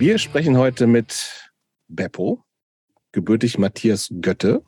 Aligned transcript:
Wir 0.00 0.16
sprechen 0.16 0.56
heute 0.56 0.86
mit 0.86 1.52
Beppo, 1.88 2.42
gebürtig 3.12 3.58
Matthias 3.58 4.08
Götte, 4.22 4.62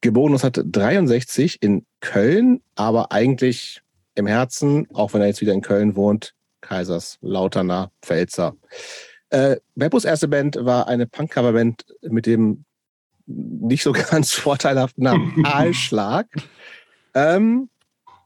geboren 0.00 0.34
1963 0.34 1.60
in 1.60 1.84
Köln, 1.98 2.62
aber 2.76 3.10
eigentlich 3.10 3.82
im 4.14 4.28
Herzen, 4.28 4.86
auch 4.94 5.12
wenn 5.12 5.22
er 5.22 5.26
jetzt 5.26 5.40
wieder 5.40 5.54
in 5.54 5.60
Köln 5.60 5.96
wohnt, 5.96 6.34
Kaiserslauterner 6.60 7.90
Pfälzer. 8.00 8.54
Äh, 9.30 9.56
Beppos 9.74 10.04
erste 10.04 10.28
Band 10.28 10.54
war 10.60 10.86
eine 10.86 11.08
Punk-Cover-Band 11.08 11.86
mit 12.02 12.26
dem 12.26 12.64
nicht 13.26 13.82
so 13.82 13.90
ganz 14.10 14.34
vorteilhaften 14.34 15.02
Namen 15.02 15.34
Aalschlag. 15.46 16.28
ähm, 17.12 17.70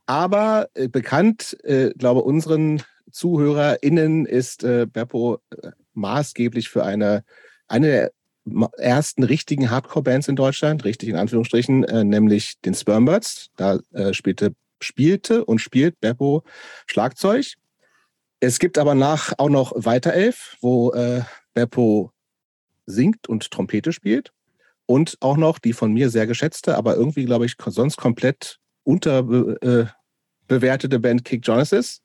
aber 0.05 0.69
äh, 0.75 0.89
bekannt, 0.89 1.57
äh, 1.65 1.89
glaube 1.97 2.21
unseren 2.21 2.83
ZuhörerInnen 3.11 4.27
ist 4.27 4.63
äh, 4.63 4.87
Beppo 4.87 5.39
äh, 5.63 5.71
maßgeblich 5.95 6.69
für 6.69 6.85
eine, 6.85 7.25
eine 7.69 7.87
der 7.87 8.13
ersten 8.79 9.23
richtigen 9.23 9.71
Hardcore-Bands 9.71 10.29
in 10.29 10.37
Deutschland, 10.37 10.85
richtig 10.85 11.09
in 11.09 11.17
Anführungsstrichen, 11.17 11.85
äh, 11.85 12.05
nämlich 12.05 12.61
den 12.61 12.75
Spermbirds. 12.75 13.51
Da 13.57 13.79
äh, 13.93 14.15
spielte, 14.15 14.55
spielte 14.81 15.45
und 15.45 15.61
spielt 15.61 16.01
Beppo 16.01 16.43
Schlagzeug. 16.87 17.55
Es 18.41 18.59
gibt 18.59 18.79
aber 18.79 18.95
nach 18.95 19.33
auch 19.39 19.49
noch 19.49 19.73
Weiterelf, 19.77 20.57
wo 20.61 20.93
äh, 20.93 21.23
Beppo 21.55 22.13
singt 22.87 23.29
und 23.29 23.51
Trompete 23.51 23.93
spielt. 23.93 24.33
Und 24.87 25.17
auch 25.21 25.37
noch 25.37 25.61
die 25.61 25.73
von 25.73 25.93
mir 25.93 26.11
sehr 26.11 26.27
geschätzte, 26.27 26.77
aber 26.77 26.97
irgendwie, 26.97 27.25
glaube 27.25 27.47
ich, 27.47 27.55
sonst 27.67 27.97
komplett 27.97 28.59
unterbewertete 28.83 30.97
äh, 30.97 30.99
Band 30.99 31.25
Kick 31.25 31.43
Genesis. 31.43 32.02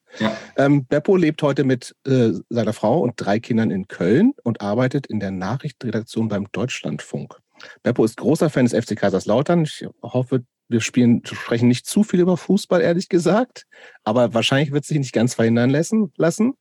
Ähm, 0.56 0.86
Beppo 0.86 1.16
lebt 1.16 1.42
heute 1.44 1.64
mit 1.64 1.96
äh, 2.06 2.32
seiner 2.50 2.74
Frau 2.74 3.00
und 3.00 3.14
drei 3.18 3.40
Kindern 3.40 3.72
in 3.72 3.88
Köln 3.88 4.34
und 4.44 4.62
arbeitet 4.62 5.08
in 5.08 5.20
der 5.20 5.32
Nachrichtenredaktion 5.32 6.28
beim 6.28 6.48
Deutschlandfunk. 6.52 7.38
Beppo 7.84 8.06
ist 8.06 8.18
großer 8.18 8.50
Fan 8.50 8.66
des 8.66 8.74
FC 8.74 8.96
Kaiserslautern. 8.96 9.64
Ich 9.64 9.86
hoffe, 10.02 10.44
wir 10.70 10.82
spielen, 10.82 11.22
sprechen 11.26 11.68
nicht 11.68 11.86
zu 11.86 12.04
viel 12.04 12.20
über 12.20 12.38
Fußball, 12.38 12.82
ehrlich 12.82 13.10
gesagt. 13.10 13.66
Aber 14.04 14.34
wahrscheinlich 14.34 14.72
wird 14.72 14.86
sich 14.86 14.98
nicht 14.98 15.14
ganz 15.14 15.34
verhindern 15.34 15.70
lassen. 15.70 16.12
lassen. 16.18 16.54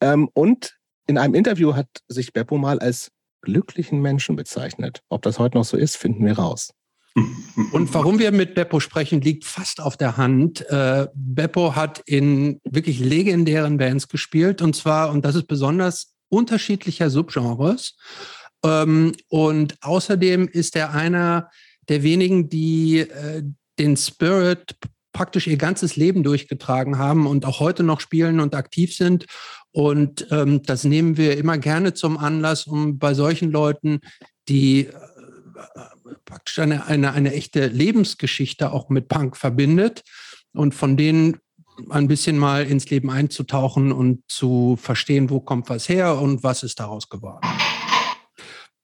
Ähm, 0.00 0.28
und 0.32 0.76
in 1.06 1.18
einem 1.18 1.34
Interview 1.34 1.74
hat 1.74 1.88
sich 2.08 2.32
Beppo 2.32 2.58
mal 2.58 2.78
als 2.78 3.10
glücklichen 3.40 4.00
Menschen 4.00 4.36
bezeichnet. 4.36 5.02
Ob 5.08 5.22
das 5.22 5.38
heute 5.38 5.56
noch 5.56 5.64
so 5.64 5.76
ist, 5.76 5.96
finden 5.96 6.24
wir 6.24 6.38
raus. 6.38 6.72
Und 7.72 7.92
warum 7.92 8.18
wir 8.18 8.32
mit 8.32 8.54
Beppo 8.54 8.80
sprechen, 8.80 9.20
liegt 9.20 9.44
fast 9.44 9.80
auf 9.80 9.96
der 9.96 10.16
Hand. 10.16 10.68
Äh, 10.70 11.08
Beppo 11.14 11.74
hat 11.74 12.02
in 12.06 12.60
wirklich 12.64 13.00
legendären 13.00 13.78
Bands 13.78 14.08
gespielt 14.08 14.62
und 14.62 14.76
zwar, 14.76 15.10
und 15.10 15.24
das 15.24 15.34
ist 15.34 15.46
besonders, 15.46 16.14
unterschiedlicher 16.28 17.10
Subgenres. 17.10 17.96
Ähm, 18.64 19.14
und 19.28 19.76
außerdem 19.80 20.48
ist 20.48 20.76
er 20.76 20.92
einer 20.92 21.50
der 21.88 22.02
wenigen, 22.02 22.48
die 22.48 22.98
äh, 22.98 23.42
den 23.78 23.96
Spirit 23.96 24.76
praktisch 25.12 25.46
ihr 25.46 25.56
ganzes 25.56 25.96
Leben 25.96 26.22
durchgetragen 26.22 26.98
haben 26.98 27.26
und 27.26 27.44
auch 27.44 27.60
heute 27.60 27.82
noch 27.82 28.00
spielen 28.00 28.40
und 28.40 28.54
aktiv 28.54 28.94
sind. 28.94 29.26
Und 29.72 30.26
ähm, 30.30 30.62
das 30.62 30.84
nehmen 30.84 31.16
wir 31.16 31.36
immer 31.36 31.58
gerne 31.58 31.94
zum 31.94 32.18
Anlass, 32.18 32.66
um 32.66 32.98
bei 32.98 33.14
solchen 33.14 33.50
Leuten, 33.50 34.00
die 34.48 34.86
äh, 34.86 34.92
praktisch 36.24 36.58
eine, 36.58 36.86
eine, 36.86 37.12
eine 37.12 37.32
echte 37.32 37.66
Lebensgeschichte 37.66 38.72
auch 38.72 38.88
mit 38.88 39.08
Punk 39.08 39.36
verbindet 39.36 40.02
und 40.52 40.74
von 40.74 40.96
denen 40.96 41.38
ein 41.90 42.08
bisschen 42.08 42.38
mal 42.38 42.64
ins 42.66 42.90
Leben 42.90 43.10
einzutauchen 43.10 43.92
und 43.92 44.22
zu 44.28 44.76
verstehen, 44.80 45.30
wo 45.30 45.40
kommt 45.40 45.68
was 45.68 45.88
her 45.88 46.20
und 46.20 46.42
was 46.42 46.62
ist 46.62 46.80
daraus 46.80 47.08
geworden. 47.08 47.46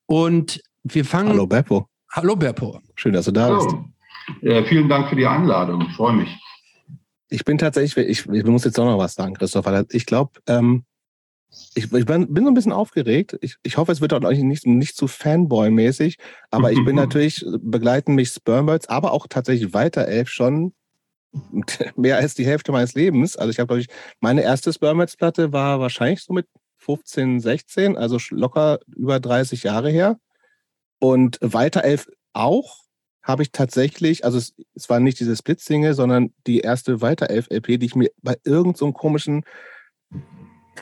Und 0.07 0.63
wir 0.85 1.05
fangen. 1.05 1.31
Hallo 1.31 1.47
Beppo. 1.47 1.89
Hallo 2.13 2.37
Beppo. 2.37 2.81
Schön, 2.95 3.13
dass 3.13 3.25
du 3.25 3.33
da 3.33 3.47
Hallo. 3.47 3.65
bist. 3.65 3.77
Ja, 4.43 4.65
vielen 4.65 4.89
Dank 4.89 5.09
für 5.09 5.17
die 5.17 5.27
Einladung. 5.27 5.83
Ich 5.89 5.97
freue 5.97 6.15
mich. 6.15 6.29
Ich 7.31 7.45
bin 7.45 7.59
tatsächlich, 7.59 8.07
ich, 8.07 8.29
ich 8.29 8.45
muss 8.45 8.65
jetzt 8.65 8.79
auch 8.79 8.85
noch 8.85 8.99
was 8.99 9.15
sagen, 9.15 9.35
Christoph, 9.35 9.67
weil 9.67 9.87
ich 9.91 10.07
glaube, 10.07 10.33
ähm, 10.47 10.85
ich, 11.75 11.93
ich 11.93 12.07
bin, 12.07 12.33
bin, 12.33 12.45
so 12.45 12.51
ein 12.51 12.55
bisschen 12.55 12.73
aufgeregt. 12.73 13.37
Ich, 13.41 13.57
ich 13.63 13.77
hoffe, 13.77 13.93
es 13.93 14.01
wird 14.01 14.13
auch 14.13 14.21
nicht, 14.21 14.67
nicht 14.67 14.97
zu 14.97 15.07
Fanboy-mäßig, 15.07 16.19
aber 16.51 16.73
ich 16.73 16.85
bin 16.85 16.97
natürlich, 16.97 17.45
begleiten 17.59 18.15
mich 18.15 18.29
Spermbirds, 18.31 18.89
aber 18.89 19.13
auch 19.13 19.27
tatsächlich 19.29 19.75
weiter 19.75 20.07
elf 20.07 20.29
schon 20.29 20.73
mehr 21.97 22.19
als 22.19 22.35
die 22.35 22.47
Hälfte 22.47 22.73
meines 22.73 22.95
Lebens. 22.95 23.37
Also 23.37 23.51
ich 23.51 23.59
habe, 23.59 23.69
glaube 23.69 23.81
ich, 23.81 23.89
meine 24.21 24.43
erste 24.43 24.73
Spermbirds-Platte 24.73 25.53
war 25.53 25.81
wahrscheinlich 25.81 26.23
so 26.23 26.33
mit 26.33 26.47
15, 26.79 27.41
16, 27.41 27.97
also 27.97 28.19
locker 28.31 28.79
über 28.95 29.21
30 29.21 29.63
Jahre 29.63 29.91
her. 29.91 30.19
Und 30.99 31.39
weiter 31.41 31.85
elf 31.85 32.09
auch 32.33 32.85
habe 33.23 33.43
ich 33.43 33.53
tatsächlich, 33.53 34.25
also 34.25 34.39
es, 34.39 34.55
es 34.75 34.89
war 34.91 35.01
nicht 35.01 35.19
diese 35.19 35.35
Split-Single, 35.35 35.95
sondern 35.95 36.33
die 36.47 36.61
erste 36.61 37.01
weiter 37.01 37.31
elf 37.31 37.49
LP, 37.51 37.79
die 37.79 37.87
ich 37.87 37.95
mir 37.95 38.11
bei 38.23 38.37
irgendeinem 38.45 38.75
so 38.77 38.93
komischen 38.93 39.45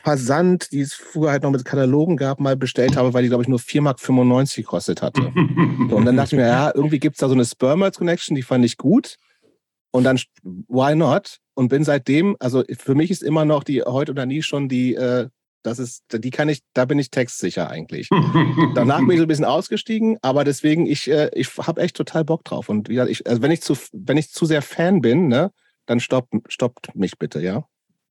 Versand, 0.01 0.71
die 0.71 0.81
es 0.81 0.93
früher 0.93 1.31
halt 1.31 1.43
noch 1.43 1.51
mit 1.51 1.65
Katalogen 1.65 2.17
gab, 2.17 2.39
mal 2.39 2.55
bestellt 2.55 2.95
habe, 2.95 3.13
weil 3.13 3.23
die, 3.23 3.29
glaube 3.29 3.43
ich, 3.43 3.49
nur 3.49 3.59
4,95 3.59 3.81
Mark 4.25 4.55
gekostet 4.55 5.01
hatte. 5.01 5.21
so, 5.89 5.95
und 5.95 6.05
dann 6.05 6.17
dachte 6.17 6.35
ich 6.35 6.41
mir, 6.41 6.47
ja, 6.47 6.71
irgendwie 6.73 6.99
gibt 6.99 7.15
es 7.15 7.19
da 7.19 7.27
so 7.27 7.33
eine 7.33 7.45
Spermers 7.45 7.97
Connection, 7.97 8.35
die 8.35 8.43
fand 8.43 8.65
ich 8.65 8.77
gut. 8.77 9.17
Und 9.91 10.05
dann, 10.05 10.19
why 10.43 10.95
not? 10.95 11.37
Und 11.53 11.69
bin 11.69 11.83
seitdem, 11.83 12.35
also 12.39 12.63
für 12.79 12.95
mich 12.95 13.11
ist 13.11 13.21
immer 13.21 13.45
noch 13.45 13.63
die 13.63 13.83
heute 13.83 14.11
oder 14.11 14.25
nie 14.25 14.41
schon 14.41 14.67
die, 14.67 14.95
äh, 14.95 15.27
das 15.61 15.79
ist, 15.79 16.03
die 16.11 16.31
kann 16.31 16.49
ich, 16.49 16.61
da 16.73 16.85
bin 16.85 16.99
ich 16.99 17.09
textsicher 17.09 17.69
eigentlich. 17.69 18.09
Danach 18.75 18.99
bin 18.99 19.11
ich 19.11 19.17
so 19.17 19.23
ein 19.23 19.27
bisschen 19.27 19.45
ausgestiegen, 19.45 20.17
aber 20.21 20.43
deswegen, 20.43 20.85
ich, 20.85 21.09
äh, 21.09 21.29
ich 21.33 21.55
habe 21.57 21.81
echt 21.81 21.95
total 21.95 22.25
Bock 22.25 22.43
drauf. 22.43 22.69
Und 22.69 22.89
wie 22.89 22.99
ich, 22.99 23.27
also 23.27 23.41
wenn 23.41 23.51
ich 23.51 23.61
zu, 23.61 23.77
wenn 23.93 24.17
ich 24.17 24.31
zu 24.31 24.45
sehr 24.45 24.61
Fan 24.61 25.01
bin, 25.01 25.27
ne, 25.27 25.51
dann 25.85 25.99
stoppt, 25.99 26.33
stoppt 26.47 26.95
mich 26.95 27.17
bitte, 27.17 27.41
ja. 27.41 27.65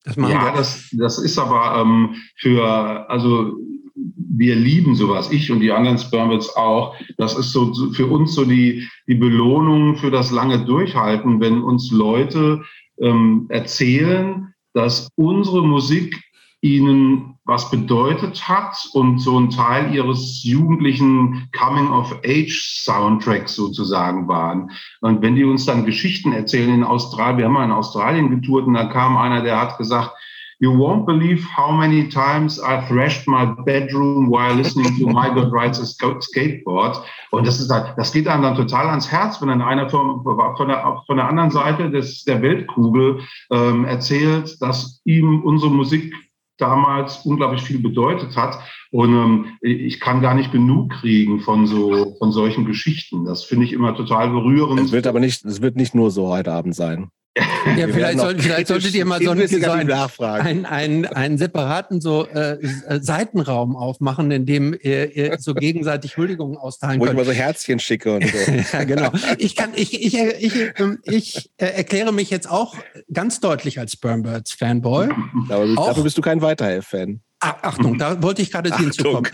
Das 0.04 0.16
ja, 0.16 0.52
das, 0.54 0.88
das 0.92 1.18
ist 1.18 1.38
aber 1.38 1.80
ähm, 1.80 2.16
für, 2.36 3.08
also 3.08 3.52
wir 3.94 4.56
lieben 4.56 4.94
sowas, 4.94 5.30
ich 5.30 5.50
und 5.50 5.60
die 5.60 5.70
anderen 5.70 5.98
Spermwitz 5.98 6.50
auch. 6.56 6.96
Das 7.18 7.36
ist 7.36 7.52
so 7.52 7.72
für 7.92 8.06
uns 8.06 8.34
so 8.34 8.44
die, 8.44 8.88
die 9.06 9.14
Belohnung 9.14 9.96
für 9.96 10.10
das 10.10 10.30
lange 10.30 10.64
Durchhalten, 10.64 11.40
wenn 11.40 11.62
uns 11.62 11.90
Leute 11.90 12.62
ähm, 13.00 13.46
erzählen, 13.48 14.54
dass 14.72 15.08
unsere 15.16 15.62
Musik 15.62 16.20
ihnen 16.62 17.32
was 17.44 17.70
bedeutet 17.70 18.48
hat 18.48 18.88
und 18.92 19.18
so 19.18 19.38
ein 19.38 19.50
Teil 19.50 19.92
ihres 19.92 20.44
jugendlichen 20.44 21.48
Coming-of-Age-Soundtracks 21.58 23.56
sozusagen 23.56 24.28
waren. 24.28 24.70
Und 25.00 25.22
wenn 25.22 25.34
die 25.34 25.42
uns 25.42 25.66
dann 25.66 25.84
Geschichten 25.84 26.32
erzählen 26.32 26.72
in 26.72 26.84
Australien, 26.84 27.38
wir 27.38 27.46
haben 27.46 27.54
mal 27.54 27.64
in 27.64 27.72
Australien 27.72 28.30
getourt 28.30 28.66
und 28.66 28.74
da 28.74 28.84
kam 28.84 29.16
einer, 29.16 29.42
der 29.42 29.60
hat 29.60 29.76
gesagt, 29.76 30.12
You 30.60 30.70
won't 30.70 31.06
believe 31.06 31.44
how 31.56 31.72
many 31.72 32.08
times 32.08 32.60
I 32.60 32.80
thrashed 32.86 33.26
my 33.26 33.46
bedroom 33.64 34.30
while 34.30 34.54
listening 34.54 34.96
to 34.96 35.08
My 35.08 35.28
God 35.28 35.52
Rides 35.52 35.80
a 35.80 35.86
Skateboard. 35.86 37.02
Und 37.32 37.44
das 37.48 37.58
ist 37.58 37.68
halt, 37.68 37.94
das 37.96 38.12
geht 38.12 38.28
einem 38.28 38.44
dann 38.44 38.54
total 38.54 38.88
ans 38.88 39.10
Herz, 39.10 39.40
wenn 39.40 39.48
dann 39.48 39.60
einer 39.60 39.90
von, 39.90 40.22
von, 40.22 40.68
der, 40.68 41.02
von 41.04 41.16
der 41.16 41.26
anderen 41.26 41.50
Seite 41.50 41.90
des, 41.90 42.22
der 42.22 42.42
Weltkugel 42.42 43.22
ähm, 43.50 43.84
erzählt, 43.86 44.56
dass 44.62 45.00
ihm 45.04 45.42
unsere 45.42 45.72
Musik 45.72 46.14
damals 46.58 47.24
unglaublich 47.24 47.62
viel 47.62 47.80
bedeutet 47.80 48.36
hat. 48.36 48.58
Und 48.90 49.14
ähm, 49.14 49.46
ich 49.62 50.00
kann 50.00 50.20
gar 50.20 50.34
nicht 50.34 50.52
genug 50.52 50.92
kriegen 50.92 51.40
von 51.40 51.66
so 51.66 52.16
von 52.18 52.32
solchen 52.32 52.64
Geschichten. 52.64 53.24
Das 53.24 53.44
finde 53.44 53.64
ich 53.64 53.72
immer 53.72 53.94
total 53.94 54.30
berührend. 54.30 54.80
Es 54.80 54.92
wird 54.92 55.06
aber 55.06 55.20
nicht, 55.20 55.44
es 55.44 55.62
wird 55.62 55.76
nicht 55.76 55.94
nur 55.94 56.10
so 56.10 56.28
heute 56.28 56.52
Abend 56.52 56.74
sein. 56.74 57.10
Ja, 57.34 57.88
vielleicht, 57.88 58.18
soll, 58.18 58.38
vielleicht 58.38 58.66
solltet 58.66 58.94
ihr 58.94 59.06
mal 59.06 59.22
so, 59.22 59.30
einen, 59.30 59.48
so 59.48 59.70
einen, 59.70 59.90
einen, 59.90 60.66
einen, 60.66 61.06
einen 61.06 61.38
separaten 61.38 62.02
so 62.02 62.26
äh, 62.26 62.58
Seitenraum 63.00 63.74
aufmachen, 63.74 64.30
in 64.30 64.44
dem 64.44 64.74
ihr, 64.78 65.16
ihr 65.16 65.38
so 65.38 65.54
gegenseitig 65.54 66.18
Huldigungen 66.18 66.58
austeilen 66.58 67.00
Wo 67.00 67.04
könnt. 67.04 67.16
Wo 67.16 67.22
ich 67.22 67.26
mal 67.28 67.32
so 67.32 67.38
Herzchen 67.38 67.78
schicke 67.78 68.16
und 68.16 68.26
so. 68.26 68.36
ja, 68.72 68.84
genau. 68.84 69.12
Ich 69.38 69.56
kann, 69.56 69.70
ich, 69.74 69.94
ich, 69.94 70.14
ich, 70.14 70.78
ähm, 70.78 70.98
ich, 71.04 71.36
ich 71.36 71.50
äh, 71.56 71.66
erkläre 71.66 72.12
mich 72.12 72.28
jetzt 72.28 72.50
auch 72.50 72.76
ganz 73.12 73.40
deutlich 73.40 73.78
als 73.78 73.92
Spermbirds 73.92 74.52
Fanboy. 74.52 75.08
Aber 75.48 75.64
auch, 75.78 75.86
dafür 75.88 76.02
bist 76.02 76.18
du 76.18 76.22
kein 76.22 76.42
Weiterhelf-Fan. 76.42 77.20
Achtung, 77.40 77.98
da 77.98 78.22
wollte 78.22 78.42
ich 78.42 78.52
gerade 78.52 78.76
hinzukommen. 78.76 79.30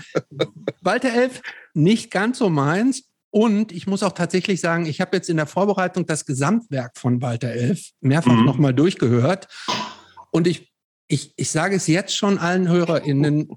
Walter 0.80 1.12
Elf, 1.12 1.42
nicht 1.74 2.10
ganz 2.10 2.38
so 2.38 2.48
meins, 2.48 3.08
und 3.30 3.72
ich 3.72 3.86
muss 3.86 4.02
auch 4.02 4.12
tatsächlich 4.12 4.60
sagen, 4.60 4.86
ich 4.86 5.00
habe 5.00 5.16
jetzt 5.16 5.28
in 5.28 5.36
der 5.36 5.46
Vorbereitung 5.46 6.06
das 6.06 6.24
Gesamtwerk 6.24 6.96
von 6.96 7.20
Walter 7.20 7.50
Elf 7.50 7.90
mehrfach 8.00 8.32
mhm. 8.32 8.44
nochmal 8.44 8.74
durchgehört. 8.74 9.48
Und 10.30 10.46
ich, 10.46 10.72
ich, 11.08 11.34
ich 11.36 11.50
sage 11.50 11.76
es 11.76 11.86
jetzt 11.86 12.16
schon 12.16 12.38
allen 12.38 12.68
HörerInnen, 12.68 13.50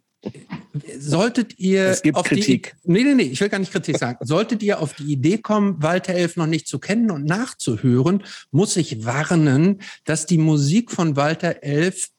solltet 1.00 1.58
ihr 1.58 1.86
es 1.86 2.02
gibt 2.02 2.18
auf 2.18 2.26
Kritik. 2.26 2.76
Die, 2.84 2.92
nee, 2.92 3.04
nee, 3.04 3.16
nee, 3.16 3.24
ich 3.24 3.42
will 3.42 3.50
gar 3.50 3.60
nicht 3.60 3.72
Kritik 3.72 3.98
sagen. 3.98 4.20
Solltet 4.26 4.62
ihr 4.62 4.80
auf 4.80 4.94
die 4.94 5.12
Idee 5.12 5.40
kommen, 5.40 5.82
Walter 5.82 6.14
Elf 6.14 6.38
noch 6.38 6.46
nicht 6.46 6.68
zu 6.68 6.80
kennen 6.80 7.10
und 7.10 7.26
nachzuhören, 7.26 8.24
muss 8.52 8.78
ich 8.78 9.04
warnen, 9.04 9.82
dass 10.06 10.28
die 10.28 10.38
Musik 10.38 10.92
von 10.92 11.16
Walter 11.16 11.64
Elf 11.64 12.10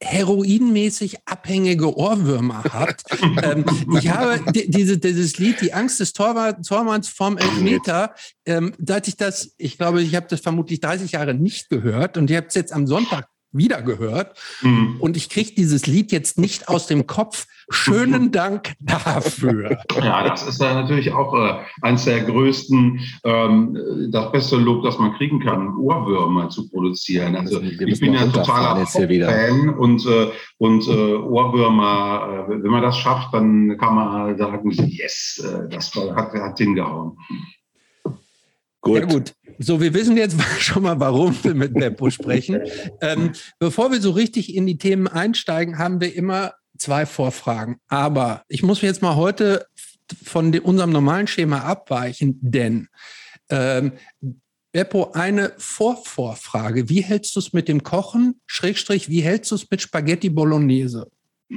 heroinmäßig 0.00 1.26
abhängige 1.26 1.96
Ohrwürmer 1.96 2.64
hat. 2.64 3.02
ähm, 3.42 3.64
ich 3.98 4.08
habe 4.08 4.40
die, 4.52 4.70
diese, 4.70 4.98
dieses 4.98 5.38
Lied, 5.38 5.60
Die 5.60 5.72
Angst 5.72 6.00
des 6.00 6.12
Tormanns 6.12 7.08
vom 7.08 7.36
Elfmeter, 7.36 8.14
ähm, 8.46 8.74
seit 8.78 9.08
ich 9.08 9.16
das, 9.16 9.54
ich 9.56 9.76
glaube, 9.76 10.02
ich 10.02 10.14
habe 10.14 10.26
das 10.28 10.40
vermutlich 10.40 10.80
30 10.80 11.12
Jahre 11.12 11.34
nicht 11.34 11.68
gehört 11.68 12.16
und 12.16 12.30
ich 12.30 12.36
habe 12.36 12.46
es 12.46 12.54
jetzt 12.54 12.72
am 12.72 12.86
Sonntag 12.86 13.28
wieder 13.52 13.82
gehört. 13.82 14.38
Mhm. 14.62 14.96
Und 15.00 15.16
ich 15.16 15.28
kriege 15.28 15.54
dieses 15.54 15.86
Lied 15.86 16.12
jetzt 16.12 16.38
nicht 16.38 16.68
aus 16.68 16.86
dem 16.86 17.06
Kopf. 17.06 17.46
Schönen 17.70 18.32
Dank 18.32 18.74
dafür. 18.80 19.78
Ja, 20.02 20.26
das 20.26 20.46
ist 20.46 20.60
ja 20.60 20.74
natürlich 20.74 21.12
auch 21.12 21.34
äh, 21.34 21.58
eines 21.82 22.04
der 22.04 22.22
größten, 22.22 23.00
ähm, 23.24 24.08
das 24.10 24.32
beste 24.32 24.56
Lob, 24.56 24.84
das 24.84 24.98
man 24.98 25.12
kriegen 25.14 25.40
kann, 25.40 25.76
Ohrwürmer 25.76 26.48
zu 26.48 26.68
produzieren. 26.70 27.36
Also, 27.36 27.58
also 27.58 27.68
ich 27.68 28.00
bin 28.00 28.14
ja 28.14 28.26
totaler 28.26 28.86
Fan 28.86 29.68
und, 29.68 30.06
äh, 30.06 30.30
und 30.56 30.88
äh, 30.88 31.14
Ohrwürmer, 31.14 32.46
äh, 32.48 32.62
wenn 32.62 32.70
man 32.70 32.82
das 32.82 32.96
schafft, 32.96 33.34
dann 33.34 33.76
kann 33.76 33.94
man 33.94 34.38
sagen, 34.38 34.70
yes, 34.70 35.44
äh, 35.44 35.68
das 35.68 35.94
hat, 35.94 36.32
hat 36.32 36.58
hingehauen. 36.58 37.18
Gut. 38.80 39.00
Ja 39.00 39.04
gut. 39.04 39.34
So, 39.58 39.80
wir 39.80 39.92
wissen 39.92 40.16
jetzt 40.16 40.40
schon 40.60 40.84
mal, 40.84 40.98
warum 41.00 41.36
wir 41.42 41.54
mit 41.54 41.74
Beppo 41.74 42.10
sprechen. 42.10 42.62
Ähm, 43.00 43.32
bevor 43.58 43.90
wir 43.90 44.00
so 44.00 44.12
richtig 44.12 44.54
in 44.54 44.66
die 44.66 44.78
Themen 44.78 45.08
einsteigen, 45.08 45.78
haben 45.78 46.00
wir 46.00 46.14
immer 46.14 46.54
zwei 46.78 47.06
Vorfragen. 47.06 47.78
Aber 47.88 48.42
ich 48.48 48.62
muss 48.62 48.80
jetzt 48.82 49.02
mal 49.02 49.16
heute 49.16 49.66
von 50.22 50.56
unserem 50.60 50.90
normalen 50.90 51.26
Schema 51.26 51.60
abweichen, 51.60 52.38
denn 52.40 52.88
ähm, 53.50 53.92
Beppo, 54.72 55.12
eine 55.12 55.52
Vorvorfrage. 55.56 56.88
Wie 56.88 57.02
hältst 57.02 57.34
du 57.34 57.40
es 57.40 57.52
mit 57.52 57.68
dem 57.68 57.82
Kochen? 57.82 58.40
Schrägstrich, 58.46 59.08
wie 59.08 59.22
hältst 59.22 59.50
du 59.50 59.56
es 59.56 59.68
mit 59.70 59.82
Spaghetti 59.82 60.30
Bolognese? 60.30 61.10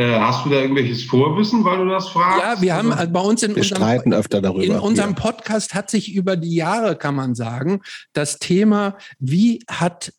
Äh, 0.00 0.18
hast 0.18 0.46
du 0.46 0.48
da 0.48 0.62
irgendwelches 0.62 1.04
Vorwissen, 1.04 1.62
weil 1.62 1.76
du 1.76 1.90
das 1.90 2.08
fragst? 2.08 2.42
Ja, 2.42 2.62
wir 2.62 2.74
haben 2.74 2.90
also 2.90 3.12
bei 3.12 3.20
uns 3.20 3.42
in 3.42 3.50
wir 3.50 3.58
unserem, 3.58 3.76
streiten 3.76 4.14
öfter 4.14 4.40
darüber. 4.40 4.64
In 4.64 4.78
unserem 4.78 5.14
Podcast 5.14 5.74
hat 5.74 5.90
sich 5.90 6.14
über 6.14 6.36
die 6.36 6.54
Jahre, 6.54 6.96
kann 6.96 7.14
man 7.14 7.34
sagen, 7.34 7.82
das 8.14 8.38
Thema, 8.38 8.96
wie 9.18 9.62
hat 9.68 10.14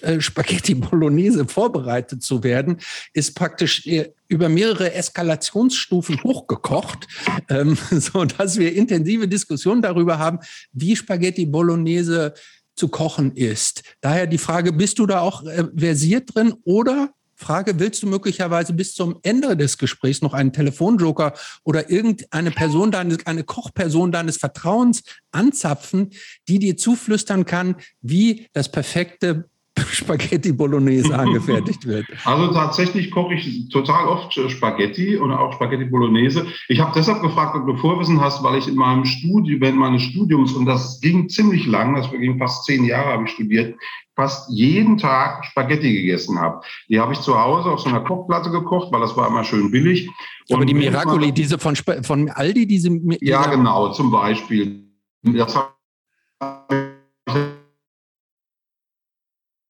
äh, 0.00 0.22
Spaghetti 0.22 0.74
Bolognese 0.74 1.46
vorbereitet 1.46 2.22
zu 2.22 2.44
werden, 2.44 2.78
ist 3.12 3.34
praktisch 3.34 3.86
äh, 3.86 4.10
über 4.26 4.48
mehrere 4.48 4.94
Eskalationsstufen 4.94 6.22
hochgekocht, 6.22 7.06
ähm, 7.50 7.76
so 7.90 8.24
dass 8.24 8.58
wir 8.58 8.74
intensive 8.74 9.28
Diskussionen 9.28 9.82
darüber 9.82 10.18
haben, 10.18 10.38
wie 10.72 10.96
Spaghetti 10.96 11.44
Bolognese 11.44 12.32
zu 12.74 12.88
kochen 12.88 13.32
ist. 13.32 13.82
Daher 14.00 14.26
die 14.26 14.38
Frage, 14.38 14.72
bist 14.72 14.98
du 14.98 15.04
da 15.04 15.20
auch 15.20 15.44
äh, 15.44 15.64
versiert 15.76 16.34
drin 16.34 16.54
oder 16.64 17.10
Frage, 17.36 17.78
willst 17.78 18.02
du 18.02 18.06
möglicherweise 18.06 18.72
bis 18.72 18.94
zum 18.94 19.18
Ende 19.22 19.56
des 19.56 19.76
Gesprächs 19.76 20.22
noch 20.22 20.32
einen 20.32 20.52
Telefonjoker 20.52 21.34
oder 21.64 21.90
irgendeine 21.90 22.50
Person 22.50 22.90
deines, 22.90 23.26
eine 23.26 23.44
Kochperson 23.44 24.10
deines 24.10 24.38
Vertrauens 24.38 25.04
anzapfen, 25.32 26.10
die 26.48 26.58
dir 26.58 26.76
zuflüstern 26.78 27.44
kann, 27.44 27.76
wie 28.00 28.46
das 28.54 28.70
perfekte 28.72 29.50
Spaghetti 29.92 30.52
Bolognese 30.52 31.14
angefertigt 31.18 31.86
wird. 31.86 32.06
Also 32.24 32.52
tatsächlich 32.54 33.10
koche 33.10 33.34
ich 33.34 33.68
total 33.68 34.08
oft 34.08 34.32
Spaghetti 34.32 35.16
und 35.16 35.30
auch 35.32 35.52
Spaghetti 35.52 35.84
Bolognese. 35.84 36.46
Ich 36.68 36.80
habe 36.80 36.92
deshalb 36.94 37.20
gefragt, 37.20 37.54
ob 37.54 37.66
du 37.66 37.76
Vorwissen 37.76 38.20
hast, 38.20 38.42
weil 38.42 38.58
ich 38.58 38.68
in 38.68 38.76
meinem 38.76 39.04
Studium, 39.04 39.60
während 39.60 39.78
meines 39.78 40.02
Studiums, 40.02 40.54
und 40.54 40.64
das 40.64 41.00
ging 41.02 41.28
ziemlich 41.28 41.66
lang, 41.66 41.94
das 41.94 42.10
ging 42.10 42.38
fast 42.38 42.64
zehn 42.64 42.84
Jahre, 42.84 43.12
habe 43.12 43.24
ich 43.24 43.32
studiert, 43.32 43.74
fast 44.16 44.50
jeden 44.50 44.98
Tag 44.98 45.44
Spaghetti 45.44 45.92
gegessen 45.92 46.40
habe. 46.40 46.62
Die 46.88 46.98
habe 46.98 47.12
ich 47.12 47.20
zu 47.20 47.38
Hause 47.38 47.70
auf 47.70 47.80
so 47.80 47.88
einer 47.88 48.00
Kochplatte 48.00 48.50
gekocht, 48.50 48.90
weil 48.90 49.00
das 49.00 49.16
war 49.16 49.28
immer 49.28 49.44
schön 49.44 49.70
billig. 49.70 50.10
Aber 50.50 50.64
die 50.64 50.74
Miracoli, 50.74 51.32
diese 51.32 51.58
von, 51.58 51.76
von 51.76 52.30
Aldi, 52.30 52.66
diese... 52.66 52.90
Ja, 53.20 53.46
genau, 53.46 53.92
zum 53.92 54.10
Beispiel. 54.10 54.84
Das 55.22 55.54
habe 55.54 55.76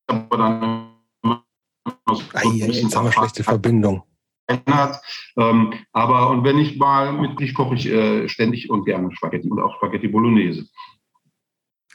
aber 0.09 0.37
dann 0.39 0.87
so 2.09 2.53
jetzt 2.53 2.97
aber 2.97 3.13
schlechte 3.13 3.43
Verbindung. 3.43 4.03
Hat. 4.69 5.03
Ähm, 5.37 5.73
aber 5.93 6.31
und 6.31 6.45
wenn 6.45 6.59
ich 6.59 6.77
mal 6.77 7.13
mit 7.13 7.41
dich 7.41 7.53
koche 7.53 7.75
ich 7.75 7.87
äh, 7.87 8.29
ständig 8.29 8.71
und 8.71 8.85
gerne 8.85 9.11
Spaghetti 9.13 9.51
und 9.51 9.61
auch 9.61 9.75
Spaghetti 9.77 10.07
Bolognese. 10.07 10.69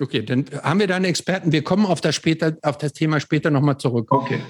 Okay, 0.01 0.23
dann 0.23 0.45
haben 0.63 0.79
wir 0.79 0.87
da 0.87 0.95
einen 0.95 1.05
Experten. 1.05 1.51
Wir 1.51 1.63
kommen 1.63 1.85
auf 1.85 2.01
das, 2.01 2.15
später, 2.15 2.57
auf 2.63 2.77
das 2.79 2.93
Thema 2.93 3.19
später 3.19 3.51
nochmal 3.51 3.77
zurück. 3.77 4.11
Okay. 4.11 4.41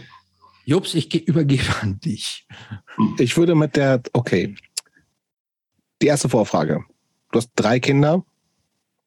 Jobs, 0.65 0.93
ich 0.93 1.13
übergebe 1.27 1.75
an 1.81 1.99
dich. 1.99 2.47
Ich 3.19 3.35
würde 3.35 3.53
mit 3.53 3.75
der, 3.75 4.01
okay. 4.13 4.55
Die 6.01 6.07
erste 6.07 6.29
Vorfrage. 6.29 6.85
Du 7.31 7.37
hast 7.37 7.51
drei 7.55 7.79
Kinder, 7.79 8.23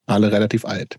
alle 0.07 0.31
relativ 0.31 0.67
alt. 0.67 0.99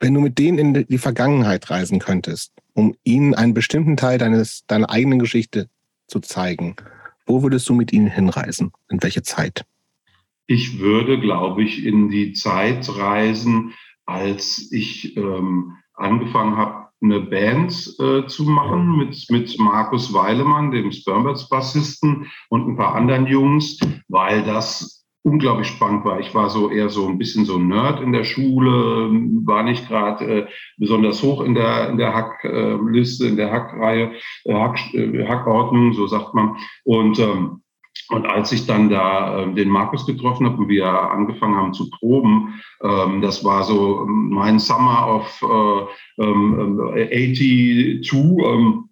Wenn 0.00 0.14
du 0.14 0.20
mit 0.20 0.38
denen 0.38 0.58
in 0.58 0.86
die 0.86 0.98
Vergangenheit 0.98 1.68
reisen 1.70 1.98
könntest, 1.98 2.52
um 2.72 2.94
ihnen 3.04 3.34
einen 3.34 3.52
bestimmten 3.52 3.96
Teil 3.96 4.16
deines, 4.16 4.64
deiner 4.66 4.90
eigenen 4.90 5.18
Geschichte 5.18 5.68
zu 6.06 6.20
zeigen, 6.20 6.76
wo 7.26 7.42
würdest 7.42 7.68
du 7.68 7.74
mit 7.74 7.92
ihnen 7.92 8.08
hinreisen? 8.08 8.72
In 8.88 9.02
welche 9.02 9.22
Zeit? 9.22 9.64
Ich 10.46 10.78
würde, 10.78 11.20
glaube 11.20 11.62
ich, 11.62 11.84
in 11.84 12.08
die 12.08 12.32
Zeit 12.32 12.88
reisen, 12.88 13.74
als 14.06 14.70
ich 14.72 15.16
ähm, 15.16 15.76
angefangen 15.94 16.56
habe, 16.56 16.84
eine 17.02 17.20
Band 17.20 17.94
äh, 17.98 18.26
zu 18.26 18.44
machen 18.44 18.96
mit, 18.96 19.26
mit 19.30 19.58
Markus 19.58 20.12
Weilemann, 20.14 20.70
dem 20.70 20.90
Spermbirds-Bassisten 20.90 22.30
und 22.48 22.68
ein 22.68 22.76
paar 22.76 22.94
anderen 22.94 23.26
Jungs, 23.26 23.78
weil 24.08 24.42
das 24.42 25.04
unglaublich 25.22 25.68
spannend 25.68 26.04
war. 26.04 26.20
Ich 26.20 26.34
war 26.34 26.50
so 26.50 26.70
eher 26.70 26.90
so 26.90 27.08
ein 27.08 27.18
bisschen 27.18 27.46
so 27.46 27.56
ein 27.56 27.68
Nerd 27.68 28.00
in 28.00 28.12
der 28.12 28.24
Schule, 28.24 29.10
war 29.44 29.62
nicht 29.62 29.88
gerade 29.88 30.24
äh, 30.24 30.46
besonders 30.76 31.22
hoch 31.22 31.42
in 31.42 31.54
der 31.54 31.88
in 31.88 31.96
der 31.96 32.14
Hackliste, 32.14 33.26
in 33.26 33.36
der 33.36 33.50
Hackreihe, 33.50 34.12
äh, 34.44 34.54
Hack, 34.54 34.78
äh, 34.92 35.26
Hackordnung, 35.26 35.94
so 35.94 36.06
sagt 36.06 36.34
man. 36.34 36.56
Und 36.84 37.18
ähm, 37.18 37.62
und 38.10 38.26
als 38.26 38.52
ich 38.52 38.66
dann 38.66 38.90
da 38.90 39.42
äh, 39.42 39.54
den 39.54 39.68
Markus 39.68 40.06
getroffen 40.06 40.46
habe 40.46 40.58
und 40.58 40.68
wir 40.68 40.86
angefangen 40.86 41.56
haben 41.56 41.72
zu 41.72 41.90
proben, 41.90 42.60
ähm, 42.82 43.22
das 43.22 43.44
war 43.44 43.64
so 43.64 44.04
mein 44.06 44.58
Summer 44.58 45.08
of 45.08 45.88
äh, 46.18 46.22
ähm, 46.22 46.90
82. 46.94 48.12
Ähm, 48.12 48.83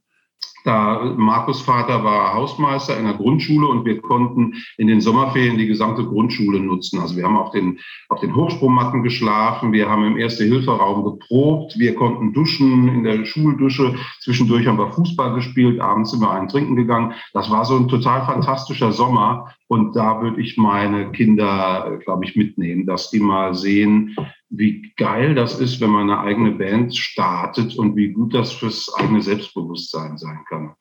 da 0.64 1.14
Markus 1.16 1.60
Vater 1.60 2.04
war 2.04 2.34
Hausmeister 2.34 2.96
in 2.98 3.04
der 3.04 3.14
Grundschule 3.14 3.66
und 3.66 3.84
wir 3.84 4.00
konnten 4.00 4.54
in 4.76 4.86
den 4.86 5.00
Sommerferien 5.00 5.58
die 5.58 5.66
gesamte 5.66 6.04
Grundschule 6.04 6.60
nutzen. 6.60 7.00
Also 7.00 7.16
wir 7.16 7.24
haben 7.24 7.36
auf 7.36 7.50
den, 7.50 7.78
auf 8.08 8.20
den 8.20 8.34
Hochsprungmatten 8.34 9.02
geschlafen, 9.02 9.72
wir 9.72 9.88
haben 9.88 10.04
im 10.04 10.16
Erste-Hilfe-Raum 10.16 11.04
geprobt, 11.04 11.78
wir 11.78 11.94
konnten 11.94 12.32
duschen 12.32 12.88
in 12.88 13.04
der 13.04 13.24
Schuldusche. 13.24 13.94
Zwischendurch 14.20 14.66
haben 14.66 14.78
wir 14.78 14.92
Fußball 14.92 15.34
gespielt, 15.34 15.80
abends 15.80 16.10
sind 16.10 16.20
wir 16.20 16.30
einen 16.30 16.48
trinken 16.48 16.76
gegangen. 16.76 17.14
Das 17.32 17.50
war 17.50 17.64
so 17.64 17.76
ein 17.76 17.88
total 17.88 18.24
fantastischer 18.24 18.92
Sommer. 18.92 19.52
Und 19.72 19.96
da 19.96 20.20
würde 20.20 20.38
ich 20.42 20.58
meine 20.58 21.12
Kinder, 21.12 21.98
glaube 22.04 22.26
ich, 22.26 22.36
mitnehmen, 22.36 22.84
dass 22.84 23.08
die 23.08 23.20
mal 23.20 23.54
sehen, 23.54 24.14
wie 24.50 24.92
geil 24.98 25.34
das 25.34 25.58
ist, 25.60 25.80
wenn 25.80 25.88
man 25.88 26.10
eine 26.10 26.20
eigene 26.20 26.50
Band 26.50 26.94
startet 26.94 27.74
und 27.78 27.96
wie 27.96 28.12
gut 28.12 28.34
das 28.34 28.52
fürs 28.52 28.92
eigene 28.92 29.22
Selbstbewusstsein 29.22 30.18
sein 30.18 30.44
kann. 30.46 30.74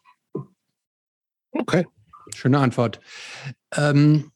Okay, 1.51 1.88
schöne 2.36 2.60
Antwort. 2.60 3.00
Ähm, 3.77 4.33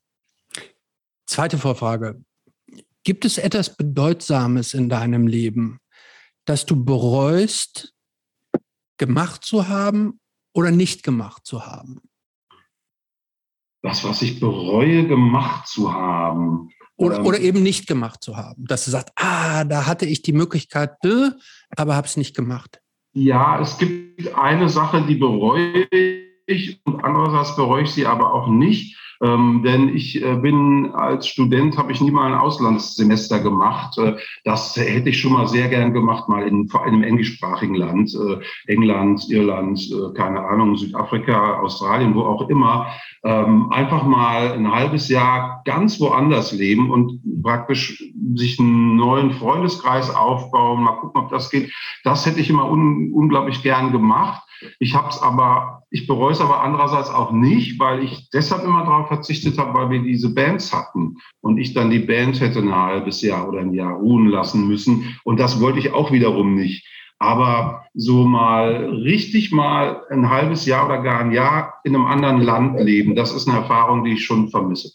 zweite 1.28 1.58
Vorfrage. 1.58 2.24
Gibt 3.04 3.26
es 3.26 3.38
etwas 3.38 3.76
Bedeutsames 3.76 4.74
in 4.74 4.88
deinem 4.88 5.28
Leben, 5.28 5.82
das 6.46 6.66
du 6.66 6.82
bereust, 6.82 7.94
gemacht 8.96 9.44
zu 9.44 9.68
haben 9.68 10.22
oder 10.54 10.72
nicht 10.72 11.04
gemacht 11.04 11.46
zu 11.46 11.66
haben? 11.66 12.00
Das, 13.86 14.04
was 14.04 14.24
ich 14.24 14.40
bereue, 14.40 15.06
gemacht 15.06 15.68
zu 15.68 15.94
haben. 15.94 16.70
Oder, 16.98 17.18
ähm, 17.18 17.26
oder 17.28 17.40
eben 17.40 17.62
nicht 17.62 17.86
gemacht 17.86 18.24
zu 18.24 18.36
haben. 18.36 18.66
Dass 18.66 18.86
du 18.86 18.90
sagst, 18.90 19.14
ah, 19.16 19.64
da 19.64 19.86
hatte 19.86 20.08
ich 20.08 20.24
die 20.24 20.34
Möglichkeit, 20.34 20.94
aber 21.78 21.96
habe 21.96 22.08
es 22.08 22.18
nicht 22.18 22.36
gemacht. 22.36 22.82
Ja, 23.14 23.60
es 23.62 23.78
gibt 23.78 24.36
eine 24.36 24.70
Sache, 24.70 25.06
die 25.08 25.14
bereue 25.14 25.86
ich 26.48 26.82
und 26.84 27.04
andererseits 27.04 27.56
bereue 27.56 27.84
ich 27.84 27.92
sie 27.92 28.08
aber 28.08 28.34
auch 28.34 28.48
nicht. 28.48 28.98
Ähm, 29.26 29.64
denn 29.64 29.96
ich 29.96 30.22
äh, 30.24 30.36
bin 30.36 30.92
als 30.94 31.28
Student, 31.28 31.78
habe 31.78 31.92
ich 31.92 32.00
nie 32.00 32.12
mal 32.12 32.32
ein 32.32 32.38
Auslandssemester 32.38 33.40
gemacht. 33.40 33.98
Äh, 33.98 34.18
das 34.44 34.76
hätte 34.76 35.10
ich 35.10 35.20
schon 35.20 35.34
mal 35.34 35.48
sehr 35.48 35.68
gern 35.68 35.94
gemacht, 35.94 36.30
mal 36.30 36.48
in 36.48 36.68
vor 36.68 36.86
einem 36.86 37.02
englischsprachigen 37.02 37.76
Land, 37.76 38.14
äh, 38.14 38.72
England, 38.72 39.28
Irland, 39.30 39.80
äh, 39.92 40.14
keine 40.14 40.42
Ahnung, 40.42 40.78
Südafrika, 40.78 41.60
Australien, 41.60 42.14
wo 42.14 42.22
auch 42.22 42.50
immer. 42.50 42.88
Ähm, 43.24 43.72
einfach 43.72 44.04
mal 44.04 44.52
ein 44.52 44.72
halbes 44.72 45.10
Jahr 45.10 45.64
ganz 45.66 46.00
woanders 46.00 46.52
leben 46.52 46.92
und 46.92 47.22
praktisch 47.42 48.04
sich 48.36 48.60
einen 48.60 48.96
neuen 48.96 49.32
Freundeskreis 49.32 50.14
aufbauen, 50.14 50.84
mal 50.84 50.98
gucken, 50.98 51.22
ob 51.22 51.30
das 51.30 51.50
geht. 51.50 51.74
Das 52.04 52.28
hätte 52.28 52.40
ich 52.40 52.52
immer 52.52 52.70
un 52.70 53.12
unglaublich 53.12 53.64
gern 53.64 53.92
gemacht. 53.92 54.44
Ich 54.80 54.96
habe 54.96 55.10
es 55.10 55.22
aber, 55.22 55.84
ich 55.90 56.08
bereue 56.08 56.32
es 56.32 56.42
aber 56.42 56.62
andererseits 56.62 57.10
auch 57.10 57.32
nicht, 57.32 57.80
weil 57.80 58.04
ich 58.04 58.30
deshalb 58.32 58.64
immer 58.64 58.84
darauf 58.84 59.08
verzichtet 59.08 59.58
habe, 59.58 59.74
weil 59.74 59.90
wir 59.90 60.02
diese 60.02 60.34
Bands 60.34 60.74
hatten 60.74 61.18
und 61.42 61.58
ich 61.58 61.74
dann 61.74 61.90
die 61.90 62.00
Band 62.00 62.40
hätte 62.40 62.60
ein 62.60 62.76
halbes 62.76 63.22
Jahr 63.22 63.48
oder 63.48 63.60
ein 63.60 63.74
Jahr 63.74 63.94
ruhen 63.94 64.28
lassen 64.28 64.68
müssen. 64.68 65.18
Und 65.24 65.40
das 65.40 65.62
wollte 65.62 65.80
ich 65.80 65.94
auch 65.94 66.12
wiederum 66.12 66.56
nicht. 66.56 66.88
Aber 67.18 67.86
so 67.94 68.26
mal 68.26 68.90
richtig 68.90 69.52
mal 69.52 70.04
ein 70.10 70.30
halbes 70.30 70.66
Jahr 70.66 70.86
oder 70.86 71.02
gar 71.02 71.22
ein 71.22 71.32
Jahr 71.32 71.76
in 71.84 71.96
einem 71.96 72.06
anderen 72.06 72.42
Land 72.42 72.80
leben, 72.82 73.16
das 73.16 73.34
ist 73.34 73.48
eine 73.48 73.60
Erfahrung, 73.60 74.04
die 74.04 74.14
ich 74.14 74.26
schon 74.26 74.50
vermisse. 74.50 74.92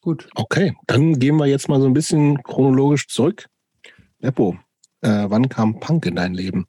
Gut. 0.00 0.28
Okay, 0.36 0.76
dann 0.86 1.18
gehen 1.18 1.36
wir 1.36 1.46
jetzt 1.46 1.68
mal 1.68 1.80
so 1.80 1.86
ein 1.86 1.92
bisschen 1.92 2.40
chronologisch 2.44 3.08
zurück. 3.08 3.48
Eppo, 4.20 4.56
äh, 5.00 5.26
wann 5.28 5.48
kam 5.48 5.80
Punk 5.80 6.06
in 6.06 6.14
dein 6.14 6.32
Leben? 6.32 6.66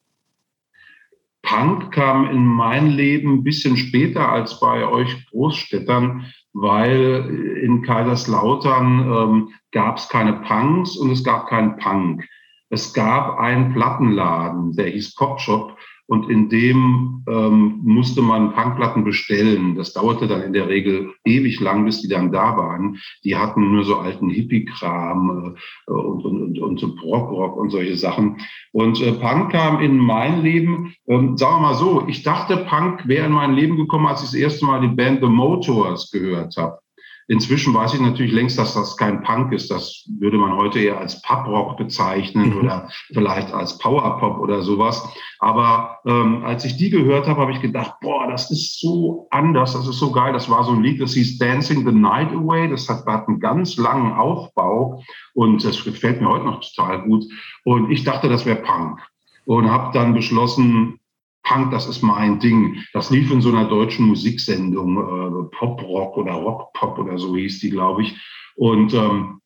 Punk 1.47 1.91
kam 1.93 2.29
in 2.29 2.43
mein 2.43 2.87
Leben 2.87 3.35
ein 3.35 3.43
bisschen 3.43 3.77
später 3.77 4.29
als 4.29 4.59
bei 4.59 4.85
euch 4.85 5.25
Großstädtern, 5.31 6.25
weil 6.51 7.59
in 7.63 7.83
Kaiserslautern 7.83 8.99
ähm, 8.99 9.49
gab 9.71 9.97
es 9.97 10.09
keine 10.09 10.33
Punks 10.33 10.97
und 10.97 11.11
es 11.11 11.23
gab 11.23 11.47
keinen 11.47 11.77
Punk. 11.77 12.27
Es 12.69 12.93
gab 12.93 13.39
einen 13.39 13.73
Plattenladen, 13.73 14.73
der 14.75 14.89
hieß 14.89 15.15
Popshop 15.15 15.77
und 16.07 16.29
in 16.29 16.49
dem 16.49 17.23
ähm, 17.27 17.81
musste 17.83 18.21
man 18.21 18.53
Punkplatten 18.53 19.03
bestellen. 19.03 19.75
Das 19.75 19.93
dauerte 19.93 20.27
dann 20.27 20.41
in 20.41 20.53
der 20.53 20.69
Regel 20.69 21.13
ewig 21.25 21.59
lang, 21.59 21.85
bis 21.85 22.01
die 22.01 22.07
dann 22.07 22.31
da 22.31 22.55
waren. 22.55 22.97
Die 23.23 23.35
hatten 23.35 23.71
nur 23.71 23.83
so 23.83 23.97
alten 23.97 24.29
Hippie-Kram 24.29 25.55
äh, 25.87 25.91
und, 25.91 26.25
und, 26.25 26.41
und, 26.41 26.59
und 26.59 26.79
so 26.79 26.95
Prog-Rock 26.95 27.57
und 27.57 27.69
solche 27.69 27.97
Sachen. 27.97 28.37
Und 28.71 29.01
äh, 29.01 29.11
Punk 29.11 29.51
kam 29.51 29.81
in 29.81 29.97
mein 29.97 30.41
Leben, 30.41 30.95
ähm, 31.07 31.37
sagen 31.37 31.57
wir 31.57 31.67
mal 31.67 31.75
so, 31.75 32.05
ich 32.07 32.23
dachte, 32.23 32.65
Punk 32.69 33.07
wäre 33.07 33.25
in 33.25 33.33
mein 33.33 33.53
Leben 33.53 33.75
gekommen, 33.75 34.07
als 34.07 34.21
ich 34.21 34.27
das 34.27 34.35
erste 34.35 34.65
Mal 34.65 34.81
die 34.81 34.95
Band 34.95 35.19
The 35.21 35.27
Motors 35.27 36.09
gehört 36.11 36.55
habe. 36.57 36.79
Inzwischen 37.29 37.73
weiß 37.73 37.93
ich 37.93 37.99
natürlich 37.99 38.31
längst, 38.31 38.57
dass 38.57 38.73
das 38.73 38.95
kein 38.95 39.21
Punk 39.21 39.51
ist. 39.51 39.69
Das 39.69 40.05
würde 40.17 40.37
man 40.37 40.55
heute 40.55 40.79
eher 40.79 40.97
als 40.97 41.21
Pub-Rock 41.21 41.77
bezeichnen 41.77 42.51
mhm. 42.51 42.57
oder 42.57 42.89
vielleicht 43.13 43.53
als 43.53 43.77
Power-Pop 43.79 44.39
oder 44.39 44.61
sowas. 44.61 45.07
Aber 45.39 45.99
ähm, 46.05 46.45
als 46.45 46.63
ich 46.63 46.77
die 46.77 46.89
gehört 46.89 47.27
habe, 47.27 47.41
habe 47.41 47.51
ich 47.51 47.61
gedacht, 47.61 47.95
boah, 48.01 48.27
das 48.27 48.49
ist 48.49 48.79
so 48.79 49.27
anders, 49.29 49.73
das 49.73 49.87
ist 49.87 49.99
so 49.99 50.11
geil. 50.11 50.31
Das 50.31 50.49
war 50.49 50.63
so 50.63 50.71
ein 50.71 50.83
Lied, 50.83 51.01
das 51.01 51.13
hieß 51.13 51.37
Dancing 51.37 51.85
the 51.85 51.93
Night 51.93 52.31
Away. 52.31 52.69
Das 52.69 52.87
hat, 52.87 53.05
hat 53.05 53.27
einen 53.27 53.41
ganz 53.41 53.75
langen 53.75 54.13
Aufbau 54.13 55.03
und 55.33 55.63
das 55.65 55.83
gefällt 55.83 56.21
mir 56.21 56.29
heute 56.29 56.45
noch 56.45 56.61
total 56.61 57.03
gut. 57.03 57.25
Und 57.65 57.91
ich 57.91 58.05
dachte, 58.05 58.29
das 58.29 58.45
wäre 58.45 58.61
Punk 58.61 59.01
und 59.45 59.69
habe 59.69 59.91
dann 59.93 60.13
beschlossen, 60.13 60.99
Punk, 61.47 61.71
das 61.71 61.87
ist 61.87 62.01
mein 62.01 62.39
Ding. 62.39 62.83
Das 62.93 63.09
lief 63.09 63.31
in 63.31 63.41
so 63.41 63.49
einer 63.49 63.65
deutschen 63.65 64.05
Musiksendung, 64.05 64.97
äh, 64.97 65.55
Pop-Rock 65.57 66.17
oder 66.17 66.33
Rock-Pop 66.33 66.99
oder 66.99 67.17
so 67.17 67.35
hieß 67.35 67.59
die, 67.59 67.69
glaube 67.69 68.03
ich. 68.03 68.17
Und, 68.55 68.93
ähm, 68.93 69.39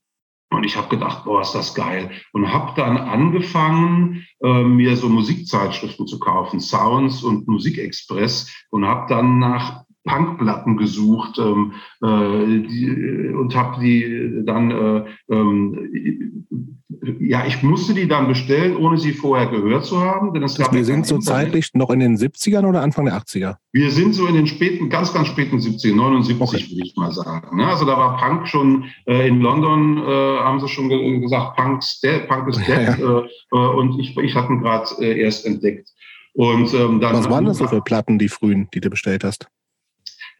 und 0.49 0.63
ich 0.65 0.75
habe 0.75 0.89
gedacht, 0.89 1.25
boah, 1.25 1.41
ist 1.41 1.53
das 1.53 1.75
geil. 1.75 2.11
Und 2.33 2.51
habe 2.51 2.73
dann 2.75 2.97
angefangen, 2.97 4.25
äh, 4.41 4.63
mir 4.63 4.97
so 4.97 5.09
Musikzeitschriften 5.09 6.07
zu 6.07 6.19
kaufen, 6.19 6.59
Sounds 6.59 7.23
und 7.23 7.47
Musikexpress 7.47 8.51
und 8.71 8.85
habe 8.85 9.07
dann 9.07 9.39
nach 9.39 9.83
Punkplatten 10.03 10.77
gesucht 10.77 11.37
ähm, 11.37 11.73
äh, 12.03 12.67
die, 12.67 13.31
und 13.37 13.55
habe 13.55 13.79
die 13.81 14.41
dann, 14.45 14.71
äh, 14.71 15.05
ähm, 15.29 16.47
ja, 17.19 17.45
ich 17.45 17.61
musste 17.61 17.93
die 17.93 18.07
dann 18.07 18.27
bestellen, 18.27 18.75
ohne 18.75 18.97
sie 18.97 19.13
vorher 19.13 19.47
gehört 19.47 19.85
zu 19.85 19.99
haben. 19.99 20.33
Denn 20.33 20.43
es 20.43 20.57
gab 20.57 20.73
Wir 20.73 20.85
sind 20.85 21.05
so 21.05 21.19
zeitlich 21.19 21.69
noch 21.73 21.91
in 21.91 21.99
den 21.99 22.17
70ern 22.17 22.67
oder 22.67 22.81
Anfang 22.81 23.05
der 23.05 23.15
80er? 23.15 23.55
Wir 23.73 23.91
sind 23.91 24.13
so 24.13 24.25
in 24.25 24.35
den 24.35 24.47
späten, 24.47 24.89
ganz, 24.89 25.13
ganz 25.13 25.27
späten 25.27 25.57
70ern, 25.57 25.95
79 25.95 26.41
okay. 26.41 26.71
würde 26.71 26.85
ich 26.85 26.95
mal 26.95 27.11
sagen. 27.11 27.57
Ne? 27.57 27.67
Also 27.67 27.85
da 27.85 27.95
war 27.95 28.17
Punk 28.17 28.47
schon, 28.47 28.85
äh, 29.05 29.27
in 29.27 29.39
London 29.39 29.97
äh, 29.97 30.39
haben 30.39 30.59
sie 30.59 30.67
schon 30.67 30.89
gesagt, 31.21 31.57
Punk's 31.57 31.99
dead, 32.01 32.27
Punk 32.27 32.47
ist 32.49 32.59
dead. 32.59 32.67
Ja, 32.67 32.81
ja. 32.81 33.19
Äh, 33.19 33.27
äh, 33.51 33.75
und 33.75 33.99
ich, 33.99 34.17
ich 34.17 34.35
hatte 34.35 34.51
ihn 34.51 34.61
gerade 34.61 35.03
erst 35.03 35.45
entdeckt. 35.45 35.89
Und, 36.33 36.73
ähm, 36.73 36.99
dann 37.01 37.13
Was 37.13 37.29
waren 37.29 37.45
das 37.45 37.57
so 37.57 37.67
für 37.67 37.81
Platten, 37.81 38.17
die 38.17 38.29
frühen, 38.29 38.67
die 38.73 38.79
du 38.79 38.89
bestellt 38.89 39.23
hast? 39.23 39.47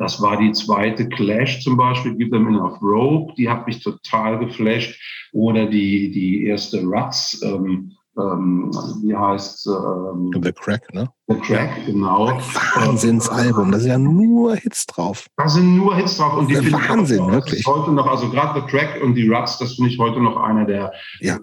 Das 0.02 0.20
war 0.20 0.36
die 0.36 0.52
zweite 0.52 1.08
Clash 1.10 1.62
zum 1.62 1.78
Beispiel, 1.78 2.16
Give 2.16 2.32
Them 2.32 2.48
Enough 2.48 2.82
Rope, 2.82 3.36
die 3.38 3.48
hat 3.48 3.68
mich 3.68 3.84
total 3.84 4.40
geflasht. 4.40 5.00
Oder 5.32 5.68
die, 5.68 6.10
die 6.10 6.48
erste 6.48 6.82
Ruts, 6.82 7.40
ähm, 7.44 7.92
ähm, 8.18 8.72
wie 9.04 9.16
heißt 9.16 9.68
ähm, 9.68 10.32
The 10.44 10.52
Crack, 10.52 10.94
ne? 10.94 11.10
The 11.28 11.36
Crack, 11.36 11.86
genau. 11.86 12.28
Wahnsinnsalbum, 12.76 13.72
da 13.72 13.80
sind 13.80 13.90
ja 13.90 13.98
nur 13.98 14.56
Hits 14.56 14.86
drauf. 14.86 15.28
Da 15.38 15.48
sind 15.48 15.78
nur 15.78 15.96
Hits 15.96 16.18
drauf 16.18 16.38
und 16.38 16.50
die 16.50 16.56
finde 16.56 16.74
Wahnsinn, 16.74 17.24
ich 17.26 17.32
wirklich. 17.32 17.66
heute 17.66 17.92
noch, 17.92 18.08
also 18.08 18.30
gerade 18.30 18.60
The 18.60 18.68
Crack 18.68 19.02
und 19.02 19.16
die 19.16 19.30
Ruts, 19.30 19.58
das 19.60 19.76
finde 19.76 19.92
ich 19.92 20.00
heute 20.00 20.20
noch 20.20 20.36
einer 20.36 20.66
der 20.66 20.92
ja, 21.22 21.38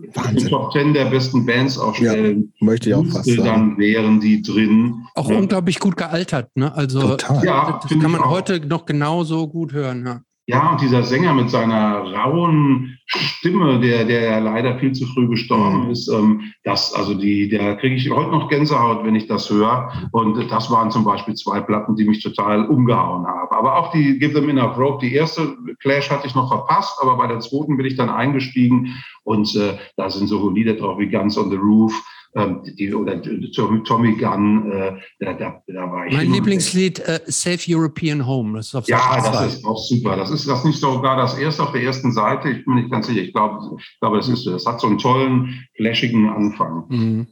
Top 0.48 0.72
Ten 0.72 0.92
der 0.92 1.06
besten 1.06 1.46
Bands 1.46 1.78
aufstellen. 1.78 2.52
Ja, 2.58 2.66
möchte 2.66 2.90
ich 2.90 2.94
auch 2.94 3.06
fast 3.06 3.24
sagen. 3.24 3.44
Dann 3.44 3.78
wären 3.78 4.20
die 4.20 4.42
drin. 4.42 5.06
Auch 5.14 5.30
ja. 5.30 5.38
unglaublich 5.38 5.78
gut 5.78 5.96
gealtert, 5.96 6.50
ne? 6.54 6.74
Also 6.74 7.00
Total. 7.00 7.44
Ja, 7.44 7.80
das 7.82 7.98
kann 7.98 8.10
man 8.10 8.24
heute 8.24 8.60
noch 8.66 8.84
genauso 8.84 9.48
gut 9.48 9.72
hören, 9.72 10.04
ja. 10.04 10.20
Ja, 10.50 10.70
und 10.70 10.80
dieser 10.80 11.02
Sänger 11.02 11.34
mit 11.34 11.50
seiner 11.50 12.10
rauen 12.10 12.98
Stimme, 13.04 13.80
der, 13.80 14.06
der 14.06 14.22
ja 14.22 14.38
leider 14.38 14.78
viel 14.78 14.92
zu 14.92 15.06
früh 15.06 15.28
gestorben 15.28 15.84
mhm. 15.84 15.90
ist, 15.90 16.08
ähm, 16.08 16.40
das, 16.64 16.94
also 16.94 17.12
die, 17.12 17.50
der 17.50 17.76
kriege 17.76 17.96
ich 17.96 18.10
heute 18.10 18.30
noch 18.30 18.48
Gänsehaut, 18.48 19.04
wenn 19.04 19.14
ich 19.14 19.26
das 19.26 19.50
höre. 19.50 19.92
Und 20.10 20.50
das 20.50 20.70
waren 20.70 20.90
zum 20.90 21.04
Beispiel 21.04 21.34
zwei 21.34 21.60
Platten, 21.60 21.96
die 21.96 22.06
mich 22.06 22.22
total 22.22 22.64
umgehauen 22.64 23.26
haben. 23.26 23.54
Aber 23.54 23.76
auch 23.76 23.92
die 23.92 24.18
Give 24.18 24.32
Them 24.32 24.48
Enough 24.48 24.78
Rope, 24.78 25.06
die 25.06 25.14
erste 25.14 25.54
Clash 25.80 26.10
hatte 26.10 26.26
ich 26.26 26.34
noch 26.34 26.48
verpasst, 26.48 26.98
aber 27.02 27.18
bei 27.18 27.26
der 27.26 27.40
zweiten 27.40 27.76
bin 27.76 27.84
ich 27.84 27.96
dann 27.96 28.08
eingestiegen 28.08 28.94
und 29.24 29.54
äh, 29.54 29.76
da 29.96 30.08
sind 30.08 30.28
so 30.28 30.48
Lieder 30.48 30.74
drauf 30.74 30.98
wie 30.98 31.10
Guns 31.10 31.36
on 31.36 31.50
the 31.50 31.56
Roof 31.56 31.92
ähm, 32.34 32.62
die, 32.64 32.94
oder 32.94 33.20
Tommy 33.22 34.16
Gunn, 34.16 34.70
äh, 34.70 35.00
da, 35.18 35.32
da, 35.32 35.62
da 35.66 35.90
war 35.90 36.06
ich. 36.06 36.14
Mein 36.14 36.32
Lieblingslied 36.32 37.00
äh, 37.00 37.20
Safe 37.26 37.60
European 37.68 38.26
Home. 38.26 38.58
Das 38.58 38.74
ist 38.74 38.88
ja, 38.88 39.20
das 39.20 39.54
ist 39.54 39.64
auch 39.64 39.78
super. 39.78 40.16
Das 40.16 40.30
ist 40.30 40.46
das 40.46 40.64
nicht 40.64 40.78
sogar 40.78 41.16
das 41.16 41.38
erste 41.38 41.62
auf 41.62 41.72
der 41.72 41.82
ersten 41.82 42.12
Seite. 42.12 42.50
Ich 42.50 42.64
bin 42.64 42.74
nicht 42.74 42.90
ganz 42.90 43.06
sicher. 43.06 43.22
Ich 43.22 43.32
glaube, 43.32 43.76
ich 43.78 43.98
glaube, 44.00 44.18
das 44.18 44.28
ist 44.28 44.46
das 44.46 44.66
hat 44.66 44.80
so 44.80 44.86
einen 44.86 44.98
tollen, 44.98 45.66
flashigen 45.76 46.28
Anfang. 46.28 46.84
Mhm. 46.88 47.26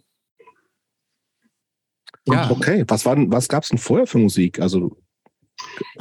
Ja. 2.29 2.51
Okay, 2.51 2.85
was, 2.89 3.07
was 3.07 3.49
gab 3.49 3.63
es 3.63 3.69
denn 3.69 3.79
vorher 3.79 4.07
für 4.07 4.19
Musik? 4.19 4.61
Also 4.61 4.97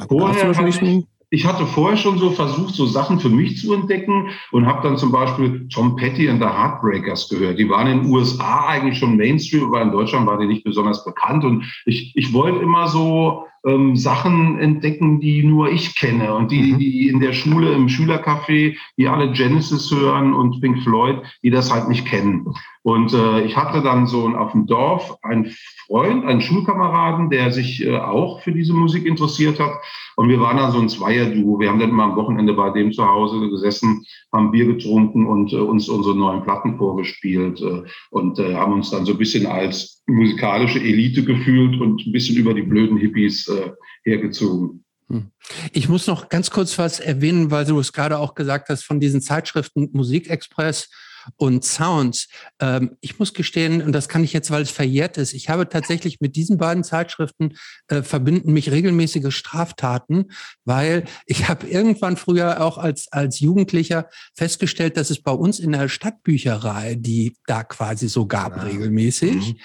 vorher 0.08 0.48
hast 0.48 0.60
du 0.60 0.64
nicht 0.64 1.08
ich 1.30 1.44
hatte 1.44 1.66
vorher 1.66 1.96
schon 1.96 2.18
so 2.18 2.30
versucht, 2.30 2.74
so 2.74 2.86
Sachen 2.86 3.18
für 3.18 3.28
mich 3.28 3.58
zu 3.58 3.74
entdecken 3.74 4.28
und 4.52 4.66
habe 4.66 4.86
dann 4.86 4.96
zum 4.96 5.10
Beispiel 5.10 5.68
Tom 5.68 5.96
Petty 5.96 6.28
and 6.28 6.40
the 6.40 6.48
Heartbreakers 6.48 7.28
gehört. 7.28 7.58
Die 7.58 7.68
waren 7.68 7.88
in 7.88 8.02
den 8.02 8.12
USA 8.12 8.66
eigentlich 8.66 8.98
schon 8.98 9.16
Mainstream, 9.16 9.64
aber 9.64 9.82
in 9.82 9.90
Deutschland 9.90 10.26
waren 10.26 10.40
die 10.40 10.46
nicht 10.46 10.64
besonders 10.64 11.04
bekannt. 11.04 11.44
Und 11.44 11.64
ich, 11.84 12.12
ich 12.14 12.32
wollte 12.32 12.60
immer 12.60 12.86
so 12.86 13.44
ähm, 13.66 13.96
Sachen 13.96 14.58
entdecken, 14.60 15.18
die 15.18 15.42
nur 15.42 15.70
ich 15.70 15.96
kenne 15.96 16.32
und 16.32 16.52
die, 16.52 16.72
mhm. 16.72 16.78
die 16.78 17.08
in 17.08 17.18
der 17.18 17.32
Schule, 17.32 17.72
im 17.72 17.88
Schülercafé, 17.88 18.76
die 18.96 19.08
alle 19.08 19.32
Genesis 19.32 19.90
hören 19.90 20.32
und 20.32 20.60
Pink 20.60 20.82
Floyd, 20.84 21.16
die 21.42 21.50
das 21.50 21.72
halt 21.72 21.88
nicht 21.88 22.06
kennen. 22.06 22.46
Und 22.82 23.12
äh, 23.12 23.40
ich 23.40 23.56
hatte 23.56 23.82
dann 23.82 24.06
so 24.06 24.28
auf 24.28 24.52
dem 24.52 24.66
Dorf 24.66 25.16
einen 25.22 25.52
Freund, 25.86 26.24
einen 26.24 26.40
Schulkameraden, 26.40 27.30
der 27.30 27.52
sich 27.52 27.84
äh, 27.84 27.96
auch 27.96 28.40
für 28.42 28.52
diese 28.52 28.72
Musik 28.72 29.06
interessiert 29.06 29.60
hat. 29.60 29.72
Und 30.16 30.28
wir 30.28 30.40
waren 30.40 30.56
dann 30.56 30.72
so 30.72 30.80
ein 30.80 30.88
Zweierduo. 30.88 31.60
Wir 31.60 31.68
haben 31.68 31.78
dann 31.78 31.90
immer 31.90 32.04
am 32.04 32.16
Wochenende 32.16 32.54
bei 32.54 32.70
dem 32.70 32.92
zu 32.92 33.06
Hause 33.06 33.48
gesessen, 33.48 34.04
haben 34.32 34.50
Bier 34.50 34.66
getrunken 34.66 35.26
und 35.26 35.52
äh, 35.52 35.56
uns 35.56 35.88
unsere 35.88 36.16
neuen 36.16 36.42
Platten 36.42 36.76
vorgespielt 36.76 37.60
äh, 37.60 37.82
und 38.10 38.38
äh, 38.38 38.54
haben 38.54 38.72
uns 38.72 38.90
dann 38.90 39.06
so 39.06 39.12
ein 39.12 39.18
bisschen 39.18 39.46
als 39.46 40.02
musikalische 40.06 40.80
Elite 40.80 41.24
gefühlt 41.24 41.80
und 41.80 42.06
ein 42.06 42.12
bisschen 42.12 42.36
über 42.36 42.54
die 42.54 42.62
blöden 42.62 42.96
Hippies 42.96 43.48
äh, 43.48 43.70
hergezogen. 44.04 44.84
Hm. 45.08 45.30
Ich 45.72 45.88
muss 45.88 46.06
noch 46.06 46.28
ganz 46.28 46.50
kurz 46.50 46.78
was 46.78 46.98
erwähnen, 46.98 47.50
weil 47.50 47.64
du 47.64 47.78
es 47.78 47.92
gerade 47.92 48.18
auch 48.18 48.34
gesagt 48.34 48.68
hast 48.68 48.82
von 48.82 48.98
diesen 48.98 49.20
Zeitschriften 49.20 49.90
Musikexpress 49.92 50.90
und 51.36 51.64
Sounds. 51.64 52.28
Ähm, 52.60 52.96
ich 53.00 53.18
muss 53.18 53.34
gestehen, 53.34 53.82
und 53.82 53.92
das 53.92 54.08
kann 54.08 54.24
ich 54.24 54.32
jetzt, 54.32 54.50
weil 54.50 54.62
es 54.62 54.70
verjährt 54.70 55.18
ist, 55.18 55.32
ich 55.32 55.48
habe 55.48 55.68
tatsächlich 55.68 56.20
mit 56.20 56.36
diesen 56.36 56.58
beiden 56.58 56.84
Zeitschriften 56.84 57.56
äh, 57.88 58.02
verbinden 58.02 58.52
mich 58.52 58.70
regelmäßige 58.70 59.34
Straftaten, 59.34 60.30
weil 60.64 61.04
ich 61.26 61.48
habe 61.48 61.66
irgendwann 61.66 62.16
früher 62.16 62.62
auch 62.62 62.78
als, 62.78 63.08
als 63.10 63.40
Jugendlicher 63.40 64.08
festgestellt, 64.34 64.96
dass 64.96 65.10
es 65.10 65.20
bei 65.22 65.32
uns 65.32 65.58
in 65.58 65.72
der 65.72 65.88
Stadtbücherei, 65.88 66.96
die 66.98 67.36
da 67.46 67.64
quasi 67.64 68.08
so 68.08 68.26
gab, 68.26 68.56
ja. 68.56 68.62
regelmäßig. 68.64 69.54
Mhm. 69.54 69.58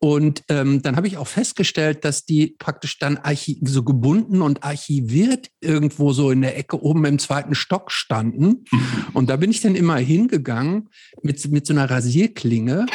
Und 0.00 0.44
ähm, 0.48 0.80
dann 0.82 0.96
habe 0.96 1.08
ich 1.08 1.16
auch 1.16 1.26
festgestellt, 1.26 2.04
dass 2.04 2.24
die 2.24 2.54
praktisch 2.58 2.98
dann 2.98 3.18
so 3.62 3.82
gebunden 3.82 4.42
und 4.42 4.62
archiviert 4.62 5.50
irgendwo 5.60 6.12
so 6.12 6.30
in 6.30 6.40
der 6.40 6.56
Ecke 6.56 6.80
oben 6.82 7.04
im 7.04 7.18
zweiten 7.18 7.56
Stock 7.56 7.90
standen. 7.90 8.64
Und 9.12 9.28
da 9.28 9.36
bin 9.36 9.50
ich 9.50 9.60
dann 9.60 9.74
immer 9.74 9.96
hingegangen 9.96 10.88
mit, 11.22 11.50
mit 11.50 11.66
so 11.66 11.72
einer 11.72 11.90
Rasierklinge 11.90 12.86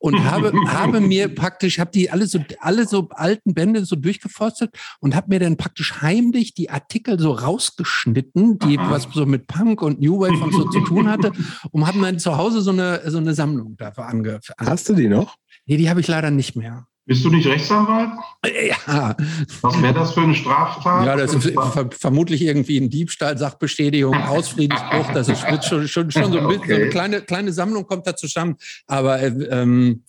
und 0.00 0.24
habe, 0.24 0.52
habe 0.66 1.00
mir 1.00 1.34
praktisch, 1.34 1.78
habe 1.78 1.90
die 1.92 2.10
alle 2.10 2.26
so, 2.26 2.40
alle 2.58 2.86
so 2.86 3.08
alten 3.10 3.52
Bände 3.54 3.84
so 3.84 3.96
durchgeforstet 3.96 4.74
und 5.00 5.14
habe 5.14 5.28
mir 5.28 5.40
dann 5.40 5.58
praktisch 5.58 6.00
heimlich 6.00 6.54
die 6.54 6.70
Artikel 6.70 7.18
so 7.20 7.32
rausgeschnitten, 7.32 8.58
die 8.58 8.78
Aha. 8.78 8.90
was 8.90 9.08
so 9.12 9.26
mit 9.26 9.46
Punk 9.46 9.82
und 9.82 10.00
New 10.00 10.18
Wave 10.20 10.42
und 10.42 10.54
so 10.54 10.64
zu 10.70 10.80
tun 10.80 11.08
hatte, 11.08 11.32
und 11.70 11.86
habe 11.86 12.00
dann 12.00 12.18
zu 12.18 12.36
Hause 12.36 12.62
so 12.62 12.70
eine, 12.70 13.02
so 13.10 13.18
eine 13.18 13.34
Sammlung 13.34 13.76
dafür 13.76 14.06
ange. 14.06 14.40
Hast 14.58 14.88
du 14.88 14.94
die 14.94 15.08
noch? 15.08 15.36
Nee, 15.70 15.76
die 15.76 15.88
habe 15.88 16.00
ich 16.00 16.08
leider 16.08 16.32
nicht 16.32 16.56
mehr. 16.56 16.88
Bist 17.06 17.24
du 17.24 17.30
nicht 17.30 17.46
Rechtsanwalt? 17.46 18.10
Ja. 18.44 19.16
Was 19.60 19.80
wäre 19.80 19.94
das 19.94 20.14
für 20.14 20.22
eine 20.22 20.34
Straftat? 20.34 21.06
Ja, 21.06 21.14
das 21.14 21.32
ist 21.32 21.44
ver 21.52 21.88
vermutlich 21.92 22.42
irgendwie 22.42 22.76
ein 22.76 22.90
Diebstahl, 22.90 23.38
Sachbeschädigung, 23.38 24.14
Ausfriedensbruch. 24.26 25.12
Das 25.14 25.28
ist 25.28 25.46
schon, 25.68 25.86
schon, 25.86 26.10
schon 26.10 26.32
so, 26.32 26.38
ein 26.40 26.48
bisschen, 26.48 26.62
okay. 26.62 26.70
so 26.70 26.74
eine 26.74 26.88
kleine, 26.88 27.20
kleine 27.20 27.52
Sammlung 27.52 27.86
kommt 27.86 28.08
da 28.08 28.16
zusammen. 28.16 28.56
Aber 28.88 29.22
ähm, 29.22 30.02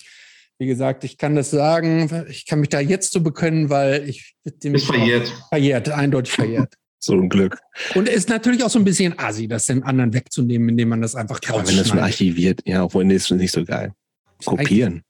wie 0.57 0.65
gesagt, 0.65 1.03
ich 1.03 1.19
kann 1.19 1.35
das 1.35 1.51
sagen, 1.51 2.25
ich 2.27 2.47
kann 2.47 2.59
mich 2.59 2.69
da 2.69 2.79
jetzt 2.79 3.11
so 3.11 3.21
bekennen, 3.21 3.69
weil 3.69 4.09
ich 4.09 4.33
ist 4.43 4.87
verjährt. 4.87 5.31
Verjährt, 5.49 5.89
eindeutig 5.89 6.33
verjährt. 6.33 6.73
So 7.03 7.13
ein 7.13 7.29
Glück. 7.29 7.57
Und 7.95 8.07
es 8.07 8.17
ist 8.17 8.29
natürlich 8.29 8.63
auch 8.63 8.69
so 8.69 8.77
ein 8.77 8.85
bisschen 8.85 9.17
assi, 9.17 9.47
das 9.47 9.65
dem 9.65 9.83
anderen 9.83 10.13
wegzunehmen, 10.13 10.69
indem 10.69 10.89
man 10.89 11.01
das 11.01 11.15
einfach 11.15 11.41
kauft. 11.41 11.67
Wenn 11.67 11.77
das 11.77 11.87
schon 11.87 11.97
archiviert, 11.97 12.61
ja, 12.63 12.83
obwohl 12.83 13.05
nee, 13.05 13.15
ist 13.15 13.31
nicht 13.31 13.51
so 13.51 13.65
geil. 13.65 13.95
Kopieren. 14.45 15.03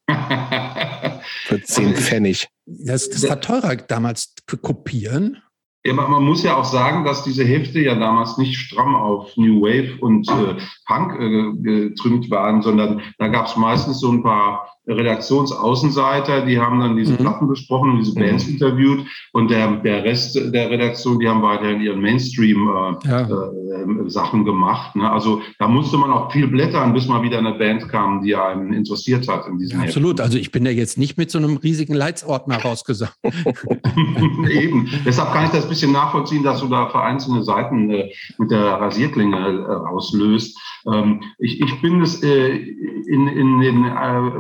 Für 1.46 1.62
10 1.62 1.96
Pfennig. 1.96 2.48
Das, 2.66 3.10
das 3.10 3.28
war 3.28 3.42
teurer 3.42 3.76
damals 3.76 4.34
kopieren. 4.62 5.38
Ja, 5.84 5.94
man 5.94 6.24
muss 6.24 6.44
ja 6.44 6.58
auch 6.58 6.66
sagen, 6.66 7.06
dass 7.06 7.24
diese 7.24 7.44
Hefte 7.44 7.80
ja 7.80 7.96
damals 7.96 8.38
nicht 8.38 8.56
stramm 8.56 8.94
auf 8.94 9.36
New 9.36 9.62
Wave 9.62 10.00
und 10.00 10.30
äh, 10.30 10.56
Punk 10.86 11.20
äh, 11.20 11.54
getrimmt 11.60 12.30
waren, 12.30 12.62
sondern 12.62 13.02
da 13.18 13.30
gab 13.30 13.48
es 13.48 13.58
meistens 13.58 14.00
so 14.00 14.12
ein 14.12 14.22
paar 14.22 14.78
Redaktionsaußenseiter, 14.98 16.46
die 16.46 16.60
haben 16.60 16.80
dann 16.80 16.96
diese 16.96 17.14
mhm. 17.14 17.18
Platten 17.18 17.48
besprochen 17.48 17.92
und 17.92 18.00
diese 18.00 18.14
Bands 18.16 18.46
mhm. 18.46 18.54
interviewt 18.54 19.06
und 19.34 19.50
der, 19.50 19.78
der 19.78 20.04
Rest 20.04 20.36
der 20.36 20.70
Redaktion, 20.70 21.20
die 21.20 21.28
haben 21.28 21.42
weiterhin 21.42 21.82
ihren 21.82 22.02
Mainstream-Sachen 22.02 23.00
äh, 23.06 23.10
ja. 23.10 24.42
äh, 24.42 24.44
gemacht. 24.44 24.96
Ne? 24.96 25.12
Also 25.12 25.42
da 25.60 25.68
musste 25.68 25.98
man 25.98 26.12
auch 26.12 26.32
viel 26.32 26.48
blättern, 26.48 26.94
bis 26.94 27.08
mal 27.08 27.24
wieder 27.24 27.40
eine 27.40 27.54
Band 27.54 27.90
kam, 27.90 28.22
die 28.22 28.36
einen 28.36 28.74
interessiert 28.74 29.28
hat 29.28 29.48
in 29.48 29.58
diesem 29.58 29.80
ja, 29.80 29.86
Absolut, 29.86 30.22
also 30.22 30.38
ich 30.38 30.52
bin 30.52 30.66
ja 30.66 30.72
jetzt 30.72 30.98
nicht 30.98 31.18
mit 31.18 31.32
so 31.32 31.38
einem 31.38 31.58
riesigen 31.58 31.94
Leitsordner 31.94 32.58
rausgesagt. 32.58 33.18
Eben, 34.50 34.90
deshalb 35.06 35.34
kann 35.34 35.46
ich 35.46 35.52
das 35.52 35.68
bisschen 35.68 35.92
nachvollziehen, 35.92 36.44
dass 36.44 36.60
du 36.60 36.68
da 36.68 36.88
vereinzelte 36.90 37.44
Seiten 37.44 37.90
äh, 37.90 38.12
mit 38.38 38.52
der 38.52 38.62
Rasierklinge 38.62 39.38
äh, 39.38 39.90
auslöst. 39.90 40.58
Ähm, 40.92 41.22
ich, 41.40 41.62
ich 41.62 41.82
bin 41.82 42.02
es 42.02 42.22
äh, 42.24 42.50
in, 42.50 43.28
in 43.28 43.60
den, 43.60 43.86
äh, 43.86 44.32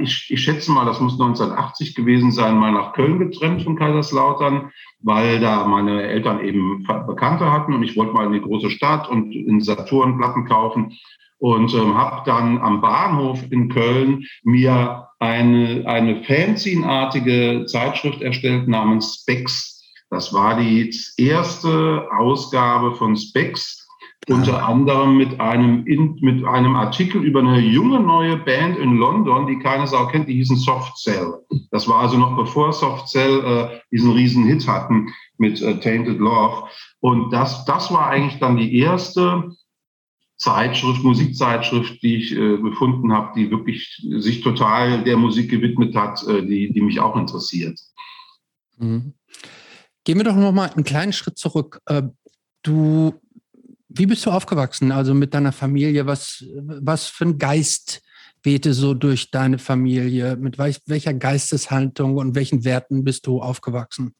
ich, 0.00 0.26
ich 0.30 0.42
schätze 0.42 0.70
mal, 0.70 0.84
das 0.84 1.00
muss 1.00 1.14
1980 1.14 1.94
gewesen 1.94 2.32
sein, 2.32 2.58
mal 2.58 2.72
nach 2.72 2.92
Köln 2.92 3.18
getrennt 3.18 3.62
von 3.62 3.76
Kaiserslautern, 3.76 4.70
weil 5.00 5.40
da 5.40 5.66
meine 5.66 6.02
Eltern 6.02 6.44
eben 6.44 6.86
Bekannte 7.06 7.50
hatten 7.50 7.74
und 7.74 7.82
ich 7.82 7.96
wollte 7.96 8.12
mal 8.12 8.26
in 8.26 8.32
die 8.32 8.40
große 8.40 8.70
Stadt 8.70 9.08
und 9.08 9.34
in 9.34 9.60
Saturn 9.60 10.18
Platten 10.18 10.46
kaufen 10.46 10.96
und 11.38 11.74
ähm, 11.74 11.96
habe 11.96 12.22
dann 12.24 12.58
am 12.58 12.80
Bahnhof 12.80 13.42
in 13.50 13.68
Köln 13.68 14.24
mir 14.44 15.08
eine, 15.18 15.84
eine 15.86 16.22
Fanzine-artige 16.22 17.66
Zeitschrift 17.66 18.22
erstellt 18.22 18.68
namens 18.68 19.22
Specs. 19.22 19.82
Das 20.10 20.32
war 20.32 20.56
die 20.60 20.94
erste 21.16 22.06
Ausgabe 22.16 22.94
von 22.94 23.16
Specs 23.16 23.81
unter 24.28 24.68
anderem 24.68 25.16
mit 25.16 25.40
einem, 25.40 25.84
mit 26.20 26.44
einem 26.44 26.76
Artikel 26.76 27.24
über 27.24 27.40
eine 27.40 27.58
junge 27.58 28.00
neue 28.00 28.36
Band 28.36 28.78
in 28.78 28.96
London, 28.96 29.46
die 29.46 29.58
keine 29.58 29.86
Sau 29.86 30.06
kennt, 30.06 30.28
die 30.28 30.34
hießen 30.34 30.56
Soft 30.56 30.96
Cell. 30.96 31.34
Das 31.70 31.88
war 31.88 32.00
also 32.00 32.16
noch 32.16 32.36
bevor 32.36 32.72
Soft 32.72 33.08
Cell 33.08 33.44
äh, 33.44 33.80
diesen 33.90 34.12
riesen 34.12 34.44
Hit 34.44 34.68
hatten 34.68 35.08
mit 35.38 35.60
äh, 35.60 35.80
Tainted 35.80 36.18
Love. 36.18 36.68
Und 37.00 37.32
das, 37.32 37.64
das 37.64 37.92
war 37.92 38.08
eigentlich 38.08 38.38
dann 38.38 38.56
die 38.56 38.78
erste 38.78 39.50
Zeitschrift, 40.36 41.02
Musikzeitschrift, 41.02 42.02
die 42.02 42.16
ich 42.16 42.32
äh, 42.32 42.58
gefunden 42.58 43.12
habe, 43.12 43.32
die 43.36 43.50
wirklich 43.50 44.04
sich 44.18 44.40
total 44.42 45.02
der 45.02 45.16
Musik 45.16 45.50
gewidmet 45.50 45.96
hat, 45.96 46.26
äh, 46.28 46.46
die, 46.46 46.72
die 46.72 46.80
mich 46.80 47.00
auch 47.00 47.16
interessiert. 47.16 47.80
Mhm. 48.78 49.14
Gehen 50.04 50.18
wir 50.18 50.24
doch 50.24 50.36
noch 50.36 50.52
mal 50.52 50.70
einen 50.70 50.84
kleinen 50.84 51.12
Schritt 51.12 51.38
zurück. 51.38 51.80
Äh, 51.86 52.02
du 52.62 53.14
wie 53.94 54.06
bist 54.06 54.26
du 54.26 54.30
aufgewachsen? 54.30 54.92
Also 54.92 55.14
mit 55.14 55.34
deiner 55.34 55.52
Familie? 55.52 56.06
Was, 56.06 56.44
was 56.56 57.06
für 57.06 57.24
ein 57.24 57.38
Geist 57.38 58.02
wehte 58.42 58.74
so 58.74 58.94
durch 58.94 59.30
deine 59.30 59.58
Familie? 59.58 60.36
Mit 60.36 60.58
welcher 60.58 61.14
Geisteshaltung 61.14 62.16
und 62.16 62.34
welchen 62.34 62.64
Werten 62.64 63.04
bist 63.04 63.26
du 63.26 63.40
aufgewachsen? 63.40 64.14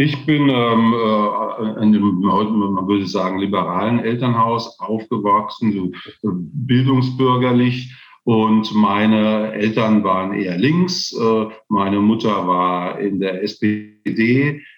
Ich 0.00 0.24
bin 0.26 0.48
ähm, 0.48 0.94
äh, 0.94 1.82
in 1.82 1.96
einem, 1.96 2.20
man 2.20 2.86
würde 2.86 3.08
sagen, 3.08 3.40
liberalen 3.40 3.98
Elternhaus 3.98 4.78
aufgewachsen, 4.78 5.72
so 5.72 5.86
äh, 6.28 6.32
bildungsbürgerlich. 6.32 7.92
Und 8.22 8.72
meine 8.74 9.54
Eltern 9.54 10.04
waren 10.04 10.34
eher 10.34 10.56
links. 10.56 11.12
Äh, 11.12 11.46
meine 11.68 12.00
Mutter 12.00 12.46
war 12.46 13.00
in 13.00 13.18
der 13.18 13.42
SPD 13.42 13.97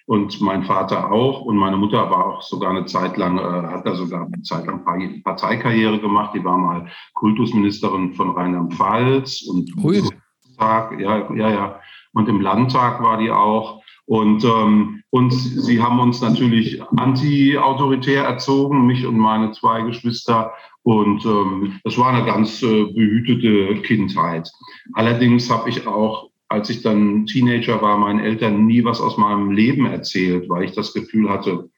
und 0.05 0.41
mein 0.41 0.63
Vater 0.63 1.11
auch. 1.11 1.41
Und 1.41 1.57
meine 1.57 1.77
Mutter 1.77 2.09
war 2.09 2.25
auch 2.25 2.41
sogar 2.41 2.71
eine 2.71 2.85
Zeit 2.85 3.17
lang, 3.17 3.37
äh, 3.37 3.41
hat 3.41 3.85
da 3.85 3.95
sogar 3.95 4.25
eine 4.25 4.41
Zeit 4.41 4.65
lang 4.65 4.83
Parteikarriere 5.23 5.99
gemacht. 5.99 6.31
Die 6.35 6.43
war 6.43 6.57
mal 6.57 6.87
Kultusministerin 7.13 8.13
von 8.13 8.31
Rheinland-Pfalz 8.31 9.43
und 9.43 9.71
Ui. 9.83 10.01
ja, 10.59 10.91
ja, 10.99 11.49
ja. 11.49 11.79
Und 12.13 12.27
im 12.27 12.41
Landtag 12.41 13.01
war 13.01 13.17
die 13.17 13.31
auch. 13.31 13.81
Und, 14.05 14.43
ähm, 14.43 15.03
und 15.09 15.31
sie 15.31 15.81
haben 15.81 15.99
uns 15.99 16.21
natürlich 16.21 16.81
anti-autoritär 16.97 18.25
erzogen, 18.25 18.85
mich 18.85 19.05
und 19.05 19.17
meine 19.17 19.51
zwei 19.51 19.83
Geschwister. 19.83 20.51
Und 20.83 21.25
ähm, 21.25 21.79
das 21.83 21.97
war 21.97 22.11
eine 22.11 22.25
ganz 22.25 22.61
äh, 22.63 22.85
behütete 22.85 23.81
Kindheit. 23.83 24.51
Allerdings 24.93 25.49
habe 25.49 25.69
ich 25.69 25.87
auch, 25.87 26.30
als 26.51 26.69
ich 26.69 26.81
dann 26.81 27.25
Teenager 27.25 27.81
war, 27.81 27.97
meinen 27.97 28.19
Eltern 28.19 28.65
nie 28.65 28.83
was 28.83 28.99
aus 28.99 29.17
meinem 29.17 29.51
Leben 29.51 29.85
erzählt, 29.85 30.49
weil 30.49 30.65
ich 30.65 30.73
das 30.73 30.93
Gefühl 30.93 31.29
hatte, 31.29 31.69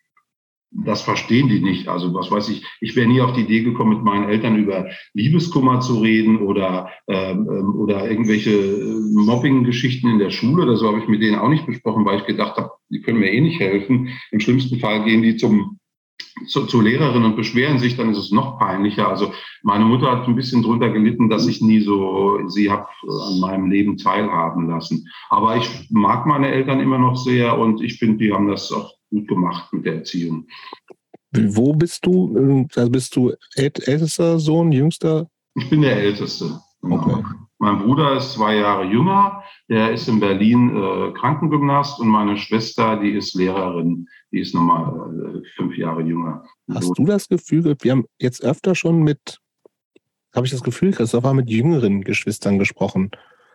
das 0.71 1.03
verstehen 1.03 1.49
die 1.49 1.59
nicht. 1.59 1.87
Also 1.87 2.13
was 2.13 2.31
weiß 2.31 2.49
ich, 2.49 2.65
ich 2.81 2.95
wäre 2.95 3.07
nie 3.07 3.21
auf 3.21 3.33
die 3.33 3.41
Idee 3.41 3.61
gekommen, 3.61 3.97
mit 3.97 4.03
meinen 4.03 4.27
Eltern 4.27 4.57
über 4.57 4.87
Liebeskummer 5.13 5.81
zu 5.81 5.99
reden 5.99 6.41
oder, 6.41 6.89
ähm, 7.07 7.47
ähm 7.51 7.75
oder 7.75 8.09
irgendwelche 8.09 8.51
äh, 8.51 8.99
Mobbing-Geschichten 9.13 10.09
in 10.09 10.19
der 10.19 10.31
Schule. 10.31 10.65
Das 10.65 10.81
habe 10.81 10.99
ich 10.99 11.07
mit 11.07 11.21
denen 11.21 11.37
auch 11.37 11.49
nicht 11.49 11.67
besprochen, 11.67 12.05
weil 12.05 12.19
ich 12.19 12.25
gedacht 12.25 12.57
habe, 12.57 12.71
die 12.89 13.01
können 13.01 13.19
mir 13.19 13.31
eh 13.31 13.41
nicht 13.41 13.59
helfen. 13.59 14.09
Im 14.31 14.39
schlimmsten 14.39 14.79
Fall 14.79 15.03
gehen 15.05 15.21
die 15.21 15.37
zum 15.37 15.79
zu, 16.47 16.65
zu 16.65 16.81
Lehrerinnen 16.81 17.25
und 17.25 17.35
beschweren 17.35 17.79
sich, 17.79 17.95
dann 17.95 18.11
ist 18.11 18.17
es 18.17 18.31
noch 18.31 18.59
peinlicher. 18.59 19.07
Also 19.07 19.33
meine 19.61 19.85
Mutter 19.85 20.11
hat 20.11 20.27
ein 20.27 20.35
bisschen 20.35 20.63
drunter 20.63 20.89
gelitten, 20.89 21.29
dass 21.29 21.47
ich 21.47 21.61
nie 21.61 21.81
so 21.81 22.47
sie 22.47 22.71
habe 22.71 22.87
an 23.27 23.39
meinem 23.39 23.69
Leben 23.69 23.97
teilhaben 23.97 24.67
lassen. 24.67 25.07
Aber 25.29 25.57
ich 25.57 25.87
mag 25.89 26.25
meine 26.25 26.49
Eltern 26.49 26.79
immer 26.79 26.97
noch 26.97 27.15
sehr 27.15 27.57
und 27.57 27.81
ich 27.81 27.97
finde, 27.99 28.17
die 28.17 28.33
haben 28.33 28.47
das 28.47 28.71
auch 28.71 28.93
gut 29.09 29.27
gemacht 29.27 29.71
mit 29.73 29.85
der 29.85 29.95
Erziehung. 29.95 30.47
Wo 31.31 31.73
bist 31.73 32.05
du? 32.05 32.67
Also 32.75 32.91
bist 32.91 33.15
du 33.15 33.33
ältester 33.55 34.39
Sohn, 34.39 34.71
jüngster? 34.71 35.27
Ich 35.55 35.69
bin 35.69 35.81
der 35.81 35.97
Älteste. 35.97 36.59
Genau. 36.81 36.95
Okay. 36.95 37.23
Mein 37.63 37.79
Bruder 37.79 38.17
ist 38.17 38.33
zwei 38.33 38.57
Jahre 38.57 38.83
jünger, 38.83 39.41
der 39.69 39.93
ist 39.93 40.09
in 40.09 40.19
Berlin 40.19 40.75
äh, 40.75 41.13
Krankengymnast 41.13 41.97
und 42.01 42.09
meine 42.09 42.35
Schwester, 42.35 42.97
die 42.97 43.11
ist 43.11 43.35
Lehrerin, 43.35 44.05
die 44.33 44.41
ist 44.41 44.53
nochmal 44.53 45.37
äh, 45.37 45.47
fünf 45.55 45.77
Jahre 45.77 46.01
jünger. 46.01 46.43
Hast 46.73 46.91
du 46.97 47.05
das 47.05 47.29
Gefühl, 47.29 47.63
wir 47.79 47.91
haben 47.93 48.03
jetzt 48.19 48.43
öfter 48.43 48.75
schon 48.75 49.01
mit, 49.01 49.39
habe 50.35 50.45
ich 50.45 50.51
das 50.51 50.61
Gefühl, 50.61 50.91
Christopher, 50.91 51.33
mit 51.33 51.49
jüngeren 51.49 52.01
Geschwistern 52.01 52.59
gesprochen. 52.59 53.11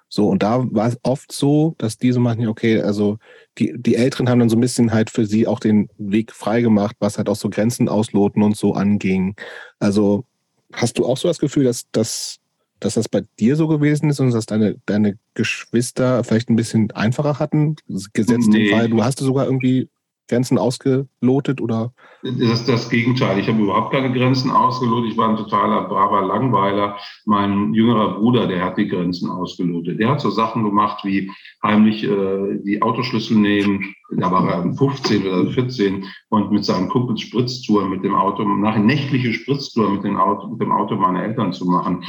So, 0.08 0.26
und 0.28 0.42
da 0.42 0.64
war 0.70 0.88
es 0.88 0.98
oft 1.02 1.30
so, 1.30 1.74
dass 1.76 1.98
die 1.98 2.12
so 2.12 2.20
machen, 2.20 2.48
okay, 2.48 2.80
also 2.80 3.18
die, 3.58 3.74
die 3.76 3.96
Älteren 3.96 4.30
haben 4.30 4.38
dann 4.38 4.48
so 4.48 4.56
ein 4.56 4.62
bisschen 4.62 4.90
halt 4.90 5.10
für 5.10 5.26
sie 5.26 5.46
auch 5.46 5.60
den 5.60 5.90
Weg 5.98 6.32
freigemacht, 6.32 6.96
was 6.98 7.18
halt 7.18 7.28
auch 7.28 7.36
so 7.36 7.50
Grenzen 7.50 7.90
ausloten 7.90 8.42
und 8.42 8.56
so 8.56 8.72
anging. 8.72 9.36
Also 9.78 10.24
hast 10.72 10.98
du 10.98 11.04
auch 11.04 11.18
so 11.18 11.28
das 11.28 11.40
Gefühl, 11.40 11.64
dass, 11.64 11.90
dass 11.90 12.40
dass 12.80 12.94
das 12.94 13.08
bei 13.08 13.22
dir 13.38 13.56
so 13.56 13.68
gewesen 13.68 14.10
ist 14.10 14.20
und 14.20 14.32
dass 14.32 14.46
deine, 14.46 14.76
deine 14.86 15.18
Geschwister 15.34 16.24
vielleicht 16.24 16.48
ein 16.48 16.56
bisschen 16.56 16.90
einfacher 16.92 17.38
hatten, 17.38 17.76
gesetzt 18.12 18.48
nee. 18.48 18.70
Fall, 18.70 18.88
du 18.88 19.02
hast 19.02 19.18
sogar 19.18 19.46
irgendwie 19.46 19.88
Grenzen 20.28 20.58
ausgelotet 20.58 21.60
oder? 21.60 21.92
Das 22.22 22.34
ist 22.34 22.68
das 22.68 22.88
Gegenteil. 22.90 23.38
Ich 23.38 23.48
habe 23.48 23.62
überhaupt 23.62 23.92
keine 23.92 24.12
Grenzen 24.12 24.50
ausgelotet. 24.50 25.12
Ich 25.12 25.16
war 25.16 25.28
ein 25.28 25.36
totaler 25.36 25.88
braver 25.88 26.26
Langweiler. 26.26 26.96
Mein 27.24 27.72
jüngerer 27.74 28.18
Bruder, 28.18 28.46
der 28.46 28.64
hat 28.64 28.76
die 28.76 28.88
Grenzen 28.88 29.30
ausgelotet. 29.30 29.98
Der 29.98 30.10
hat 30.10 30.20
so 30.20 30.30
Sachen 30.30 30.64
gemacht 30.64 31.04
wie 31.04 31.30
heimlich 31.62 32.04
äh, 32.04 32.58
die 32.64 32.82
Autoschlüssel 32.82 33.36
nehmen. 33.36 33.94
Da 34.16 34.30
war 34.30 34.48
er 34.48 34.74
15 34.74 35.26
oder 35.26 35.50
14 35.50 36.04
und 36.30 36.50
mit 36.50 36.64
seinen 36.64 36.88
Kumpels 36.88 37.20
Spritztouren 37.20 37.90
mit 37.90 38.04
dem 38.04 38.14
Auto, 38.14 38.44
nachher 38.44 38.82
nächtliche 38.82 39.32
Spritztouren 39.32 39.94
mit 39.94 40.04
dem 40.04 40.16
Auto, 40.16 40.48
mit 40.48 40.60
dem 40.60 40.72
Auto 40.72 40.96
meiner 40.96 41.22
Eltern 41.22 41.52
zu 41.52 41.66
machen. 41.66 42.04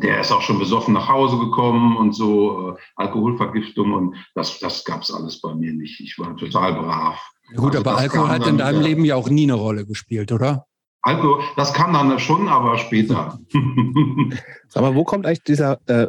Der 0.00 0.20
ist 0.20 0.32
auch 0.32 0.42
schon 0.42 0.58
besoffen 0.58 0.94
nach 0.94 1.08
Hause 1.08 1.38
gekommen 1.38 1.96
und 1.96 2.12
so, 2.14 2.70
äh, 2.70 2.80
Alkoholvergiftung 2.96 3.92
und 3.92 4.16
das, 4.34 4.58
das 4.60 4.84
gab 4.84 5.02
es 5.02 5.12
alles 5.12 5.40
bei 5.40 5.54
mir 5.54 5.72
nicht. 5.72 6.00
Ich 6.00 6.18
war 6.18 6.36
total 6.36 6.74
brav. 6.74 7.20
Gut, 7.56 7.76
also 7.76 7.80
aber 7.80 7.98
Alkohol 7.98 8.28
hat 8.28 8.46
in 8.46 8.58
deinem 8.58 8.82
Leben 8.82 9.04
ja 9.04 9.16
auch 9.16 9.30
nie 9.30 9.44
eine 9.44 9.54
Rolle 9.54 9.86
gespielt, 9.86 10.32
oder? 10.32 10.66
Alkohol, 11.02 11.42
das 11.56 11.72
kam 11.72 11.92
dann 11.92 12.18
schon, 12.18 12.48
aber 12.48 12.76
später. 12.78 13.38
Sag 14.68 14.82
mal, 14.82 14.94
wo 14.94 15.04
kommt 15.04 15.26
eigentlich 15.26 15.44
dieser, 15.44 15.80
äh, 15.86 16.08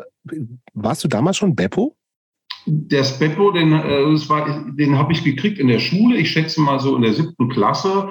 warst 0.73 1.03
du 1.03 1.07
damals 1.07 1.37
schon 1.37 1.55
Beppo? 1.55 1.95
Der 2.65 3.03
Beppo, 3.19 3.51
den, 3.51 3.71
äh, 3.71 4.73
den 4.73 4.97
habe 4.97 5.13
ich 5.13 5.23
gekriegt 5.23 5.59
in 5.59 5.67
der 5.67 5.79
Schule, 5.79 6.17
ich 6.17 6.31
schätze 6.31 6.59
mal 6.61 6.79
so 6.79 6.95
in 6.95 7.03
der 7.03 7.13
siebten 7.13 7.49
Klasse. 7.49 8.09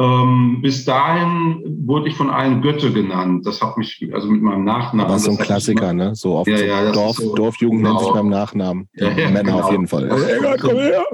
Ähm, 0.00 0.60
bis 0.62 0.86
dahin 0.86 1.62
wurde 1.84 2.08
ich 2.08 2.16
von 2.16 2.30
allen 2.30 2.62
Götte 2.62 2.90
genannt. 2.90 3.46
Das 3.46 3.60
hat 3.60 3.76
mich, 3.76 4.08
also 4.14 4.30
mit 4.30 4.40
meinem 4.40 4.64
Nachnamen. 4.64 5.12
Das 5.12 5.22
ist 5.22 5.24
so 5.26 5.32
ein 5.32 5.38
Klassiker, 5.38 5.92
ne? 5.92 6.14
So 6.14 6.36
oft 6.36 6.48
ja, 6.48 6.58
ja, 6.58 6.92
Dorf, 6.92 7.16
so, 7.16 7.34
Dorfjugend 7.34 7.82
genau. 7.82 7.94
nennt 7.94 8.04
sich 8.04 8.14
beim 8.14 8.28
Nachnamen. 8.30 8.88
Ja, 8.94 9.10
ja, 9.10 9.28
Männer 9.30 9.42
genau. 9.42 9.60
auf 9.60 9.70
jeden 9.70 9.86
Fall. 9.86 10.08
Ja, 10.08 10.56
komm 10.58 10.76
her! 10.76 11.04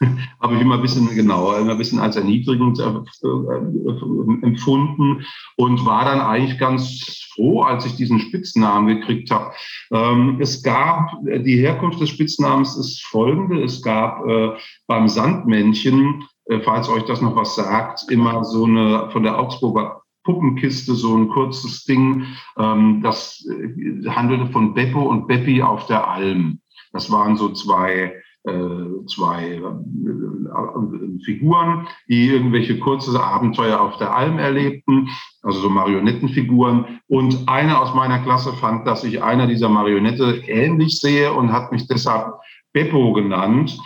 habe 0.40 0.54
ich 0.54 0.60
immer 0.60 0.76
ein 0.76 0.82
bisschen 0.82 1.14
genauer, 1.14 1.58
immer 1.58 1.72
ein 1.72 1.78
bisschen 1.78 1.98
als 1.98 2.16
erniedrigend 2.16 2.78
äh, 2.78 2.84
äh, 2.84 4.46
empfunden 4.46 5.26
und 5.56 5.84
war 5.84 6.06
dann 6.06 6.20
eigentlich 6.20 6.58
ganz 6.58 7.28
froh, 7.34 7.62
als 7.62 7.84
ich 7.84 7.96
diesen 7.96 8.18
Spitznamen 8.18 9.00
gekriegt 9.00 9.30
habe. 9.30 9.52
Ähm, 9.92 10.38
es 10.40 10.62
gab, 10.62 11.10
die 11.22 11.58
Herkunft 11.58 12.00
des 12.00 12.08
Spitznamens 12.08 12.76
ist 12.76 13.02
folgende, 13.04 13.62
es 13.62 13.82
gab 13.82 14.26
äh, 14.26 14.52
beim 14.86 15.08
Sandmännchen, 15.08 16.24
falls 16.64 16.88
euch 16.88 17.04
das 17.04 17.20
noch 17.20 17.36
was 17.36 17.54
sagt, 17.54 18.10
immer 18.10 18.44
so 18.44 18.64
eine 18.64 19.08
von 19.10 19.22
der 19.22 19.38
Augsburger 19.38 20.02
Puppenkiste, 20.24 20.94
so 20.94 21.16
ein 21.16 21.28
kurzes 21.28 21.84
Ding, 21.84 22.26
ähm, 22.58 23.00
das 23.02 23.46
äh, 23.48 24.08
handelte 24.08 24.52
von 24.52 24.74
Beppo 24.74 25.02
und 25.02 25.26
Beppi 25.26 25.62
auf 25.62 25.86
der 25.86 26.08
Alm. 26.08 26.60
Das 26.92 27.10
waren 27.10 27.36
so 27.36 27.50
zwei 27.50 28.14
äh, 28.44 29.06
zwei 29.06 29.54
äh, 29.54 31.24
Figuren, 31.24 31.86
die 32.08 32.28
irgendwelche 32.28 32.78
kurze 32.78 33.22
Abenteuer 33.22 33.80
auf 33.80 33.98
der 33.98 34.14
Alm 34.14 34.38
erlebten, 34.38 35.10
also 35.42 35.60
so 35.60 35.68
Marionettenfiguren. 35.68 37.00
Und 37.08 37.48
einer 37.48 37.80
aus 37.80 37.94
meiner 37.94 38.20
Klasse 38.20 38.54
fand, 38.54 38.86
dass 38.86 39.04
ich 39.04 39.22
einer 39.22 39.46
dieser 39.46 39.68
Marionette 39.68 40.42
ähnlich 40.46 41.00
sehe 41.00 41.32
und 41.32 41.52
hat 41.52 41.70
mich 41.70 41.86
deshalb 41.86 42.34
Beppo 42.72 43.12
genannt. 43.12 43.78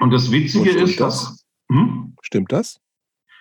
Und 0.00 0.12
das 0.12 0.32
Witzige 0.32 0.70
ist, 0.70 1.00
das? 1.00 1.20
dass... 1.20 1.37
Hm? 1.70 2.16
Stimmt 2.22 2.52
das? 2.52 2.80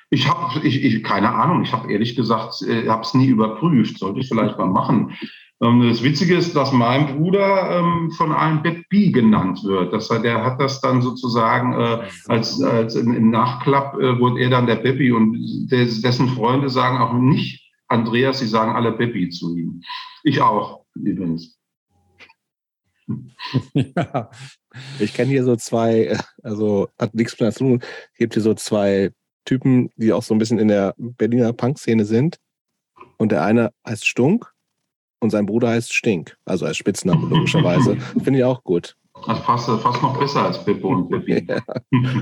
Ich 0.09 0.29
habe, 0.29 0.65
ich, 0.65 0.83
ich, 0.83 1.03
keine 1.03 1.33
Ahnung, 1.33 1.63
ich 1.63 1.73
habe 1.73 1.91
ehrlich 1.91 2.15
gesagt, 2.15 2.61
äh, 2.61 2.87
habe 2.87 3.01
es 3.01 3.13
nie 3.13 3.27
überprüft, 3.27 3.97
sollte 3.97 4.19
ich 4.19 4.29
vielleicht 4.29 4.57
mal 4.57 4.67
machen. 4.67 5.17
Ähm, 5.61 5.87
das 5.87 6.03
Witzige 6.03 6.35
ist, 6.35 6.55
dass 6.55 6.71
mein 6.71 7.17
Bruder 7.17 7.79
ähm, 7.79 8.11
von 8.11 8.31
einem 8.31 8.61
Beppi 8.61 9.11
genannt 9.11 9.63
wird. 9.63 9.91
Das, 9.91 10.07
der 10.07 10.43
hat 10.43 10.61
das 10.61 10.79
dann 10.81 11.01
sozusagen 11.01 11.73
äh, 11.73 12.07
als, 12.27 12.61
als 12.61 12.95
im 12.95 13.31
Nachklapp 13.31 13.95
äh, 13.95 14.19
wurde 14.19 14.39
er 14.41 14.49
dann 14.49 14.67
der 14.67 14.75
Beppi 14.75 15.11
und 15.11 15.67
des, 15.69 16.01
dessen 16.01 16.29
Freunde 16.29 16.69
sagen 16.69 16.99
auch 16.99 17.13
nicht 17.13 17.67
Andreas, 17.87 18.39
sie 18.39 18.47
sagen 18.47 18.73
alle 18.73 18.91
Beppi 18.91 19.29
zu 19.29 19.55
ihm. 19.57 19.81
Ich 20.23 20.41
auch 20.41 20.85
übrigens. 20.95 21.57
Ja. 23.73 24.29
Ich 24.99 25.13
kenne 25.13 25.29
hier 25.29 25.43
so 25.43 25.55
zwei, 25.55 26.17
also 26.43 26.89
hat 26.99 27.13
nichts 27.13 27.39
mehr 27.39 27.51
zu 27.51 27.59
tun. 27.59 27.79
Es 28.13 28.17
gibt 28.17 28.33
hier 28.33 28.43
so 28.43 28.53
zwei 28.53 29.11
Typen, 29.45 29.89
die 29.95 30.13
auch 30.13 30.23
so 30.23 30.35
ein 30.35 30.37
bisschen 30.37 30.59
in 30.59 30.67
der 30.67 30.93
Berliner 30.97 31.53
Punk-Szene 31.53 32.05
sind. 32.05 32.37
Und 33.17 33.31
der 33.31 33.43
eine 33.43 33.71
heißt 33.87 34.05
Stunk 34.05 34.53
und 35.19 35.31
sein 35.31 35.45
Bruder 35.45 35.69
heißt 35.69 35.93
Stink, 35.93 36.37
also 36.45 36.65
als 36.65 36.77
Spitzname 36.77 37.27
logischerweise. 37.27 37.97
finde 38.23 38.39
ich 38.39 38.45
auch 38.45 38.63
gut. 38.63 38.95
Das 39.25 39.41
passt 39.41 39.65
fast 39.65 40.01
noch 40.03 40.19
besser 40.19 40.43
als 40.43 40.63
Beppo 40.63 40.89
und 40.89 41.09
Beppi. 41.09 41.45
ja. 41.49 41.61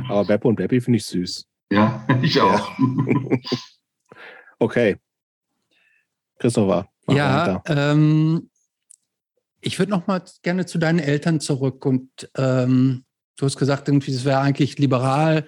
Aber 0.07 0.25
Beppo 0.25 0.49
und 0.49 0.55
Beppi 0.55 0.79
finde 0.79 0.97
ich 0.97 1.05
süß. 1.05 1.45
Ja, 1.71 2.05
ich 2.21 2.39
auch. 2.39 2.71
Ja. 2.79 3.37
okay. 4.59 4.95
Christopher. 6.39 6.87
Ja, 7.09 7.61
ähm, 7.67 8.49
ich 9.65 9.79
würde 9.79 9.91
noch 9.91 10.07
mal 10.07 10.23
gerne 10.43 10.65
zu 10.65 10.77
deinen 10.77 10.99
Eltern 10.99 11.39
zurück 11.39 11.85
und 11.85 12.09
ähm, 12.37 13.03
du 13.37 13.45
hast 13.45 13.57
gesagt, 13.57 13.87
irgendwie, 13.87 14.11
es 14.11 14.25
wäre 14.25 14.39
eigentlich 14.39 14.77
liberal 14.77 15.45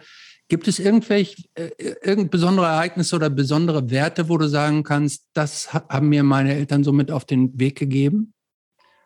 Gibt 0.49 0.69
es 0.69 0.79
irgendwelche 0.79 1.43
äh, 1.55 1.71
irgend 2.01 2.31
besondere 2.31 2.67
Ereignisse 2.67 3.17
oder 3.17 3.29
besondere 3.29 3.89
Werte, 3.89 4.29
wo 4.29 4.37
du 4.37 4.47
sagen 4.47 4.83
kannst, 4.83 5.27
das 5.33 5.73
haben 5.73 6.07
mir 6.07 6.23
meine 6.23 6.53
Eltern 6.53 6.85
so 6.85 6.93
mit 6.93 7.11
auf 7.11 7.25
den 7.25 7.59
Weg 7.59 7.77
gegeben? 7.77 8.33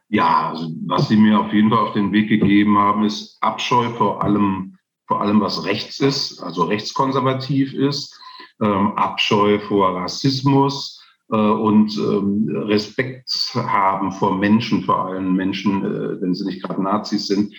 Ja, 0.10 0.52
also 0.52 0.72
was 0.86 1.08
sie 1.08 1.16
mir 1.16 1.40
auf 1.40 1.52
jeden 1.52 1.70
Fall 1.70 1.80
auf 1.80 1.94
den 1.94 2.12
Weg 2.12 2.30
gegeben 2.30 2.78
haben, 2.78 3.06
ist 3.06 3.38
Abscheu 3.42 3.90
vor 3.98 4.24
allem, 4.24 4.78
vor 5.08 5.22
allem 5.22 5.42
was 5.42 5.66
rechts 5.66 6.00
ist, 6.00 6.40
also 6.44 6.66
rechtskonservativ 6.66 7.74
ist, 7.74 8.20
ähm, 8.62 8.94
Abscheu 8.98 9.60
vor 9.68 9.96
Rassismus 9.96 11.01
und 11.36 11.98
ähm, 11.98 12.50
Respekt 12.68 13.30
haben 13.56 14.12
vor 14.12 14.38
Menschen, 14.38 14.84
vor 14.84 15.06
allen 15.06 15.34
Menschen, 15.34 15.84
äh, 15.84 16.22
wenn 16.22 16.34
sie 16.34 16.46
nicht 16.46 16.62
gerade 16.62 16.84
Nazis 16.84 17.28
sind, 17.28 17.54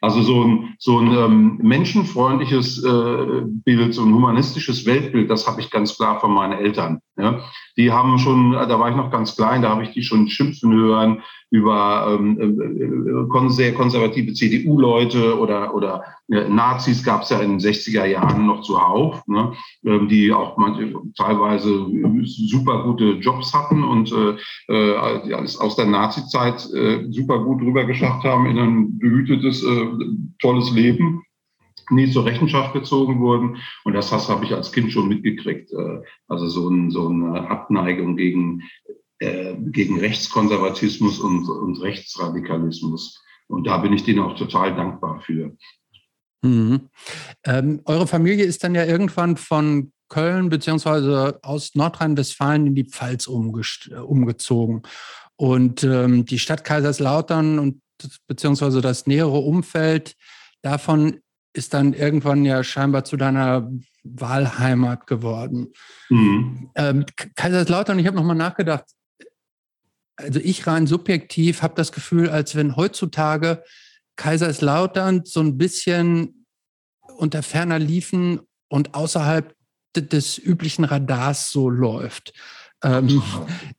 also 0.00 0.22
so 0.22 0.44
ein, 0.44 0.74
so 0.78 0.98
ein 0.98 1.12
ähm, 1.12 1.58
menschenfreundliches 1.62 2.82
äh, 2.84 3.42
Bild, 3.64 3.94
so 3.94 4.02
ein 4.02 4.14
humanistisches 4.14 4.86
Weltbild, 4.86 5.30
das 5.30 5.46
habe 5.46 5.60
ich 5.60 5.70
ganz 5.70 5.96
klar 5.96 6.20
von 6.20 6.32
meinen 6.32 6.58
Eltern. 6.58 7.00
Die 7.76 7.92
haben 7.92 8.18
schon, 8.18 8.52
da 8.52 8.80
war 8.80 8.90
ich 8.90 8.96
noch 8.96 9.10
ganz 9.10 9.36
klein, 9.36 9.62
da 9.62 9.70
habe 9.70 9.82
ich 9.82 9.90
die 9.90 10.02
schon 10.02 10.28
schimpfen 10.28 10.72
hören 10.72 11.22
über 11.50 12.16
ähm, 12.18 12.38
äh, 12.40 13.44
äh 13.44 13.48
sehr 13.48 13.74
konservative 13.74 14.32
CDU-Leute 14.32 15.38
oder, 15.38 15.74
oder 15.74 16.04
äh, 16.30 16.48
Nazis 16.48 17.02
gab 17.02 17.22
es 17.22 17.30
ja 17.30 17.40
in 17.40 17.58
den 17.58 17.58
60er 17.58 18.04
Jahren 18.04 18.46
noch 18.46 18.62
zuhauf, 18.62 19.26
ne, 19.26 19.52
ähm, 19.84 20.08
die 20.08 20.32
auch 20.32 20.56
manche, 20.56 20.92
teilweise 21.16 21.86
super 22.22 22.84
gute 22.84 23.14
Jobs 23.14 23.52
hatten 23.52 23.82
und 23.82 24.12
äh, 24.12 24.36
äh, 24.72 25.34
aus 25.34 25.74
der 25.76 25.86
Nazi-Zeit 25.86 26.68
äh, 26.72 27.06
super 27.10 27.40
gut 27.40 27.62
rüber 27.62 27.84
geschafft 27.84 28.24
haben 28.24 28.46
in 28.46 28.58
ein 28.58 28.98
behütetes, 28.98 29.49
äh, 29.50 29.86
tolles 30.40 30.70
Leben 30.72 31.22
nie 31.90 32.10
zur 32.10 32.24
Rechenschaft 32.24 32.72
gezogen 32.72 33.20
wurden. 33.20 33.56
Und 33.84 33.94
das 33.94 34.10
habe 34.12 34.44
ich 34.44 34.52
als 34.52 34.72
Kind 34.72 34.92
schon 34.92 35.08
mitgekriegt. 35.08 35.72
Äh, 35.72 36.02
also 36.28 36.48
so, 36.48 36.68
ein, 36.68 36.90
so 36.90 37.08
eine 37.08 37.48
Abneigung 37.48 38.16
gegen, 38.16 38.62
äh, 39.18 39.56
gegen 39.56 39.98
Rechtskonservatismus 39.98 41.18
und, 41.20 41.48
und 41.48 41.80
Rechtsradikalismus. 41.80 43.22
Und 43.48 43.66
da 43.66 43.78
bin 43.78 43.92
ich 43.92 44.04
denen 44.04 44.20
auch 44.20 44.36
total 44.36 44.74
dankbar 44.74 45.20
für. 45.20 45.56
Mhm. 46.42 46.88
Ähm, 47.44 47.80
eure 47.84 48.06
Familie 48.06 48.44
ist 48.44 48.64
dann 48.64 48.74
ja 48.74 48.84
irgendwann 48.84 49.36
von 49.36 49.92
Köln 50.08 50.48
beziehungsweise 50.48 51.38
aus 51.42 51.74
Nordrhein-Westfalen 51.74 52.66
in 52.68 52.74
die 52.74 52.84
Pfalz 52.84 53.26
umgezogen. 53.26 54.82
Und 55.36 55.84
ähm, 55.84 56.24
die 56.24 56.38
Stadt 56.38 56.64
Kaiserslautern 56.64 57.58
und 57.58 57.80
beziehungsweise 58.26 58.80
das 58.80 59.06
nähere 59.06 59.38
Umfeld 59.38 60.16
davon 60.62 61.20
ist 61.52 61.74
dann 61.74 61.92
irgendwann 61.92 62.44
ja 62.44 62.62
scheinbar 62.62 63.04
zu 63.04 63.16
deiner 63.16 63.70
Wahlheimat 64.04 65.06
geworden. 65.06 65.72
Mhm. 66.08 66.70
Ähm, 66.74 67.06
Kaiserslautern, 67.34 67.98
ich 67.98 68.06
habe 68.06 68.16
nochmal 68.16 68.36
nachgedacht, 68.36 68.84
also 70.16 70.38
ich 70.40 70.66
rein 70.66 70.86
subjektiv 70.86 71.62
habe 71.62 71.74
das 71.74 71.92
Gefühl, 71.92 72.28
als 72.28 72.54
wenn 72.54 72.76
heutzutage 72.76 73.64
Kaiserslautern 74.16 75.22
so 75.24 75.40
ein 75.40 75.56
bisschen 75.56 76.46
unter 77.16 77.42
ferner 77.42 77.78
liefen 77.78 78.40
und 78.68 78.94
außerhalb 78.94 79.54
des 79.96 80.38
üblichen 80.38 80.84
Radars 80.84 81.50
so 81.50 81.68
läuft. 81.68 82.32
Ähm, 82.82 83.22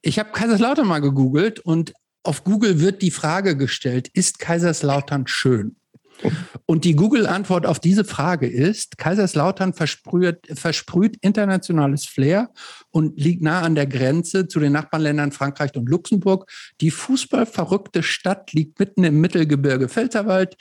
ich 0.02 0.20
habe 0.20 0.32
Kaiserslautern 0.32 0.88
mal 0.88 1.00
gegoogelt 1.00 1.60
und 1.60 1.94
auf 2.24 2.44
Google 2.44 2.80
wird 2.80 3.02
die 3.02 3.12
Frage 3.12 3.58
gestellt, 3.58 4.08
ist 4.14 4.40
Kaiserslautern 4.40 5.28
schön? 5.28 5.76
Und 6.66 6.86
die 6.86 6.96
Google-Antwort 6.96 7.66
auf 7.66 7.80
diese 7.80 8.06
Frage 8.06 8.48
ist, 8.48 8.98
Kaiserslautern 8.98 9.74
versprüht, 9.74 10.48
versprüht 10.54 11.18
internationales 11.22 12.06
Flair 12.06 12.52
und 12.92 13.20
liegt 13.20 13.42
nah 13.42 13.62
an 13.62 13.76
der 13.76 13.88
Grenze 13.88 14.48
zu 14.48 14.60
den 14.60 14.72
Nachbarländern 14.72 15.32
Frankreich 15.32 15.76
und 15.76 15.90
Luxemburg. 15.90 16.50
Die 16.80 16.92
fußballverrückte 16.92 18.04
Stadt 18.04 18.54
liegt 18.54 18.80
mitten 18.80 19.04
im 19.04 19.20
Mittelgebirge 19.20 19.90
Pfälzerwald. 19.90 20.56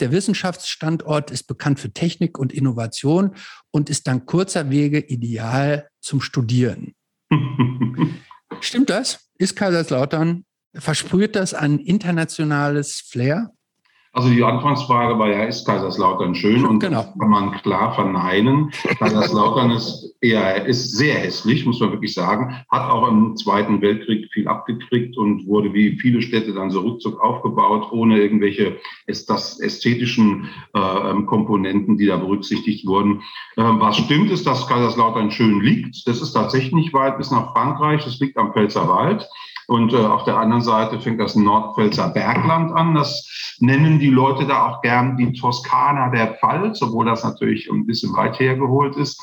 Der 0.00 0.12
Wissenschaftsstandort 0.12 1.30
ist 1.30 1.44
bekannt 1.44 1.80
für 1.80 1.92
Technik 1.92 2.38
und 2.38 2.52
Innovation 2.52 3.34
und 3.70 3.90
ist 3.90 4.06
dank 4.06 4.26
kurzer 4.26 4.70
Wege 4.70 5.00
ideal 5.00 5.88
zum 6.00 6.20
Studieren. 6.20 6.94
Stimmt 8.60 8.90
das? 8.90 9.28
Ist 9.38 9.56
Kaiserslautern, 9.56 10.44
versprüht 10.74 11.36
das 11.36 11.54
ein 11.54 11.78
internationales 11.78 13.00
Flair? 13.08 13.50
Also 14.12 14.30
die 14.30 14.42
Anfangsfrage 14.42 15.18
war 15.18 15.28
ja, 15.28 15.44
ist 15.44 15.66
Kaiserslautern 15.66 16.34
schön? 16.34 16.64
Und 16.64 16.80
genau. 16.80 17.04
kann 17.20 17.30
man 17.30 17.52
klar 17.52 17.94
verneinen. 17.94 18.72
Kaiserslautern 18.98 19.70
ist 19.70 20.16
eher, 20.20 20.64
ist 20.64 20.96
sehr 20.96 21.14
hässlich, 21.14 21.66
muss 21.66 21.78
man 21.78 21.92
wirklich 21.92 22.14
sagen. 22.14 22.64
Hat 22.70 22.90
auch 22.90 23.06
im 23.06 23.36
Zweiten 23.36 23.82
Weltkrieg 23.82 24.28
viel 24.32 24.48
abgekriegt 24.48 25.16
und 25.18 25.46
wurde 25.46 25.72
wie 25.74 25.98
viele 26.00 26.22
Städte 26.22 26.54
dann 26.54 26.70
so 26.70 26.80
rückzug 26.80 27.20
aufgebaut, 27.20 27.92
ohne 27.92 28.18
irgendwelche 28.18 28.78
das 29.06 29.60
ästhetischen 29.60 30.48
äh, 30.74 31.22
Komponenten, 31.26 31.98
die 31.98 32.06
da 32.06 32.16
berücksichtigt 32.16 32.86
wurden. 32.86 33.20
Äh, 33.56 33.62
was 33.62 33.98
stimmt, 33.98 34.30
ist, 34.30 34.46
dass 34.46 34.66
Kaiserslautern 34.66 35.30
schön 35.30 35.60
liegt. 35.60 36.08
Das 36.08 36.22
ist 36.22 36.32
tatsächlich 36.32 36.72
nicht 36.72 36.94
weit 36.94 37.18
bis 37.18 37.30
nach 37.30 37.52
Frankreich. 37.52 38.04
Das 38.04 38.18
liegt 38.20 38.38
am 38.38 38.52
Pfälzerwald. 38.52 39.28
Und 39.68 39.92
äh, 39.92 39.98
auf 39.98 40.24
der 40.24 40.38
anderen 40.38 40.62
Seite 40.62 40.98
fängt 40.98 41.20
das 41.20 41.36
Nordpfälzer 41.36 42.08
Bergland 42.08 42.72
an. 42.72 42.94
Das 42.94 43.56
nennen 43.60 43.98
die 43.98 44.08
Leute 44.08 44.46
da 44.46 44.66
auch 44.66 44.80
gern 44.80 45.18
die 45.18 45.34
Toskana 45.34 46.08
der 46.08 46.38
Pfalz, 46.40 46.80
obwohl 46.80 47.04
das 47.04 47.22
natürlich 47.22 47.70
ein 47.70 47.84
bisschen 47.86 48.16
weit 48.16 48.40
hergeholt 48.40 48.96
ist. 48.96 49.20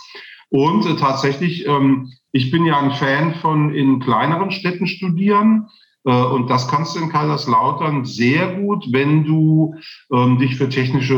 Und 0.50 0.86
äh, 0.86 0.96
tatsächlich, 0.98 1.68
ähm, 1.68 2.14
ich 2.32 2.52
bin 2.52 2.64
ja 2.64 2.80
ein 2.80 2.92
Fan 2.92 3.34
von 3.42 3.74
in 3.74 4.00
kleineren 4.00 4.52
Städten 4.52 4.86
studieren. 4.86 5.68
Äh, 6.06 6.12
und 6.12 6.48
das 6.48 6.68
kannst 6.68 6.96
du 6.96 7.00
in 7.00 7.10
Kaiserslautern 7.10 8.06
sehr 8.06 8.54
gut, 8.54 8.86
wenn 8.92 9.24
du 9.24 9.74
ähm, 10.14 10.38
dich 10.38 10.58
für 10.58 10.70
technische 10.70 11.16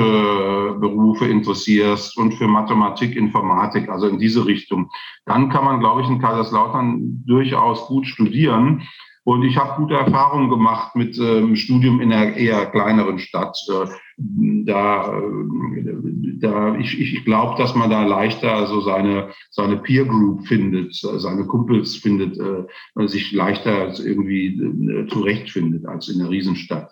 Berufe 0.79 1.27
interessierst 1.27 2.17
und 2.17 2.35
für 2.35 2.47
Mathematik, 2.47 3.17
Informatik, 3.17 3.89
also 3.89 4.07
in 4.07 4.19
diese 4.19 4.45
Richtung. 4.45 4.89
Dann 5.25 5.49
kann 5.49 5.65
man, 5.65 5.81
glaube 5.81 6.03
ich, 6.03 6.07
in 6.07 6.21
Kaiserslautern 6.21 7.25
durchaus 7.25 7.87
gut 7.87 8.07
studieren. 8.07 8.87
Und 9.27 9.43
ich 9.43 9.57
habe 9.57 9.75
gute 9.75 9.95
Erfahrungen 9.95 10.49
gemacht 10.49 10.95
mit 10.95 11.19
ähm, 11.19 11.57
Studium 11.57 11.99
in 11.99 12.13
einer 12.13 12.37
eher 12.37 12.65
kleineren 12.67 13.19
Stadt. 13.19 13.57
Äh, 13.69 13.89
da, 14.15 15.19
äh, 15.19 16.39
da, 16.39 16.77
ich, 16.77 16.97
ich 16.97 17.25
glaube, 17.25 17.61
dass 17.61 17.75
man 17.75 17.89
da 17.89 18.05
leichter 18.05 18.67
so 18.67 18.79
seine, 18.79 19.31
seine 19.51 19.75
Peer 19.75 20.05
Group 20.05 20.47
findet, 20.47 20.95
seine 20.95 21.43
Kumpels 21.43 21.97
findet, 21.97 22.39
äh, 22.39 23.07
sich 23.07 23.33
leichter 23.33 23.99
irgendwie 23.99 24.55
äh, 24.55 25.07
zurechtfindet 25.07 25.85
als 25.85 26.07
in 26.07 26.21
einer 26.21 26.29
Riesenstadt. 26.29 26.89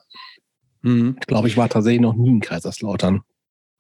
Mhm. 0.81 1.15
Ich 1.17 1.27
glaube, 1.27 1.47
ich 1.47 1.55
war 1.55 1.69
tatsächlich 1.69 2.01
noch 2.01 2.15
nie 2.15 2.31
in 2.31 2.41
Kaiserslautern. 2.41 3.21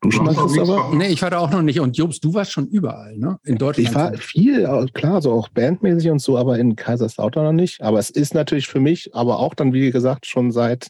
Du 0.05 0.11
schon 0.11 0.25
mal, 0.25 0.35
Christopher? 0.35 0.91
Nee, 0.93 1.07
ich 1.07 1.21
war 1.21 1.29
da 1.29 1.39
auch 1.39 1.49
noch 1.49 1.61
nicht. 1.61 1.79
Und 1.79 1.97
Jobs, 1.97 2.19
du 2.19 2.33
warst 2.33 2.51
schon 2.51 2.67
überall, 2.67 3.17
ne? 3.17 3.39
In 3.43 3.57
Deutschland. 3.57 3.89
Ich 3.89 3.95
war 3.95 4.13
viel, 4.13 4.87
klar, 4.93 5.21
so 5.21 5.31
auch 5.31 5.49
bandmäßig 5.49 6.11
und 6.11 6.19
so, 6.19 6.37
aber 6.37 6.59
in 6.59 6.75
Kaiserslautern 6.75 7.43
noch 7.43 7.53
nicht. 7.53 7.81
Aber 7.81 7.99
es 7.99 8.09
ist 8.09 8.33
natürlich 8.33 8.67
für 8.67 8.79
mich, 8.79 9.15
aber 9.15 9.39
auch 9.39 9.55
dann, 9.55 9.73
wie 9.73 9.91
gesagt, 9.91 10.25
schon 10.25 10.51
seit 10.51 10.89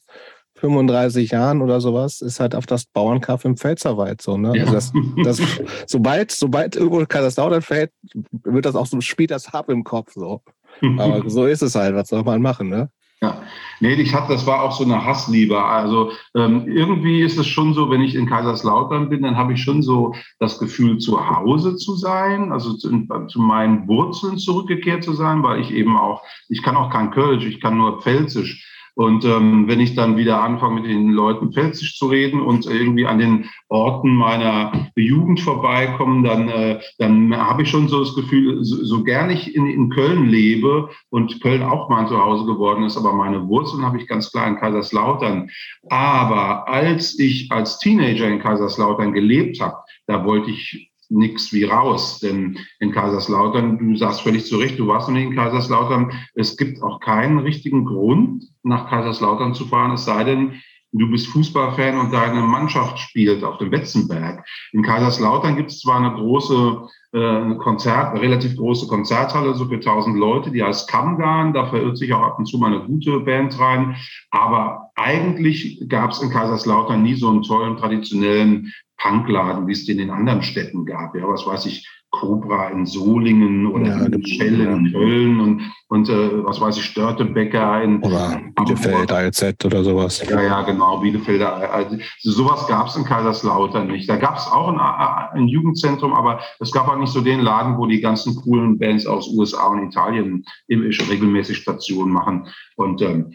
35 0.55 1.31
Jahren 1.31 1.61
oder 1.61 1.81
sowas, 1.81 2.21
ist 2.21 2.39
halt 2.39 2.55
auf 2.55 2.65
das 2.65 2.85
Bauernkaff 2.85 3.45
im 3.45 3.57
Pfälzerwald 3.57 4.21
so. 4.21 4.37
Ne? 4.37 4.57
Ja. 4.57 4.65
Also 4.65 4.73
das, 4.73 4.93
das, 5.23 5.41
sobald, 5.87 6.31
sobald 6.31 6.75
irgendwo 6.75 7.05
Kaiserslautern 7.05 7.61
fällt, 7.61 7.91
wird 8.31 8.65
das 8.65 8.75
auch 8.75 8.85
so, 8.85 8.99
spielt 9.01 9.31
das 9.31 9.53
Hab 9.53 9.69
im 9.69 9.83
Kopf 9.83 10.13
so. 10.13 10.41
Aber 10.97 11.29
so 11.29 11.45
ist 11.45 11.61
es 11.61 11.75
halt, 11.75 11.95
was 11.95 12.09
soll 12.09 12.23
man 12.23 12.41
machen, 12.41 12.69
ne? 12.69 12.89
Ja, 13.25 13.41
nee, 13.79 13.93
ich 13.95 14.13
hatte, 14.13 14.33
das 14.33 14.45
war 14.45 14.61
auch 14.61 14.71
so 14.71 14.83
eine 14.83 15.03
Hassliebe. 15.03 15.59
Also 15.63 16.11
ähm, 16.35 16.67
irgendwie 16.67 17.21
ist 17.21 17.39
es 17.39 17.47
schon 17.47 17.73
so, 17.73 17.89
wenn 17.89 18.01
ich 18.01 18.13
in 18.13 18.27
Kaiserslautern 18.27 19.09
bin, 19.09 19.23
dann 19.23 19.35
habe 19.35 19.53
ich 19.53 19.63
schon 19.63 19.81
so 19.81 20.13
das 20.39 20.59
Gefühl, 20.59 20.99
zu 20.99 21.27
Hause 21.27 21.75
zu 21.75 21.95
sein, 21.95 22.51
also 22.51 22.73
zu, 22.73 22.89
zu, 23.27 23.41
meinen 23.41 23.87
Wurzeln 23.87 24.37
zurückgekehrt 24.37 25.03
zu 25.03 25.13
sein, 25.13 25.41
weil 25.41 25.59
ich 25.59 25.71
eben 25.71 25.97
auch, 25.97 26.21
ich 26.49 26.61
kann 26.61 26.77
auch 26.77 26.91
kein 26.91 27.09
Kölsch, 27.09 27.45
ich 27.45 27.59
kann 27.59 27.77
nur 27.77 27.99
Pfälzisch. 28.01 28.74
Und 28.95 29.25
ähm, 29.25 29.67
wenn 29.67 29.81
ich 29.81 29.93
dann 29.93 30.15
wieder 30.15 30.41
anfange, 30.41 30.81
mit 30.81 30.89
den 30.89 31.11
Leuten 31.11 31.51
Pfälzisch 31.51 31.97
zu 31.97 32.07
reden 32.07 32.41
und 32.41 32.65
irgendwie 32.65 33.05
an 33.05 33.19
den 33.19 33.49
Orten 33.67 34.15
meiner 34.15 34.89
Jugend 34.95 35.41
vorbeikomme, 35.41 36.27
dann, 36.27 36.47
äh, 36.47 36.79
dann 36.97 37.35
habe 37.35 37.63
ich 37.63 37.69
schon 37.69 37.89
so 37.89 37.99
das 37.99 38.15
Gefühl, 38.15 38.63
so, 38.63 38.83
so 38.83 39.03
gern 39.03 39.29
ich 39.29 39.53
in, 39.53 39.67
in 39.67 39.89
Köln 39.89 40.29
lebe 40.29 40.89
und 41.09 41.41
Köln 41.41 41.61
auch 41.61 41.89
mein 41.89 42.07
Zuhause 42.07 42.45
geworden 42.45 42.85
ist, 42.85 42.95
aber 42.95 43.13
meine 43.13 43.47
Wurzeln 43.47 43.85
habe 43.85 43.97
ich 43.97 44.07
ganz 44.07 44.31
klar 44.31 44.47
in 44.47 44.55
Kaiserslautern. 44.55 45.49
Aber 45.89 46.69
als 46.69 47.19
ich 47.19 47.51
als 47.51 47.79
Teenager 47.79 48.29
in 48.29 48.39
Kaiserslautern 48.39 49.11
gelebt 49.11 49.59
habe, 49.59 49.75
da 50.07 50.23
wollte 50.23 50.51
ich 50.51 50.94
nichts 51.15 51.53
wie 51.53 51.63
raus. 51.63 52.19
Denn 52.19 52.59
in 52.79 52.91
Kaiserslautern, 52.91 53.77
du 53.77 53.95
sagst 53.95 54.21
völlig 54.21 54.45
zu 54.45 54.57
Recht, 54.57 54.77
du 54.77 54.87
warst 54.87 55.07
noch 55.07 55.15
nicht 55.15 55.25
in 55.25 55.35
Kaiserslautern, 55.35 56.11
es 56.35 56.57
gibt 56.57 56.81
auch 56.83 56.99
keinen 56.99 57.39
richtigen 57.39 57.85
Grund, 57.85 58.43
nach 58.63 58.89
Kaiserslautern 58.89 59.53
zu 59.53 59.65
fahren, 59.65 59.91
es 59.91 60.05
sei 60.05 60.23
denn, 60.23 60.61
du 60.99 61.09
bist 61.09 61.27
Fußballfan 61.27 61.99
und 61.99 62.13
deine 62.13 62.41
Mannschaft 62.41 62.99
spielt 62.99 63.43
auf 63.43 63.57
dem 63.57 63.69
Betzenberg. 63.69 64.45
In 64.71 64.83
Kaiserslautern 64.83 65.55
gibt 65.55 65.71
es 65.71 65.79
zwar 65.79 65.97
eine 65.97 66.13
große 66.13 66.87
äh, 67.13 67.55
Konzert, 67.55 68.11
eine 68.11 68.21
relativ 68.21 68.55
große 68.55 68.87
Konzerthalle, 68.87 69.53
so 69.55 69.65
für 69.65 69.75
1000 69.75 70.17
Leute, 70.17 70.51
die 70.51 70.63
heißt 70.63 70.89
Kamgarn, 70.89 71.53
da 71.53 71.67
verirrt 71.67 71.97
sich 71.97 72.13
auch 72.13 72.21
ab 72.21 72.39
und 72.39 72.45
zu 72.45 72.57
mal 72.57 72.73
eine 72.73 72.85
gute 72.85 73.19
Band 73.19 73.59
rein, 73.59 73.95
aber 74.31 74.91
eigentlich 74.95 75.83
gab 75.87 76.11
es 76.11 76.21
in 76.21 76.29
Kaiserslautern 76.29 77.03
nie 77.03 77.15
so 77.15 77.29
einen 77.29 77.43
tollen 77.43 77.77
traditionellen 77.77 78.73
Punkladen, 78.97 79.67
wie 79.67 79.73
es 79.73 79.85
den 79.85 79.99
in 79.99 80.09
anderen 80.09 80.41
Städten 80.41 80.85
gab. 80.85 81.15
Ja, 81.15 81.27
was 81.27 81.45
weiß 81.45 81.65
ich, 81.65 81.87
Cobra 82.19 82.69
in 82.69 82.85
Solingen 82.85 83.67
oder 83.67 83.87
ja, 83.87 84.05
in 84.05 84.25
Schell 84.25 84.61
in 84.61 84.91
Köln 84.91 85.39
und, 85.39 85.61
und 85.89 86.09
äh, 86.09 86.43
was 86.45 86.61
weiß 86.61 86.77
ich, 86.77 86.85
Störtebecker 86.85 87.83
in 87.83 88.01
oder 88.01 88.41
Bielefeld, 88.55 89.11
ALZ 89.11 89.65
oder 89.65 89.83
sowas. 89.83 90.23
Ja, 90.27 90.41
ja, 90.41 90.61
genau, 90.63 90.99
Bielefelder. 90.99 91.71
Also, 91.71 91.97
sowas 92.21 92.67
gab 92.67 92.87
es 92.87 92.95
in 92.95 93.03
Kaiserslautern 93.03 93.87
nicht. 93.87 94.09
Da 94.09 94.15
gab 94.15 94.37
es 94.37 94.47
auch 94.47 94.69
ein, 94.69 94.79
ein, 94.79 95.47
Jugendzentrum, 95.47 96.13
aber 96.13 96.39
es 96.59 96.71
gab 96.71 96.87
auch 96.87 96.97
nicht 96.97 97.11
so 97.11 97.21
den 97.21 97.41
Laden, 97.41 97.77
wo 97.77 97.85
die 97.85 98.01
ganzen 98.01 98.35
coolen 98.35 98.77
Bands 98.79 99.05
aus 99.05 99.27
USA 99.29 99.67
und 99.67 99.87
Italien 99.87 100.45
regelmäßig 100.69 101.57
Stationen 101.57 102.11
machen. 102.11 102.47
Und 102.75 103.01
ähm, 103.01 103.33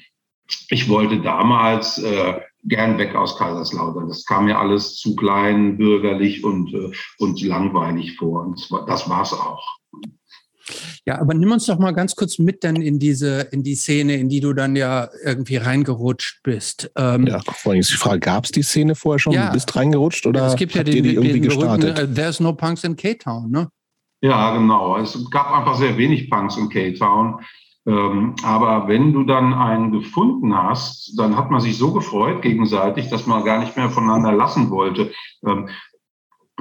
ich 0.71 0.89
wollte 0.89 1.21
damals 1.21 1.99
äh, 1.99 2.41
gern 2.65 2.99
weg 2.99 3.15
aus 3.15 3.37
Kaiserslautern. 3.39 4.09
Das 4.09 4.25
kam 4.25 4.47
mir 4.47 4.59
alles 4.59 4.97
zu 4.97 5.17
klein, 5.17 5.77
bürgerlich 5.77 6.45
und, 6.45 6.73
äh, 6.75 6.91
und 7.19 7.41
langweilig 7.43 8.17
vor. 8.17 8.43
Und 8.43 8.69
das 8.87 9.09
war 9.09 9.23
es 9.23 9.33
auch. 9.33 9.65
Ja, 11.07 11.21
aber 11.21 11.35
nimm 11.35 11.51
uns 11.51 11.67
doch 11.67 11.79
mal 11.79 11.93
ganz 11.93 12.15
kurz 12.15 12.39
mit 12.39 12.63
dann 12.63 12.77
in 12.77 12.99
diese, 12.99 13.49
in 13.53 13.63
die 13.63 13.75
Szene, 13.75 14.15
in 14.15 14.29
die 14.29 14.41
du 14.41 14.53
dann 14.53 14.77
ja 14.77 15.09
irgendwie 15.25 15.57
reingerutscht 15.57 16.43
bist. 16.43 16.91
Ähm, 16.97 17.27
ja, 17.27 17.41
vor 17.41 17.73
allem 17.73 17.81
ist 17.81 17.91
die 17.91 17.97
Frage, 17.97 18.21
gab 18.21 18.45
es 18.45 18.53
die 18.53 18.63
Szene 18.63 18.95
vorher 18.95 19.19
schon? 19.19 19.33
Ja, 19.33 19.47
du 19.47 19.55
bist 19.55 19.75
reingerutscht 19.75 20.27
oder 20.27 20.47
es 20.47 20.57
gibt 20.57 20.75
ja 20.75 20.85
den, 20.85 21.03
die 21.03 21.15
irgendwie 21.15 21.33
den 21.33 21.43
gestartet? 21.43 21.99
uh, 21.99 22.15
There's 22.15 22.41
no 22.41 22.53
punks 22.53 22.85
in 22.85 22.95
K-Town, 22.95 23.51
ne? 23.51 23.69
Ja, 24.23 24.55
genau. 24.55 24.99
Es 24.99 25.19
gab 25.31 25.51
einfach 25.51 25.79
sehr 25.79 25.97
wenig 25.97 26.29
Punks 26.29 26.57
in 26.57 26.69
K-Town. 26.69 27.41
Ähm, 27.87 28.35
aber 28.45 28.89
wenn 28.89 29.13
du 29.13 29.25
dann 29.25 29.55
einen 29.55 29.91
gefunden 29.93 30.57
hast, 30.57 31.19
dann 31.19 31.37
hat 31.37 31.51
man 31.51 31.61
sich 31.61 31.79
so 31.79 31.93
gefreut 31.93 32.43
gegenseitig, 32.43 33.09
dass 33.09 33.27
man 33.27 33.45
gar 33.45 33.59
nicht 33.59 33.77
mehr 33.77 33.91
voneinander 33.91 34.33
lassen 34.33 34.71
wollte. 34.71 35.13
Ähm, 35.47 35.69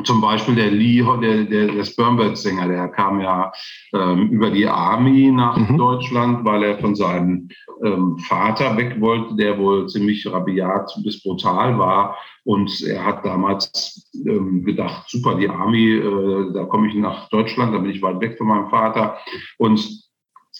zum 0.04 0.22
Beispiel 0.22 0.56
der 0.56 0.72
Lee, 0.72 1.04
der, 1.22 1.44
der, 1.44 1.68
der 1.68 1.84
Spermbird-Sänger, 1.84 2.68
der 2.68 2.88
kam 2.90 3.20
ja 3.20 3.52
ähm, 3.94 4.30
über 4.30 4.50
die 4.50 4.68
Army 4.68 5.32
nach 5.32 5.58
mhm. 5.58 5.78
Deutschland, 5.78 6.46
weil 6.46 6.64
er 6.64 6.80
von 6.80 6.96
seinem 6.96 7.50
ähm, 7.84 8.18
Vater 8.20 8.78
weg 8.78 9.00
wollte, 9.00 9.36
der 9.36 9.58
wohl 9.58 9.88
ziemlich 9.88 10.26
rabiat 10.32 10.92
bis 11.04 11.22
brutal 11.22 11.78
war. 11.78 12.18
Und 12.44 12.82
er 12.82 13.06
hat 13.06 13.26
damals 13.26 14.10
ähm, 14.26 14.64
gedacht, 14.64 15.10
super, 15.10 15.36
die 15.36 15.50
Army, 15.50 15.96
äh, 15.96 16.54
da 16.54 16.66
komme 16.66 16.88
ich 16.88 16.96
nach 16.96 17.30
Deutschland, 17.30 17.74
da 17.74 17.80
bin 17.80 17.92
ich 17.92 18.02
weit 18.02 18.22
weg 18.22 18.38
von 18.38 18.48
meinem 18.48 18.70
Vater. 18.70 19.18
Und 19.58 20.09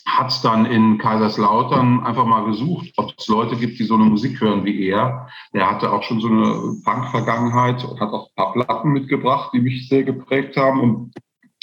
hat 0.06 0.44
dann 0.44 0.66
in 0.66 0.98
Kaiserslautern 0.98 2.04
einfach 2.04 2.24
mal 2.24 2.44
gesucht, 2.44 2.92
ob 2.96 3.12
es 3.16 3.28
Leute 3.28 3.56
gibt, 3.56 3.78
die 3.78 3.84
so 3.84 3.94
eine 3.94 4.04
Musik 4.04 4.40
hören 4.40 4.64
wie 4.64 4.86
er. 4.88 5.28
Er 5.52 5.70
hatte 5.70 5.92
auch 5.92 6.02
schon 6.02 6.20
so 6.20 6.28
eine 6.28 6.76
Punk-Vergangenheit 6.84 7.84
und 7.84 8.00
hat 8.00 8.10
auch 8.10 8.28
ein 8.28 8.34
paar 8.36 8.52
Platten 8.52 8.92
mitgebracht, 8.92 9.50
die 9.52 9.60
mich 9.60 9.88
sehr 9.88 10.02
geprägt 10.02 10.56
haben. 10.56 10.80
Und, 10.80 11.12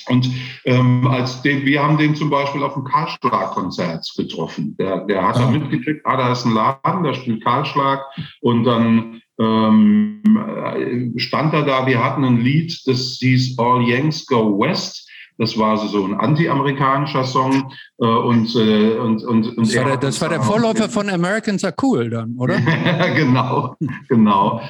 und 0.08 0.30
ähm, 0.66 1.08
als 1.08 1.42
den, 1.42 1.66
wir 1.66 1.84
haben 1.84 1.98
den 1.98 2.16
zum 2.16 2.30
Beispiel 2.30 2.64
auf 2.64 2.74
dem 2.74 2.84
Karlschlag-Konzert 2.84 4.12
getroffen. 4.16 4.76
Der, 4.78 5.06
der 5.06 5.28
hat 5.28 5.38
da 5.38 5.50
mitgekriegt, 5.50 6.06
ah, 6.06 6.18
da 6.18 6.32
ist 6.32 6.46
ein 6.46 6.54
Laden, 6.54 7.04
da 7.04 7.14
spielt 7.14 7.44
Karlschlag. 7.44 8.06
Und 8.42 8.64
dann 8.64 9.22
ähm, 9.40 11.14
stand 11.18 11.54
er 11.54 11.64
da, 11.64 11.86
wir 11.86 12.04
hatten 12.04 12.24
ein 12.24 12.42
Lied, 12.42 12.82
das 12.86 13.18
hieß 13.20 13.58
All 13.60 13.82
Yanks 13.84 14.26
Go 14.26 14.60
West. 14.60 15.07
Das 15.38 15.58
war 15.58 15.78
so 15.78 16.06
ein 16.06 16.16
anti-amerikanischer 16.16 17.24
Song. 17.24 17.72
Äh, 18.00 18.06
und, 18.06 18.56
äh, 18.56 18.98
und, 18.98 19.24
und, 19.24 19.58
und 19.58 19.68
das, 19.68 19.76
war 19.76 19.86
der, 19.86 19.98
das 19.98 20.22
war 20.22 20.30
der 20.30 20.42
Vorläufer 20.42 20.90
von 20.90 21.10
Americans 21.10 21.64
Are 21.64 21.74
Cool 21.82 22.10
dann, 22.10 22.36
oder? 22.38 22.60
genau, 23.16 23.76
genau. 24.08 24.62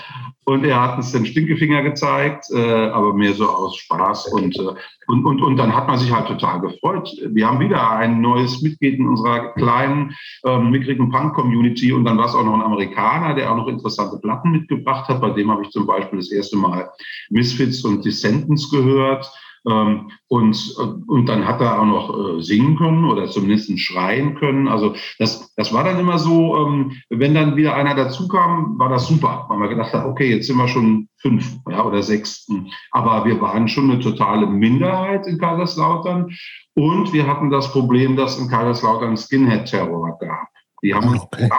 Und 0.49 0.63
er 0.63 0.81
hat 0.81 0.95
uns 0.95 1.11
den 1.11 1.25
Stinkefinger 1.25 1.83
gezeigt, 1.83 2.45
äh, 2.53 2.87
aber 2.87 3.13
mehr 3.13 3.33
so 3.33 3.49
aus 3.49 3.75
Spaß. 3.75 4.27
Und, 4.27 4.57
äh, 4.57 4.75
und, 5.07 5.25
und, 5.25 5.41
und 5.41 5.57
dann 5.57 5.75
hat 5.75 5.87
man 5.87 5.97
sich 5.99 6.09
halt 6.09 6.27
total 6.27 6.61
gefreut. 6.61 7.09
Wir 7.31 7.45
haben 7.45 7.59
wieder 7.59 7.91
ein 7.91 8.21
neues 8.21 8.61
Mitglied 8.61 8.97
in 8.97 9.07
unserer 9.07 9.53
kleinen, 9.55 10.15
ähm, 10.45 10.69
mickrigen 10.69 11.11
Punk-Community. 11.11 11.91
Und 11.91 12.05
dann 12.05 12.17
war 12.17 12.27
es 12.27 12.33
auch 12.33 12.45
noch 12.45 12.53
ein 12.53 12.61
Amerikaner, 12.61 13.35
der 13.35 13.51
auch 13.51 13.57
noch 13.57 13.67
interessante 13.67 14.19
Platten 14.19 14.51
mitgebracht 14.51 15.09
hat. 15.09 15.19
Bei 15.19 15.31
dem 15.31 15.51
habe 15.51 15.63
ich 15.63 15.69
zum 15.71 15.85
Beispiel 15.85 16.19
das 16.19 16.31
erste 16.31 16.55
Mal 16.55 16.91
Misfits 17.29 17.83
und 17.83 18.05
Descendants 18.05 18.69
gehört. 18.71 19.29
Ähm, 19.67 20.11
und, 20.29 20.75
und 21.07 21.25
dann 21.27 21.45
hat 21.45 21.61
er 21.61 21.79
auch 21.79 21.85
noch 21.85 22.37
äh, 22.37 22.41
singen 22.41 22.77
können 22.77 23.05
oder 23.05 23.27
zumindest 23.27 23.79
schreien 23.79 24.35
können. 24.35 24.67
Also 24.67 24.95
das, 25.19 25.53
das 25.55 25.73
war 25.73 25.83
dann 25.83 25.99
immer 25.99 26.17
so, 26.19 26.55
ähm, 26.57 26.93
wenn 27.09 27.33
dann 27.33 27.55
wieder 27.55 27.75
einer 27.75 27.95
dazukam, 27.95 28.79
war 28.79 28.89
das 28.89 29.07
super, 29.07 29.45
weil 29.49 29.57
man 29.57 29.69
gedacht 29.69 29.93
hat, 29.93 30.05
okay, 30.05 30.29
jetzt 30.35 30.47
sind 30.47 30.57
wir 30.57 30.67
schon 30.67 31.09
fünf 31.17 31.57
ja, 31.69 31.83
oder 31.83 32.01
sechs. 32.01 32.47
Aber 32.91 33.25
wir 33.25 33.41
waren 33.41 33.67
schon 33.67 33.91
eine 33.91 33.99
totale 33.99 34.47
Minderheit 34.47 35.27
in 35.27 35.37
Kaiserslautern. 35.37 36.31
Und 36.75 37.11
wir 37.11 37.27
hatten 37.27 37.49
das 37.49 37.71
Problem, 37.71 38.15
dass 38.15 38.39
in 38.39 38.49
Kaiserslautern 38.49 39.17
Skinhead-Terror 39.17 40.17
gab. 40.19 40.47
Die 40.83 40.93
haben 40.93 41.09
uns 41.09 41.21
okay. 41.21 41.49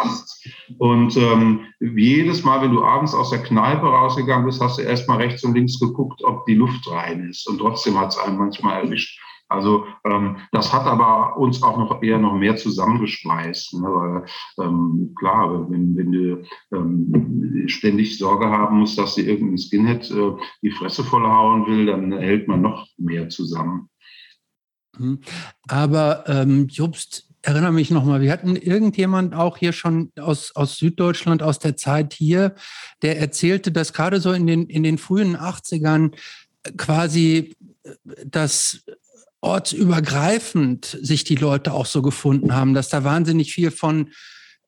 Und 0.78 1.16
ähm, 1.16 1.66
jedes 1.80 2.44
Mal, 2.44 2.62
wenn 2.62 2.72
du 2.72 2.84
abends 2.84 3.14
aus 3.14 3.30
der 3.30 3.42
Kneipe 3.42 3.86
rausgegangen 3.86 4.46
bist, 4.46 4.60
hast 4.60 4.78
du 4.78 4.82
erstmal 4.82 5.18
rechts 5.18 5.42
und 5.44 5.54
links 5.54 5.78
geguckt, 5.80 6.22
ob 6.22 6.46
die 6.46 6.54
Luft 6.54 6.88
rein 6.90 7.28
ist. 7.28 7.48
Und 7.48 7.58
trotzdem 7.58 7.98
hat 7.98 8.10
es 8.10 8.18
einen 8.18 8.38
manchmal 8.38 8.84
erwischt. 8.84 9.20
Also 9.50 9.86
ähm, 10.04 10.36
das 10.52 10.72
hat 10.72 10.84
aber 10.84 11.36
uns 11.38 11.62
auch 11.62 11.78
noch 11.78 12.02
eher 12.02 12.18
noch 12.18 12.34
mehr 12.34 12.56
zusammengeschweißt. 12.56 13.74
Ne? 13.74 13.88
Weil, 13.88 14.26
ähm, 14.64 15.14
klar, 15.18 15.70
wenn, 15.70 15.96
wenn 15.96 16.12
du 16.12 16.42
ähm, 16.72 17.64
ständig 17.66 18.18
Sorge 18.18 18.46
haben 18.46 18.78
musst, 18.80 18.98
dass 18.98 19.14
dir 19.14 19.26
irgendein 19.26 19.58
Skinhead 19.58 20.10
äh, 20.10 20.32
die 20.62 20.70
Fresse 20.70 21.02
vollhauen 21.02 21.66
will, 21.66 21.86
dann 21.86 22.12
hält 22.12 22.46
man 22.46 22.60
noch 22.60 22.86
mehr 22.98 23.30
zusammen. 23.30 23.88
Mhm. 24.98 25.20
Aber 25.68 26.24
ähm, 26.28 26.66
Jobst, 26.68 27.27
erinnere 27.48 27.72
mich 27.72 27.90
nochmal, 27.90 28.20
wir 28.20 28.30
hatten 28.30 28.56
irgendjemand 28.56 29.34
auch 29.34 29.56
hier 29.56 29.72
schon 29.72 30.12
aus, 30.20 30.54
aus 30.54 30.76
Süddeutschland, 30.76 31.42
aus 31.42 31.58
der 31.58 31.76
Zeit 31.76 32.12
hier, 32.12 32.54
der 33.00 33.18
erzählte, 33.18 33.72
dass 33.72 33.94
gerade 33.94 34.20
so 34.20 34.32
in 34.32 34.46
den, 34.46 34.66
in 34.66 34.82
den 34.82 34.98
frühen 34.98 35.34
80ern 35.34 36.12
quasi 36.76 37.56
das 38.26 38.84
ortsübergreifend 39.40 40.98
sich 41.00 41.24
die 41.24 41.36
Leute 41.36 41.72
auch 41.72 41.86
so 41.86 42.02
gefunden 42.02 42.54
haben, 42.54 42.74
dass 42.74 42.90
da 42.90 43.02
wahnsinnig 43.02 43.54
viel 43.54 43.70
von 43.70 44.10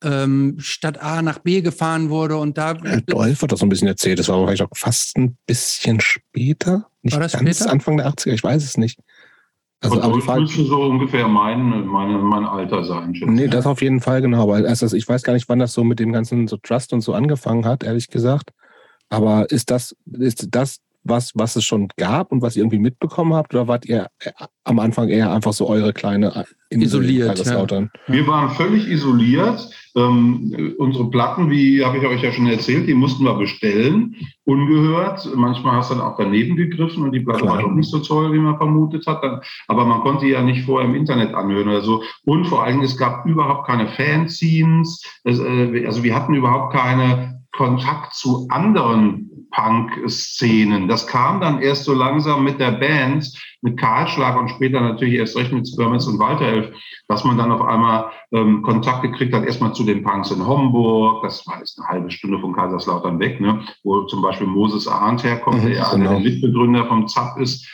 ähm, 0.03 0.57
Stadt 0.59 1.03
A 1.03 1.21
nach 1.21 1.41
B 1.41 1.61
gefahren 1.61 2.09
wurde 2.09 2.39
und 2.39 2.57
da. 2.57 2.79
Ja, 2.83 3.01
Dolph 3.03 3.43
hat 3.43 3.53
das 3.53 3.61
so 3.61 3.67
ein 3.67 3.69
bisschen 3.69 3.89
erzählt. 3.89 4.19
Das 4.19 4.29
war 4.29 4.43
vielleicht 4.47 4.63
auch 4.63 4.71
fast 4.75 5.19
ein 5.19 5.37
bisschen 5.47 6.01
später. 6.01 6.87
Nicht 7.03 7.13
war 7.13 7.21
das 7.21 7.33
ganz 7.33 7.59
später? 7.59 7.71
Anfang 7.71 7.99
der 7.99 8.09
80er, 8.09 8.33
ich 8.33 8.43
weiß 8.43 8.65
es 8.65 8.79
nicht. 8.79 8.99
Also, 9.83 10.03
und 10.03 10.17
die 10.17 10.21
Frage, 10.21 10.43
müsste 10.43 10.65
so 10.65 10.83
ungefähr 10.83 11.27
mein, 11.27 11.87
meine, 11.87 12.19
mein 12.19 12.45
Alter 12.45 12.85
sein. 12.85 13.13
Nee, 13.13 13.49
das 13.49 13.67
auf 13.67 13.81
jeden 13.81 14.01
Fall, 14.01 14.21
genau. 14.21 14.47
Weil 14.49 14.67
also 14.67 14.95
ich 14.95 15.09
weiß 15.09 15.23
gar 15.23 15.33
nicht, 15.33 15.49
wann 15.49 15.59
das 15.59 15.73
so 15.73 15.85
mit 15.85 15.99
dem 15.99 16.13
ganzen 16.13 16.49
so 16.49 16.59
Trust 16.59 16.93
und 16.93 17.01
so 17.01 17.15
angefangen 17.15 17.65
hat, 17.65 17.83
ehrlich 17.83 18.09
gesagt. 18.09 18.51
Aber 19.09 19.51
ist 19.51 19.71
das, 19.71 19.97
ist 20.19 20.49
das 20.55 20.81
was, 21.03 21.33
was 21.35 21.57
es 21.57 21.65
schon 21.65 21.89
gab 21.97 22.33
und 22.33 22.43
was 22.43 22.57
ihr 22.57 22.63
irgendwie 22.63 22.79
mitbekommen 22.79 23.35
habt? 23.35 23.55
Oder 23.55 23.69
wart 23.69 23.87
ihr 23.87 24.09
äh, 24.21 24.33
am 24.65 24.79
Anfang 24.79 25.09
eher 25.09 25.33
einfach 25.33 25.53
so 25.53 25.69
eure 25.69 25.93
kleine 25.93 26.45
Insel 26.69 27.05
isoliert? 27.05 27.47
Ja. 27.47 27.89
Wir 28.07 28.27
waren 28.27 28.51
völlig 28.51 28.87
isoliert. 28.87 29.71
Ähm, 29.97 30.75
unsere 30.79 31.11
Platten, 31.11 31.51
wie 31.51 31.85
habe 31.85 31.99
ich 31.99 32.07
euch 32.07 32.23
ja 32.23 32.31
schon 32.31 32.47
erzählt, 32.47 32.87
die 32.87 32.95
mussten 32.95 33.25
wir 33.25 33.35
bestellen, 33.35 34.15
ungehört. 34.45 35.29
Manchmal 35.35 35.77
hast 35.77 35.91
du 35.91 35.95
dann 35.95 36.05
auch 36.05 36.17
daneben 36.17 36.55
gegriffen 36.57 37.03
und 37.03 37.13
die 37.13 37.21
Platte 37.21 37.41
Klar. 37.41 37.57
war 37.57 37.63
doch 37.63 37.73
nicht 37.73 37.91
so 37.91 37.99
toll, 37.99 38.33
wie 38.33 38.39
man 38.39 38.57
vermutet 38.57 39.07
hat. 39.07 39.25
Dann, 39.25 39.41
aber 39.67 39.85
man 39.85 40.01
konnte 40.03 40.27
ja 40.27 40.43
nicht 40.43 40.65
vorher 40.65 40.89
im 40.89 40.95
Internet 40.95 41.35
anhören 41.35 41.69
oder 41.69 41.83
so. 41.83 42.03
Und 42.25 42.47
vor 42.47 42.63
allem, 42.63 42.83
es 42.83 42.97
gab 42.97 43.27
überhaupt 43.27 43.67
keine 43.67 43.89
Fanzines. 43.89 45.03
Äh, 45.25 45.87
also 45.87 46.05
wir 46.05 46.15
hatten 46.15 46.35
überhaupt 46.35 46.73
keine 46.73 47.40
Kontakt 47.53 48.15
zu 48.15 48.47
anderen 48.49 49.31
Punk-Szenen. 49.51 50.89
Das 50.89 51.07
kam 51.07 51.41
dann 51.41 51.61
erst 51.61 51.85
so 51.85 51.93
langsam 51.93 52.45
mit 52.45 52.61
der 52.61 52.73
Band, 52.73 53.29
mit 53.63 53.79
Kahlschlag 53.79 54.39
und 54.39 54.49
später 54.49 54.81
natürlich 54.81 55.15
erst 55.15 55.37
recht 55.37 55.53
mit 55.53 55.67
Skirmits 55.67 56.07
und 56.07 56.19
Walterelf, 56.19 56.73
dass 57.09 57.25
man 57.25 57.37
dann 57.37 57.53
auf 57.53 57.61
einmal 57.63 58.07
ähm, 58.33 58.63
Kontakt 58.63 59.03
gekriegt 59.03 59.35
hat, 59.35 59.45
erstmal 59.45 59.75
zu 59.75 59.85
den 59.85 60.03
Punks 60.03 60.31
in 60.31 60.47
Homburg, 60.47 61.23
das 61.25 61.47
war 61.47 61.59
jetzt 61.59 61.79
eine 61.79 61.89
halbe 61.89 62.11
Stunde 62.11 62.39
von 62.39 62.55
Kaiserslautern 62.55 63.19
weg, 63.19 63.41
ne, 63.41 63.61
wo 63.83 64.03
zum 64.03 64.23
Beispiel 64.23 64.47
Moses 64.47 64.87
Arndt 64.87 65.25
herkommt, 65.25 65.63
mhm, 65.63 65.67
der 65.67 65.77
ja 65.77 65.91
genau. 65.91 66.11
einer 66.11 66.21
der 66.21 66.21
Mitbegründer 66.21 66.87
vom 66.87 67.07
ZAP 67.09 67.39
ist, 67.41 67.69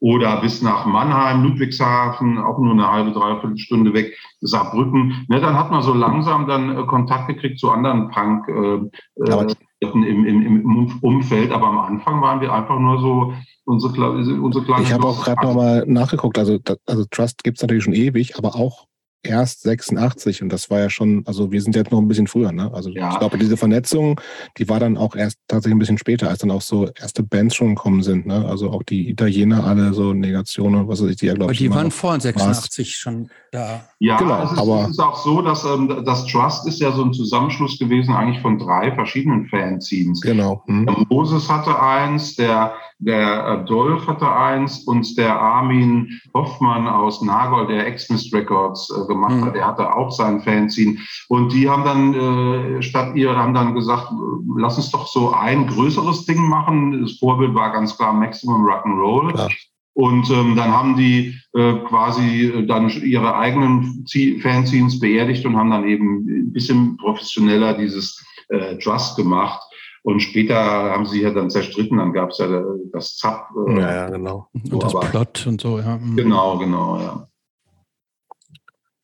oder 0.00 0.40
bis 0.40 0.62
nach 0.62 0.86
Mannheim, 0.86 1.44
Ludwigshafen, 1.44 2.38
auch 2.38 2.58
nur 2.58 2.72
eine 2.72 2.90
halbe, 2.90 3.12
dreiviertel 3.12 3.58
Stunde 3.58 3.94
weg, 3.94 4.16
Saarbrücken. 4.40 5.26
Ne, 5.28 5.40
dann 5.40 5.58
hat 5.58 5.70
man 5.70 5.82
so 5.82 5.94
langsam 5.94 6.46
dann 6.46 6.76
äh, 6.76 6.82
Kontakt 6.86 7.28
gekriegt 7.28 7.58
zu 7.58 7.70
anderen 7.70 8.10
Punk. 8.10 8.48
Äh, 8.48 9.24
äh 9.24 9.54
im, 9.80 10.02
im, 10.02 10.24
im 10.24 10.98
Umfeld, 11.02 11.52
aber 11.52 11.66
am 11.66 11.78
Anfang 11.78 12.22
waren 12.22 12.40
wir 12.40 12.50
einfach 12.50 12.78
nur 12.78 12.98
so 12.98 13.34
unsere, 13.66 14.10
unsere 14.40 14.64
kleine. 14.64 14.82
Ich 14.82 14.92
habe 14.92 15.06
auch 15.06 15.22
gerade 15.22 15.46
nochmal 15.46 15.84
nachgeguckt, 15.86 16.38
also, 16.38 16.58
also 16.86 17.04
Trust 17.10 17.44
gibt 17.44 17.58
es 17.58 17.62
natürlich 17.62 17.84
schon 17.84 17.92
ewig, 17.92 18.38
aber 18.38 18.54
auch 18.56 18.86
erst 19.26 19.62
86 19.62 20.42
und 20.42 20.48
das 20.48 20.70
war 20.70 20.80
ja 20.80 20.90
schon, 20.90 21.22
also 21.26 21.52
wir 21.52 21.60
sind 21.60 21.76
jetzt 21.76 21.90
noch 21.90 22.00
ein 22.00 22.08
bisschen 22.08 22.26
früher, 22.26 22.52
ne? 22.52 22.70
Also 22.72 22.90
ja. 22.90 23.12
ich 23.12 23.18
glaube, 23.18 23.38
diese 23.38 23.56
Vernetzung, 23.56 24.20
die 24.58 24.68
war 24.68 24.80
dann 24.80 24.96
auch 24.96 25.16
erst 25.16 25.38
tatsächlich 25.48 25.76
ein 25.76 25.78
bisschen 25.78 25.98
später, 25.98 26.28
als 26.28 26.40
dann 26.40 26.50
auch 26.50 26.62
so 26.62 26.88
erste 26.88 27.22
Bands 27.22 27.54
schon 27.54 27.74
gekommen 27.74 28.02
sind, 28.02 28.26
ne? 28.26 28.44
Also 28.46 28.70
auch 28.70 28.82
die 28.82 29.10
Italiener 29.10 29.64
alle 29.64 29.92
so 29.92 30.12
Negationen 30.12 30.82
und 30.82 30.88
was 30.88 31.02
weiß 31.02 31.10
ich, 31.10 31.16
die 31.16 31.26
ja 31.26 31.34
glaube 31.34 31.52
ich. 31.52 31.60
Aber 31.60 31.68
die 31.68 31.74
waren 31.74 31.90
vor 31.90 32.18
86 32.18 32.86
war's. 32.86 32.94
schon 32.94 33.30
da. 33.52 33.88
Ja, 33.98 34.18
genau, 34.18 34.42
es 34.42 34.52
ist, 34.52 34.58
aber 34.58 34.82
es 34.82 34.90
ist 34.90 35.00
auch 35.00 35.16
so, 35.16 35.40
dass 35.40 35.64
ähm, 35.64 36.02
das 36.04 36.26
Trust 36.26 36.66
ist 36.66 36.80
ja 36.80 36.92
so 36.92 37.02
ein 37.02 37.14
Zusammenschluss 37.14 37.78
gewesen 37.78 38.14
eigentlich 38.14 38.42
von 38.42 38.58
drei 38.58 38.92
verschiedenen 38.92 39.46
Fanzines. 39.46 40.20
Genau. 40.20 40.62
Hm. 40.66 40.84
Der 40.84 40.96
Moses 41.08 41.50
hatte 41.50 41.80
eins, 41.80 42.36
der 42.36 42.74
der 42.98 43.58
Dolph 43.64 44.06
hatte 44.06 44.30
eins 44.30 44.84
und 44.84 45.18
der 45.18 45.38
Armin 45.38 46.18
Hoffmann 46.32 46.88
aus 46.88 47.20
Nagol, 47.20 47.66
der 47.66 47.94
Xmas 47.94 48.32
Records 48.32 48.90
äh, 48.90 49.06
gemacht 49.06 49.34
mhm. 49.34 49.44
hat, 49.44 49.54
der 49.54 49.66
hatte 49.66 49.94
auch 49.94 50.10
sein 50.10 50.40
Fanzine. 50.40 50.96
Und 51.28 51.52
die 51.52 51.68
haben 51.68 51.84
dann 51.84 52.14
äh, 52.14 52.82
statt 52.82 53.14
ihr 53.14 53.36
haben 53.36 53.52
dann 53.52 53.74
gesagt, 53.74 54.10
lass 54.56 54.78
uns 54.78 54.90
doch 54.90 55.06
so 55.06 55.32
ein 55.32 55.66
größeres 55.66 56.24
Ding 56.24 56.40
machen. 56.48 57.02
Das 57.02 57.18
Vorbild 57.18 57.54
war 57.54 57.72
ganz 57.72 57.96
klar 57.96 58.14
Maximum 58.14 58.66
Rock'n'Roll. 58.66 59.32
Klar. 59.32 59.50
Und 59.96 60.28
ähm, 60.30 60.56
dann 60.56 60.70
haben 60.70 60.94
die 60.94 61.40
äh, 61.54 61.72
quasi 61.88 62.48
äh, 62.48 62.66
dann 62.66 62.90
ihre 62.90 63.34
eigenen 63.34 64.04
Fanzines 64.42 65.00
beerdigt 65.00 65.46
und 65.46 65.56
haben 65.56 65.70
dann 65.70 65.88
eben 65.88 66.26
ein 66.28 66.52
bisschen 66.52 66.98
professioneller 66.98 67.72
dieses 67.72 68.22
äh, 68.50 68.76
Trust 68.76 69.16
gemacht. 69.16 69.58
Und 70.02 70.20
später 70.20 70.54
haben 70.54 71.06
sie 71.06 71.22
ja 71.22 71.30
dann 71.30 71.48
zerstritten, 71.48 71.96
dann 71.96 72.12
gab 72.12 72.28
es 72.28 72.36
ja 72.36 72.62
das 72.92 73.16
Zap. 73.16 73.48
Äh, 73.68 73.80
ja, 73.80 73.94
ja, 73.94 74.10
genau. 74.10 74.50
Und 74.52 74.82
das 74.82 74.92
Plot 74.92 75.46
und 75.46 75.62
so, 75.62 75.78
ja. 75.78 75.96
Mhm. 75.96 76.14
Genau, 76.14 76.58
genau, 76.58 76.98
ja. 76.98 77.28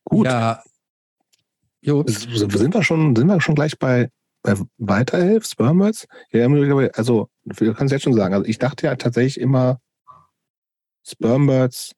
Gut. 0.05 0.27
Ja. 0.27 0.61
Jo. 1.81 2.03
Sind 2.05 2.71
wir 2.71 2.83
schon, 2.83 3.15
sind 3.15 3.25
wir 3.25 3.41
schon 3.41 3.55
gleich 3.55 3.79
bei, 3.79 4.09
bei 4.43 4.53
Weiterhelf, 4.77 5.45
Spermers? 5.45 6.05
Ja, 6.31 6.45
also, 6.93 7.29
du 7.45 7.73
kannst 7.73 7.91
jetzt 7.91 8.03
schon 8.03 8.13
sagen, 8.13 8.35
also 8.35 8.45
ich 8.45 8.59
dachte 8.59 8.85
ja 8.85 8.95
tatsächlich 8.95 9.39
immer, 9.39 9.79
Spermbirds 11.05 11.93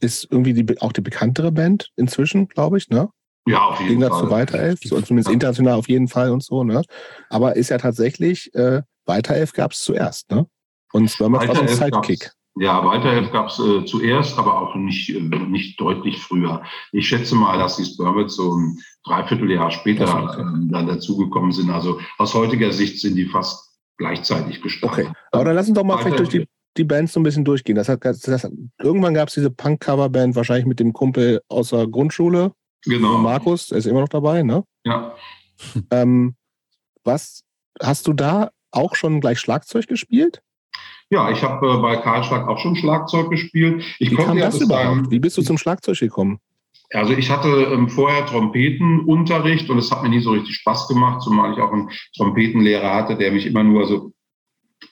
ist 0.00 0.28
irgendwie 0.30 0.54
die, 0.54 0.80
auch 0.80 0.92
die 0.92 1.00
bekanntere 1.00 1.52
Band 1.52 1.90
inzwischen, 1.96 2.48
glaube 2.48 2.78
ich, 2.78 2.88
ne? 2.88 3.08
Ja, 3.48 3.64
auf 3.66 3.80
jeden 3.80 4.02
Fall. 4.02 4.20
zu 4.20 4.30
Weiterelf, 4.30 4.80
so, 4.82 5.00
zumindest 5.00 5.30
international 5.30 5.74
auf 5.74 5.88
jeden 5.88 6.08
Fall 6.08 6.30
und 6.30 6.42
so, 6.42 6.64
ne? 6.64 6.82
Aber 7.30 7.56
ist 7.56 7.70
ja 7.70 7.78
tatsächlich, 7.78 8.52
äh, 8.54 8.82
Weiterelf 9.04 9.52
gab 9.52 9.72
es 9.72 9.80
zuerst, 9.80 10.30
ne? 10.30 10.46
Und 10.92 11.10
Spermers 11.10 11.46
war 11.46 11.54
so 11.54 11.62
ein 11.62 11.68
Sidekick. 11.68 12.32
Ja, 12.58 12.82
Weiterhelf 12.84 13.30
gab 13.32 13.48
es 13.48 13.58
äh, 13.58 13.84
zuerst, 13.84 14.38
aber 14.38 14.58
auch 14.58 14.74
nicht, 14.76 15.10
äh, 15.10 15.20
nicht 15.20 15.78
deutlich 15.78 16.18
früher. 16.18 16.62
Ich 16.90 17.06
schätze 17.06 17.34
mal, 17.34 17.58
dass 17.58 17.76
die 17.76 17.84
Spermits 17.84 18.36
so 18.36 18.56
ein 18.56 18.78
Dreivierteljahr 19.04 19.70
später 19.70 20.38
äh, 20.38 20.68
dann 20.70 20.86
dazugekommen 20.86 21.52
sind. 21.52 21.70
Also 21.70 22.00
aus 22.16 22.32
heutiger 22.32 22.72
Sicht 22.72 22.98
sind 23.00 23.14
die 23.16 23.26
fast 23.26 23.78
gleichzeitig 23.98 24.62
gestartet. 24.62 25.08
Okay, 25.08 25.12
aber 25.32 25.44
dann 25.44 25.54
lass 25.54 25.68
uns 25.68 25.76
doch 25.76 25.84
mal 25.84 25.98
vielleicht 25.98 26.18
durch 26.18 26.30
die, 26.30 26.46
die 26.76 26.84
Bands 26.84 27.12
so 27.12 27.20
ein 27.20 27.22
bisschen 27.22 27.44
durchgehen. 27.44 27.76
Das 27.76 27.88
hat, 27.88 28.04
das, 28.04 28.48
irgendwann 28.80 29.14
gab 29.14 29.28
es 29.28 29.34
diese 29.34 29.50
Punk-Cover-Band, 29.50 30.36
wahrscheinlich 30.36 30.66
mit 30.66 30.80
dem 30.80 30.92
Kumpel 30.92 31.40
aus 31.48 31.70
der 31.70 31.86
Grundschule, 31.86 32.52
Genau. 32.86 33.18
Markus, 33.18 33.68
der 33.68 33.78
ist 33.78 33.86
immer 33.86 34.00
noch 34.00 34.08
dabei, 34.08 34.42
ne? 34.42 34.64
Ja. 34.84 35.14
Ähm, 35.90 36.34
was 37.02 37.42
hast 37.82 38.06
du 38.06 38.12
da 38.12 38.50
auch 38.72 38.94
schon 38.94 39.22
gleich 39.22 39.40
Schlagzeug 39.40 39.86
gespielt? 39.86 40.42
Ja, 41.08 41.30
ich 41.30 41.42
habe 41.42 41.66
äh, 41.66 41.76
bei 41.78 41.96
Karl 41.96 42.22
Schlag 42.24 42.46
auch 42.46 42.58
schon 42.58 42.76
Schlagzeug 42.76 43.30
gespielt. 43.30 43.82
Ich 43.98 44.10
Wie 44.10 44.16
kam 44.16 44.36
das 44.36 44.60
überhaupt? 44.60 45.10
Wie 45.10 45.18
bist 45.18 45.38
du 45.38 45.42
zum 45.42 45.56
Schlagzeug 45.56 45.98
gekommen? 45.98 46.40
Also 46.92 47.14
ich 47.14 47.30
hatte 47.30 47.48
ähm, 47.48 47.88
vorher 47.88 48.26
Trompetenunterricht 48.26 49.70
und 49.70 49.78
es 49.78 49.90
hat 49.90 50.02
mir 50.02 50.10
nie 50.10 50.20
so 50.20 50.32
richtig 50.32 50.56
Spaß 50.56 50.88
gemacht, 50.88 51.22
zumal 51.22 51.54
ich 51.54 51.58
auch 51.58 51.72
einen 51.72 51.88
Trompetenlehrer 52.14 52.92
hatte, 52.92 53.16
der 53.16 53.32
mich 53.32 53.46
immer 53.46 53.64
nur 53.64 53.86
so 53.86 54.12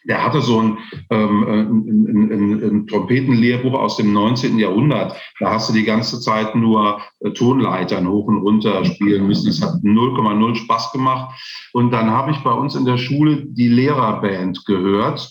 der 0.06 0.24
hatte 0.24 0.40
so 0.40 0.60
ein, 0.60 0.78
ähm, 1.10 1.44
ein, 1.44 2.30
ein, 2.32 2.62
ein, 2.62 2.86
Trompetenlehrbuch 2.86 3.74
aus 3.74 3.96
dem 3.96 4.12
19. 4.12 4.58
Jahrhundert. 4.58 5.16
Da 5.40 5.50
hast 5.50 5.68
du 5.68 5.72
die 5.72 5.84
ganze 5.84 6.20
Zeit 6.20 6.54
nur 6.54 7.00
äh, 7.20 7.30
Tonleitern 7.30 8.08
hoch 8.08 8.26
und 8.26 8.38
runter 8.38 8.84
spielen 8.84 9.26
müssen. 9.26 9.48
Es 9.48 9.62
hat 9.62 9.74
0,0 9.82 10.56
Spaß 10.56 10.92
gemacht. 10.92 11.34
Und 11.72 11.90
dann 11.90 12.10
habe 12.10 12.32
ich 12.32 12.38
bei 12.38 12.52
uns 12.52 12.74
in 12.74 12.84
der 12.84 12.98
Schule 12.98 13.44
die 13.46 13.68
Lehrerband 13.68 14.64
gehört. 14.66 15.30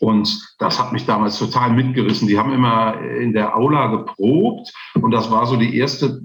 Und 0.00 0.54
das 0.58 0.78
hat 0.78 0.92
mich 0.92 1.06
damals 1.06 1.38
total 1.38 1.72
mitgerissen. 1.72 2.28
Die 2.28 2.38
haben 2.38 2.52
immer 2.52 3.00
in 3.00 3.32
der 3.32 3.56
Aula 3.56 3.88
geprobt 3.88 4.72
und 5.00 5.10
das 5.10 5.30
war 5.30 5.46
so 5.46 5.56
die 5.56 5.76
erste 5.76 6.20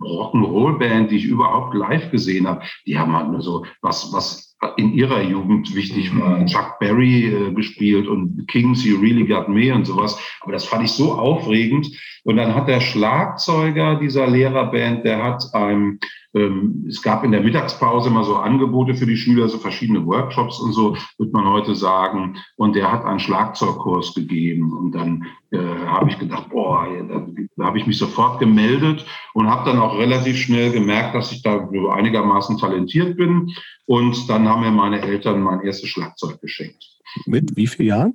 Rock'n'Roll-Band, 0.00 1.10
die 1.10 1.16
ich 1.16 1.24
überhaupt 1.24 1.74
live 1.74 2.10
gesehen 2.10 2.46
habe. 2.46 2.62
Die 2.86 2.98
haben 2.98 3.14
halt 3.14 3.30
nur 3.30 3.42
so 3.42 3.64
was, 3.82 4.12
was 4.12 4.43
in 4.76 4.92
ihrer 4.92 5.22
Jugend 5.22 5.74
wichtig 5.74 6.18
war. 6.18 6.38
Mhm. 6.38 6.46
Chuck 6.46 6.78
Berry 6.78 7.26
äh, 7.26 7.52
gespielt 7.52 8.06
und 8.06 8.46
Kings 8.48 8.84
You 8.84 8.98
Really 9.00 9.26
Got 9.26 9.48
Me 9.48 9.74
und 9.74 9.84
sowas. 9.84 10.18
Aber 10.40 10.52
das 10.52 10.64
fand 10.64 10.84
ich 10.84 10.92
so 10.92 11.12
aufregend. 11.12 11.88
Und 12.24 12.36
dann 12.36 12.54
hat 12.54 12.68
der 12.68 12.80
Schlagzeuger 12.80 13.96
dieser 13.96 14.26
Lehrerband, 14.26 15.04
der 15.04 15.22
hat 15.22 15.44
ein, 15.52 15.72
ähm, 15.72 16.00
es 16.34 17.00
gab 17.00 17.22
in 17.22 17.30
der 17.30 17.42
Mittagspause 17.42 18.08
immer 18.08 18.24
so 18.24 18.36
Angebote 18.36 18.94
für 18.94 19.06
die 19.06 19.16
Schüler, 19.16 19.48
so 19.48 19.58
verschiedene 19.58 20.04
Workshops 20.04 20.58
und 20.58 20.72
so, 20.72 20.96
wird 21.16 21.32
man 21.32 21.46
heute 21.46 21.76
sagen. 21.76 22.38
Und 22.56 22.74
der 22.74 22.90
hat 22.90 23.04
einen 23.04 23.20
Schlagzeugkurs 23.20 24.14
gegeben. 24.14 24.72
Und 24.72 24.92
dann 24.92 25.26
äh, 25.52 25.58
habe 25.58 26.10
ich 26.10 26.18
gedacht, 26.18 26.50
boah, 26.50 26.88
da, 27.08 27.26
da 27.56 27.64
habe 27.64 27.78
ich 27.78 27.86
mich 27.86 27.98
sofort 27.98 28.40
gemeldet 28.40 29.06
und 29.32 29.48
habe 29.48 29.70
dann 29.70 29.78
auch 29.78 29.96
relativ 29.96 30.36
schnell 30.36 30.72
gemerkt, 30.72 31.14
dass 31.14 31.30
ich 31.30 31.42
da 31.42 31.68
einigermaßen 31.92 32.58
talentiert 32.58 33.16
bin. 33.16 33.54
Und 33.86 34.28
dann 34.28 34.48
haben 34.48 34.62
mir 34.62 34.72
meine 34.72 35.02
Eltern 35.02 35.40
mein 35.40 35.60
erstes 35.60 35.88
Schlagzeug 35.90 36.40
geschenkt. 36.40 36.84
Mit 37.26 37.56
wie 37.56 37.68
vielen 37.68 37.88
Jahren? 37.88 38.14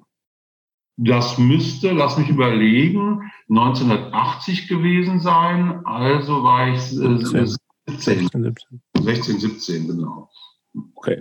Das 0.97 1.37
müsste, 1.37 1.93
lass 1.93 2.17
mich 2.17 2.27
überlegen, 2.27 3.31
1980 3.47 4.67
gewesen 4.67 5.21
sein. 5.21 5.85
Also 5.85 6.43
war 6.43 6.67
ich 6.67 6.91
äh, 6.99 7.47
17, 7.97 8.43
16, 8.43 8.81
16, 9.01 9.39
17, 9.39 9.87
genau. 9.87 10.29
Okay. 10.95 11.19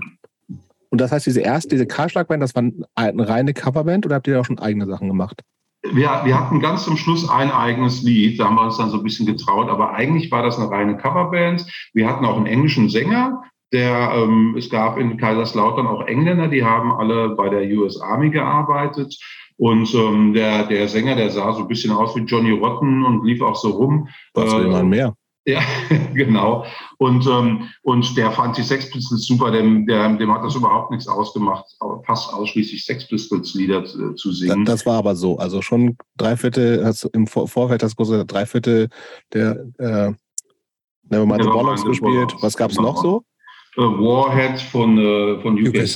Und 0.91 1.01
das 1.01 1.13
heißt, 1.13 1.27
diese 1.27 1.41
erste, 1.41 1.69
diese 1.71 1.87
Karschlagband, 1.87 2.43
das 2.43 2.55
war 2.55 2.65
eine 2.95 3.29
reine 3.29 3.55
Coverband 3.55 4.07
oder 4.07 4.17
habt 4.17 4.27
ihr 4.27 4.41
auch 4.41 4.45
schon 4.45 4.59
eigene 4.59 4.87
Sachen 4.87 5.09
gemacht? 5.09 5.43
Wir, 5.83 6.23
wir 6.25 6.41
hatten 6.41 6.61
ganz 6.61 6.85
zum 6.85 6.97
Schluss 6.97 7.29
ein 7.29 7.51
eigenes 7.51 8.03
Lied, 8.03 8.41
da 8.41 8.47
haben 8.47 8.57
wir 8.57 8.65
uns 8.65 8.79
dann 8.79 8.91
so 8.91 8.99
ein 8.99 9.05
bisschen 9.05 9.27
getraut, 9.27 9.69
aber 9.69 9.93
eigentlich 9.93 10.31
war 10.31 10.43
das 10.43 10.59
eine 10.59 10.71
reine 10.71 10.97
Coverband. 10.97 11.67
Wir 11.93 12.09
hatten 12.09 12.25
auch 12.25 12.37
einen 12.37 12.47
englischen 12.47 12.89
Sänger, 12.89 13.43
der, 13.73 14.13
ähm, 14.15 14.55
es 14.57 14.71
gab 14.71 14.99
in 14.99 15.19
Kaiserslautern 15.19 15.87
auch 15.87 16.07
Engländer, 16.07 16.49
die 16.49 16.65
haben 16.65 16.93
alle 16.93 17.31
bei 17.31 17.49
der 17.49 17.63
US 17.79 18.01
Army 18.01 18.31
gearbeitet. 18.31 19.17
Und 19.57 19.93
ähm, 19.95 20.33
der, 20.35 20.67
der 20.67 20.89
Sänger, 20.89 21.17
der 21.17 21.31
sah 21.31 21.53
so 21.53 21.63
ein 21.63 21.69
bisschen 21.69 21.93
aus 21.93 22.15
wie 22.17 22.21
Johnny 22.21 22.53
Rotten 22.53 23.05
und 23.05 23.25
lief 23.25 23.43
auch 23.43 23.57
so 23.57 23.71
rum. 23.71 24.09
Was 24.35 24.55
will 24.55 24.69
man 24.69 24.89
mehr? 24.89 25.15
Ja, 25.47 25.61
genau. 26.15 26.65
Und, 26.99 27.27
ähm, 27.27 27.69
und 27.83 28.17
der 28.17 28.33
fand 28.33 28.57
die 28.57 28.63
Sex 28.63 28.91
Pistols 28.91 29.27
super, 29.27 29.51
dem, 29.51 29.87
der, 29.87 30.15
dem 30.17 30.33
hat 30.33 30.45
das 30.45 30.55
überhaupt 30.55 30.91
nichts 30.91 31.09
ausgemacht, 31.09 31.65
fast 32.05 32.33
ausschließlich 32.33 32.85
Sex 32.85 33.09
Pistols 33.09 33.55
Lieder 33.55 33.83
äh, 33.83 34.15
zu 34.15 34.33
singen. 34.33 34.65
Das, 34.65 34.81
das, 34.81 34.87
war 34.87 34.99
aber 34.99 35.17
so. 35.17 35.39
Also 35.39 35.63
schon 35.63 35.97
drei 36.17 36.37
Viertel, 36.37 36.85
hast 36.85 37.05
im 37.05 37.27
Vorfeld 37.27 37.83
hast 37.83 37.99
du 37.99 38.05
gesagt, 38.05 38.33
drei 38.33 38.45
Viertel 38.45 38.89
der 39.33 39.65
äh, 39.79 40.13
Nevermind 41.11 41.43
the 41.43 41.49
Bollocks 41.49 41.85
gespielt. 41.85 42.35
Was 42.41 42.57
gab 42.57 42.71
es 42.71 42.77
genau. 42.77 42.93
noch 42.93 43.03
so? 43.03 43.25
Äh, 43.77 43.81
Warhead 43.81 44.61
von, 44.61 44.99
äh, 44.99 45.41
von 45.41 45.55
UK 45.55 45.87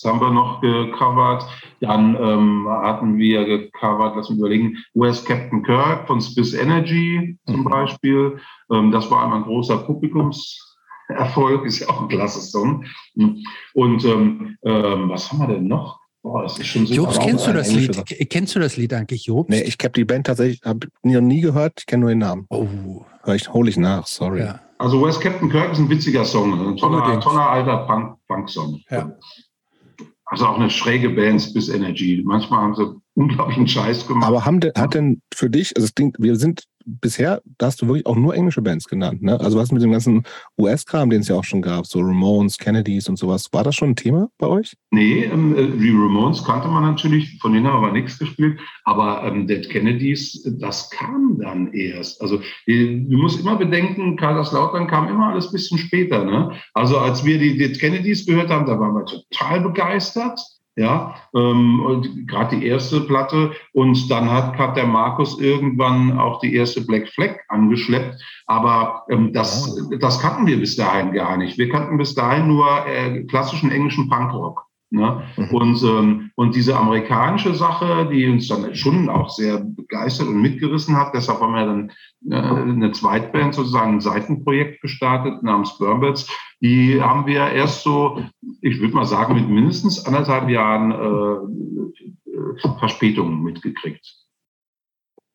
Subs 0.00 0.04
haben 0.04 0.20
wir 0.20 0.30
noch 0.30 0.60
gecovert. 0.60 1.44
Dann 1.80 2.16
ähm, 2.16 2.66
hatten 2.68 3.18
wir 3.18 3.44
gecovert, 3.44 4.14
lass 4.16 4.30
mich 4.30 4.38
überlegen, 4.38 4.76
Where's 4.94 5.24
Captain 5.24 5.62
Kirk 5.62 6.06
von 6.06 6.20
Spice 6.20 6.54
Energy 6.54 7.38
zum 7.46 7.60
mhm. 7.60 7.64
Beispiel. 7.64 8.38
Ähm, 8.72 8.90
das 8.90 9.10
war 9.10 9.24
einmal 9.24 9.38
ein 9.38 9.44
großer 9.44 9.78
Publikumserfolg, 9.78 11.64
ist 11.66 11.80
ja 11.80 11.88
auch 11.88 12.02
ein 12.02 12.08
klasse 12.08 12.40
Song. 12.40 12.84
Und 13.74 14.04
ähm, 14.04 14.56
ähm, 14.64 15.08
was 15.08 15.30
haben 15.30 15.40
wir 15.40 15.48
denn 15.48 15.68
noch? 15.68 15.98
Boah, 16.22 16.42
das 16.42 16.58
ist 16.58 16.66
schon 16.66 16.86
so 16.86 16.92
Jobs, 16.92 17.18
kennst 17.18 17.46
du 17.46 17.52
das 17.54 17.72
Lied? 17.72 18.28
Kennst 18.28 18.54
du 18.54 18.60
das 18.60 18.76
Lied 18.76 18.92
eigentlich, 18.92 19.24
Jobs? 19.24 19.48
Nee, 19.48 19.62
ich 19.62 19.78
habe 19.82 19.92
die 19.92 20.04
Band 20.04 20.26
tatsächlich 20.26 20.60
hab 20.62 20.84
nie, 21.02 21.18
nie 21.18 21.40
gehört, 21.40 21.74
ich 21.78 21.86
kenne 21.86 22.02
nur 22.02 22.10
den 22.10 22.18
Namen. 22.18 22.46
Oh. 22.50 22.66
Vielleicht 23.22 23.52
hole 23.52 23.70
ich 23.70 23.78
nach, 23.78 24.06
sorry. 24.06 24.40
Ja. 24.40 24.60
Also 24.76 25.02
Where's 25.02 25.18
Captain 25.18 25.48
Kirk 25.48 25.72
ist 25.72 25.78
ein 25.78 25.88
witziger 25.88 26.24
Song, 26.24 26.52
ein 26.52 26.76
toller, 26.76 27.20
toller 27.20 27.50
alter 27.50 27.86
Punk-Song. 28.28 28.82
Punk 28.86 28.90
ja. 28.90 29.16
Also 30.30 30.46
auch 30.46 30.54
eine 30.54 30.70
schräge 30.70 31.10
Band, 31.10 31.42
Spiss 31.42 31.68
Energy. 31.68 32.22
Manchmal 32.24 32.60
haben 32.60 32.76
sie 32.76 32.94
unglaublichen 33.14 33.66
Scheiß 33.66 34.06
gemacht. 34.06 34.28
Aber 34.28 34.44
haben 34.44 34.60
hat 34.76 34.94
denn 34.94 35.22
für 35.34 35.50
dich, 35.50 35.76
also 35.76 35.86
es 35.86 35.94
klingt, 35.94 36.16
wir 36.20 36.36
sind 36.36 36.66
bisher, 36.84 37.42
hast 37.60 37.82
du 37.82 37.86
wirklich 37.86 38.06
auch 38.06 38.16
nur 38.16 38.34
englische 38.34 38.62
Bands 38.62 38.86
genannt, 38.86 39.22
ne? 39.22 39.38
Also 39.40 39.58
was 39.58 39.72
mit 39.72 39.82
dem 39.82 39.92
ganzen 39.92 40.24
US-Kram, 40.58 41.10
den 41.10 41.20
es 41.20 41.28
ja 41.28 41.36
auch 41.36 41.44
schon 41.44 41.62
gab, 41.62 41.86
so 41.86 42.00
Ramones, 42.00 42.58
Kennedys 42.58 43.08
und 43.08 43.18
sowas, 43.18 43.48
war 43.52 43.64
das 43.64 43.74
schon 43.74 43.90
ein 43.90 43.96
Thema 43.96 44.28
bei 44.38 44.46
euch? 44.46 44.76
Nee, 44.90 45.24
ähm, 45.24 45.56
äh, 45.56 45.78
die 45.78 45.90
Ramones 45.90 46.44
kannte 46.44 46.68
man 46.68 46.82
natürlich, 46.82 47.38
von 47.40 47.52
denen 47.52 47.66
haben 47.66 47.82
wir 47.82 47.92
nichts 47.92 48.18
gespielt, 48.18 48.60
aber 48.84 49.24
ähm, 49.24 49.46
Dead 49.46 49.68
Kennedys, 49.68 50.42
das 50.58 50.90
kam 50.90 51.38
dann 51.40 51.72
erst. 51.72 52.20
Also 52.20 52.40
du 52.66 53.16
musst 53.16 53.40
immer 53.40 53.56
bedenken, 53.56 54.16
Kaiserslautern 54.16 54.86
kam 54.86 55.08
immer 55.08 55.28
alles 55.28 55.46
ein 55.46 55.52
bisschen 55.52 55.78
später, 55.78 56.24
ne? 56.24 56.52
Also 56.74 56.98
als 56.98 57.24
wir 57.24 57.38
die 57.38 57.56
Dead 57.56 57.78
Kennedys 57.78 58.26
gehört 58.26 58.50
haben, 58.50 58.66
da 58.66 58.78
waren 58.78 58.94
wir 58.94 59.06
total 59.06 59.60
begeistert 59.60 60.40
ja, 60.76 61.14
ähm, 61.34 61.80
und 61.84 62.28
gerade 62.28 62.56
die 62.56 62.66
erste 62.66 63.00
Platte. 63.00 63.52
Und 63.72 64.10
dann 64.10 64.30
hat, 64.30 64.56
hat 64.56 64.76
der 64.76 64.86
Markus 64.86 65.40
irgendwann 65.40 66.18
auch 66.18 66.40
die 66.40 66.54
erste 66.54 66.80
Black 66.82 67.08
Flag 67.08 67.36
angeschleppt. 67.48 68.22
Aber 68.46 69.04
ähm, 69.10 69.32
das, 69.32 69.88
das 69.98 70.20
kannten 70.20 70.46
wir 70.46 70.58
bis 70.58 70.76
dahin 70.76 71.12
gar 71.12 71.36
nicht. 71.36 71.58
Wir 71.58 71.68
kannten 71.68 71.98
bis 71.98 72.14
dahin 72.14 72.48
nur 72.48 72.86
äh, 72.86 73.24
klassischen 73.24 73.70
englischen 73.70 74.08
Punkrock. 74.08 74.69
Ne? 74.90 75.22
Mhm. 75.36 75.54
Und, 75.54 75.82
ähm, 75.84 76.30
und 76.34 76.54
diese 76.56 76.76
amerikanische 76.76 77.54
Sache, 77.54 78.08
die 78.12 78.28
uns 78.28 78.48
dann 78.48 78.74
schon 78.74 79.08
auch 79.08 79.30
sehr 79.30 79.58
begeistert 79.58 80.26
und 80.26 80.42
mitgerissen 80.42 80.96
hat, 80.96 81.14
deshalb 81.14 81.40
haben 81.40 81.54
wir 81.54 81.64
dann 81.64 81.92
äh, 82.28 82.34
eine 82.34 82.90
Zweitband 82.90 83.54
sozusagen 83.54 83.94
ein 83.94 84.00
Seitenprojekt 84.00 84.82
gestartet 84.82 85.44
namens 85.44 85.78
Burmbirds. 85.78 86.28
Die 86.60 87.00
haben 87.00 87.24
wir 87.26 87.50
erst 87.50 87.84
so, 87.84 88.20
ich 88.62 88.80
würde 88.80 88.94
mal 88.94 89.06
sagen, 89.06 89.34
mit 89.34 89.48
mindestens 89.48 90.04
anderthalb 90.04 90.48
Jahren 90.48 90.90
äh, 90.90 92.68
Verspätung 92.78 93.42
mitgekriegt. 93.42 94.04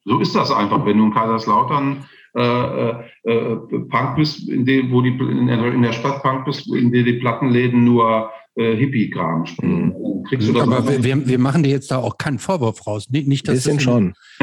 So 0.03 0.19
ist 0.19 0.35
das 0.35 0.51
einfach, 0.51 0.85
wenn 0.85 0.97
du 0.97 1.05
in 1.05 1.13
Kaiserslautern 1.13 2.05
äh, 2.35 2.41
äh, 2.41 3.03
äh 3.23 3.55
Punk 3.89 4.17
bist, 4.17 4.49
in 4.49 4.65
dem, 4.65 4.91
wo 4.91 5.01
die 5.01 5.09
in 5.17 5.47
der, 5.47 5.73
in 5.73 5.81
der 5.81 5.93
Stadt 5.93 6.21
Punk 6.21 6.45
bist, 6.45 6.67
in 6.67 6.91
der 6.91 7.03
die 7.03 7.13
Plattenläden 7.13 7.85
nur 7.85 8.29
äh, 8.55 8.75
Hippie-Kram 8.75 9.45
spielen. 9.45 9.87
Mhm. 9.87 10.23
Kriegst 10.23 10.47
du 10.47 10.53
das 10.53 10.63
Aber 10.63 10.87
wir, 10.87 11.03
wir, 11.03 11.27
wir, 11.27 11.39
machen 11.39 11.63
dir 11.63 11.69
jetzt 11.69 11.91
da 11.91 11.97
auch 11.97 12.17
keinen 12.17 12.39
Vorwurf 12.39 12.87
raus. 12.87 13.09
Nicht, 13.09 13.27
nicht 13.27 13.47
dass 13.47 13.55
Bisschen 13.55 13.79
schon. 13.79 14.15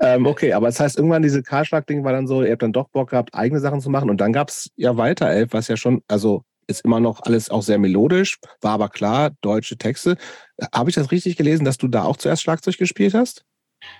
ähm, 0.00 0.26
okay, 0.26 0.52
aber 0.52 0.66
das 0.66 0.78
heißt, 0.78 0.96
irgendwann 0.96 1.22
diese 1.22 1.42
Karschlag-Ding 1.42 2.04
war 2.04 2.12
dann 2.12 2.26
so, 2.26 2.42
ihr 2.42 2.52
habt 2.52 2.62
dann 2.62 2.72
doch 2.72 2.88
Bock 2.88 3.10
gehabt, 3.10 3.34
eigene 3.34 3.60
Sachen 3.60 3.80
zu 3.80 3.90
machen. 3.90 4.10
Und 4.10 4.20
dann 4.20 4.32
gab 4.32 4.48
es 4.48 4.70
ja 4.76 4.96
weiter 4.96 5.28
Elf, 5.28 5.52
was 5.52 5.68
ja 5.68 5.76
schon, 5.76 6.02
also 6.08 6.44
ist 6.68 6.84
immer 6.84 7.00
noch 7.00 7.22
alles 7.22 7.50
auch 7.50 7.62
sehr 7.62 7.78
melodisch, 7.78 8.38
war 8.60 8.72
aber 8.72 8.88
klar, 8.88 9.30
deutsche 9.40 9.76
Texte. 9.76 10.16
Habe 10.72 10.90
ich 10.90 10.94
das 10.94 11.10
richtig 11.10 11.36
gelesen, 11.36 11.64
dass 11.64 11.78
du 11.78 11.88
da 11.88 12.04
auch 12.04 12.16
zuerst 12.16 12.42
Schlagzeug 12.42 12.78
gespielt 12.78 13.14
hast? 13.14 13.44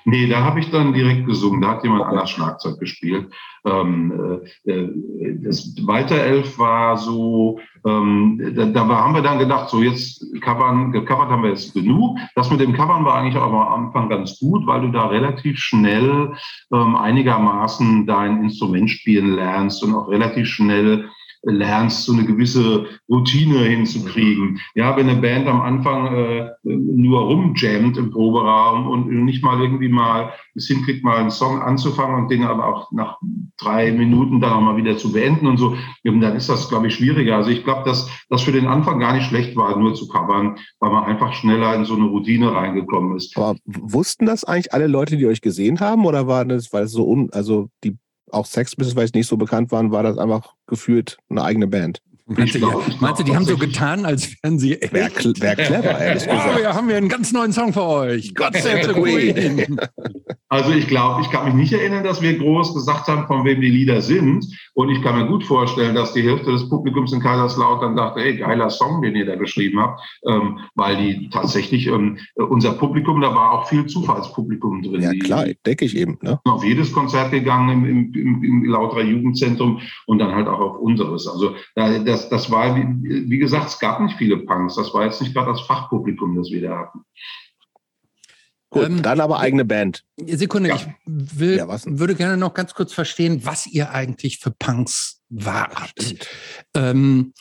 Nee, 0.05 0.29
da 0.29 0.45
habe 0.45 0.61
ich 0.61 0.71
dann 0.71 0.93
direkt 0.93 1.27
gesungen. 1.27 1.61
Da 1.61 1.73
hat 1.73 1.83
jemand 1.83 2.05
anders 2.05 2.31
Schlagzeug 2.31 2.79
gespielt. 2.79 3.33
Ähm, 3.65 4.41
äh, 4.65 4.71
äh 4.71 5.39
das 5.43 5.75
Elf 6.11 6.59
war 6.59 6.97
so, 6.97 7.59
ähm, 7.87 8.41
da, 8.55 8.67
da, 8.67 8.89
haben 8.89 9.15
wir 9.15 9.23
dann 9.23 9.39
gedacht, 9.39 9.71
so 9.71 9.83
jetzt 9.83 10.25
covern, 10.41 10.93
gecovert 10.93 11.31
haben 11.31 11.43
wir 11.43 11.51
jetzt 11.51 11.75
genug. 11.75 12.19
Das 12.35 12.51
mit 12.51 12.61
dem 12.61 12.75
Covern 12.75 13.05
war 13.05 13.15
eigentlich 13.15 13.37
auch 13.37 13.53
am 13.53 13.85
Anfang 13.85 14.09
ganz 14.09 14.39
gut, 14.39 14.67
weil 14.67 14.83
du 14.83 14.89
da 14.89 15.07
relativ 15.07 15.59
schnell 15.59 16.33
ähm, 16.73 16.97
einigermaßen 16.97 18.07
dein 18.07 18.45
Instrument 18.45 18.91
spielen 18.91 19.35
lernst 19.35 19.83
und 19.83 19.95
auch 19.95 20.09
relativ 20.09 20.49
schnell 20.49 21.09
lernst, 21.45 22.05
so 22.05 22.13
eine 22.13 22.25
gewisse 22.25 22.87
Routine 23.09 23.59
hinzukriegen. 23.59 24.61
Ja, 24.75 24.97
wenn 24.97 25.09
eine 25.09 25.21
Band 25.21 25.49
am 25.49 25.61
Anfang 25.61 26.15
äh, 26.15 26.51
nur 26.63 27.23
rumjammt 27.23 27.97
im 27.97 28.11
Proberaum 28.11 28.87
und 28.89 29.25
nicht 29.25 29.43
mal 29.43 29.61
irgendwie 29.61 29.89
mal 29.89 30.33
es 30.55 30.67
hinkriegt, 30.67 31.05
mal 31.05 31.17
einen 31.17 31.31
Song 31.31 31.61
anzufangen 31.61 32.23
und 32.23 32.31
den 32.31 32.45
aber 32.45 32.67
auch 32.67 32.93
nach 32.93 33.19
drei 33.59 33.91
Minuten 33.93 34.41
dann 34.41 34.53
auch 34.53 34.61
mal 34.61 34.77
wieder 34.77 34.97
zu 34.97 35.13
beenden 35.13 35.47
und 35.47 35.57
so, 35.57 35.77
dann 36.05 36.37
ist 36.37 36.49
das, 36.49 36.69
glaube 36.69 36.89
ich, 36.89 36.95
schwieriger. 36.95 37.37
Also 37.37 37.51
ich 37.51 37.65
glaube, 37.65 37.83
dass 37.85 38.09
das 38.29 38.43
für 38.43 38.53
den 38.53 38.67
Anfang 38.67 39.01
gar 39.01 39.15
nicht 39.15 39.27
schlecht 39.27 39.57
war, 39.57 39.77
nur 39.77 39.95
zu 39.95 40.09
covern, 40.09 40.59
weil 40.79 40.91
man 40.91 41.05
einfach 41.05 41.33
schneller 41.33 41.75
in 41.75 41.85
so 41.85 41.95
eine 41.95 42.05
Routine 42.05 42.53
reingekommen 42.53 43.17
ist. 43.17 43.37
Aber 43.37 43.57
wussten 43.65 44.27
das 44.27 44.45
eigentlich 44.45 44.73
alle 44.73 44.87
Leute, 44.87 45.17
die 45.17 45.27
euch 45.27 45.41
gesehen 45.41 45.81
haben, 45.81 46.05
oder 46.05 46.27
war 46.27 46.45
das, 46.45 46.73
weil 46.73 46.85
es 46.85 46.93
so 46.93 47.09
un, 47.09 47.31
also 47.33 47.69
die 47.83 47.97
auch 48.33 48.47
Sex 48.47 48.77
Business, 48.77 48.97
weil 48.97 49.05
es 49.05 49.15
nicht 49.15 49.27
so 49.27 49.37
bekannt 49.37 49.73
waren, 49.73 49.93
war 49.93 50.03
das 50.03 50.19
einfach 50.19 50.55
gefühlt 50.67 51.19
eine 51.29 51.45
eigene 51.45 51.67
Band? 51.67 52.03
Meinst, 52.37 52.55
du, 52.55 52.83
meinst 53.01 53.21
du, 53.21 53.25
die 53.25 53.35
haben 53.35 53.45
so 53.45 53.57
getan, 53.57 54.05
als 54.05 54.35
wären 54.43 54.59
sie 54.59 54.81
echt? 54.81 54.93
Wäre 54.93 55.11
wär 55.39 55.57
clever, 55.57 55.99
ehrlich 55.99 56.25
gesagt. 56.25 56.57
Oh, 56.57 56.63
ja, 56.63 56.75
haben 56.75 56.89
wir 56.89 56.97
einen 56.97 57.09
ganz 57.09 57.33
neuen 57.33 57.53
Song 57.53 57.73
für 57.73 57.85
euch. 57.85 58.35
God 58.35 58.55
save 58.57 58.85
the 58.85 59.01
Queen. 59.01 59.79
Also 60.53 60.71
ich 60.73 60.87
glaube, 60.87 61.23
ich 61.23 61.31
kann 61.31 61.47
mich 61.47 61.55
nicht 61.55 61.73
erinnern, 61.73 62.05
dass 62.05 62.21
wir 62.21 62.37
groß 62.37 62.75
gesagt 62.75 63.09
haben, 63.09 63.27
von 63.27 63.43
wem 63.47 63.63
die 63.63 63.71
Lieder 63.71 64.03
sind. 64.03 64.47
Und 64.75 64.91
ich 64.91 65.01
kann 65.01 65.19
mir 65.19 65.27
gut 65.27 65.45
vorstellen, 65.45 65.95
dass 65.95 66.13
die 66.13 66.21
Hälfte 66.21 66.53
des 66.53 66.69
Publikums 66.69 67.15
in 67.15 67.21
Kaiserslautern 67.21 67.97
dachte, 67.97 68.21
ey, 68.21 68.37
geiler 68.37 68.69
Song, 68.69 69.01
den 69.01 69.17
ihr 69.17 69.25
da 69.25 69.37
geschrieben 69.37 69.81
habt. 69.81 70.03
Ähm, 70.29 70.59
weil 70.75 70.99
die 70.99 71.31
tatsächlich, 71.31 71.87
ähm, 71.87 72.19
unser 72.35 72.73
Publikum, 72.73 73.23
da 73.23 73.35
war 73.35 73.53
auch 73.53 73.67
viel 73.67 73.87
Zufallspublikum 73.87 74.83
drin. 74.83 75.01
Ja 75.01 75.13
klar, 75.15 75.47
denke 75.65 75.87
ich 75.87 75.97
eben. 75.97 76.19
Ne? 76.21 76.39
Auf 76.45 76.63
jedes 76.63 76.93
Konzert 76.93 77.31
gegangen 77.31 77.71
im, 77.71 77.87
im, 77.87 78.15
im, 78.15 78.45
im 78.45 78.65
Lauterer 78.67 79.05
Jugendzentrum 79.05 79.81
und 80.07 80.19
dann 80.19 80.35
halt 80.35 80.49
auch 80.49 80.61
auf 80.61 80.77
unseres. 80.77 81.27
Also 81.27 81.55
das, 81.75 82.22
das 82.29 82.51
war, 82.51 82.77
wie, 82.77 83.31
wie 83.31 83.39
gesagt, 83.39 83.69
es 83.69 83.79
gab 83.79 84.01
nicht 84.01 84.17
viele 84.17 84.39
Punks. 84.39 84.77
Das 84.77 84.93
war 84.95 85.05
jetzt 85.05 85.21
nicht 85.21 85.35
gerade 85.35 85.53
das 85.53 85.63
Fachpublikum, 85.63 86.37
das 86.37 86.51
wir 86.51 86.63
da 86.63 86.79
hatten. 86.79 87.01
Gut, 88.71 88.85
ähm, 88.85 89.03
dann 89.03 89.21
aber 89.21 89.39
eigene 89.39 89.65
Band. 89.65 90.03
Sekunde, 90.27 90.71
ja. 90.71 90.77
ich 90.77 90.87
will, 91.05 91.59
ja, 91.59 91.69
würde 91.85 92.15
gerne 92.15 92.39
noch 92.39 92.55
ganz 92.55 92.73
kurz 92.73 92.93
verstehen, 92.93 93.45
was 93.45 93.67
ihr 93.67 93.91
eigentlich 93.91 94.39
für 94.39 94.51
Punks 94.51 95.23
wart. 95.29 96.17
Ähm, 96.75 97.35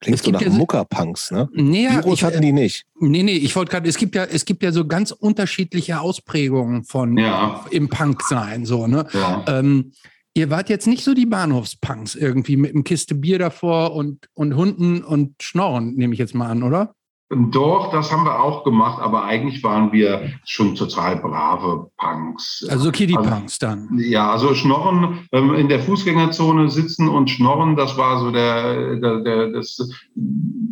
Klingst 0.00 0.26
du 0.26 0.30
nach 0.30 0.40
ja, 0.40 0.48
Muckerpunks, 0.48 1.30
ne? 1.30 1.48
Nee, 1.52 1.88
Virus 1.90 2.18
ich, 2.18 2.24
hatten 2.24 2.40
die 2.40 2.52
nicht. 2.52 2.86
Nee, 2.98 3.22
nee, 3.22 3.36
ich 3.36 3.54
wollte 3.54 3.70
gerade, 3.70 3.88
es 3.88 3.98
gibt 3.98 4.14
ja, 4.14 4.24
es 4.24 4.46
gibt 4.46 4.62
ja 4.62 4.72
so 4.72 4.86
ganz 4.86 5.10
unterschiedliche 5.10 6.00
Ausprägungen 6.00 6.84
von 6.84 7.18
ja. 7.18 7.66
im 7.70 7.90
Punk 7.90 8.22
sein, 8.22 8.64
so, 8.64 8.86
ne? 8.86 9.06
Ja. 9.12 9.44
Ähm, 9.46 9.92
ihr 10.34 10.50
wart 10.50 10.68
jetzt 10.68 10.86
nicht 10.86 11.04
so 11.04 11.14
die 11.14 11.26
Bahnhofspunks 11.26 12.14
irgendwie 12.14 12.56
mit 12.56 12.74
einem 12.74 12.84
Kiste 12.84 13.14
Bier 13.14 13.38
davor 13.38 13.94
und, 13.94 14.28
und 14.34 14.54
Hunden 14.54 15.02
und 15.02 15.42
Schnorren, 15.42 15.94
nehme 15.94 16.12
ich 16.12 16.18
jetzt 16.18 16.34
mal 16.34 16.48
an, 16.48 16.62
oder? 16.62 16.94
Doch, 17.32 17.92
das 17.92 18.10
haben 18.10 18.24
wir 18.24 18.42
auch 18.42 18.64
gemacht, 18.64 19.00
aber 19.00 19.22
eigentlich 19.22 19.62
waren 19.62 19.92
wir 19.92 20.32
schon 20.44 20.74
total 20.74 21.14
brave 21.14 21.88
Punks. 21.96 22.66
Also 22.68 22.90
Kiddie-Punks 22.90 23.62
also, 23.62 23.86
dann? 23.86 23.98
Ja, 24.00 24.32
also 24.32 24.52
Schnorren, 24.52 25.28
ähm, 25.30 25.54
in 25.54 25.68
der 25.68 25.78
Fußgängerzone 25.78 26.68
sitzen 26.70 27.08
und 27.08 27.30
schnorren, 27.30 27.76
das 27.76 27.96
war 27.96 28.18
so 28.18 28.32
der, 28.32 28.96
der, 28.96 29.20
der 29.20 29.52
das, 29.52 29.78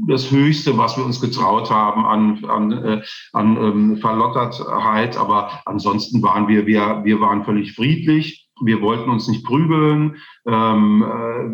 das 0.08 0.32
Höchste, 0.32 0.76
was 0.76 0.96
wir 0.96 1.04
uns 1.04 1.20
getraut 1.20 1.70
haben 1.70 2.04
an, 2.04 2.44
an, 2.46 2.72
äh, 2.72 3.02
an 3.34 3.56
ähm, 3.56 3.96
Verlottertheit. 3.98 5.16
Aber 5.16 5.60
ansonsten 5.64 6.20
waren 6.22 6.48
wir, 6.48 6.66
wir, 6.66 7.02
wir 7.04 7.20
waren 7.20 7.44
völlig 7.44 7.72
friedlich. 7.76 8.47
Wir 8.64 8.80
wollten 8.80 9.10
uns 9.10 9.28
nicht 9.28 9.44
prügeln. 9.44 10.16
Ähm, 10.46 11.04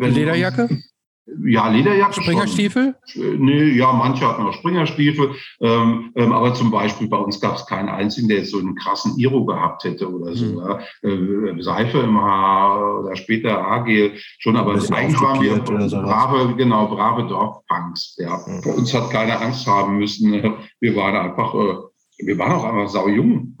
äh, 0.01 0.07
Lederjacke? 0.07 0.69
Ja, 1.43 1.67
Lederjacke. 1.69 2.21
Springerstiefel? 2.21 2.95
Schon. 3.05 3.39
Nee, 3.39 3.71
ja, 3.71 3.91
manche 3.91 4.27
hatten 4.27 4.43
auch 4.43 4.53
Springerstiefel. 4.53 5.31
Ähm, 5.59 6.11
ähm, 6.15 6.31
aber 6.31 6.53
zum 6.53 6.69
Beispiel 6.69 7.07
bei 7.07 7.17
uns 7.17 7.41
gab 7.41 7.55
es 7.55 7.65
keinen 7.65 7.89
einzigen, 7.89 8.27
der 8.27 8.39
jetzt 8.39 8.51
so 8.51 8.59
einen 8.59 8.75
krassen 8.75 9.17
Iro 9.17 9.43
gehabt 9.43 9.83
hätte 9.85 10.07
oder 10.11 10.35
so. 10.35 10.61
Mhm. 11.01 11.57
Äh, 11.57 11.63
Seife 11.63 11.99
im 11.99 12.21
Haar 12.21 12.99
oder 12.99 13.15
später 13.15 13.53
Haargel 13.53 14.13
schon. 14.37 14.55
Aber 14.55 14.73
eigentlich 14.73 15.19
waren 15.19 15.41
wir 15.41 15.57
brave, 15.57 16.55
genau, 16.55 16.87
brave 16.87 17.27
Dorfpunks. 17.27 18.17
Ja. 18.19 18.37
Mhm. 18.45 18.61
Bei 18.63 18.71
uns 18.73 18.93
hat 18.93 19.09
keiner 19.09 19.41
Angst 19.41 19.65
haben 19.65 19.97
müssen. 19.97 20.31
Wir 20.79 20.95
waren 20.95 21.15
einfach, 21.15 21.55
äh, 21.55 22.25
wir 22.25 22.37
waren 22.37 22.51
auch 22.51 22.65
einfach 22.65 22.87
sau 22.87 23.07
jung. 23.07 23.57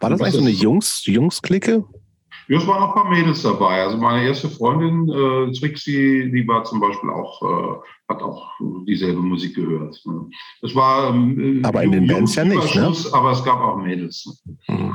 War 0.00 0.10
das 0.10 0.20
eigentlich 0.20 0.34
so 0.34 0.40
eine 0.40 0.50
Jungs, 0.50 1.06
Jungs-Clique? 1.06 1.84
Ja, 2.52 2.58
es 2.58 2.66
waren 2.66 2.82
auch 2.82 2.94
ein 2.94 3.02
paar 3.02 3.10
Mädels 3.10 3.40
dabei. 3.40 3.82
Also 3.82 3.96
meine 3.96 4.26
erste 4.26 4.46
Freundin, 4.46 5.08
äh, 5.08 5.58
Trixie, 5.58 6.30
die 6.30 6.46
war 6.46 6.64
zum 6.64 6.80
Beispiel 6.80 7.08
auch, 7.08 7.40
äh, 7.40 8.12
hat 8.12 8.20
auch 8.22 8.50
dieselbe 8.86 9.22
Musik 9.22 9.54
gehört. 9.54 9.98
Ne? 10.04 10.28
Das 10.60 10.74
war 10.74 11.14
ähm, 11.14 11.62
aber 11.64 11.82
in 11.82 11.92
den 11.92 12.06
Bands 12.06 12.34
ja 12.34 12.44
nicht, 12.44 12.74
ne? 12.74 12.94
Aber 13.14 13.30
es 13.30 13.42
gab 13.42 13.58
auch 13.58 13.78
Mädels. 13.78 14.44
Mhm. 14.68 14.94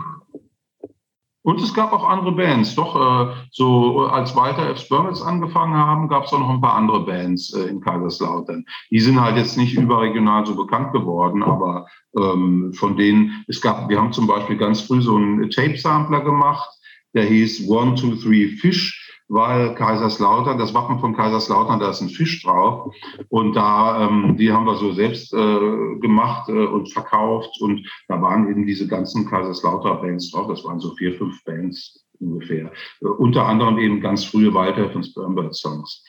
Und 1.42 1.60
es 1.60 1.74
gab 1.74 1.94
auch 1.94 2.08
andere 2.08 2.34
Bands. 2.34 2.76
Doch, 2.76 2.96
äh, 2.96 3.34
so 3.50 4.02
als 4.02 4.36
Walter 4.36 4.70
F. 4.70 4.78
Spurmels 4.78 5.24
angefangen 5.24 5.74
haben, 5.74 6.10
gab 6.10 6.26
es 6.26 6.34
auch 6.34 6.40
noch 6.40 6.52
ein 6.52 6.62
paar 6.62 6.76
andere 6.76 7.08
Bands 7.08 7.54
äh, 7.56 7.70
in 7.70 7.82
Kaiserslautern. 7.82 8.66
Die 8.92 9.00
sind 9.00 9.20
halt 9.20 9.36
jetzt 9.36 9.58
nicht 9.58 9.74
überregional 9.74 10.46
so 10.46 10.56
bekannt 10.56 10.94
geworden, 10.94 11.42
aber 11.42 11.88
ähm, 12.20 12.72
von 12.76 12.98
denen, 12.98 13.44
es 13.48 13.62
gab, 13.62 13.90
wir 13.90 13.98
haben 13.98 14.14
zum 14.14 14.28
Beispiel 14.28 14.58
ganz 14.58 14.82
früh 14.82 15.02
so 15.02 15.16
einen 15.16 15.50
Tape-Sampler 15.50 16.22
gemacht, 16.22 16.70
der 17.18 17.26
hieß 17.26 17.68
One, 17.68 17.96
Two, 17.96 18.16
Three 18.16 18.48
Fish, 18.48 19.04
weil 19.28 19.74
Kaiserslautern, 19.76 20.58
das 20.58 20.74
Wappen 20.74 21.00
von 21.00 21.16
Kaiserslautern, 21.16 21.80
da 21.80 21.90
ist 21.90 22.02
ein 22.02 22.10
Fisch 22.10 22.44
drauf. 22.44 22.96
Und 23.30 23.56
da, 23.56 24.08
ähm, 24.08 24.38
die 24.38 24.52
haben 24.52 24.66
wir 24.66 24.76
so 24.76 24.94
selbst 24.94 25.34
äh, 25.34 25.98
gemacht 26.00 26.48
äh, 26.48 26.66
und 26.66 26.94
verkauft. 26.94 27.60
Und 27.60 27.86
da 28.08 28.22
waren 28.22 28.50
eben 28.50 28.66
diese 28.66 28.88
ganzen 28.88 29.28
Kaiserslauter-Bands 29.28 30.32
drauf. 30.32 30.48
Das 30.48 30.64
waren 30.64 30.80
so 30.80 30.96
vier, 30.96 31.18
fünf 31.18 31.44
Bands 31.44 32.06
ungefähr. 32.20 32.72
Äh, 33.02 33.06
unter 33.06 33.46
anderem 33.48 33.80
eben 33.80 34.00
ganz 34.00 34.24
frühe 34.24 34.54
Walter 34.54 34.90
von 34.92 35.04
Spermbird 35.04 35.56
Songs. 35.56 36.06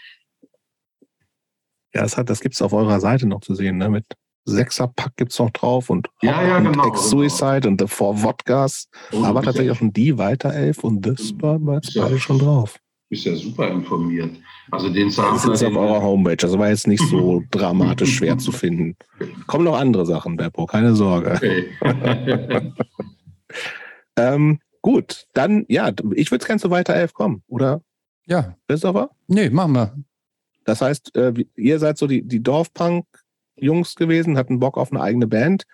Ja, 1.95 2.03
das, 2.03 2.15
das 2.15 2.41
gibt 2.41 2.55
es 2.55 2.63
auf 2.63 2.73
eurer 2.73 3.01
Seite 3.01 3.27
noch 3.27 3.41
zu 3.41 3.55
sehen, 3.55 3.79
ne? 3.79 3.89
Mit 3.89 4.05
Sechserpack 4.49 5.17
gibt 5.17 5.33
es 5.33 5.39
noch 5.39 5.51
drauf 5.51 5.91
und, 5.91 6.09
ja, 6.23 6.43
ja, 6.43 6.57
und 6.59 6.73
genau, 6.73 6.89
Ex-Suicide 6.89 7.61
genau. 7.61 7.73
und 7.73 7.81
The 7.81 7.87
Four 7.87 8.23
Wodkas. 8.23 8.89
Oh, 9.13 9.25
aber 9.25 9.43
tatsächlich 9.43 9.77
auch 9.77 9.81
ein 9.81 9.93
Die 9.93 10.19
Weiter 10.19 10.53
Elf 10.53 10.85
und 10.85 11.05
The 11.05 11.23
Spermats 11.23 11.95
ja, 11.95 12.05
beide 12.05 12.19
schon 12.19 12.39
drauf. 12.39 12.79
Bist 13.11 13.25
ja 13.25 13.35
super 13.37 13.71
informiert. 13.71 14.37
Also 14.71 14.91
den 14.91 15.09
Das 15.15 15.45
ist 15.47 15.65
auf 15.65 15.77
eurer 15.77 16.03
Homepage. 16.03 16.37
Also 16.43 16.59
war 16.59 16.69
jetzt 16.69 16.87
nicht 16.87 17.03
so 17.03 17.43
dramatisch 17.51 18.17
schwer 18.17 18.37
zu 18.37 18.53
finden. 18.53 18.97
Kommen 19.47 19.65
noch 19.65 19.79
andere 19.79 20.05
Sachen, 20.05 20.37
Beppo, 20.37 20.67
keine 20.67 20.95
Sorge. 20.95 21.33
Okay. 21.33 21.71
ähm, 24.17 24.61
gut, 24.83 25.27
dann, 25.33 25.65
ja, 25.69 25.91
ich 26.15 26.31
würde 26.31 26.45
gerne 26.45 26.61
zu 26.61 26.71
Weiter 26.71 26.95
Elf 26.95 27.15
kommen, 27.15 27.43
oder? 27.49 27.81
Ja. 28.27 28.57
Christopher? 28.69 29.11
Nee, 29.27 29.49
machen 29.49 29.73
wir. 29.73 29.95
Das 30.65 30.83
heißt, 30.83 31.17
äh, 31.17 31.33
ihr 31.57 31.79
seid 31.79 31.97
so 31.97 32.07
die, 32.07 32.23
die 32.23 32.41
Dorfpunk- 32.41 33.07
Jungs 33.61 33.95
gewesen, 33.95 34.39
hatten 34.39 34.61
Bock 34.61 34.77
auf 34.77 34.93
eine 34.93 35.01
eigene 35.01 35.27
Band. 35.27 35.65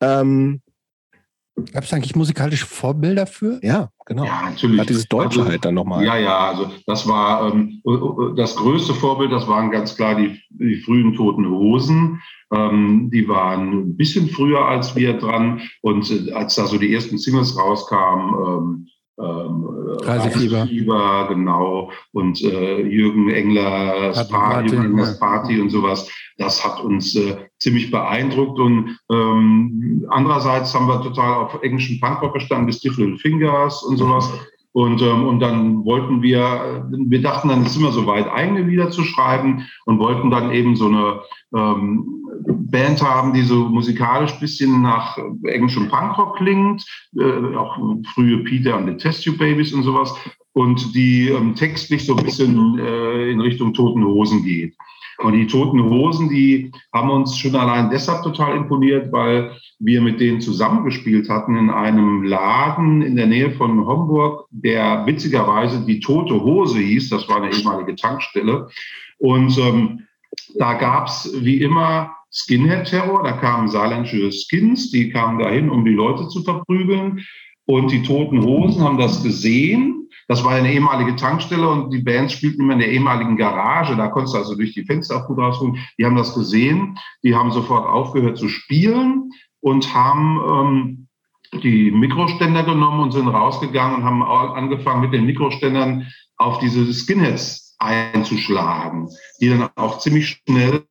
Ähm, 0.00 0.60
Gab 1.72 1.84
es 1.84 1.92
eigentlich 1.92 2.16
musikalische 2.16 2.66
Vorbilder 2.66 3.28
für? 3.28 3.60
Ja, 3.62 3.90
genau. 4.06 4.24
Ja, 4.24 4.50
natürlich. 4.50 4.80
Hat 4.80 4.88
dieses 4.88 5.06
Deutsche 5.06 5.38
also, 5.38 5.50
halt 5.52 5.64
dann 5.64 5.74
nochmal. 5.74 6.04
Ja, 6.04 6.16
ja, 6.16 6.48
also 6.48 6.68
das 6.84 7.06
war 7.06 7.52
ähm, 7.52 7.80
das 8.36 8.56
größte 8.56 8.92
Vorbild, 8.92 9.30
das 9.30 9.46
waren 9.46 9.70
ganz 9.70 9.94
klar 9.94 10.16
die, 10.16 10.40
die 10.50 10.80
frühen 10.80 11.14
Toten 11.14 11.48
Hosen. 11.48 12.20
Ähm, 12.52 13.08
die 13.12 13.28
waren 13.28 13.72
ein 13.72 13.96
bisschen 13.96 14.28
früher 14.30 14.66
als 14.66 14.96
wir 14.96 15.14
dran. 15.14 15.60
Und 15.80 16.10
äh, 16.10 16.32
als 16.32 16.56
da 16.56 16.66
so 16.66 16.76
die 16.76 16.92
ersten 16.92 17.18
Singles 17.18 17.56
rauskamen, 17.56 18.34
ähm, 18.34 18.88
ähm, 19.18 19.64
Reisefieber. 20.02 20.62
Reisefieber, 20.62 21.26
genau. 21.28 21.90
Und 22.12 22.42
äh, 22.42 22.82
Jürgen 22.82 23.30
Englers 23.30 24.28
Party, 24.28 24.74
Jürgen 24.74 24.90
Englers 24.90 25.18
Party 25.18 25.60
und 25.60 25.70
sowas. 25.70 26.10
Das 26.38 26.64
hat 26.64 26.82
uns 26.82 27.14
äh, 27.14 27.36
ziemlich 27.58 27.90
beeindruckt. 27.90 28.58
Und 28.58 28.98
ähm, 29.10 30.04
andererseits 30.08 30.74
haben 30.74 30.88
wir 30.88 31.00
total 31.02 31.44
auf 31.44 31.62
englischen 31.62 32.00
Punkrock 32.00 32.34
gestanden, 32.34 32.66
bis 32.66 32.82
Little 32.82 33.16
Fingers 33.18 33.82
und 33.84 33.96
sowas. 33.98 34.32
Und, 34.72 35.00
ähm, 35.02 35.28
und 35.28 35.38
dann 35.38 35.84
wollten 35.84 36.20
wir, 36.20 36.84
wir 36.90 37.22
dachten 37.22 37.48
dann, 37.48 37.62
es 37.62 37.70
ist 37.70 37.76
immer 37.76 37.92
so 37.92 38.06
weit, 38.08 38.28
eigene 38.28 38.62
Lieder 38.62 38.90
zu 38.90 39.04
schreiben 39.04 39.64
und 39.84 40.00
wollten 40.00 40.32
dann 40.32 40.50
eben 40.50 40.74
so 40.74 40.86
eine 40.86 41.20
ähm, 41.54 42.23
Band 42.46 43.02
haben, 43.02 43.32
die 43.32 43.42
so 43.42 43.68
musikalisch 43.68 44.32
bisschen 44.40 44.82
nach 44.82 45.18
englischem 45.44 45.88
Punkrock 45.88 46.36
klingt, 46.36 46.84
äh, 47.16 47.56
auch 47.56 47.78
frühe 48.14 48.38
Peter 48.38 48.76
und 48.76 48.86
the 48.86 48.96
Test 48.96 49.24
Tube 49.24 49.38
Babies 49.38 49.72
und 49.72 49.82
sowas, 49.82 50.14
und 50.52 50.94
die 50.94 51.28
ähm, 51.28 51.54
textlich 51.54 52.06
so 52.06 52.16
ein 52.16 52.24
bisschen 52.24 52.78
äh, 52.78 53.30
in 53.30 53.40
Richtung 53.40 53.74
Toten 53.74 54.04
Hosen 54.04 54.44
geht. 54.44 54.74
Und 55.18 55.34
die 55.34 55.46
Toten 55.46 55.82
Hosen, 55.82 56.28
die 56.28 56.72
haben 56.92 57.10
uns 57.10 57.38
schon 57.38 57.54
allein 57.54 57.90
deshalb 57.90 58.22
total 58.22 58.56
imponiert, 58.56 59.12
weil 59.12 59.52
wir 59.78 60.00
mit 60.00 60.18
denen 60.20 60.40
zusammengespielt 60.40 61.28
hatten 61.28 61.56
in 61.56 61.70
einem 61.70 62.24
Laden 62.24 63.02
in 63.02 63.14
der 63.14 63.26
Nähe 63.26 63.52
von 63.52 63.86
Homburg, 63.86 64.46
der 64.50 65.06
witzigerweise 65.06 65.84
die 65.86 66.00
Tote 66.00 66.34
Hose 66.34 66.78
hieß. 66.78 67.10
Das 67.10 67.28
war 67.28 67.42
eine 67.42 67.54
ehemalige 67.54 67.94
Tankstelle. 67.94 68.68
Und 69.18 69.56
ähm, 69.58 70.06
da 70.56 71.04
es 71.06 71.32
wie 71.40 71.60
immer 71.60 72.16
Skinhead-Terror. 72.34 73.22
Da 73.22 73.32
kamen 73.32 73.68
saarländische 73.68 74.30
Skins, 74.32 74.90
die 74.90 75.10
kamen 75.10 75.38
dahin, 75.38 75.70
um 75.70 75.84
die 75.84 75.92
Leute 75.92 76.28
zu 76.28 76.42
verprügeln. 76.42 77.24
Und 77.66 77.90
die 77.90 78.02
Toten 78.02 78.42
Hosen 78.42 78.82
haben 78.82 78.98
das 78.98 79.22
gesehen. 79.22 80.08
Das 80.28 80.44
war 80.44 80.52
eine 80.52 80.72
ehemalige 80.72 81.16
Tankstelle 81.16 81.68
und 81.68 81.92
die 81.92 82.02
Bands 82.02 82.32
spielten 82.32 82.62
immer 82.62 82.74
in 82.74 82.78
der 82.78 82.90
ehemaligen 82.90 83.36
Garage. 83.36 83.96
Da 83.96 84.08
konntest 84.08 84.34
du 84.34 84.38
also 84.38 84.54
durch 84.54 84.72
die 84.72 84.84
Fenster 84.84 85.22
gut 85.26 85.38
rausholen. 85.38 85.78
Die 85.98 86.04
haben 86.04 86.16
das 86.16 86.34
gesehen. 86.34 86.98
Die 87.22 87.34
haben 87.34 87.52
sofort 87.52 87.86
aufgehört 87.86 88.38
zu 88.38 88.48
spielen 88.48 89.30
und 89.60 89.94
haben 89.94 90.40
ähm, 91.54 91.60
die 91.62 91.90
Mikroständer 91.90 92.64
genommen 92.64 93.00
und 93.00 93.12
sind 93.12 93.28
rausgegangen 93.28 93.96
und 93.96 94.04
haben 94.04 94.22
angefangen 94.22 95.02
mit 95.02 95.12
den 95.12 95.26
Mikroständern 95.26 96.06
auf 96.36 96.58
diese 96.58 96.92
Skinheads 96.92 97.76
einzuschlagen, 97.78 99.08
die 99.40 99.50
dann 99.50 99.68
auch 99.76 99.98
ziemlich 99.98 100.42
schnell 100.46 100.84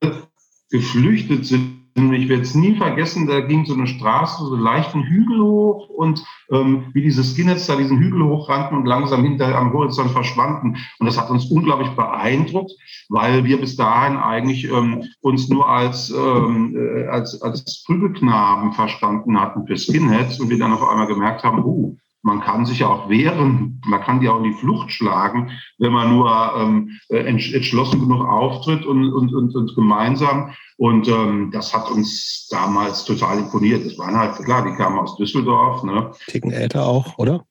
geflüchtet 0.74 1.45
sind. 1.45 1.84
Ich 1.95 2.28
werde 2.28 2.41
es 2.41 2.55
nie 2.55 2.76
vergessen, 2.76 3.28
da 3.28 3.39
ging 3.41 3.65
so 3.65 3.76
eine 3.76 3.86
Straße, 3.86 4.43
so 4.43 4.55
einen 4.55 4.63
leichten 4.63 5.03
Hügel 5.03 5.39
hoch 5.39 5.89
und 5.89 6.26
ähm, 6.49 6.86
wie 6.93 7.03
diese 7.03 7.24
Skinheads 7.24 7.67
da 7.67 7.76
diesen 7.76 7.99
Hügel 7.99 8.24
hochrannten 8.24 8.76
und 8.76 8.88
langsam 8.88 9.24
hinter 9.24 9.55
am 9.55 9.71
Horizont 9.71 10.09
verschwanden. 10.09 10.78
Und 10.97 11.05
das 11.05 11.19
hat 11.19 11.30
uns 11.30 11.45
unglaublich 11.51 11.89
beeindruckt, 11.89 12.71
weil 13.09 13.43
wir 13.43 13.61
bis 13.61 13.76
dahin 13.76 14.17
eigentlich 14.17 14.67
ähm, 14.71 15.03
uns 15.21 15.49
nur 15.49 15.69
als, 15.69 16.09
ähm, 16.09 16.76
äh, 16.76 17.05
als, 17.09 17.39
als 17.43 17.84
Prügelknaben 17.86 18.74
verstanden 18.74 19.39
hatten 19.39 19.67
für 19.67 19.78
Skinheads 19.78 20.39
und 20.39 20.49
wir 20.49 20.57
dann 20.57 20.74
auf 20.74 20.82
einmal 20.82 21.05
gemerkt 21.05 21.43
haben, 21.43 21.63
oh, 21.63 21.95
man 22.24 22.39
kann 22.39 22.65
sich 22.65 22.80
ja 22.80 22.88
auch 22.88 23.09
wehren, 23.09 23.82
man 23.86 24.01
kann 24.01 24.21
die 24.21 24.30
auch 24.30 24.38
in 24.38 24.45
die 24.45 24.53
Flucht 24.53 24.91
schlagen, 24.91 25.51
wenn 25.78 25.91
man 25.91 26.09
nur 26.09 26.32
ähm, 26.57 26.97
äh, 27.09 27.17
entschlossen 27.17 27.99
genug 27.99 28.26
auftritt 28.26 28.86
und, 28.86 29.13
und, 29.13 29.34
und, 29.34 29.53
und 29.55 29.76
gemeinsam. 29.76 30.53
Und 30.78 31.07
ähm, 31.09 31.51
das 31.51 31.74
hat 31.74 31.91
uns 31.91 32.47
damals 32.49 33.03
total 33.03 33.39
imponiert. 33.39 33.86
Das 33.86 33.97
waren 33.97 34.17
halt, 34.17 34.38
klar, 34.38 34.65
die 34.65 34.76
kamen 34.76 34.99
aus 34.99 35.17
Düsseldorf. 35.17 35.84
Ne? 35.84 36.11
Ticken 36.28 36.51
älter 36.51 36.86
auch, 36.86 37.17
oder? 37.17 37.45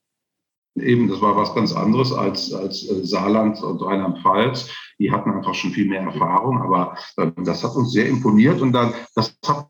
Eben, 0.75 1.09
das 1.09 1.20
war 1.20 1.37
was 1.37 1.55
ganz 1.55 1.75
anderes 1.75 2.12
als, 2.12 2.53
als 2.55 2.89
äh, 2.89 3.05
Saarland 3.05 3.62
und 3.62 3.83
Rheinland-Pfalz. 3.83 4.70
Die 4.99 5.12
hatten 5.12 5.31
einfach 5.31 5.55
schon 5.55 5.73
viel 5.73 5.87
mehr 5.87 6.01
Erfahrung, 6.01 6.62
aber 6.62 6.97
äh, 7.18 7.31
das 7.45 7.62
hat 7.62 7.75
uns 7.75 7.93
sehr 7.93 8.09
imponiert 8.09 8.62
und 8.62 8.73
dann, 8.73 8.95
das 9.14 9.37
hat 9.47 9.66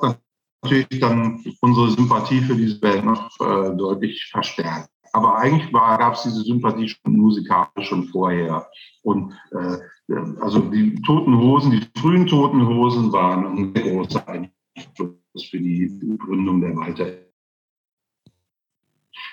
natürlich 0.62 1.00
dann 1.00 1.44
unsere 1.60 1.90
Sympathie 1.90 2.40
für 2.40 2.54
diese 2.54 2.78
Band 2.78 3.04
noch 3.04 3.30
äh, 3.40 3.76
deutlich 3.76 4.28
verstärkt. 4.30 4.91
Aber 5.12 5.36
eigentlich 5.36 5.70
gab 5.72 6.14
es 6.14 6.22
diese 6.22 6.42
Sympathie 6.42 6.88
schon 6.88 7.16
musikalisch 7.16 7.88
schon 7.88 8.08
vorher. 8.08 8.68
Und 9.02 9.32
äh, 9.50 9.78
also 10.40 10.60
die 10.60 10.94
Toten 11.02 11.36
Hosen, 11.36 11.70
die 11.70 12.00
frühen 12.00 12.26
Toten 12.26 12.66
Hosen 12.66 13.12
waren 13.12 13.46
ein 13.46 13.74
sehr 13.74 13.90
großer 13.90 14.26
Einfluss 14.26 15.44
für 15.50 15.58
die 15.58 16.18
Gründung 16.18 16.60
der 16.60 16.76
Walter. 16.76 17.12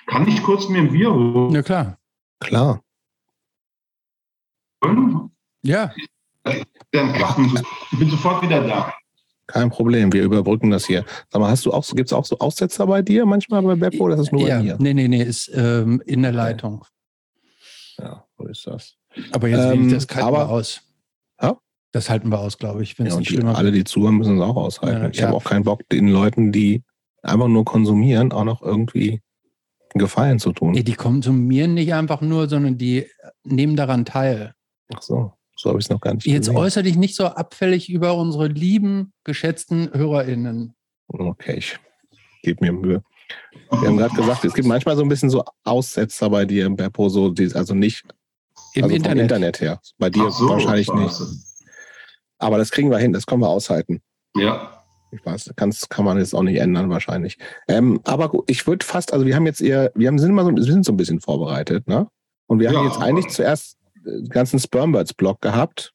Kann 0.07 0.27
ich 0.27 0.41
kurz 0.43 0.67
mir 0.67 0.80
ein 0.80 0.91
Bier 0.91 1.13
holen? 1.13 1.51
Ja, 1.51 1.61
klar. 1.61 1.97
Klar. 2.39 2.82
Ja. 5.61 5.93
Ich 5.95 7.99
bin 7.99 8.09
sofort 8.09 8.41
wieder 8.41 8.65
da. 8.65 8.93
Kein 9.50 9.72
Problem, 9.72 10.14
wir 10.14 10.24
überbrücken 10.24 10.70
das 10.70 10.86
hier. 10.86 11.04
Sag 11.32 11.41
mal, 11.41 11.50
hast 11.50 11.66
du 11.66 11.74
auch, 11.74 11.84
gibt 11.95 12.10
es 12.10 12.14
auch 12.14 12.24
so 12.24 12.38
Aussetzer 12.38 12.86
bei 12.86 13.02
dir 13.02 13.26
manchmal 13.26 13.64
bei 13.64 13.74
Beppo 13.74 14.04
oder 14.04 14.14
ist 14.14 14.26
das 14.26 14.32
nur 14.32 14.47
ja, 14.47 14.58
bei 14.58 14.64
mir? 14.64 14.78
Nee, 14.80 14.93
nee, 14.93 15.08
nee, 15.08 15.24
ist 15.24 15.52
ähm, 15.56 16.04
in 16.06 16.22
der 16.22 16.34
Leitung. 16.34 16.86
Ja, 17.97 18.26
so 18.38 18.45
ist 18.45 18.68
das. 18.68 18.95
Aber 19.32 19.47
jetzt 19.47 19.74
ähm, 19.74 19.89
das 19.89 20.08
halten 20.08 20.28
aber, 20.28 20.38
wir 20.38 20.50
aus. 20.50 20.82
Ja? 21.41 21.58
Das 21.91 22.12
halten 22.12 22.30
wir 22.30 22.39
aus, 22.39 22.60
glaube 22.60 22.84
ich. 22.84 22.95
Ja, 23.00 23.16
und 23.16 23.28
die, 23.28 23.41
alle, 23.41 23.72
die 23.72 23.84
zuhören, 23.86 24.18
müssen 24.18 24.38
es 24.38 24.43
auch 24.43 24.56
aushalten. 24.56 25.02
Ja, 25.02 25.10
ich 25.10 25.24
habe 25.24 25.36
auch 25.36 25.43
keinen 25.43 25.64
Bock, 25.64 25.82
den 25.89 26.10
Leuten, 26.10 26.52
die 26.52 26.84
einfach 27.24 27.47
nur 27.47 27.66
konsumieren, 27.66 28.32
auch 28.32 28.43
noch 28.43 28.62
irgendwie 28.62 29.24
Gefallen 29.95 30.38
zu 30.38 30.54
tun. 30.54 30.74
Nee, 30.74 30.84
die 30.84 30.93
konsumieren 30.93 31.74
nicht 31.74 31.91
einfach 31.95 32.22
nur, 32.22 32.47
sondern 32.47 32.78
die 32.78 33.08
nehmen 33.43 33.76
daran 33.76 34.06
teil. 34.06 34.54
Ach 34.93 35.02
so. 35.02 35.34
So 35.60 35.70
habe 35.70 35.80
ich 35.80 35.86
es 35.88 35.89
noch 35.89 35.99
gar 35.99 36.14
nicht 36.14 36.26
Jetzt 36.26 36.47
gesehen. 36.47 36.55
äußere 36.55 36.84
dich 36.84 36.95
nicht 36.95 37.16
so 37.16 37.26
abfällig 37.26 37.89
über 37.89 38.16
unsere 38.16 38.47
lieben, 38.47 39.12
geschätzten 39.26 39.93
HörerInnen. 39.93 40.74
Okay, 41.10 41.57
ich 41.57 41.78
gebe 42.43 42.64
mir 42.64 42.72
Mühe. 42.72 43.03
Wir 43.70 43.89
haben 43.89 43.97
gerade 43.97 44.16
gesagt, 44.16 44.45
es 44.45 44.53
gibt 44.53 44.70
manchmal 44.70 44.95
so 44.95 45.03
ein 45.03 45.10
bisschen 45.10 45.30
so 45.30 45.43
Aussetzer 45.66 46.30
bei 46.30 46.45
dir 46.45 46.66
im 46.66 46.78
Beppo, 46.78 47.10
so, 47.10 47.34
also 47.55 47.76
nicht 47.76 48.05
im 48.74 48.86
also 48.86 48.95
Internet. 48.95 49.24
Internet 49.24 49.60
her. 49.60 49.82
Bei 49.97 50.10
dir 50.10 50.32
so, 50.32 50.47
wahrscheinlich 50.47 50.93
nicht. 50.93 51.22
Aber 52.38 52.57
das 52.57 52.72
kriegen 52.72 52.89
wir 52.89 52.97
hin, 52.97 53.12
das 53.12 53.26
können 53.26 53.41
wir 53.41 53.49
aushalten. 53.49 54.01
Ja. 54.38 54.82
Ich 55.12 55.26
weiß, 55.26 55.51
das 55.53 55.89
kann 55.89 56.05
man 56.05 56.20
jetzt 56.20 56.34
auch 56.34 56.43
nicht 56.43 56.60
ändern 56.60 56.89
wahrscheinlich. 56.89 57.38
Ähm, 57.68 57.99
aber 58.05 58.32
ich 58.47 58.66
würde 58.66 58.86
fast, 58.86 59.12
also 59.12 59.26
wir 59.26 59.36
haben 59.36 59.45
jetzt 59.45 59.62
eher, 59.62 59.91
wir 59.93 60.07
haben, 60.07 60.20
sind 60.20 60.34
mal 60.34 60.45
so, 60.45 60.55
wir 60.55 60.64
sind 60.64 60.86
so 60.86 60.93
ein 60.93 60.97
bisschen 60.97 61.20
vorbereitet, 61.20 61.86
ne? 61.86 62.07
Und 62.47 62.60
wir 62.60 62.72
ja, 62.72 62.78
haben 62.78 62.88
jetzt 62.88 63.01
eigentlich 63.01 63.28
zuerst 63.28 63.78
ganzen 64.30 64.60
Spermbirds-Blog 64.60 65.41
gehabt 65.41 65.93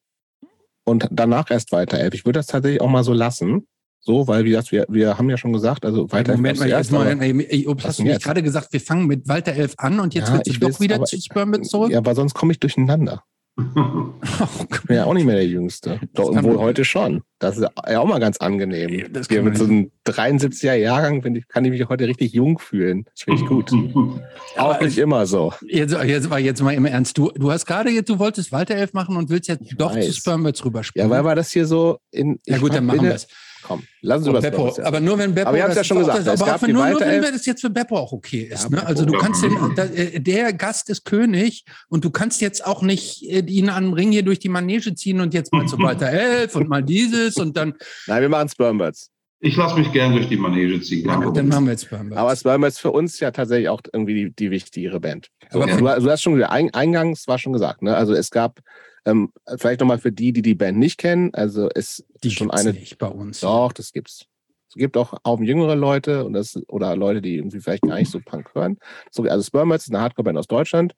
und 0.84 1.08
danach 1.10 1.50
erst 1.50 1.72
weiter 1.72 1.98
elf. 1.98 2.14
Ich 2.14 2.24
würde 2.24 2.38
das 2.38 2.46
tatsächlich 2.46 2.80
auch 2.80 2.88
mal 2.88 3.04
so 3.04 3.12
lassen. 3.12 3.66
So, 4.00 4.28
weil 4.28 4.44
wie 4.44 4.50
gesagt, 4.50 4.70
wir, 4.70 4.84
wir 4.90 5.16
haben 5.16 5.30
ja 5.30 5.38
schon 5.38 5.54
gesagt, 5.54 5.86
also 5.86 6.12
weiter 6.12 6.36
Moment 6.36 6.58
mal, 6.58 6.68
jetzt 6.68 6.92
mal, 6.92 7.06
ey, 7.06 7.66
Obst, 7.66 7.86
hast 7.86 8.00
du 8.00 8.02
nicht 8.02 8.22
gerade 8.22 8.42
gesagt, 8.42 8.70
wir 8.72 8.80
fangen 8.80 9.06
mit 9.06 9.26
Walter 9.28 9.54
11 9.54 9.74
an 9.78 9.98
und 9.98 10.12
jetzt 10.12 10.28
ja, 10.28 10.34
wird 10.34 10.46
es 10.46 10.58
doch 10.58 10.80
wieder 10.80 11.02
zu 11.04 11.18
Spermbirds 11.18 11.70
zurück? 11.70 11.90
Ja, 11.90 11.98
aber 11.98 12.14
sonst 12.14 12.34
komme 12.34 12.52
ich 12.52 12.60
durcheinander. 12.60 13.24
ich 13.56 14.82
bin 14.82 14.96
ja 14.96 15.04
auch 15.04 15.14
nicht 15.14 15.26
mehr 15.26 15.36
der 15.36 15.46
Jüngste. 15.46 16.00
Doch, 16.14 16.30
wohl 16.42 16.58
heute 16.58 16.84
schon. 16.84 17.22
Das 17.38 17.56
ist 17.56 17.68
ja 17.88 18.00
auch 18.00 18.06
mal 18.06 18.18
ganz 18.18 18.38
angenehm. 18.38 19.12
Das 19.12 19.28
Hier 19.28 19.42
mit 19.42 19.56
so 19.56 19.64
einem 19.64 19.92
73er 20.06 20.74
Jahrgang 20.74 21.22
ich, 21.36 21.46
kann 21.46 21.64
ich 21.64 21.70
mich 21.70 21.88
heute 21.88 22.08
richtig 22.08 22.32
jung 22.32 22.58
fühlen. 22.58 23.04
Das 23.04 23.22
finde 23.22 23.42
ich 23.42 23.48
gut. 23.48 23.70
auch 24.56 24.80
nicht 24.80 24.98
immer 24.98 25.26
so. 25.26 25.52
Jetzt, 25.68 25.94
jetzt, 25.94 26.28
jetzt 26.30 26.62
mal 26.62 26.74
im 26.74 26.84
Ernst. 26.84 27.16
Du, 27.16 27.30
du 27.30 27.52
hast 27.52 27.66
gerade 27.66 27.90
jetzt, 27.90 28.08
du 28.08 28.18
wolltest 28.18 28.50
Walter 28.50 28.74
11 28.74 28.92
machen 28.92 29.16
und 29.16 29.30
willst 29.30 29.48
jetzt 29.48 29.62
ich 29.62 29.76
doch 29.76 29.94
weiß. 29.94 30.06
zu 30.06 30.12
Spermbirds 30.14 30.64
rüberspielen. 30.64 31.08
Ja, 31.08 31.14
weil 31.14 31.24
wir 31.24 31.36
das 31.36 31.52
hier 31.52 31.66
so 31.66 31.98
in. 32.10 32.40
Ja 32.46 32.58
gut, 32.58 32.74
dann 32.74 32.86
machen 32.86 33.02
wir 33.02 33.14
es. 33.14 33.28
Komm, 33.66 33.82
lassen 34.02 34.24
Sie 34.24 34.30
oh, 34.30 34.40
Beppo, 34.40 34.76
Aber 34.82 35.00
nur 35.00 35.16
wenn 35.16 35.34
Beppo. 35.34 35.48
Aber 35.48 35.56
ihr 35.56 35.64
habt 35.64 35.74
ja 35.74 35.82
schon 35.82 35.98
gesagt, 35.98 36.26
das, 36.26 36.42
aber 36.42 36.68
nur, 36.68 36.86
nur 36.86 37.00
wenn 37.00 37.22
das 37.22 37.46
jetzt 37.46 37.62
für 37.62 37.70
Beppo 37.70 37.96
auch 37.96 38.12
okay 38.12 38.42
ist. 38.42 38.64
Ja, 38.64 38.68
ne? 38.68 38.86
Also 38.86 39.06
du 39.06 39.14
kannst 39.14 39.42
den, 39.42 39.56
äh, 39.76 40.20
der 40.20 40.52
Gast 40.52 40.90
ist 40.90 41.04
König 41.04 41.64
und 41.88 42.04
du 42.04 42.10
kannst 42.10 42.42
jetzt 42.42 42.66
auch 42.66 42.82
nicht 42.82 43.22
äh, 43.22 43.40
ihn 43.46 43.70
an 43.70 43.84
den 43.84 43.92
Ring 43.94 44.12
hier 44.12 44.22
durch 44.22 44.38
die 44.38 44.50
Manege 44.50 44.94
ziehen 44.94 45.20
und 45.20 45.32
jetzt 45.32 45.52
mal 45.52 45.66
zu 45.66 45.78
Walter 45.80 46.10
11 46.10 46.54
und 46.56 46.68
mal 46.68 46.82
dieses 46.82 47.36
und 47.36 47.56
dann. 47.56 47.74
Nein, 48.06 48.20
wir 48.20 48.28
machen 48.28 48.50
Spermbirds. 48.50 49.10
Ich 49.40 49.56
lasse 49.56 49.78
mich 49.78 49.90
gern 49.92 50.12
durch 50.12 50.28
die 50.28 50.36
Manege 50.36 50.80
ziehen. 50.80 51.06
Ja, 51.06 51.30
dann 51.30 51.48
machen 51.48 51.64
wir 51.64 51.72
jetzt 51.72 51.84
Spermbirds. 51.84 52.16
Aber 52.16 52.36
Spermbirds 52.36 52.78
für 52.78 52.90
uns 52.90 53.18
ja 53.20 53.30
tatsächlich 53.30 53.70
auch 53.70 53.80
irgendwie 53.92 54.14
die, 54.14 54.30
die 54.34 54.50
wichtigere 54.50 55.00
Band. 55.00 55.28
So, 55.50 55.62
aber 55.62 55.72
du, 55.72 55.78
du, 55.78 56.10
hast 56.10 56.22
schon 56.22 56.34
gesagt, 56.34 56.52
eingangs 56.52 57.26
war 57.28 57.38
schon 57.38 57.54
gesagt, 57.54 57.82
ne? 57.82 57.96
Also 57.96 58.12
es 58.12 58.30
gab 58.30 58.60
ähm, 59.04 59.32
vielleicht 59.58 59.80
nochmal 59.80 59.98
für 59.98 60.12
die, 60.12 60.32
die 60.32 60.42
die 60.42 60.54
Band 60.54 60.78
nicht 60.78 60.98
kennen. 60.98 61.32
Also 61.34 61.68
es 61.74 62.04
die 62.22 62.30
schon 62.30 62.50
eine. 62.50 62.72
Nicht 62.72 62.98
bei 62.98 63.08
uns. 63.08 63.40
Doch, 63.40 63.72
das 63.72 63.92
gibt's. 63.92 64.26
Es 64.68 64.74
gibt 64.76 64.96
auch, 64.96 65.14
auch 65.22 65.40
jüngere 65.40 65.76
Leute 65.76 66.24
und 66.24 66.32
das, 66.32 66.58
oder 66.66 66.96
Leute, 66.96 67.22
die 67.22 67.36
irgendwie 67.36 67.60
vielleicht 67.60 67.84
gar 67.84 67.96
nicht 67.96 68.10
so 68.10 68.18
Punk 68.18 68.54
hören. 68.54 68.78
So, 69.12 69.22
also 69.22 69.44
Spermats 69.44 69.84
ist 69.84 69.94
eine 69.94 70.02
Hardcore-Band 70.02 70.36
aus 70.36 70.48
Deutschland. 70.48 70.96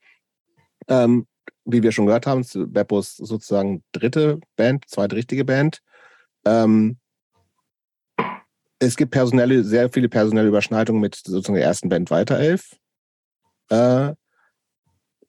Ähm, 0.89 1.27
wie 1.67 1.83
wir 1.83 1.93
schon 1.93 2.07
gehört 2.07 2.27
haben, 2.27 2.41
ist 2.41 2.57
Beppos 2.73 3.17
sozusagen 3.17 3.83
dritte 3.93 4.41
Band, 4.57 4.85
zweite 4.89 5.17
richtige 5.17 5.45
Band. 5.45 5.83
Ähm, 6.47 6.97
es 8.79 8.97
gibt 8.97 9.11
personelle, 9.11 9.65
sehr 9.65 9.91
viele 9.91 10.09
personelle 10.09 10.49
Überschneidungen 10.49 11.01
mit 11.01 11.17
sozusagen 11.17 11.57
der 11.57 11.65
ersten 11.65 11.89
Band 11.89 12.11
Weiterelf. 12.11 12.77
Äh, 13.69 14.15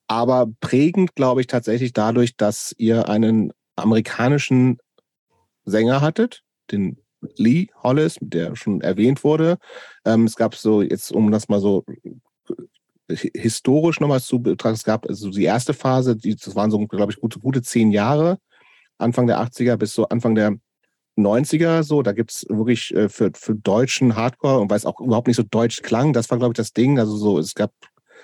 aber 0.08 0.48
prägend, 0.60 1.14
glaube 1.14 1.42
ich, 1.42 1.46
tatsächlich 1.46 1.92
dadurch, 1.92 2.36
dass 2.36 2.74
ihr 2.78 3.08
einen 3.08 3.52
amerikanischen 3.76 4.78
Sänger 5.64 6.00
hattet, 6.00 6.42
den 6.72 6.98
Lee 7.36 7.68
Hollis, 7.82 8.16
der 8.20 8.56
schon 8.56 8.80
erwähnt 8.80 9.22
wurde. 9.22 9.58
Ähm, 10.04 10.24
es 10.24 10.36
gab 10.36 10.54
so, 10.54 10.82
jetzt 10.82 11.12
um 11.12 11.30
das 11.30 11.48
mal 11.48 11.60
so 11.60 11.84
äh, 13.08 13.16
historisch 13.16 14.00
nochmal 14.00 14.20
zu 14.20 14.40
betrachten, 14.40 14.74
es 14.74 14.84
gab 14.84 15.06
also 15.06 15.30
die 15.30 15.44
erste 15.44 15.74
Phase, 15.74 16.16
die, 16.16 16.36
das 16.36 16.54
waren 16.54 16.70
so, 16.70 16.78
glaube 16.86 17.12
ich, 17.12 17.20
gute, 17.20 17.38
gute 17.38 17.62
zehn 17.62 17.90
Jahre, 17.90 18.38
Anfang 18.98 19.26
der 19.26 19.40
80er 19.40 19.76
bis 19.76 19.94
so 19.94 20.08
Anfang 20.08 20.34
der 20.34 20.56
90er, 21.16 21.82
so, 21.82 22.02
da 22.02 22.12
gibt 22.12 22.30
es 22.30 22.46
wirklich 22.48 22.94
äh, 22.94 23.08
für, 23.08 23.30
für 23.34 23.54
deutschen 23.54 24.16
Hardcore 24.16 24.60
und 24.60 24.70
weil 24.70 24.76
es 24.76 24.86
auch 24.86 25.00
überhaupt 25.00 25.26
nicht 25.26 25.36
so 25.36 25.42
deutsch 25.42 25.82
klang, 25.82 26.12
das 26.12 26.30
war, 26.30 26.38
glaube 26.38 26.52
ich, 26.52 26.56
das 26.56 26.72
Ding. 26.72 26.98
Also 26.98 27.16
so, 27.16 27.38
es 27.38 27.54
gab 27.54 27.72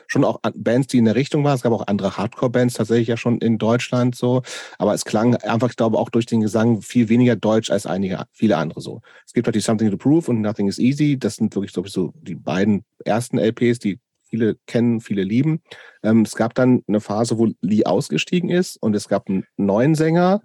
schon 0.06 0.24
auch 0.24 0.40
Bands, 0.54 0.88
die 0.88 0.98
in 0.98 1.04
der 1.04 1.14
Richtung 1.14 1.44
waren. 1.44 1.54
Es 1.54 1.62
gab 1.62 1.72
auch 1.72 1.86
andere 1.86 2.16
Hardcore-Bands 2.16 2.74
tatsächlich 2.74 3.08
ja 3.08 3.16
schon 3.16 3.38
in 3.38 3.58
Deutschland 3.58 4.14
so. 4.14 4.42
Aber 4.78 4.94
es 4.94 5.04
klang 5.04 5.36
einfach, 5.36 5.70
ich 5.70 5.76
glaube, 5.76 5.98
auch 5.98 6.10
durch 6.10 6.26
den 6.26 6.40
Gesang 6.40 6.82
viel 6.82 7.08
weniger 7.08 7.36
deutsch 7.36 7.70
als 7.70 7.86
einige, 7.86 8.24
viele 8.32 8.56
andere 8.56 8.80
so. 8.80 9.00
Es 9.26 9.32
gibt 9.32 9.46
natürlich 9.46 9.64
Something 9.64 9.90
to 9.90 9.96
Prove 9.96 10.30
und 10.30 10.40
Nothing 10.40 10.68
is 10.68 10.78
Easy. 10.78 11.18
Das 11.18 11.36
sind 11.36 11.54
wirklich, 11.54 11.72
glaube 11.72 11.88
ich, 11.88 11.94
so 11.94 12.12
die 12.22 12.34
beiden 12.34 12.84
ersten 13.04 13.38
LPs, 13.38 13.78
die 13.78 13.98
viele 14.34 14.56
kennen, 14.66 15.00
viele 15.00 15.22
lieben. 15.22 15.60
Ähm, 16.02 16.22
es 16.22 16.34
gab 16.34 16.54
dann 16.54 16.82
eine 16.88 17.00
Phase, 17.00 17.38
wo 17.38 17.48
Lee 17.60 17.84
ausgestiegen 17.84 18.50
ist 18.50 18.76
und 18.82 18.94
es 18.94 19.08
gab 19.08 19.28
einen 19.28 19.44
neuen 19.56 19.94
Sänger, 19.94 20.42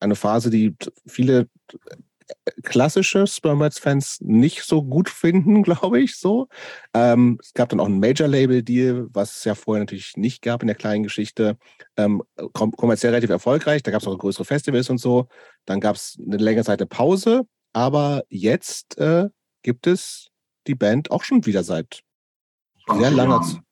eine 0.00 0.14
Phase, 0.14 0.50
die 0.50 0.74
viele 1.06 1.48
klassische 2.62 3.26
Spermats-Fans 3.26 4.20
nicht 4.20 4.62
so 4.62 4.82
gut 4.82 5.08
finden, 5.08 5.62
glaube 5.62 6.00
ich, 6.00 6.16
so. 6.16 6.48
Ähm, 6.94 7.38
es 7.42 7.54
gab 7.54 7.68
dann 7.68 7.80
auch 7.80 7.86
ein 7.86 8.00
Major-Label-Deal, 8.00 9.08
was 9.12 9.38
es 9.38 9.44
ja 9.44 9.54
vorher 9.54 9.82
natürlich 9.82 10.16
nicht 10.16 10.42
gab 10.42 10.62
in 10.62 10.66
der 10.66 10.76
kleinen 10.76 11.02
Geschichte. 11.02 11.56
Ähm, 11.96 12.22
kom 12.52 12.72
kommerziell 12.72 13.12
relativ 13.12 13.30
erfolgreich, 13.30 13.82
da 13.82 13.90
gab 13.90 14.02
es 14.02 14.08
auch 14.08 14.18
größere 14.18 14.44
Festivals 14.44 14.90
und 14.90 14.98
so. 14.98 15.28
Dann 15.64 15.80
gab 15.80 15.96
es 15.96 16.18
eine 16.24 16.36
längere 16.36 16.64
Zeit 16.64 16.80
eine 16.80 16.86
Pause, 16.86 17.42
aber 17.72 18.24
jetzt 18.28 18.98
äh, 18.98 19.28
gibt 19.62 19.86
es 19.86 20.28
die 20.66 20.74
Band 20.74 21.10
auch 21.10 21.24
schon 21.24 21.46
wieder 21.46 21.62
seit 21.62 22.02
sehr 22.98 23.10
langer 23.10 23.42
Zeit. 23.42 23.62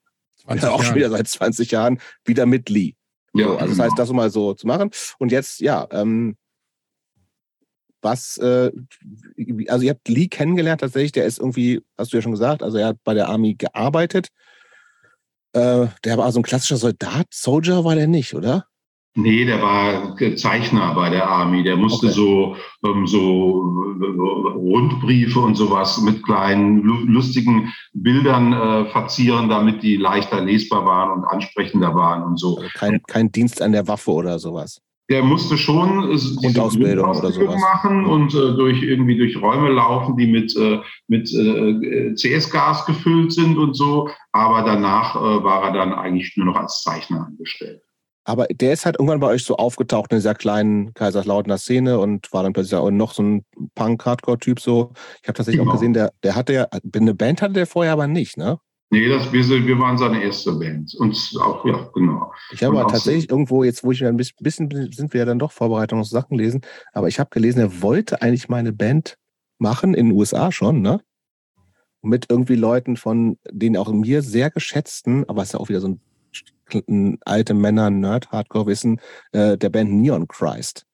Ja, 0.61 0.69
auch 0.71 0.83
schon 0.83 0.95
wieder 0.95 1.09
seit 1.09 1.27
20 1.27 1.71
Jahren 1.71 1.99
wieder 2.23 2.45
mit 2.45 2.69
Lee. 2.69 2.93
Ja, 3.33 3.47
so, 3.47 3.57
also 3.57 3.75
das 3.75 3.79
heißt, 3.79 3.99
das 3.99 4.11
mal 4.11 4.29
so 4.29 4.53
zu 4.53 4.65
machen. 4.67 4.91
Und 5.19 5.31
jetzt, 5.31 5.59
ja, 5.59 5.87
ähm, 5.91 6.37
was, 8.05 8.37
äh, 8.37 8.71
also 9.67 9.83
ihr 9.83 9.89
habt 9.89 10.07
Lee 10.07 10.29
kennengelernt 10.29 10.79
tatsächlich, 10.79 11.11
der 11.11 11.25
ist 11.25 11.39
irgendwie, 11.39 11.81
hast 11.97 12.13
du 12.13 12.17
ja 12.17 12.21
schon 12.21 12.31
gesagt, 12.31 12.63
also 12.63 12.77
er 12.77 12.87
hat 12.87 13.03
bei 13.03 13.13
der 13.13 13.27
Army 13.27 13.55
gearbeitet. 13.55 14.29
Äh, 15.51 15.87
der 16.05 16.17
war 16.17 16.31
so 16.31 16.39
ein 16.39 16.43
klassischer 16.43 16.77
Soldat, 16.77 17.27
Soldier 17.31 17.83
war 17.83 17.95
der 17.95 18.07
nicht, 18.07 18.33
oder? 18.33 18.67
Nee, 19.17 19.45
der 19.45 19.61
war 19.61 20.17
Zeichner 20.35 20.93
bei 20.93 21.09
der 21.09 21.25
Army. 21.25 21.63
Der 21.63 21.77
musste 21.77 22.07
okay. 22.07 22.15
so, 22.15 22.57
ähm, 22.85 23.07
so 23.07 23.61
Rundbriefe 24.57 25.39
und 25.39 25.55
sowas 25.55 26.01
mit 26.01 26.21
kleinen, 26.21 26.81
lustigen 26.83 27.73
Bildern 27.93 28.51
äh, 28.51 28.91
verzieren, 28.91 29.47
damit 29.47 29.83
die 29.83 29.95
leichter 29.95 30.41
lesbar 30.41 30.85
waren 30.85 31.17
und 31.17 31.23
ansprechender 31.23 31.95
waren 31.95 32.23
und 32.23 32.37
so. 32.37 32.57
Also 32.57 32.69
kein, 32.73 33.01
kein 33.03 33.31
Dienst 33.31 33.61
an 33.61 33.71
der 33.71 33.87
Waffe 33.87 34.11
oder 34.11 34.37
sowas 34.37 34.81
der 35.09 35.23
musste 35.23 35.57
schon 35.57 36.11
äh, 36.11 36.17
diese 36.41 36.63
Ausbildung 36.63 37.09
oder 37.09 37.31
sowas. 37.31 37.61
machen 37.61 38.05
und 38.05 38.33
äh, 38.33 38.53
durch 38.55 38.81
irgendwie 38.81 39.17
durch 39.17 39.39
Räume 39.39 39.69
laufen, 39.69 40.17
die 40.17 40.27
mit 40.27 40.55
äh, 40.55 40.79
mit 41.07 41.31
äh, 41.33 42.13
CS-Gas 42.15 42.85
gefüllt 42.85 43.31
sind 43.31 43.57
und 43.57 43.75
so. 43.75 44.09
Aber 44.31 44.63
danach 44.63 45.15
äh, 45.15 45.43
war 45.43 45.63
er 45.65 45.73
dann 45.73 45.93
eigentlich 45.93 46.35
nur 46.35 46.47
noch 46.47 46.55
als 46.55 46.81
Zeichner 46.81 47.27
angestellt. 47.27 47.81
Aber 48.27 48.47
der 48.47 48.73
ist 48.73 48.85
halt 48.85 48.95
irgendwann 48.95 49.19
bei 49.19 49.27
euch 49.27 49.43
so 49.43 49.55
aufgetaucht 49.55 50.11
in 50.11 50.17
dieser 50.17 50.33
kleinen 50.33 50.95
Kaiserslauterner 50.95 51.59
Szene 51.59 51.99
und 51.99 52.33
war 52.33 52.41
dann 52.41 52.53
plötzlich 52.53 52.73
auch 52.73 52.89
noch 52.89 53.13
so 53.13 53.21
ein 53.21 53.45
Punk-Hardcore-Typ 53.75 54.59
so. 54.59 54.93
Ich 55.21 55.27
habe 55.27 55.37
tatsächlich 55.37 55.59
genau. 55.59 55.69
auch 55.69 55.75
gesehen, 55.75 55.93
der, 55.93 56.11
der 56.23 56.35
hatte 56.35 56.53
ja, 56.53 56.67
eine 56.95 57.13
Band 57.13 57.43
hatte 57.43 57.53
der 57.53 57.67
vorher 57.67 57.93
aber 57.93 58.07
nicht, 58.07 58.35
ne? 58.37 58.57
Nee, 58.95 59.09
das, 59.09 59.29
wir, 59.33 59.67
wir 59.67 59.77
waren 59.77 59.97
seine 59.97 60.23
erste 60.23 60.53
Band. 60.53 60.95
Und 60.95 61.37
auch, 61.41 61.65
ja, 61.65 61.89
genau. 61.93 62.31
Ich 62.51 62.63
habe 62.63 62.79
aber 62.79 62.89
tatsächlich 62.89 63.29
irgendwo, 63.29 63.65
jetzt 63.65 63.83
wo 63.83 63.91
ich 63.91 64.05
ein 64.05 64.15
bisschen, 64.15 64.69
sind 64.93 65.11
wir 65.11 65.19
ja 65.19 65.25
dann 65.25 65.37
doch 65.37 65.51
Vorbereitungssachen 65.51 66.37
lesen, 66.37 66.61
aber 66.93 67.09
ich 67.09 67.19
habe 67.19 67.29
gelesen, 67.29 67.59
er 67.59 67.81
wollte 67.81 68.21
eigentlich 68.21 68.47
meine 68.47 68.71
Band 68.71 69.17
machen, 69.57 69.95
in 69.95 70.07
den 70.07 70.17
USA 70.17 70.49
schon, 70.49 70.81
ne? 70.81 71.01
Mit 72.01 72.27
irgendwie 72.29 72.55
Leuten 72.55 72.95
von 72.95 73.37
den 73.51 73.75
auch 73.75 73.91
mir 73.91 74.21
sehr 74.21 74.49
geschätzten, 74.49 75.27
aber 75.27 75.41
es 75.41 75.49
ist 75.49 75.53
ja 75.53 75.59
auch 75.59 75.67
wieder 75.67 75.81
so 75.81 75.89
ein, 75.89 76.01
ein 76.87 77.17
alte 77.25 77.53
Männer-Nerd-Hardcore-Wissen, 77.53 79.01
äh, 79.33 79.57
der 79.57 79.69
Band 79.71 79.91
Neon 79.91 80.29
Christ. 80.29 80.85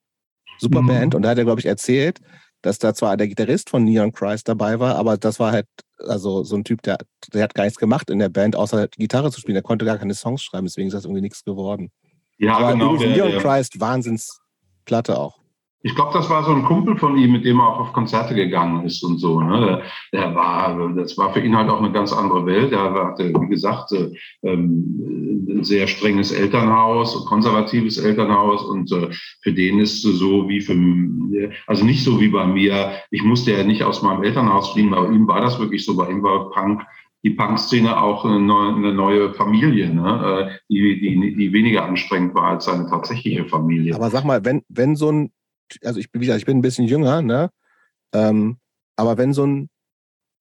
Super 0.58 0.82
mhm. 0.82 0.86
Band. 0.88 1.14
Und 1.14 1.22
da 1.22 1.30
hat 1.30 1.38
er, 1.38 1.44
glaube 1.44 1.60
ich, 1.60 1.66
erzählt, 1.66 2.20
dass 2.62 2.78
da 2.78 2.94
zwar 2.94 3.16
der 3.16 3.28
Gitarrist 3.28 3.70
von 3.70 3.84
Neon 3.84 4.12
Christ 4.12 4.48
dabei 4.48 4.78
war, 4.78 4.96
aber 4.96 5.16
das 5.16 5.38
war 5.38 5.52
halt 5.52 5.66
also 5.98 6.42
so 6.42 6.56
ein 6.56 6.64
Typ, 6.64 6.82
der, 6.82 6.98
der 7.32 7.44
hat 7.44 7.54
gar 7.54 7.64
nichts 7.64 7.78
gemacht 7.78 8.10
in 8.10 8.18
der 8.18 8.28
Band, 8.28 8.56
außer 8.56 8.88
Gitarre 8.88 9.30
zu 9.30 9.40
spielen. 9.40 9.54
Der 9.54 9.62
konnte 9.62 9.84
gar 9.84 9.98
keine 9.98 10.14
songs 10.14 10.42
schreiben, 10.42 10.66
deswegen 10.66 10.88
ist 10.88 10.94
das 10.94 11.04
irgendwie 11.04 11.22
nichts 11.22 11.44
geworden. 11.44 11.90
Ja, 12.38 12.56
aber 12.56 12.72
genau. 12.72 12.96
Der, 12.96 13.08
Neon 13.08 13.38
Christ, 13.40 13.78
Wahnsinnsplatte 13.80 15.18
auch. 15.18 15.41
Ich 15.82 15.94
glaube, 15.94 16.12
das 16.12 16.30
war 16.30 16.44
so 16.44 16.52
ein 16.52 16.64
Kumpel 16.64 16.96
von 16.96 17.16
ihm, 17.16 17.32
mit 17.32 17.44
dem 17.44 17.58
er 17.58 17.68
auch 17.68 17.80
auf 17.80 17.92
Konzerte 17.92 18.34
gegangen 18.34 18.84
ist 18.84 19.02
und 19.02 19.18
so. 19.18 19.40
Ne? 19.40 19.82
Der, 20.12 20.34
war, 20.34 20.92
das 20.94 21.18
war 21.18 21.32
für 21.32 21.40
ihn 21.40 21.56
halt 21.56 21.70
auch 21.70 21.80
eine 21.80 21.92
ganz 21.92 22.12
andere 22.12 22.46
Welt. 22.46 22.72
Er 22.72 22.92
hatte, 22.92 23.32
wie 23.32 23.48
gesagt, 23.48 23.92
äh, 23.92 24.10
ähm, 24.42 25.46
ein 25.48 25.64
sehr 25.64 25.86
strenges 25.86 26.30
Elternhaus, 26.30 27.24
konservatives 27.26 27.98
Elternhaus 27.98 28.64
und 28.64 28.92
äh, 28.92 29.08
für 29.42 29.52
den 29.52 29.80
ist 29.80 30.02
so 30.02 30.48
wie 30.48 30.60
für, 30.60 30.76
also 31.66 31.84
nicht 31.84 32.04
so 32.04 32.20
wie 32.20 32.28
bei 32.28 32.46
mir. 32.46 32.92
Ich 33.10 33.24
musste 33.24 33.52
ja 33.52 33.64
nicht 33.64 33.82
aus 33.82 34.02
meinem 34.02 34.22
Elternhaus 34.22 34.70
fliehen, 34.70 34.90
bei 34.90 35.04
ihm 35.06 35.26
war 35.26 35.40
das 35.40 35.58
wirklich 35.58 35.84
so. 35.84 35.96
Bei 35.96 36.08
ihm 36.08 36.22
war 36.22 36.50
Punk 36.50 36.82
die 37.24 37.30
Punk-Szene 37.30 38.02
auch 38.02 38.24
eine 38.24 38.40
neue, 38.40 38.74
eine 38.74 38.92
neue 38.92 39.34
Familie, 39.34 39.94
ne? 39.94 40.50
Äh, 40.50 40.58
die, 40.68 41.00
die, 41.00 41.36
die 41.36 41.52
weniger 41.52 41.84
anstrengend 41.84 42.34
war 42.34 42.48
als 42.48 42.64
seine 42.64 42.88
tatsächliche 42.88 43.44
Familie. 43.44 43.94
Aber 43.94 44.10
sag 44.10 44.24
mal, 44.24 44.44
wenn, 44.44 44.62
wenn 44.68 44.96
so 44.96 45.10
ein 45.10 45.30
also 45.84 46.00
ich, 46.00 46.08
wie 46.12 46.20
gesagt, 46.20 46.38
ich 46.38 46.46
bin 46.46 46.58
ein 46.58 46.62
bisschen 46.62 46.86
jünger, 46.86 47.22
ne? 47.22 47.50
Ähm, 48.14 48.58
aber 48.96 49.18
wenn 49.18 49.32
so 49.32 49.46
ein 49.46 49.68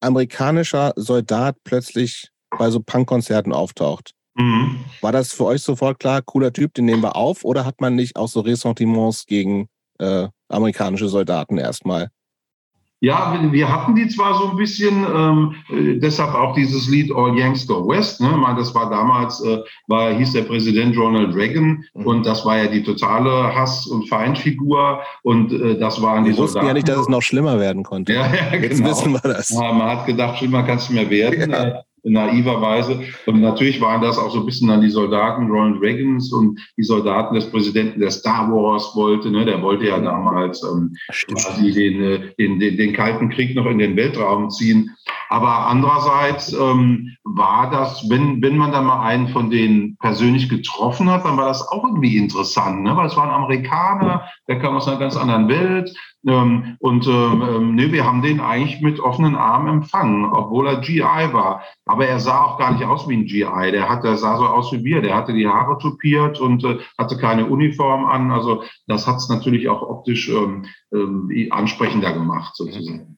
amerikanischer 0.02 0.94
Soldat 0.96 1.58
plötzlich 1.64 2.30
bei 2.58 2.70
so 2.70 2.82
Punkkonzerten 2.82 3.54
auftaucht, 3.54 4.12
mhm. 4.36 4.84
war 5.02 5.12
das 5.12 5.32
für 5.32 5.46
euch 5.46 5.62
sofort 5.62 6.00
klar, 6.00 6.22
cooler 6.22 6.52
Typ, 6.52 6.74
den 6.74 6.86
nehmen 6.86 7.04
wir 7.04 7.16
auf? 7.16 7.46
Oder 7.46 7.66
hat 7.66 7.80
man 7.82 7.96
nicht 7.96 8.16
auch 8.16 8.28
so 8.28 8.42
Ressentiments 8.42 9.26
gegen 9.26 9.68
äh, 10.00 10.28
amerikanische 10.50 11.08
Soldaten 11.08 11.58
erstmal? 11.58 12.10
Ja, 13.04 13.36
wir 13.52 13.68
hatten 13.68 13.96
die 13.96 14.08
zwar 14.10 14.36
so 14.36 14.52
ein 14.52 14.58
bisschen, 14.58 15.04
ähm, 15.04 15.56
äh, 15.70 15.98
deshalb 15.98 16.36
auch 16.36 16.54
dieses 16.54 16.88
Lied 16.88 17.12
All 17.12 17.36
Yanks 17.36 17.66
Go 17.66 17.88
West. 17.88 18.22
Ne? 18.22 18.30
Mal, 18.30 18.56
das 18.56 18.76
war 18.76 18.92
damals, 18.92 19.44
äh, 19.44 19.58
war, 19.88 20.14
hieß 20.14 20.34
der 20.34 20.44
Präsident 20.44 20.96
Ronald 20.96 21.36
Reagan 21.36 21.84
mhm. 21.96 22.06
und 22.06 22.26
das 22.28 22.46
war 22.46 22.60
ja 22.60 22.68
die 22.68 22.84
totale 22.84 23.56
Hass- 23.56 23.88
und 23.88 24.08
Feindfigur 24.08 25.02
und 25.24 25.52
äh, 25.52 25.80
das 25.80 26.00
waren 26.00 26.26
die 26.26 26.32
Wir 26.32 26.38
wussten 26.38 26.64
ja 26.64 26.74
nicht, 26.74 26.88
dass 26.88 27.00
es 27.00 27.10
noch 27.10 27.24
schlimmer 27.24 27.60
werden 27.60 27.82
konnte. 27.84 28.14
Ja, 28.14 28.32
ja, 28.32 28.56
Jetzt 28.60 28.78
genau. 28.78 28.92
wissen 28.92 29.14
wir 29.14 29.34
das. 29.34 29.50
Ja, 29.50 29.74
man 29.74 29.90
hat 29.90 30.06
gedacht, 30.06 30.38
schlimmer 30.38 30.62
kann 30.62 30.78
es 30.78 30.90
mehr 30.92 31.10
werden. 31.10 31.50
Ja. 31.50 31.82
Naiverweise. 32.04 33.02
Und 33.26 33.42
natürlich 33.42 33.80
waren 33.80 34.02
das 34.02 34.18
auch 34.18 34.32
so 34.32 34.40
ein 34.40 34.46
bisschen 34.46 34.70
dann 34.70 34.82
die 34.82 34.90
Soldaten 34.90 35.50
Ronald 35.50 35.82
Reagans 35.82 36.32
und 36.34 36.60
die 36.78 36.84
Soldaten 36.84 37.36
des 37.36 37.50
Präsidenten, 37.50 38.00
der 38.00 38.12
Star 38.12 38.50
Wars 38.52 38.92
wollte. 38.96 39.30
Ne? 39.30 39.46
Der 39.46 39.62
wollte 39.62 39.88
ja 39.88 40.00
damals 40.00 40.64
ähm, 40.64 40.94
quasi 41.28 41.72
den, 41.72 42.02
äh, 42.02 42.34
den, 42.40 42.60
den, 42.60 42.78
den 42.78 42.94
Kalten 42.94 43.30
Krieg 43.30 43.56
noch 43.56 43.68
in 43.68 43.78
den 43.78 43.96
Weltraum 43.96 44.50
ziehen. 44.50 44.90
Aber 45.30 45.68
andererseits 45.68 46.52
ähm, 46.54 47.16
war 47.24 47.70
das, 47.70 48.10
wenn, 48.10 48.42
wenn 48.42 48.58
man 48.58 48.72
dann 48.72 48.86
mal 48.86 49.02
einen 49.06 49.30
von 49.30 49.50
denen 49.50 49.96
persönlich 49.98 50.50
getroffen 50.50 51.10
hat, 51.10 51.24
dann 51.24 51.38
war 51.38 51.48
das 51.48 51.68
auch 51.68 51.86
irgendwie 51.86 52.18
interessant, 52.18 52.84
ne? 52.84 52.96
weil 52.98 53.08
es 53.08 53.16
war 53.16 53.26
ein 53.26 53.44
Amerikaner, 53.44 54.28
der 54.48 54.60
kam 54.60 54.76
aus 54.76 54.88
einer 54.88 55.00
ganz 55.00 55.16
anderen 55.16 55.48
Welt. 55.48 55.94
Ähm, 56.28 56.78
und 56.80 57.08
ähm, 57.08 57.42
ähm, 57.42 57.76
nee, 57.76 57.92
wir 57.92 58.06
haben 58.06 58.22
den 58.22 58.40
eigentlich 58.40 58.82
mit 58.82 59.00
offenen 59.00 59.36
Armen 59.36 59.68
empfangen, 59.68 60.26
obwohl 60.26 60.68
er 60.68 60.80
GI 60.80 61.02
war. 61.02 61.64
Aber 61.86 62.06
er 62.06 62.20
sah 62.20 62.44
auch 62.44 62.60
gar 62.60 62.74
nicht 62.74 62.86
aus 62.86 63.08
wie 63.10 63.18
ein 63.18 63.26
GI. 63.26 63.72
Der, 63.72 63.90
hat, 63.90 64.04
der 64.04 64.18
sah 64.18 64.38
so 64.38 64.46
aus 64.46 64.72
wie 64.72 64.84
wir. 64.84 65.02
Der 65.02 65.16
hatte 65.16 65.34
die 65.34 65.48
Haare 65.48 65.80
tupiert 65.80 66.40
und 66.40 66.64
äh, 66.64 66.78
hatte 66.98 67.18
keine 67.18 67.48
Uniform 67.48 68.06
an. 68.06 68.32
Also 68.32 68.64
das 68.88 69.08
hat 69.08 69.18
es 69.18 69.30
natürlich 69.30 69.68
auch 69.68 69.82
optisch 69.82 70.30
ähm, 70.30 70.66
äh, 70.92 71.50
ansprechender 71.50 72.14
gemacht, 72.14 72.56
sozusagen. 72.56 73.18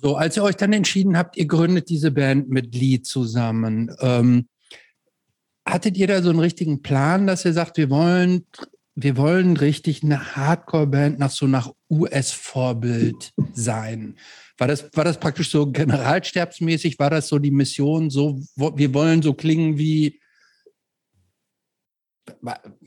So, 0.00 0.16
als 0.16 0.36
ihr 0.36 0.44
euch 0.44 0.56
dann 0.56 0.72
entschieden 0.72 1.18
habt, 1.18 1.36
ihr 1.36 1.46
gründet 1.46 1.88
diese 1.88 2.12
Band 2.12 2.48
mit 2.48 2.74
Lee 2.74 3.02
zusammen. 3.02 3.90
Ähm, 4.00 4.48
hattet 5.66 5.96
ihr 5.96 6.06
da 6.06 6.22
so 6.22 6.30
einen 6.30 6.38
richtigen 6.38 6.82
Plan, 6.82 7.26
dass 7.26 7.44
ihr 7.44 7.52
sagt, 7.52 7.76
wir 7.76 7.90
wollen 7.90 8.46
wir 9.00 9.16
wollen 9.16 9.56
richtig 9.56 10.02
eine 10.02 10.34
Hardcore-Band 10.34 11.20
nach 11.20 11.30
so 11.30 11.46
nach 11.46 11.70
US-Vorbild 11.88 13.32
sein. 13.52 14.16
War 14.58 14.66
das, 14.66 14.90
war 14.92 15.04
das 15.04 15.20
praktisch 15.20 15.50
so 15.50 15.70
generalsterbsmäßig? 15.70 16.98
War 16.98 17.10
das 17.10 17.28
so 17.28 17.38
die 17.38 17.52
Mission? 17.52 18.10
So, 18.10 18.40
wir 18.56 18.92
wollen 18.94 19.22
so 19.22 19.34
klingen 19.34 19.78
wie 19.78 20.20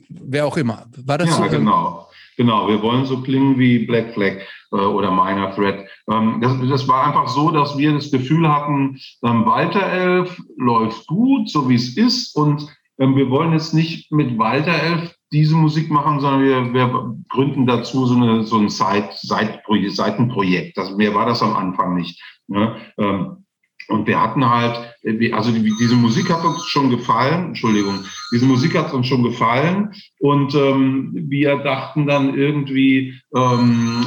wer 0.08 0.46
auch 0.46 0.56
immer. 0.58 0.86
War 1.04 1.18
das 1.18 1.30
ja, 1.30 1.36
so? 1.36 1.48
genau. 1.48 2.08
Genau, 2.36 2.68
wir 2.68 2.80
wollen 2.82 3.04
so 3.04 3.20
klingen 3.22 3.58
wie 3.58 3.86
Black 3.86 4.14
Flag 4.14 4.40
äh, 4.72 4.76
oder 4.76 5.10
Minor 5.10 5.54
Threat. 5.54 5.86
Ähm, 6.10 6.40
das, 6.40 6.52
das, 6.68 6.88
war 6.88 7.06
einfach 7.06 7.28
so, 7.28 7.50
dass 7.50 7.76
wir 7.76 7.92
das 7.92 8.10
Gefühl 8.10 8.48
hatten, 8.48 8.98
ähm, 9.22 9.44
Walter 9.44 9.82
Elf 9.82 10.40
läuft 10.56 11.06
gut, 11.06 11.50
so 11.50 11.68
wie 11.68 11.74
es 11.74 11.96
ist. 11.96 12.34
Und 12.34 12.66
ähm, 12.98 13.16
wir 13.16 13.28
wollen 13.28 13.52
jetzt 13.52 13.74
nicht 13.74 14.10
mit 14.12 14.38
Walter 14.38 14.72
Elf 14.72 15.14
diese 15.32 15.56
Musik 15.56 15.90
machen, 15.90 16.20
sondern 16.20 16.42
wir, 16.42 16.74
wir 16.74 17.16
gründen 17.30 17.66
dazu 17.66 18.06
so, 18.06 18.14
eine, 18.14 18.44
so 18.44 18.58
ein 18.58 18.68
Seit, 18.68 19.14
Seitprojekt, 19.18 19.96
Seitenprojekt. 19.96 20.76
Das, 20.76 20.94
mehr 20.94 21.14
war 21.14 21.26
das 21.26 21.42
am 21.42 21.56
Anfang 21.56 21.94
nicht. 21.94 22.22
Ne? 22.48 22.76
Ähm, 22.98 23.44
und 23.88 24.06
wir 24.06 24.20
hatten 24.20 24.48
halt, 24.48 24.94
also 25.32 25.50
diese 25.52 25.96
Musik 25.96 26.30
hat 26.30 26.44
uns 26.44 26.64
schon 26.66 26.90
gefallen, 26.90 27.48
Entschuldigung, 27.48 28.04
diese 28.32 28.46
Musik 28.46 28.76
hat 28.76 28.92
uns 28.92 29.08
schon 29.08 29.24
gefallen 29.24 29.92
und 30.20 30.54
ähm, 30.54 31.10
wir 31.28 31.56
dachten 31.58 32.06
dann 32.06 32.38
irgendwie, 32.38 33.20
ähm, 33.34 34.06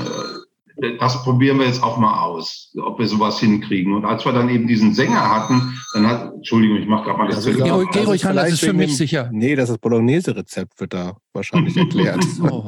das 0.99 1.23
probieren 1.23 1.59
wir 1.59 1.67
jetzt 1.67 1.82
auch 1.82 1.97
mal 1.97 2.21
aus, 2.21 2.73
ob 2.82 2.99
wir 2.99 3.07
sowas 3.07 3.39
hinkriegen. 3.39 3.93
Und 3.93 4.05
als 4.05 4.26
wir 4.26 4.34
dann 4.34 4.49
eben 4.49 4.67
diesen 4.67 4.93
Sänger 4.93 5.30
hatten, 5.30 5.73
dann 5.93 6.07
hat, 6.07 6.34
Entschuldigung, 6.34 6.78
ich 6.78 6.88
mache 6.88 7.05
gerade 7.05 7.17
mal 7.17 7.28
das. 7.28 7.38
Also, 7.38 7.51
geh, 7.51 7.69
ruhig, 7.69 7.89
geh 7.91 7.99
ruhig 8.01 8.26
an, 8.26 8.36
das 8.36 8.53
ist 8.53 8.59
für 8.59 8.73
mich 8.73 8.95
sicher. 8.97 9.30
Nee, 9.32 9.55
das 9.55 9.69
ist 9.69 9.80
Bolognese-Rezept 9.80 10.80
wird 10.80 10.93
da 10.93 11.17
wahrscheinlich 11.34 11.78
erklärt. 11.78 12.23
oh. 12.41 12.65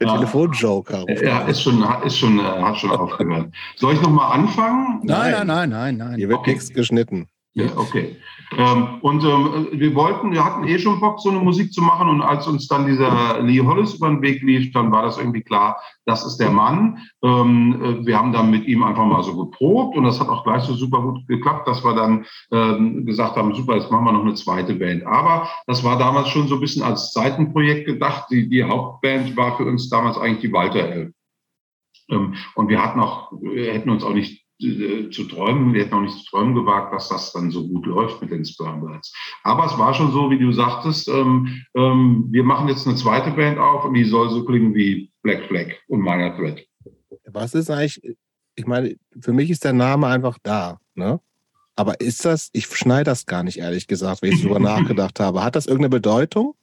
Der 0.00 0.06
ja. 0.06 0.14
Telefonjoker. 0.14 1.04
Ja, 1.22 1.40
ist 1.46 1.62
schon, 1.62 1.82
ist 2.04 2.18
schon, 2.18 2.38
äh, 2.38 2.42
hat 2.42 2.76
schon 2.76 2.90
aufgehört. 2.90 3.50
Soll 3.76 3.94
ich 3.94 4.02
nochmal 4.02 4.38
anfangen? 4.38 5.00
Nein, 5.04 5.32
nein, 5.32 5.46
nein, 5.46 5.70
nein, 5.70 5.96
nein. 5.96 6.16
Hier 6.16 6.28
wird 6.28 6.40
okay. 6.40 6.52
nichts 6.52 6.70
geschnitten. 6.70 7.28
Ja, 7.54 7.66
okay. 7.76 8.16
Ähm, 8.56 8.98
und 9.02 9.22
ähm, 9.24 9.68
wir 9.72 9.94
wollten, 9.94 10.32
wir 10.32 10.44
hatten 10.44 10.66
eh 10.66 10.78
schon 10.78 11.00
Bock, 11.00 11.20
so 11.20 11.30
eine 11.30 11.40
Musik 11.40 11.72
zu 11.72 11.82
machen. 11.82 12.08
Und 12.08 12.22
als 12.22 12.46
uns 12.46 12.66
dann 12.66 12.86
dieser 12.86 13.40
Lee 13.40 13.60
Hollis 13.60 13.94
über 13.94 14.08
den 14.08 14.22
Weg 14.22 14.42
lief, 14.42 14.72
dann 14.72 14.90
war 14.90 15.02
das 15.02 15.18
irgendwie 15.18 15.42
klar, 15.42 15.76
das 16.06 16.24
ist 16.24 16.38
der 16.38 16.50
Mann. 16.50 16.98
Ähm, 17.22 17.82
äh, 17.82 18.06
wir 18.06 18.18
haben 18.18 18.32
dann 18.32 18.50
mit 18.50 18.66
ihm 18.66 18.82
einfach 18.82 19.04
mal 19.04 19.22
so 19.22 19.36
geprobt 19.36 19.96
und 19.96 20.04
das 20.04 20.18
hat 20.18 20.28
auch 20.28 20.44
gleich 20.44 20.62
so 20.62 20.74
super 20.74 21.02
gut 21.02 21.26
geklappt, 21.26 21.68
dass 21.68 21.84
wir 21.84 21.94
dann 21.94 22.24
ähm, 22.50 23.04
gesagt 23.04 23.36
haben, 23.36 23.54
super, 23.54 23.76
jetzt 23.76 23.90
machen 23.90 24.06
wir 24.06 24.12
noch 24.12 24.24
eine 24.24 24.34
zweite 24.34 24.74
Band. 24.74 25.04
Aber 25.06 25.48
das 25.66 25.84
war 25.84 25.98
damals 25.98 26.28
schon 26.28 26.48
so 26.48 26.54
ein 26.54 26.60
bisschen 26.60 26.82
als 26.82 27.12
Seitenprojekt 27.12 27.86
gedacht. 27.86 28.26
Die, 28.30 28.48
die 28.48 28.64
Hauptband 28.64 29.36
war 29.36 29.56
für 29.56 29.64
uns 29.64 29.90
damals 29.90 30.16
eigentlich 30.16 30.40
die 30.40 30.52
Walter 30.52 30.80
Elf. 30.80 31.12
Ähm, 32.10 32.34
und 32.54 32.68
wir 32.68 32.82
hatten 32.82 33.00
auch, 33.00 33.32
wir 33.32 33.72
hätten 33.72 33.90
uns 33.90 34.02
auch 34.02 34.14
nicht 34.14 34.42
äh, 34.42 34.47
zu 34.58 35.24
träumen. 35.24 35.72
Wir 35.72 35.84
hätten 35.84 35.94
auch 35.94 36.00
nicht 36.00 36.18
zu 36.18 36.30
träumen 36.30 36.54
gewagt, 36.54 36.92
dass 36.92 37.08
das 37.08 37.32
dann 37.32 37.50
so 37.50 37.66
gut 37.68 37.86
läuft 37.86 38.20
mit 38.20 38.30
den 38.30 38.44
Spermbirds. 38.44 39.12
Aber 39.44 39.66
es 39.66 39.78
war 39.78 39.94
schon 39.94 40.12
so, 40.12 40.30
wie 40.30 40.38
du 40.38 40.52
sagtest, 40.52 41.08
ähm, 41.08 41.62
ähm, 41.76 42.26
wir 42.30 42.42
machen 42.42 42.68
jetzt 42.68 42.86
eine 42.86 42.96
zweite 42.96 43.30
Band 43.30 43.58
auf 43.58 43.84
und 43.84 43.94
die 43.94 44.04
soll 44.04 44.30
so 44.30 44.44
klingen 44.44 44.74
wie 44.74 45.12
Black 45.22 45.44
Flag 45.46 45.68
und 45.86 46.00
Minor 46.00 46.36
Threat. 46.36 46.66
Was 47.26 47.54
ist 47.54 47.70
eigentlich, 47.70 48.16
ich 48.56 48.66
meine, 48.66 48.96
für 49.20 49.32
mich 49.32 49.50
ist 49.50 49.64
der 49.64 49.72
Name 49.72 50.08
einfach 50.08 50.38
da, 50.42 50.78
ne? 50.94 51.20
Aber 51.76 52.00
ist 52.00 52.24
das, 52.24 52.50
ich 52.52 52.66
schneide 52.66 53.04
das 53.04 53.24
gar 53.24 53.44
nicht, 53.44 53.58
ehrlich 53.58 53.86
gesagt, 53.86 54.22
wenn 54.22 54.32
ich 54.32 54.42
darüber 54.42 54.58
nachgedacht 54.58 55.20
habe. 55.20 55.44
Hat 55.44 55.54
das 55.54 55.66
irgendeine 55.66 55.90
Bedeutung? 55.90 56.54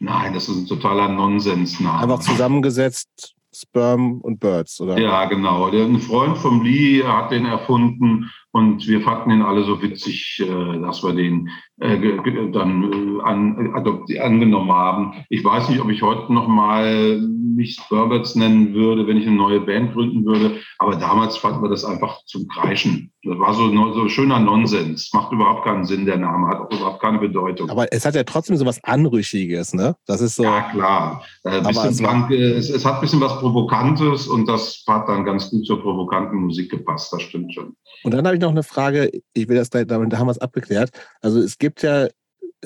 Nein, 0.00 0.34
das 0.34 0.48
ist 0.48 0.56
ein 0.56 0.66
totaler 0.66 1.08
Nonsensname. 1.08 2.00
Einfach 2.00 2.18
zusammengesetzt 2.18 3.36
Sperm 3.54 4.20
und 4.20 4.40
Birds, 4.40 4.80
oder? 4.80 4.98
Ja, 4.98 5.24
genau. 5.26 5.66
Ein 5.68 6.00
Freund 6.00 6.36
vom 6.38 6.62
Lee 6.62 7.02
hat 7.02 7.30
den 7.30 7.46
erfunden 7.46 8.30
und 8.54 8.86
wir 8.86 9.00
fanden 9.00 9.32
ihn 9.32 9.42
alle 9.42 9.64
so 9.64 9.82
witzig, 9.82 10.40
äh, 10.40 10.80
dass 10.80 11.02
wir 11.02 11.12
den 11.12 11.50
äh, 11.80 11.98
dann 12.52 13.18
äh, 13.18 13.22
an, 13.24 13.74
angenommen 14.20 14.70
haben. 14.70 15.24
Ich 15.28 15.44
weiß 15.44 15.70
nicht, 15.70 15.80
ob 15.80 15.90
ich 15.90 16.02
heute 16.02 16.32
noch 16.32 16.46
mal 16.46 17.18
mich 17.20 17.74
Spurbirds 17.74 18.36
nennen 18.36 18.72
würde, 18.72 19.08
wenn 19.08 19.16
ich 19.16 19.26
eine 19.26 19.34
neue 19.34 19.60
Band 19.60 19.92
gründen 19.92 20.24
würde. 20.24 20.60
Aber 20.78 20.94
damals 20.94 21.36
fanden 21.36 21.62
wir 21.62 21.68
das 21.68 21.84
einfach 21.84 22.24
zum 22.26 22.46
Kreischen. 22.46 23.12
Das 23.24 23.38
war 23.38 23.54
so, 23.54 23.70
so 23.92 24.08
schöner 24.08 24.38
Nonsens. 24.38 25.10
Macht 25.12 25.32
überhaupt 25.32 25.64
keinen 25.64 25.84
Sinn, 25.84 26.04
der 26.06 26.18
Name. 26.18 26.46
Hat 26.48 26.60
auch 26.60 26.70
überhaupt 26.70 27.00
keine 27.00 27.18
Bedeutung. 27.18 27.70
Aber 27.70 27.92
es 27.92 28.04
hat 28.04 28.14
ja 28.14 28.22
trotzdem 28.22 28.56
so 28.56 28.66
was 28.66 28.82
Anrüchiges, 28.84 29.72
ne? 29.72 29.96
Das 30.06 30.20
ist 30.20 30.36
so. 30.36 30.44
Ja, 30.44 30.62
klar. 30.70 31.24
Äh, 31.44 31.60
es, 31.68 31.98
blank, 31.98 32.30
es, 32.30 32.70
es, 32.70 32.84
hat 32.84 32.96
ein 32.96 33.00
bisschen 33.00 33.20
was 33.20 33.38
Provokantes 33.40 34.28
und 34.28 34.46
das 34.46 34.84
hat 34.86 35.08
dann 35.08 35.24
ganz 35.24 35.50
gut 35.50 35.66
zur 35.66 35.80
provokanten 35.80 36.38
Musik 36.38 36.70
gepasst. 36.70 37.12
Das 37.12 37.22
stimmt 37.22 37.54
schon. 37.54 37.74
Und 38.04 38.12
dann 38.12 38.26
habe 38.26 38.36
ich 38.36 38.40
noch 38.44 38.52
eine 38.52 38.62
Frage. 38.62 39.10
Ich 39.32 39.48
will 39.48 39.56
das, 39.56 39.70
damit 39.70 40.16
haben 40.16 40.26
wir 40.26 40.32
es 40.32 40.38
abgeklärt. 40.38 40.90
Also 41.20 41.40
es 41.40 41.58
gibt 41.58 41.82
ja 41.82 42.08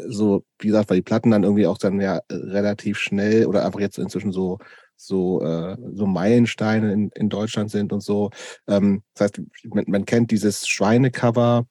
so, 0.06 0.44
wie 0.60 0.68
gesagt, 0.68 0.90
weil 0.90 0.98
die 0.98 1.02
Platten 1.02 1.30
dann 1.30 1.42
irgendwie 1.42 1.66
auch 1.66 1.78
dann 1.78 2.00
ja 2.00 2.20
relativ 2.30 2.98
schnell 2.98 3.46
oder 3.46 3.64
einfach 3.64 3.80
jetzt 3.80 3.98
inzwischen 3.98 4.32
so 4.32 4.58
so, 5.00 5.42
äh, 5.42 5.76
so 5.94 6.06
Meilensteine 6.06 6.92
in, 6.92 7.10
in 7.14 7.28
Deutschland 7.28 7.70
sind 7.70 7.92
und 7.92 8.02
so. 8.02 8.30
Ähm, 8.66 9.02
das 9.14 9.26
heißt, 9.26 9.42
man, 9.72 9.84
man 9.86 10.04
kennt 10.04 10.30
dieses 10.32 10.66
Schweinecover 10.66 11.66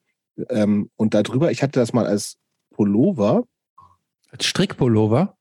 ähm, 0.48 0.90
und 0.96 1.14
darüber, 1.14 1.50
ich 1.50 1.62
hatte 1.62 1.78
das 1.78 1.92
mal 1.92 2.06
als 2.06 2.38
Pullover. 2.74 3.44
Als 4.30 4.46
Strickpullover? 4.46 5.36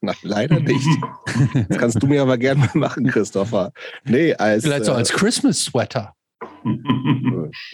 Nein, 0.00 0.16
leider 0.22 0.60
nicht. 0.60 0.86
Das 1.68 1.78
kannst 1.78 2.02
du 2.02 2.06
mir 2.06 2.22
aber 2.22 2.38
gerne 2.38 2.60
mal 2.60 2.78
machen, 2.78 3.06
Christopher. 3.08 3.72
Nee, 4.04 4.34
als. 4.34 4.62
Vielleicht 4.62 4.84
so 4.84 4.92
als 4.92 5.10
äh, 5.10 5.14
Christmas 5.14 5.64
Sweater. 5.64 6.14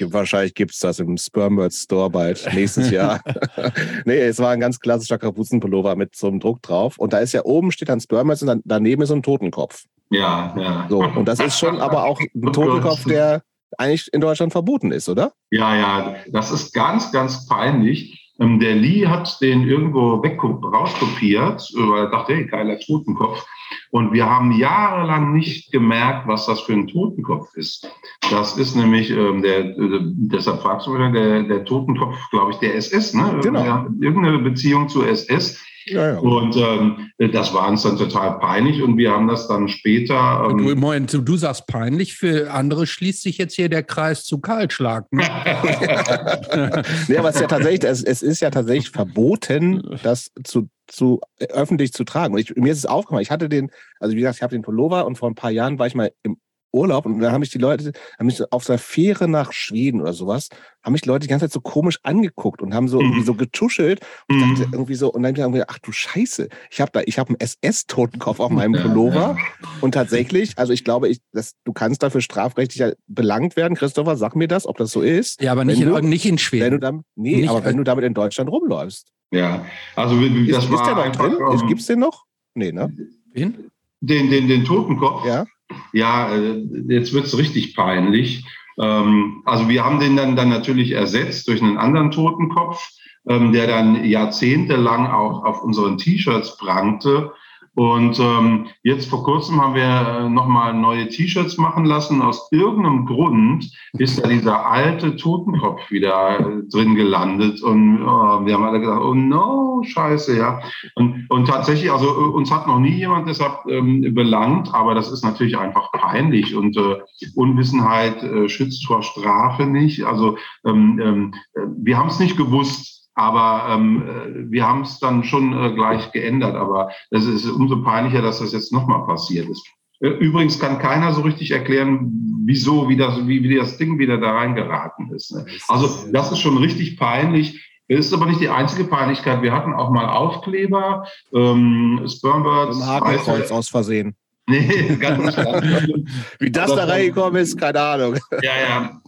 Wahrscheinlich 0.01 0.55
gibt 0.55 0.73
es 0.73 0.81
das 0.81 0.99
im 0.99 1.17
Spermbird 1.17 1.73
Store 1.73 2.11
bald 2.11 2.49
nächstes 2.53 2.91
Jahr. 2.91 3.21
nee, 4.05 4.19
es 4.19 4.39
war 4.39 4.51
ein 4.51 4.61
ganz 4.61 4.81
klassischer 4.81 5.19
Kapuzenpullover 5.19 5.97
mit 5.97 6.17
so 6.17 6.27
einem 6.27 6.41
Druck 6.41 6.63
drauf. 6.63 6.99
Und 6.99 7.13
da 7.13 7.19
ist 7.19 7.33
ja 7.33 7.45
oben 7.45 7.73
steht 7.73 7.89
dann 7.89 8.01
Spermbirds 8.01 8.43
und 8.43 8.49
dann, 8.49 8.63
daneben 8.65 9.03
ist 9.03 9.09
so 9.09 9.15
ein 9.15 9.23
Totenkopf. 9.23 9.85
Ja, 10.11 10.55
ja. 10.59 10.87
So, 10.89 11.03
und 11.03 11.27
das 11.27 11.39
ist 11.39 11.59
schon 11.59 11.81
aber 11.81 12.05
auch 12.05 12.21
ein 12.21 12.53
Totenkopf, 12.53 13.05
der 13.05 13.43
eigentlich 13.79 14.13
in 14.13 14.21
Deutschland 14.21 14.53
verboten 14.53 14.91
ist, 14.91 15.09
oder? 15.09 15.33
Ja, 15.51 15.77
ja, 15.77 16.17
das 16.29 16.51
ist 16.51 16.73
ganz, 16.73 17.13
ganz 17.13 17.47
peinlich. 17.47 18.33
Ähm, 18.41 18.59
der 18.59 18.75
Lee 18.75 19.07
hat 19.07 19.41
den 19.41 19.69
irgendwo 19.69 20.23
weg 20.23 20.43
rauskopiert, 20.43 21.63
weil 21.75 22.05
er 22.05 22.11
dachte, 22.11 22.35
hey, 22.35 22.47
geiler 22.47 22.79
Totenkopf. 22.81 23.45
Und 23.91 24.13
wir 24.13 24.27
haben 24.27 24.53
jahrelang 24.53 25.33
nicht 25.33 25.73
gemerkt, 25.73 26.27
was 26.27 26.47
das 26.47 26.61
für 26.61 26.73
ein 26.73 26.87
Totenkopf 26.87 27.55
ist. 27.55 27.91
Das 28.31 28.57
ist 28.57 28.77
nämlich, 28.77 29.11
ähm, 29.11 29.43
der, 29.43 29.61
äh, 29.61 30.01
deshalb 30.03 30.63
fragst 30.63 30.87
du 30.87 30.95
wieder, 30.95 31.11
der, 31.11 31.43
der 31.43 31.65
Totenkopf, 31.65 32.17
glaube 32.31 32.53
ich, 32.53 32.59
der 32.59 32.75
SS, 32.75 33.15
ne? 33.15 33.41
Genau. 33.43 33.87
Irgendeine 34.01 34.39
Beziehung 34.39 34.89
zur 34.89 35.09
SS. 35.09 35.63
Ja, 35.91 36.15
ja. 36.15 36.19
Und 36.19 36.57
ähm, 36.57 37.11
das 37.33 37.53
war 37.53 37.69
uns 37.69 37.83
dann 37.83 37.97
total 37.97 38.39
peinlich 38.39 38.83
und 38.83 38.97
wir 38.97 39.11
haben 39.11 39.29
das 39.29 39.49
dann 39.49 39.69
später. 39.69 40.49
Ähm 40.51 40.59
du, 40.59 40.77
Moment, 40.77 41.13
du 41.13 41.37
sagst 41.37 41.67
peinlich, 41.67 42.15
für 42.15 42.53
andere 42.53 42.87
schließt 42.87 43.23
sich 43.23 43.39
jetzt 43.39 43.55
hier 43.55 43.69
der 43.69 43.83
Kreis 43.83 44.25
zu 44.25 44.39
Kahlschlag. 44.39 45.11
Ne? 45.13 45.23
nee, 47.09 47.17
aber 47.17 47.29
es 47.29 47.37
ist 47.37 47.41
ja 47.41 47.47
tatsächlich, 47.47 47.85
es, 47.85 48.03
es 48.03 48.23
ist 48.23 48.41
ja 48.41 48.51
tatsächlich 48.51 48.91
verboten, 48.91 49.99
das 50.03 50.31
zu 50.45 50.69
zu 50.87 51.21
äh, 51.39 51.47
öffentlich 51.47 51.93
zu 51.93 52.05
tragen. 52.05 52.35
Und 52.35 52.41
ich, 52.41 52.55
mir 52.57 52.73
ist 52.73 52.79
es 52.79 52.87
aufgefallen, 52.87 53.23
ich 53.23 53.31
hatte 53.31 53.49
den, 53.49 53.71
also 54.01 54.15
wie 54.15 54.21
gesagt, 54.21 54.37
ich 54.37 54.43
habe 54.43 54.55
den 54.55 54.63
Pullover 54.63 55.07
und 55.07 55.17
vor 55.17 55.31
ein 55.31 55.35
paar 55.35 55.51
Jahren 55.51 55.79
war 55.79 55.87
ich 55.87 55.95
mal 55.95 56.11
im 56.23 56.39
Urlaub 56.73 57.07
und 57.07 57.19
da 57.21 57.33
haben 57.33 57.41
mich 57.41 57.51
die 57.51 57.59
Leute, 57.59 57.93
haben 58.19 58.27
mich 58.27 58.41
auf 58.53 58.65
der 58.65 58.79
Fähre 58.79 59.29
nach 59.29 59.53
Schweden 59.53 60.01
oder 60.01 60.13
sowas, 60.13 60.49
haben 60.83 60.93
mich 60.93 61.03
die 61.03 61.09
Leute 61.09 61.27
die 61.27 61.31
ganze 61.31 61.47
Zeit 61.47 61.53
so 61.53 61.61
komisch 61.61 61.99
angeguckt 62.03 62.63
und 62.63 62.75
haben 62.75 62.89
so 62.89 62.99
mhm. 62.99 63.07
irgendwie 63.07 63.25
so 63.25 63.35
getuschelt 63.35 64.01
und 64.29 64.37
mhm. 64.37 64.41
dachte 64.41 64.69
irgendwie 64.73 64.95
so 64.95 65.13
und 65.13 65.23
dann 65.23 65.37
haben 65.39 65.55
wir 65.55 65.67
ach 65.69 65.79
du 65.79 65.93
Scheiße, 65.93 66.49
ich 66.71 66.81
habe 66.81 66.91
da 66.93 67.03
ich 67.05 67.19
habe 67.19 67.31
einen 67.31 67.41
SS-Totenkopf 67.41 68.41
auf 68.41 68.51
meinem 68.51 68.81
Pullover 68.81 69.37
und 69.81 69.93
tatsächlich, 69.93 70.59
also 70.59 70.73
ich 70.73 70.85
glaube, 70.85 71.09
ich, 71.09 71.21
das, 71.33 71.55
du 71.65 71.73
kannst 71.73 72.03
dafür 72.03 72.21
strafrechtlich 72.21 72.95
belangt 73.07 73.57
werden. 73.57 73.77
Christopher, 73.77 74.17
sag 74.17 74.37
mir 74.37 74.49
das, 74.49 74.67
ob 74.67 74.77
das 74.77 74.91
so 74.91 75.03
ist. 75.03 75.41
Ja, 75.43 75.53
aber 75.53 75.65
nicht, 75.65 75.81
in, 75.81 76.09
nicht 76.09 76.27
in 76.27 76.39
Schweden. 76.39 76.65
Wenn 76.65 76.73
du 76.73 76.79
damit, 76.79 77.05
nee, 77.17 77.37
nicht, 77.37 77.51
aber 77.51 77.65
wenn 77.65 77.77
du 77.77 77.85
damit 77.85 78.05
in 78.05 78.15
Deutschland 78.15 78.51
rumläufst. 78.51 79.09
Ja, 79.33 79.65
also 79.95 80.21
das 80.21 80.65
ist, 80.65 80.71
war 80.71 80.81
ist 80.81 80.87
der 80.87 80.95
noch 80.95 81.13
drin? 81.13 81.35
Um, 81.37 81.69
Gibt 81.69 81.81
es 81.81 81.87
den 81.87 82.01
noch? 82.01 82.25
Nee, 82.55 82.73
ne? 82.73 82.93
Wen? 83.33 83.71
Den, 84.01 84.31
den, 84.31 84.49
den 84.49 84.65
Totenkopf? 84.65 85.25
Ja. 85.27 85.47
Ja, 85.93 86.35
äh, 86.35 86.63
jetzt 86.89 87.13
wird 87.13 87.27
es 87.27 87.37
richtig 87.37 87.75
peinlich. 87.75 88.45
Ähm, 88.81 89.43
also 89.45 89.69
wir 89.69 89.85
haben 89.85 90.01
den 90.01 90.17
dann, 90.17 90.37
dann 90.37 90.49
natürlich 90.49 90.93
ersetzt 90.93 91.49
durch 91.49 91.63
einen 91.63 91.79
anderen 91.79 92.11
Totenkopf, 92.11 92.89
ähm, 93.29 93.53
der 93.53 93.67
dann 93.67 94.05
jahrzehntelang 94.05 95.07
auch 95.07 95.45
auf 95.45 95.63
unseren 95.63 95.99
T-Shirts 95.99 96.57
prangte. 96.57 97.33
Und 97.77 98.19
ähm, 98.19 98.67
jetzt 98.83 99.09
vor 99.09 99.23
kurzem 99.23 99.61
haben 99.61 99.75
wir 99.75 99.83
äh, 99.83 100.29
nochmal 100.29 100.75
neue 100.75 101.09
T-Shirts 101.09 101.57
machen 101.57 101.85
lassen. 101.85 102.21
Aus 102.21 102.49
irgendeinem 102.51 103.07
Grund 103.07 103.71
ist 103.93 104.23
da 104.23 104.29
dieser 104.29 104.67
alte 104.67 105.17
Totenkopf 105.17 105.91
wieder 105.91 106.41
äh, 106.41 106.63
drin 106.69 106.97
gelandet. 106.97 107.63
Und 107.63 108.03
oh, 108.03 108.45
wir 108.45 108.55
haben 108.55 108.65
alle 108.65 108.81
gesagt, 108.81 109.03
oh 109.03 109.15
no, 109.15 109.83
scheiße, 109.85 110.37
ja. 110.37 110.61
Und, 110.97 111.27
und 111.29 111.47
tatsächlich, 111.47 111.93
also 111.93 112.07
äh, 112.07 112.31
uns 112.35 112.51
hat 112.51 112.67
noch 112.67 112.81
nie 112.81 112.91
jemand 112.91 113.29
deshalb 113.29 113.65
ähm, 113.69 114.15
belangt, 114.15 114.75
aber 114.75 114.95
das 114.95 115.11
ist 115.13 115.23
natürlich 115.23 115.57
einfach 115.57 115.93
peinlich. 115.93 116.57
Und 116.57 116.77
äh, 116.77 116.97
Unwissenheit 117.37 118.23
äh, 118.25 118.49
schützt 118.49 118.85
vor 118.85 119.05
Strafe 119.05 119.65
nicht. 119.67 120.05
Also 120.05 120.37
ähm, 120.67 121.01
ähm, 121.03 121.35
wir 121.79 121.97
haben 121.97 122.09
es 122.09 122.19
nicht 122.19 122.37
gewusst 122.37 123.00
aber 123.15 123.75
ähm, 123.75 124.03
äh, 124.03 124.51
wir 124.51 124.67
haben 124.67 124.83
es 124.83 124.99
dann 124.99 125.25
schon 125.25 125.53
äh, 125.53 125.75
gleich 125.75 126.13
geändert. 126.13 126.55
Aber 126.55 126.91
es 127.11 127.27
ist 127.27 127.49
umso 127.49 127.83
peinlicher, 127.83 128.23
dass 128.23 128.39
das 128.39 128.53
jetzt 128.53 128.73
nochmal 128.73 129.07
passiert 129.07 129.49
ist. 129.49 129.67
Äh, 130.01 130.09
übrigens 130.09 130.59
kann 130.59 130.79
keiner 130.79 131.13
so 131.13 131.23
richtig 131.23 131.51
erklären, 131.51 132.11
wieso, 132.45 132.89
wie 132.89 132.97
das, 132.97 133.27
wie, 133.27 133.43
wie 133.43 133.57
das 133.57 133.77
Ding 133.77 133.99
wieder 133.99 134.19
da 134.19 134.33
reingeraten 134.33 135.13
ist. 135.13 135.35
Ne? 135.35 135.47
Also 135.69 136.11
das 136.13 136.33
ist 136.33 136.39
schon 136.39 136.59
richtig 136.59 136.99
peinlich. 136.99 137.67
Es 137.89 138.07
ist 138.07 138.13
aber 138.13 138.27
nicht 138.27 138.41
die 138.41 138.49
einzige 138.49 138.85
Peinlichkeit. 138.85 139.43
Wir 139.43 139.53
hatten 139.53 139.75
auch 139.75 139.91
mal 139.91 140.09
Aufkleber, 140.09 141.05
ähm, 141.35 142.07
Spermbirds. 142.07 142.81
Ein 142.81 142.87
Hakenkreuz 142.87 143.51
aus 143.51 143.69
Versehen. 143.69 144.15
Nee, 144.47 144.97
ganz 144.97 145.37
Wie 146.39 146.51
das 146.51 146.75
da 146.75 146.85
reingekommen 146.85 147.43
ist, 147.43 147.59
keine 147.59 147.81
Ahnung. 147.81 148.17
Ja, 148.43 148.53
ja. 148.69 149.01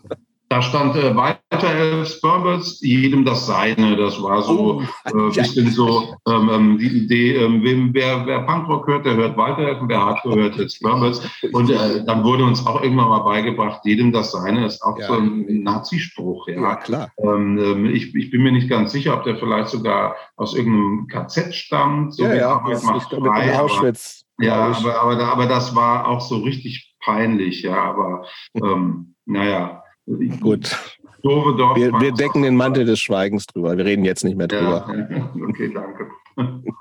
Da 0.53 0.61
stand 0.61 0.95
äh, 0.97 1.17
weiter 1.17 1.41
Elf 1.51 2.11
Spermbirds, 2.11 2.83
jedem 2.83 3.25
das 3.25 3.47
seine. 3.47 3.97
Das 3.97 4.23
war 4.23 4.43
so 4.43 4.83
oh, 4.83 5.31
äh, 5.31 5.35
bisschen 5.35 5.71
so 5.71 6.15
ähm, 6.29 6.51
ähm, 6.53 6.77
die 6.79 7.05
Idee, 7.05 7.37
ähm, 7.37 7.63
wem, 7.63 7.95
wer, 7.95 8.27
wer 8.27 8.41
Punkrock 8.41 8.87
hört, 8.87 9.07
der 9.07 9.17
hört 9.17 9.39
weiter, 9.39 9.81
wer 9.89 10.05
Hardcore 10.05 10.43
hört, 10.43 10.59
hört 10.59 10.71
Spermbirds. 10.71 11.23
Und 11.53 11.71
äh, 11.71 12.05
dann 12.05 12.23
wurde 12.23 12.45
uns 12.45 12.67
auch 12.67 12.83
irgendwann 12.83 13.09
mal 13.09 13.21
beigebracht, 13.21 13.81
jedem 13.85 14.13
das 14.13 14.33
seine. 14.33 14.65
Das 14.65 14.75
ist 14.75 14.83
auch 14.83 14.99
ja. 14.99 15.07
so 15.07 15.15
ein 15.15 15.63
Nazispruch. 15.63 16.47
Ja, 16.49 16.61
ja 16.61 16.77
klar. 16.77 17.11
Ähm, 17.17 17.57
ähm, 17.57 17.87
ich, 17.87 18.15
ich 18.15 18.31
bin 18.31 18.43
mir 18.43 18.53
nicht 18.53 18.69
ganz 18.69 18.93
sicher, 18.93 19.15
ob 19.15 19.25
der 19.25 19.39
vielleicht 19.39 19.69
sogar 19.69 20.17
aus 20.37 20.55
irgendeinem 20.55 21.07
KZ 21.09 21.55
stammt. 21.55 22.15
So 22.15 22.25
ja, 22.25 22.35
ja, 22.35 22.65
das 22.69 22.83
ist 22.83 23.09
frei, 23.09 23.59
Auschwitz. 23.59 24.27
Ja, 24.39 24.67
aber, 24.67 25.01
aber, 25.01 25.19
aber 25.19 25.47
das 25.47 25.75
war 25.75 26.07
auch 26.07 26.21
so 26.21 26.41
richtig 26.41 26.95
peinlich, 27.03 27.63
ja, 27.63 27.83
aber 27.83 28.27
ähm, 28.55 29.15
naja. 29.25 29.82
Gut. 30.07 30.77
Doofe 31.23 31.57
Dorf 31.57 31.77
wir, 31.77 31.93
wir 31.93 32.13
decken 32.13 32.43
den 32.43 32.57
Mantel 32.57 32.85
des 32.85 33.01
Schweigens 33.01 33.47
drüber. 33.47 33.77
Wir 33.77 33.85
reden 33.85 34.05
jetzt 34.05 34.25
nicht 34.25 34.37
mehr 34.37 34.49
drüber. 34.49 34.87
Ja, 34.93 35.33
okay, 35.49 35.73
danke. 35.73 36.11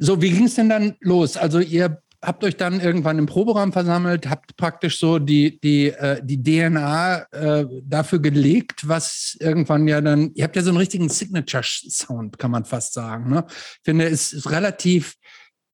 So, 0.00 0.22
wie 0.22 0.30
ging 0.30 0.44
es 0.44 0.54
denn 0.54 0.68
dann 0.68 0.94
los? 1.00 1.36
Also 1.36 1.58
ihr 1.58 2.00
habt 2.22 2.42
euch 2.44 2.56
dann 2.56 2.80
irgendwann 2.80 3.18
im 3.18 3.26
Proberaum 3.26 3.72
versammelt, 3.72 4.28
habt 4.28 4.56
praktisch 4.56 4.98
so 4.98 5.18
die, 5.18 5.60
die, 5.60 5.88
äh, 5.88 6.20
die 6.22 6.42
DNA 6.42 7.26
äh, 7.30 7.66
dafür 7.82 8.20
gelegt, 8.20 8.88
was 8.88 9.36
irgendwann 9.40 9.86
ja 9.86 10.00
dann, 10.00 10.32
ihr 10.34 10.44
habt 10.44 10.56
ja 10.56 10.62
so 10.62 10.70
einen 10.70 10.78
richtigen 10.78 11.08
Signature-Sound, 11.08 12.38
kann 12.38 12.50
man 12.50 12.64
fast 12.64 12.94
sagen. 12.94 13.30
Ne? 13.30 13.44
Ich 13.48 13.80
finde, 13.84 14.06
es 14.06 14.32
ist 14.32 14.50
relativ, 14.50 15.14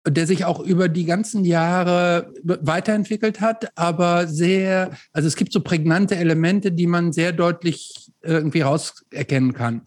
der 0.06 0.26
sich 0.26 0.44
auch 0.44 0.60
über 0.60 0.88
die 0.88 1.06
ganzen 1.06 1.44
Jahre 1.44 2.32
weiterentwickelt 2.42 3.40
hat, 3.40 3.70
aber 3.74 4.26
sehr, 4.26 4.90
also 5.12 5.26
es 5.26 5.36
gibt 5.36 5.52
so 5.52 5.60
prägnante 5.60 6.16
Elemente, 6.16 6.72
die 6.72 6.86
man 6.86 7.12
sehr 7.12 7.32
deutlich 7.32 8.10
irgendwie 8.22 8.60
rauserkennen 8.60 9.54
kann. 9.54 9.82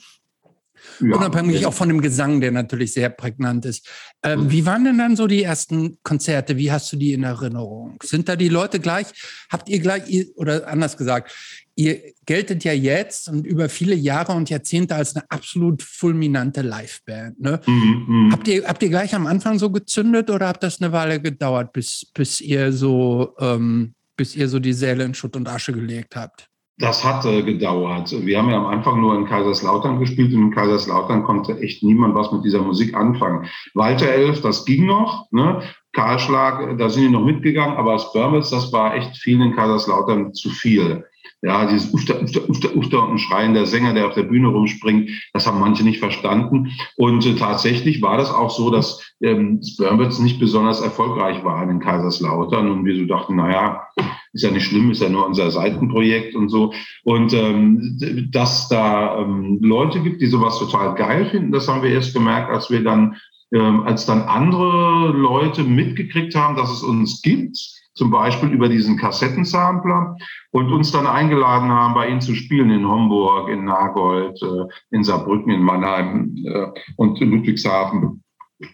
Ja, 0.99 1.15
Unabhängig 1.15 1.65
auch 1.65 1.73
von 1.73 1.89
dem 1.89 2.01
Gesang, 2.01 2.41
der 2.41 2.51
natürlich 2.51 2.93
sehr 2.93 3.09
prägnant 3.09 3.65
ist. 3.65 3.87
Ähm, 4.23 4.45
mhm. 4.45 4.51
Wie 4.51 4.65
waren 4.65 4.83
denn 4.83 4.97
dann 4.97 5.15
so 5.15 5.27
die 5.27 5.43
ersten 5.43 5.97
Konzerte? 6.01 6.57
Wie 6.57 6.71
hast 6.71 6.91
du 6.91 6.97
die 6.97 7.13
in 7.13 7.23
Erinnerung? 7.23 7.97
Sind 8.03 8.29
da 8.29 8.35
die 8.35 8.49
Leute 8.49 8.79
gleich? 8.79 9.07
Habt 9.49 9.69
ihr 9.69 9.79
gleich, 9.79 10.27
oder 10.35 10.67
anders 10.67 10.97
gesagt, 10.97 11.31
ihr 11.77 12.01
geltet 12.25 12.63
ja 12.63 12.73
jetzt 12.73 13.29
und 13.29 13.45
über 13.45 13.69
viele 13.69 13.95
Jahre 13.95 14.33
und 14.33 14.49
Jahrzehnte 14.49 14.95
als 14.95 15.15
eine 15.15 15.29
absolut 15.29 15.83
fulminante 15.83 16.61
Liveband. 16.61 17.39
Ne? 17.39 17.61
Mhm, 17.65 18.05
mhm. 18.07 18.31
habt, 18.33 18.47
ihr, 18.47 18.67
habt 18.67 18.83
ihr 18.83 18.89
gleich 18.89 19.13
am 19.13 19.27
Anfang 19.27 19.59
so 19.59 19.69
gezündet 19.69 20.29
oder 20.29 20.47
habt 20.47 20.63
das 20.63 20.81
eine 20.81 20.91
Weile 20.91 21.21
gedauert, 21.21 21.71
bis, 21.73 22.11
bis 22.13 22.41
ihr 22.41 22.73
so, 22.73 23.35
ähm, 23.39 23.93
bis 24.17 24.35
ihr 24.35 24.49
so 24.49 24.59
die 24.59 24.73
Säle 24.73 25.03
in 25.03 25.13
Schutt 25.13 25.35
und 25.35 25.47
Asche 25.47 25.71
gelegt 25.71 26.15
habt? 26.15 26.49
Das 26.79 27.03
hat 27.03 27.25
äh, 27.25 27.43
gedauert. 27.43 28.11
Wir 28.11 28.37
haben 28.39 28.49
ja 28.49 28.57
am 28.57 28.67
Anfang 28.67 28.99
nur 28.99 29.15
in 29.15 29.25
Kaiserslautern 29.25 29.99
gespielt 29.99 30.33
und 30.33 30.41
in 30.41 30.51
Kaiserslautern 30.51 31.23
konnte 31.23 31.59
echt 31.59 31.83
niemand 31.83 32.15
was 32.15 32.31
mit 32.31 32.43
dieser 32.43 32.61
Musik 32.61 32.95
anfangen. 32.95 33.47
Walter 33.75 34.07
Elf, 34.07 34.41
das 34.41 34.65
ging 34.65 34.85
noch. 34.85 35.27
Ne? 35.31 35.61
Karlschlag, 35.93 36.77
da 36.77 36.89
sind 36.89 37.03
die 37.03 37.09
noch 37.09 37.25
mitgegangen, 37.25 37.77
aber 37.77 37.97
Spermits, 37.97 38.51
das 38.51 38.71
war 38.71 38.95
echt 38.95 39.17
vielen 39.17 39.41
in 39.41 39.55
Kaiserslautern 39.55 40.33
zu 40.33 40.49
viel. 40.49 41.03
Ja, 41.41 41.65
dieses 41.65 41.93
Ufter, 41.93 42.21
Ufter, 42.21 42.49
Ufter, 42.49 42.75
Ufter 42.75 43.03
und 43.03 43.11
ein 43.11 43.17
Schreien 43.19 43.53
der 43.53 43.65
Sänger, 43.65 43.93
der 43.93 44.07
auf 44.07 44.15
der 44.15 44.23
Bühne 44.23 44.47
rumspringt, 44.47 45.09
das 45.33 45.45
haben 45.45 45.59
manche 45.59 45.83
nicht 45.83 45.99
verstanden. 45.99 46.71
Und 46.95 47.25
äh, 47.25 47.35
tatsächlich 47.35 48.01
war 48.01 48.17
das 48.17 48.33
auch 48.33 48.49
so, 48.49 48.71
dass 48.71 49.13
ähm, 49.21 49.61
Spermits 49.63 50.19
nicht 50.19 50.39
besonders 50.39 50.81
erfolgreich 50.81 51.43
waren 51.43 51.69
in 51.69 51.79
Kaiserslautern 51.79 52.71
und 52.71 52.85
wir 52.85 52.97
so 52.97 53.05
dachten, 53.05 53.35
naja, 53.35 53.87
ist 54.33 54.43
ja 54.43 54.51
nicht 54.51 54.65
schlimm, 54.65 54.91
ist 54.91 55.01
ja 55.01 55.09
nur 55.09 55.25
unser 55.25 55.51
Seitenprojekt 55.51 56.35
und 56.35 56.49
so. 56.49 56.73
Und 57.03 57.33
ähm, 57.33 58.29
dass 58.31 58.67
da 58.69 59.19
ähm, 59.19 59.59
Leute 59.61 60.01
gibt, 60.01 60.21
die 60.21 60.27
sowas 60.27 60.59
total 60.59 60.95
geil 60.95 61.25
finden, 61.25 61.51
das 61.51 61.67
haben 61.67 61.83
wir 61.83 61.89
erst 61.89 62.13
gemerkt, 62.13 62.51
als 62.51 62.69
wir 62.69 62.83
dann, 62.83 63.15
ähm, 63.53 63.83
als 63.83 64.05
dann 64.05 64.23
andere 64.23 65.11
Leute 65.15 65.63
mitgekriegt 65.63 66.35
haben, 66.35 66.55
dass 66.55 66.71
es 66.71 66.83
uns 66.83 67.21
gibt, 67.21 67.57
zum 67.97 68.11
Beispiel 68.11 68.49
über 68.49 68.69
diesen 68.69 68.97
Kassettensampler 68.97 70.15
und 70.51 70.71
uns 70.71 70.91
dann 70.91 71.07
eingeladen 71.07 71.69
haben, 71.69 71.95
bei 71.95 72.07
ihnen 72.07 72.21
zu 72.21 72.35
spielen 72.35 72.69
in 72.69 72.87
Homburg, 72.87 73.49
in 73.49 73.65
Nagold, 73.65 74.41
äh, 74.41 74.95
in 74.95 75.03
Saarbrücken, 75.03 75.51
in 75.51 75.63
Mannheim 75.63 76.35
äh, 76.45 76.67
und 76.95 77.19
in 77.19 77.31
Ludwigshafen. 77.31 78.23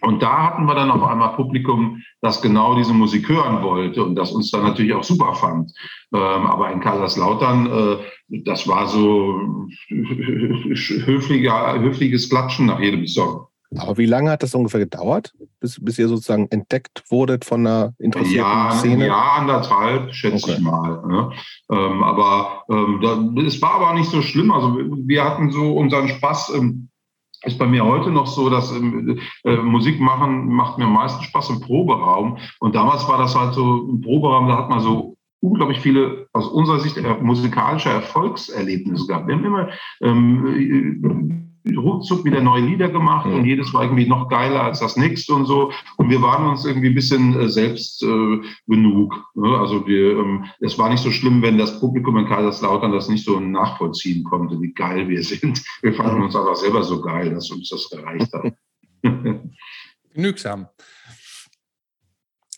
Und 0.00 0.22
da 0.22 0.44
hatten 0.44 0.64
wir 0.64 0.74
dann 0.74 0.90
auf 0.90 1.02
einmal 1.02 1.36
Publikum, 1.36 2.02
das 2.22 2.40
genau 2.40 2.74
diese 2.74 2.94
Musik 2.94 3.28
hören 3.28 3.62
wollte 3.62 4.02
und 4.02 4.14
das 4.14 4.32
uns 4.32 4.50
dann 4.50 4.62
natürlich 4.62 4.94
auch 4.94 5.04
super 5.04 5.34
fand. 5.34 5.72
Ähm, 6.14 6.20
aber 6.20 6.70
in 6.70 6.80
Kaiserslautern, 6.80 7.66
äh, 7.66 8.40
das 8.44 8.66
war 8.66 8.86
so 8.86 9.68
höflicher, 9.90 11.80
höfliches 11.80 12.30
Klatschen 12.30 12.66
nach 12.66 12.80
jedem 12.80 13.06
Song. 13.06 13.46
Aber 13.78 13.98
wie 13.98 14.06
lange 14.06 14.30
hat 14.30 14.42
das 14.42 14.54
ungefähr 14.54 14.80
gedauert, 14.80 15.34
bis, 15.60 15.82
bis 15.82 15.98
ihr 15.98 16.08
sozusagen 16.08 16.48
entdeckt 16.50 17.04
wurdet 17.08 17.44
von 17.44 17.66
einer 17.66 17.94
interessierten 17.98 18.50
ja, 18.50 18.70
Szene? 18.72 19.06
Jahr, 19.06 19.38
anderthalb, 19.38 20.12
schätze 20.14 20.44
okay. 20.44 20.54
ich 20.54 20.60
mal. 20.60 21.02
Ne? 21.06 21.30
Ähm, 21.70 22.02
aber 22.02 22.64
ähm, 22.70 23.00
da, 23.02 23.42
es 23.42 23.60
war 23.62 23.74
aber 23.74 23.94
nicht 23.94 24.10
so 24.10 24.22
schlimm. 24.22 24.50
Also 24.50 24.76
wir 24.76 25.24
hatten 25.24 25.50
so 25.50 25.76
unseren 25.76 26.08
Spaß. 26.08 26.52
Ähm, 26.56 26.88
ist 27.46 27.58
bei 27.58 27.66
mir 27.66 27.84
heute 27.84 28.10
noch 28.10 28.26
so, 28.26 28.48
dass 28.48 28.72
ähm, 28.72 29.20
äh, 29.44 29.56
Musik 29.56 30.00
machen 30.00 30.48
macht 30.48 30.78
mir 30.78 30.86
am 30.86 30.94
meisten 30.94 31.22
Spaß 31.24 31.50
im 31.50 31.60
Proberaum. 31.60 32.38
Und 32.58 32.74
damals 32.74 33.06
war 33.06 33.18
das 33.18 33.34
halt 33.34 33.52
so 33.52 33.86
im 33.90 34.00
Proberaum, 34.00 34.48
da 34.48 34.56
hat 34.56 34.70
man 34.70 34.80
so 34.80 35.16
unglaublich 35.40 35.78
viele 35.80 36.26
aus 36.32 36.48
unserer 36.48 36.80
Sicht 36.80 36.96
äh, 36.96 37.16
musikalische 37.20 37.90
Erfolgserlebnisse 37.90 39.06
gehabt. 39.06 39.28
Wir 39.28 39.34
haben 39.34 39.44
immer 39.44 39.68
ähm, 40.00 41.53
ruckzuck 41.72 42.24
wieder 42.24 42.40
neue 42.40 42.62
Lieder 42.62 42.88
gemacht 42.88 43.26
und 43.26 43.44
jedes 43.46 43.72
war 43.72 43.82
irgendwie 43.82 44.06
noch 44.06 44.28
geiler 44.28 44.62
als 44.62 44.80
das 44.80 44.96
nächste 44.96 45.34
und 45.34 45.46
so. 45.46 45.72
Und 45.96 46.10
wir 46.10 46.20
waren 46.20 46.46
uns 46.46 46.64
irgendwie 46.64 46.88
ein 46.88 46.94
bisschen 46.94 47.38
äh, 47.40 47.48
selbst 47.48 48.02
äh, 48.02 48.40
genug. 48.66 49.14
Ne? 49.34 49.58
Also 49.58 49.86
wir, 49.86 50.18
ähm, 50.18 50.44
es 50.60 50.78
war 50.78 50.90
nicht 50.90 51.02
so 51.02 51.10
schlimm, 51.10 51.42
wenn 51.42 51.56
das 51.56 51.80
Publikum 51.80 52.18
in 52.18 52.26
Kaiserslautern 52.26 52.92
das 52.92 53.08
nicht 53.08 53.24
so 53.24 53.40
nachvollziehen 53.40 54.24
konnte, 54.24 54.60
wie 54.60 54.72
geil 54.72 55.08
wir 55.08 55.22
sind. 55.22 55.64
Wir 55.80 55.94
fanden 55.94 56.22
uns 56.22 56.36
aber 56.36 56.54
selber 56.54 56.82
so 56.82 57.00
geil, 57.00 57.30
dass 57.30 57.50
uns 57.50 57.70
das 57.70 57.88
gereicht 57.88 58.32
hat. 58.32 58.52
Genügsam. 60.12 60.68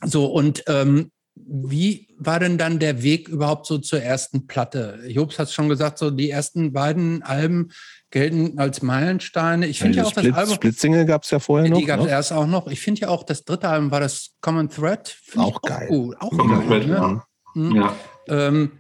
So, 0.04 0.26
und 0.26 0.62
ähm, 0.66 1.11
wie 1.37 2.09
war 2.18 2.41
denn 2.41 2.59
dann 2.59 2.78
der 2.78 3.03
Weg 3.03 3.28
überhaupt 3.28 3.66
so 3.66 3.78
zur 3.78 4.01
ersten 4.01 4.47
Platte? 4.47 5.01
Jobs 5.07 5.39
hat 5.39 5.51
schon 5.51 5.68
gesagt, 5.68 5.99
so 5.99 6.11
die 6.11 6.30
ersten 6.30 6.72
beiden 6.72 7.22
Alben 7.22 7.70
gelten 8.11 8.59
als 8.59 8.82
Meilensteine. 8.82 9.66
Ich 9.66 9.78
finde 9.78 9.99
ja, 9.99 10.03
ja, 10.03 10.09
auch 10.09 10.12
Split, 10.12 10.30
das 10.32 10.39
Album. 10.39 10.55
Split-Single 10.55 11.05
gab 11.05 11.24
es 11.24 11.30
ja 11.30 11.39
vorher 11.39 11.68
noch. 11.68 11.78
Die 11.78 11.84
gab 11.84 12.01
es 12.01 12.07
ne? 12.07 12.12
erst 12.12 12.32
auch 12.32 12.47
noch. 12.47 12.66
Ich 12.68 12.80
finde 12.80 13.03
ja 13.03 13.09
auch, 13.09 13.22
das 13.22 13.45
dritte 13.45 13.68
Album 13.68 13.91
war 13.91 14.01
das 14.01 14.34
Common 14.41 14.68
Thread. 14.68 15.16
Auch, 15.37 15.57
auch 15.57 15.62
geil. 15.62 15.89
Gut. 15.89 16.16
Auch 16.20 16.30
Common 16.30 16.68
geil. 16.68 16.80
Thread, 16.80 16.89
ne? 16.89 17.22
mhm. 17.55 17.76
ja. 17.76 17.97
Ähm, 18.28 18.72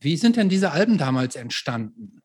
wie 0.00 0.16
sind 0.16 0.36
denn 0.36 0.48
diese 0.48 0.72
Alben 0.72 0.98
damals 0.98 1.36
entstanden? 1.36 2.20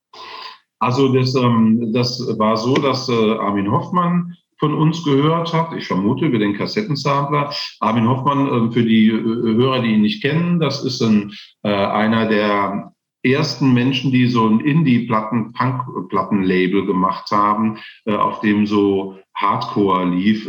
Also 0.80 1.14
das, 1.14 1.36
ähm, 1.36 1.92
das 1.94 2.20
war 2.38 2.58
so, 2.58 2.74
dass 2.74 3.08
äh, 3.08 3.38
Armin 3.38 3.72
Hoffmann 3.72 4.36
von 4.62 4.76
uns 4.76 5.04
gehört 5.04 5.52
hat. 5.54 5.74
Ich 5.76 5.88
vermute 5.88 6.28
über 6.28 6.38
den 6.38 6.56
Kassettensampler. 6.56 7.52
Armin 7.80 8.08
Hoffmann, 8.08 8.70
äh, 8.70 8.72
für 8.72 8.84
die 8.84 9.08
äh, 9.08 9.12
Hörer, 9.12 9.82
die 9.82 9.96
ihn 9.96 10.02
nicht 10.02 10.22
kennen, 10.22 10.60
das 10.60 10.86
ist 10.86 11.02
ein, 11.02 11.34
äh, 11.64 11.70
einer 11.70 12.28
der 12.28 12.94
ersten 13.24 13.74
Menschen, 13.74 14.12
die 14.12 14.28
so 14.28 14.48
ein 14.48 14.60
Indie-Platten, 14.60 15.54
Punk-Platten-Label 15.54 16.86
gemacht 16.86 17.32
haben, 17.32 17.80
äh, 18.06 18.14
auf 18.14 18.40
dem 18.42 18.68
so 18.68 19.18
Hardcore 19.36 20.06
lief. 20.06 20.48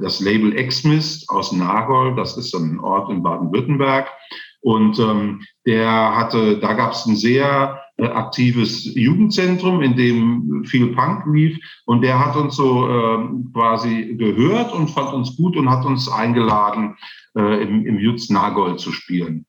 Das 0.00 0.20
Label 0.20 0.56
Exmist 0.56 1.28
aus 1.28 1.52
Nagol, 1.52 2.14
das 2.14 2.38
ist 2.38 2.54
ein 2.54 2.78
Ort 2.78 3.10
in 3.10 3.22
Baden-Württemberg. 3.22 4.08
Und 4.62 4.98
ähm, 4.98 5.42
der 5.66 6.16
hatte, 6.16 6.58
da 6.58 6.72
gab 6.72 6.92
es 6.92 7.04
ein 7.04 7.16
sehr 7.16 7.82
aktives 7.98 8.94
Jugendzentrum, 8.94 9.82
in 9.82 9.96
dem 9.96 10.64
viel 10.64 10.94
Punk 10.94 11.24
lief. 11.32 11.58
Und 11.86 12.02
der 12.02 12.18
hat 12.18 12.36
uns 12.36 12.56
so 12.56 12.88
äh, 12.88 13.28
quasi 13.52 14.16
gehört 14.16 14.72
und 14.72 14.90
fand 14.90 15.14
uns 15.14 15.36
gut 15.36 15.56
und 15.56 15.70
hat 15.70 15.84
uns 15.84 16.08
eingeladen, 16.08 16.96
äh, 17.36 17.62
im, 17.62 17.86
im 17.86 17.98
Jutz 17.98 18.28
Nagold 18.28 18.80
zu 18.80 18.92
spielen. 18.92 19.46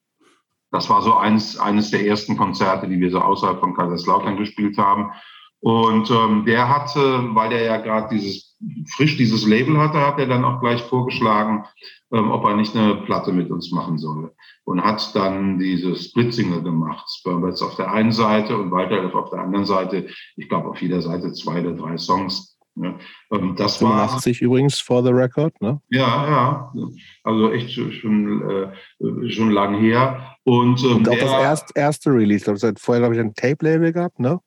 Das 0.71 0.89
war 0.89 1.01
so 1.01 1.15
eines, 1.15 1.57
eines 1.57 1.91
der 1.91 2.05
ersten 2.05 2.37
Konzerte, 2.37 2.87
die 2.87 2.99
wir 2.99 3.09
so 3.09 3.19
außerhalb 3.19 3.59
von 3.59 3.73
Kaiserslautern 3.73 4.37
gespielt 4.37 4.77
haben. 4.77 5.11
Und 5.59 6.11
ähm, 6.11 6.45
der 6.45 6.69
hatte, 6.69 7.29
weil 7.33 7.51
er 7.51 7.63
ja 7.63 7.77
gerade 7.77 8.13
dieses 8.15 8.46
frisch 8.95 9.17
dieses 9.17 9.45
Label 9.45 9.77
hatte, 9.77 9.99
hat 9.99 10.19
er 10.19 10.27
dann 10.27 10.43
auch 10.43 10.59
gleich 10.59 10.81
vorgeschlagen, 10.81 11.65
ähm, 12.11 12.31
ob 12.31 12.45
er 12.45 12.55
nicht 12.55 12.75
eine 12.75 12.95
Platte 12.95 13.31
mit 13.31 13.51
uns 13.51 13.71
machen 13.71 13.97
soll. 13.97 14.31
Und 14.63 14.83
hat 14.83 15.15
dann 15.15 15.59
diese 15.59 15.95
Split-Single 15.95 16.61
gemacht. 16.61 17.05
Spermbats 17.19 17.61
auf 17.61 17.75
der 17.75 17.91
einen 17.91 18.11
Seite 18.11 18.57
und 18.57 18.71
Walter 18.71 19.13
auf 19.15 19.29
der 19.29 19.39
anderen 19.39 19.65
Seite. 19.65 20.07
Ich 20.35 20.49
glaube, 20.49 20.69
auf 20.69 20.81
jeder 20.81 21.01
Seite 21.01 21.31
zwei 21.33 21.61
oder 21.61 21.73
drei 21.73 21.97
Songs. 21.97 22.57
Ne? 22.75 22.95
Ähm, 23.31 23.55
das 23.55 23.77
85 23.77 24.41
war, 24.41 24.45
übrigens 24.45 24.79
for 24.79 25.03
the 25.03 25.09
record, 25.09 25.59
ne? 25.61 25.81
Ja, 25.89 26.27
ja. 26.29 26.73
Also 27.23 27.51
echt 27.51 27.71
schon, 27.71 28.41
äh, 29.01 29.29
schon 29.29 29.51
lang 29.51 29.79
her. 29.79 30.35
Und, 30.43 30.83
ähm, 30.83 30.97
und 30.97 31.09
auch 31.09 31.13
der, 31.13 31.23
das 31.23 31.31
erst, 31.31 31.71
erste 31.75 32.11
Release. 32.11 32.43
Glaub, 32.43 32.79
vorher, 32.79 33.01
glaube 33.01 33.15
ich, 33.15 33.19
ein 33.21 33.33
Tape-Label 33.33 33.93
gehabt, 33.93 34.19
ne? 34.19 34.39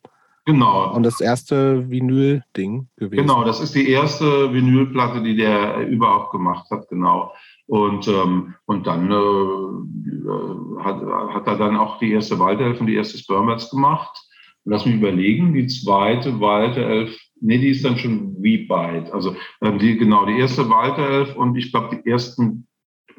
Genau. 0.52 0.94
Und 0.94 1.02
das 1.02 1.20
erste 1.20 1.88
Vinyl-Ding 1.90 2.88
gewesen. 2.96 3.22
Genau, 3.22 3.44
das 3.44 3.60
ist 3.60 3.74
die 3.74 3.88
erste 3.88 4.52
Vinylplatte, 4.52 5.22
die 5.22 5.36
der 5.36 5.86
überhaupt 5.88 6.32
gemacht 6.32 6.70
hat, 6.70 6.88
genau. 6.88 7.32
Und, 7.66 8.08
ähm, 8.08 8.54
und 8.66 8.86
dann 8.86 9.10
äh, 9.10 10.82
hat, 10.82 11.02
hat 11.34 11.46
er 11.46 11.56
dann 11.56 11.76
auch 11.76 11.98
die 11.98 12.12
erste 12.12 12.38
Waldelf 12.38 12.80
und 12.80 12.86
die 12.86 12.96
erste 12.96 13.18
Spermats 13.18 13.70
gemacht. 13.70 14.16
Lass 14.64 14.84
mich 14.84 14.96
überlegen, 14.96 15.54
die 15.54 15.66
zweite 15.66 16.40
Waldelf 16.40 17.16
Nee, 17.40 17.58
die 17.58 17.68
ist 17.68 17.84
dann 17.84 17.96
schon 17.96 18.36
wie 18.42 18.66
bald. 18.66 19.10
Also 19.12 19.34
ähm, 19.62 19.78
die, 19.78 19.96
genau, 19.96 20.26
die 20.26 20.38
erste 20.38 20.68
Walter 20.68 21.36
und 21.36 21.56
ich 21.56 21.72
glaube, 21.72 21.96
die 21.96 22.08
ersten 22.08 22.66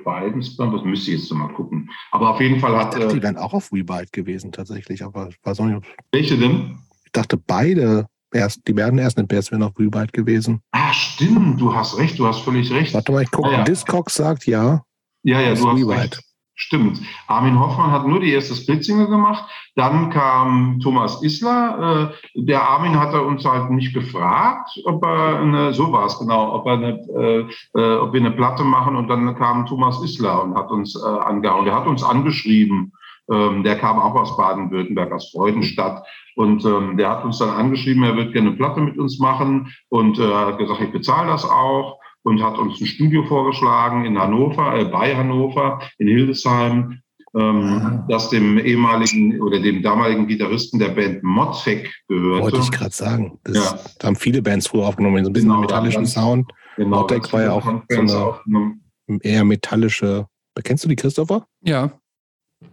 beiden 0.04 0.40
das 0.40 0.58
müsste 0.84 1.12
ich 1.12 1.20
jetzt 1.20 1.34
mal 1.34 1.48
gucken. 1.54 1.90
Aber 2.12 2.32
auf 2.32 2.42
jeden 2.42 2.60
Fall 2.60 2.76
hat. 2.76 2.94
Ich 2.94 3.02
dachte, 3.02 3.16
die 3.16 3.24
wären 3.24 3.38
auch 3.38 3.54
auf 3.54 3.72
Rebyte 3.72 4.12
gewesen 4.12 4.52
tatsächlich, 4.52 5.04
aber 5.04 5.30
weiß 5.44 5.60
auch 5.60 5.66
nicht. 5.66 5.86
Welche 6.12 6.38
denn? 6.38 6.80
Ich 7.14 7.20
dachte, 7.20 7.36
beide 7.36 8.07
erst, 8.34 8.66
die 8.66 8.76
werden 8.78 8.97
erst 8.97 9.18
in 9.18 9.28
Bears 9.28 9.51
wären 9.51 9.64
auf 9.64 9.78
Rebyte 9.78 10.14
gewesen. 10.14 10.62
Ah, 10.72 10.93
stimmt, 10.93 11.59
du 11.59 11.76
hast 11.76 11.97
recht, 11.97 12.18
du 12.18 12.26
hast 12.26 12.39
völlig 12.39 12.72
recht. 12.72 12.93
Warte 12.93 13.12
mal, 13.12 13.24
ich 13.24 13.32
gucke. 13.32 13.49
Ah, 13.49 13.51
ja. 13.51 13.64
Discogs 13.64 14.16
sagt 14.16 14.47
ja. 14.47 14.82
Ja, 15.24 15.41
ja, 15.41 15.53
du 15.53 15.68
hast 15.68 15.78
Rebyte. 15.78 15.99
recht. 15.99 16.24
Stimmt. 16.55 17.01
Armin 17.28 17.59
Hoffmann 17.59 17.91
hat 17.91 18.07
nur 18.07 18.22
die 18.22 18.32
erste 18.32 18.55
Splitsingle 18.55 19.09
gemacht. 19.09 19.43
Dann 19.76 20.09
kam 20.09 20.80
Thomas 20.82 21.22
Isler. 21.22 22.14
Äh, 22.36 22.41
der 22.45 22.62
Armin 22.62 22.97
hat 22.97 23.14
uns 23.14 23.43
halt 23.43 23.72
nicht 23.72 23.93
gefragt, 23.93 24.70
ob 24.86 25.03
er 25.03 25.39
eine, 25.41 25.74
so 25.74 25.91
war 25.91 26.05
es 26.05 26.18
genau, 26.18 26.53
ob 26.53 26.66
er 26.68 26.74
eine, 26.74 26.99
äh, 27.18 27.39
äh, 27.78 27.95
ob 27.97 28.14
wir 28.14 28.22
eine 28.22 28.32
Platte 28.32 28.64
machen. 28.64 28.95
Und 28.95 29.09
dann 29.09 29.36
kam 29.36 29.66
Thomas 29.66 30.01
Isler 30.01 30.43
und 30.43 30.55
hat 30.55 30.72
uns 30.72 30.95
äh, 30.95 31.05
angehauen. 31.05 31.66
Der 31.66 31.76
hat 31.76 31.88
uns 31.88 32.03
angeschrieben. 32.03 32.93
Ähm, 33.32 33.64
der 33.64 33.78
kam 33.78 33.99
auch 33.99 34.16
aus 34.16 34.38
Baden-Württemberg, 34.38 35.12
aus 35.12 35.32
Freudenstadt. 35.32 36.05
Und 36.36 36.66
ähm, 36.66 36.98
der 36.98 37.10
hat 37.10 37.26
uns 37.26 37.40
dann 37.40 37.50
angeschrieben, 37.50 38.04
er 38.04 38.16
wird 38.16 38.34
gerne 38.34 38.50
eine 38.50 38.58
Platte 38.58 38.82
mit 38.82 38.98
uns 38.98 39.20
machen 39.20 39.74
und 39.90 40.18
äh, 40.18 40.34
hat 40.34 40.58
gesagt, 40.58 40.82
ich 40.82 40.92
bezahle 40.92 41.30
das 41.30 41.44
auch 41.44 42.00
und 42.24 42.42
hat 42.42 42.58
uns 42.58 42.80
ein 42.80 42.88
Studio 42.88 43.24
vorgeschlagen 43.24 44.06
in 44.06 44.18
Hannover, 44.18 44.76
äh, 44.76 44.86
bei 44.86 45.16
Hannover, 45.16 45.82
in 45.98 46.08
Hildesheim, 46.08 47.02
ähm, 47.34 48.04
das 48.10 48.30
dem 48.30 48.58
ehemaligen 48.58 49.42
oder 49.42 49.60
dem 49.60 49.82
damaligen 49.82 50.28
Gitarristen 50.28 50.80
der 50.80 50.90
Band 50.90 51.24
Motzek 51.24 51.94
gehörte. 52.08 52.44
Wollte 52.44 52.60
ich 52.60 52.72
gerade 52.72 52.94
sagen. 52.94 53.40
Das 53.44 53.56
ja. 53.56 53.80
Da 54.00 54.08
haben 54.08 54.16
viele 54.16 54.42
Bands 54.42 54.68
früher 54.68 54.86
aufgenommen, 54.86 55.24
so 55.24 55.30
ein 55.30 55.34
bisschen 55.34 55.50
genau, 55.50 55.62
metallischen 55.62 56.02
ganz, 56.02 56.14
Sound. 56.14 56.52
Genau, 56.78 57.02
Motzek 57.02 57.32
war 57.34 57.42
ja 57.42 57.52
auch 57.54 57.66
so 57.90 58.36
eine 58.46 58.80
eher 59.22 59.44
metallische. 59.46 60.28
Kennst 60.64 60.84
du 60.84 60.90
die, 60.90 60.96
Christopher? 60.96 61.46
Ja. 61.62 61.92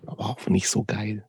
Aber 0.07 0.27
auch 0.27 0.47
nicht 0.49 0.69
so 0.69 0.85
geil. 0.85 1.28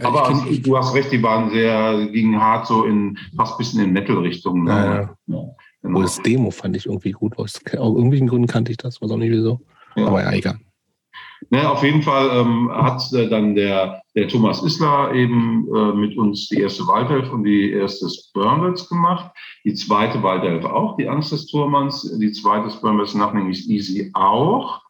Aber 0.00 0.26
also, 0.26 0.44
du 0.60 0.76
hast 0.76 0.94
recht, 0.94 1.12
die 1.12 1.22
waren 1.22 1.50
sehr, 1.50 2.08
gingen 2.08 2.40
hart 2.40 2.66
so 2.66 2.84
in, 2.84 3.16
fast 3.36 3.54
ein 3.54 3.58
bisschen 3.58 3.84
in 3.84 3.92
Metal-Richtung. 3.92 4.64
Ne? 4.64 4.70
Ja, 4.70 4.94
ja. 4.94 5.56
Genau. 5.82 6.00
Das 6.02 6.20
Demo 6.22 6.50
fand 6.50 6.76
ich 6.76 6.86
irgendwie 6.86 7.12
gut. 7.12 7.38
Aus 7.38 7.60
irgendwelchen 7.70 8.26
Gründen 8.26 8.48
kannte 8.48 8.72
ich 8.72 8.78
das, 8.78 9.00
weiß 9.00 9.10
auch 9.10 9.16
nicht 9.18 9.30
wieso. 9.30 9.60
Ja. 9.96 10.06
Aber 10.06 10.22
ja, 10.22 10.32
egal. 10.32 10.58
Ne, 11.50 11.68
auf 11.68 11.82
jeden 11.82 12.02
Fall 12.02 12.30
ähm, 12.32 12.70
hat 12.72 13.12
äh, 13.12 13.28
dann 13.28 13.54
der, 13.54 14.02
der 14.14 14.28
Thomas 14.28 14.62
Isler 14.62 15.12
eben 15.12 15.68
äh, 15.74 15.92
mit 15.92 16.16
uns 16.16 16.48
die 16.48 16.60
erste 16.60 16.86
Waldhelf 16.86 17.30
und 17.30 17.44
die 17.44 17.70
erste 17.70 18.08
Spermwitz 18.08 18.88
gemacht. 18.88 19.30
Die 19.64 19.74
zweite 19.74 20.22
Waldhelf 20.22 20.64
auch, 20.64 20.96
die 20.96 21.08
Angst 21.08 21.32
des 21.32 21.46
Turmanns. 21.46 22.10
Die 22.18 22.32
zweite 22.32 22.70
Spermwitz 22.70 23.14
Nothing 23.14 23.50
is 23.50 23.68
Easy 23.68 24.10
auch. 24.14 24.80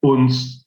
Und 0.00 0.65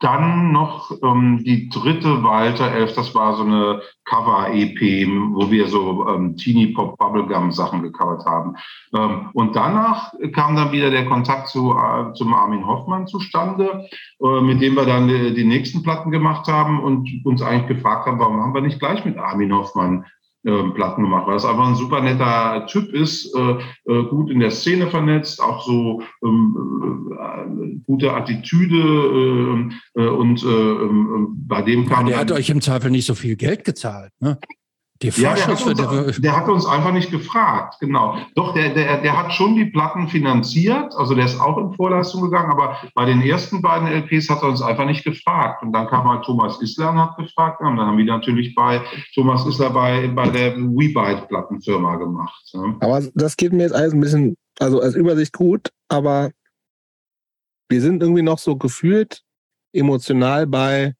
dann 0.00 0.52
noch 0.52 0.90
ähm, 1.02 1.42
die 1.44 1.68
dritte 1.68 2.22
Walter 2.22 2.70
11, 2.70 2.94
das 2.94 3.14
war 3.14 3.36
so 3.36 3.44
eine 3.44 3.80
Cover-EP, 4.04 5.08
wo 5.32 5.50
wir 5.50 5.68
so 5.68 6.06
ähm, 6.08 6.36
Teenie-Pop-Bubblegum-Sachen 6.36 7.82
gecovert 7.82 8.26
haben. 8.26 8.56
Ähm, 8.94 9.30
und 9.32 9.56
danach 9.56 10.12
kam 10.32 10.56
dann 10.56 10.72
wieder 10.72 10.90
der 10.90 11.06
Kontakt 11.06 11.48
zu, 11.48 11.72
äh, 11.72 12.12
zum 12.14 12.34
Armin 12.34 12.66
Hoffmann 12.66 13.06
zustande, 13.06 13.88
äh, 14.20 14.40
mit 14.40 14.60
dem 14.60 14.74
wir 14.74 14.84
dann 14.84 15.08
die, 15.08 15.32
die, 15.32 15.44
nächsten 15.44 15.82
Platten 15.82 16.10
gemacht 16.10 16.48
haben 16.48 16.82
und 16.82 17.08
uns 17.24 17.40
eigentlich 17.40 17.76
gefragt 17.76 18.06
haben, 18.06 18.18
warum 18.18 18.42
haben 18.42 18.54
wir 18.54 18.62
nicht 18.62 18.80
gleich 18.80 19.04
mit 19.04 19.16
Armin 19.16 19.54
Hoffmann 19.54 20.04
Platten 20.44 21.02
gemacht, 21.02 21.26
weil 21.26 21.36
es 21.36 21.44
einfach 21.44 21.68
ein 21.68 21.74
super 21.74 22.00
netter 22.02 22.66
Typ 22.66 22.92
ist, 22.92 23.34
äh, 23.34 23.56
äh, 23.90 24.04
gut 24.04 24.30
in 24.30 24.40
der 24.40 24.50
Szene 24.50 24.88
vernetzt, 24.88 25.40
auch 25.40 25.64
so 25.64 26.02
ähm, 26.22 27.10
äh, 27.18 27.76
gute 27.86 28.12
Attitüde 28.12 28.76
äh, 28.76 30.02
äh, 30.02 30.08
und 30.08 30.42
äh, 30.42 30.46
ähm, 30.46 31.34
bei 31.48 31.62
dem 31.62 31.86
kam. 31.86 32.06
Ja, 32.06 32.12
der 32.12 32.20
hat 32.20 32.32
euch 32.32 32.50
im 32.50 32.60
Zweifel 32.60 32.90
nicht 32.90 33.06
so 33.06 33.14
viel 33.14 33.36
Geld 33.36 33.64
gezahlt, 33.64 34.12
ne? 34.20 34.38
Die 35.04 35.20
ja, 35.20 35.34
der, 35.34 35.46
hat 35.46 35.66
uns, 35.66 36.18
der 36.18 36.34
hat 36.34 36.48
uns 36.48 36.64
einfach 36.64 36.90
nicht 36.90 37.10
gefragt, 37.10 37.76
genau. 37.78 38.16
Doch, 38.34 38.54
der, 38.54 38.72
der, 38.72 39.02
der 39.02 39.18
hat 39.18 39.34
schon 39.34 39.54
die 39.54 39.66
Platten 39.66 40.08
finanziert, 40.08 40.94
also 40.96 41.14
der 41.14 41.26
ist 41.26 41.38
auch 41.38 41.58
in 41.58 41.74
Vorleistung 41.74 42.22
gegangen, 42.22 42.50
aber 42.50 42.78
bei 42.94 43.04
den 43.04 43.20
ersten 43.20 43.60
beiden 43.60 43.86
LPs 43.86 44.30
hat 44.30 44.42
er 44.42 44.48
uns 44.48 44.62
einfach 44.62 44.86
nicht 44.86 45.04
gefragt. 45.04 45.62
Und 45.62 45.72
dann 45.72 45.88
kam 45.88 46.08
halt 46.08 46.24
Thomas 46.24 46.58
Isler 46.62 46.90
und 46.90 46.98
hat 46.98 47.18
gefragt, 47.18 47.60
und 47.60 47.76
dann 47.76 47.86
haben 47.86 47.98
wir 47.98 48.06
natürlich 48.06 48.54
bei 48.54 48.80
Thomas 49.14 49.44
Isler 49.44 49.68
bei, 49.68 50.08
bei 50.08 50.30
der 50.30 50.56
WeBite-Plattenfirma 50.56 51.96
gemacht. 51.96 52.54
Aber 52.80 53.02
das 53.14 53.36
geht 53.36 53.52
mir 53.52 53.64
jetzt 53.64 53.74
alles 53.74 53.92
ein 53.92 54.00
bisschen, 54.00 54.38
also 54.58 54.80
als 54.80 54.94
Übersicht 54.94 55.34
gut, 55.34 55.70
aber 55.90 56.30
wir 57.68 57.82
sind 57.82 58.02
irgendwie 58.02 58.22
noch 58.22 58.38
so 58.38 58.56
gefühlt 58.56 59.20
emotional 59.74 60.46
bei 60.46 60.94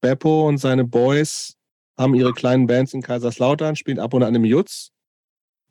Beppo 0.00 0.48
und 0.48 0.56
seine 0.56 0.84
Boys 0.84 1.58
haben 2.02 2.14
ihre 2.14 2.32
kleinen 2.32 2.66
Bands 2.66 2.92
in 2.92 3.02
Kaiserslautern, 3.02 3.76
spielen 3.76 3.98
ab 3.98 4.14
und 4.14 4.22
an 4.22 4.34
im 4.34 4.44
Jutz. 4.44 4.90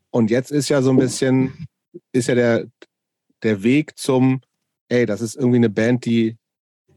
Und 0.10 0.30
jetzt 0.30 0.52
ist 0.52 0.70
ja 0.70 0.82
so 0.82 0.92
ein 0.92 0.98
bisschen, 0.98 1.68
ist 2.12 2.28
ja 2.28 2.36
der, 2.36 2.66
der 3.44 3.64
Weg 3.64 3.98
zum, 3.98 4.42
ey, 4.90 5.06
das 5.06 5.22
ist 5.22 5.36
irgendwie 5.36 5.58
eine 5.58 5.70
Band, 5.70 6.06
die 6.06 6.38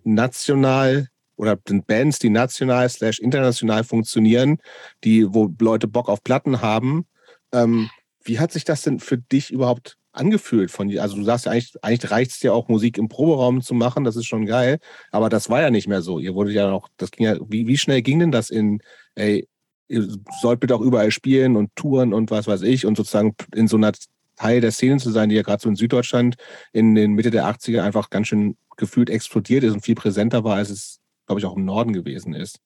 national 0.05 1.09
oder 1.37 1.59
sind 1.67 1.87
Bands, 1.87 2.19
die 2.19 2.31
national 2.31 2.89
slash 2.89 3.19
international 3.19 3.85
funktionieren, 3.85 4.59
die, 5.03 5.33
wo 5.33 5.53
Leute 5.61 5.89
Bock 5.89 6.09
auf 6.09 6.23
Platten 6.23 6.61
haben. 6.61 7.07
Ähm, 7.53 7.91
wie 8.23 8.39
hat 8.39 8.53
sich 8.53 8.65
das 8.65 8.83
denn 8.83 9.01
für 9.01 9.19
dich 9.19 9.51
überhaupt 9.51 9.97
angefühlt 10.13 10.71
von? 10.71 10.97
Also 10.99 11.17
du 11.17 11.25
sagst 11.25 11.47
ja 11.47 11.53
eigentlich, 11.53 11.75
eigentlich 11.83 12.11
reicht 12.11 12.31
es 12.33 12.39
dir 12.39 12.55
auch 12.55 12.69
Musik 12.69 12.99
im 12.99 13.09
Proberaum 13.09 13.63
zu 13.63 13.75
machen, 13.75 14.05
das 14.05 14.17
ist 14.17 14.27
schon 14.27 14.47
geil, 14.47 14.79
aber 15.11 15.29
das 15.29 15.51
war 15.51 15.61
ja 15.61 15.71
nicht 15.71 15.89
mehr 15.89 16.03
so. 16.03 16.19
Ihr 16.19 16.35
wurdet 16.35 16.55
ja 16.55 16.71
noch, 16.71 16.89
das 16.97 17.11
ging 17.11 17.27
ja, 17.27 17.37
wie, 17.49 17.67
wie 17.67 17.79
schnell 17.79 18.03
ging 18.03 18.21
denn 18.21 18.33
das 18.33 18.51
in, 18.51 18.81
ey, 19.15 19.49
ihr 19.89 20.09
sollt 20.41 20.61
bitte 20.61 20.75
auch 20.75 20.81
überall 20.81 21.11
spielen 21.11 21.57
und 21.57 21.75
touren 21.77 22.13
und 22.13 22.31
was 22.31 22.47
weiß 22.47 22.63
ich 22.63 22.87
und 22.87 22.97
sozusagen 22.97 23.35
in 23.55 23.69
so 23.69 23.77
einer 23.77 23.93
Teil 24.37 24.61
der 24.61 24.73
Szene 24.73 24.97
zu 24.99 25.11
sein, 25.11 25.29
die 25.29 25.37
ja 25.37 25.43
gerade 25.43 25.63
so 25.63 25.69
in 25.69 25.77
Süddeutschland 25.77 26.37
in 26.73 26.95
den 26.95 27.13
Mitte 27.13 27.31
der 27.31 27.47
80er 27.47 27.83
einfach 27.83 28.11
ganz 28.11 28.29
schön 28.29 28.57
gefühlt 28.77 29.11
explodiert 29.11 29.63
ist 29.65 29.73
und 29.73 29.85
viel 29.85 29.95
präsenter 29.95 30.43
war, 30.45 30.57
als 30.57 30.71
es, 30.71 31.01
glaube 31.27 31.41
ich, 31.41 31.47
auch 31.47 31.57
im 31.57 31.65
Norden 31.65 31.93
gewesen 31.93 32.35
ist. 32.35 32.61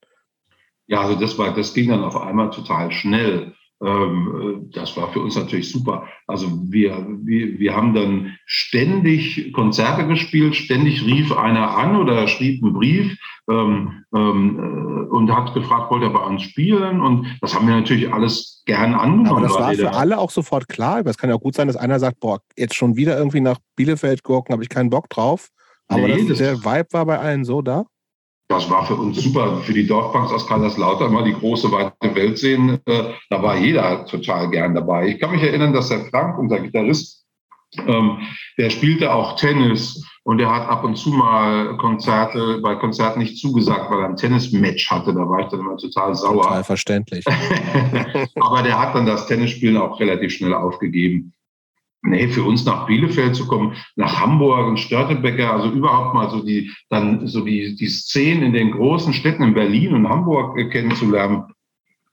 Ja, 0.87 1.03
also 1.03 1.21
das 1.21 1.37
war, 1.37 1.55
das 1.55 1.75
ging 1.75 1.91
dann 1.91 2.03
auf 2.03 2.17
einmal 2.17 2.51
total 2.51 2.91
schnell. 2.91 3.55
Ähm, 3.85 4.71
das 4.75 4.97
war 4.97 5.13
für 5.13 5.21
uns 5.21 5.37
natürlich 5.37 5.71
super. 5.71 6.07
Also 6.27 6.49
wir, 6.69 7.07
wir, 7.23 7.59
wir 7.59 7.77
haben 7.77 7.95
dann 7.95 8.37
ständig 8.45 9.53
Konzerte 9.53 10.07
gespielt, 10.07 10.57
ständig 10.57 11.05
rief 11.05 11.37
einer 11.37 11.77
an 11.77 11.97
oder 11.97 12.27
schrieb 12.27 12.63
einen 12.63 12.75
Brief 12.75 13.17
ähm, 13.49 14.05
ähm, 14.15 14.59
äh, 14.59 15.15
und 15.15 15.33
hat 15.33 15.55
gefragt, 15.55 15.91
wollt 15.91 16.03
ihr 16.03 16.11
bei 16.11 16.25
uns 16.25 16.43
spielen? 16.43 17.01
Und 17.01 17.27
das 17.41 17.55
haben 17.55 17.69
wir 17.69 17.75
natürlich 17.75 18.13
alles 18.13 18.63
gern 18.67 18.95
angenommen. 18.95 19.29
Aber 19.29 19.41
das 19.43 19.55
war 19.55 19.73
für 19.75 19.93
alle 19.93 20.19
auch 20.19 20.31
sofort 20.31 20.69
klar. 20.69 21.07
Es 21.07 21.17
kann 21.17 21.31
ja 21.31 21.37
auch 21.37 21.41
gut 21.41 21.55
sein, 21.55 21.69
dass 21.69 21.77
einer 21.77 22.01
sagt, 22.01 22.19
boah, 22.19 22.41
jetzt 22.57 22.75
schon 22.75 22.97
wieder 22.97 23.17
irgendwie 23.17 23.41
nach 23.41 23.59
Bielefeld 23.77 24.25
gurken, 24.25 24.53
habe 24.53 24.65
ich 24.65 24.69
keinen 24.69 24.91
Bock 24.91 25.09
drauf. 25.09 25.49
Aber 25.87 26.07
nee, 26.07 26.27
das, 26.27 26.39
der 26.39 26.65
Vibe 26.65 26.89
war 26.91 27.07
bei 27.07 27.19
allen 27.19 27.45
so 27.45 27.63
da? 27.63 27.87
Das 28.49 28.71
war 28.71 28.87
für 28.87 28.95
uns 28.95 29.23
super. 29.23 29.59
Für 29.59 29.75
die 29.75 29.87
Dorfbanks 29.87 30.33
aus 30.33 30.47
Kaiserslautern 30.47 31.13
mal 31.13 31.25
die 31.25 31.35
große, 31.35 31.71
weite 31.71 32.15
Welt 32.15 32.39
sehen. 32.39 32.79
Äh, 32.87 33.13
da 33.29 33.43
war 33.43 33.57
jeder 33.59 34.07
total 34.07 34.49
gern 34.51 34.75
dabei. 34.75 35.09
Ich 35.09 35.21
kann 35.21 35.33
mich 35.33 35.43
erinnern, 35.43 35.75
dass 35.75 35.91
der 35.91 36.07
Frank, 36.07 36.39
unser 36.39 36.59
Gitarrist, 36.61 37.27
ähm, 37.87 38.19
der 38.57 38.71
spielte 38.71 39.13
auch 39.13 39.37
Tennis 39.37 40.03
und 40.23 40.41
er 40.41 40.51
hat 40.51 40.67
ab 40.67 40.83
und 40.85 40.97
zu 40.97 41.11
mal 41.11 41.77
Konzerte, 41.77 42.61
bei 42.63 42.75
Konzerten 42.77 43.19
nicht 43.19 43.37
zugesagt, 43.37 43.91
weil 43.91 44.01
er 44.01 44.07
ein 44.07 44.17
Tennismatch 44.17 44.91
hatte. 44.91 45.13
Da 45.13 45.29
war 45.29 45.41
ich 45.41 45.49
dann 45.49 45.61
immer 45.61 45.77
total 45.77 46.15
sauer. 46.15 46.45
Total 46.45 46.65
verständlich. 46.65 47.27
Aber 48.41 48.63
der 48.63 48.79
hat 48.79 48.95
dann 48.95 49.05
das 49.05 49.27
Tennisspielen 49.27 49.77
auch 49.77 50.01
relativ 50.01 50.33
schnell 50.33 50.55
aufgegeben 50.55 51.35
nee, 52.03 52.29
für 52.29 52.45
uns 52.45 52.65
nach 52.65 52.87
Bielefeld 52.87 53.37
zu 53.37 53.47
kommen, 53.47 53.75
nach 53.97 54.21
Hamburg 54.21 54.67
und 54.67 54.79
Störtebecker, 54.79 55.53
also 55.53 55.71
überhaupt 55.71 56.15
mal 56.15 56.31
so 56.31 56.43
die, 56.43 56.71
dann 56.89 57.27
so 57.27 57.45
die, 57.45 57.77
die 57.77 57.89
Szenen 57.89 58.43
in 58.43 58.53
den 58.53 58.73
großen 58.73 59.13
Städten 59.13 59.43
in 59.43 59.55
Berlin 59.55 59.95
und 59.95 60.09
Hamburg 60.09 60.57
kennenzulernen, 60.71 61.45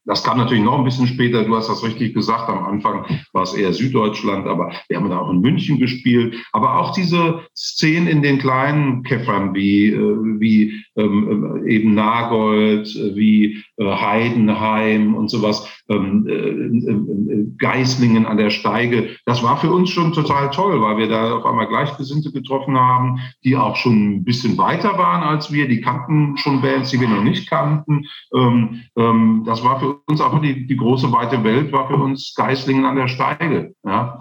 das 0.05 0.23
kam 0.23 0.37
natürlich 0.37 0.63
noch 0.63 0.77
ein 0.77 0.83
bisschen 0.83 1.07
später. 1.07 1.43
Du 1.43 1.55
hast 1.55 1.67
das 1.67 1.83
richtig 1.83 2.13
gesagt. 2.13 2.47
Am 2.47 2.63
Anfang 2.63 3.05
war 3.33 3.43
es 3.43 3.55
eher 3.55 3.73
Süddeutschland, 3.73 4.45
aber 4.45 4.71
wir 4.87 4.97
haben 4.97 5.09
da 5.09 5.17
auch 5.17 5.31
in 5.31 5.41
München 5.41 5.79
gespielt. 5.79 6.35
Aber 6.51 6.79
auch 6.79 6.93
diese 6.93 7.41
Szenen 7.55 8.07
in 8.07 8.21
den 8.21 8.37
kleinen 8.37 9.01
Käffern 9.03 9.55
wie, 9.55 9.89
äh, 9.89 10.39
wie 10.39 10.83
ähm, 10.95 11.63
äh, 11.65 11.73
eben 11.73 11.95
Nagold, 11.95 12.95
äh, 12.95 13.15
wie 13.15 13.63
äh, 13.77 13.85
Heidenheim 13.85 15.15
und 15.15 15.29
sowas, 15.29 15.67
ähm, 15.89 16.27
äh, 16.27 17.57
Geislingen 17.57 18.25
an 18.25 18.37
der 18.37 18.49
Steige. 18.49 19.15
Das 19.25 19.43
war 19.43 19.57
für 19.57 19.71
uns 19.71 19.89
schon 19.89 20.13
total 20.13 20.49
toll, 20.51 20.81
weil 20.81 20.97
wir 20.97 21.07
da 21.07 21.35
auf 21.35 21.45
einmal 21.45 21.67
Gleichgesinnte 21.67 22.31
getroffen 22.31 22.77
haben, 22.77 23.19
die 23.43 23.55
auch 23.55 23.75
schon 23.75 24.15
ein 24.15 24.23
bisschen 24.23 24.57
weiter 24.57 24.97
waren 24.97 25.23
als 25.23 25.51
wir. 25.51 25.67
Die 25.67 25.81
kannten 25.81 26.37
schon 26.37 26.61
Bands, 26.61 26.91
die 26.91 26.99
wir 26.99 27.07
noch 27.07 27.23
nicht 27.23 27.49
kannten. 27.49 28.05
Ähm, 28.33 28.81
ähm 28.97 29.43
das 29.45 29.63
war 29.63 29.79
für 29.79 30.01
uns 30.07 30.21
einfach 30.21 30.41
die, 30.41 30.65
die 30.65 30.77
große 30.77 31.11
weite 31.11 31.43
Welt 31.43 31.71
war 31.71 31.87
für 31.87 31.97
uns 31.97 32.33
Geislingen 32.35 32.85
an 32.85 32.95
der 32.95 33.07
Steige. 33.07 33.73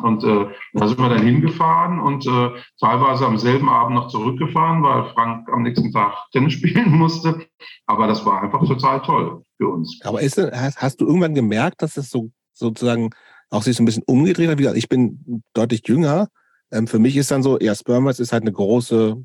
Und 0.02 0.22
äh, 0.24 0.46
da 0.74 0.86
sind 0.86 1.00
wir 1.00 1.08
dann 1.08 1.24
hingefahren 1.24 1.98
und 1.98 2.26
äh, 2.26 2.50
teilweise 2.78 3.26
am 3.26 3.38
selben 3.38 3.68
Abend 3.68 3.94
noch 3.94 4.08
zurückgefahren, 4.08 4.82
weil 4.82 5.04
Frank 5.14 5.48
am 5.50 5.62
nächsten 5.62 5.92
Tag 5.92 6.12
Tennis 6.32 6.52
spielen 6.54 6.92
musste. 6.92 7.46
Aber 7.86 8.06
das 8.06 8.26
war 8.26 8.42
einfach 8.42 8.66
total 8.66 9.00
toll 9.00 9.42
für 9.56 9.68
uns. 9.68 9.98
Aber 10.02 10.20
ist, 10.20 10.38
hast, 10.38 10.78
hast 10.78 11.00
du 11.00 11.06
irgendwann 11.06 11.34
gemerkt, 11.34 11.82
dass 11.82 11.96
es 11.96 12.10
so 12.10 12.30
sozusagen 12.52 13.10
auch 13.50 13.62
sich 13.62 13.76
so 13.76 13.82
ein 13.82 13.86
bisschen 13.86 14.04
umgedreht 14.06 14.48
hat? 14.48 14.58
Wie 14.58 14.62
gesagt, 14.62 14.78
ich 14.78 14.88
bin 14.88 15.42
deutlich 15.52 15.86
jünger. 15.86 16.28
Ähm, 16.70 16.86
für 16.86 16.98
mich 16.98 17.16
ist 17.16 17.30
dann 17.30 17.42
so, 17.42 17.58
ja, 17.60 17.74
Spermers 17.74 18.20
ist 18.20 18.32
halt 18.32 18.42
eine 18.42 18.52
große 18.52 19.16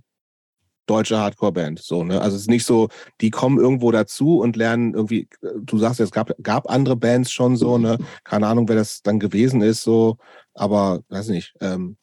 deutsche 0.90 1.20
Hardcore-Band. 1.20 1.80
So, 1.80 2.04
ne? 2.04 2.20
Also 2.22 2.36
es 2.36 2.44
ist 2.44 2.50
nicht 2.50 2.66
so, 2.66 2.90
die 3.22 3.30
kommen 3.30 3.60
irgendwo 3.60 3.92
dazu 3.92 4.40
und 4.40 4.56
lernen 4.56 4.94
irgendwie, 4.96 5.28
du 5.42 5.78
sagst, 5.78 6.00
es 6.00 6.12
gab, 6.12 6.32
gab 6.42 6.70
andere 6.70 6.96
Bands 6.96 7.32
schon 7.32 7.56
so, 7.58 7.78
ne? 7.78 7.98
Keine 8.24 8.48
Ahnung, 8.48 8.68
wer 8.68 8.76
das 8.76 9.02
dann 9.02 9.20
gewesen 9.20 9.62
ist, 9.62 9.84
so, 9.84 10.18
aber 10.54 11.02
weiß 11.10 11.30
nicht. 11.30 11.54
Ähm, 11.62 11.98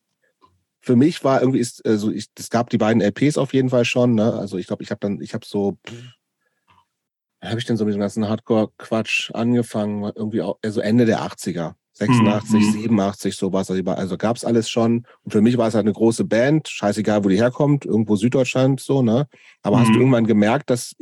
für 0.80 0.94
mich 0.94 1.24
war 1.24 1.40
irgendwie, 1.40 1.58
ist, 1.58 1.84
also 1.84 2.12
ich, 2.12 2.28
es 2.38 2.48
gab 2.48 2.70
die 2.70 2.78
beiden 2.78 3.02
LPs 3.02 3.38
auf 3.38 3.52
jeden 3.52 3.70
Fall 3.70 3.84
schon, 3.84 4.14
ne? 4.14 4.32
Also 4.34 4.56
ich 4.56 4.68
glaube, 4.68 4.84
ich 4.84 4.90
habe 4.90 5.00
dann, 5.00 5.20
ich 5.20 5.34
habe 5.34 5.44
so, 5.44 5.78
habe 7.48 7.58
ich 7.58 7.66
denn 7.66 7.76
so 7.76 7.84
mit 7.84 7.94
dem 7.94 8.00
ganzen 8.00 8.28
Hardcore-Quatsch 8.28 9.30
angefangen, 9.32 10.10
irgendwie 10.14 10.42
auch, 10.42 10.58
also 10.62 10.80
Ende 10.80 11.06
der 11.06 11.20
80er. 11.20 11.74
86, 11.98 12.52
mhm. 12.52 12.72
87, 12.72 13.36
sowas. 13.36 13.70
Also, 13.70 13.82
also 13.84 14.18
gab 14.18 14.36
es 14.36 14.44
alles 14.44 14.68
schon. 14.68 15.06
Und 15.22 15.30
für 15.30 15.40
mich 15.40 15.56
war 15.56 15.68
es 15.68 15.74
halt 15.74 15.86
eine 15.86 15.94
große 15.94 16.24
Band, 16.24 16.68
scheißegal, 16.68 17.24
wo 17.24 17.30
die 17.30 17.38
herkommt, 17.38 17.86
irgendwo 17.86 18.16
Süddeutschland, 18.16 18.80
so, 18.80 19.00
ne? 19.00 19.26
Aber 19.62 19.76
mhm. 19.76 19.80
hast 19.80 19.88
du 19.88 19.94
mhm. 19.94 20.00
irgendwann 20.00 20.26
gemerkt, 20.26 20.68
dass 20.68 20.94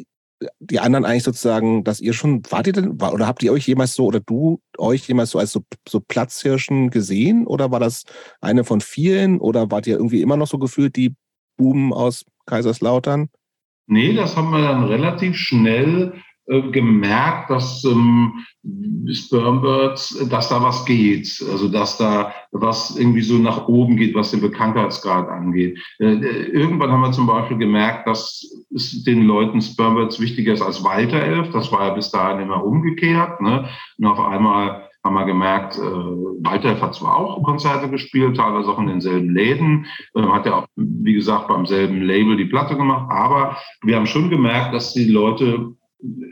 die 0.60 0.78
anderen 0.78 1.04
eigentlich 1.04 1.24
sozusagen, 1.24 1.84
dass 1.84 2.00
ihr 2.00 2.12
schon, 2.12 2.42
wart 2.50 2.66
ihr 2.66 2.72
denn, 2.72 3.00
oder 3.00 3.26
habt 3.26 3.42
ihr 3.42 3.52
euch 3.52 3.66
jemals 3.66 3.94
so, 3.94 4.06
oder 4.06 4.20
du 4.20 4.60
euch 4.78 5.06
jemals 5.08 5.30
so 5.30 5.38
als 5.38 5.52
so, 5.52 5.62
so 5.88 6.00
Platzhirschen 6.00 6.90
gesehen? 6.90 7.46
Oder 7.46 7.70
war 7.70 7.80
das 7.80 8.04
eine 8.40 8.64
von 8.64 8.80
vielen? 8.80 9.40
Oder 9.40 9.70
wart 9.70 9.86
ihr 9.86 9.96
irgendwie 9.96 10.22
immer 10.22 10.36
noch 10.36 10.48
so 10.48 10.58
gefühlt 10.58 10.96
die 10.96 11.14
Buben 11.56 11.92
aus 11.92 12.24
Kaiserslautern? 12.46 13.30
Nee, 13.86 14.14
das 14.14 14.36
haben 14.36 14.50
wir 14.50 14.62
dann 14.62 14.84
relativ 14.84 15.36
schnell 15.36 16.14
gemerkt, 16.46 17.50
dass 17.50 17.84
ähm, 17.84 18.44
Spermbirds, 19.12 20.26
dass 20.28 20.48
da 20.48 20.62
was 20.62 20.84
geht, 20.84 21.44
also 21.50 21.68
dass 21.68 21.98
da 21.98 22.32
was 22.52 22.96
irgendwie 22.96 23.22
so 23.22 23.34
nach 23.34 23.68
oben 23.68 23.96
geht, 23.96 24.14
was 24.14 24.30
den 24.30 24.40
Bekanntheitsgrad 24.40 25.28
angeht. 25.28 25.78
Äh, 25.98 26.14
äh, 26.14 26.48
irgendwann 26.50 26.90
haben 26.90 27.02
wir 27.02 27.12
zum 27.12 27.26
Beispiel 27.26 27.58
gemerkt, 27.58 28.06
dass 28.06 28.44
es 28.74 29.04
den 29.04 29.22
Leuten 29.22 29.60
Spermbirds 29.60 30.20
wichtiger 30.20 30.54
ist 30.54 30.62
als 30.62 30.82
Walter 30.84 31.20
Elf. 31.20 31.50
Das 31.50 31.70
war 31.72 31.88
ja 31.88 31.94
bis 31.94 32.10
dahin 32.10 32.40
immer 32.40 32.64
umgekehrt. 32.64 33.40
Ne? 33.40 33.68
Und 33.98 34.06
auf 34.06 34.20
einmal 34.20 34.88
haben 35.04 35.14
wir 35.14 35.26
gemerkt, 35.26 35.76
äh, 35.76 35.82
Walter 35.82 36.80
hat 36.80 36.94
zwar 36.94 37.16
auch 37.16 37.42
Konzerte 37.42 37.90
gespielt, 37.90 38.36
teilweise 38.36 38.70
auch 38.70 38.78
in 38.78 38.86
denselben 38.86 39.34
Läden, 39.34 39.86
äh, 40.14 40.22
hat 40.22 40.46
ja 40.46 40.60
auch, 40.60 40.66
wie 40.76 41.12
gesagt, 41.12 41.48
beim 41.48 41.66
selben 41.66 42.00
Label 42.00 42.38
die 42.38 42.46
Platte 42.46 42.76
gemacht, 42.76 43.10
aber 43.10 43.58
wir 43.82 43.96
haben 43.96 44.06
schon 44.06 44.30
gemerkt, 44.30 44.74
dass 44.74 44.94
die 44.94 45.10
Leute 45.10 45.74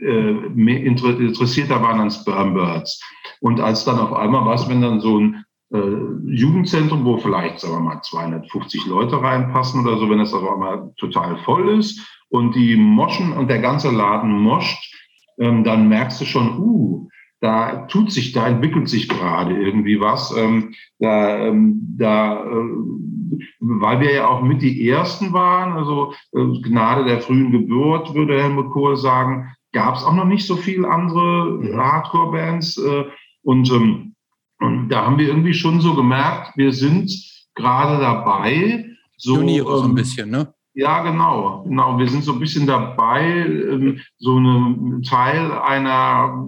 äh, 0.01 0.85
interessierter 0.85 1.81
waren 1.81 1.99
an 1.99 2.11
Spermbirds. 2.11 3.01
Und 3.39 3.59
als 3.59 3.85
dann 3.85 3.99
auf 3.99 4.13
einmal 4.13 4.45
was, 4.45 4.69
wenn 4.69 4.81
dann 4.81 4.99
so 4.99 5.19
ein 5.19 5.45
äh, 5.73 5.79
Jugendzentrum, 6.25 7.03
wo 7.03 7.17
vielleicht, 7.17 7.59
sagen 7.59 7.75
wir 7.75 7.79
mal, 7.79 8.01
250 8.01 8.85
Leute 8.85 9.21
reinpassen 9.21 9.81
oder 9.81 9.97
so, 9.97 10.09
wenn 10.09 10.19
es 10.19 10.33
auf 10.33 10.47
einmal 10.47 10.93
total 10.97 11.37
voll 11.43 11.77
ist 11.77 12.07
und 12.29 12.55
die 12.55 12.75
moschen 12.75 13.33
und 13.33 13.49
der 13.49 13.59
ganze 13.59 13.89
Laden 13.89 14.31
moscht, 14.31 14.93
ähm, 15.39 15.63
dann 15.63 15.89
merkst 15.89 16.21
du 16.21 16.25
schon, 16.25 16.59
uh, 16.59 17.09
da 17.41 17.87
tut 17.87 18.11
sich, 18.11 18.31
da 18.31 18.47
entwickelt 18.47 18.87
sich 18.87 19.09
gerade 19.09 19.57
irgendwie 19.57 19.99
was. 19.99 20.33
Ähm, 20.37 20.73
da, 20.99 21.47
ähm, 21.47 21.95
da, 21.97 22.41
äh, 22.45 23.43
weil 23.59 23.99
wir 23.99 24.13
ja 24.13 24.27
auch 24.29 24.41
mit 24.41 24.61
die 24.61 24.87
Ersten 24.87 25.33
waren, 25.33 25.73
also 25.73 26.13
äh, 26.33 26.61
Gnade 26.61 27.03
der 27.03 27.19
frühen 27.19 27.51
Geburt, 27.51 28.13
würde 28.13 28.41
Helmut 28.41 28.71
Kohl 28.71 28.95
sagen, 28.95 29.53
gab 29.73 29.95
es 29.95 30.03
auch 30.03 30.13
noch 30.13 30.25
nicht 30.25 30.45
so 30.45 30.55
viel 30.55 30.85
andere. 30.85 31.59
Hardcore-Bands. 31.75 32.77
Äh, 32.77 33.05
und, 33.41 33.69
ähm, 33.71 34.15
und 34.59 34.89
da 34.89 35.05
haben 35.05 35.17
wir 35.17 35.27
irgendwie 35.27 35.53
schon 35.53 35.81
so 35.81 35.95
gemerkt, 35.95 36.55
wir 36.55 36.71
sind 36.71 37.11
gerade 37.55 37.99
dabei. 37.99 38.85
So, 39.17 39.35
Pioniere 39.35 39.77
so 39.77 39.83
ein 39.83 39.89
ähm, 39.89 39.95
bisschen, 39.95 40.29
ne? 40.29 40.53
Ja, 40.75 41.03
genau, 41.03 41.63
genau. 41.67 41.99
Wir 41.99 42.07
sind 42.07 42.23
so 42.23 42.33
ein 42.33 42.39
bisschen 42.39 42.65
dabei, 42.65 43.45
ähm, 43.45 43.99
so 44.17 44.39
ein 44.39 45.03
Teil 45.03 45.51
einer 45.51 46.47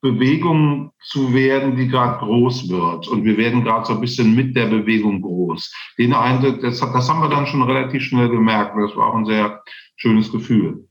Bewegung 0.00 0.92
zu 1.02 1.34
werden, 1.34 1.76
die 1.76 1.88
gerade 1.88 2.24
groß 2.24 2.68
wird. 2.68 3.08
Und 3.08 3.24
wir 3.24 3.36
werden 3.36 3.64
gerade 3.64 3.86
so 3.86 3.94
ein 3.94 4.00
bisschen 4.00 4.34
mit 4.34 4.54
der 4.54 4.66
Bewegung 4.66 5.22
groß. 5.22 5.72
Den 5.98 6.12
Eindruck, 6.12 6.60
das, 6.60 6.78
das 6.78 7.08
haben 7.08 7.20
wir 7.20 7.28
dann 7.28 7.46
schon 7.46 7.62
relativ 7.62 8.02
schnell 8.02 8.28
gemerkt. 8.28 8.76
Das 8.76 8.96
war 8.96 9.08
auch 9.08 9.16
ein 9.16 9.26
sehr 9.26 9.60
schönes 9.96 10.30
Gefühl. 10.30 10.86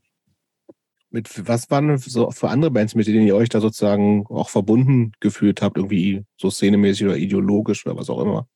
Mit, 1.14 1.46
was 1.48 1.70
waren 1.70 1.96
so 1.96 2.32
für 2.32 2.48
andere 2.48 2.72
Bands, 2.72 2.96
mit 2.96 3.06
denen 3.06 3.24
ihr 3.24 3.36
euch 3.36 3.48
da 3.48 3.60
sozusagen 3.60 4.26
auch 4.26 4.48
verbunden 4.48 5.12
gefühlt 5.20 5.62
habt, 5.62 5.76
irgendwie 5.76 6.24
so 6.36 6.50
szenemäßig 6.50 7.06
oder 7.06 7.16
ideologisch 7.16 7.86
oder 7.86 7.96
was 7.96 8.10
auch 8.10 8.20
immer? 8.20 8.48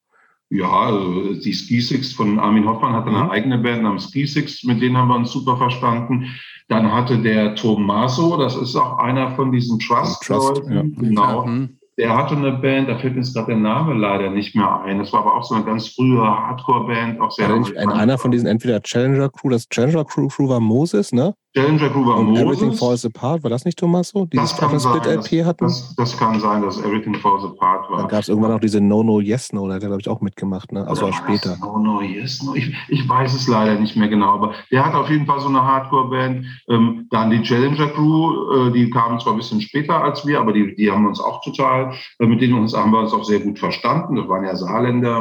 Ja, 0.51 0.69
also 0.69 1.35
die 1.35 1.53
Ski 1.53 1.81
Six 1.81 2.15
von 2.15 2.41
Armin 2.41 2.67
Hoffmann 2.67 2.95
hatte 2.95 3.11
eine 3.11 3.27
mhm. 3.27 3.31
eigene 3.31 3.59
Band 3.59 3.85
namens 3.85 4.09
Ski 4.09 4.27
Six, 4.27 4.65
mit 4.65 4.83
denen 4.83 4.97
haben 4.97 5.07
wir 5.07 5.15
uns 5.15 5.31
super 5.31 5.57
verstanden. 5.57 6.35
Dann 6.67 6.91
hatte 6.93 7.23
der 7.23 7.55
Tommaso, 7.55 8.37
das 8.37 8.57
ist 8.57 8.75
auch 8.75 8.99
einer 8.99 9.37
von 9.37 9.53
diesen 9.53 9.79
Trust-Leuten, 9.79 10.55
Trust, 10.55 10.71
ja. 10.71 10.83
genau. 10.83 11.47
Mhm 11.47 11.79
der 11.99 12.17
hatte 12.17 12.37
eine 12.37 12.53
Band, 12.53 12.89
da 12.89 12.97
fällt 12.97 13.15
mir 13.15 13.23
jetzt 13.23 13.35
gerade 13.35 13.49
der 13.49 13.57
Name 13.57 13.93
leider 13.95 14.31
nicht 14.31 14.55
mehr 14.55 14.83
ein. 14.83 15.01
Das 15.01 15.13
war 15.13 15.21
aber 15.21 15.35
auch 15.35 15.43
so 15.43 15.57
eine 15.57 15.65
ganz 15.65 15.89
frühe 15.89 16.23
Hardcore-Band, 16.23 17.21
auch 17.21 17.33
sehr. 17.33 17.51
Ein, 17.51 17.91
einer 17.91 18.19
von 18.19 18.31
diesen 18.31 18.47
entweder 18.47 18.81
Challenger 18.81 19.29
Crew, 19.29 19.49
das 19.49 19.69
Challenger 19.69 20.05
Crew, 20.05 20.29
Crew 20.29 20.49
war 20.49 20.61
Moses, 20.61 21.13
ne? 21.13 21.35
Crew 21.65 22.07
war 22.07 22.19
Und 22.19 22.27
Moses. 22.31 22.45
Everything 22.45 22.73
Falls 22.73 23.05
Apart, 23.05 23.43
war 23.43 23.51
das 23.51 23.65
nicht 23.65 23.79
Tommaso? 23.79 24.27
Dieses 24.27 24.51
das 24.51 24.59
kann 24.59 24.79
sein, 24.79 25.01
LP 25.03 25.45
hatten? 25.45 25.65
Das, 25.65 25.95
das, 25.97 26.17
kann 26.17 26.41
sein, 26.41 26.63
dass 26.63 26.79
Everything 26.79 27.15
Falls 27.15 27.45
Apart 27.45 27.91
war. 27.91 27.99
Dann 27.99 28.09
gab 28.09 28.21
es 28.21 28.29
irgendwann 28.29 28.53
auch 28.53 28.61
diese 28.61 28.81
No 28.81 29.03
No 29.03 29.21
Yes 29.21 29.53
No, 29.53 29.69
da 29.69 29.75
hat 29.75 29.83
er, 29.83 29.89
glaube 29.89 30.01
ich, 30.01 30.09
auch 30.09 30.21
mitgemacht, 30.21 30.73
ne? 30.73 30.87
Also 30.87 31.07
auch 31.07 31.13
später. 31.13 31.57
No 31.61 31.79
No 31.79 32.01
Yes 32.01 32.43
No, 32.43 32.55
ich, 32.55 32.75
ich 32.89 33.09
weiß 33.09 33.35
es 33.35 33.47
leider 33.49 33.79
nicht 33.79 33.97
mehr 33.97 34.09
genau, 34.09 34.35
aber 34.35 34.55
der 34.71 34.85
hat 34.85 34.95
auf 34.95 35.11
jeden 35.11 35.27
Fall 35.27 35.41
so 35.41 35.49
eine 35.49 35.63
Hardcore-Band. 35.63 36.47
Ähm, 36.69 37.07
dann 37.11 37.31
die 37.31 37.43
Challenger 37.43 37.89
Crew, 37.89 38.69
äh, 38.69 38.73
die 38.73 38.91
kamen 38.91 39.21
zwar 39.21 39.33
ein 39.35 39.39
bisschen 39.39 39.61
später 39.61 40.03
als 40.03 40.27
wir, 40.27 40.41
aber 40.41 40.53
die, 40.53 40.75
die 40.77 40.91
haben 40.91 41.07
uns 41.07 41.21
auch 41.21 41.43
total, 41.43 41.93
äh, 42.19 42.27
mit 42.27 42.41
denen 42.41 42.55
uns, 42.55 42.75
haben 42.75 42.93
wir 42.93 43.01
uns 43.01 43.13
auch 43.13 43.25
sehr 43.25 43.41
gut 43.41 43.59
verstanden. 43.59 44.17
Das 44.17 44.29
waren 44.29 44.45
ja 44.45 44.57
Saarländer, 44.57 45.21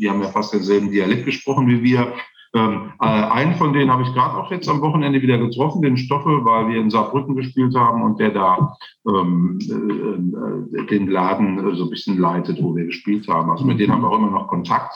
die 0.00 0.08
haben 0.08 0.22
ja 0.22 0.28
fast 0.28 0.52
denselben 0.52 0.90
Dialekt 0.90 1.24
gesprochen 1.24 1.66
wie 1.68 1.82
wir. 1.82 2.12
Ähm, 2.54 2.92
äh, 3.00 3.04
einen 3.04 3.54
von 3.56 3.72
denen 3.72 3.90
habe 3.90 4.02
ich 4.02 4.12
gerade 4.14 4.36
auch 4.36 4.50
jetzt 4.50 4.68
am 4.68 4.80
Wochenende 4.80 5.20
wieder 5.20 5.38
getroffen, 5.38 5.82
den 5.82 5.96
Stoffel, 5.96 6.44
weil 6.44 6.68
wir 6.68 6.80
in 6.80 6.90
Saarbrücken 6.90 7.36
gespielt 7.36 7.74
haben 7.74 8.02
und 8.02 8.18
der 8.18 8.30
da 8.30 8.76
ähm, 9.06 9.58
äh, 9.60 10.86
den 10.86 11.08
Laden 11.08 11.58
äh, 11.58 11.76
so 11.76 11.84
ein 11.84 11.90
bisschen 11.90 12.18
leitet, 12.18 12.62
wo 12.62 12.74
wir 12.74 12.86
gespielt 12.86 13.28
haben. 13.28 13.50
Also 13.50 13.64
mit 13.64 13.78
denen 13.78 13.92
haben 13.92 14.02
wir 14.02 14.10
auch 14.10 14.18
immer 14.18 14.30
noch 14.30 14.48
Kontakt. 14.48 14.94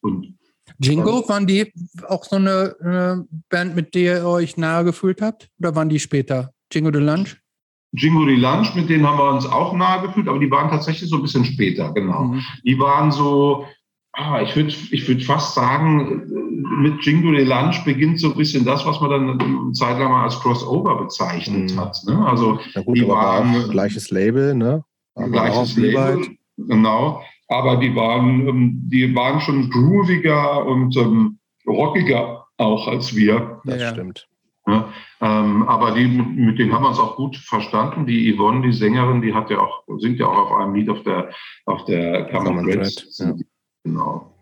Und 0.00 0.38
Jingo, 0.78 1.28
waren 1.28 1.46
die 1.46 1.72
auch 2.08 2.24
so 2.24 2.36
eine, 2.36 2.76
eine, 2.80 3.26
Band, 3.50 3.74
mit 3.74 3.94
der 3.94 4.18
ihr 4.18 4.26
euch 4.26 4.56
nahe 4.56 4.84
gefühlt 4.84 5.20
habt? 5.20 5.48
Oder 5.58 5.74
waren 5.74 5.88
die 5.88 5.98
später? 5.98 6.52
Jingo 6.72 6.90
de 6.90 7.02
Lunch? 7.02 7.36
Jingo 7.92 8.24
de 8.26 8.36
Lunch, 8.36 8.74
mit 8.74 8.88
denen 8.88 9.06
haben 9.06 9.18
wir 9.18 9.30
uns 9.30 9.46
auch 9.46 9.72
nahe 9.74 10.06
gefühlt, 10.06 10.28
aber 10.28 10.38
die 10.38 10.50
waren 10.50 10.70
tatsächlich 10.70 11.08
so 11.08 11.16
ein 11.16 11.22
bisschen 11.22 11.44
später, 11.44 11.92
genau. 11.92 12.24
Mhm. 12.24 12.42
Die 12.64 12.78
waren 12.78 13.10
so, 13.10 13.66
ah, 14.18 14.42
ich 14.42 14.54
würde 14.56 14.74
ich 14.90 15.08
würd 15.08 15.22
fast 15.24 15.54
sagen, 15.54 16.22
mit 16.80 17.04
Jingo 17.04 17.30
de 17.30 17.44
Lunch 17.44 17.84
beginnt 17.84 18.20
so 18.20 18.32
ein 18.32 18.36
bisschen 18.36 18.64
das, 18.64 18.84
was 18.84 19.00
man 19.00 19.10
dann 19.10 19.40
eine 19.40 19.72
Zeit 19.72 19.98
lang 19.98 20.10
mal 20.10 20.24
als 20.24 20.38
Crossover 20.40 20.96
bezeichnet 20.96 21.72
mhm. 21.72 21.80
hat. 21.80 21.96
Ne? 22.06 22.26
Also 22.26 22.58
gut, 22.84 22.96
die 22.96 23.06
waren 23.06 23.70
gleiches 23.70 24.10
Label, 24.10 24.54
ne? 24.54 24.84
Aber 25.14 25.28
gleiches 25.28 25.76
Label, 25.76 26.26
genau. 26.56 27.22
Aber 27.48 27.76
die 27.76 27.94
waren, 27.94 28.46
ähm, 28.46 28.80
die 28.84 29.14
waren 29.14 29.40
schon 29.40 29.70
grooviger 29.70 30.66
und 30.66 30.96
ähm, 30.96 31.38
rockiger 31.66 32.44
auch 32.58 32.88
als 32.88 33.14
wir. 33.14 33.60
Das 33.64 33.80
ja. 33.80 33.92
stimmt. 33.92 34.28
Ja, 34.66 34.92
ähm, 35.22 35.62
aber 35.66 35.92
die, 35.92 36.06
mit 36.06 36.58
denen 36.58 36.74
haben 36.74 36.82
wir 36.82 36.90
uns 36.90 36.98
auch 36.98 37.16
gut 37.16 37.36
verstanden. 37.36 38.04
Die 38.04 38.34
Yvonne, 38.36 38.60
die 38.60 38.72
Sängerin, 38.72 39.22
die 39.22 39.32
hat 39.32 39.48
ja 39.48 39.60
auch, 39.60 39.84
singt 39.96 40.18
ja 40.18 40.26
auch 40.26 40.36
auf 40.36 40.52
einem 40.52 40.74
Lied 40.74 40.90
auf 40.90 41.02
der, 41.04 41.30
auf 41.64 41.86
der 41.86 42.26
Common 42.26 42.64
Thread. 42.64 43.06
Ja. 43.16 43.34
Genau. 43.88 44.34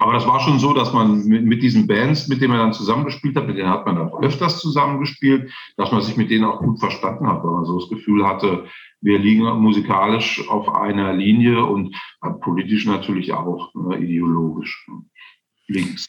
Aber 0.00 0.12
das 0.12 0.26
war 0.26 0.40
schon 0.40 0.60
so, 0.60 0.72
dass 0.74 0.92
man 0.92 1.24
mit, 1.24 1.44
mit 1.44 1.62
diesen 1.62 1.86
Bands, 1.88 2.28
mit 2.28 2.40
denen 2.40 2.52
man 2.52 2.60
dann 2.60 2.72
zusammengespielt 2.72 3.34
hat, 3.36 3.48
mit 3.48 3.58
denen 3.58 3.70
hat 3.70 3.84
man 3.84 3.98
auch 3.98 4.22
öfters 4.22 4.60
zusammengespielt, 4.60 5.52
dass 5.76 5.90
man 5.90 6.02
sich 6.02 6.16
mit 6.16 6.30
denen 6.30 6.44
auch 6.44 6.60
gut 6.60 6.78
verstanden 6.78 7.26
hat, 7.26 7.42
weil 7.42 7.52
man 7.52 7.64
so 7.64 7.80
das 7.80 7.88
Gefühl 7.88 8.24
hatte, 8.24 8.66
wir 9.00 9.18
liegen 9.18 9.44
musikalisch 9.60 10.48
auf 10.48 10.68
einer 10.74 11.12
Linie 11.14 11.64
und 11.64 11.96
politisch 12.40 12.86
natürlich 12.86 13.32
auch, 13.32 13.74
ne, 13.74 13.98
ideologisch 13.98 14.86
links. 15.66 16.06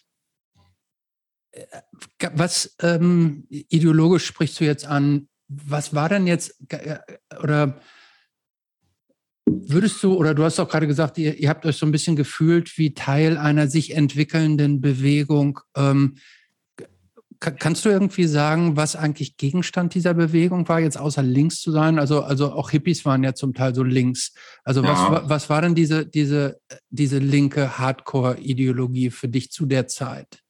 Was 2.33 2.75
ähm, 2.81 3.47
ideologisch 3.49 4.25
sprichst 4.25 4.59
du 4.59 4.65
jetzt 4.65 4.85
an? 4.85 5.29
was 5.49 5.93
war 5.93 6.09
denn 6.09 6.27
jetzt, 6.27 6.63
oder 7.41 7.81
würdest 9.67 10.03
du, 10.03 10.15
oder 10.15 10.33
du 10.33 10.43
hast 10.43 10.59
auch 10.59 10.69
gerade 10.69 10.87
gesagt, 10.87 11.17
ihr, 11.17 11.37
ihr 11.37 11.49
habt 11.49 11.65
euch 11.65 11.77
so 11.77 11.85
ein 11.85 11.91
bisschen 11.91 12.15
gefühlt 12.15 12.77
wie 12.77 12.93
Teil 12.93 13.37
einer 13.37 13.67
sich 13.67 13.95
entwickelnden 13.95 14.81
Bewegung. 14.81 15.59
Ähm, 15.75 16.15
Kannst 17.41 17.85
du 17.85 17.89
irgendwie 17.89 18.25
sagen, 18.25 18.75
was 18.75 18.97
eigentlich 18.97 19.37
Gegenstand 19.37 19.95
dieser 19.95 20.13
Bewegung 20.13 20.67
war, 20.67 20.81
jetzt 20.81 20.99
außer 20.99 21.23
links 21.23 21.61
zu 21.61 21.71
sein? 21.71 21.97
Also, 21.97 22.21
also 22.21 22.51
auch 22.51 22.69
Hippies 22.69 23.05
waren 23.05 23.23
ja 23.23 23.33
zum 23.33 23.53
Teil 23.53 23.73
so 23.73 23.81
links. 23.81 24.33
Also 24.65 24.83
ja. 24.83 24.89
was, 24.89 25.29
was 25.29 25.49
war 25.49 25.61
denn 25.61 25.73
diese, 25.73 26.05
diese, 26.05 26.59
diese 26.89 27.19
linke 27.19 27.79
Hardcore-Ideologie 27.79 29.09
für 29.09 29.29
dich 29.29 29.51
zu 29.51 29.65
der 29.65 29.87
Zeit? 29.87 30.43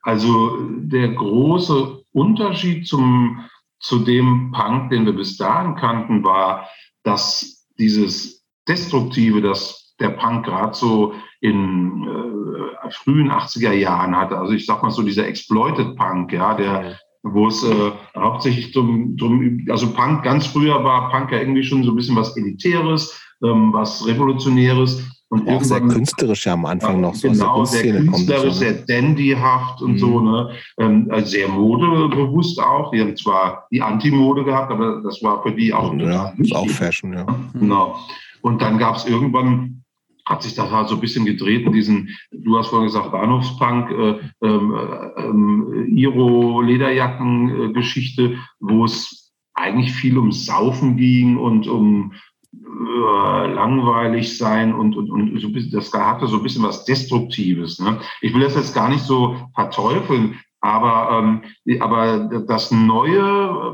Also 0.00 0.56
der 0.78 1.08
große 1.08 2.02
Unterschied 2.12 2.88
zum, 2.88 3.44
zu 3.78 3.98
dem 3.98 4.52
Punk, 4.52 4.88
den 4.88 5.04
wir 5.04 5.12
bis 5.12 5.36
dahin 5.36 5.74
kannten, 5.74 6.24
war, 6.24 6.66
dass 7.02 7.61
dieses 7.82 8.44
Destruktive, 8.68 9.42
das 9.42 9.94
der 10.00 10.10
Punk 10.10 10.46
gerade 10.46 10.74
so 10.74 11.14
in 11.40 12.06
äh, 12.08 12.90
frühen 12.90 13.30
80er 13.30 13.72
Jahren 13.72 14.16
hatte. 14.16 14.38
Also 14.38 14.54
ich 14.54 14.66
sag 14.66 14.82
mal 14.82 14.90
so 14.90 15.02
dieser 15.02 15.26
Exploited 15.26 15.96
Punk, 15.96 16.32
ja, 16.32 16.54
der 16.54 16.98
wo 17.24 17.46
es 17.46 17.62
äh, 17.62 17.92
hauptsächlich 18.16 18.72
drum, 18.72 19.16
drum, 19.16 19.64
also 19.70 19.92
Punk, 19.92 20.24
ganz 20.24 20.46
früher 20.46 20.82
war 20.82 21.10
Punk 21.10 21.30
ja 21.30 21.38
irgendwie 21.38 21.62
schon 21.62 21.84
so 21.84 21.92
ein 21.92 21.96
bisschen 21.96 22.16
was 22.16 22.36
Elitäres, 22.36 23.20
ähm, 23.44 23.72
was 23.72 24.06
Revolutionäres. 24.06 25.04
Und 25.32 25.48
auch 25.48 25.64
sehr 25.64 25.80
künstlerisch 25.80 26.44
ja 26.44 26.52
am 26.52 26.66
Anfang 26.66 26.96
ja, 26.96 27.00
noch 27.00 27.14
so 27.14 27.30
genau, 27.30 27.64
sehr 27.64 27.94
künstlerisch, 27.94 28.52
sehr 28.52 28.74
dandyhaft 28.86 29.80
und 29.80 29.92
mhm. 29.92 29.98
so, 29.98 30.20
ne? 30.20 30.50
Ähm, 30.78 31.08
also 31.10 31.26
sehr 31.26 31.48
modebewusst 31.48 32.60
auch. 32.60 32.90
Die 32.90 33.00
haben 33.00 33.16
zwar 33.16 33.66
die 33.70 33.80
Anti-Mode 33.80 34.44
gehabt, 34.44 34.70
aber 34.70 35.00
das 35.02 35.22
war 35.22 35.42
für 35.42 35.52
die 35.52 35.72
auch. 35.72 35.94
Ja, 35.94 36.34
ist 36.36 36.54
auch 36.54 36.68
Fashion, 36.68 37.14
ja. 37.14 37.24
Genau. 37.54 37.98
Und 38.42 38.60
dann 38.60 38.76
gab 38.76 38.96
es 38.96 39.06
irgendwann 39.06 39.82
hat 40.26 40.42
sich 40.42 40.54
das 40.54 40.70
halt 40.70 40.88
so 40.88 40.96
ein 40.96 41.00
bisschen 41.00 41.24
gedreht 41.24 41.64
in 41.66 41.72
diesen, 41.72 42.10
du 42.30 42.58
hast 42.58 42.68
vorhin 42.68 42.88
gesagt, 42.88 43.10
Bahnhofspunk, 43.10 43.90
äh, 43.90 44.18
ähm, 44.42 44.74
äh, 44.74 45.22
ähm, 45.22 45.86
Iro-Lederjacken-Geschichte, 45.88 48.36
wo 48.60 48.84
es 48.84 49.32
eigentlich 49.54 49.92
viel 49.92 50.18
um 50.18 50.30
Saufen 50.30 50.98
ging 50.98 51.38
und 51.38 51.66
um 51.66 52.12
langweilig 52.52 54.36
sein 54.36 54.74
und, 54.74 54.96
und, 54.96 55.10
und 55.10 55.40
so 55.40 55.46
ein 55.48 55.52
bisschen, 55.52 55.72
das 55.72 55.92
hatte 55.92 56.26
so 56.26 56.36
ein 56.36 56.42
bisschen 56.42 56.62
was 56.62 56.84
Destruktives. 56.84 57.78
Ne? 57.78 57.98
Ich 58.20 58.34
will 58.34 58.42
das 58.42 58.54
jetzt 58.54 58.74
gar 58.74 58.88
nicht 58.88 59.04
so 59.04 59.36
verteufeln, 59.54 60.38
aber, 60.60 61.18
ähm, 61.66 61.80
aber 61.80 62.18
das 62.46 62.70
Neue 62.70 63.22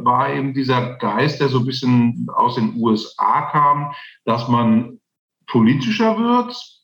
war 0.05 0.33
eben 0.33 0.55
dieser 0.55 0.97
Geist, 0.97 1.41
der 1.41 1.49
so 1.49 1.59
ein 1.59 1.67
bisschen 1.67 2.27
aus 2.35 2.55
den 2.55 2.77
USA 2.77 3.43
kam, 3.51 3.93
dass 4.25 4.49
man 4.49 5.01
politischer 5.47 6.19
wird. 6.19 6.78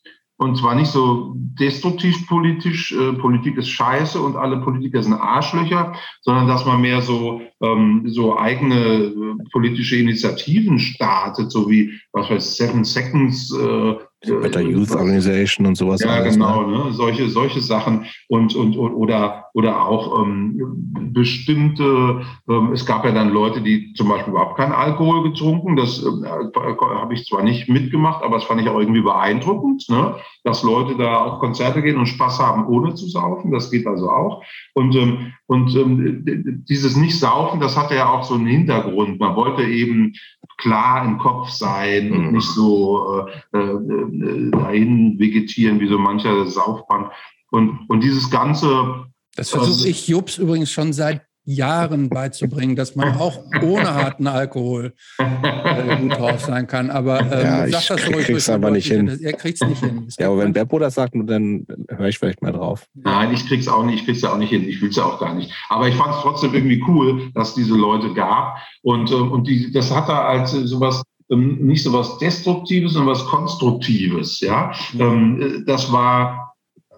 Und 0.45 0.57
zwar 0.57 0.75
nicht 0.75 0.91
so 0.91 1.33
destruktiv 1.37 2.27
politisch, 2.29 2.93
äh, 2.93 3.15
Politik 3.15 3.57
ist 3.57 3.71
scheiße 3.71 4.21
und 4.21 4.37
alle 4.37 4.59
Politiker 4.59 5.03
sind 5.03 5.15
Arschlöcher, 5.15 5.95
sondern 6.21 6.47
dass 6.47 6.67
man 6.67 6.83
mehr 6.83 7.01
so, 7.01 7.41
ähm, 7.63 8.03
so 8.05 8.37
eigene 8.37 8.77
äh, 8.77 9.15
politische 9.53 9.97
Initiativen 9.97 10.79
startet, 10.79 11.51
so 11.51 11.71
wie, 11.71 11.99
was 12.13 12.29
weiß 12.29 12.59
Seven 12.59 12.85
Seconds, 12.85 13.57
äh, 13.57 13.95
Better 14.27 14.61
Youth 14.61 14.91
Organization 14.93 15.67
und 15.67 15.77
sowas. 15.77 16.01
Ja, 16.01 16.11
alles, 16.11 16.37
ne? 16.37 16.45
genau, 16.45 16.63
ne? 16.67 16.93
solche, 16.93 17.29
solche 17.29 17.61
Sachen 17.61 18.07
und, 18.29 18.55
und, 18.55 18.77
und 18.77 18.95
oder, 18.95 19.47
oder 19.55 19.87
auch 19.87 20.23
ähm, 20.23 21.11
bestimmte, 21.13 22.23
ähm, 22.49 22.73
es 22.73 22.85
gab 22.85 23.05
ja 23.05 23.13
dann 23.13 23.31
Leute, 23.31 23.61
die 23.61 23.93
zum 23.95 24.09
Beispiel 24.09 24.33
überhaupt 24.33 24.57
keinen 24.57 24.73
Alkohol 24.73 25.23
getrunken, 25.23 25.77
das 25.77 26.03
äh, 26.03 26.29
habe 26.29 27.15
ich 27.15 27.27
zwar 27.27 27.43
nicht 27.43 27.69
mitgemacht, 27.69 28.23
aber 28.23 28.37
das 28.37 28.45
fand 28.45 28.61
ich 28.61 28.69
auch 28.69 28.79
irgendwie 28.79 29.03
beeindruckend, 29.03 29.89
ne? 29.89 30.17
dass 30.43 30.63
Leute 30.63 30.97
da 30.97 31.25
auf 31.25 31.39
Konzerte 31.41 31.83
gehen 31.83 31.97
und 31.97 32.07
Spaß 32.07 32.39
haben, 32.39 32.67
ohne 32.67 32.95
zu 32.95 33.09
saufen, 33.09 33.51
das 33.51 33.71
geht 33.71 33.87
also 33.87 34.11
auch. 34.11 34.43
Und, 34.75 34.95
ähm, 34.95 35.33
und 35.47 35.75
ähm, 35.77 36.65
dieses 36.69 36.97
Nicht-Saufen, 36.97 37.61
das 37.61 37.77
hatte 37.77 37.95
ja 37.95 38.09
auch 38.09 38.25
so 38.25 38.35
einen 38.35 38.47
Hintergrund. 38.47 39.21
Man 39.21 39.37
wollte 39.37 39.63
eben 39.63 40.15
klar 40.59 41.05
im 41.05 41.19
Kopf 41.19 41.49
sein 41.51 42.13
und 42.13 42.27
mhm. 42.27 42.33
nicht 42.33 42.49
so 42.49 43.27
äh, 43.53 43.59
äh, 43.59 44.51
dahin 44.51 45.19
vegetieren 45.19 45.81
wie 45.81 45.89
so 45.89 45.99
mancher 45.99 46.47
Saufband. 46.47 47.09
Und, 47.51 47.81
und 47.89 48.03
dieses 48.03 48.31
ganze. 48.31 49.07
Das 49.37 49.51
versuche 49.51 49.89
ich 49.89 50.09
Jobs 50.09 50.39
übrigens 50.39 50.71
schon 50.71 50.93
seit 50.93 51.23
Jahren 51.45 52.09
beizubringen, 52.09 52.75
dass 52.75 52.97
man 52.97 53.17
auch 53.17 53.39
ohne 53.63 53.95
harten 53.95 54.27
Alkohol 54.27 54.95
äh, 55.19 55.97
gut 55.97 56.13
drauf 56.19 56.41
sein 56.41 56.67
kann. 56.67 56.91
Aber 56.91 57.21
ähm, 57.21 57.29
ja, 57.31 57.67
ich 57.67 57.73
das 57.89 57.91
ruhig 58.09 58.27
krieg's 58.27 58.49
aber 58.49 58.71
nicht 58.71 58.89
hin. 58.89 59.19
Er 59.23 59.35
kriegt 59.35 59.61
es 59.63 59.69
nicht 59.69 59.85
hin. 59.85 60.09
ja, 60.19 60.29
aber 60.29 60.39
wenn 60.39 60.53
Beppo 60.53 60.79
das 60.79 60.95
sagt, 60.95 61.15
dann 61.15 61.67
höre 61.89 62.09
ich 62.09 62.19
vielleicht 62.19 62.43
mal 62.43 62.53
drauf. 62.53 62.87
Nein, 62.95 63.33
ich 63.33 63.47
krieg's 63.47 63.69
auch 63.69 63.85
nicht, 63.85 64.01
ich 64.01 64.05
krieg's 64.07 64.23
ja 64.23 64.33
auch 64.33 64.39
nicht 64.39 64.51
hin. 64.51 64.67
Ich 64.69 64.81
will's 64.81 64.97
ja 64.97 65.05
auch 65.05 65.21
gar 65.21 65.35
nicht. 65.35 65.53
Aber 65.69 65.89
ich 65.89 65.95
fand 65.95 66.15
es 66.15 66.23
trotzdem 66.23 66.55
irgendwie 66.55 66.83
cool, 66.89 67.31
dass 67.35 67.55
diese 67.55 67.75
Leute 67.75 68.15
gab. 68.15 68.59
Und, 68.83 69.11
äh, 69.11 69.15
und 69.15 69.47
die, 69.47 69.71
das 69.73 69.95
hat 69.95 70.09
er 70.09 70.27
als 70.27 70.53
sowas 70.53 71.03
ähm, 71.31 71.59
nicht 71.67 71.83
so 71.83 71.93
was 71.93 72.19
Destruktives, 72.19 72.93
sondern 72.93 73.15
was 73.15 73.27
Konstruktives. 73.27 74.41
Ja, 74.41 74.73
ähm, 74.99 75.65
das 75.67 75.93
war 75.93 76.54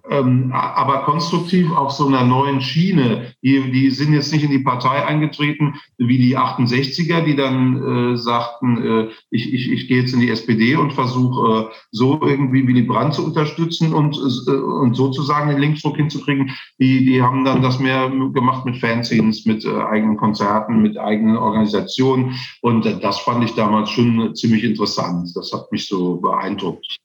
ähm, 0.09 0.53
aber 0.53 1.05
konstruktiv 1.05 1.71
auf 1.73 1.93
so 1.93 2.07
einer 2.07 2.25
neuen 2.25 2.61
Schiene. 2.61 3.35
Die, 3.43 3.71
die 3.71 3.91
sind 3.91 4.13
jetzt 4.13 4.33
nicht 4.33 4.45
in 4.45 4.51
die 4.51 4.61
Partei 4.61 5.05
eingetreten 5.05 5.75
wie 5.99 6.19
die 6.19 6.37
68er, 6.37 7.23
die 7.23 7.37
dann 7.37 8.13
äh, 8.13 8.17
sagten, 8.17 8.83
äh, 8.83 9.09
ich, 9.31 9.53
ich, 9.53 9.71
ich 9.71 9.89
gehe 9.89 10.03
jetzt 10.03 10.13
in 10.13 10.21
die 10.21 10.31
SPD 10.31 10.77
und 10.77 10.93
versuche 10.93 11.71
äh, 11.71 11.75
so 11.91 12.21
irgendwie 12.23 12.67
Willy 12.67 12.83
Brandt 12.83 13.15
zu 13.15 13.25
unterstützen 13.25 13.93
und, 13.93 14.17
äh, 14.17 14.51
und 14.51 14.95
sozusagen 14.95 15.51
den 15.51 15.59
Linksdruck 15.59 15.97
hinzukriegen. 15.97 16.51
Die, 16.79 17.05
die 17.05 17.23
haben 17.23 17.45
dann 17.45 17.63
das 17.63 17.79
mehr 17.79 18.11
gemacht 18.11 18.65
mit 18.65 18.77
Fanzines, 18.77 19.47
mit 19.47 19.65
äh, 19.65 19.83
eigenen 19.83 20.17
Konzerten, 20.17 20.83
mit 20.83 20.99
eigenen 20.99 21.37
Organisationen. 21.37 22.35
Und 22.61 22.87
äh, 22.87 22.99
das 23.01 23.21
fand 23.21 23.45
ich 23.45 23.55
damals 23.55 23.91
schon 23.91 24.35
ziemlich 24.35 24.65
interessant. 24.65 25.31
Das 25.35 25.53
hat 25.53 25.73
mich 25.73 25.87
so 25.87 26.17
beeindruckt. 26.17 26.99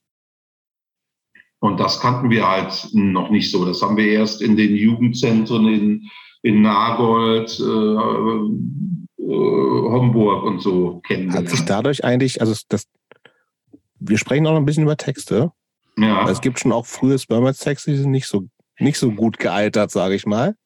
Und 1.62 1.78
das 1.78 2.00
kannten 2.00 2.28
wir 2.28 2.50
halt 2.50 2.88
noch 2.92 3.30
nicht 3.30 3.52
so. 3.52 3.64
Das 3.64 3.80
haben 3.82 3.96
wir 3.96 4.08
erst 4.08 4.42
in 4.42 4.56
den 4.56 4.74
Jugendzentren 4.74 5.68
in, 5.68 6.10
in 6.42 6.60
Nagold, 6.60 7.56
äh, 7.60 7.62
äh, 7.62 8.48
Homburg 9.22 10.42
und 10.42 10.60
so 10.60 11.00
kennengelernt. 11.06 11.46
Hat 11.46 11.56
sich 11.56 11.64
dadurch 11.64 12.04
eigentlich, 12.04 12.40
also 12.40 12.60
das, 12.68 12.88
wir 14.00 14.18
sprechen 14.18 14.44
auch 14.48 14.50
noch 14.50 14.58
ein 14.58 14.64
bisschen 14.64 14.82
über 14.82 14.96
Texte. 14.96 15.52
Ja. 15.96 16.28
Es 16.28 16.40
gibt 16.40 16.58
schon 16.58 16.72
auch 16.72 16.84
frühe 16.84 17.16
Spermats-Texte, 17.16 17.92
die 17.92 17.98
sind 17.98 18.10
nicht 18.10 18.26
so, 18.26 18.48
nicht 18.80 18.98
so 18.98 19.12
gut 19.12 19.38
gealtert, 19.38 19.92
sage 19.92 20.16
ich 20.16 20.26
mal. 20.26 20.56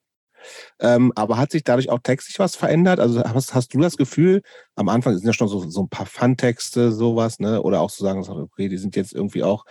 Ähm, 0.79 1.11
aber 1.15 1.37
hat 1.37 1.51
sich 1.51 1.63
dadurch 1.63 1.89
auch 1.91 1.99
textlich 1.99 2.39
was 2.39 2.55
verändert? 2.55 2.99
Also 2.99 3.23
hast, 3.23 3.53
hast 3.53 3.73
du 3.73 3.79
das 3.79 3.97
Gefühl, 3.97 4.41
am 4.75 4.89
Anfang 4.89 5.15
sind 5.15 5.27
ja 5.27 5.33
schon 5.33 5.47
so, 5.47 5.69
so 5.69 5.81
ein 5.83 5.89
paar 5.89 6.05
Fun-Texte, 6.07 6.91
sowas, 6.91 7.39
ne? 7.39 7.61
Oder 7.61 7.81
auch 7.81 7.91
zu 7.91 7.99
so 7.99 8.05
sagen, 8.05 8.27
okay, 8.27 8.67
die 8.67 8.77
sind 8.77 8.95
jetzt 8.95 9.13
irgendwie 9.13 9.43
auch 9.43 9.65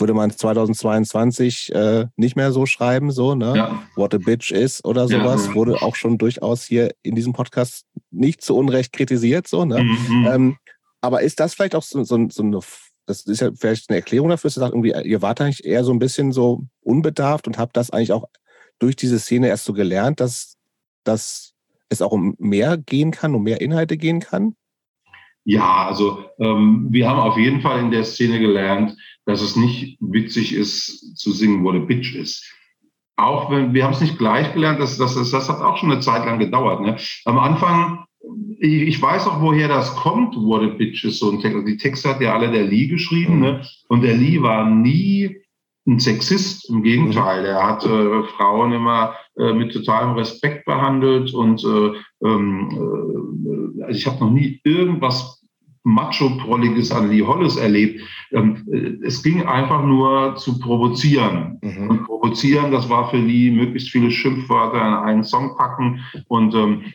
würde 0.00 0.14
man 0.14 0.30
2022 0.30 1.74
äh, 1.74 2.06
nicht 2.16 2.36
mehr 2.36 2.52
so 2.52 2.66
schreiben, 2.66 3.10
so, 3.10 3.34
ne? 3.34 3.54
Ja. 3.56 3.82
What 3.96 4.14
a 4.14 4.18
Bitch 4.18 4.50
is 4.50 4.84
oder 4.84 5.08
sowas, 5.08 5.46
ja. 5.46 5.54
wurde 5.54 5.82
auch 5.82 5.96
schon 5.96 6.18
durchaus 6.18 6.64
hier 6.64 6.94
in 7.02 7.14
diesem 7.14 7.32
Podcast 7.32 7.86
nicht 8.10 8.42
zu 8.42 8.56
Unrecht 8.56 8.92
kritisiert, 8.92 9.46
so, 9.46 9.64
ne? 9.64 9.82
Mhm. 9.82 10.26
Ähm, 10.26 10.56
aber 11.00 11.22
ist 11.22 11.40
das 11.40 11.54
vielleicht 11.54 11.74
auch 11.74 11.82
so, 11.82 12.02
so, 12.04 12.28
so 12.30 12.42
eine, 12.42 12.60
das 13.06 13.26
ist 13.26 13.40
ja 13.40 13.50
vielleicht 13.54 13.90
eine 13.90 13.98
Erklärung 13.98 14.30
dafür, 14.30 14.48
dass 14.48 14.54
du 14.54 14.60
sagst, 14.60 14.74
irgendwie, 14.74 14.94
ihr 15.08 15.22
wart 15.22 15.40
eigentlich 15.40 15.64
eher 15.64 15.84
so 15.84 15.92
ein 15.92 15.98
bisschen 15.98 16.32
so 16.32 16.64
unbedarft 16.80 17.46
und 17.46 17.58
habt 17.58 17.76
das 17.76 17.90
eigentlich 17.90 18.12
auch 18.12 18.26
durch 18.78 18.96
diese 18.96 19.18
Szene 19.18 19.48
erst 19.48 19.64
so 19.64 19.72
gelernt, 19.72 20.20
dass, 20.20 20.56
dass 21.04 21.54
es 21.88 22.02
auch 22.02 22.12
um 22.12 22.34
mehr 22.38 22.76
gehen 22.76 23.10
kann, 23.10 23.34
um 23.34 23.42
mehr 23.42 23.60
Inhalte 23.60 23.96
gehen 23.96 24.20
kann? 24.20 24.56
Ja, 25.44 25.86
also 25.86 26.24
ähm, 26.38 26.86
wir 26.90 27.08
haben 27.08 27.20
auf 27.20 27.36
jeden 27.36 27.60
Fall 27.60 27.80
in 27.80 27.90
der 27.90 28.04
Szene 28.04 28.38
gelernt, 28.38 28.96
dass 29.26 29.40
es 29.40 29.56
nicht 29.56 29.96
witzig 30.00 30.54
ist 30.54 31.16
zu 31.16 31.32
singen, 31.32 31.64
wo 31.64 31.72
der 31.72 31.80
Bitch 31.80 32.14
ist. 32.14 32.44
Auch 33.16 33.50
wenn 33.50 33.74
wir 33.74 33.84
haben 33.84 33.92
es 33.92 34.00
nicht 34.00 34.18
gleich 34.18 34.52
gelernt, 34.52 34.80
das, 34.80 34.98
das, 34.98 35.14
das, 35.14 35.30
das 35.30 35.48
hat 35.48 35.60
auch 35.60 35.76
schon 35.76 35.90
eine 35.90 36.00
Zeit 36.00 36.26
lang 36.26 36.38
gedauert. 36.38 36.80
Ne? 36.80 36.96
Am 37.24 37.38
Anfang, 37.38 38.04
ich, 38.58 38.82
ich 38.82 39.02
weiß 39.02 39.28
auch, 39.28 39.40
woher 39.40 39.68
das 39.68 39.94
kommt, 39.96 40.34
What 40.36 40.62
a 40.62 40.74
Bitch 40.74 41.04
ist 41.04 41.20
so 41.20 41.30
ein 41.30 41.40
Text. 41.40 41.66
Die 41.66 41.76
Texte 41.76 42.08
hat 42.08 42.20
ja 42.20 42.34
alle 42.34 42.50
der 42.50 42.64
Lee 42.64 42.88
geschrieben, 42.88 43.40
ne? 43.40 43.62
Und 43.88 44.02
der 44.02 44.16
Lee 44.16 44.42
war 44.42 44.68
nie 44.68 45.36
ein 45.86 46.00
Sexist, 46.00 46.70
im 46.70 46.82
Gegenteil. 46.82 47.44
Er 47.44 47.66
hat 47.66 47.84
äh, 47.84 48.22
Frauen 48.36 48.72
immer 48.72 49.14
äh, 49.36 49.52
mit 49.52 49.72
totalem 49.72 50.14
Respekt 50.14 50.64
behandelt 50.64 51.34
und 51.34 51.62
äh, 51.62 52.26
ähm, 52.26 53.76
äh, 53.78 53.82
also 53.84 53.98
ich 53.98 54.06
habe 54.06 54.20
noch 54.20 54.30
nie 54.30 54.60
irgendwas 54.64 55.43
Macho-Prolliges 55.84 56.90
an 56.90 57.10
Lee 57.10 57.22
Hollis 57.22 57.56
erlebt. 57.56 58.02
Ähm, 58.32 58.64
äh, 58.70 59.06
es 59.06 59.22
ging 59.22 59.46
einfach 59.46 59.84
nur 59.84 60.36
zu 60.36 60.58
provozieren. 60.58 61.58
Mhm. 61.62 61.90
Und 61.90 62.04
provozieren, 62.04 62.72
das 62.72 62.88
war 62.88 63.10
für 63.10 63.18
Lee 63.18 63.50
möglichst 63.50 63.90
viele 63.90 64.10
Schimpfwörter 64.10 64.78
in 64.78 64.94
einen 64.94 65.24
Song 65.24 65.56
packen 65.56 66.00
und 66.28 66.54
ähm, 66.54 66.92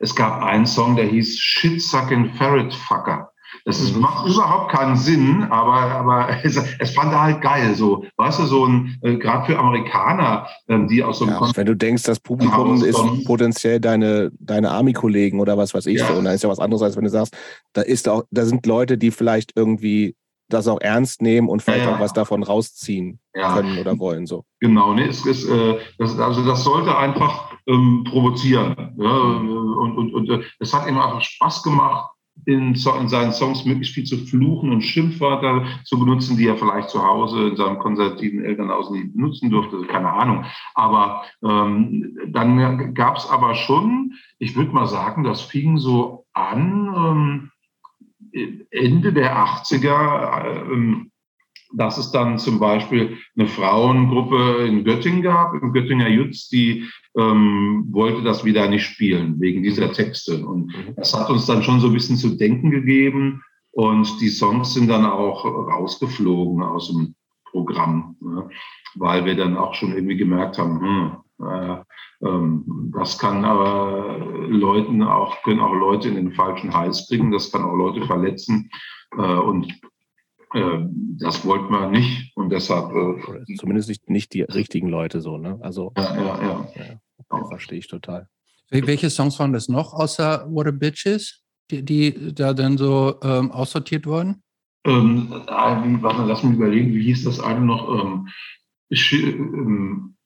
es 0.00 0.14
gab 0.16 0.42
einen 0.42 0.66
Song, 0.66 0.96
der 0.96 1.06
hieß 1.06 1.38
Shit 1.38 1.80
Sucking 1.80 2.30
Ferret 2.34 2.74
Fucker. 2.74 3.29
Das 3.64 3.80
ist, 3.80 3.94
mhm. 3.94 4.02
macht 4.02 4.26
überhaupt 4.26 4.72
keinen 4.72 4.96
Sinn, 4.96 5.44
aber, 5.50 5.74
aber 5.74 6.28
es, 6.44 6.56
es 6.78 6.90
fand 6.92 7.12
er 7.12 7.22
halt 7.22 7.42
geil. 7.42 7.74
So, 7.74 8.04
weißt 8.16 8.40
du, 8.40 8.44
so 8.44 8.66
ein, 8.66 8.98
äh, 9.02 9.16
gerade 9.16 9.46
für 9.46 9.58
Amerikaner, 9.58 10.46
äh, 10.66 10.86
die 10.86 11.02
aus 11.02 11.18
so 11.18 11.26
einem 11.26 11.34
ja, 11.34 11.50
Wenn 11.54 11.66
du 11.66 11.76
denkst, 11.76 12.02
das 12.04 12.20
Publikum 12.20 12.82
ist 12.82 13.24
potenziell 13.24 13.80
deine, 13.80 14.30
deine 14.38 14.70
Army-Kollegen 14.70 15.40
oder 15.40 15.56
was 15.56 15.74
weiß 15.74 15.86
ich 15.86 15.98
ja. 15.98 16.06
so, 16.06 16.14
und 16.14 16.24
da 16.24 16.32
ist 16.32 16.42
ja 16.42 16.48
was 16.48 16.58
anderes, 16.58 16.82
als 16.82 16.96
wenn 16.96 17.04
du 17.04 17.10
sagst, 17.10 17.36
da 17.72 17.82
ist 17.82 18.08
auch, 18.08 18.24
da 18.30 18.44
sind 18.44 18.66
Leute, 18.66 18.98
die 18.98 19.10
vielleicht 19.10 19.52
irgendwie 19.56 20.14
das 20.48 20.66
auch 20.68 20.80
ernst 20.80 21.22
nehmen 21.22 21.48
und 21.48 21.62
vielleicht 21.62 21.84
ja, 21.84 21.94
auch 21.94 22.00
was 22.00 22.12
davon 22.12 22.42
rausziehen 22.42 23.20
können 23.32 23.78
oder 23.78 23.98
wollen. 23.98 24.26
So. 24.26 24.44
Genau, 24.58 24.92
ne, 24.94 25.06
es 25.06 25.24
ist, 25.24 25.48
äh, 25.48 25.78
das, 25.98 26.18
also 26.18 26.44
das 26.44 26.64
sollte 26.64 26.96
einfach 26.96 27.52
ähm, 27.66 28.04
provozieren. 28.08 28.94
Ja, 28.98 29.10
und 29.10 29.96
und, 29.96 30.14
und 30.14 30.30
äh, 30.30 30.42
es 30.58 30.74
hat 30.74 30.88
ihm 30.88 30.98
einfach 30.98 31.22
Spaß 31.22 31.62
gemacht, 31.62 32.10
in, 32.46 32.74
in, 32.74 33.08
seinen 33.08 33.32
Songs 33.32 33.64
möglichst 33.64 33.94
viel 33.94 34.04
zu 34.04 34.18
fluchen 34.18 34.72
und 34.72 34.82
Schimpfwörter 34.82 35.64
zu 35.84 35.98
benutzen, 35.98 36.36
die 36.36 36.46
er 36.46 36.56
vielleicht 36.56 36.90
zu 36.90 37.02
Hause 37.02 37.48
in 37.48 37.56
seinem 37.56 37.78
konservativen 37.78 38.44
Elternhaus 38.44 38.90
nie 38.90 39.04
benutzen 39.04 39.50
durfte, 39.50 39.82
keine 39.86 40.12
Ahnung. 40.12 40.44
Aber 40.74 41.24
ähm, 41.44 42.16
dann 42.28 42.94
gab 42.94 43.16
es 43.16 43.28
aber 43.28 43.54
schon, 43.54 44.14
ich 44.38 44.56
würde 44.56 44.72
mal 44.72 44.86
sagen, 44.86 45.24
das 45.24 45.40
fing 45.40 45.78
so 45.78 46.26
an 46.32 47.50
ähm, 48.32 48.66
Ende 48.70 49.12
der 49.12 49.36
80er. 49.36 50.44
Äh, 50.44 51.10
dass 51.72 51.98
es 51.98 52.10
dann 52.10 52.38
zum 52.38 52.58
Beispiel 52.58 53.18
eine 53.36 53.46
Frauengruppe 53.46 54.66
in 54.66 54.84
Göttingen 54.84 55.22
gab, 55.22 55.54
im 55.54 55.72
Göttinger 55.72 56.08
Jutz, 56.08 56.48
die 56.48 56.88
ähm, 57.18 57.86
wollte 57.90 58.22
das 58.22 58.44
wieder 58.44 58.68
nicht 58.68 58.84
spielen 58.84 59.40
wegen 59.40 59.62
dieser 59.62 59.92
Texte. 59.92 60.44
Und 60.44 60.66
mhm. 60.66 60.94
das 60.96 61.14
hat 61.14 61.30
uns 61.30 61.46
dann 61.46 61.62
schon 61.62 61.80
so 61.80 61.88
ein 61.88 61.94
bisschen 61.94 62.16
zu 62.16 62.36
denken 62.36 62.70
gegeben. 62.70 63.42
Und 63.72 64.20
die 64.20 64.28
Songs 64.28 64.74
sind 64.74 64.88
dann 64.88 65.06
auch 65.06 65.44
rausgeflogen 65.44 66.62
aus 66.62 66.88
dem 66.88 67.14
Programm, 67.50 68.16
ne? 68.20 68.48
weil 68.96 69.24
wir 69.24 69.36
dann 69.36 69.56
auch 69.56 69.74
schon 69.74 69.92
irgendwie 69.92 70.16
gemerkt 70.16 70.58
haben, 70.58 70.80
hm, 70.80 71.46
äh, 71.46 71.76
ähm, 72.22 72.92
das 72.94 73.18
kann 73.18 73.44
aber 73.44 74.18
Leuten 74.48 75.02
auch, 75.02 75.42
können 75.42 75.60
auch 75.60 75.74
Leute 75.74 76.08
in 76.08 76.16
den 76.16 76.32
falschen 76.32 76.74
Hals 76.74 77.08
kriegen, 77.08 77.30
das 77.30 77.50
kann 77.50 77.64
auch 77.64 77.74
Leute 77.74 78.02
verletzen. 78.06 78.70
Äh, 79.16 79.34
und 79.34 79.80
das 80.52 81.44
wollten 81.44 81.70
wir 81.70 81.88
nicht 81.90 82.36
und 82.36 82.50
deshalb. 82.50 82.90
Äh, 82.92 83.54
Zumindest 83.56 83.88
nicht, 83.88 84.10
nicht 84.10 84.34
die 84.34 84.42
richtigen 84.42 84.88
Leute 84.88 85.20
so, 85.20 85.38
ne? 85.38 85.58
Also, 85.62 85.92
ja, 85.96 86.16
ja, 86.16 86.68
ja. 86.74 87.00
ja 87.30 87.46
verstehe 87.46 87.78
ich 87.78 87.88
total. 87.88 88.28
Welche 88.70 89.10
Songs 89.10 89.38
waren 89.38 89.52
das 89.52 89.68
noch 89.68 89.94
außer 89.94 90.46
What 90.48 90.68
a 90.68 90.70
Bitches, 90.70 91.42
die, 91.70 91.84
die 91.84 92.34
da 92.34 92.54
dann 92.54 92.78
so 92.78 93.16
ähm, 93.22 93.50
aussortiert 93.50 94.06
wurden? 94.06 94.42
Ähm, 94.84 95.30
warte, 95.30 96.24
lass 96.24 96.42
mich 96.42 96.56
überlegen, 96.56 96.94
wie 96.94 97.02
hieß 97.02 97.24
das 97.24 97.40
eine 97.40 97.60
noch? 97.60 97.88
Ähm, 97.88 98.28
ähm, 98.90 100.16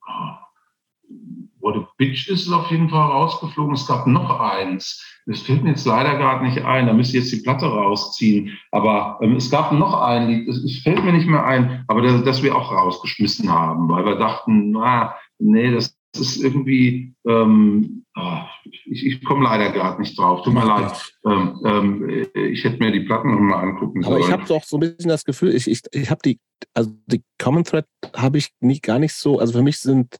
A 1.67 1.89
Bitch 1.99 2.29
ist 2.29 2.51
auf 2.53 2.71
jeden 2.71 2.89
Fall 2.89 3.11
rausgeflogen. 3.11 3.75
Es 3.75 3.87
gab 3.87 4.07
noch 4.07 4.41
eins. 4.41 5.03
Das 5.27 5.41
fällt 5.41 5.63
mir 5.63 5.71
jetzt 5.71 5.87
leider 5.87 6.17
gerade 6.17 6.45
nicht 6.45 6.63
ein. 6.65 6.87
Da 6.87 6.93
müsste 6.93 7.17
ich 7.17 7.25
jetzt 7.25 7.33
die 7.33 7.43
Platte 7.43 7.67
rausziehen. 7.67 8.57
Aber 8.71 9.19
ähm, 9.23 9.37
es 9.37 9.51
gab 9.51 9.73
noch 9.73 10.01
ein 10.01 10.29
Lied. 10.29 10.49
Es 10.49 10.83
fällt 10.83 11.03
mir 11.05 11.13
nicht 11.13 11.27
mehr 11.27 11.45
ein. 11.45 11.85
Aber 11.89 12.03
das, 12.03 12.23
das 12.25 12.43
wir 12.43 12.55
auch 12.55 12.73
rausgeschmissen 12.73 13.51
haben, 13.51 13.89
weil 13.89 14.05
wir 14.05 14.17
dachten, 14.17 14.73
na, 14.73 15.15
nee, 15.39 15.71
das 15.71 15.97
ist 16.17 16.43
irgendwie, 16.43 17.15
ähm, 17.27 18.05
ah, 18.15 18.47
ich, 18.65 19.07
ich 19.07 19.25
komme 19.25 19.45
leider 19.45 19.73
gerade 19.73 20.01
nicht 20.01 20.19
drauf. 20.19 20.43
Tut 20.43 20.55
mir 20.55 20.65
leid. 20.65 20.93
Ähm, 21.27 21.61
ähm, 21.65 22.27
ich 22.35 22.65
hätte 22.65 22.83
mir 22.83 22.93
die 22.93 23.01
Platten 23.01 23.33
nochmal 23.33 23.65
angucken 23.65 24.03
sollen. 24.03 24.17
Aber 24.17 24.25
ich 24.25 24.31
habe 24.31 24.55
auch 24.55 24.65
so 24.65 24.77
ein 24.77 24.81
bisschen 24.81 25.09
das 25.09 25.25
Gefühl, 25.25 25.55
ich, 25.55 25.69
ich, 25.69 25.83
ich 25.93 26.11
habe 26.11 26.21
die, 26.25 26.39
also 26.75 26.91
die 27.07 27.23
Common 27.39 27.65
Thread 27.65 27.87
habe 28.15 28.39
ich 28.39 28.51
nie, 28.61 28.81
gar 28.81 28.99
nicht 28.99 29.15
so, 29.15 29.39
also 29.39 29.55
für 29.55 29.63
mich 29.63 29.79
sind 29.79 30.19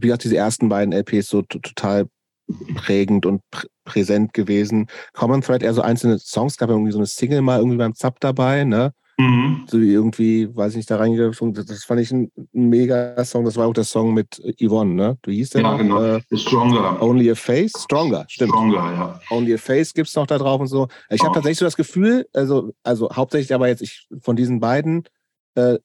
wie 0.00 0.06
gesagt, 0.08 0.24
diese 0.24 0.36
ersten 0.36 0.68
beiden 0.68 0.92
LPs 0.92 1.28
so 1.28 1.42
total 1.42 2.08
prägend 2.74 3.26
und 3.26 3.42
pr 3.50 3.66
präsent 3.84 4.34
gewesen. 4.34 4.86
Common 5.14 5.40
Thread 5.40 5.64
eher 5.64 5.74
so 5.74 5.82
einzelne 5.82 6.18
Songs, 6.20 6.56
gab 6.56 6.68
ja 6.68 6.76
irgendwie 6.76 6.92
so 6.92 6.98
eine 6.98 7.06
Single 7.06 7.42
mal 7.42 7.58
irgendwie 7.58 7.78
beim 7.78 7.94
Zap 7.94 8.20
dabei, 8.20 8.62
ne? 8.62 8.92
Mhm. 9.20 9.66
So 9.68 9.78
irgendwie, 9.78 10.48
weiß 10.54 10.72
ich 10.72 10.76
nicht, 10.76 10.90
da 10.90 10.96
reingegangen. 10.96 11.52
Das 11.52 11.84
fand 11.84 12.00
ich 12.00 12.10
ein, 12.10 12.30
ein 12.54 12.68
mega 12.68 13.22
Song. 13.24 13.44
Das 13.44 13.56
war 13.56 13.66
auch 13.66 13.72
der 13.74 13.84
Song 13.84 14.14
mit 14.14 14.40
Yvonne, 14.60 14.94
ne? 14.94 15.18
Du 15.22 15.30
hieß 15.30 15.50
der? 15.50 15.62
Ja, 15.62 15.76
genau. 15.76 16.02
Äh, 16.02 16.20
Stronger. 16.34 17.02
Only 17.02 17.30
a 17.30 17.34
Face? 17.34 17.72
Stronger, 17.76 18.24
stimmt. 18.28 18.52
Stronger, 18.52 18.76
ja. 18.76 19.20
Only 19.30 19.54
a 19.54 19.58
Face 19.58 19.92
gibt 19.92 20.08
es 20.08 20.14
noch 20.14 20.26
da 20.26 20.38
drauf 20.38 20.60
und 20.60 20.68
so. 20.68 20.88
Ich 21.10 21.20
oh. 21.20 21.24
habe 21.24 21.34
tatsächlich 21.34 21.58
so 21.58 21.66
das 21.66 21.76
Gefühl, 21.76 22.26
also, 22.32 22.72
also 22.82 23.10
hauptsächlich 23.12 23.52
aber 23.52 23.68
jetzt 23.68 23.82
ich, 23.82 24.08
von 24.22 24.36
diesen 24.36 24.60
beiden 24.60 25.04
äh, 25.54 25.78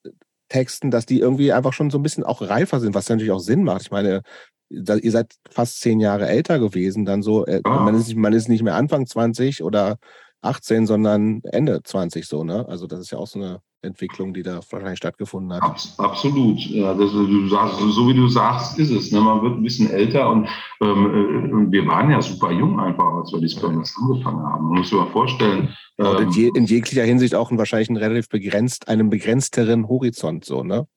Texten, 0.50 0.92
dass 0.92 1.06
die 1.06 1.20
irgendwie 1.20 1.52
einfach 1.52 1.74
schon 1.74 1.90
so 1.90 1.98
ein 1.98 2.04
bisschen 2.04 2.24
auch 2.24 2.42
reifer 2.42 2.80
sind, 2.80 2.96
was 2.96 3.10
natürlich 3.10 3.32
auch 3.32 3.40
Sinn 3.40 3.64
macht. 3.64 3.84
Ich 3.84 3.92
meine, 3.92 4.22
da, 4.70 4.96
ihr 4.96 5.12
seid 5.12 5.34
fast 5.50 5.82
zehn 5.82 6.00
Jahre 6.00 6.28
älter 6.28 6.60
gewesen, 6.60 7.06
dann 7.06 7.22
so, 7.22 7.46
äh, 7.46 7.62
ah. 7.64 7.80
man, 7.82 7.96
ist, 7.96 8.16
man 8.16 8.34
ist 8.34 8.50
nicht 8.50 8.64
mehr 8.64 8.76
Anfang 8.76 9.06
20 9.06 9.64
oder 9.64 9.98
18, 10.42 10.86
sondern 10.86 11.42
Ende 11.44 11.82
20 11.84 12.28
so, 12.28 12.44
ne? 12.44 12.68
Also 12.68 12.88
das 12.88 13.00
ist 13.00 13.12
ja 13.12 13.18
auch 13.18 13.28
so 13.28 13.40
eine 13.40 13.62
Entwicklung, 13.86 14.34
die 14.34 14.44
da 14.44 14.60
wahrscheinlich 14.70 14.98
stattgefunden 14.98 15.54
hat. 15.54 15.94
absolut. 15.98 16.60
Ja, 16.68 16.94
das, 16.94 17.12
sagst, 17.50 17.80
so 17.80 18.08
wie 18.08 18.14
du 18.14 18.28
sagst, 18.28 18.78
ist 18.80 18.92
es. 18.92 19.12
Ne? 19.12 19.22
Man 19.22 19.42
wird 19.42 19.54
ein 19.54 19.64
bisschen 19.64 19.90
älter 19.90 20.30
und 20.30 20.48
ähm, 20.82 21.68
äh, 21.68 21.72
wir 21.72 21.88
waren 21.88 22.12
ja 22.12 22.22
super 22.22 22.52
jung 22.52 22.80
einfach, 22.80 23.14
als 23.14 23.32
wir 23.32 23.40
die 23.40 23.50
Spermers 23.50 23.96
angefangen 24.02 24.44
haben. 24.44 24.66
Man 24.66 24.80
muss 24.80 24.90
sich 24.90 24.98
mal 24.98 25.12
vorstellen. 25.12 25.76
Ähm, 25.98 26.18
in, 26.24 26.32
je, 26.32 26.52
in, 26.56 26.66
jeglicher 26.66 27.04
Hinsicht 27.04 27.36
auch 27.36 27.52
ein, 27.52 27.58
wahrscheinlich 27.58 27.90
einen 27.90 27.98
relativ 27.98 28.28
begrenzt, 28.28 28.88
einen 28.90 29.10
begrenzteren 29.10 29.88
Horizont, 29.88 30.44
so, 30.46 30.64
ne? 30.64 30.88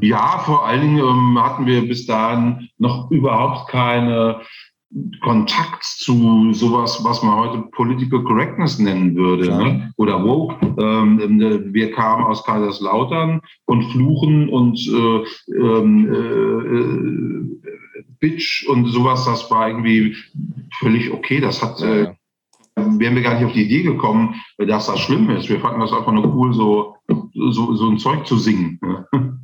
Ja, 0.00 0.38
vor 0.38 0.66
allen 0.66 0.80
Dingen 0.80 0.98
ähm, 0.98 1.40
hatten 1.40 1.66
wir 1.66 1.86
bis 1.86 2.06
dahin 2.06 2.70
noch 2.76 3.08
überhaupt 3.10 3.68
keine 3.70 4.40
Kontakt 5.20 5.84
zu 5.84 6.52
sowas, 6.52 7.02
was 7.02 7.22
man 7.22 7.36
heute 7.36 7.62
Political 7.72 8.22
Correctness 8.22 8.78
nennen 8.78 9.16
würde, 9.16 9.48
ne? 9.48 9.92
oder 9.96 10.22
Woke. 10.24 10.54
Ähm, 10.80 11.20
ähm, 11.20 11.74
wir 11.74 11.90
kamen 11.90 12.24
aus 12.24 12.44
Kaiserslautern 12.44 13.40
und 13.66 13.82
Fluchen 13.90 14.48
und 14.48 14.78
äh, 14.86 15.24
ähm, 15.58 16.12
äh, 16.12 17.98
äh, 17.98 18.04
Bitch 18.20 18.66
und 18.68 18.86
sowas, 18.86 19.24
das 19.24 19.50
war 19.50 19.68
irgendwie 19.68 20.14
völlig 20.78 21.12
okay. 21.12 21.40
Das 21.40 21.62
hat, 21.62 21.82
äh, 21.82 22.14
wären 22.76 23.16
wir 23.16 23.22
gar 23.22 23.34
nicht 23.34 23.44
auf 23.44 23.52
die 23.52 23.64
Idee 23.64 23.82
gekommen, 23.82 24.36
dass 24.58 24.86
das 24.86 25.00
schlimm 25.00 25.28
ist. 25.30 25.48
Wir 25.48 25.60
fanden 25.60 25.80
das 25.80 25.92
einfach 25.92 26.12
nur 26.12 26.32
cool, 26.34 26.54
so, 26.54 26.94
so, 27.34 27.74
so 27.74 27.88
ein 27.90 27.98
Zeug 27.98 28.26
zu 28.26 28.36
singen. 28.36 28.78
Ne? 28.82 29.35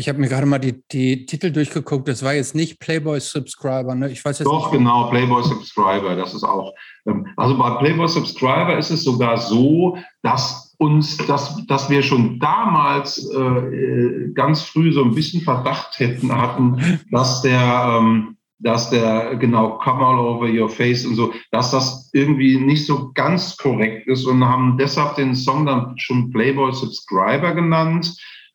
Ich 0.00 0.08
habe 0.08 0.18
mir 0.18 0.28
gerade 0.28 0.46
mal 0.46 0.58
die, 0.58 0.82
die 0.90 1.26
Titel 1.26 1.50
durchgeguckt. 1.50 2.08
Das 2.08 2.24
war 2.24 2.32
jetzt 2.32 2.54
nicht 2.54 2.80
Playboy 2.80 3.20
Subscriber. 3.20 3.94
Ne? 3.94 4.10
Ich 4.10 4.24
weiß 4.24 4.38
jetzt 4.38 4.46
Doch, 4.46 4.72
nicht. 4.72 4.78
genau, 4.78 5.10
Playboy 5.10 5.42
Subscriber. 5.42 6.16
Das 6.16 6.32
ist 6.32 6.42
auch. 6.42 6.72
Ähm, 7.06 7.26
also 7.36 7.56
bei 7.58 7.70
Playboy 7.78 8.08
Subscriber 8.08 8.78
ist 8.78 8.90
es 8.90 9.04
sogar 9.04 9.36
so, 9.36 9.98
dass 10.22 10.74
uns, 10.78 11.18
dass, 11.18 11.66
dass 11.66 11.90
wir 11.90 12.02
schon 12.02 12.38
damals 12.38 13.30
äh, 13.30 14.30
ganz 14.32 14.62
früh 14.62 14.90
so 14.90 15.04
ein 15.04 15.14
bisschen 15.14 15.42
Verdacht 15.42 15.98
hätten 15.98 16.34
hatten, 16.34 17.00
dass 17.10 17.42
der 17.42 17.98
ähm, 18.00 18.38
dass 18.62 18.90
der 18.90 19.36
genau 19.36 19.78
come 19.78 20.04
all 20.04 20.18
over 20.18 20.46
your 20.46 20.68
face 20.68 21.06
und 21.06 21.14
so, 21.14 21.32
dass 21.50 21.70
das 21.70 22.10
irgendwie 22.12 22.58
nicht 22.58 22.86
so 22.86 23.10
ganz 23.14 23.56
korrekt 23.56 24.06
ist 24.06 24.26
und 24.26 24.44
haben 24.44 24.76
deshalb 24.78 25.16
den 25.16 25.34
Song 25.34 25.64
dann 25.66 25.94
schon 25.98 26.30
Playboy 26.30 26.72
Subscriber 26.72 27.54
genannt 27.54 28.14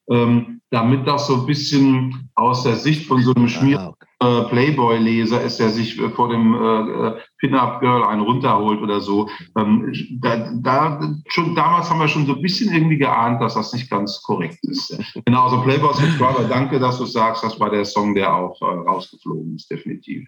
ähm, 0.10 0.62
damit 0.72 1.08
das 1.08 1.28
so 1.28 1.36
ein 1.36 1.46
bisschen 1.46 2.30
aus 2.36 2.64
der 2.64 2.76
Sicht 2.76 3.08
von 3.08 3.22
so 3.24 3.34
einem 3.34 3.48
Schmier 3.48 3.96
äh, 4.22 4.44
Playboy-Leser 4.50 5.42
ist, 5.42 5.60
der 5.60 5.70
sich 5.70 6.00
vor 6.16 6.30
dem 6.30 6.54
äh, 6.54 7.08
äh, 7.08 7.22
Pin-Up-Girl 7.40 8.04
einen 8.04 8.22
runterholt 8.22 8.82
oder 8.82 9.00
so. 9.02 9.30
Ähm, 9.58 9.94
da, 10.22 10.52
da, 10.62 11.16
schon 11.28 11.56
damals 11.56 11.90
haben 11.90 12.00
wir 12.00 12.08
schon 12.08 12.26
so 12.26 12.36
ein 12.36 12.42
bisschen 12.42 12.74
irgendwie 12.74 12.98
geahnt, 12.98 13.42
dass 13.42 13.56
das 13.56 13.74
nicht 13.74 13.90
ganz 13.90 14.22
korrekt 14.22 14.60
ist. 14.64 14.98
Genau, 15.26 15.46
also 15.46 15.62
Playboy 15.62 15.94
Subscriber, 15.94 16.46
danke, 16.50 16.80
dass 16.80 16.98
du 16.98 17.06
sagst, 17.06 17.44
das 17.44 17.60
war 17.60 17.70
der 17.70 17.86
Song, 17.86 18.16
der 18.16 18.34
auch 18.34 18.62
äh, 18.62 18.66
rausgeflogen 18.66 19.56
ist, 19.56 19.70
definitiv. 19.70 20.28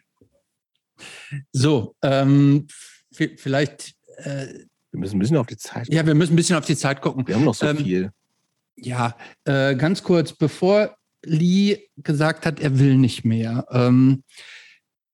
So, 1.52 1.96
ähm, 2.02 2.68
vielleicht. 3.12 3.94
Äh, 4.18 4.48
wir 4.92 5.00
müssen 5.02 5.18
ein 5.18 5.20
bisschen 5.20 5.38
auf 5.38 5.48
die 5.48 5.58
Zeit 5.58 5.84
gucken. 5.84 5.96
Ja, 5.96 6.06
wir 6.06 6.16
müssen 6.16 6.34
ein 6.34 6.38
bisschen 6.38 6.58
auf 6.58 6.66
die 6.66 6.76
Zeit 6.76 7.02
gucken. 7.02 7.28
Wir 7.28 7.36
haben 7.36 7.44
noch 7.44 7.54
so 7.54 7.68
ähm, 7.68 7.78
viel. 7.78 8.12
Ja, 8.78 9.16
äh, 9.46 9.76
ganz 9.76 10.04
kurz, 10.04 10.34
bevor 10.34 10.96
Lee 11.24 11.90
gesagt 11.98 12.46
hat, 12.46 12.60
er 12.60 12.80
will 12.80 12.96
nicht 12.96 13.26
mehr, 13.26 13.66
ähm, 13.72 14.24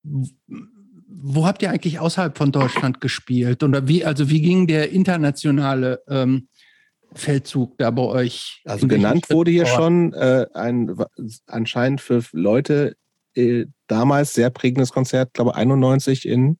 wo 0.02 1.46
habt 1.46 1.62
ihr 1.62 1.70
eigentlich 1.70 1.98
außerhalb 1.98 2.36
von 2.36 2.52
Deutschland 2.52 3.00
gespielt? 3.00 3.62
Oder 3.62 3.88
wie, 3.88 4.04
also 4.04 4.28
wie 4.28 4.42
ging 4.42 4.66
der 4.66 4.90
internationale 4.90 6.02
ähm, 6.08 6.48
Feldzug 7.14 7.78
da 7.78 7.90
bei 7.90 8.02
euch? 8.02 8.60
Also 8.64 8.86
genannt 8.86 9.30
wurde 9.30 9.50
hier 9.50 9.66
schon 9.66 10.12
äh, 10.12 10.46
ein 10.52 10.94
anscheinend 11.46 12.00
für 12.00 12.22
Leute 12.32 12.96
äh, 13.34 13.66
damals 13.86 14.34
sehr 14.34 14.50
prägendes 14.50 14.92
Konzert, 14.92 15.32
glaube 15.32 15.54
91 15.54 16.28
in 16.28 16.58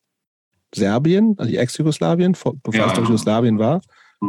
Serbien, 0.74 1.35
also 1.39 1.55
Ex-Jugoslawien, 1.55 2.32
bevor 2.32 2.74
ja, 2.74 2.90
es 2.90 2.98
Jugoslawien 2.98 3.59
war. 3.59 3.81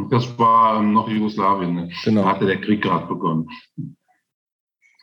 Das 0.10 0.38
war 0.38 0.80
ähm, 0.80 0.94
noch 0.94 1.10
Jugoslawien. 1.10 1.76
Ne? 1.76 1.90
Genau. 2.04 2.24
Da 2.24 2.30
hatte 2.30 2.46
der 2.46 2.62
Krieg 2.62 2.82
gerade 2.82 3.08
begonnen. 3.08 3.48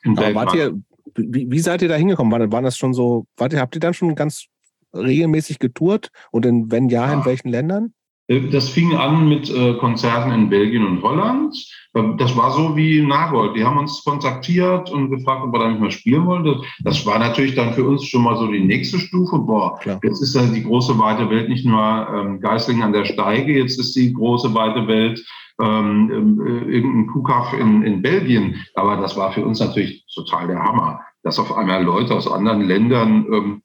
Aber 0.04 0.34
wart 0.34 0.54
ihr, 0.54 0.74
wie, 1.14 1.50
wie, 1.50 1.58
seid 1.60 1.82
ihr 1.82 1.88
da 1.88 1.94
hingekommen? 1.94 2.32
War, 2.32 2.52
waren 2.52 2.64
das 2.64 2.76
schon 2.76 2.94
so, 2.94 3.26
wart 3.36 3.52
ihr, 3.52 3.60
habt 3.60 3.74
ihr 3.74 3.80
dann 3.80 3.94
schon 3.94 4.14
ganz 4.14 4.46
regelmäßig 4.94 5.58
getourt? 5.58 6.08
Und 6.30 6.46
in, 6.46 6.70
wenn 6.70 6.88
ja, 6.88 7.06
ja. 7.06 7.12
in 7.12 7.24
welchen 7.24 7.48
Ländern? 7.48 7.94
Äh, 8.32 8.48
das 8.48 8.68
fing 8.68 8.94
an 8.94 9.28
mit 9.28 9.50
äh, 9.50 9.74
Konzerten 9.74 10.32
in 10.32 10.48
Belgien 10.48 10.86
und 10.86 11.02
Holland. 11.02 11.54
Ähm, 11.94 12.16
das 12.16 12.36
war 12.36 12.50
so 12.50 12.76
wie 12.76 13.02
Nagold. 13.02 13.56
Die 13.56 13.64
haben 13.64 13.78
uns 13.78 14.02
kontaktiert 14.04 14.90
und 14.90 15.10
gefragt, 15.10 15.42
ob 15.44 15.52
wir 15.52 15.58
da 15.58 15.68
nicht 15.68 15.80
mal 15.80 15.90
spielen 15.90 16.26
wollen. 16.26 16.62
Das, 16.80 17.04
war 17.06 17.18
natürlich 17.18 17.54
dann 17.54 17.74
für 17.74 17.84
uns 17.84 18.04
schon 18.04 18.22
mal 18.22 18.36
so 18.36 18.46
die 18.46 18.64
nächste 18.64 18.98
Stufe. 18.98 19.38
Boah, 19.38 19.78
Klar. 19.80 20.00
jetzt 20.02 20.22
ist 20.22 20.34
dann 20.34 20.54
die 20.54 20.62
große 20.62 20.98
weite 20.98 21.28
Welt 21.30 21.48
nicht 21.48 21.66
nur 21.66 22.08
ähm, 22.14 22.40
Geislingen 22.40 22.82
an 22.82 22.92
der 22.92 23.04
Steige, 23.04 23.58
jetzt 23.58 23.78
ist 23.78 23.94
die 23.94 24.12
große 24.12 24.54
weite 24.54 24.86
Welt 24.86 25.24
ähm, 25.60 26.40
äh, 26.46 26.74
irgendein 26.74 27.06
Kuhkaff 27.08 27.52
in, 27.52 27.82
in 27.82 28.02
Belgien. 28.02 28.56
Aber 28.74 28.96
das 28.96 29.16
war 29.16 29.32
für 29.32 29.44
uns 29.44 29.60
natürlich 29.60 30.04
total 30.14 30.46
der 30.46 30.62
Hammer, 30.62 31.00
dass 31.22 31.38
auf 31.38 31.54
einmal 31.56 31.84
Leute 31.84 32.14
aus 32.14 32.30
anderen 32.30 32.62
Ländern 32.62 33.26
ähm, 33.32 33.62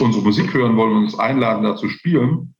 unsere 0.00 0.24
Musik 0.24 0.54
hören 0.54 0.76
wollen 0.76 0.96
und 0.96 1.04
uns 1.04 1.18
einladen, 1.18 1.62
da 1.62 1.76
zu 1.76 1.88
spielen. 1.88 2.54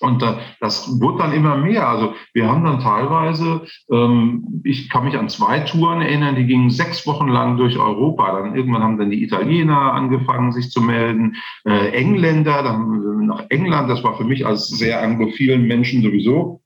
Und 0.00 0.24
das 0.60 1.00
wurde 1.00 1.18
dann 1.18 1.32
immer 1.32 1.56
mehr. 1.56 1.88
Also 1.88 2.14
wir 2.32 2.48
haben 2.48 2.64
dann 2.64 2.80
teilweise, 2.80 3.66
ähm, 3.90 4.62
ich 4.64 4.88
kann 4.88 5.04
mich 5.04 5.16
an 5.16 5.28
zwei 5.28 5.60
Touren 5.60 6.00
erinnern, 6.00 6.36
die 6.36 6.46
gingen 6.46 6.70
sechs 6.70 7.06
Wochen 7.06 7.28
lang 7.28 7.56
durch 7.56 7.78
Europa. 7.78 8.40
Dann 8.40 8.54
irgendwann 8.54 8.82
haben 8.82 8.98
dann 8.98 9.10
die 9.10 9.22
Italiener 9.22 9.92
angefangen, 9.92 10.52
sich 10.52 10.70
zu 10.70 10.80
melden, 10.80 11.36
äh, 11.64 11.90
Engländer, 11.90 12.62
dann 12.62 13.26
nach 13.26 13.46
England. 13.48 13.90
Das 13.90 14.02
war 14.04 14.16
für 14.16 14.24
mich 14.24 14.46
als 14.46 14.68
sehr 14.68 15.02
anglophilen 15.02 15.66
Menschen 15.66 16.02
sowieso 16.02 16.62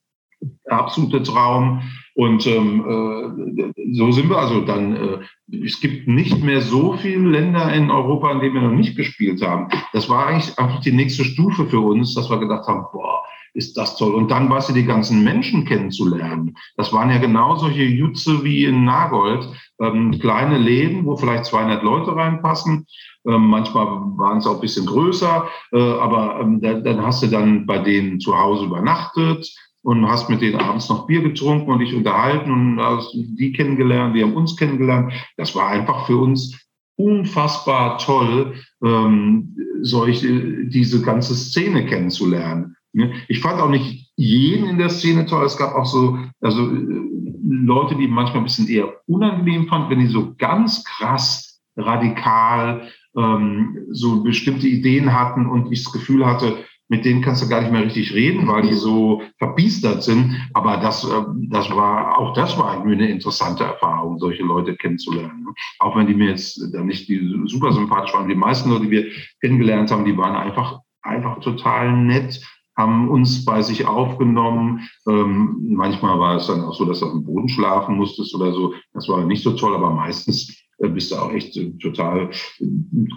der 0.66 0.78
absolute 0.78 1.22
Traum. 1.22 1.82
Und 2.14 2.46
ähm, 2.46 2.84
äh, 2.86 3.72
so 3.92 4.12
sind 4.12 4.28
wir 4.30 4.38
also 4.38 4.60
dann, 4.60 4.96
äh, 4.96 5.18
es 5.64 5.80
gibt 5.80 6.06
nicht 6.06 6.42
mehr 6.42 6.60
so 6.60 6.92
viele 6.92 7.28
Länder 7.28 7.72
in 7.72 7.90
Europa, 7.90 8.30
in 8.30 8.40
denen 8.40 8.54
wir 8.54 8.62
noch 8.62 8.70
nicht 8.70 8.96
gespielt 8.96 9.42
haben. 9.42 9.68
Das 9.92 10.08
war 10.08 10.26
eigentlich 10.26 10.56
einfach 10.58 10.80
die 10.80 10.92
nächste 10.92 11.24
Stufe 11.24 11.66
für 11.66 11.80
uns, 11.80 12.14
dass 12.14 12.30
wir 12.30 12.38
gedacht 12.38 12.68
haben, 12.68 12.84
boah, 12.92 13.24
ist 13.54 13.76
das 13.76 13.96
toll. 13.96 14.14
Und 14.14 14.30
dann 14.30 14.50
weißt 14.50 14.68
du, 14.68 14.72
die 14.72 14.84
ganzen 14.84 15.24
Menschen 15.24 15.64
kennenzulernen. 15.64 16.56
Das 16.76 16.92
waren 16.92 17.10
ja 17.10 17.18
genau 17.18 17.56
solche 17.56 17.84
Jutze 17.84 18.44
wie 18.44 18.64
in 18.64 18.84
Nagold. 18.84 19.48
Ähm, 19.80 20.18
kleine 20.18 20.58
Läden, 20.58 21.06
wo 21.06 21.16
vielleicht 21.16 21.46
200 21.46 21.82
Leute 21.82 22.14
reinpassen. 22.14 22.86
Ähm, 23.26 23.46
manchmal 23.46 23.86
waren 23.86 24.38
es 24.38 24.46
auch 24.46 24.56
ein 24.56 24.60
bisschen 24.60 24.86
größer, 24.86 25.48
äh, 25.72 25.78
aber 25.78 26.40
ähm, 26.40 26.60
da, 26.60 26.74
dann 26.74 27.02
hast 27.02 27.22
du 27.22 27.28
dann 27.28 27.64
bei 27.64 27.78
denen 27.78 28.20
zu 28.20 28.36
Hause 28.36 28.66
übernachtet 28.66 29.48
und 29.84 30.08
hast 30.08 30.30
mit 30.30 30.40
denen 30.40 30.58
abends 30.58 30.88
noch 30.88 31.06
Bier 31.06 31.22
getrunken 31.22 31.70
und 31.70 31.78
dich 31.78 31.94
unterhalten 31.94 32.50
und 32.50 32.80
hast 32.80 33.12
die 33.12 33.52
kennengelernt, 33.52 34.16
die 34.16 34.22
haben 34.22 34.32
uns 34.32 34.56
kennengelernt. 34.56 35.12
Das 35.36 35.54
war 35.54 35.68
einfach 35.68 36.06
für 36.06 36.16
uns 36.16 36.58
unfassbar 36.96 37.98
toll, 37.98 38.54
ähm, 38.82 39.56
solche, 39.82 40.66
diese 40.66 41.02
ganze 41.02 41.34
Szene 41.34 41.84
kennenzulernen. 41.84 42.76
Ne? 42.94 43.12
Ich 43.28 43.40
fand 43.40 43.60
auch 43.60 43.68
nicht 43.68 44.10
jeden 44.16 44.68
in 44.70 44.78
der 44.78 44.88
Szene 44.88 45.26
toll. 45.26 45.44
Es 45.44 45.58
gab 45.58 45.74
auch 45.74 45.86
so, 45.86 46.18
also 46.40 46.62
äh, 46.70 47.04
Leute, 47.46 47.94
die 47.96 48.08
manchmal 48.08 48.38
ein 48.38 48.44
bisschen 48.44 48.68
eher 48.68 48.90
unangenehm 49.06 49.66
fanden, 49.66 49.90
wenn 49.90 50.00
die 50.00 50.06
so 50.06 50.34
ganz 50.38 50.82
krass 50.84 51.60
radikal 51.76 52.88
ähm, 53.16 53.76
so 53.90 54.22
bestimmte 54.22 54.66
Ideen 54.66 55.12
hatten 55.12 55.44
und 55.44 55.70
ich 55.72 55.84
das 55.84 55.92
Gefühl 55.92 56.24
hatte, 56.24 56.64
mit 56.94 57.04
denen 57.04 57.22
kannst 57.22 57.42
du 57.42 57.48
gar 57.48 57.60
nicht 57.60 57.72
mehr 57.72 57.84
richtig 57.84 58.14
reden, 58.14 58.46
weil 58.46 58.62
die 58.62 58.74
so 58.74 59.20
verbiestert 59.38 60.04
sind. 60.04 60.40
Aber 60.52 60.76
das, 60.76 61.02
äh, 61.02 61.24
das 61.50 61.68
war, 61.70 62.16
auch 62.16 62.34
das 62.34 62.56
war 62.56 62.80
eine 62.80 63.08
interessante 63.08 63.64
Erfahrung, 63.64 64.20
solche 64.20 64.44
Leute 64.44 64.76
kennenzulernen. 64.76 65.48
Auch 65.80 65.96
wenn 65.96 66.06
die 66.06 66.14
mir 66.14 66.28
jetzt 66.28 66.72
dann 66.72 66.86
nicht 66.86 67.08
die 67.08 67.42
super 67.46 67.72
sympathisch 67.72 68.14
waren. 68.14 68.28
Die 68.28 68.36
meisten 68.36 68.70
Leute, 68.70 68.84
die 68.84 68.90
wir 68.92 69.06
kennengelernt 69.40 69.90
haben, 69.90 70.04
die 70.04 70.16
waren 70.16 70.36
einfach, 70.36 70.78
einfach 71.02 71.40
total 71.40 71.96
nett, 71.96 72.40
haben 72.76 73.08
uns 73.08 73.44
bei 73.44 73.60
sich 73.60 73.86
aufgenommen. 73.86 74.88
Ähm, 75.08 75.74
manchmal 75.74 76.20
war 76.20 76.36
es 76.36 76.46
dann 76.46 76.62
auch 76.62 76.74
so, 76.74 76.84
dass 76.84 77.00
du 77.00 77.06
auf 77.06 77.12
dem 77.12 77.24
Boden 77.24 77.48
schlafen 77.48 77.96
musstest 77.96 78.32
oder 78.36 78.52
so. 78.52 78.72
Das 78.92 79.08
war 79.08 79.24
nicht 79.24 79.42
so 79.42 79.50
toll, 79.56 79.74
aber 79.74 79.90
meistens 79.90 80.64
äh, 80.78 80.88
bist 80.88 81.10
du 81.10 81.16
auch 81.16 81.32
echt 81.32 81.56
äh, 81.56 81.72
total 81.78 82.30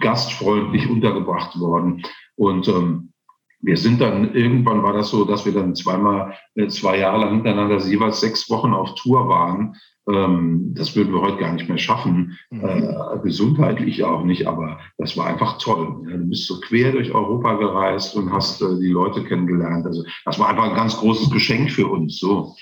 gastfreundlich 0.00 0.90
untergebracht 0.90 1.60
worden. 1.60 2.02
Und 2.34 2.66
ähm, 2.66 3.12
wir 3.60 3.76
sind 3.76 4.00
dann, 4.00 4.34
irgendwann 4.34 4.82
war 4.82 4.92
das 4.92 5.10
so, 5.10 5.24
dass 5.24 5.44
wir 5.44 5.52
dann 5.52 5.74
zweimal, 5.74 6.34
äh, 6.54 6.68
zwei 6.68 6.98
Jahre 6.98 7.18
lang 7.18 7.34
hintereinander 7.34 7.78
jeweils 7.84 8.20
sechs 8.20 8.48
Wochen 8.50 8.72
auf 8.72 8.94
Tour 8.94 9.28
waren. 9.28 9.74
Ähm, 10.08 10.72
das 10.74 10.94
würden 10.94 11.12
wir 11.12 11.20
heute 11.20 11.38
gar 11.38 11.52
nicht 11.52 11.68
mehr 11.68 11.78
schaffen, 11.78 12.38
mhm. 12.50 12.64
äh, 12.64 13.18
gesundheitlich 13.22 14.04
auch 14.04 14.24
nicht, 14.24 14.46
aber 14.46 14.78
das 14.96 15.16
war 15.16 15.26
einfach 15.26 15.58
toll. 15.58 16.02
Du 16.06 16.28
bist 16.28 16.46
so 16.46 16.60
quer 16.60 16.92
durch 16.92 17.12
Europa 17.12 17.54
gereist 17.54 18.14
und 18.16 18.32
hast 18.32 18.62
äh, 18.62 18.78
die 18.78 18.92
Leute 18.92 19.24
kennengelernt. 19.24 19.86
Also 19.86 20.04
das 20.24 20.38
war 20.38 20.48
einfach 20.48 20.64
ein 20.64 20.76
ganz 20.76 20.96
großes 20.96 21.30
Geschenk 21.30 21.70
für 21.70 21.88
uns. 21.88 22.18
So. 22.18 22.54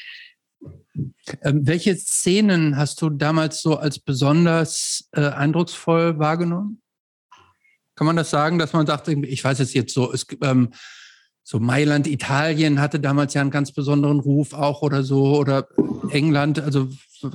Ähm, 1.43 1.67
welche 1.67 1.95
Szenen 1.95 2.77
hast 2.77 3.03
du 3.03 3.11
damals 3.11 3.61
so 3.61 3.77
als 3.77 3.99
besonders 3.99 5.09
äh, 5.13 5.29
eindrucksvoll 5.29 6.19
wahrgenommen? 6.19 6.81
Kann 7.97 8.07
man 8.07 8.17
das 8.17 8.31
sagen, 8.31 8.59
dass 8.59 8.73
man 8.73 8.87
sagt, 8.87 9.09
ich 9.09 9.43
weiß 9.43 9.59
es 9.61 9.75
jetzt 9.75 9.93
so, 9.93 10.13
es, 10.13 10.27
ähm, 10.43 10.71
so 11.43 11.59
Mailand, 11.59 12.07
Italien 12.07 12.81
hatte 12.81 13.01
damals 13.01 13.35
ja 13.35 13.41
einen 13.41 13.51
ganz 13.51 13.73
besonderen 13.73 14.21
Ruf 14.21 14.53
auch 14.53 14.83
oder 14.83 15.03
so, 15.03 15.37
oder 15.37 15.67
England. 16.11 16.61
Also 16.61 16.89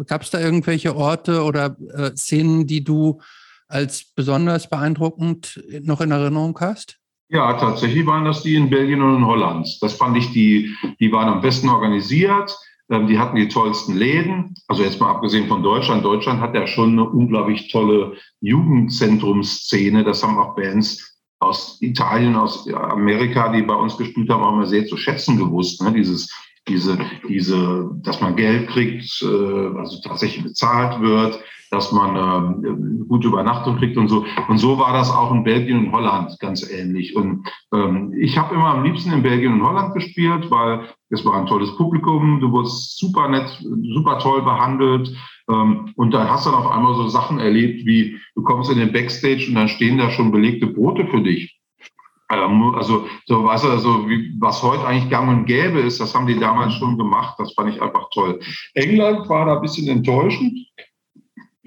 gab 0.05 0.21
es 0.21 0.29
da 0.29 0.39
irgendwelche 0.39 0.95
Orte 0.95 1.43
oder 1.43 1.75
äh, 1.93 2.11
Szenen, 2.15 2.67
die 2.67 2.83
du 2.83 3.21
als 3.67 4.03
besonders 4.15 4.69
beeindruckend 4.69 5.63
noch 5.81 6.01
in 6.01 6.11
Erinnerung 6.11 6.57
hast? 6.59 6.97
Ja, 7.29 7.53
tatsächlich 7.53 8.05
waren 8.05 8.25
das 8.25 8.43
die 8.43 8.55
in 8.55 8.69
Belgien 8.69 9.01
und 9.01 9.15
in 9.15 9.25
Holland. 9.25 9.77
Das 9.81 9.93
fand 9.93 10.17
ich, 10.17 10.31
die, 10.31 10.75
die 10.99 11.11
waren 11.13 11.29
am 11.29 11.41
besten 11.41 11.69
organisiert. 11.69 12.53
Ähm, 12.91 13.07
die 13.07 13.17
hatten 13.17 13.37
die 13.37 13.47
tollsten 13.47 13.95
Läden. 13.95 14.53
Also 14.67 14.83
jetzt 14.83 14.99
mal 14.99 15.09
abgesehen 15.09 15.47
von 15.47 15.63
Deutschland. 15.63 16.03
Deutschland 16.03 16.41
hat 16.41 16.53
ja 16.53 16.67
schon 16.67 16.91
eine 16.91 17.09
unglaublich 17.09 17.71
tolle 17.71 18.17
Jugendzentrumsszene. 18.41 20.03
Das 20.03 20.21
haben 20.23 20.37
auch 20.37 20.55
Bands 20.55 21.19
aus 21.39 21.81
Italien, 21.81 22.35
aus 22.35 22.71
Amerika, 22.71 23.51
die 23.51 23.63
bei 23.63 23.73
uns 23.73 23.97
gespielt 23.97 24.29
haben, 24.29 24.43
auch 24.43 24.53
mal 24.53 24.67
sehr 24.67 24.85
zu 24.85 24.97
schätzen 24.97 25.37
gewusst. 25.37 25.81
Ne? 25.81 25.93
Dieses, 25.93 26.29
diese, 26.67 26.97
diese, 27.27 27.89
dass 28.03 28.21
man 28.21 28.35
Geld 28.35 28.69
kriegt, 28.69 29.21
äh, 29.21 29.77
also 29.77 29.99
tatsächlich 30.03 30.43
bezahlt 30.43 31.01
wird, 31.01 31.39
dass 31.71 31.91
man 31.93 32.17
ähm, 32.17 33.05
gute 33.07 33.29
Übernachtung 33.29 33.77
kriegt 33.77 33.97
und 33.97 34.09
so. 34.09 34.25
Und 34.49 34.57
so 34.57 34.77
war 34.77 34.91
das 34.91 35.09
auch 35.09 35.31
in 35.31 35.43
Belgien 35.43 35.85
und 35.85 35.91
Holland 35.93 36.37
ganz 36.39 36.69
ähnlich. 36.69 37.15
Und 37.15 37.49
ähm, 37.73 38.13
ich 38.19 38.37
habe 38.37 38.53
immer 38.53 38.67
am 38.67 38.83
liebsten 38.83 39.13
in 39.13 39.23
Belgien 39.23 39.53
und 39.53 39.63
Holland 39.63 39.93
gespielt, 39.93 40.51
weil 40.51 40.89
es 41.09 41.25
war 41.25 41.35
ein 41.35 41.45
tolles 41.45 41.75
Publikum, 41.77 42.41
du 42.41 42.51
wurdest 42.51 42.97
super 42.99 43.29
nett, 43.29 43.57
super 43.93 44.19
toll 44.19 44.41
behandelt. 44.41 45.15
Ähm, 45.49 45.93
und 45.95 46.13
da 46.13 46.27
hast 46.29 46.45
du 46.45 46.51
dann 46.51 46.59
auf 46.59 46.71
einmal 46.71 46.93
so 46.95 47.07
Sachen 47.07 47.39
erlebt, 47.39 47.85
wie 47.85 48.17
du 48.35 48.43
kommst 48.43 48.69
in 48.69 48.77
den 48.77 48.91
Backstage 48.91 49.45
und 49.47 49.55
dann 49.55 49.69
stehen 49.69 49.97
da 49.97 50.11
schon 50.11 50.31
belegte 50.31 50.67
Brote 50.67 51.07
für 51.07 51.21
dich. 51.21 51.60
Ähm, 52.31 52.75
also, 52.75 53.07
so, 53.25 53.41
du, 53.41 53.49
also, 53.49 53.67
was 54.39 54.63
heute 54.63 54.85
eigentlich 54.85 55.09
gang 55.09 55.29
und 55.29 55.45
gäbe 55.45 55.79
ist, 55.79 55.99
das 55.99 56.13
haben 56.15 56.27
die 56.27 56.39
damals 56.39 56.73
schon 56.73 56.97
gemacht. 56.97 57.35
Das 57.37 57.53
fand 57.53 57.73
ich 57.73 57.81
einfach 57.81 58.09
toll. 58.13 58.39
England 58.73 59.27
war 59.29 59.45
da 59.45 59.55
ein 59.55 59.61
bisschen 59.61 59.87
enttäuschend. 59.87 60.57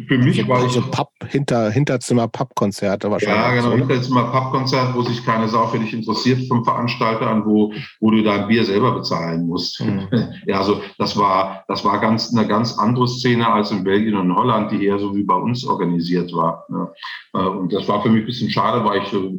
Für 0.08 0.18
mich 0.18 0.38
also 0.38 0.48
war 0.48 0.64
ich. 0.64 0.72
So 0.72 0.82
Pub, 0.82 1.10
hinter, 1.28 1.70
Hinterzimmer-Pub-Konzerte 1.70 3.10
wahrscheinlich. 3.10 3.36
Ja, 3.36 3.54
genau, 3.54 3.70
so, 3.70 3.76
Hinterzimmer-Pub-Konzert, 3.76 4.94
wo 4.94 5.02
sich 5.02 5.24
keine 5.24 5.48
Sau 5.48 5.66
für 5.68 5.78
dich 5.78 5.92
interessiert 5.92 6.46
vom 6.48 6.64
Veranstalter 6.64 7.28
an, 7.28 7.44
wo, 7.44 7.72
wo 8.00 8.10
du 8.10 8.22
dein 8.22 8.48
Bier 8.48 8.64
selber 8.64 8.92
bezahlen 8.92 9.46
musst. 9.46 9.80
Mhm. 9.80 10.08
Ja, 10.46 10.58
also 10.58 10.82
das 10.98 11.16
war, 11.16 11.64
das 11.68 11.84
war 11.84 12.00
ganz, 12.00 12.34
eine 12.34 12.46
ganz 12.46 12.78
andere 12.78 13.08
Szene 13.08 13.50
als 13.50 13.70
in 13.70 13.84
Belgien 13.84 14.14
und 14.14 14.26
in 14.26 14.36
Holland, 14.36 14.70
die 14.72 14.84
eher 14.84 14.98
so 14.98 15.14
wie 15.14 15.22
bei 15.22 15.34
uns 15.34 15.64
organisiert 15.64 16.32
war. 16.32 16.66
Ja. 16.68 16.92
Äh, 17.40 17.48
und 17.48 17.72
das 17.72 17.88
war 17.88 18.02
für 18.02 18.10
mich 18.10 18.22
ein 18.22 18.26
bisschen 18.26 18.50
schade, 18.50 18.84
weil 18.84 19.02
ich 19.02 19.08
so 19.08 19.38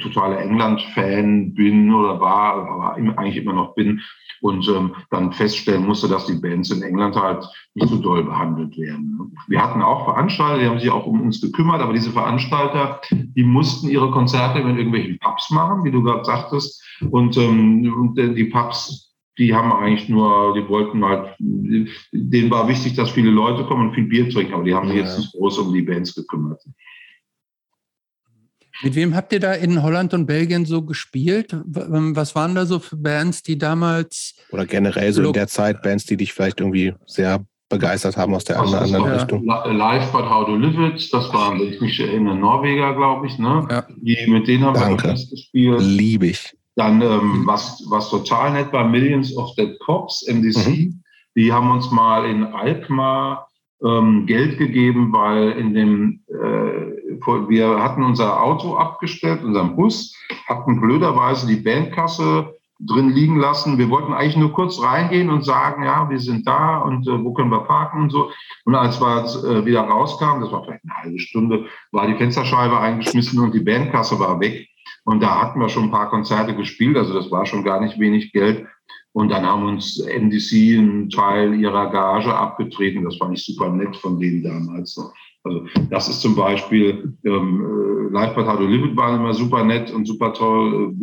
totaler 0.00 0.40
England-Fan 0.40 1.54
bin 1.54 1.94
oder 1.94 2.20
war, 2.20 2.54
aber 2.54 2.94
eigentlich 2.94 3.36
immer 3.36 3.52
noch 3.52 3.74
bin 3.74 4.02
und 4.40 4.68
ähm, 4.68 4.94
dann 5.10 5.32
feststellen 5.32 5.86
musste, 5.86 6.08
dass 6.08 6.26
die 6.26 6.38
Bands 6.40 6.70
in 6.70 6.82
England 6.82 7.16
halt 7.16 7.44
nicht 7.74 7.88
so 7.88 7.96
doll 7.96 8.24
behandelt 8.24 8.76
werden. 8.78 9.32
Wir 9.48 9.62
hatten 9.62 9.82
auch 9.82 10.04
Veranstalter, 10.04 10.60
die 10.60 10.68
haben 10.68 10.80
sich 10.80 10.90
auch 10.90 11.06
um 11.06 11.20
uns 11.20 11.40
gekümmert, 11.40 11.80
aber 11.80 11.92
diese 11.92 12.10
Veranstalter, 12.10 13.00
die 13.10 13.42
mussten 13.42 13.88
ihre 13.88 14.10
Konzerte 14.10 14.60
in 14.60 14.76
irgendwelchen 14.76 15.18
Pubs 15.18 15.50
machen, 15.50 15.84
wie 15.84 15.90
du 15.90 16.02
gerade 16.02 16.24
sagtest. 16.24 16.82
Und, 17.10 17.36
ähm, 17.36 17.92
und 17.96 18.16
die 18.16 18.44
Pubs, 18.44 19.14
die 19.38 19.54
haben 19.54 19.72
eigentlich 19.72 20.08
nur, 20.08 20.54
die 20.54 20.68
wollten 20.68 21.04
halt, 21.04 21.36
denen 21.38 22.50
war 22.50 22.68
wichtig, 22.68 22.94
dass 22.94 23.10
viele 23.10 23.30
Leute 23.30 23.64
kommen 23.64 23.88
und 23.88 23.94
viel 23.94 24.04
Bier 24.04 24.28
trinken, 24.28 24.54
aber 24.54 24.64
die 24.64 24.74
haben 24.74 24.88
sich 24.88 24.96
ja. 24.96 25.02
jetzt 25.04 25.18
nicht 25.18 25.32
groß 25.32 25.58
um 25.58 25.72
die 25.72 25.82
Bands 25.82 26.14
gekümmert. 26.14 26.60
Mit 28.82 28.94
wem 28.94 29.14
habt 29.14 29.32
ihr 29.32 29.40
da 29.40 29.52
in 29.52 29.82
Holland 29.82 30.14
und 30.14 30.26
Belgien 30.26 30.64
so 30.64 30.82
gespielt? 30.82 31.52
Ähm, 31.52 32.14
was 32.14 32.34
waren 32.34 32.54
da 32.54 32.66
so 32.66 32.78
für 32.78 32.96
Bands, 32.96 33.42
die 33.42 33.58
damals. 33.58 34.34
Oder 34.50 34.66
generell 34.66 35.12
so 35.12 35.22
in 35.22 35.32
der 35.32 35.48
Zeit 35.48 35.82
Bands, 35.82 36.04
die 36.04 36.16
dich 36.16 36.32
vielleicht 36.32 36.60
irgendwie 36.60 36.94
sehr 37.06 37.44
begeistert 37.68 38.16
haben 38.16 38.34
aus 38.34 38.44
der 38.44 38.60
anderen, 38.60 38.84
anderen 38.84 39.12
Richtung. 39.12 39.44
Live 39.44 40.10
but 40.12 40.28
How 40.28 40.46
to 40.46 40.56
Live 40.56 40.78
It, 40.78 41.12
das 41.12 41.32
waren, 41.32 41.60
wenn 41.60 41.68
ich 41.68 41.80
mich 41.80 42.00
erinnere, 42.00 42.34
Norweger, 42.34 42.94
glaube 42.94 43.26
ich. 43.26 43.38
Ne? 43.38 43.66
Ja. 43.70 43.84
Die, 43.96 44.26
mit 44.26 44.48
denen 44.48 44.64
haben 44.64 44.74
Danke. 44.74 45.04
wir 45.04 45.10
das 45.12 45.28
gespielt. 45.28 45.80
Liebe 45.80 46.26
ich. 46.28 46.56
Dann, 46.76 47.02
ähm, 47.02 47.42
was, 47.44 47.84
was 47.90 48.08
total 48.08 48.52
nett 48.52 48.72
war, 48.72 48.88
Millions 48.88 49.36
of 49.36 49.54
Dead 49.56 49.78
Cops, 49.80 50.24
MDC. 50.28 50.68
Mhm. 50.68 51.02
Die 51.36 51.52
haben 51.52 51.70
uns 51.70 51.90
mal 51.90 52.24
in 52.24 52.44
Alkmaar 52.44 53.48
ähm, 53.84 54.26
Geld 54.26 54.58
gegeben, 54.58 55.12
weil 55.12 55.50
in 55.52 55.74
dem, 55.74 56.20
äh, 56.28 56.97
wir 57.48 57.82
hatten 57.82 58.02
unser 58.02 58.42
Auto 58.42 58.76
abgestellt, 58.76 59.42
unseren 59.42 59.76
Bus, 59.76 60.14
hatten 60.46 60.80
blöderweise 60.80 61.46
die 61.46 61.56
Bandkasse 61.56 62.54
drin 62.80 63.10
liegen 63.10 63.38
lassen. 63.38 63.78
Wir 63.78 63.90
wollten 63.90 64.12
eigentlich 64.12 64.36
nur 64.36 64.52
kurz 64.52 64.80
reingehen 64.80 65.30
und 65.30 65.44
sagen, 65.44 65.84
ja, 65.84 66.08
wir 66.08 66.20
sind 66.20 66.46
da 66.46 66.78
und 66.78 67.08
äh, 67.08 67.24
wo 67.24 67.32
können 67.32 67.50
wir 67.50 67.64
parken 67.64 68.02
und 68.02 68.10
so. 68.10 68.30
Und 68.64 68.74
als 68.74 69.00
wir 69.00 69.24
äh, 69.24 69.64
wieder 69.64 69.80
rauskamen, 69.80 70.42
das 70.42 70.52
war 70.52 70.64
vielleicht 70.64 70.84
eine 70.84 70.94
halbe 70.94 71.18
Stunde, 71.18 71.66
war 71.90 72.06
die 72.06 72.14
Fensterscheibe 72.14 72.78
eingeschmissen 72.78 73.40
und 73.40 73.52
die 73.52 73.60
Bandkasse 73.60 74.18
war 74.18 74.38
weg. 74.40 74.68
Und 75.04 75.22
da 75.22 75.40
hatten 75.40 75.58
wir 75.58 75.68
schon 75.68 75.84
ein 75.84 75.90
paar 75.90 76.10
Konzerte 76.10 76.54
gespielt, 76.54 76.96
also 76.96 77.14
das 77.14 77.30
war 77.30 77.46
schon 77.46 77.64
gar 77.64 77.80
nicht 77.80 77.98
wenig 77.98 78.32
Geld. 78.32 78.66
Und 79.12 79.30
dann 79.30 79.44
haben 79.44 79.64
uns 79.64 79.98
NDC 79.98 80.78
einen 80.78 81.10
Teil 81.10 81.54
ihrer 81.54 81.90
Gage 81.90 82.32
abgetreten. 82.32 83.04
Das 83.04 83.16
fand 83.16 83.36
ich 83.36 83.44
super 83.44 83.70
nett 83.70 83.96
von 83.96 84.20
denen 84.20 84.42
damals. 84.44 85.00
Also 85.48 85.66
das 85.90 86.08
ist 86.08 86.20
zum 86.20 86.34
Beispiel 86.36 87.16
ähm, 87.24 88.08
äh, 88.10 88.12
Live 88.12 88.34
But 88.34 88.46
How 88.46 88.58
to 88.58 88.66
Live 88.66 88.90
It 88.90 88.96
war 88.96 89.14
immer 89.14 89.34
super 89.34 89.64
nett 89.64 89.90
und 89.90 90.06
super 90.06 90.32
toll. 90.32 90.94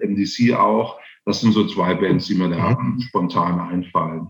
Äh, 0.00 0.06
MDC 0.06 0.54
auch. 0.54 0.98
Das 1.26 1.40
sind 1.40 1.52
so 1.52 1.66
zwei 1.66 1.94
Bands, 1.94 2.26
die 2.26 2.34
mir 2.34 2.48
da 2.48 2.78
mhm. 2.78 3.00
spontan 3.00 3.60
einfallen. 3.60 4.28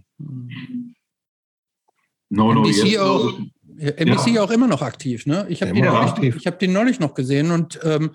No, 2.29 2.53
no, 2.53 2.63
MDC 2.63 2.85
yes, 2.85 2.99
auch, 2.99 3.39
MDC 3.69 4.27
ja. 4.35 4.43
auch 4.43 4.51
immer 4.51 4.67
noch 4.67 4.83
aktiv, 4.83 5.27
ne? 5.27 5.47
Ich 5.49 5.63
habe 5.63 5.73
die, 5.73 5.83
neulich, 5.83 6.47
hab 6.47 6.59
die 6.59 6.69
neulich 6.69 7.01
noch 7.01 7.15
gesehen 7.15 7.51
und 7.51 7.81
ähm, 7.83 8.11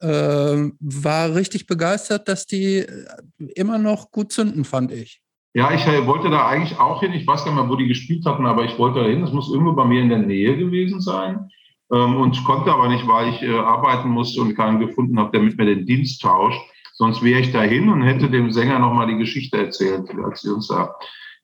äh, 0.00 0.70
war 0.80 1.34
richtig 1.34 1.66
begeistert, 1.66 2.28
dass 2.28 2.46
die 2.46 2.86
immer 3.54 3.78
noch 3.78 4.10
gut 4.10 4.32
zünden, 4.32 4.64
fand 4.64 4.92
ich. 4.92 5.22
Ja, 5.54 5.72
ich 5.72 5.86
äh, 5.86 6.06
wollte 6.06 6.30
da 6.30 6.46
eigentlich 6.46 6.78
auch 6.78 7.00
hin. 7.00 7.12
Ich 7.12 7.26
weiß 7.26 7.44
gar 7.44 7.52
nicht 7.52 7.60
mehr, 7.60 7.70
wo 7.70 7.76
die 7.76 7.88
gespielt 7.88 8.26
hatten, 8.26 8.46
aber 8.46 8.64
ich 8.64 8.78
wollte 8.78 9.00
da 9.00 9.06
hin. 9.06 9.22
Das 9.22 9.32
muss 9.32 9.50
irgendwo 9.50 9.72
bei 9.72 9.84
mir 9.84 10.02
in 10.02 10.08
der 10.08 10.18
Nähe 10.18 10.56
gewesen 10.56 11.00
sein. 11.00 11.50
Ähm, 11.92 12.16
und 12.16 12.44
konnte 12.44 12.70
aber 12.70 12.88
nicht, 12.88 13.06
weil 13.06 13.30
ich 13.30 13.42
äh, 13.42 13.56
arbeiten 13.56 14.08
musste 14.08 14.40
und 14.42 14.54
keinen 14.54 14.78
gefunden 14.78 15.18
habe, 15.18 15.30
der 15.32 15.40
mit 15.40 15.56
mir 15.56 15.64
den 15.64 15.86
Dienst 15.86 16.20
tauscht. 16.20 16.60
Sonst 16.94 17.22
wäre 17.22 17.40
ich 17.40 17.52
dahin 17.52 17.88
und 17.88 18.02
hätte 18.02 18.28
dem 18.28 18.50
Sänger 18.50 18.78
nochmal 18.78 19.06
die 19.06 19.16
Geschichte 19.16 19.56
erzählt, 19.56 20.10
als 20.22 20.42
sie 20.42 20.50
uns 20.50 20.68
da 20.68 20.94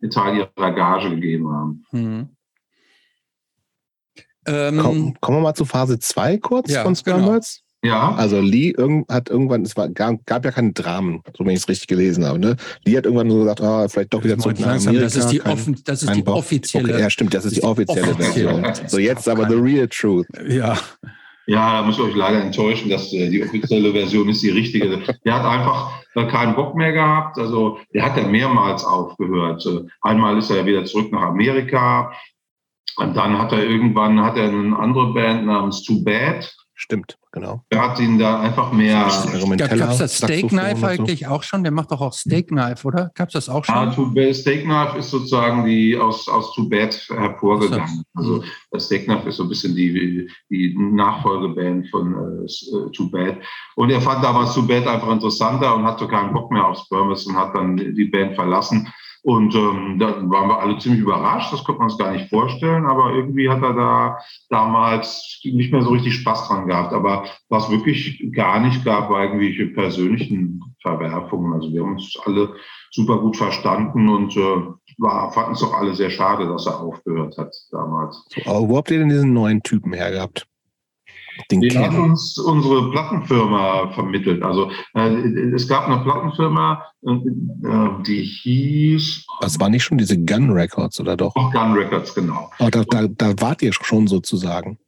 einen 0.03 0.11
Teil 0.11 0.37
ihrer 0.37 0.73
Gage 0.73 1.11
gegeben 1.11 1.49
haben. 1.49 1.85
Hm. 1.91 2.29
Ähm, 4.47 4.79
Komm, 4.81 5.21
kommen 5.21 5.39
wir 5.39 5.43
mal 5.43 5.55
zu 5.55 5.65
Phase 5.65 5.99
2 5.99 6.39
kurz 6.39 6.71
ja, 6.71 6.83
von 6.83 6.95
Scrambles. 6.95 7.61
Genau. 7.61 7.64
Ja. 7.85 8.15
Also 8.15 8.41
Lee 8.41 8.71
irgend, 8.71 9.07
hat 9.11 9.29
irgendwann, 9.29 9.63
es 9.63 9.77
war, 9.77 9.91
gab, 9.91 10.25
gab 10.25 10.45
ja 10.47 10.51
keine 10.51 10.73
Dramen, 10.73 11.21
so 11.37 11.45
wenn 11.45 11.53
ich 11.53 11.61
es 11.61 11.69
richtig 11.69 11.87
gelesen 11.87 12.25
habe. 12.25 12.39
Ne? 12.39 12.57
Lee 12.87 12.97
hat 12.97 13.05
irgendwann 13.05 13.31
so 13.31 13.41
gesagt, 13.41 13.61
ah, 13.61 13.87
vielleicht 13.89 14.15
doch 14.15 14.25
wieder 14.25 14.39
zurück 14.39 14.59
nach 14.59 14.69
Amerika. 14.69 15.03
Das 15.03 15.17
ist 15.17 15.29
die, 15.29 15.39
kein, 15.39 15.77
das 15.85 16.03
ist 16.03 16.15
die 16.15 16.27
offizielle. 16.27 16.95
Okay, 16.95 17.03
ja, 17.03 17.11
stimmt, 17.11 17.35
das 17.35 17.45
ist 17.45 17.57
die 17.57 17.63
offizielle 17.63 18.15
Version. 18.15 18.65
So 18.87 18.99
jetzt 18.99 19.29
aber 19.29 19.47
the 19.49 19.57
real 19.57 19.87
truth. 19.87 20.27
Ja. 20.49 20.79
Ja, 21.47 21.75
da 21.75 21.83
muss 21.83 21.99
ich 21.99 22.05
euch 22.05 22.15
leider 22.15 22.43
enttäuschen, 22.43 22.89
dass 22.89 23.13
äh, 23.13 23.29
die 23.29 23.45
offizielle 23.45 23.93
Version 23.93 24.31
ist 24.31 24.43
die 24.43 24.49
richtige. 24.49 25.01
Der 25.27 25.35
hat 25.35 25.45
einfach 25.45 25.93
äh, 26.15 26.25
keinen 26.27 26.55
Bock 26.55 26.75
mehr 26.75 26.93
gehabt. 26.93 27.39
Also 27.39 27.79
der 27.93 28.03
hat 28.03 28.17
ja 28.17 28.27
mehrmals 28.27 28.83
aufgehört. 28.83 29.67
Äh, 29.67 29.83
einmal 30.01 30.39
ist 30.39 30.49
er 30.49 30.57
ja 30.57 30.67
wieder 30.67 30.87
zurück 30.87 31.13
nach 31.13 31.21
Amerika. 31.21 32.13
Und 32.97 33.15
dann 33.15 33.39
hat 33.39 33.53
er 33.53 33.63
irgendwann 33.63 34.23
hat 34.23 34.39
er 34.39 34.49
eine 34.49 34.79
andere 34.79 35.13
Band 35.13 35.45
namens 35.45 35.83
Too 35.83 36.03
Bad 36.03 36.51
Stimmt, 36.77 37.19
genau. 37.31 37.63
Er 37.71 37.83
hat 37.83 38.01
ihn 38.01 38.19
da 38.19 38.41
einfach 38.41 38.73
mehr. 38.73 39.09
Gab 39.57 39.91
es 39.91 39.99
das 39.99 40.17
Steak 40.17 40.49
Knife 40.49 40.85
eigentlich 40.85 41.21
so. 41.21 41.27
auch 41.27 41.45
schon? 41.45 41.63
Der 41.63 41.71
macht 41.71 41.93
doch 41.93 42.01
auch 42.01 42.13
Steak 42.13 42.49
Knife, 42.49 42.85
oder? 42.85 43.13
Gab 43.15 43.29
es 43.29 43.35
das 43.35 43.49
auch 43.49 43.65
schon? 43.65 44.15
Ja, 44.17 44.35
Steak 44.35 44.65
Knife 44.65 44.99
ist 44.99 45.11
sozusagen 45.11 45.65
die 45.65 45.97
aus, 45.97 46.29
aus 46.29 46.53
Too 46.53 46.69
Bad 46.69 46.95
hervorgegangen. 47.11 48.03
Also 48.15 48.43
das 48.73 48.87
Steak 48.87 49.05
Knife 49.05 49.29
ist 49.29 49.37
so 49.37 49.45
ein 49.45 49.49
bisschen 49.49 49.77
die, 49.77 50.29
die 50.51 50.75
Nachfolgeband 50.77 51.89
von 51.91 52.45
äh, 52.45 52.91
Too 52.91 53.09
Bad. 53.09 53.39
Und 53.77 53.91
er 53.91 54.01
fand 54.01 54.25
damals 54.25 54.53
Too 54.55 54.67
Bad 54.67 54.89
einfach 54.89 55.13
interessanter 55.13 55.77
und 55.77 55.85
hatte 55.85 56.09
keinen 56.09 56.33
Bock 56.33 56.51
mehr 56.51 56.67
aufs 56.67 56.89
Burmese 56.89 57.29
und 57.29 57.37
hat 57.37 57.55
dann 57.55 57.77
die 57.77 58.07
Band 58.07 58.35
verlassen. 58.35 58.93
Und 59.25 59.55
ähm, 59.55 59.99
da 59.99 60.09
waren 60.29 60.49
wir 60.49 60.59
alle 60.59 60.77
ziemlich 60.77 61.01
überrascht, 61.01 61.51
das 61.51 61.65
konnte 61.65 61.79
man 61.79 61.89
uns 61.89 61.97
gar 61.97 62.13
nicht 62.13 62.29
vorstellen, 62.29 62.85
aber 62.85 63.15
irgendwie 63.15 63.49
hat 63.49 63.63
er 63.63 63.73
da 63.73 64.19
damals 64.51 65.41
nicht 65.45 65.73
mehr 65.73 65.81
so 65.81 65.93
richtig 65.93 66.17
Spaß 66.17 66.47
dran 66.47 66.67
gehabt. 66.67 66.93
Aber 66.93 67.25
was 67.49 67.71
wirklich 67.71 68.23
gar 68.33 68.61
nicht 68.61 68.85
gab, 68.85 69.09
war 69.09 69.25
irgendwelche 69.25 69.69
persönlichen 69.69 70.63
Verwerfungen. 70.83 71.55
Also 71.55 71.73
wir 71.73 71.81
haben 71.81 71.93
uns 71.93 72.15
alle 72.27 72.55
super 72.91 73.17
gut 73.17 73.39
verstanden 73.39 74.11
und 74.11 74.37
äh, 74.37 75.31
fanden 75.33 75.53
es 75.53 75.63
auch 75.63 75.73
alle 75.73 75.95
sehr 75.95 76.11
schade, 76.11 76.47
dass 76.47 76.67
er 76.67 76.81
aufgehört 76.81 77.39
hat 77.39 77.55
damals. 77.71 78.27
Aber 78.45 78.69
wo 78.69 78.77
habt 78.77 78.91
ihr 78.91 78.99
denn 78.99 79.09
diesen 79.09 79.33
neuen 79.33 79.63
Typen 79.63 79.95
hergehabt? 79.95 80.47
Den, 81.51 81.61
den 81.61 81.79
hat 81.79 81.95
uns 81.95 82.39
unsere 82.39 82.91
Plattenfirma 82.91 83.93
vermittelt. 83.93 84.43
Also 84.43 84.71
äh, 84.95 85.09
es 85.55 85.69
gab 85.69 85.87
eine 85.87 86.03
Plattenfirma, 86.03 86.85
äh, 87.03 88.03
die 88.07 88.23
hieß. 88.23 89.27
Das 89.41 89.59
war 89.61 89.69
nicht 89.69 89.85
schon 89.85 89.99
diese 89.99 90.19
Gun 90.19 90.51
Records, 90.51 91.01
oder 91.01 91.17
doch? 91.17 91.35
Auch 91.37 91.53
Gun 91.53 91.73
Records, 91.73 92.15
genau. 92.15 92.51
Aber 92.59 92.71
da, 92.71 92.85
da, 92.85 93.09
da 93.09 93.41
wart 93.41 93.63
ihr 93.63 93.73
schon 93.73 94.07
sozusagen. 94.07 94.79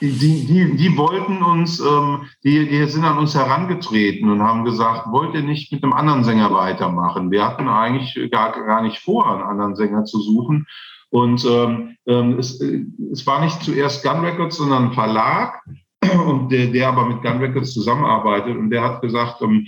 Die, 0.00 0.12
die, 0.12 0.76
die 0.76 0.96
wollten 0.98 1.42
uns, 1.42 1.80
ähm, 1.80 2.26
die, 2.44 2.68
die 2.68 2.86
sind 2.86 3.04
an 3.04 3.16
uns 3.16 3.34
herangetreten 3.34 4.28
und 4.28 4.42
haben 4.42 4.64
gesagt, 4.64 5.06
wollt 5.10 5.34
ihr 5.34 5.42
nicht 5.42 5.72
mit 5.72 5.82
einem 5.82 5.94
anderen 5.94 6.22
Sänger 6.22 6.52
weitermachen? 6.52 7.30
Wir 7.30 7.46
hatten 7.46 7.66
eigentlich 7.66 8.30
gar, 8.30 8.52
gar 8.52 8.82
nicht 8.82 8.98
vor, 8.98 9.26
einen 9.26 9.42
anderen 9.42 9.74
Sänger 9.74 10.04
zu 10.04 10.20
suchen. 10.20 10.66
Und 11.08 11.46
ähm, 11.46 11.96
ähm 12.06 12.38
es, 12.38 12.60
es 12.60 13.26
war 13.26 13.42
nicht 13.42 13.62
zuerst 13.62 14.02
Gun 14.02 14.20
Records, 14.20 14.58
sondern 14.58 14.88
ein 14.88 14.92
Verlag, 14.92 15.62
und 16.26 16.50
der, 16.50 16.66
der 16.68 16.88
aber 16.88 17.06
mit 17.06 17.22
Gun 17.22 17.38
Records 17.38 17.72
zusammenarbeitet 17.72 18.56
und 18.56 18.70
der 18.70 18.82
hat 18.82 19.02
gesagt, 19.02 19.42
ähm, 19.42 19.66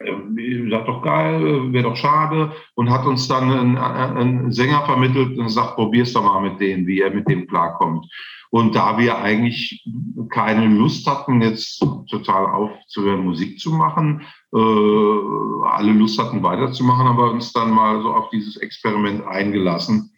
äh, 0.00 0.70
sagt 0.70 0.88
doch 0.88 1.02
geil, 1.02 1.72
wäre 1.72 1.84
doch 1.84 1.96
schade 1.96 2.52
und 2.74 2.90
hat 2.90 3.04
uns 3.04 3.28
dann 3.28 3.50
einen, 3.50 3.76
einen, 3.76 4.52
Sänger 4.52 4.82
vermittelt 4.86 5.38
und 5.38 5.48
sagt, 5.50 5.74
probier's 5.74 6.14
doch 6.14 6.24
mal 6.24 6.40
mit 6.40 6.60
denen, 6.60 6.86
wie 6.86 7.00
er 7.00 7.10
mit 7.10 7.28
dem 7.28 7.46
klarkommt. 7.46 8.06
Und 8.50 8.74
da 8.74 8.98
wir 8.98 9.18
eigentlich 9.18 9.84
keine 10.30 10.66
Lust 10.66 11.06
hatten, 11.06 11.40
jetzt 11.40 11.78
total 12.10 12.46
aufzuhören, 12.46 13.24
Musik 13.24 13.60
zu 13.60 13.70
machen, 13.70 14.22
äh, 14.52 15.68
alle 15.68 15.92
Lust 15.92 16.18
hatten 16.18 16.42
weiterzumachen, 16.42 17.06
haben 17.06 17.18
wir 17.18 17.30
uns 17.30 17.52
dann 17.52 17.70
mal 17.70 18.02
so 18.02 18.12
auf 18.12 18.30
dieses 18.30 18.56
Experiment 18.56 19.24
eingelassen. 19.26 20.12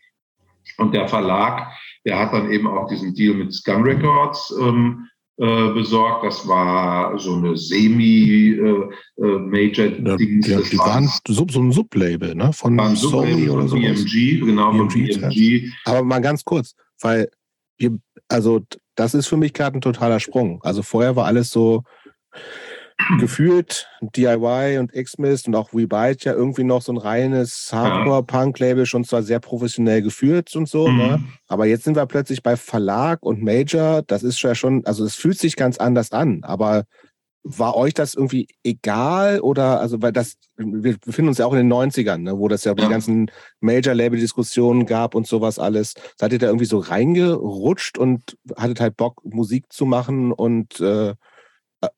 Und 0.79 0.95
der 0.95 1.09
Verlag, 1.09 1.71
der 2.07 2.19
hat 2.19 2.33
dann 2.33 2.51
eben 2.51 2.67
auch 2.67 2.89
diesen 2.89 3.15
Deal 3.15 3.35
mit 3.35 3.61
Gun 3.65 3.83
Records 3.83 4.55
ähm, 4.59 5.09
äh, 5.11 5.12
besorgt. 5.75 6.25
Das 6.25 6.47
war 6.47 7.19
so 7.19 7.35
eine 7.35 7.57
Semi-Major. 7.57 9.87
Äh, 9.87 10.03
ja, 10.03 10.17
die, 10.17 10.79
waren 10.79 11.11
so, 11.27 11.47
so 11.51 11.61
ein 11.61 11.73
Sublabel, 11.73 12.35
ne? 12.35 12.53
Von 12.53 12.79
Sony 12.97 13.49
oder 13.49 13.67
so. 13.67 13.77
BMG, 13.77 14.41
genau, 14.41 14.73
von 14.73 14.89
BMG. 14.89 15.71
Aber 15.85 16.03
mal 16.03 16.21
ganz 16.21 16.45
kurz, 16.45 16.75
weil 17.01 17.31
wir, 17.77 17.99
also 18.29 18.61
das 18.95 19.15
ist 19.15 19.27
für 19.27 19.37
mich 19.37 19.53
gerade 19.53 19.79
ein 19.79 19.81
totaler 19.81 20.21
Sprung. 20.21 20.61
Also 20.63 20.83
vorher 20.83 21.17
war 21.17 21.27
alles 21.27 21.51
so 21.51 21.83
gefühlt 23.21 23.89
DIY 24.01 24.79
und 24.79 24.95
X-Mist 24.95 25.49
und 25.49 25.55
auch 25.55 25.73
WeBite 25.73 26.25
ja 26.25 26.33
irgendwie 26.33 26.65
noch 26.65 26.83
so 26.83 26.93
ein 26.93 26.99
reines 26.99 27.71
Hardcore-Punk-Label, 27.73 28.87
schon 28.87 29.05
zwar 29.05 29.23
sehr 29.23 29.41
professionell 29.41 30.03
geführt 30.03 30.55
und 30.57 30.69
so, 30.69 30.89
mhm. 30.89 30.99
ne? 30.99 31.25
aber 31.49 31.67
jetzt 31.67 31.85
sind 31.85 31.97
wir 31.97 32.07
plötzlich 32.07 32.43
bei 32.43 32.57
Verlag 32.57 33.23
und 33.23 33.43
Major, 33.43 34.03
das 34.03 34.23
ist 34.23 34.41
ja 34.43 34.55
schon, 34.55 34.85
also 34.87 35.05
es 35.05 35.15
fühlt 35.15 35.39
sich 35.39 35.57
ganz 35.57 35.79
anders 35.79 36.13
an, 36.13 36.41
aber 36.43 36.85
war 37.45 37.77
euch 37.77 37.93
das 37.95 38.15
irgendwie 38.15 38.47
egal 38.63 39.41
oder, 39.41 39.81
also 39.81 40.01
weil 40.01 40.13
das, 40.13 40.37
wir 40.57 40.97
befinden 40.99 41.29
uns 41.29 41.39
ja 41.39 41.47
auch 41.47 41.53
in 41.53 41.69
den 41.69 41.73
90ern, 41.73 42.19
ne, 42.19 42.39
wo 42.39 42.49
das 42.49 42.65
ja, 42.65 42.73
ja. 42.73 42.85
die 42.85 42.89
ganzen 42.89 43.31
Major-Label-Diskussionen 43.61 44.87
gab 44.87 45.15
und 45.15 45.27
sowas 45.27 45.59
alles. 45.59 45.95
Seid 46.17 46.33
ihr 46.33 46.39
da 46.39 46.47
irgendwie 46.47 46.67
so 46.67 46.79
reingerutscht 46.79 47.99
und 47.99 48.37
hattet 48.57 48.81
halt 48.81 48.97
Bock, 48.97 49.25
Musik 49.25 49.73
zu 49.73 49.87
machen 49.87 50.33
und 50.33 50.81
äh, 50.81 51.15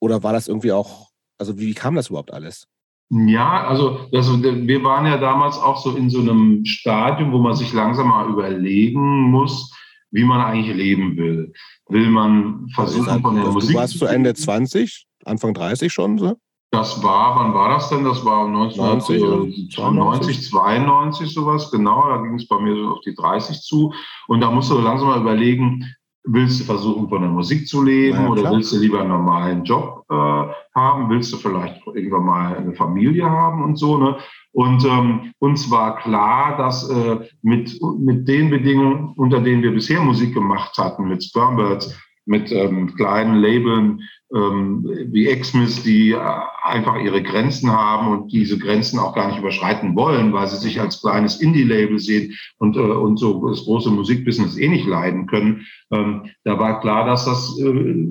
oder 0.00 0.22
war 0.22 0.32
das 0.32 0.48
irgendwie 0.48 0.72
auch, 0.72 1.08
also 1.38 1.58
wie, 1.58 1.66
wie 1.66 1.74
kam 1.74 1.94
das 1.94 2.08
überhaupt 2.08 2.32
alles? 2.32 2.66
Ja, 3.10 3.66
also 3.66 4.00
das, 4.12 4.26
wir 4.42 4.82
waren 4.82 5.06
ja 5.06 5.18
damals 5.18 5.58
auch 5.58 5.76
so 5.76 5.94
in 5.96 6.10
so 6.10 6.20
einem 6.20 6.64
Stadium, 6.64 7.32
wo 7.32 7.38
man 7.38 7.54
sich 7.54 7.72
langsam 7.72 8.08
mal 8.08 8.28
überlegen 8.28 9.30
muss, 9.30 9.72
wie 10.10 10.24
man 10.24 10.40
eigentlich 10.40 10.74
leben 10.74 11.16
will. 11.16 11.52
Will 11.88 12.08
man 12.08 12.68
versuchen 12.74 13.08
Also, 13.08 13.20
von 13.20 13.34
der 13.36 13.44
du 13.44 13.52
Musik. 13.52 13.76
warst 13.76 13.98
zu 13.98 14.06
Ende 14.06 14.34
20, 14.34 15.06
Anfang 15.24 15.54
30 15.54 15.92
schon, 15.92 16.18
so? 16.18 16.36
Das 16.70 17.02
war, 17.04 17.36
wann 17.36 17.54
war 17.54 17.68
das 17.68 17.88
denn? 17.88 18.04
Das 18.04 18.24
war 18.24 18.48
90 18.48 18.80
oder 18.80 18.92
1990, 18.94 20.50
92 20.50 21.32
sowas, 21.32 21.70
genau. 21.70 22.08
Da 22.08 22.16
ging 22.22 22.34
es 22.34 22.48
bei 22.48 22.58
mir 22.58 22.74
so 22.74 22.88
auf 22.94 23.00
die 23.02 23.14
30 23.14 23.60
zu. 23.60 23.92
Und 24.26 24.40
da 24.40 24.50
musst 24.50 24.70
du 24.70 24.78
langsam 24.80 25.08
mal 25.08 25.20
überlegen, 25.20 25.84
willst 26.24 26.60
du 26.60 26.64
versuchen, 26.64 27.08
von 27.08 27.20
der 27.20 27.30
Musik 27.30 27.68
zu 27.68 27.82
leben 27.82 28.16
ja, 28.16 28.28
oder 28.28 28.50
willst 28.50 28.72
du 28.72 28.78
lieber 28.78 29.00
einen 29.00 29.10
normalen 29.10 29.64
Job 29.64 30.04
äh, 30.10 30.14
haben? 30.14 31.10
Willst 31.10 31.32
du 31.32 31.36
vielleicht 31.36 31.86
irgendwann 31.86 32.24
mal 32.24 32.56
eine 32.56 32.74
Familie 32.74 33.28
haben 33.28 33.62
und 33.62 33.76
so, 33.76 33.98
ne? 33.98 34.16
Und 34.52 34.84
ähm, 34.84 35.32
uns 35.40 35.70
war 35.70 35.96
klar, 35.96 36.56
dass 36.56 36.88
äh, 36.88 37.18
mit, 37.42 37.78
mit 37.98 38.28
den 38.28 38.50
Bedingungen, 38.50 39.12
unter 39.16 39.40
denen 39.40 39.62
wir 39.62 39.72
bisher 39.72 40.00
Musik 40.00 40.32
gemacht 40.32 40.78
hatten, 40.78 41.08
mit 41.08 41.24
Spermbirds, 41.24 41.98
mit 42.24 42.50
ähm, 42.52 42.94
kleinen 42.94 43.36
Labeln 43.36 44.00
wie 44.34 45.26
Xmas, 45.26 45.82
die 45.84 46.10
äh, 46.10 46.18
einfach 46.64 47.00
ihre 47.00 47.22
Grenzen 47.22 47.70
haben 47.70 48.08
und 48.08 48.32
diese 48.32 48.58
Grenzen 48.58 48.98
auch 48.98 49.14
gar 49.14 49.28
nicht 49.28 49.38
überschreiten 49.38 49.94
wollen, 49.94 50.32
weil 50.32 50.48
sie 50.48 50.56
sich 50.56 50.80
als 50.80 51.00
kleines 51.00 51.40
Indie-Label 51.40 52.00
sehen 52.00 52.34
und, 52.58 52.76
äh, 52.76 52.80
und 52.80 53.18
so 53.18 53.48
das 53.48 53.64
große 53.64 53.90
Musikbusiness 53.90 54.58
eh 54.58 54.68
nicht 54.68 54.86
leiden 54.86 55.26
können. 55.26 55.66
Ähm, 55.92 56.30
da 56.42 56.58
war 56.58 56.80
klar, 56.80 57.06
dass 57.06 57.26
das 57.26 57.56
äh, 57.60 58.06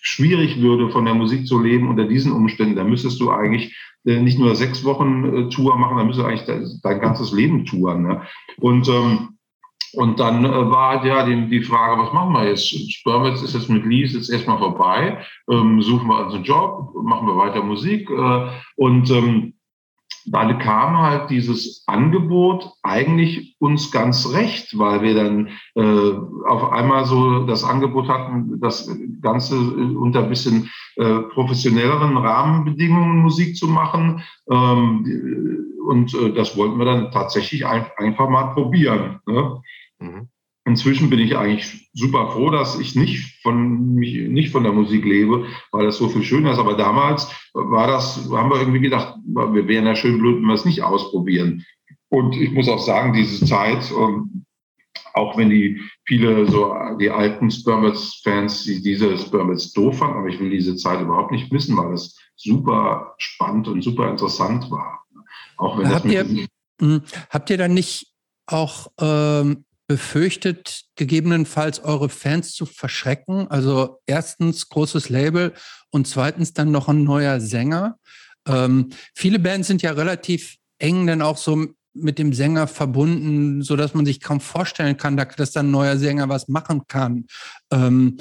schwierig 0.00 0.60
würde, 0.60 0.90
von 0.90 1.04
der 1.04 1.14
Musik 1.14 1.46
zu 1.46 1.62
leben 1.62 1.88
unter 1.88 2.04
diesen 2.04 2.32
Umständen. 2.32 2.74
Da 2.74 2.84
müsstest 2.84 3.20
du 3.20 3.30
eigentlich 3.30 3.76
nicht 4.02 4.38
nur 4.38 4.56
sechs 4.56 4.82
Wochen 4.82 5.50
Tour 5.50 5.76
machen, 5.76 5.98
da 5.98 6.04
müsstest 6.04 6.26
du 6.26 6.30
eigentlich 6.30 6.80
dein 6.82 7.00
ganzes 7.00 7.32
Leben 7.32 7.66
touren. 7.66 8.02
Ne? 8.04 8.22
Und 8.56 8.88
ähm, 8.88 9.36
und 9.94 10.20
dann 10.20 10.44
äh, 10.44 10.70
war 10.70 11.04
ja 11.04 11.24
die, 11.24 11.48
die 11.48 11.62
Frage, 11.62 12.00
was 12.00 12.12
machen 12.12 12.32
wir 12.32 12.48
jetzt? 12.48 12.68
Spermits 12.92 13.42
ist 13.42 13.54
jetzt 13.54 13.68
mit 13.68 13.84
Lease 13.84 14.16
jetzt 14.16 14.30
erstmal 14.30 14.58
vorbei. 14.58 15.18
Ähm, 15.50 15.82
suchen 15.82 16.08
wir 16.08 16.24
uns 16.24 16.34
einen 16.34 16.44
Job, 16.44 16.92
machen 17.02 17.26
wir 17.26 17.36
weiter 17.36 17.62
Musik. 17.62 18.08
Äh, 18.10 18.48
und 18.76 19.10
ähm, 19.10 19.54
dann 20.32 20.58
kam 20.58 20.96
halt 20.98 21.28
dieses 21.30 21.82
Angebot 21.86 22.72
eigentlich 22.82 23.56
uns 23.58 23.90
ganz 23.90 24.32
recht, 24.32 24.78
weil 24.78 25.02
wir 25.02 25.14
dann 25.14 25.48
äh, 25.74 26.12
auf 26.48 26.70
einmal 26.72 27.04
so 27.04 27.46
das 27.46 27.64
Angebot 27.64 28.08
hatten, 28.08 28.60
das 28.60 28.88
Ganze 29.20 29.56
unter 29.56 30.22
ein 30.22 30.28
bisschen 30.28 30.70
äh, 30.96 31.20
professionelleren 31.32 32.16
Rahmenbedingungen 32.16 33.18
Musik 33.18 33.56
zu 33.56 33.66
machen. 33.66 34.22
Ähm, 34.50 35.66
und 35.84 36.14
äh, 36.14 36.32
das 36.32 36.56
wollten 36.56 36.78
wir 36.78 36.84
dann 36.84 37.10
tatsächlich 37.10 37.66
ein, 37.66 37.86
einfach 37.96 38.28
mal 38.28 38.54
probieren. 38.54 39.18
Ne? 39.26 39.60
Mhm. 39.98 40.28
Inzwischen 40.70 41.10
bin 41.10 41.18
ich 41.18 41.36
eigentlich 41.36 41.90
super 41.92 42.30
froh, 42.30 42.50
dass 42.50 42.78
ich 42.78 42.94
nicht 42.94 43.42
von 43.42 43.94
mich 43.94 44.14
nicht 44.28 44.50
von 44.52 44.62
der 44.62 44.72
Musik 44.72 45.04
lebe, 45.04 45.46
weil 45.72 45.86
das 45.86 45.96
so 45.98 46.08
viel 46.08 46.22
schöner 46.22 46.52
ist. 46.52 46.58
Aber 46.58 46.74
damals 46.76 47.28
war 47.54 47.86
das, 47.88 48.28
haben 48.30 48.50
wir 48.50 48.60
irgendwie 48.60 48.80
gedacht, 48.80 49.16
wir 49.24 49.66
wären 49.66 49.86
ja 49.86 49.94
schön 49.96 50.18
blöd, 50.18 50.36
wenn 50.36 50.46
wir 50.46 50.54
es 50.54 50.64
nicht 50.64 50.82
ausprobieren. 50.82 51.64
Und 52.08 52.36
ich 52.36 52.50
muss 52.52 52.68
auch 52.68 52.78
sagen, 52.78 53.12
diese 53.12 53.44
Zeit, 53.44 53.90
ähm, 53.90 54.44
auch 55.14 55.36
wenn 55.36 55.50
die 55.50 55.80
viele 56.06 56.46
so 56.50 56.72
die 57.00 57.10
alten 57.10 57.50
Spermits-Fans 57.50 58.64
die 58.64 58.80
diese 58.82 59.18
Spermits 59.18 59.72
doof 59.72 59.98
fanden, 59.98 60.18
aber 60.18 60.28
ich 60.28 60.38
will 60.38 60.50
diese 60.50 60.76
Zeit 60.76 61.00
überhaupt 61.00 61.32
nicht 61.32 61.52
missen, 61.52 61.76
weil 61.76 61.92
es 61.94 62.16
super 62.36 63.14
spannend 63.18 63.66
und 63.68 63.82
super 63.82 64.08
interessant 64.08 64.70
war. 64.70 65.04
Auch 65.56 65.78
wenn 65.78 65.88
Habt 65.88 66.04
das 66.06 66.12
ihr- 66.12 66.46
Hm, 66.80 67.02
Habt 67.28 67.50
ihr 67.50 67.58
dann 67.58 67.74
nicht 67.74 68.06
auch 68.46 68.86
ähm, 69.00 69.64
befürchtet, 69.94 70.82
gegebenenfalls 70.94 71.80
eure 71.82 72.08
Fans 72.08 72.52
zu 72.52 72.64
verschrecken? 72.64 73.48
Also 73.50 73.98
erstens 74.06 74.68
großes 74.68 75.08
Label 75.08 75.52
und 75.90 76.06
zweitens 76.06 76.52
dann 76.52 76.70
noch 76.70 76.88
ein 76.88 77.02
neuer 77.02 77.40
Sänger. 77.40 77.96
Ähm, 78.46 78.90
viele 79.16 79.40
Bands 79.40 79.66
sind 79.66 79.82
ja 79.82 79.90
relativ 79.90 80.56
eng 80.78 81.08
dann 81.08 81.22
auch 81.22 81.36
so 81.36 81.66
mit 81.92 82.20
dem 82.20 82.32
Sänger 82.32 82.68
verbunden, 82.68 83.62
so 83.62 83.74
dass 83.74 83.92
man 83.92 84.06
sich 84.06 84.20
kaum 84.20 84.38
vorstellen 84.40 84.96
kann, 84.96 85.16
da- 85.16 85.24
dass 85.24 85.50
dann 85.50 85.66
ein 85.66 85.72
neuer 85.72 85.98
Sänger 85.98 86.28
was 86.28 86.46
machen 86.46 86.82
kann. 86.86 87.26
Ähm, 87.72 88.18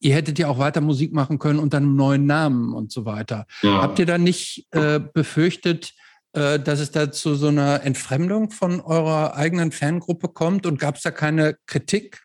ihr 0.00 0.16
hättet 0.16 0.40
ja 0.40 0.48
auch 0.48 0.58
weiter 0.58 0.80
Musik 0.80 1.12
machen 1.12 1.38
können 1.38 1.60
unter 1.60 1.76
einem 1.76 1.94
neuen 1.94 2.26
Namen 2.26 2.74
und 2.74 2.90
so 2.90 3.04
weiter. 3.04 3.46
ja. 3.62 3.82
Habt 3.82 4.00
ihr 4.00 4.06
dann 4.06 4.24
nicht 4.24 4.66
äh, 4.72 4.98
befürchtet, 4.98 5.92
dass 6.34 6.80
es 6.80 6.90
da 6.90 7.12
zu 7.12 7.34
so 7.34 7.48
einer 7.48 7.82
Entfremdung 7.84 8.50
von 8.50 8.80
eurer 8.80 9.36
eigenen 9.36 9.70
Fangruppe 9.72 10.28
kommt 10.28 10.66
und 10.66 10.78
gab 10.78 10.96
es 10.96 11.02
da 11.02 11.10
keine 11.10 11.56
Kritik? 11.66 12.24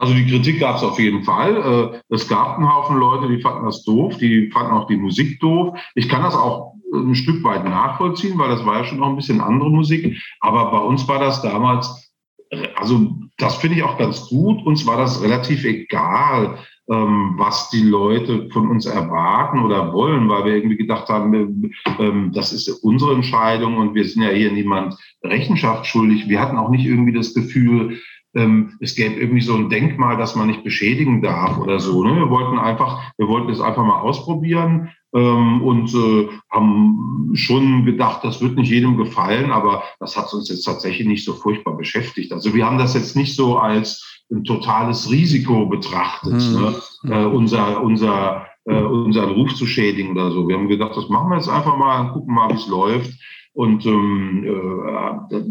Also 0.00 0.14
die 0.14 0.26
Kritik 0.26 0.60
gab 0.60 0.76
es 0.76 0.82
auf 0.82 0.98
jeden 0.98 1.24
Fall. 1.24 1.56
Äh, 1.56 2.00
Es 2.08 2.26
gab 2.26 2.56
einen 2.56 2.74
Haufen 2.74 2.96
Leute, 2.96 3.28
die 3.28 3.42
fanden 3.42 3.66
das 3.66 3.84
doof, 3.84 4.16
die 4.16 4.50
fanden 4.50 4.72
auch 4.72 4.86
die 4.86 4.96
Musik 4.96 5.38
doof. 5.40 5.78
Ich 5.94 6.08
kann 6.08 6.22
das 6.22 6.34
auch 6.34 6.74
ein 6.94 7.14
Stück 7.14 7.44
weit 7.44 7.64
nachvollziehen, 7.64 8.38
weil 8.38 8.48
das 8.48 8.64
war 8.64 8.78
ja 8.78 8.84
schon 8.84 8.98
noch 8.98 9.08
ein 9.08 9.16
bisschen 9.16 9.42
andere 9.42 9.70
Musik. 9.70 10.18
Aber 10.40 10.70
bei 10.70 10.78
uns 10.78 11.06
war 11.06 11.18
das 11.18 11.42
damals, 11.42 12.12
äh, 12.48 12.68
also 12.76 13.12
das 13.36 13.56
finde 13.56 13.76
ich 13.76 13.82
auch 13.82 13.98
ganz 13.98 14.26
gut. 14.26 14.64
Uns 14.64 14.86
war 14.86 14.96
das 14.96 15.22
relativ 15.22 15.64
egal, 15.64 16.58
was 16.92 17.70
die 17.70 17.84
Leute 17.84 18.48
von 18.50 18.68
uns 18.68 18.84
erwarten 18.84 19.60
oder 19.60 19.92
wollen, 19.92 20.28
weil 20.28 20.44
wir 20.44 20.56
irgendwie 20.56 20.76
gedacht 20.76 21.08
haben, 21.08 21.72
ähm, 22.00 22.32
das 22.34 22.52
ist 22.52 22.68
unsere 22.68 23.14
Entscheidung 23.14 23.76
und 23.76 23.94
wir 23.94 24.04
sind 24.04 24.22
ja 24.22 24.30
hier 24.30 24.50
niemand 24.50 24.96
Rechenschaft 25.22 25.86
schuldig. 25.86 26.28
Wir 26.28 26.40
hatten 26.40 26.56
auch 26.56 26.70
nicht 26.70 26.84
irgendwie 26.84 27.12
das 27.12 27.32
Gefühl, 27.32 28.00
ähm, 28.34 28.76
es 28.80 28.94
gäbe 28.94 29.20
irgendwie 29.20 29.40
so 29.40 29.54
ein 29.54 29.68
Denkmal, 29.68 30.16
das 30.16 30.36
man 30.36 30.48
nicht 30.48 30.64
beschädigen 30.64 31.22
darf 31.22 31.58
oder 31.58 31.80
so. 31.80 32.02
Ne? 32.04 32.16
Wir 32.16 32.30
wollten 32.30 32.58
einfach, 32.58 33.12
wir 33.18 33.28
wollten 33.28 33.50
es 33.50 33.60
einfach 33.60 33.84
mal 33.84 34.00
ausprobieren 34.00 34.90
ähm, 35.14 35.62
und 35.62 35.92
äh, 35.94 36.28
haben 36.50 37.30
schon 37.34 37.84
gedacht, 37.84 38.24
das 38.24 38.40
wird 38.40 38.56
nicht 38.56 38.70
jedem 38.70 38.96
gefallen, 38.96 39.50
aber 39.50 39.82
das 39.98 40.16
hat 40.16 40.32
uns 40.32 40.48
jetzt 40.48 40.64
tatsächlich 40.64 41.06
nicht 41.06 41.24
so 41.24 41.34
furchtbar 41.34 41.76
beschäftigt. 41.76 42.32
Also 42.32 42.54
wir 42.54 42.66
haben 42.66 42.78
das 42.78 42.94
jetzt 42.94 43.16
nicht 43.16 43.34
so 43.34 43.58
als 43.58 44.09
ein 44.30 44.44
totales 44.44 45.10
Risiko 45.10 45.66
betrachtet, 45.66 46.40
Hm. 46.40 46.52
ne? 46.52 47.14
äh, 47.14 47.24
unser, 47.24 47.82
unser, 47.82 48.46
äh, 48.64 48.80
unseren 48.82 49.30
Ruf 49.30 49.54
zu 49.54 49.66
schädigen 49.66 50.12
oder 50.12 50.30
so. 50.30 50.46
Wir 50.48 50.56
haben 50.56 50.68
gedacht, 50.68 50.96
das 50.96 51.08
machen 51.08 51.30
wir 51.30 51.36
jetzt 51.36 51.48
einfach 51.48 51.76
mal 51.76 52.00
und 52.02 52.12
gucken 52.12 52.34
mal, 52.34 52.50
wie 52.50 52.54
es 52.54 52.68
läuft. 52.68 53.12
Und 53.52 53.84
ähm, 53.84 54.44
äh, 54.44 55.42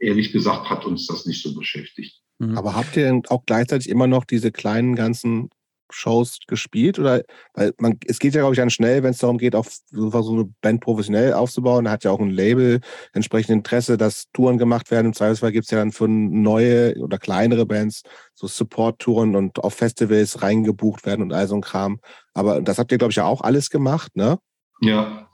ehrlich 0.00 0.32
gesagt 0.32 0.68
hat 0.68 0.84
uns 0.84 1.06
das 1.06 1.26
nicht 1.26 1.42
so 1.42 1.54
beschäftigt. 1.54 2.20
Mhm. 2.38 2.58
Aber 2.58 2.74
habt 2.74 2.96
ihr 2.96 3.04
denn 3.04 3.22
auch 3.28 3.44
gleichzeitig 3.46 3.88
immer 3.88 4.08
noch 4.08 4.24
diese 4.24 4.50
kleinen 4.50 4.96
ganzen 4.96 5.50
Shows 5.90 6.38
gespielt? 6.46 6.98
Oder 6.98 7.22
weil 7.54 7.72
man, 7.78 7.98
es 8.06 8.18
geht 8.18 8.34
ja, 8.34 8.40
glaube 8.40 8.54
ich, 8.54 8.58
dann 8.58 8.70
schnell, 8.70 9.02
wenn 9.02 9.10
es 9.10 9.18
darum 9.18 9.38
geht, 9.38 9.54
auf 9.54 9.68
so 9.90 10.32
eine 10.32 10.44
Band 10.60 10.80
professionell 10.80 11.32
aufzubauen. 11.34 11.84
Da 11.84 11.92
hat 11.92 12.04
ja 12.04 12.10
auch 12.10 12.20
ein 12.20 12.30
Label 12.30 12.80
entsprechend 13.12 13.50
Interesse, 13.50 13.96
dass 13.96 14.26
Touren 14.32 14.58
gemacht 14.58 14.90
werden. 14.90 15.06
Im 15.08 15.12
Zweifelsfall 15.14 15.52
gibt 15.52 15.64
es 15.64 15.70
ja 15.70 15.78
dann 15.78 15.92
für 15.92 16.08
neue 16.08 16.94
oder 17.00 17.18
kleinere 17.18 17.66
Bands 17.66 18.02
so 18.34 18.46
Support-Touren 18.46 19.36
und 19.36 19.62
auf 19.62 19.74
Festivals 19.74 20.42
reingebucht 20.42 21.06
werden 21.06 21.22
und 21.22 21.32
all 21.32 21.46
so 21.46 21.54
ein 21.54 21.60
Kram. 21.60 22.00
Aber 22.34 22.60
das 22.60 22.78
habt 22.78 22.90
ihr, 22.92 22.98
glaube 22.98 23.12
ich, 23.12 23.16
ja 23.16 23.24
auch 23.24 23.40
alles 23.40 23.70
gemacht, 23.70 24.16
ne? 24.16 24.38
Ja. 24.80 25.28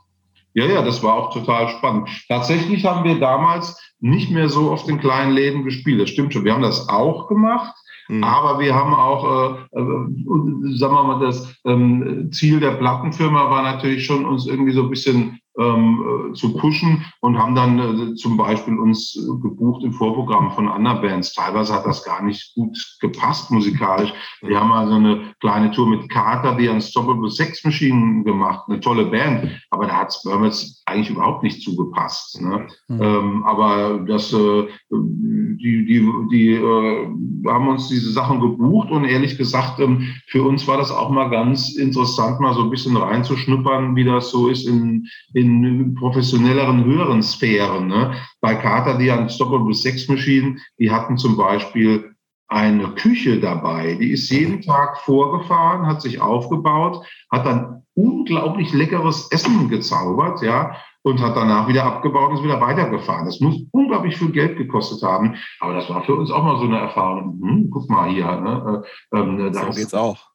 Ja, 0.53 0.67
ja, 0.67 0.83
das 0.83 1.01
war 1.03 1.15
auch 1.15 1.33
total 1.33 1.69
spannend. 1.69 2.09
Tatsächlich 2.29 2.85
haben 2.85 3.05
wir 3.05 3.21
damals 3.21 3.81
nicht 4.01 4.31
mehr 4.31 4.49
so 4.49 4.73
auf 4.73 4.85
den 4.85 4.99
kleinen 4.99 5.33
Läden 5.33 5.65
gespielt. 5.65 6.01
Das 6.01 6.11
stimmt 6.11 6.33
schon. 6.33 6.45
Wir 6.45 6.55
haben 6.55 6.63
das 6.63 6.89
auch 6.89 7.29
gemacht. 7.29 7.75
Hm. 8.11 8.25
Aber 8.25 8.59
wir 8.59 8.75
haben 8.75 8.93
auch, 8.93 9.25
äh, 9.25 9.79
äh, 9.79 10.77
sagen 10.77 10.95
wir 10.95 11.05
mal, 11.05 11.21
das 11.21 11.55
ähm, 11.65 12.29
Ziel 12.33 12.59
der 12.59 12.73
Plattenfirma 12.73 13.49
war 13.49 13.63
natürlich 13.63 14.05
schon, 14.05 14.25
uns 14.25 14.49
irgendwie 14.49 14.73
so 14.73 14.83
ein 14.83 14.91
bisschen 14.91 15.39
ähm, 15.61 16.31
äh, 16.31 16.33
zu 16.33 16.57
pushen 16.57 17.05
und 17.21 17.39
haben 17.39 17.55
dann 17.55 17.79
äh, 17.79 18.15
zum 18.15 18.37
Beispiel 18.37 18.79
uns 18.79 19.17
äh, 19.17 19.43
gebucht 19.43 19.85
im 19.85 19.93
Vorprogramm 19.93 20.53
von 20.53 20.69
anderen 20.69 21.03
Bands. 21.03 21.35
Teilweise 21.35 21.75
hat 21.75 21.87
das 21.87 22.03
gar 22.05 22.23
nicht 22.23 22.55
gut 22.55 22.77
gepasst 23.01 23.51
musikalisch. 23.51 24.13
Wir 24.41 24.59
haben 24.59 24.73
also 24.73 24.95
eine 24.95 25.35
kleine 25.41 25.71
Tour 25.71 25.89
mit 25.89 26.09
Carter, 26.09 26.57
die 26.57 26.69
Unstoppable 26.69 27.31
Sex 27.31 27.65
Machine 27.65 28.25
gemacht, 28.25 28.65
eine 28.69 28.81
tolle 28.81 29.07
Band, 29.07 29.51
aber 29.71 29.87
da 29.87 29.99
hat 29.99 30.15
Spermits 30.15 30.83
eigentlich 30.87 31.11
überhaupt 31.11 31.43
nicht 31.43 31.63
zugepasst. 31.63 32.41
Ne? 32.41 32.67
Mhm. 32.89 33.03
Ähm, 33.03 33.45
aber 33.45 34.01
das, 34.07 34.33
äh, 34.33 34.67
die, 34.91 35.85
die, 35.85 36.13
die 36.31 36.53
äh, 36.55 37.07
haben 37.47 37.69
uns 37.69 37.89
diese 37.89 38.11
Sachen 38.13 38.41
gebucht 38.41 38.91
und 38.91 39.05
ehrlich 39.05 39.37
gesagt, 39.37 39.79
ähm, 39.81 40.09
für 40.27 40.43
uns 40.43 40.67
war 40.67 40.79
das 40.79 40.91
auch 40.91 41.11
mal 41.11 41.29
ganz 41.29 41.77
interessant, 41.77 42.41
mal 42.41 42.55
so 42.55 42.63
ein 42.63 42.71
bisschen 42.71 42.97
reinzuschnuppern, 42.97 43.95
wie 43.97 44.05
das 44.05 44.31
so 44.31 44.49
ist 44.49 44.67
in, 44.67 45.07
in 45.35 45.50
professionelleren, 45.99 46.85
höheren 46.85 47.23
Sphären. 47.23 47.89
Ne? 47.89 48.15
Bei 48.41 48.55
Carter, 48.55 48.99
die 48.99 49.11
Unstoppable 49.11 49.75
Sex 49.75 50.09
Machine, 50.09 50.59
die 50.79 50.91
hatten 50.91 51.17
zum 51.17 51.37
Beispiel 51.37 52.15
eine 52.51 52.89
Küche 52.95 53.39
dabei. 53.41 53.95
Die 53.95 54.11
ist 54.11 54.29
jeden 54.31 54.61
Tag 54.61 54.99
vorgefahren, 54.99 55.87
hat 55.87 56.03
sich 56.03 56.21
aufgebaut, 56.21 57.07
hat 57.31 57.47
dann 57.47 57.85
unglaublich 57.95 58.73
leckeres 58.73 59.31
Essen 59.31 59.69
gezaubert, 59.69 60.43
ja. 60.43 60.77
und 61.03 61.21
hat 61.21 61.37
danach 61.37 61.69
wieder 61.69 61.85
abgebaut 61.85 62.31
und 62.31 62.37
ist 62.37 62.45
wieder 62.45 62.61
weitergefahren. 62.61 63.25
Das 63.25 63.41
muss 63.41 63.57
unglaublich 63.71 64.17
viel 64.17 64.33
Geld 64.33 64.59
gekostet 64.59 65.03
haben, 65.03 65.37
aber 65.61 65.75
das 65.75 65.89
war 65.89 66.03
für 66.05 66.17
uns 66.17 66.31
auch 66.31 66.43
mal 66.43 66.59
so 66.59 66.65
eine 66.65 66.79
Erfahrung. 66.79 67.41
Hm, 67.41 67.71
guck 67.71 67.89
mal 67.89 68.11
hier, 68.11 68.27
ne? 68.41 68.83
Äh, 69.13 69.19
ähm, 69.19 69.53
so 69.55 69.71
geht's 69.71 69.95
auch. 69.95 70.30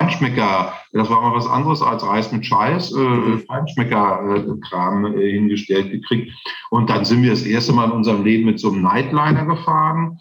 Feinschmecker, 0.00 0.72
das 0.92 1.10
war 1.10 1.20
mal 1.20 1.34
was 1.34 1.46
anderes 1.46 1.82
als 1.82 2.04
Reis 2.04 2.30
mit 2.30 2.46
Scheiß, 2.46 2.92
äh, 2.92 2.98
mhm. 2.98 3.42
Feinschmecker-Kram 3.46 5.16
äh, 5.16 5.32
hingestellt 5.32 5.90
gekriegt. 5.90 6.32
Und 6.70 6.88
dann 6.88 7.04
sind 7.04 7.22
wir 7.22 7.30
das 7.30 7.42
erste 7.42 7.72
Mal 7.72 7.86
in 7.86 7.92
unserem 7.92 8.24
Leben 8.24 8.46
mit 8.46 8.60
so 8.60 8.70
einem 8.70 8.82
Nightliner 8.82 9.44
gefahren, 9.44 10.18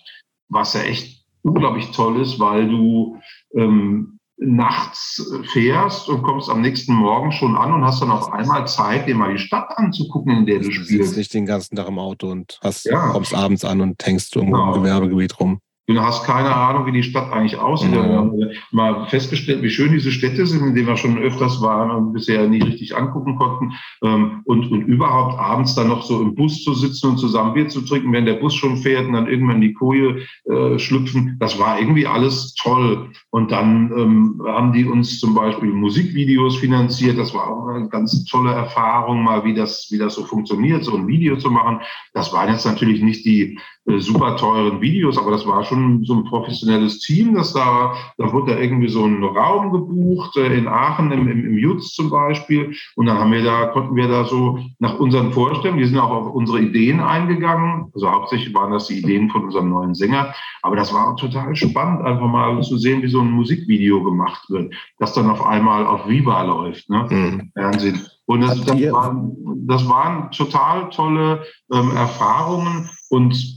was 0.49 0.73
ja 0.73 0.81
echt 0.81 1.23
unglaublich 1.43 1.91
toll 1.91 2.19
ist, 2.21 2.39
weil 2.39 2.67
du 2.67 3.19
ähm, 3.55 4.17
nachts 4.37 5.31
fährst 5.51 6.09
und 6.09 6.21
kommst 6.21 6.49
am 6.49 6.61
nächsten 6.61 6.93
Morgen 6.93 7.31
schon 7.31 7.55
an 7.55 7.73
und 7.73 7.83
hast 7.83 8.01
dann 8.01 8.11
auf 8.11 8.31
einmal 8.31 8.67
Zeit, 8.67 9.07
dir 9.07 9.15
mal 9.15 9.33
die 9.33 9.39
Stadt 9.39 9.69
anzugucken, 9.77 10.37
in 10.37 10.45
der 10.45 10.59
du, 10.59 10.65
du 10.65 10.71
spielst. 10.71 10.91
Du 10.91 11.03
sitzt 11.03 11.17
nicht 11.17 11.33
den 11.33 11.45
ganzen 11.45 11.75
Tag 11.75 11.87
im 11.87 11.97
Auto 11.97 12.29
und 12.29 12.59
hast, 12.63 12.85
ja. 12.85 13.09
kommst 13.09 13.33
abends 13.33 13.65
an 13.65 13.81
und 13.81 14.03
hängst 14.05 14.35
irgendwo 14.35 14.57
genau. 14.57 14.75
im 14.75 14.83
Gewerbegebiet 14.83 15.39
rum. 15.39 15.59
Du 15.89 16.01
hast 16.01 16.25
keine 16.25 16.53
Ahnung, 16.53 16.85
wie 16.85 16.91
die 16.91 17.03
Stadt 17.03 17.31
eigentlich 17.31 17.57
aussieht. 17.57 17.91
Mhm. 17.91 17.93
Wir 17.93 18.17
haben 18.17 18.51
mal 18.71 19.07
festgestellt, 19.07 19.61
wie 19.61 19.69
schön 19.69 19.93
diese 19.93 20.11
Städte 20.11 20.45
sind, 20.45 20.61
in 20.67 20.75
denen 20.75 20.87
wir 20.87 20.97
schon 20.97 21.17
öfters 21.17 21.61
waren 21.61 21.91
und 21.91 22.11
bisher 22.11 22.45
nie 22.49 22.61
richtig 22.61 22.97
angucken 22.97 23.37
konnten. 23.37 23.71
Ähm, 24.03 24.41
und, 24.43 24.69
und 24.69 24.81
überhaupt 24.81 25.39
abends 25.39 25.75
dann 25.75 25.87
noch 25.87 26.03
so 26.03 26.21
im 26.21 26.35
Bus 26.35 26.61
zu 26.61 26.73
sitzen 26.73 27.11
und 27.11 27.17
zusammen 27.17 27.53
Bier 27.53 27.69
zu 27.69 27.81
trinken, 27.81 28.11
wenn 28.11 28.25
der 28.25 28.33
Bus 28.33 28.53
schon 28.53 28.75
fährt 28.75 29.07
und 29.07 29.13
dann 29.13 29.27
irgendwann 29.27 29.55
in 29.55 29.61
die 29.61 29.73
Koje 29.73 30.23
äh, 30.43 30.77
schlüpfen. 30.77 31.37
Das 31.39 31.57
war 31.57 31.79
irgendwie 31.79 32.05
alles 32.05 32.53
toll. 32.55 33.09
Und 33.29 33.53
dann 33.53 33.91
ähm, 33.97 34.41
haben 34.45 34.73
die 34.73 34.83
uns 34.83 35.19
zum 35.19 35.35
Beispiel 35.35 35.69
Musikvideos 35.69 36.57
finanziert. 36.57 37.17
Das 37.17 37.33
war 37.33 37.47
auch 37.47 37.67
eine 37.69 37.87
ganz 37.87 38.25
tolle 38.25 38.51
Erfahrung, 38.51 39.23
mal 39.23 39.45
wie 39.45 39.53
das, 39.53 39.87
wie 39.89 39.97
das 39.97 40.15
so 40.15 40.25
funktioniert, 40.25 40.83
so 40.83 40.97
ein 40.97 41.07
Video 41.07 41.37
zu 41.37 41.49
machen. 41.49 41.79
Das 42.13 42.33
waren 42.33 42.51
jetzt 42.51 42.65
natürlich 42.65 43.01
nicht 43.01 43.23
die 43.23 43.57
super 43.99 44.35
teuren 44.35 44.81
Videos, 44.81 45.17
aber 45.17 45.31
das 45.31 45.47
war 45.47 45.63
schon 45.63 46.03
so 46.03 46.15
ein 46.15 46.25
professionelles 46.25 46.99
Team, 46.99 47.35
das 47.35 47.53
da, 47.53 47.93
da 48.17 48.33
wurde 48.33 48.53
da 48.53 48.59
irgendwie 48.59 48.89
so 48.89 49.05
ein 49.05 49.23
Raum 49.23 49.71
gebucht, 49.71 50.35
äh, 50.35 50.57
in 50.57 50.67
Aachen 50.67 51.11
im, 51.11 51.27
im, 51.27 51.45
im 51.45 51.57
Jutz 51.57 51.93
zum 51.93 52.09
Beispiel. 52.09 52.75
Und 52.95 53.05
dann 53.05 53.17
haben 53.17 53.31
wir 53.31 53.43
da, 53.43 53.67
konnten 53.67 53.95
wir 53.95 54.07
da 54.07 54.25
so 54.25 54.59
nach 54.79 54.99
unseren 54.99 55.31
Vorstellungen, 55.31 55.79
wir 55.79 55.87
sind 55.87 55.99
auch 55.99 56.11
auf 56.11 56.33
unsere 56.33 56.59
Ideen 56.59 56.99
eingegangen. 56.99 57.89
Also 57.93 58.11
hauptsächlich 58.11 58.53
waren 58.53 58.73
das 58.73 58.87
die 58.87 58.99
Ideen 58.99 59.29
von 59.29 59.45
unserem 59.45 59.69
neuen 59.69 59.95
Sänger. 59.95 60.33
Aber 60.63 60.75
das 60.75 60.93
war 60.93 61.15
total 61.15 61.55
spannend, 61.55 62.01
einfach 62.01 62.27
mal 62.27 62.61
zu 62.61 62.77
sehen, 62.77 63.01
wie 63.01 63.07
so 63.07 63.21
ein 63.21 63.31
Musikvideo 63.31 64.03
gemacht 64.03 64.49
wird, 64.49 64.73
das 64.99 65.13
dann 65.13 65.29
auf 65.29 65.45
einmal 65.45 65.85
auf 65.85 66.07
Viva 66.09 66.43
läuft, 66.43 66.89
ne? 66.89 67.07
Mhm. 67.09 67.51
Fernsehen. 67.53 68.01
Und 68.25 68.41
das, 68.41 68.61
das, 68.65 68.91
waren, 68.91 69.31
das 69.67 69.87
waren 69.87 70.29
total 70.31 70.89
tolle 70.89 71.43
ähm, 71.71 71.95
Erfahrungen 71.95 72.89
und 73.09 73.56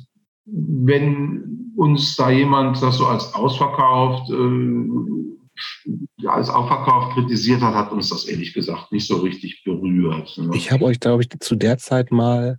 wenn 0.53 1.73
uns 1.77 2.17
da 2.17 2.31
jemand 2.31 2.81
das 2.83 2.97
so 2.97 3.07
als 3.07 3.35
ausverkauft, 3.35 4.31
äh, 4.31 6.27
als 6.27 6.49
ausverkauft 6.49 7.15
kritisiert 7.15 7.61
hat, 7.61 7.75
hat 7.75 7.93
uns 7.93 8.09
das 8.09 8.27
ehrlich 8.27 8.55
gesagt 8.55 8.93
nicht 8.93 9.07
so 9.07 9.19
richtig 9.19 9.63
berührt. 9.65 10.37
Ne? 10.39 10.51
Ich 10.55 10.73
habe 10.73 10.85
euch, 10.85 11.01
glaube 11.01 11.23
ich, 11.23 11.29
zu 11.41 11.57
der 11.57 11.79
Zeit 11.79 12.11
mal 12.11 12.59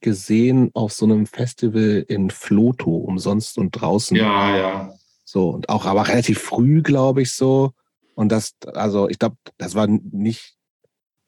gesehen 0.00 0.70
auf 0.74 0.92
so 0.92 1.06
einem 1.06 1.26
Festival 1.26 2.04
in 2.08 2.30
Floto, 2.30 2.94
umsonst 2.94 3.56
und 3.58 3.70
draußen. 3.72 4.16
Ja, 4.16 4.56
ja. 4.56 4.92
So, 5.24 5.50
und 5.50 5.68
auch 5.70 5.86
aber 5.86 6.06
relativ 6.08 6.38
früh, 6.38 6.82
glaube 6.82 7.22
ich, 7.22 7.32
so. 7.32 7.72
Und 8.14 8.30
das, 8.30 8.54
also 8.74 9.08
ich 9.08 9.18
glaube, 9.18 9.36
das 9.56 9.74
war 9.74 9.86
nicht 9.86 10.54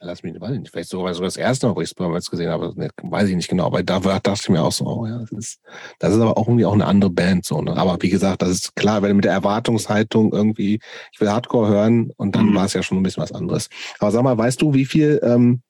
lass 0.00 0.22
mich 0.22 0.38
weiß 0.38 0.50
nicht, 0.50 0.70
vielleicht 0.70 0.90
sogar, 0.90 1.14
sogar 1.14 1.26
das 1.26 1.36
erste 1.36 1.66
Mal, 1.66 1.76
wo 1.76 1.80
ich 1.80 1.88
Spermats 1.88 2.30
gesehen 2.30 2.50
habe, 2.50 2.72
ne, 2.76 2.90
weiß 3.02 3.28
ich 3.28 3.36
nicht 3.36 3.48
genau, 3.48 3.66
aber 3.66 3.82
da 3.82 3.98
dachte 3.98 4.32
ich 4.34 4.48
mir 4.48 4.62
auch 4.62 4.72
so, 4.72 4.86
oh 4.86 5.06
ja, 5.06 5.18
das 5.18 5.32
ist, 5.32 5.60
das 5.98 6.14
ist 6.14 6.20
aber 6.20 6.36
auch 6.36 6.46
irgendwie 6.46 6.66
auch 6.66 6.74
eine 6.74 6.86
andere 6.86 7.10
Band, 7.10 7.44
so, 7.44 7.60
ne? 7.62 7.76
Aber 7.76 7.96
wie 8.00 8.10
gesagt, 8.10 8.42
das 8.42 8.50
ist 8.50 8.76
klar, 8.76 9.02
wenn 9.02 9.16
mit 9.16 9.24
der 9.24 9.32
Erwartungshaltung 9.32 10.32
irgendwie, 10.32 10.80
ich 11.12 11.20
will 11.20 11.30
Hardcore 11.30 11.68
hören 11.68 12.10
und 12.16 12.36
dann 12.36 12.50
mhm. 12.50 12.54
war 12.54 12.66
es 12.66 12.74
ja 12.74 12.82
schon 12.82 12.98
ein 12.98 13.02
bisschen 13.02 13.22
was 13.22 13.32
anderes. 13.32 13.68
Aber 13.98 14.10
sag 14.10 14.22
mal, 14.22 14.36
weißt 14.36 14.60
du, 14.60 14.74
wie 14.74 14.84
viel, 14.84 15.20
ähm, 15.22 15.62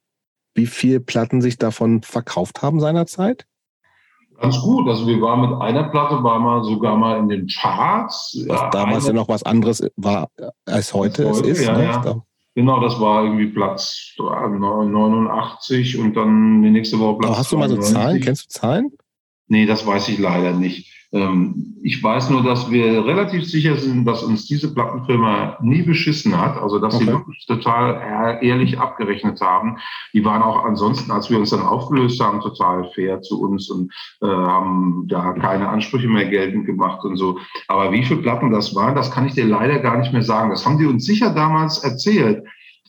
wie 0.54 0.66
viel 0.66 1.00
Platten 1.00 1.40
sich 1.40 1.58
davon 1.58 2.02
verkauft 2.02 2.62
haben 2.62 2.80
seinerzeit? 2.80 3.46
Ganz 4.40 4.60
gut. 4.60 4.86
Also 4.88 5.06
wir 5.06 5.20
waren 5.20 5.40
mit 5.40 5.60
einer 5.60 5.84
Platte, 5.84 6.22
war 6.22 6.38
mal 6.38 6.62
sogar 6.62 6.96
mal 6.96 7.18
in 7.18 7.28
den 7.28 7.46
Charts. 7.46 8.36
Was 8.46 8.60
ja, 8.60 8.70
damals 8.70 9.06
ja 9.06 9.12
noch 9.12 9.28
was 9.28 9.42
anderes 9.44 9.82
war 9.96 10.28
als 10.66 10.92
heute, 10.92 11.28
als 11.28 11.38
heute 11.38 11.50
es 11.50 11.58
ist. 11.58 11.64
Ja, 11.64 11.76
ne? 11.76 11.84
ja. 11.84 12.22
Genau, 12.56 12.80
das 12.80 12.98
war 12.98 13.22
irgendwie 13.22 13.48
Platz 13.48 14.14
89 14.18 15.98
und 15.98 16.14
dann 16.14 16.62
die 16.62 16.70
nächste 16.70 16.98
Woche 16.98 17.18
Platz. 17.18 17.28
Aber 17.28 17.38
hast 17.38 17.52
du 17.52 17.58
mal 17.58 17.68
so 17.68 17.76
Zahlen? 17.76 18.18
Kennst 18.18 18.46
du 18.46 18.48
Zahlen? 18.48 18.92
Nee, 19.46 19.66
das 19.66 19.86
weiß 19.86 20.08
ich 20.08 20.18
leider 20.18 20.54
nicht. 20.54 21.05
Ähm, 21.16 21.76
ich 21.82 22.02
weiß 22.02 22.30
nur, 22.30 22.42
dass 22.42 22.70
wir 22.70 23.06
relativ 23.06 23.44
sicher 23.44 23.76
sind, 23.76 24.04
dass 24.04 24.22
uns 24.22 24.46
diese 24.46 24.74
Plattenfirma 24.74 25.56
nie 25.62 25.82
beschissen 25.82 26.36
hat. 26.36 26.58
Also, 26.60 26.78
dass 26.78 26.94
okay. 26.94 27.04
sie 27.04 27.10
wirklich 27.10 27.46
total 27.46 28.38
ehrlich 28.42 28.78
abgerechnet 28.78 29.40
haben. 29.40 29.78
Die 30.12 30.24
waren 30.24 30.42
auch 30.42 30.64
ansonsten, 30.64 31.10
als 31.10 31.30
wir 31.30 31.38
uns 31.38 31.50
dann 31.50 31.62
aufgelöst 31.62 32.20
haben, 32.20 32.40
total 32.40 32.90
fair 32.94 33.22
zu 33.22 33.40
uns 33.40 33.70
und 33.70 33.92
äh, 34.20 34.26
haben 34.26 35.06
da 35.08 35.32
keine 35.32 35.68
Ansprüche 35.68 36.08
mehr 36.08 36.26
geltend 36.26 36.66
gemacht 36.66 37.04
und 37.04 37.16
so. 37.16 37.38
Aber 37.68 37.92
wie 37.92 38.04
viele 38.04 38.20
Platten 38.20 38.50
das 38.50 38.74
waren, 38.74 38.94
das 38.94 39.10
kann 39.10 39.26
ich 39.26 39.34
dir 39.34 39.46
leider 39.46 39.78
gar 39.78 39.96
nicht 39.96 40.12
mehr 40.12 40.22
sagen. 40.22 40.50
Das 40.50 40.66
haben 40.66 40.78
die 40.78 40.86
uns 40.86 41.06
sicher 41.06 41.30
damals 41.32 41.78
erzählt. 41.78 42.44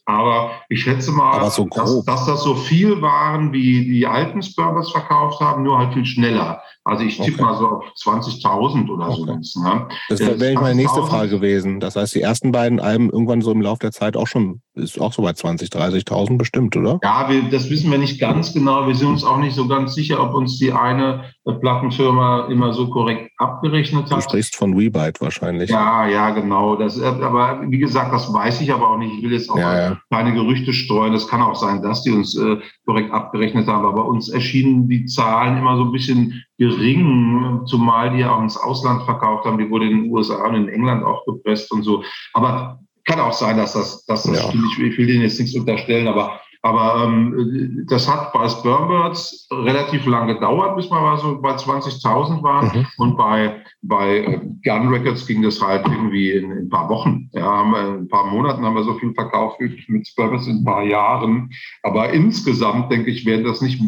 Aber 0.09 0.51
ich 0.69 0.83
schätze 0.83 1.11
mal, 1.11 1.51
so 1.51 1.65
dass, 1.65 2.05
dass, 2.05 2.25
das 2.25 2.43
so 2.43 2.55
viel 2.55 3.01
waren, 3.01 3.51
wie 3.51 3.83
die 3.83 4.07
alten 4.07 4.41
Spermers 4.41 4.89
verkauft 4.89 5.41
haben, 5.41 5.63
nur 5.63 5.77
halt 5.77 5.93
viel 5.93 6.05
schneller. 6.05 6.61
Also 6.85 7.03
ich 7.03 7.17
tippe 7.17 7.33
okay. 7.33 7.41
mal 7.41 7.57
so 7.57 7.67
auf 7.67 7.83
20.000 8.01 8.89
oder 8.89 9.09
okay. 9.09 9.37
so. 9.41 9.61
Ne? 9.61 9.89
Das 10.07 10.21
wäre 10.21 10.53
meine 10.53 10.75
nächste 10.75 11.03
Frage 11.03 11.31
gewesen. 11.31 11.81
Das 11.81 11.97
heißt, 11.97 12.15
die 12.15 12.21
ersten 12.21 12.53
beiden 12.53 12.79
Alben 12.79 13.09
irgendwann 13.09 13.41
so 13.41 13.51
im 13.51 13.61
Laufe 13.61 13.81
der 13.81 13.91
Zeit 13.91 14.15
auch 14.15 14.27
schon, 14.27 14.61
ist 14.77 14.99
auch 14.99 15.13
so 15.13 15.21
bei 15.21 15.31
20.000, 15.31 16.07
30.000 16.07 16.37
bestimmt, 16.37 16.75
oder? 16.75 16.99
Ja, 17.03 17.27
wir, 17.29 17.43
das 17.49 17.69
wissen 17.69 17.91
wir 17.91 17.97
nicht 17.97 18.19
ganz 18.19 18.53
genau. 18.53 18.87
Wir 18.87 18.95
sind 18.95 19.07
uns 19.07 19.23
auch 19.23 19.37
nicht 19.37 19.55
so 19.55 19.67
ganz 19.67 19.93
sicher, 19.93 20.21
ob 20.21 20.33
uns 20.33 20.57
die 20.57 20.71
eine 20.71 21.25
Plattenfirma 21.45 22.47
immer 22.47 22.73
so 22.73 22.89
korrekt 22.89 23.31
abgerechnet 23.37 24.11
hat. 24.11 24.17
Du 24.17 24.21
sprichst 24.21 24.55
von 24.55 24.73
Rebyte 24.73 25.21
wahrscheinlich. 25.21 25.69
Ja, 25.69 26.07
ja, 26.07 26.31
genau. 26.31 26.75
Das, 26.75 26.99
aber 27.01 27.61
wie 27.67 27.77
gesagt, 27.77 28.13
das 28.13 28.31
weiß 28.31 28.61
ich 28.61 28.71
aber 28.71 28.89
auch 28.89 28.97
nicht. 28.97 29.13
Ich 29.17 29.23
will 29.23 29.31
jetzt 29.31 29.49
auch 29.49 29.57
ja, 29.57 29.89
ja. 29.89 29.97
keine 30.11 30.33
Gerüchte 30.33 30.73
streuen. 30.73 31.13
Es 31.13 31.27
kann 31.27 31.41
auch 31.41 31.55
sein, 31.55 31.81
dass 31.81 32.03
die 32.03 32.11
uns 32.11 32.37
äh, 32.37 32.57
korrekt 32.85 33.11
abgerechnet 33.11 33.67
haben. 33.67 33.85
Aber 33.85 34.05
uns 34.05 34.29
erschienen 34.29 34.87
die 34.87 35.05
Zahlen 35.05 35.57
immer 35.57 35.77
so 35.77 35.83
ein 35.83 35.91
bisschen 35.91 36.43
gering, 36.57 37.61
zumal 37.65 38.11
die 38.11 38.19
ja 38.19 38.35
auch 38.35 38.41
ins 38.41 38.57
Ausland 38.57 39.03
verkauft 39.03 39.45
haben. 39.45 39.57
Die 39.57 39.69
wurde 39.69 39.87
in 39.89 40.03
den 40.03 40.11
USA 40.11 40.45
und 40.47 40.55
in 40.55 40.69
England 40.69 41.03
auch 41.03 41.25
gepresst 41.25 41.71
und 41.71 41.83
so. 41.83 42.03
Aber 42.33 42.79
kann 43.07 43.19
auch 43.19 43.33
sein, 43.33 43.57
dass 43.57 43.73
das, 43.73 44.05
dass 44.05 44.23
das 44.23 44.37
ja. 44.37 44.49
Ich 44.49 44.77
will, 44.77 44.91
ich 44.91 44.97
will 44.97 45.07
denen 45.07 45.23
jetzt 45.23 45.39
nichts 45.39 45.55
unterstellen, 45.55 46.07
aber 46.07 46.39
aber 46.63 47.03
ähm, 47.05 47.85
das 47.87 48.11
hat 48.11 48.33
bei 48.33 48.49
Spermbirds 48.49 49.47
relativ 49.51 50.05
lang 50.05 50.27
gedauert, 50.27 50.75
bis 50.75 50.89
wir 50.89 50.99
mal 50.99 51.17
so 51.17 51.39
bei 51.39 51.55
20.000 51.55 52.43
waren. 52.43 52.79
Mhm. 52.79 52.87
Und 52.97 53.15
bei, 53.15 53.63
bei 53.83 54.17
äh, 54.17 54.39
Gun 54.63 54.89
Records 54.89 55.25
ging 55.27 55.43
das 55.43 55.61
halt 55.61 55.87
irgendwie 55.87 56.31
in, 56.31 56.51
in, 56.51 56.57
ein 56.65 56.69
paar 56.69 56.89
Wochen. 56.89 57.29
Ja, 57.31 57.61
in 57.61 58.01
ein 58.01 58.07
paar 58.07 58.25
Monaten 58.25 58.65
haben 58.65 58.75
wir 58.75 58.83
so 58.83 58.95
viel 58.95 59.13
verkauft 59.13 59.59
wie 59.59 59.81
mit 59.87 60.07
Spermbirds 60.07 60.47
in 60.47 60.57
ein 60.57 60.65
paar 60.65 60.83
Jahren. 60.83 61.51
Aber 61.83 62.11
insgesamt, 62.11 62.91
denke 62.91 63.11
ich, 63.11 63.25
werden 63.25 63.45
das 63.45 63.61
nicht 63.61 63.81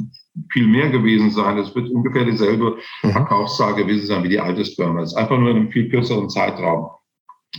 viel 0.51 0.67
mehr 0.67 0.89
gewesen 0.89 1.31
sein. 1.31 1.57
Es 1.57 1.75
wird 1.75 1.89
ungefähr 1.89 2.23
dieselbe 2.23 2.77
mhm. 3.03 3.11
Verkaufszahl 3.11 3.75
gewesen 3.75 4.07
sein 4.07 4.23
wie 4.23 4.29
die 4.29 4.39
alte 4.39 4.61
ist 4.61 4.79
einfach 4.79 5.37
nur 5.37 5.49
in 5.49 5.57
einem 5.57 5.71
viel 5.71 5.89
kürzeren 5.89 6.29
Zeitraum. 6.29 6.91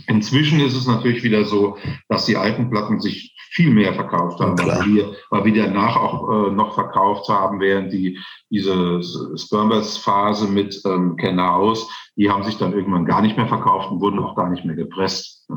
Inzwischen 0.07 0.59
ist 0.61 0.75
es 0.75 0.87
natürlich 0.87 1.23
wieder 1.23 1.45
so, 1.45 1.77
dass 2.07 2.25
die 2.25 2.37
alten 2.37 2.69
Platten 2.69 2.99
sich 2.99 3.35
viel 3.51 3.69
mehr 3.69 3.93
verkauft 3.93 4.39
haben, 4.39 4.57
weil 4.59 4.85
wir, 4.85 5.15
weil 5.29 5.45
wir 5.45 5.65
danach 5.65 5.97
auch 5.97 6.47
äh, 6.47 6.51
noch 6.51 6.73
verkauft 6.73 7.27
haben, 7.27 7.59
während 7.59 7.91
die 7.91 8.17
diese 8.49 9.01
Spermbers-Phase 9.35 10.47
mit 10.47 10.81
ähm, 10.85 11.17
Kenner 11.17 11.55
aus, 11.55 11.89
die 12.15 12.29
haben 12.29 12.43
sich 12.43 12.57
dann 12.57 12.71
irgendwann 12.71 13.05
gar 13.05 13.21
nicht 13.21 13.35
mehr 13.35 13.47
verkauft 13.47 13.91
und 13.91 13.99
wurden 13.99 14.19
auch 14.19 14.35
gar 14.35 14.49
nicht 14.49 14.63
mehr 14.63 14.75
gepresst. 14.75 15.45
Ja. 15.49 15.55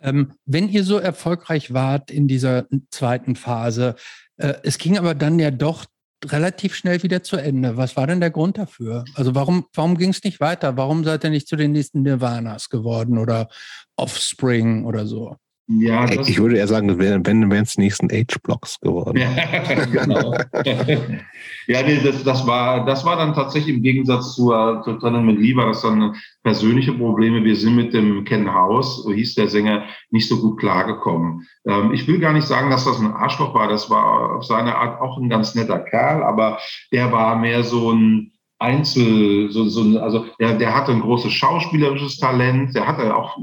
Ähm, 0.00 0.32
wenn 0.44 0.68
ihr 0.68 0.82
so 0.82 0.98
erfolgreich 0.98 1.72
wart 1.72 2.10
in 2.10 2.26
dieser 2.26 2.66
zweiten 2.90 3.36
Phase, 3.36 3.94
äh, 4.36 4.54
es 4.64 4.78
ging 4.78 4.98
aber 4.98 5.14
dann 5.14 5.38
ja 5.38 5.52
doch 5.52 5.84
relativ 6.24 6.74
schnell 6.74 7.02
wieder 7.02 7.22
zu 7.22 7.36
Ende. 7.36 7.76
Was 7.76 7.96
war 7.96 8.06
denn 8.06 8.20
der 8.20 8.30
Grund 8.30 8.58
dafür? 8.58 9.04
Also 9.14 9.34
warum, 9.34 9.66
warum 9.74 9.96
ging 9.98 10.10
es 10.10 10.24
nicht 10.24 10.40
weiter? 10.40 10.76
Warum 10.76 11.04
seid 11.04 11.24
ihr 11.24 11.30
nicht 11.30 11.48
zu 11.48 11.56
den 11.56 11.72
nächsten 11.72 12.02
Nirvanas 12.02 12.68
geworden 12.68 13.18
oder 13.18 13.48
Offspring 13.96 14.84
oder 14.84 15.06
so? 15.06 15.36
Ja, 15.68 16.08
ich 16.08 16.38
würde 16.38 16.58
eher 16.58 16.68
sagen, 16.68 16.96
wenn, 16.98 17.26
wenn 17.26 17.50
wären 17.50 17.64
es 17.64 17.76
nächsten 17.76 18.08
Age-Blocks 18.10 18.78
geworden. 18.80 19.18
ja, 19.18 19.84
genau. 19.84 20.32
ja, 21.66 21.82
nee, 21.82 22.00
das, 22.04 22.22
das, 22.22 22.46
war, 22.46 22.84
das 22.84 23.04
war 23.04 23.16
dann 23.16 23.34
tatsächlich 23.34 23.74
im 23.74 23.82
Gegensatz 23.82 24.36
zur, 24.36 24.82
zur 24.84 25.00
Trennung 25.00 25.26
mit 25.26 25.40
Lee, 25.40 25.56
war 25.56 25.66
das 25.66 25.82
dann 25.82 26.14
persönliche 26.44 26.92
Probleme. 26.92 27.42
Wir 27.42 27.56
sind 27.56 27.74
mit 27.74 27.92
dem 27.94 28.24
Ken 28.24 28.52
House, 28.54 29.02
so 29.02 29.12
hieß 29.12 29.34
der 29.34 29.48
Sänger, 29.48 29.84
nicht 30.10 30.28
so 30.28 30.40
gut 30.40 30.60
klargekommen. 30.60 31.48
Ähm, 31.66 31.92
ich 31.92 32.06
will 32.06 32.20
gar 32.20 32.32
nicht 32.32 32.46
sagen, 32.46 32.70
dass 32.70 32.84
das 32.84 33.00
ein 33.00 33.12
Arschloch 33.12 33.52
war. 33.52 33.66
Das 33.66 33.90
war 33.90 34.36
auf 34.36 34.44
seine 34.44 34.76
Art 34.76 35.00
auch 35.00 35.18
ein 35.18 35.28
ganz 35.28 35.56
netter 35.56 35.80
Kerl, 35.80 36.22
aber 36.22 36.58
der 36.92 37.10
war 37.10 37.36
mehr 37.40 37.64
so 37.64 37.92
ein, 37.92 38.30
Einzel, 38.58 39.50
so, 39.50 39.68
so, 39.68 39.98
also 40.00 40.26
der, 40.40 40.56
der 40.56 40.74
hatte 40.74 40.92
ein 40.92 41.02
großes 41.02 41.30
schauspielerisches 41.30 42.16
Talent, 42.16 42.74
der 42.74 42.86
hatte 42.86 43.14
auch 43.14 43.36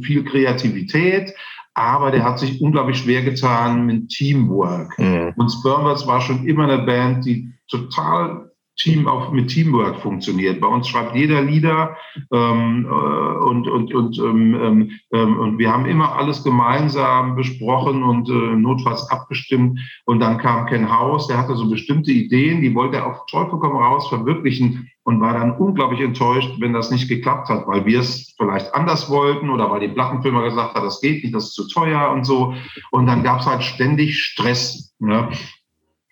viel 0.00 0.24
Kreativität, 0.24 1.34
aber 1.74 2.12
der 2.12 2.24
hat 2.24 2.38
sich 2.38 2.60
unglaublich 2.60 2.98
schwer 2.98 3.22
getan 3.22 3.84
mit 3.84 4.08
Teamwork. 4.08 4.96
Mhm. 4.98 5.32
Und 5.36 5.50
Spermwatch 5.50 6.06
war 6.06 6.20
schon 6.20 6.46
immer 6.46 6.64
eine 6.64 6.78
Band, 6.78 7.26
die 7.26 7.52
total 7.68 8.50
Team 8.76 9.06
auch 9.06 9.30
mit 9.30 9.48
Teamwork 9.48 10.00
funktioniert. 10.00 10.60
Bei 10.60 10.66
uns 10.66 10.88
schreibt 10.88 11.14
jeder 11.14 11.42
Lieder 11.42 11.96
ähm, 12.32 12.86
äh, 12.86 13.44
und, 13.44 13.68
und, 13.68 13.94
und, 13.94 14.18
ähm, 14.18 14.54
ähm, 14.54 14.90
ähm, 15.12 15.38
und 15.38 15.58
wir 15.58 15.72
haben 15.72 15.86
immer 15.86 16.16
alles 16.16 16.42
gemeinsam 16.42 17.36
besprochen 17.36 18.02
und 18.02 18.28
äh, 18.28 18.56
notfalls 18.56 19.08
abgestimmt. 19.10 19.78
Und 20.06 20.20
dann 20.20 20.38
kam 20.38 20.66
Ken 20.66 20.90
House, 20.90 21.28
der 21.28 21.38
hatte 21.38 21.54
so 21.54 21.68
bestimmte 21.68 22.10
Ideen, 22.10 22.62
die 22.62 22.74
wollte 22.74 22.96
er 22.96 23.06
auf 23.06 23.26
Teufel 23.26 23.58
komm 23.58 23.76
raus 23.76 24.08
verwirklichen 24.08 24.90
und 25.04 25.20
war 25.20 25.34
dann 25.34 25.56
unglaublich 25.56 26.00
enttäuscht, 26.00 26.50
wenn 26.58 26.72
das 26.72 26.90
nicht 26.90 27.08
geklappt 27.08 27.48
hat, 27.50 27.66
weil 27.66 27.84
wir 27.86 28.00
es 28.00 28.34
vielleicht 28.36 28.74
anders 28.74 29.08
wollten 29.10 29.50
oder 29.50 29.70
weil 29.70 29.80
die 29.80 29.88
Plattenfirma 29.88 30.42
gesagt 30.42 30.74
hat, 30.74 30.82
das 30.82 31.00
geht 31.00 31.22
nicht, 31.22 31.34
das 31.34 31.44
ist 31.46 31.54
zu 31.54 31.68
teuer 31.68 32.10
und 32.10 32.24
so. 32.24 32.54
Und 32.90 33.06
dann 33.06 33.22
gab 33.22 33.40
es 33.40 33.46
halt 33.46 33.62
ständig 33.62 34.20
Stress. 34.20 34.94
Ne? 34.98 35.28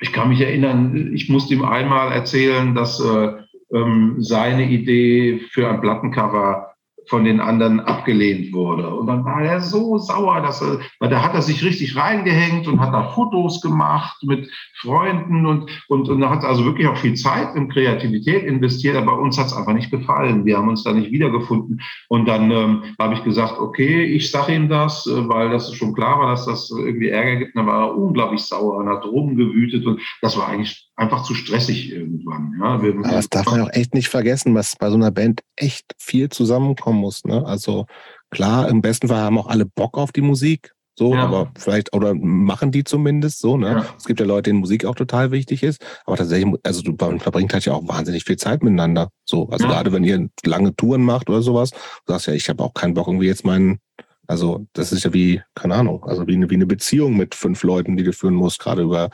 Ich 0.03 0.13
kann 0.13 0.31
mich 0.31 0.41
erinnern, 0.41 1.13
ich 1.15 1.29
musste 1.29 1.55
ihm 1.55 1.65
einmal 1.65 2.11
erzählen, 2.11 2.75
dass 2.75 2.99
äh, 2.99 3.35
ähm, 3.73 4.17
seine 4.19 4.69
Idee 4.69 5.39
für 5.39 5.71
ein 5.71 5.81
Plattencover 5.81 6.72
von 7.07 7.25
den 7.25 7.41
anderen 7.41 7.81
abgelehnt 7.81 8.53
wurde. 8.53 8.89
Und 8.89 9.07
dann 9.07 9.25
war 9.25 9.43
er 9.43 9.61
so 9.61 9.99
sauer, 9.99 10.41
dass 10.41 10.63
er, 10.63 10.81
weil 11.01 11.11
da 11.11 11.23
hat 11.23 11.35
er 11.35 11.43
sich 11.43 11.65
richtig 11.65 11.97
reingehängt 11.97 12.67
und 12.69 12.81
hat 12.81 12.93
da 12.93 13.11
Fotos 13.11 13.61
gemacht 13.61 14.17
mit 14.23 14.49
Freunden 14.81 15.47
und, 15.47 15.71
und, 15.89 16.09
und 16.09 16.29
hat 16.29 16.45
also 16.45 16.65
wirklich 16.65 16.87
auch 16.87 16.97
viel 16.97 17.15
Zeit 17.15 17.55
in 17.55 17.69
Kreativität 17.69 18.45
investiert, 18.45 18.97
aber 18.97 19.19
uns 19.19 19.39
hat 19.39 19.47
es 19.47 19.57
einfach 19.57 19.75
nicht 19.75 19.91
gefallen. 19.91 20.45
Wir 20.45 20.59
haben 20.59 20.69
uns 20.69 20.85
da 20.85 20.93
nicht 20.93 21.11
wiedergefunden. 21.11 21.81
Und 22.09 22.27
dann 22.27 22.51
ähm, 22.51 22.83
habe 22.99 23.15
ich 23.15 23.25
gesagt, 23.25 23.59
okay, 23.59 24.05
ich 24.05 24.31
sage 24.31 24.55
ihm 24.55 24.69
das, 24.69 25.07
äh, 25.07 25.29
weil 25.29 25.51
das 25.51 25.73
schon 25.75 25.95
klar 25.95 26.19
war, 26.19 26.31
dass 26.31 26.47
das 26.47 26.71
irgendwie 26.71 27.09
Ärger 27.09 27.37
gibt. 27.37 27.55
Und 27.55 27.67
dann 27.67 27.73
war 27.73 27.87
er 27.89 27.97
unglaublich 27.97 28.41
sauer 28.41 28.77
und 28.77 28.89
hat 28.89 29.05
rumgewütet 29.05 29.87
und 29.87 30.01
das 30.21 30.37
war 30.37 30.49
eigentlich 30.49 30.92
einfach 30.97 31.23
zu 31.25 31.35
stressig 31.35 31.91
irgendwann. 31.93 32.55
Ja, 32.61 32.67
Aber 32.67 32.93
das 32.93 33.29
darf 33.29 33.47
man 33.47 33.63
auch 33.63 33.73
echt 33.73 33.95
nicht 33.95 34.09
vergessen, 34.09 34.55
was 34.55 34.77
bei 34.77 34.91
so 34.91 34.97
einer 34.97 35.11
Band 35.11 35.41
echt 35.57 35.95
viel 35.99 36.29
zusammenkommen 36.29 37.01
muss. 37.01 37.25
Ne? 37.25 37.45
Also 37.47 37.87
klar, 38.31 38.69
im 38.69 38.83
besten 38.83 39.09
Fall 39.09 39.21
haben 39.21 39.39
auch 39.39 39.49
alle 39.49 39.67
Bock 39.67 39.97
auf 39.97 40.13
die 40.13 40.21
Musik. 40.21 40.73
So, 40.95 41.15
ja. 41.15 41.25
aber 41.25 41.51
vielleicht, 41.59 41.95
oder 41.95 42.13
machen 42.15 42.71
die 42.71 42.85
zumindest 42.85 43.39
so, 43.39 43.57
ne? 43.57 43.71
Ja. 43.71 43.87
Es 43.97 44.05
gibt 44.05 44.21
ja 44.21 44.27
Leute, 44.27 44.51
denen 44.51 44.61
Musik 44.61 44.85
auch 44.85 44.95
total 44.95 45.31
wichtig 45.31 45.63
ist, 45.63 45.83
aber 46.05 46.19
tatsächlich, 46.19 46.55
also 46.65 46.83
du 46.83 46.95
verbringt 47.19 47.55
halt 47.55 47.65
ja 47.65 47.73
auch 47.73 47.89
wahnsinnig 47.89 48.25
viel 48.25 48.37
Zeit 48.37 48.63
miteinander. 48.63 49.09
So, 49.25 49.49
also 49.49 49.65
ja. 49.65 49.71
gerade 49.71 49.91
wenn 49.93 50.05
ihr 50.05 50.29
lange 50.45 50.77
Touren 50.77 51.03
macht 51.03 51.31
oder 51.31 51.41
sowas, 51.41 51.71
du 51.71 52.13
sagst 52.13 52.27
ja, 52.27 52.35
ich 52.35 52.47
habe 52.51 52.63
auch 52.63 52.75
keinen 52.75 52.93
Bock, 52.93 53.07
irgendwie 53.07 53.27
jetzt 53.27 53.47
meinen, 53.47 53.79
also 54.27 54.67
das 54.75 54.93
ist 54.93 55.05
ja 55.05 55.15
wie, 55.15 55.41
keine 55.55 55.77
Ahnung, 55.77 56.05
also 56.05 56.27
wie 56.27 56.35
eine, 56.35 56.51
wie 56.51 56.57
eine 56.57 56.67
Beziehung 56.67 57.17
mit 57.17 57.35
fünf 57.35 57.63
Leuten, 57.63 57.97
die 57.97 58.05
du 58.05 58.13
führen 58.13 58.35
musst, 58.35 58.59
gerade 58.59 58.83
über 58.83 59.09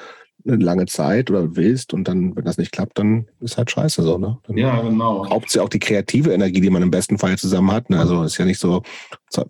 eine 0.48 0.64
lange 0.64 0.86
Zeit 0.86 1.30
oder 1.30 1.56
willst 1.56 1.92
und 1.94 2.08
dann, 2.08 2.34
wenn 2.36 2.44
das 2.44 2.58
nicht 2.58 2.72
klappt, 2.72 2.98
dann 2.98 3.26
ist 3.40 3.58
halt 3.58 3.70
scheiße 3.70 4.02
so, 4.02 4.18
ne? 4.18 4.38
Dann 4.46 4.56
ja, 4.56 4.80
genau. 4.80 5.26
Ja 5.26 5.62
auch 5.62 5.68
die 5.68 5.78
kreative 5.78 6.32
Energie, 6.32 6.60
die 6.60 6.70
man 6.70 6.82
im 6.82 6.90
besten 6.90 7.18
Fall 7.18 7.36
zusammen 7.38 7.70
hat. 7.72 7.90
Ne? 7.90 7.98
Also 7.98 8.22
ist 8.22 8.38
ja 8.38 8.44
nicht 8.44 8.58
so 8.58 8.82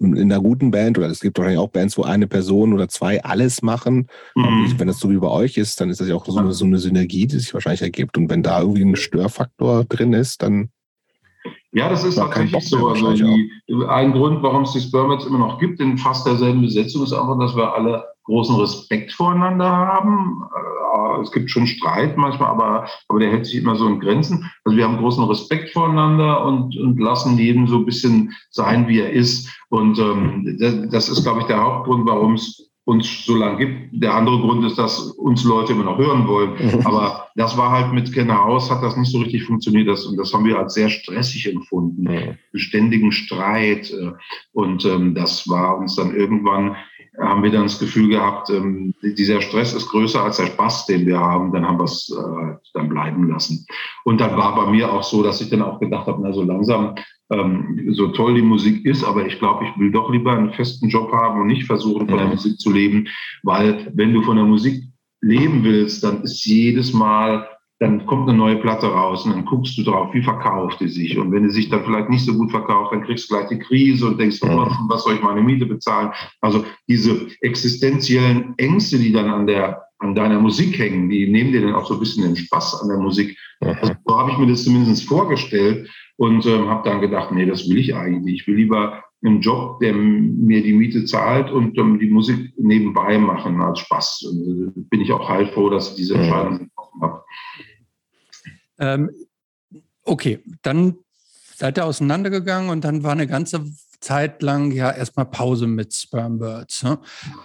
in 0.01 0.19
einer 0.19 0.41
guten 0.41 0.71
Band 0.71 0.99
oder 0.99 1.09
es 1.09 1.21
gibt 1.21 1.39
wahrscheinlich 1.39 1.61
auch 1.61 1.71
Bands, 1.71 1.97
wo 1.97 2.03
eine 2.03 2.27
Person 2.27 2.73
oder 2.73 2.89
zwei 2.89 3.23
alles 3.23 3.63
machen. 3.63 4.09
Mhm. 4.35 4.75
wenn 4.77 4.89
das 4.89 4.99
so 4.99 5.11
wie 5.11 5.19
bei 5.19 5.29
euch 5.29 5.57
ist, 5.57 5.81
dann 5.81 5.91
ist 5.91 6.01
das 6.01 6.09
ja 6.09 6.15
auch 6.15 6.27
so 6.27 6.37
eine, 6.37 6.53
so 6.53 6.65
eine 6.65 6.79
Synergie, 6.79 7.27
die 7.27 7.39
sich 7.39 7.55
wahrscheinlich 7.55 7.83
ergibt. 7.83 8.19
Und 8.19 8.31
wenn 8.31 8.43
da 8.43 8.61
irgendwie 8.61 8.85
ein 8.85 8.97
Störfaktor 8.97 9.85
drin 9.85 10.13
ist, 10.13 10.43
dann 10.43 10.71
ja, 11.73 11.89
das 11.89 12.03
ist 12.03 12.17
tatsächlich 12.17 12.69
so. 12.69 12.89
Also 12.89 13.13
die, 13.13 13.51
ein 13.89 14.13
Grund, 14.13 14.43
warum 14.43 14.63
es 14.63 14.73
die 14.73 14.81
Spermats 14.81 15.27
immer 15.27 15.39
noch 15.39 15.59
gibt, 15.59 15.81
in 15.81 15.99
fast 15.99 16.27
derselben 16.27 16.63
Besetzung, 16.63 17.05
ist 17.05 17.13
einfach, 17.13 17.39
dass 17.39 17.55
wir 17.55 17.73
alle 17.73 18.05
großen 18.29 18.57
Respekt 18.57 19.13
voreinander 19.13 19.69
haben. 19.69 20.43
Äh, 20.55 21.23
es 21.23 21.33
gibt 21.33 21.51
schon 21.51 21.67
Streit 21.67 22.17
manchmal, 22.17 22.51
aber, 22.51 22.87
aber 23.09 23.19
der 23.19 23.31
hält 23.31 23.47
sich 23.47 23.57
immer 23.57 23.75
so 23.75 23.87
in 23.87 24.01
Grenzen. 24.01 24.51
Also 24.65 24.77
wir 24.77 24.85
haben 24.85 24.99
großen 24.99 25.25
Respekt 25.25 25.71
voreinander 25.71 26.45
und, 26.45 26.77
und 26.77 27.01
lassen 27.01 27.39
jeden 27.39 27.67
so 27.67 27.79
ein 27.79 27.87
bisschen 27.87 28.35
sein, 28.51 28.87
wie 28.87 29.01
er 29.01 29.11
ist. 29.11 29.51
Und 29.71 29.99
ähm, 29.99 30.57
das, 30.61 30.91
das 30.91 31.09
ist, 31.09 31.23
glaube 31.23 31.41
ich, 31.41 31.47
der 31.47 31.61
Hauptgrund, 31.61 32.07
warum 32.07 32.35
es 32.35 32.71
uns 32.85 33.27
so 33.27 33.37
lange 33.37 33.59
gibt. 33.59 34.03
Der 34.03 34.15
andere 34.15 34.39
Grund 34.41 34.65
ist, 34.65 34.79
dass 34.79 34.99
uns 34.99 35.45
Leute 35.45 35.73
immer 35.73 35.85
noch 35.85 35.99
hören 35.99 36.27
wollen. 36.27 36.53
Aber 36.87 37.29
das 37.37 37.57
war 37.59 37.71
halt 37.71 37.93
mit 37.93 38.15
Kenner 38.15 38.43
aus, 38.45 38.71
hat 38.71 38.83
das 38.83 38.97
nicht 38.97 39.13
so 39.13 39.19
richtig 39.19 39.45
funktioniert. 39.45 39.89
Das, 39.89 40.07
und 40.07 40.17
das 40.17 40.33
haben 40.33 40.47
wir 40.47 40.59
als 40.59 40.73
sehr 40.73 40.89
stressig 40.89 41.53
empfunden. 41.53 42.39
Beständigen 42.51 43.13
Streit. 43.13 43.91
Äh, 43.91 44.13
und 44.53 44.87
ähm, 44.87 45.15
das 45.15 45.47
war 45.49 45.77
uns 45.77 45.97
dann 45.97 46.15
irgendwann 46.15 46.77
haben 47.21 47.43
wir 47.43 47.51
dann 47.51 47.65
das 47.65 47.79
Gefühl 47.79 48.09
gehabt, 48.09 48.51
ähm, 48.51 48.95
dieser 49.03 49.41
Stress 49.41 49.75
ist 49.75 49.89
größer 49.89 50.23
als 50.23 50.37
der 50.37 50.47
Spaß, 50.47 50.87
den 50.87 51.07
wir 51.07 51.19
haben, 51.19 51.53
dann 51.53 51.67
haben 51.67 51.79
wir 51.79 51.85
es 51.85 52.11
äh, 52.11 52.57
dann 52.75 52.89
bleiben 52.89 53.29
lassen. 53.29 53.67
Und 54.05 54.21
dann 54.21 54.37
war 54.37 54.55
bei 54.55 54.71
mir 54.71 54.93
auch 54.93 55.03
so, 55.03 55.23
dass 55.23 55.41
ich 55.41 55.51
dann 55.51 55.63
auch 55.63 55.81
gedacht 55.81 56.07
habe, 56.07 56.21
na 56.23 56.33
so 56.33 56.43
langsam, 56.43 56.95
ähm, 57.31 57.89
so 57.91 58.09
toll 58.09 58.35
die 58.35 58.43
Musik 58.43 58.85
ist, 58.85 59.05
aber 59.05 59.27
ich 59.27 59.39
glaube, 59.39 59.67
ich 59.67 59.79
will 59.79 59.91
doch 59.91 60.11
lieber 60.11 60.33
einen 60.33 60.53
festen 60.53 60.89
Job 60.89 61.13
haben 61.13 61.41
und 61.41 61.49
nicht 61.49 61.67
versuchen, 61.67 62.09
von 62.09 62.19
der 62.19 62.29
Musik 62.29 62.59
zu 62.59 62.71
leben, 62.71 63.09
weil 63.43 63.91
wenn 63.95 64.15
du 64.15 64.23
von 64.23 64.37
der 64.37 64.47
Musik 64.47 64.85
leben 65.21 65.65
willst, 65.65 66.05
dann 66.05 66.23
ist 66.23 66.45
jedes 66.45 66.93
Mal 66.93 67.49
dann 67.81 68.07
kommt 68.07 68.29
eine 68.29 68.37
neue 68.37 68.57
Platte 68.57 68.89
raus 68.89 69.25
und 69.25 69.33
dann 69.33 69.45
guckst 69.45 69.79
du 69.79 69.85
drauf, 69.85 70.13
wie 70.13 70.23
verkauft 70.23 70.81
die 70.81 70.89
sich. 70.89 71.17
Und 71.17 71.31
wenn 71.31 71.45
die 71.45 71.51
sich 71.51 71.69
dann 71.69 71.85
vielleicht 71.85 72.09
nicht 72.09 72.25
so 72.25 72.35
gut 72.35 72.51
verkauft, 72.51 72.93
dann 72.93 73.05
kriegst 73.05 73.31
du 73.31 73.35
gleich 73.35 73.49
die 73.49 73.59
Krise 73.59 74.09
und 74.09 74.19
denkst, 74.19 74.41
oh, 74.43 74.67
was 74.89 75.05
soll 75.05 75.15
ich 75.15 75.23
meine 75.23 75.43
Miete 75.43 75.67
bezahlen? 75.67 76.11
Also 76.41 76.65
diese 76.89 77.29
existenziellen 77.41 78.55
Ängste, 78.57 78.99
die 78.99 79.13
dann 79.13 79.29
an 79.29 79.47
der 79.47 79.85
an 80.01 80.15
deiner 80.15 80.39
Musik 80.39 80.79
hängen, 80.79 81.09
die 81.11 81.29
nehmen 81.29 81.53
dir 81.53 81.61
dann 81.61 81.75
auch 81.75 81.87
so 81.87 81.95
ein 81.95 82.01
bisschen 82.01 82.23
den 82.23 82.37
Spaß 82.37 82.83
an 82.83 82.89
der 82.89 82.99
Musik. 82.99 83.37
Also, 83.61 83.95
so 84.07 84.19
habe 84.19 84.31
ich 84.31 84.39
mir 84.39 84.47
das 84.47 84.63
zumindest 84.63 85.09
vorgestellt 85.09 85.91
und 86.17 86.47
ähm, 86.47 86.69
habe 86.69 86.89
dann 86.89 87.01
gedacht, 87.01 87.33
nee, 87.33 87.47
das 87.47 87.69
will 87.69 87.79
ich 87.79 87.95
eigentlich 87.95 88.23
nicht. 88.23 88.41
Ich 88.43 88.47
will 88.47 88.55
lieber 88.55 89.03
einen 89.25 89.41
Job, 89.41 89.81
der 89.81 89.93
mir 89.95 90.63
die 90.63 90.73
Miete 90.73 91.05
zahlt 91.05 91.51
und 91.51 91.77
ähm, 91.79 91.99
die 91.99 92.11
Musik 92.11 92.53
nebenbei 92.57 93.19
machen 93.19 93.61
als 93.61 93.81
Spaß. 93.81 94.23
Und, 94.31 94.77
äh, 94.77 94.81
bin 94.89 95.01
ich 95.01 95.13
auch 95.13 95.29
heilfroh, 95.29 95.71
dass 95.71 95.91
ich 95.91 95.97
diese 95.97 96.15
Entscheidung 96.15 96.59
getroffen 96.59 97.03
habe. 97.03 97.25
Ähm, 98.79 99.11
okay, 100.05 100.43
dann 100.63 100.97
seid 101.57 101.79
ihr 101.79 101.85
auseinandergegangen 101.85 102.71
und 102.71 102.85
dann 102.85 103.03
war 103.03 103.13
eine 103.13 103.27
ganze 103.27 103.65
Zeit 104.01 104.43
lang 104.43 104.71
ja 104.71 104.91
erstmal 104.91 105.27
Pause 105.27 105.67
mit 105.67 105.95
Spermbirds. 105.95 106.85
Ne? 106.85 106.99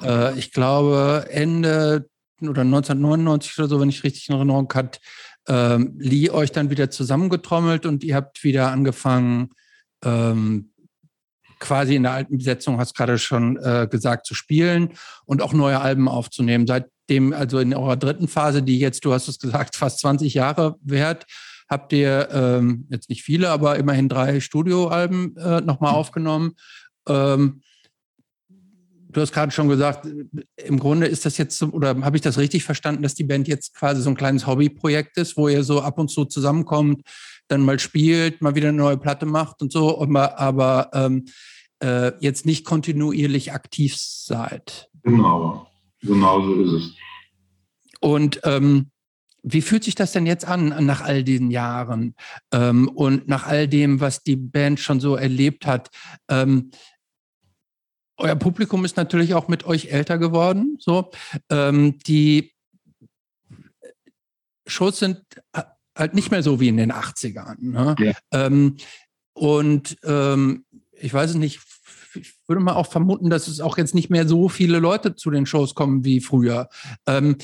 Äh, 0.04 0.38
ich 0.38 0.52
glaube, 0.52 1.26
Ende 1.30 2.10
oder 2.42 2.62
1999 2.62 3.58
oder 3.58 3.68
so, 3.68 3.80
wenn 3.80 3.90
ich 3.90 4.04
richtig 4.04 4.30
in 4.30 4.36
Erinnerung 4.36 4.72
hat, 4.74 5.00
ähm, 5.48 5.96
Lee 5.98 6.30
euch 6.30 6.52
dann 6.52 6.70
wieder 6.70 6.90
zusammengetrommelt 6.90 7.86
und 7.86 8.04
ihr 8.04 8.16
habt 8.16 8.44
wieder 8.44 8.72
angefangen, 8.72 9.50
ähm, 10.04 10.73
quasi 11.64 11.96
in 11.96 12.04
der 12.04 12.12
alten 12.12 12.38
Besetzung, 12.38 12.78
hast 12.78 12.94
gerade 12.94 13.18
schon 13.18 13.58
äh, 13.58 13.88
gesagt, 13.90 14.26
zu 14.26 14.36
spielen 14.36 14.90
und 15.26 15.42
auch 15.42 15.54
neue 15.54 15.80
Alben 15.80 16.10
aufzunehmen. 16.10 16.68
Seitdem, 16.68 17.32
also 17.32 17.60
in 17.60 17.74
eurer 17.74 17.96
dritten 17.96 18.28
Phase, 18.28 18.62
die 18.62 18.80
jetzt, 18.80 19.06
du 19.06 19.14
hast 19.14 19.30
es 19.30 19.40
gesagt, 19.40 19.78
fast 19.78 20.00
20 20.00 20.34
Jahre 20.34 20.76
wert, 20.82 21.26
habt 21.70 21.94
ihr 21.94 22.28
ähm, 22.32 22.86
jetzt 22.90 23.10
nicht 23.10 23.24
viele, 23.24 23.50
aber 23.50 23.78
immerhin 23.78 24.10
drei 24.10 24.42
Studioalben 24.42 25.38
äh, 25.38 25.62
nochmal 25.62 25.94
mhm. 25.94 25.98
aufgenommen. 25.98 26.52
Ähm, 27.08 27.62
du 28.50 29.22
hast 29.22 29.32
gerade 29.32 29.54
schon 29.54 29.70
gesagt, 29.70 30.06
im 30.58 30.80
Grunde 30.80 31.08
ist 31.08 31.26
das 31.26 31.38
jetzt, 31.38 31.64
oder 31.64 31.96
habe 32.02 32.18
ich 32.18 32.22
das 32.22 32.38
richtig 32.38 32.66
verstanden, 32.66 33.04
dass 33.04 33.16
die 33.16 33.24
Band 33.24 33.48
jetzt 33.48 33.74
quasi 33.74 34.02
so 34.02 34.10
ein 34.10 34.18
kleines 34.18 34.46
Hobbyprojekt 34.46 35.16
ist, 35.18 35.38
wo 35.38 35.48
ihr 35.48 35.64
so 35.64 35.82
ab 35.82 35.98
und 35.98 36.10
zu 36.10 36.26
zusammenkommt, 36.26 37.04
dann 37.48 37.62
mal 37.62 37.80
spielt, 37.80 38.42
mal 38.42 38.56
wieder 38.56 38.70
eine 38.70 38.78
neue 38.78 38.98
Platte 38.98 39.26
macht 39.26 39.62
und 39.62 39.72
so, 39.72 40.02
aber, 40.02 40.40
aber 40.40 40.90
ähm, 40.94 41.26
äh, 41.84 42.14
jetzt 42.22 42.46
nicht 42.46 42.66
kontinuierlich 42.66 43.52
aktiv 43.52 43.96
seid. 43.98 44.90
Genau, 45.04 45.68
genau 46.02 46.42
so 46.42 46.64
ist 46.64 46.72
es. 46.72 46.96
Und 48.00 48.40
ähm, 48.44 48.90
wie 49.44 49.62
fühlt 49.62 49.84
sich 49.84 49.96
das 49.96 50.14
denn 50.14 50.26
jetzt 50.26 50.46
an, 50.46 50.86
nach 50.86 51.02
all 51.02 51.24
diesen 51.24 51.52
Jahren 51.52 52.16
ähm, 52.54 52.88
und 52.88 53.28
nach 53.28 53.46
all 53.46 53.68
dem, 53.68 54.00
was 54.00 54.24
die 54.24 54.38
Band 54.38 54.80
schon 54.80 55.02
so 55.02 55.18
erlebt 55.18 55.66
hat? 55.66 55.90
Ähm, 56.30 56.72
euer 58.16 58.36
Publikum 58.36 58.86
ist 58.86 58.96
natürlich 58.96 59.34
auch 59.34 59.50
mit 59.50 59.66
euch 59.66 59.88
älter 59.88 60.18
geworden. 60.18 60.78
So, 60.80 61.12
ähm, 61.50 62.00
die 62.08 62.54
Shows 64.66 65.00
sind 65.00 65.22
halt 65.98 66.14
nicht 66.14 66.32
mehr 66.32 66.44
so 66.44 66.62
wie 66.62 66.70
in 66.70 66.78
den 66.78 66.94
80ern. 66.94 67.56
Ne? 67.60 67.96
Ja. 68.00 68.14
Ähm, 68.32 68.78
und 69.34 69.98
ähm, 70.04 70.66
ich 70.94 71.14
weiß 71.14 71.32
es 71.32 71.36
nicht, 71.36 71.58
ich 71.58 71.73
würde 72.54 72.64
mal 72.64 72.76
auch 72.76 72.88
vermuten, 72.88 73.32
dass 73.32 73.48
es 73.48 73.60
auch 73.60 73.78
jetzt 73.78 73.96
nicht 73.96 74.12
mehr 74.12 74.28
so 74.28 74.48
viele 74.48 74.78
Leute 74.80 75.16
zu 75.16 75.32
den 75.32 75.48
Shows 75.48 75.74
kommen 75.74 76.06
wie 76.06 76.20
früher. 76.20 76.70
Ähm, 77.08 77.38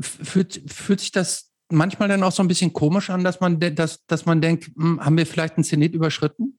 fühlt, 0.00 0.62
fühlt 0.66 1.00
sich 1.00 1.12
das 1.12 1.52
manchmal 1.70 2.08
dann 2.08 2.24
auch 2.24 2.32
so 2.32 2.42
ein 2.42 2.48
bisschen 2.48 2.72
komisch 2.72 3.10
an, 3.10 3.22
dass 3.22 3.40
man, 3.40 3.60
dass, 3.60 4.04
dass 4.06 4.26
man 4.26 4.40
denkt, 4.40 4.70
hm, 4.76 5.00
haben 5.00 5.16
wir 5.16 5.26
vielleicht 5.26 5.56
einen 5.56 5.64
Zenit 5.64 5.94
überschritten? 5.94 6.58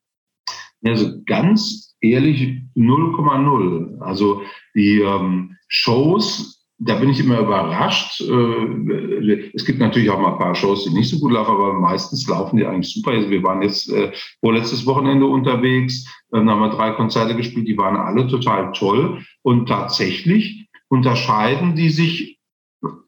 Also 0.84 1.22
ganz 1.26 1.95
ehrlich 1.99 2.61
0,0. 2.76 3.99
Also 3.99 4.41
die 4.73 5.01
ähm, 5.01 5.57
Shows 5.68 6.61
da 6.84 6.95
bin 6.95 7.10
ich 7.10 7.20
immer 7.20 7.40
überrascht. 7.40 8.22
Äh, 8.22 9.52
es 9.53 9.66
gibt 9.66 9.80
natürlich 9.80 10.10
auch 10.10 10.20
mal 10.20 10.34
ein 10.34 10.40
paar 10.40 10.56
Shows, 10.56 10.84
die 10.84 10.94
nicht 10.94 11.10
so 11.10 11.20
gut 11.20 11.32
laufen, 11.32 11.52
aber 11.52 11.74
meistens 11.74 12.28
laufen 12.28 12.58
die 12.58 12.66
eigentlich 12.66 12.94
super. 12.94 13.12
Also 13.12 13.30
wir 13.30 13.44
waren 13.44 13.62
jetzt 13.62 13.91
äh, 13.91 14.12
vorletztes 14.40 14.86
Wochenende 14.88 15.28
unterwegs, 15.28 16.06
dann 16.32 16.49
haben 16.49 16.60
wir 16.60 16.70
drei 16.70 16.91
Konzerte 16.91 17.36
gespielt, 17.36 17.68
die 17.68 17.78
waren 17.78 17.98
alle 17.98 18.28
total 18.28 18.72
toll. 18.72 19.24
Und 19.44 19.68
tatsächlich 19.68 20.68
unterscheiden 20.90 21.76
die 21.76 21.90
sich 21.90 22.40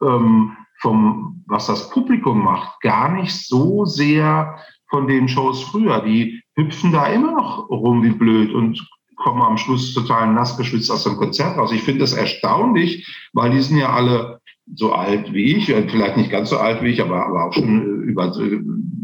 ähm, 0.03 0.55
vom, 0.79 1.43
was 1.47 1.65
das 1.65 1.89
Publikum 1.89 2.43
macht, 2.43 2.79
gar 2.81 3.11
nicht 3.11 3.33
so 3.33 3.85
sehr 3.85 4.55
von 4.89 5.07
den 5.07 5.27
Shows 5.27 5.63
früher. 5.63 6.01
Die 6.01 6.43
hüpfen 6.55 6.91
da 6.91 7.07
immer 7.07 7.31
noch 7.31 7.69
rum 7.69 8.03
wie 8.03 8.11
blöd 8.11 8.53
und 8.53 8.87
kommen 9.15 9.41
am 9.41 9.57
Schluss 9.57 9.93
total 9.93 10.33
nass 10.33 10.57
geschwitzt 10.57 10.91
aus 10.91 11.03
dem 11.03 11.17
Konzert 11.17 11.57
raus. 11.57 11.71
Ich 11.71 11.83
finde 11.83 12.01
das 12.01 12.13
erstaunlich, 12.13 13.07
weil 13.33 13.51
die 13.51 13.61
sind 13.61 13.77
ja 13.77 13.93
alle 13.93 14.39
so 14.75 14.93
alt 14.93 15.33
wie 15.33 15.55
ich, 15.57 15.69
äh, 15.69 15.87
vielleicht 15.89 16.17
nicht 16.17 16.31
ganz 16.31 16.49
so 16.49 16.57
alt 16.57 16.81
wie 16.81 16.89
ich, 16.89 17.01
aber, 17.01 17.25
aber 17.25 17.45
auch 17.45 17.53
schon 17.53 17.81
äh, 17.81 18.09
über, 18.09 18.27
äh, 18.37 18.59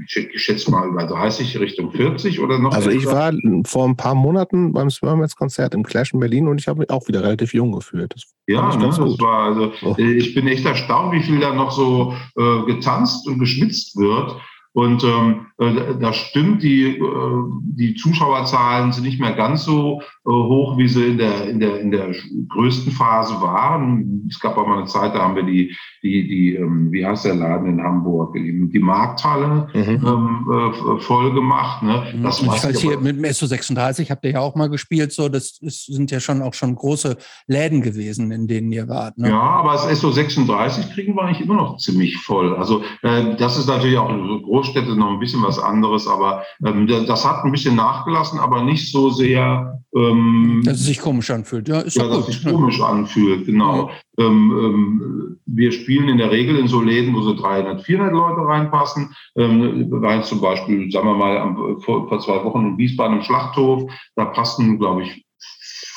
ich 0.05 0.41
schätze 0.41 0.71
mal 0.71 0.87
über 0.87 1.05
30 1.05 1.59
Richtung 1.59 1.91
40 1.91 2.39
oder 2.39 2.57
noch. 2.57 2.73
Also 2.73 2.89
ich 2.89 3.05
war 3.05 3.31
vor 3.65 3.87
ein 3.87 3.95
paar 3.95 4.15
Monaten 4.15 4.73
beim 4.73 4.89
Smirmets-Konzert 4.89 5.75
im 5.75 5.83
Clash 5.83 6.13
in 6.13 6.19
Berlin 6.19 6.47
und 6.47 6.59
ich 6.59 6.67
habe 6.67 6.79
mich 6.79 6.89
auch 6.89 7.07
wieder 7.07 7.21
relativ 7.21 7.53
jung 7.53 7.71
gefühlt. 7.73 8.13
Das 8.15 8.23
ja, 8.47 8.75
ne, 8.75 8.85
das 8.85 8.99
war 8.99 9.43
also, 9.43 9.71
oh. 9.83 9.95
ich 9.97 10.33
bin 10.33 10.47
echt 10.47 10.65
erstaunt, 10.65 11.13
wie 11.13 11.21
viel 11.21 11.39
da 11.39 11.53
noch 11.53 11.71
so 11.71 12.15
äh, 12.37 12.65
getanzt 12.65 13.27
und 13.27 13.37
geschwitzt 13.37 13.95
wird. 13.97 14.35
Und 14.73 15.03
ähm, 15.03 15.47
äh, 15.57 15.95
das 15.99 16.15
stimmt, 16.15 16.61
die, 16.61 16.97
äh, 16.97 17.43
die 17.75 17.95
Zuschauerzahlen 17.95 18.91
sind 18.91 19.03
nicht 19.03 19.19
mehr 19.19 19.33
ganz 19.33 19.63
so 19.63 20.01
äh, 20.25 20.29
hoch, 20.29 20.77
wie 20.77 20.87
sie 20.87 21.07
in 21.07 21.17
der, 21.17 21.49
in, 21.49 21.59
der, 21.59 21.79
in 21.79 21.91
der 21.91 22.13
größten 22.49 22.93
Phase 22.93 23.41
waren. 23.41 24.27
Es 24.29 24.39
gab 24.39 24.57
auch 24.57 24.67
mal 24.67 24.77
eine 24.77 24.85
Zeit, 24.85 25.15
da 25.15 25.19
haben 25.19 25.35
wir 25.35 25.43
die, 25.43 25.75
die, 26.03 26.27
die 26.27 26.55
ähm, 26.55 26.91
wie 26.91 27.05
heißt 27.05 27.25
der 27.25 27.35
Laden 27.35 27.67
in 27.67 27.83
Hamburg, 27.83 28.35
die, 28.35 28.79
Markthalle 28.79 29.67
mhm. 29.73 30.07
ähm, 30.07 30.47
äh, 30.49 30.99
voll 31.01 31.33
gemacht. 31.33 31.83
Ne? 31.83 32.13
Mhm. 32.15 32.23
Das 32.23 32.41
ich 32.41 32.47
weiß 32.47 32.79
hier 32.79 32.99
mit 32.99 33.17
dem 33.17 33.25
SO36 33.25 34.09
habt 34.09 34.23
ihr 34.23 34.31
ja 34.31 34.39
auch 34.39 34.55
mal 34.55 34.69
gespielt, 34.69 35.11
so 35.11 35.29
das 35.29 35.57
ist, 35.61 35.87
sind 35.87 36.11
ja 36.11 36.19
schon 36.19 36.41
auch 36.41 36.53
schon 36.53 36.75
große 36.75 37.17
Läden 37.47 37.81
gewesen, 37.81 38.31
in 38.31 38.47
denen 38.47 38.71
ihr 38.71 38.87
wart. 38.87 39.17
Ne? 39.17 39.29
Ja, 39.29 39.41
aber 39.41 39.73
das 39.73 39.87
SO36 40.01 40.93
kriegen 40.93 41.15
wir 41.15 41.23
eigentlich 41.23 41.41
immer 41.41 41.55
noch 41.55 41.77
ziemlich 41.77 42.17
voll. 42.17 42.55
Also 42.55 42.83
äh, 43.01 43.35
das 43.37 43.57
ist 43.57 43.67
natürlich 43.67 43.97
auch 43.97 44.09
eine 44.09 44.41
Großstädte 44.59 44.95
noch 44.95 45.11
ein 45.11 45.19
bisschen 45.19 45.41
was 45.41 45.57
anderes, 45.57 46.07
aber 46.07 46.43
ähm, 46.65 46.85
das 46.87 47.25
hat 47.25 47.45
ein 47.45 47.51
bisschen 47.51 47.75
nachgelassen, 47.75 48.39
aber 48.39 48.63
nicht 48.63 48.91
so 48.91 49.09
sehr 49.09 49.79
ähm, 49.95 50.61
dass 50.63 50.81
es 50.81 50.85
sich 50.85 50.99
komisch 50.99 51.31
anfühlt, 51.31 51.67
ja, 51.67 51.79
ist 51.79 51.97
ja, 51.97 52.07
dass 52.07 52.19
es 52.19 52.25
sich 52.27 52.45
komisch 52.45 52.79
anfühlt, 52.79 53.47
genau. 53.47 53.89
Ja. 54.19 54.25
Ähm, 54.25 54.51
ähm, 54.51 55.39
wir 55.47 55.71
spielen 55.71 56.09
in 56.09 56.19
der 56.19 56.29
Regel 56.29 56.57
in 56.57 56.67
so 56.67 56.81
Läden, 56.81 57.15
wo 57.15 57.21
so 57.21 57.33
300, 57.33 57.81
400 57.81 58.13
Leute 58.13 58.41
reinpassen. 58.41 59.15
Ähm, 59.35 59.87
weil 59.89 60.23
zum 60.23 60.41
Beispiel, 60.41 60.91
sagen 60.91 61.07
wir 61.07 61.15
mal, 61.15 61.37
am, 61.39 61.79
vor, 61.81 62.07
vor, 62.07 62.19
zwei 62.19 62.43
Wochen 62.43 62.67
in 62.67 62.77
Wiesbaden 62.77 63.17
im 63.17 63.23
Schlachthof, 63.23 63.91
da 64.15 64.25
passen, 64.25 64.77
glaube 64.77 65.03
ich, 65.03 65.25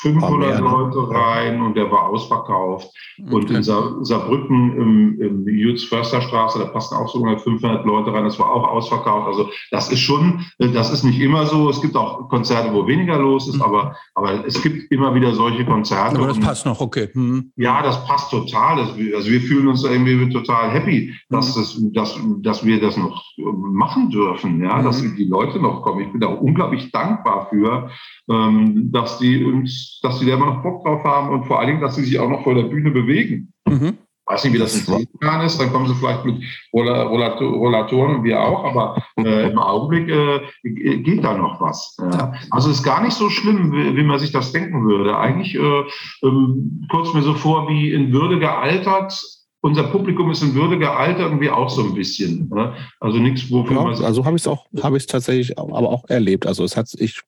500 0.03 0.39
mehr, 0.39 0.61
ne? 0.61 0.69
Leute 0.69 1.09
rein 1.09 1.61
und 1.61 1.75
der 1.75 1.89
war 1.89 2.09
ausverkauft. 2.09 2.89
Okay. 3.19 3.33
Und 3.33 3.51
in 3.51 3.63
Saarbrücken 3.63 4.77
im, 4.77 5.21
im 5.21 5.47
Jutz 5.47 5.83
Förster 5.83 6.21
Straße, 6.21 6.59
da 6.59 6.65
passen 6.65 6.95
auch 6.95 7.09
so 7.09 7.19
ungefähr 7.19 7.39
500 7.39 7.85
Leute 7.85 8.13
rein. 8.13 8.25
Das 8.25 8.37
war 8.37 8.51
auch 8.51 8.67
ausverkauft. 8.67 9.27
Also 9.27 9.49
das 9.71 9.91
ist 9.91 9.99
schon, 9.99 10.45
das 10.59 10.91
ist 10.91 11.03
nicht 11.03 11.19
immer 11.19 11.45
so. 11.45 11.69
Es 11.69 11.81
gibt 11.81 11.95
auch 11.95 12.27
Konzerte, 12.27 12.73
wo 12.73 12.85
weniger 12.85 13.17
los 13.17 13.47
ist, 13.47 13.55
mhm. 13.55 13.61
aber, 13.61 13.95
aber 14.13 14.45
es 14.45 14.61
gibt 14.61 14.91
immer 14.91 15.15
wieder 15.15 15.33
solche 15.33 15.65
Konzerte. 15.65 16.17
Aber 16.17 16.27
das 16.27 16.39
passt 16.39 16.65
noch, 16.65 16.81
okay. 16.81 17.09
Mhm. 17.13 17.51
Ja, 17.55 17.81
das 17.81 18.05
passt 18.05 18.29
total. 18.29 18.77
Das, 18.77 18.89
also 18.89 19.31
wir 19.31 19.41
fühlen 19.41 19.67
uns 19.67 19.83
irgendwie 19.83 20.29
total 20.29 20.69
happy, 20.69 21.13
dass, 21.29 21.55
mhm. 21.55 21.93
das, 21.93 22.15
dass, 22.15 22.19
dass 22.41 22.65
wir 22.65 22.81
das 22.81 22.97
noch 22.97 23.23
machen 23.37 24.09
dürfen, 24.09 24.61
ja, 24.61 24.81
dass 24.81 25.01
mhm. 25.01 25.15
die 25.15 25.25
Leute 25.25 25.59
noch 25.59 25.81
kommen. 25.81 26.01
Ich 26.01 26.11
bin 26.11 26.19
da 26.19 26.27
auch 26.27 26.41
unglaublich 26.41 26.91
dankbar 26.91 27.47
für, 27.49 27.89
ähm, 28.29 28.91
dass 28.91 29.19
die 29.19 29.43
uns, 29.43 29.99
dass 30.01 30.19
die 30.19 30.25
da 30.25 30.35
immer 30.35 30.47
noch 30.47 30.63
Bock 30.63 30.83
drauf 30.83 31.03
haben 31.03 31.29
und 31.29 31.45
vor 31.45 31.59
allen 31.59 31.67
Dingen, 31.67 31.81
dass 31.81 31.95
sie 31.95 32.03
sich 32.03 32.19
auch 32.19 32.29
noch 32.29 32.43
vor 32.43 32.55
der 32.55 32.63
Bühne 32.63 32.91
bewegen. 32.91 33.53
Mhm. 33.67 33.97
Weiß 34.25 34.45
nicht, 34.45 34.53
wie 34.53 34.57
das 34.57 34.75
in 34.75 34.85
zehn 34.85 35.07
Jahren 35.21 35.45
ist, 35.45 35.59
dann 35.59 35.71
kommen 35.73 35.85
sie 35.85 35.95
vielleicht 35.95 36.23
mit 36.23 36.41
Rollatoren 36.73 38.15
und 38.15 38.23
wir 38.23 38.41
auch, 38.41 38.63
aber 38.63 39.03
äh, 39.17 39.49
im 39.49 39.57
Augenblick 39.57 40.07
äh, 40.09 40.39
geht 40.63 41.25
da 41.25 41.37
noch 41.37 41.59
was. 41.59 41.97
Ja. 41.99 42.31
Also 42.49 42.69
ist 42.69 42.83
gar 42.83 43.03
nicht 43.03 43.15
so 43.15 43.29
schlimm, 43.29 43.73
wie, 43.73 43.97
wie 43.97 44.03
man 44.03 44.19
sich 44.19 44.31
das 44.31 44.53
denken 44.53 44.85
würde. 44.85 45.17
Eigentlich 45.17 45.55
äh, 45.55 45.83
ähm, 46.23 46.87
kurz 46.89 47.13
mir 47.13 47.21
so 47.21 47.33
vor, 47.33 47.67
wie 47.67 47.91
in 47.91 48.13
Würde 48.13 48.39
gealtert, 48.39 49.21
unser 49.59 49.83
Publikum 49.83 50.31
ist 50.31 50.41
in 50.41 50.55
Würde 50.55 50.79
gealtert 50.79 51.19
irgendwie 51.19 51.49
auch 51.49 51.69
so 51.69 51.83
ein 51.83 51.93
bisschen. 51.93 52.47
Ne? 52.47 52.73
Also 53.01 53.17
nichts, 53.17 53.51
wofür 53.51 53.75
ja, 53.75 53.83
man. 53.83 54.03
Also 54.03 54.23
habe 54.23 54.37
ich 54.37 54.43
es 54.43 54.47
auch, 54.47 54.67
habe 54.81 54.95
ich 54.95 55.05
tatsächlich 55.05 55.59
aber 55.59 55.89
auch 55.89 56.07
erlebt. 56.07 56.45
Also 56.47 56.63
es 56.63 56.77
hat, 56.77 56.87
ich 56.97 57.21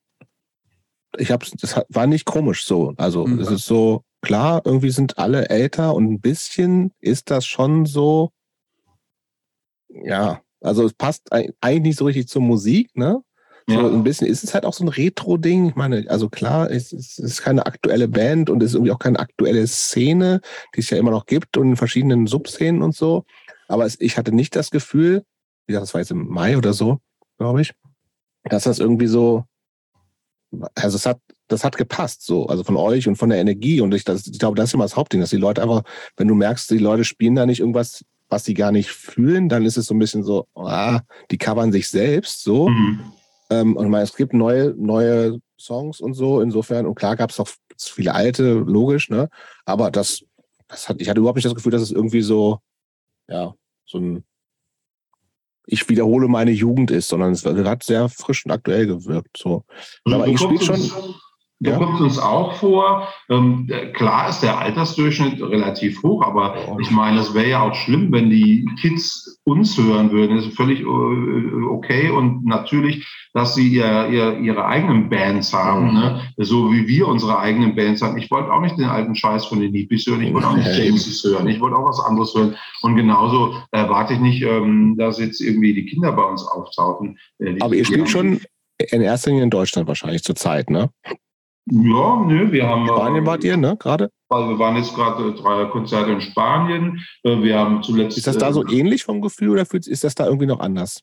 ich 1.18 1.32
habe 1.32 1.46
das 1.60 1.82
war 1.90 2.08
nicht 2.08 2.26
komisch 2.26 2.66
so. 2.66 2.94
Also 2.98 3.26
mhm. 3.26 3.40
es 3.40 3.50
ist 3.50 3.66
so 3.66 4.04
klar, 4.22 4.62
irgendwie 4.66 4.90
sind 4.90 5.18
alle 5.18 5.50
älter 5.50 5.94
und 5.94 6.12
ein 6.12 6.22
bisschen 6.22 6.92
ist 7.00 7.30
das 7.32 7.46
schon 7.46 7.86
so. 7.86 8.32
Ja, 9.90 10.42
also 10.62 10.86
es 10.86 10.94
passt 10.94 11.32
eigentlich 11.32 11.82
nicht 11.82 11.98
so 11.98 12.06
richtig 12.06 12.28
zur 12.28 12.42
Musik, 12.42 12.90
ne? 12.96 13.22
Ja. 13.68 13.82
So 13.82 13.88
ein 13.88 14.04
bisschen 14.04 14.28
ist 14.28 14.44
es 14.44 14.54
halt 14.54 14.64
auch 14.66 14.74
so 14.74 14.84
ein 14.84 14.90
Retro-Ding. 14.90 15.70
Ich 15.70 15.76
meine, 15.76 16.06
also 16.08 16.30
klar, 16.30 16.70
es, 16.70 16.94
es 16.94 17.18
ist 17.18 17.42
keine 17.42 17.66
aktuelle 17.66 18.08
Band 18.08 18.50
und 18.52 18.62
es 18.62 18.72
ist 18.72 18.76
irgendwie 18.76 18.92
auch 18.92 19.00
keine 19.00 19.20
aktuelle 19.20 19.66
Szene, 19.66 20.42
die 20.76 20.82
es 20.82 20.90
ja 20.92 20.98
immer 20.98 21.10
noch 21.10 21.26
gibt 21.26 21.58
und 21.58 21.70
in 21.70 21.76
verschiedenen 21.76 22.28
Subszenen 22.28 22.84
und 22.84 22.96
so. 22.96 23.26
Aber 23.68 23.86
es, 23.86 24.00
ich 24.00 24.18
hatte 24.18 24.32
nicht 24.32 24.56
das 24.56 24.70
Gefühl, 24.70 25.24
wie 25.66 25.74
gesagt, 25.74 25.84
das 25.84 25.94
war 25.96 26.02
jetzt 26.02 26.12
im 26.12 26.28
Mai 26.28 26.58
oder 26.58 26.74
so, 26.74 27.00
glaube 27.40 27.62
ich, 27.62 27.74
dass 28.44 28.66
das 28.66 28.78
irgendwie 28.78 29.08
so 29.08 29.46
also 30.76 30.96
es 30.96 31.06
hat, 31.06 31.20
das 31.48 31.64
hat 31.64 31.78
gepasst, 31.78 32.26
so, 32.26 32.48
also 32.48 32.64
von 32.64 32.76
euch 32.76 33.08
und 33.08 33.16
von 33.16 33.30
der 33.30 33.40
Energie. 33.40 33.82
Und 33.82 33.94
ich, 33.94 34.04
das, 34.04 34.28
ich 34.28 34.40
glaube, 34.40 34.56
das 34.56 34.70
ist 34.70 34.74
immer 34.74 34.84
das 34.86 34.96
Hauptding, 34.96 35.22
dass 35.22 35.30
die 35.30 35.38
Leute 35.38 35.62
einfach, 35.62 35.84
wenn 36.18 36.28
du 36.28 36.36
merkst, 36.36 36.70
die 36.72 36.78
Leute 36.78 37.04
spielen 37.04 37.36
da 37.36 37.46
nicht 37.46 37.60
irgendwas, 37.60 38.04
was 38.30 38.46
sie 38.46 38.54
gar 38.54 38.72
nicht 38.72 38.90
fühlen, 38.90 39.50
dann 39.50 39.66
ist 39.66 39.78
es 39.78 39.86
so 39.86 39.94
ein 39.94 40.00
bisschen 40.00 40.24
so, 40.24 40.48
ah, 40.56 41.02
die 41.32 41.38
covern 41.38 41.72
sich 41.72 41.90
selbst, 41.90 42.44
so. 42.44 42.70
Mhm. 42.70 43.00
Ähm, 43.50 43.78
und 43.78 43.86
ich 43.86 43.92
meine, 43.92 44.04
es 44.04 44.16
gibt 44.16 44.34
neue, 44.34 44.74
neue 44.78 45.40
Songs 45.60 46.00
und 46.00 46.14
so, 46.14 46.42
insofern, 46.42 46.86
und 46.86 46.96
klar 46.96 47.16
gab 47.16 47.30
es 47.30 47.40
auch 47.40 47.50
viele 47.78 48.14
alte, 48.14 48.54
logisch, 48.54 49.10
ne? 49.10 49.30
Aber 49.66 49.92
das, 49.92 50.24
das 50.68 50.90
hat, 50.90 51.00
ich 51.00 51.10
hatte 51.10 51.20
überhaupt 51.20 51.38
nicht 51.38 51.46
das 51.46 51.56
Gefühl, 51.56 51.72
dass 51.72 51.82
es 51.82 51.92
irgendwie 51.92 52.22
so, 52.22 52.60
ja, 53.28 53.54
so 53.86 54.00
ein 54.00 54.24
ich 55.68 55.90
wiederhole 55.90 56.28
meine 56.28 56.52
Jugend 56.52 56.92
ist, 56.92 57.10
sondern 57.10 57.32
es 57.32 57.46
hat 57.46 57.84
sehr 57.84 58.10
frisch 58.10 58.46
und 58.46 58.52
aktuell 58.52 58.88
gewirkt. 58.88 59.38
So. 59.38 59.64
Aber 60.06 60.28
ich 60.28 60.40
spiele 60.40 60.62
schon. 60.62 60.80
Ja. 61.72 61.78
kommt 61.78 62.00
uns 62.02 62.20
auch 62.20 62.54
vor. 62.54 63.08
Ähm, 63.30 63.70
klar 63.94 64.30
ist 64.30 64.42
der 64.42 64.60
Altersdurchschnitt 64.60 65.42
relativ 65.42 66.02
hoch, 66.04 66.24
aber 66.26 66.56
oh. 66.70 66.80
ich 66.80 66.92
meine, 66.92 67.20
es 67.20 67.34
wäre 67.34 67.50
ja 67.50 67.62
auch 67.62 67.76
schlimm, 67.76 68.12
wenn 68.12 68.30
die 68.30 68.68
Kids 68.80 69.40
uns 69.44 69.78
hören 69.78 70.12
würden. 70.12 70.38
Das 70.38 70.46
ist 70.46 70.56
völlig 70.56 70.82
äh, 70.82 70.86
okay 70.86 72.10
und 72.10 72.46
natürlich, 72.46 73.06
dass 73.34 73.56
sie 73.56 73.68
ihr, 73.68 74.08
ihr, 74.10 74.40
ihre 74.40 74.66
eigenen 74.66 75.10
Bands 75.10 75.54
haben, 75.54 75.90
mhm. 75.90 75.94
ne? 75.94 76.22
so 76.38 76.72
wie 76.72 76.88
wir 76.88 77.08
unsere 77.08 77.40
eigenen 77.40 77.76
Bands 77.76 78.02
haben. 78.02 78.18
Ich 78.18 78.32
wollte 78.32 78.52
auch 78.52 78.62
nicht 78.62 78.78
den 78.78 78.86
alten 78.86 79.16
Scheiß 79.16 79.46
von 79.46 79.60
den 79.60 79.72
Nipis 79.72 80.06
hören, 80.08 80.22
ich 80.22 80.34
wollte 80.34 80.48
auch 80.48 80.58
nicht 80.58 80.78
Jameses 80.78 81.24
hören, 81.24 81.48
ich 81.48 81.60
wollte 81.60 81.78
auch 81.78 81.88
was 81.88 82.00
anderes 82.00 82.34
hören. 82.34 82.56
Und 82.82 82.96
genauso 82.96 83.56
erwarte 83.72 84.14
ich 84.14 84.20
nicht, 84.20 84.42
ähm, 84.42 84.96
dass 84.98 85.20
jetzt 85.20 85.42
irgendwie 85.42 85.74
die 85.74 85.86
Kinder 85.86 86.12
bei 86.12 86.24
uns 86.24 86.46
auftauchen. 86.46 87.18
Äh, 87.40 87.56
aber 87.60 87.76
ihr 87.76 87.86
spielt 87.86 88.10
schon 88.10 88.42
in 88.78 89.02
erster 89.02 89.30
Linie 89.30 89.44
in 89.44 89.50
Deutschland 89.50 89.88
wahrscheinlich 89.88 90.24
zur 90.24 90.36
Zeit, 90.36 90.70
ne? 90.70 90.90
Ja, 91.68 92.24
nö, 92.26 92.52
wir 92.52 92.68
haben. 92.68 92.88
Spanien 92.88 93.24
äh, 93.24 93.28
wart 93.28 93.44
ihr, 93.44 93.58
ne, 93.58 93.76
gerade? 93.78 94.12
Also 94.30 94.50
wir 94.50 94.60
waren 94.60 94.76
jetzt 94.76 94.94
gerade 94.94 95.34
drei 95.34 95.66
Konzerte 95.66 96.12
in 96.12 96.22
Spanien. 96.22 97.04
Äh, 97.24 97.42
wir 97.42 97.58
haben 97.58 97.82
zuletzt. 97.82 98.18
Ist 98.18 98.28
das 98.28 98.38
da 98.38 98.54
so 98.54 98.64
äh, 98.64 98.80
ähnlich 98.80 99.04
vom 99.04 99.22
Gefühl 99.22 99.50
oder 99.50 99.66
ist 99.72 100.04
das 100.04 100.16
da 100.16 100.26
irgendwie 100.26 100.46
noch 100.46 100.60
anders? 100.60 101.02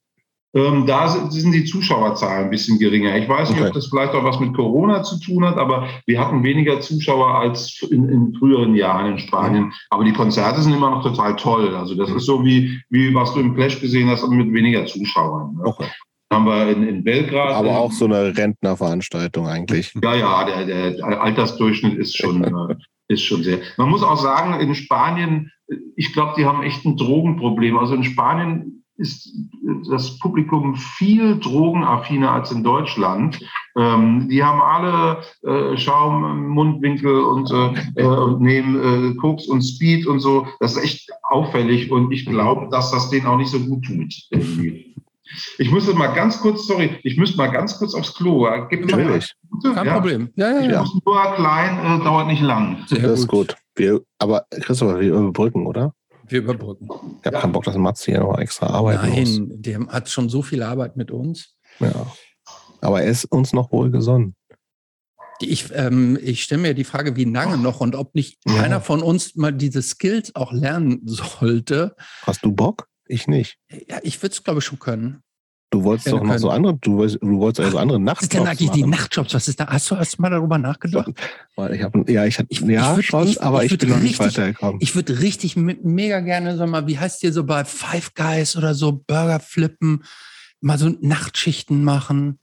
Ähm, 0.54 0.84
da 0.86 1.08
sind 1.08 1.52
die 1.52 1.64
Zuschauerzahlen 1.64 2.44
ein 2.44 2.50
bisschen 2.50 2.78
geringer. 2.78 3.16
Ich 3.16 3.26
weiß 3.26 3.48
nicht, 3.48 3.58
okay. 3.58 3.68
ob 3.68 3.74
das 3.74 3.86
vielleicht 3.86 4.12
auch 4.12 4.22
was 4.22 4.38
mit 4.38 4.54
Corona 4.54 5.02
zu 5.02 5.18
tun 5.18 5.46
hat, 5.46 5.56
aber 5.56 5.88
wir 6.04 6.20
hatten 6.20 6.44
weniger 6.44 6.78
Zuschauer 6.80 7.38
als 7.38 7.80
in, 7.90 8.08
in 8.10 8.34
früheren 8.34 8.74
Jahren 8.74 9.12
in 9.12 9.18
Spanien. 9.18 9.72
Aber 9.88 10.04
die 10.04 10.12
Konzerte 10.12 10.60
sind 10.60 10.74
immer 10.74 10.90
noch 10.90 11.02
total 11.02 11.36
toll. 11.36 11.74
Also 11.74 11.94
das 11.94 12.10
ist 12.10 12.26
so 12.26 12.44
wie, 12.44 12.78
wie 12.90 13.14
was 13.14 13.32
du 13.32 13.40
im 13.40 13.54
Flash 13.54 13.80
gesehen 13.80 14.10
hast, 14.10 14.28
mit 14.28 14.52
weniger 14.52 14.84
Zuschauern. 14.84 15.56
Ne? 15.56 15.62
Okay 15.64 15.86
haben 16.32 16.46
wir 16.46 16.68
in, 16.70 16.82
in 16.82 17.04
Belgrad. 17.04 17.52
Aber 17.52 17.78
auch 17.78 17.92
so 17.92 18.06
eine 18.06 18.36
Rentnerveranstaltung 18.36 19.46
eigentlich. 19.46 19.94
Ja, 20.02 20.14
ja, 20.14 20.44
der, 20.44 20.92
der 20.92 21.22
Altersdurchschnitt 21.22 21.98
ist 21.98 22.16
schon, 22.16 22.44
äh, 22.70 22.74
ist 23.08 23.22
schon 23.22 23.42
sehr. 23.42 23.58
Man 23.76 23.90
muss 23.90 24.02
auch 24.02 24.18
sagen, 24.18 24.60
in 24.60 24.74
Spanien, 24.74 25.50
ich 25.96 26.12
glaube, 26.12 26.34
die 26.36 26.44
haben 26.44 26.62
echt 26.62 26.84
ein 26.84 26.96
Drogenproblem. 26.96 27.78
Also 27.78 27.94
in 27.94 28.04
Spanien 28.04 28.82
ist 28.96 29.32
das 29.88 30.18
Publikum 30.18 30.76
viel 30.76 31.38
drogenaffiner 31.38 32.30
als 32.30 32.52
in 32.52 32.62
Deutschland. 32.62 33.40
Ähm, 33.76 34.28
die 34.28 34.44
haben 34.44 34.60
alle 34.60 35.22
äh, 35.42 35.76
Schaum 35.76 36.24
im 36.24 36.48
Mundwinkel 36.48 37.20
und, 37.20 37.50
äh, 37.50 38.02
äh, 38.02 38.06
und 38.06 38.40
nehmen 38.40 39.12
äh, 39.12 39.14
Koks 39.16 39.46
und 39.46 39.62
Speed 39.62 40.06
und 40.06 40.20
so. 40.20 40.46
Das 40.60 40.76
ist 40.76 40.84
echt 40.84 41.10
auffällig 41.22 41.90
und 41.90 42.12
ich 42.12 42.26
glaube, 42.26 42.68
dass 42.70 42.90
das 42.90 43.10
denen 43.10 43.26
auch 43.26 43.38
nicht 43.38 43.50
so 43.50 43.60
gut 43.60 43.84
tut. 43.84 44.14
Ich 45.58 45.70
muss 45.70 45.92
mal 45.94 46.08
ganz 46.08 46.40
kurz, 46.40 46.66
sorry, 46.66 46.98
ich 47.02 47.16
müsste 47.16 47.36
mal 47.36 47.48
ganz 47.48 47.78
kurz 47.78 47.94
aufs 47.94 48.14
Klo. 48.14 48.48
Gibt 48.68 48.90
Natürlich. 48.90 49.34
Kein 49.62 49.86
ja. 49.86 49.94
Problem. 49.94 50.30
Ja, 50.36 50.50
ja, 50.50 50.60
ja. 50.60 50.82
Ich 50.82 50.92
muss 50.92 51.04
nur 51.04 51.34
klein, 51.34 52.00
äh, 52.00 52.04
dauert 52.04 52.26
nicht 52.26 52.42
lang. 52.42 52.84
Sehr 52.86 53.00
das 53.00 53.20
ist 53.20 53.28
gut. 53.28 53.56
Wir, 53.74 54.00
aber 54.18 54.46
Christopher, 54.50 55.00
wir 55.00 55.14
überbrücken, 55.14 55.66
oder? 55.66 55.94
Wir 56.28 56.40
überbrücken. 56.40 56.88
Ich 57.20 57.26
habe 57.26 57.36
ja. 57.36 57.40
keinen 57.40 57.52
Bock, 57.52 57.64
dass 57.64 57.76
Matze 57.76 58.12
hier 58.12 58.20
noch 58.20 58.38
extra 58.38 58.66
arbeiten 58.68 59.02
Nein, 59.02 59.20
muss. 59.20 59.38
Nein, 59.38 59.62
der 59.62 59.86
hat 59.88 60.08
schon 60.08 60.28
so 60.28 60.42
viel 60.42 60.62
Arbeit 60.62 60.96
mit 60.96 61.10
uns. 61.10 61.54
Ja. 61.80 62.06
Aber 62.80 63.02
er 63.02 63.10
ist 63.10 63.24
uns 63.26 63.52
noch 63.52 63.72
wohl 63.72 63.90
gesonnen. 63.90 64.34
Ich, 65.40 65.70
ähm, 65.74 66.18
ich 66.22 66.44
stelle 66.44 66.62
mir 66.62 66.74
die 66.74 66.84
Frage, 66.84 67.16
wie 67.16 67.24
lange 67.24 67.58
noch 67.58 67.80
und 67.80 67.96
ob 67.96 68.14
nicht 68.14 68.38
ja. 68.46 68.62
einer 68.62 68.80
von 68.80 69.02
uns 69.02 69.34
mal 69.34 69.52
diese 69.52 69.82
Skills 69.82 70.34
auch 70.36 70.52
lernen 70.52 71.00
sollte. 71.04 71.96
Hast 72.22 72.44
du 72.44 72.52
Bock? 72.52 72.88
Ich 73.12 73.26
nicht. 73.26 73.58
Ja, 73.88 73.98
ich 74.02 74.22
würde 74.22 74.32
es, 74.32 74.42
glaube 74.42 74.60
ich, 74.60 74.64
schon 74.64 74.78
können. 74.78 75.22
Du 75.68 75.84
wolltest 75.84 76.12
doch 76.12 76.22
noch 76.22 76.38
so 76.38 76.48
andere, 76.48 76.74
du 76.74 76.96
wolltest, 76.96 77.22
du 77.22 77.38
wolltest 77.38 77.60
also 77.60 77.78
andere 77.78 78.00
Nachtjobs. 78.00 78.20
Was 78.20 78.22
ist 78.22 78.34
denn 78.34 78.46
eigentlich 78.46 78.68
machen. 78.68 78.82
die 78.82 78.86
Nachtjobs? 78.86 79.34
Was 79.34 79.48
ist 79.48 79.60
da? 79.60 79.66
Hast 79.66 79.90
du 79.90 79.94
erst 79.94 80.18
mal 80.18 80.30
darüber 80.30 80.56
nachgedacht? 80.58 81.12
Ich 81.72 81.82
hab, 81.82 82.08
ja, 82.08 82.24
ich 82.24 82.38
hatte, 82.38 82.48
ich, 82.50 82.60
ja, 82.60 82.90
ich 82.90 82.96
würd, 82.96 83.04
schon, 83.04 83.28
ich, 83.28 83.42
aber 83.42 83.64
ich, 83.64 83.76
bin 83.76 83.88
noch 83.90 83.98
nicht 83.98 84.18
weitergekommen. 84.18 84.78
Ich 84.80 84.94
würde 84.94 85.20
richtig 85.20 85.56
mega 85.56 86.20
gerne, 86.20 86.56
sag 86.56 86.68
mal, 86.70 86.86
wie 86.86 86.98
heißt 86.98 87.22
dir 87.22 87.32
so 87.32 87.44
bei 87.44 87.64
Five 87.64 88.14
Guys 88.14 88.56
oder 88.56 88.74
so 88.74 88.92
Burger 88.92 89.40
flippen, 89.40 90.04
mal 90.60 90.78
so 90.78 90.90
Nachtschichten 91.00 91.84
machen, 91.84 92.38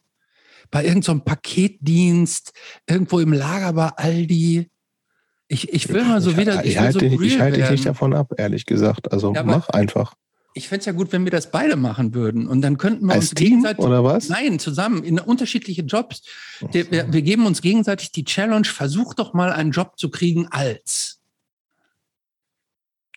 bei 0.72 0.84
irgendeinem 0.84 1.20
so 1.20 1.24
Paketdienst, 1.24 2.54
irgendwo 2.88 3.20
im 3.20 3.34
Lager 3.34 3.74
bei 3.74 3.90
Aldi. 3.90 4.70
Ich, 5.48 5.74
ich 5.74 5.90
will 5.90 6.04
mal 6.04 6.22
so 6.22 6.38
wieder. 6.38 6.64
Ich, 6.64 6.72
ich 6.72 6.80
halte, 6.80 7.00
so 7.00 7.06
ich 7.06 7.40
halte 7.40 7.60
dich 7.60 7.70
nicht 7.70 7.86
davon 7.86 8.14
ab, 8.14 8.34
ehrlich 8.38 8.66
gesagt. 8.66 9.12
Also 9.12 9.34
ja, 9.34 9.44
mach 9.44 9.70
einfach. 9.70 10.16
Ich 10.60 10.68
fände 10.68 10.82
es 10.82 10.86
ja 10.88 10.92
gut, 10.92 11.14
wenn 11.14 11.24
wir 11.24 11.32
das 11.32 11.52
beide 11.52 11.78
machen 11.78 12.14
würden. 12.14 12.46
Und 12.46 12.60
dann 12.60 12.78
könnten 12.78 13.06
wir 13.06 13.14
Als 13.14 13.30
uns 13.30 13.36
Team 13.36 13.48
gegenseitig. 13.48 13.80
Oder 13.80 14.04
was? 14.04 14.28
Nein, 14.28 14.60
zusammen 14.60 15.06
in 15.06 15.18
unterschiedliche 15.18 15.84
Jobs. 15.84 16.22
Wir, 16.74 16.92
wir, 16.92 17.22
geben 17.22 17.46
uns 17.46 17.62
gegenseitig 17.62 18.12
die 18.12 18.26
Challenge, 18.26 18.66
versuch 18.66 19.14
doch 19.14 19.34
mal 19.34 19.54
einen 19.54 19.72
Job 19.72 19.98
zu 19.98 20.10
kriegen 20.10 20.50
als. 20.52 21.22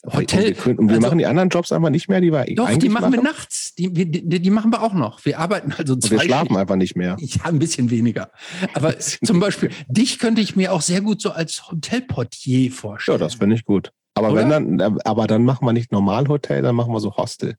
Hotel. 0.07 0.21
Und 0.21 0.47
wir, 0.47 0.55
können, 0.55 0.79
und 0.79 0.89
wir 0.89 0.95
also, 0.95 1.07
machen 1.09 1.19
die 1.19 1.27
anderen 1.27 1.49
Jobs 1.49 1.73
einfach 1.73 1.91
nicht 1.91 2.09
mehr, 2.09 2.21
die 2.21 2.33
wir 2.33 2.45
Doch, 2.55 2.71
die 2.71 2.89
machen, 2.89 3.11
machen 3.11 3.13
wir 3.13 3.23
nachts. 3.23 3.75
Die, 3.75 3.93
die, 3.93 4.41
die, 4.41 4.51
machen 4.51 4.71
wir 4.73 4.81
auch 4.81 4.95
noch. 4.95 5.25
Wir 5.25 5.41
arbeiten 5.41 5.73
also 5.77 5.97
zwei. 5.97 6.15
Und 6.15 6.21
wir 6.23 6.27
schlafen 6.27 6.57
einfach 6.57 6.77
nicht 6.77 6.97
mehr. 6.97 7.17
Ja, 7.21 7.45
ein 7.47 7.59
bisschen 7.59 7.91
weniger. 7.91 8.31
Aber 8.75 8.97
zum 9.01 9.41
Beispiel, 9.41 9.71
dich 9.89 10.21
könnte 10.21 10.41
ich 10.41 10.55
mir 10.55 10.73
auch 10.73 10.83
sehr 10.83 11.01
gut 11.01 11.21
so 11.21 11.31
als 11.31 11.69
Hotelportier 11.69 12.71
vorstellen. 12.71 13.19
Ja, 13.19 13.25
das 13.25 13.35
finde 13.35 13.57
ich 13.57 13.65
gut. 13.65 13.93
Aber 14.15 14.33
Oder? 14.33 14.41
wenn 14.41 14.79
dann, 14.79 14.81
äh, 14.81 14.99
aber 15.05 15.27
dann 15.27 15.45
machen 15.45 15.67
wir 15.67 15.73
nicht 15.73 15.93
Normalhotel, 15.93 16.63
dann 16.63 16.75
machen 16.75 16.93
wir 16.93 17.01
so 17.01 17.17
Hostel. 17.17 17.57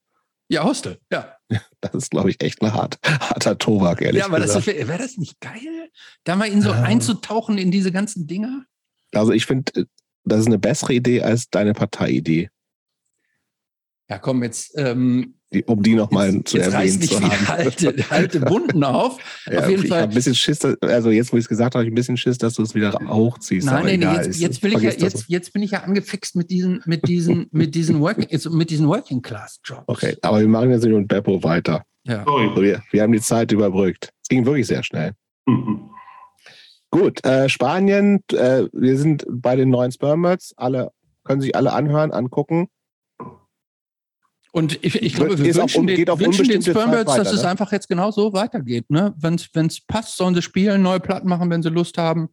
Ja, 0.49 0.63
Hostel, 0.63 0.99
ja. 1.11 1.35
Das 1.81 1.93
ist, 1.93 2.11
glaube 2.11 2.29
ich, 2.29 2.41
echt 2.41 2.61
ein 2.61 2.73
hart, 2.73 2.97
harter 3.03 3.57
Tobak, 3.57 4.01
ehrlich 4.01 4.19
Ja, 4.19 4.25
aber 4.27 4.39
gesagt. 4.39 4.67
wäre 4.67 4.87
wär 4.87 4.97
das 4.97 5.17
nicht 5.17 5.39
geil, 5.41 5.89
da 6.23 6.35
mal 6.35 6.47
in 6.47 6.61
so 6.61 6.69
ja. 6.69 6.81
einzutauchen 6.81 7.57
in 7.57 7.71
diese 7.71 7.91
ganzen 7.91 8.27
Dinger? 8.27 8.65
Also 9.13 9.31
ich 9.31 9.45
finde, 9.45 9.71
äh, 9.75 9.85
das 10.23 10.41
ist 10.41 10.47
eine 10.47 10.59
bessere 10.59 10.93
Idee 10.93 11.21
als 11.21 11.49
deine 11.49 11.73
Parteiidee. 11.73 12.49
Ja, 14.09 14.19
komm, 14.19 14.43
jetzt 14.43 14.77
ähm, 14.77 15.35
die, 15.53 15.63
um 15.63 15.81
die 15.81 15.95
nochmal 15.95 16.43
zu 16.43 16.57
jetzt 16.57 16.73
erwähnen 16.73 17.01
zu 17.01 17.21
haben. 17.21 17.47
Halte, 17.47 18.09
halte 18.09 18.39
Bunden 18.39 18.83
auf. 18.83 19.17
ja, 19.51 19.59
auf 19.59 19.69
jeden 19.69 19.83
ich 19.83 19.89
Fall. 19.89 20.03
Ein 20.03 20.09
bisschen 20.09 20.35
Schiss, 20.35 20.65
also 20.81 21.11
jetzt, 21.11 21.31
wo 21.31 21.37
ich 21.37 21.43
es 21.43 21.49
gesagt 21.49 21.75
habe, 21.75 21.81
habe 21.81 21.85
ich 21.85 21.91
ein 21.91 21.95
bisschen 21.95 22.17
Schiss, 22.17 22.37
dass 22.37 22.55
du 22.55 22.63
es 22.63 22.75
wieder 22.75 22.93
hochziehst. 23.07 23.65
Nein, 23.65 23.85
nein, 23.85 23.99
nee, 23.99 24.15
jetzt, 24.15 24.39
jetzt, 24.39 24.63
will 24.63 24.73
ich 24.73 24.81
ja, 24.81 24.91
jetzt, 24.91 25.25
jetzt 25.27 25.53
bin 25.53 25.63
ich 25.63 25.71
ja 25.71 25.83
angefixt 25.83 26.35
mit 26.35 26.49
diesen, 26.49 26.81
mit 26.85 27.07
diesen, 27.07 27.47
mit 27.51 27.75
diesen 27.75 27.99
Working, 27.99 28.27
mit 28.51 28.69
diesen 28.69 28.87
Working 28.87 29.21
Class 29.21 29.59
Jobs. 29.63 29.83
Okay, 29.87 30.17
aber 30.21 30.39
wir 30.39 30.47
machen 30.47 30.71
jetzt 30.71 30.83
nicht 30.83 30.95
mit 30.95 31.07
Beppo 31.07 31.43
weiter. 31.43 31.83
Ja. 32.05 32.25
Also 32.25 32.61
wir, 32.61 32.81
wir 32.91 33.01
haben 33.01 33.13
die 33.13 33.21
Zeit 33.21 33.51
überbrückt. 33.51 34.09
Es 34.21 34.29
ging 34.29 34.45
wirklich 34.45 34.67
sehr 34.67 34.83
schnell. 34.83 35.13
Mhm. 35.45 35.89
Gut, 36.91 37.25
äh, 37.25 37.49
Spanien, 37.49 38.19
äh, 38.33 38.65
wir 38.71 38.97
sind 38.97 39.25
bei 39.27 39.55
den 39.55 39.69
neuen 39.69 39.91
Spermats. 39.91 40.53
Alle 40.57 40.91
können 41.23 41.41
sich 41.41 41.55
alle 41.55 41.73
anhören, 41.73 42.11
angucken. 42.11 42.67
Und 44.55 44.77
ich, 44.83 45.01
ich 45.01 45.15
glaube, 45.15 45.39
wir 45.39 45.55
wünschen, 45.55 45.87
den, 45.87 46.07
wünschen 46.07 46.47
den 46.47 46.61
Spermbirds, 46.61 47.15
dass 47.15 47.31
ne? 47.31 47.39
es 47.39 47.43
einfach 47.43 47.71
jetzt 47.71 47.89
genau 47.89 48.11
so 48.11 48.33
weitergeht. 48.33 48.87
Ne? 48.87 49.15
Wenn 49.17 49.35
es 49.35 49.81
passt, 49.81 50.15
sollen 50.15 50.35
sie 50.35 50.43
spielen, 50.43 50.83
neue 50.83 50.99
Platten 50.99 51.27
machen, 51.27 51.49
wenn 51.49 51.63
sie 51.63 51.69
Lust 51.69 51.97
haben. 51.97 52.29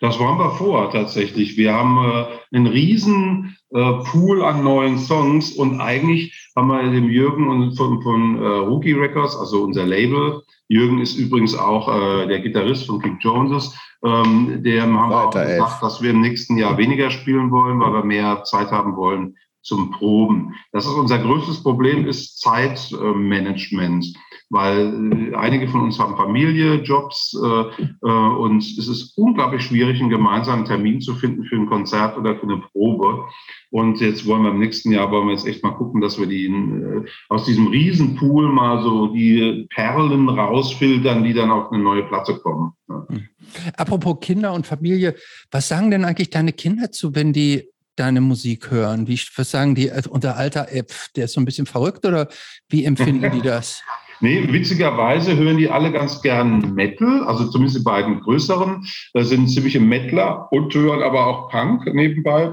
Das 0.00 0.18
waren 0.18 0.38
wir 0.38 0.50
vor 0.50 0.90
tatsächlich. 0.90 1.56
Wir 1.56 1.72
haben 1.72 1.98
äh, 1.98 2.56
einen 2.56 2.66
riesen 2.66 3.56
äh, 3.70 3.92
Pool 4.10 4.42
an 4.42 4.64
neuen 4.64 4.98
Songs 4.98 5.52
und 5.52 5.80
eigentlich 5.80 6.50
haben 6.56 6.66
wir 6.66 6.82
dem 6.82 7.08
Jürgen 7.08 7.48
und 7.48 7.76
von, 7.76 8.02
von 8.02 8.42
äh, 8.42 8.44
Rookie 8.44 8.94
Records, 8.94 9.36
also 9.36 9.62
unser 9.62 9.86
Label, 9.86 10.42
Jürgen 10.66 11.00
ist 11.00 11.16
übrigens 11.16 11.54
auch 11.56 11.86
äh, 11.86 12.26
der 12.26 12.40
Gitarrist 12.40 12.86
von 12.86 13.00
King 13.00 13.18
Joneses, 13.20 13.78
ähm, 14.04 14.64
dem 14.64 14.98
haben 14.98 15.10
Weiter, 15.12 15.46
wir 15.46 15.62
auch 15.62 15.68
gesagt, 15.68 15.72
ey. 15.74 15.86
dass 15.86 16.02
wir 16.02 16.10
im 16.10 16.22
nächsten 16.22 16.58
Jahr 16.58 16.76
weniger 16.76 17.12
spielen 17.12 17.52
wollen, 17.52 17.78
weil 17.78 17.92
wir 17.92 18.04
mehr 18.04 18.42
Zeit 18.42 18.72
haben 18.72 18.96
wollen 18.96 19.36
zum 19.62 19.92
Proben. 19.92 20.54
Das 20.72 20.84
ist 20.84 20.92
unser 20.92 21.18
größtes 21.18 21.62
Problem, 21.62 22.06
ist 22.06 22.40
Zeitmanagement, 22.40 24.06
weil 24.50 25.32
äh, 25.32 25.36
einige 25.36 25.68
von 25.68 25.82
uns 25.82 25.98
haben 25.98 26.16
Familie, 26.16 26.82
Jobs 26.82 27.34
äh, 27.42 27.84
äh, 28.06 28.10
und 28.10 28.58
es 28.58 28.88
ist 28.88 29.16
unglaublich 29.16 29.62
schwierig, 29.62 30.00
einen 30.00 30.10
gemeinsamen 30.10 30.64
Termin 30.64 31.00
zu 31.00 31.14
finden 31.14 31.44
für 31.44 31.56
ein 31.56 31.66
Konzert 31.66 32.18
oder 32.18 32.36
für 32.36 32.44
eine 32.44 32.58
Probe. 32.72 33.24
Und 33.70 34.00
jetzt 34.00 34.26
wollen 34.26 34.42
wir 34.42 34.50
im 34.50 34.58
nächsten 34.58 34.92
Jahr 34.92 35.10
wollen 35.10 35.28
wir 35.28 35.34
jetzt 35.34 35.46
echt 35.46 35.62
mal 35.62 35.70
gucken, 35.70 36.00
dass 36.00 36.18
wir 36.18 36.26
die 36.26 36.46
äh, 36.46 37.04
aus 37.28 37.44
diesem 37.44 37.68
Riesenpool 37.68 38.48
mal 38.48 38.82
so 38.82 39.08
die 39.08 39.66
Perlen 39.70 40.28
rausfiltern, 40.28 41.24
die 41.24 41.32
dann 41.32 41.50
auf 41.50 41.72
eine 41.72 41.82
neue 41.82 42.02
Platte 42.02 42.36
kommen. 42.38 42.72
Ja. 42.88 43.06
Hm. 43.08 43.28
Apropos 43.76 44.18
Kinder 44.20 44.52
und 44.52 44.66
Familie, 44.66 45.14
was 45.50 45.68
sagen 45.68 45.90
denn 45.90 46.04
eigentlich 46.04 46.30
deine 46.30 46.52
Kinder 46.52 46.90
zu, 46.90 47.14
wenn 47.14 47.32
die 47.32 47.71
deine 47.96 48.20
Musik 48.20 48.70
hören? 48.70 49.06
Wie 49.06 49.20
was 49.36 49.50
sagen 49.50 49.74
die 49.74 49.90
also 49.90 50.10
unter 50.10 50.36
Alter, 50.36 50.68
der 51.16 51.24
ist 51.24 51.32
so 51.32 51.40
ein 51.40 51.44
bisschen 51.44 51.66
verrückt 51.66 52.04
oder 52.04 52.28
wie 52.68 52.84
empfinden 52.84 53.30
die 53.32 53.42
das? 53.46 53.82
Nee, 54.20 54.46
witzigerweise 54.52 55.36
hören 55.36 55.58
die 55.58 55.68
alle 55.68 55.90
ganz 55.90 56.22
gern 56.22 56.74
Metal, 56.74 57.24
also 57.24 57.48
zumindest 57.50 57.80
die 57.80 57.82
beiden 57.82 58.20
größeren 58.20 58.86
da 59.14 59.24
sind 59.24 59.48
ziemliche 59.48 59.80
Metaler 59.80 60.46
und 60.52 60.72
hören 60.74 61.02
aber 61.02 61.26
auch 61.26 61.50
Punk 61.50 61.92
nebenbei 61.92 62.52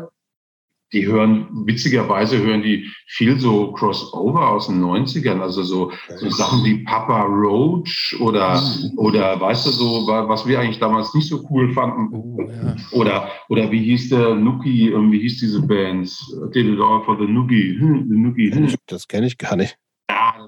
die 0.93 1.05
hören, 1.05 1.47
witzigerweise 1.65 2.37
hören 2.39 2.63
die 2.63 2.89
viel 3.05 3.39
so 3.39 3.71
Crossover 3.73 4.49
aus 4.49 4.67
den 4.67 4.81
90ern, 4.83 5.39
also 5.39 5.63
so, 5.63 5.91
so 6.15 6.29
Sachen 6.29 6.63
wie 6.63 6.83
Papa 6.83 7.23
Roach 7.23 8.15
oder, 8.19 8.59
mhm. 8.59 8.97
oder 8.97 9.39
weißt 9.39 9.67
du 9.67 9.71
so, 9.71 10.07
was 10.07 10.47
wir 10.47 10.59
eigentlich 10.59 10.79
damals 10.79 11.13
nicht 11.13 11.27
so 11.27 11.45
cool 11.49 11.71
fanden. 11.73 12.09
Oh, 12.11 12.41
ja. 12.41 12.75
Oder, 12.91 13.29
oder 13.49 13.71
wie 13.71 13.83
hieß 13.83 14.09
der 14.09 14.35
Nuki, 14.35 14.93
wie 14.93 15.19
hieß 15.19 15.39
diese 15.39 15.61
Band? 15.61 16.09
Did 16.53 16.65
it 16.67 16.79
all 16.79 17.03
for 17.05 17.17
the 17.19 17.27
Nuki. 17.27 17.77
Hm, 17.79 18.07
the 18.09 18.15
Nuki. 18.15 18.77
Das 18.87 19.07
kenne 19.07 19.27
ich 19.27 19.37
gar 19.37 19.55
nicht. 19.55 19.77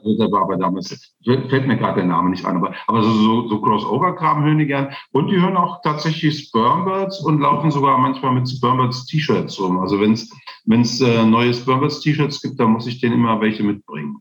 Ja, 0.03 0.17
das 0.17 0.31
war 0.31 0.41
aber 0.41 0.57
damals, 0.57 1.13
fällt 1.23 1.67
mir 1.67 1.77
gerade 1.77 2.01
der 2.01 2.05
Name 2.05 2.29
nicht 2.31 2.45
an, 2.45 2.57
aber, 2.57 2.73
aber 2.87 3.03
so, 3.03 3.11
so, 3.11 3.47
so 3.47 3.61
Crossover-Kram 3.61 4.43
hören 4.43 4.57
die 4.57 4.65
gern. 4.65 4.89
Und 5.11 5.27
die 5.27 5.39
hören 5.39 5.57
auch 5.57 5.81
tatsächlich 5.83 6.39
Spermbirds 6.39 7.19
und 7.21 7.39
laufen 7.39 7.71
sogar 7.71 7.97
manchmal 7.97 8.33
mit 8.33 8.49
Spermbirds-T-Shirts 8.49 9.59
rum. 9.59 9.79
Also 9.79 9.99
wenn 9.99 10.13
es 10.13 11.01
äh, 11.01 11.25
neue 11.25 11.53
Spermbirds-T-Shirts 11.53 12.41
gibt, 12.41 12.59
dann 12.59 12.71
muss 12.71 12.87
ich 12.87 12.99
denen 12.99 13.15
immer 13.15 13.39
welche 13.41 13.63
mitbringen. 13.63 14.17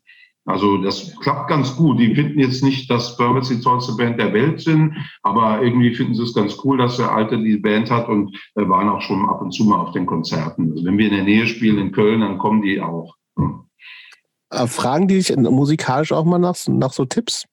Also 0.46 0.78
das 0.78 1.14
klappt 1.20 1.48
ganz 1.48 1.76
gut. 1.76 1.98
Die 1.98 2.14
finden 2.14 2.40
jetzt 2.40 2.64
nicht, 2.64 2.90
dass 2.90 3.12
Spermbirds 3.12 3.48
die 3.48 3.60
tollste 3.60 3.94
Band 3.96 4.18
der 4.18 4.32
Welt 4.32 4.60
sind, 4.60 4.96
aber 5.22 5.62
irgendwie 5.62 5.94
finden 5.94 6.14
sie 6.14 6.22
es 6.22 6.34
ganz 6.34 6.58
cool, 6.64 6.78
dass 6.78 6.96
der 6.96 7.12
Alte 7.12 7.38
die 7.38 7.58
Band 7.58 7.90
hat 7.90 8.08
und 8.08 8.36
waren 8.54 8.88
auch 8.88 9.00
schon 9.00 9.28
ab 9.28 9.40
und 9.42 9.52
zu 9.52 9.64
mal 9.64 9.78
auf 9.78 9.92
den 9.92 10.06
Konzerten. 10.06 10.72
Also 10.72 10.84
wenn 10.84 10.98
wir 10.98 11.08
in 11.08 11.14
der 11.14 11.24
Nähe 11.24 11.46
spielen 11.46 11.78
in 11.78 11.92
Köln, 11.92 12.20
dann 12.20 12.38
kommen 12.38 12.62
die 12.62 12.80
auch. 12.80 13.14
Hm. 13.38 13.69
Äh, 14.50 14.66
fragen 14.66 15.08
die 15.08 15.16
dich 15.16 15.36
musikalisch 15.36 16.12
auch 16.12 16.24
mal 16.24 16.38
nach, 16.38 16.56
nach 16.66 16.92
so 16.92 17.04
Tipps? 17.04 17.46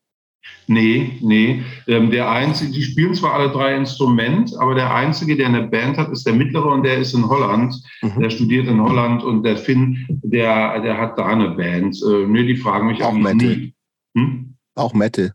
Nee, 0.68 1.18
nee. 1.22 1.64
Ähm, 1.88 2.12
der 2.12 2.30
einzige, 2.30 2.72
die 2.72 2.84
spielen 2.84 3.14
zwar 3.14 3.34
alle 3.34 3.52
drei 3.52 3.76
Instrument, 3.76 4.54
aber 4.60 4.76
der 4.76 4.94
einzige, 4.94 5.36
der 5.36 5.48
eine 5.48 5.68
Band 5.68 5.98
hat, 5.98 6.10
ist 6.10 6.26
der 6.26 6.34
mittlere 6.34 6.66
und 6.66 6.84
der 6.84 6.98
ist 6.98 7.14
in 7.14 7.28
Holland. 7.28 7.76
Mhm. 8.02 8.20
Der 8.20 8.30
studiert 8.30 8.68
in 8.68 8.82
Holland 8.82 9.24
und 9.24 9.44
der 9.44 9.58
Finn, 9.58 10.06
der, 10.10 10.80
der 10.82 10.98
hat 10.98 11.18
da 11.18 11.28
eine 11.28 11.52
Band. 11.52 11.98
Äh, 12.04 12.28
nee, 12.28 12.46
die 12.46 12.58
fragen 12.58 12.88
mich 12.88 13.02
auch 13.02 13.14
Metal. 13.14 13.72
Hm? 14.16 14.56
Auch 14.76 14.94
Metal. 14.94 15.32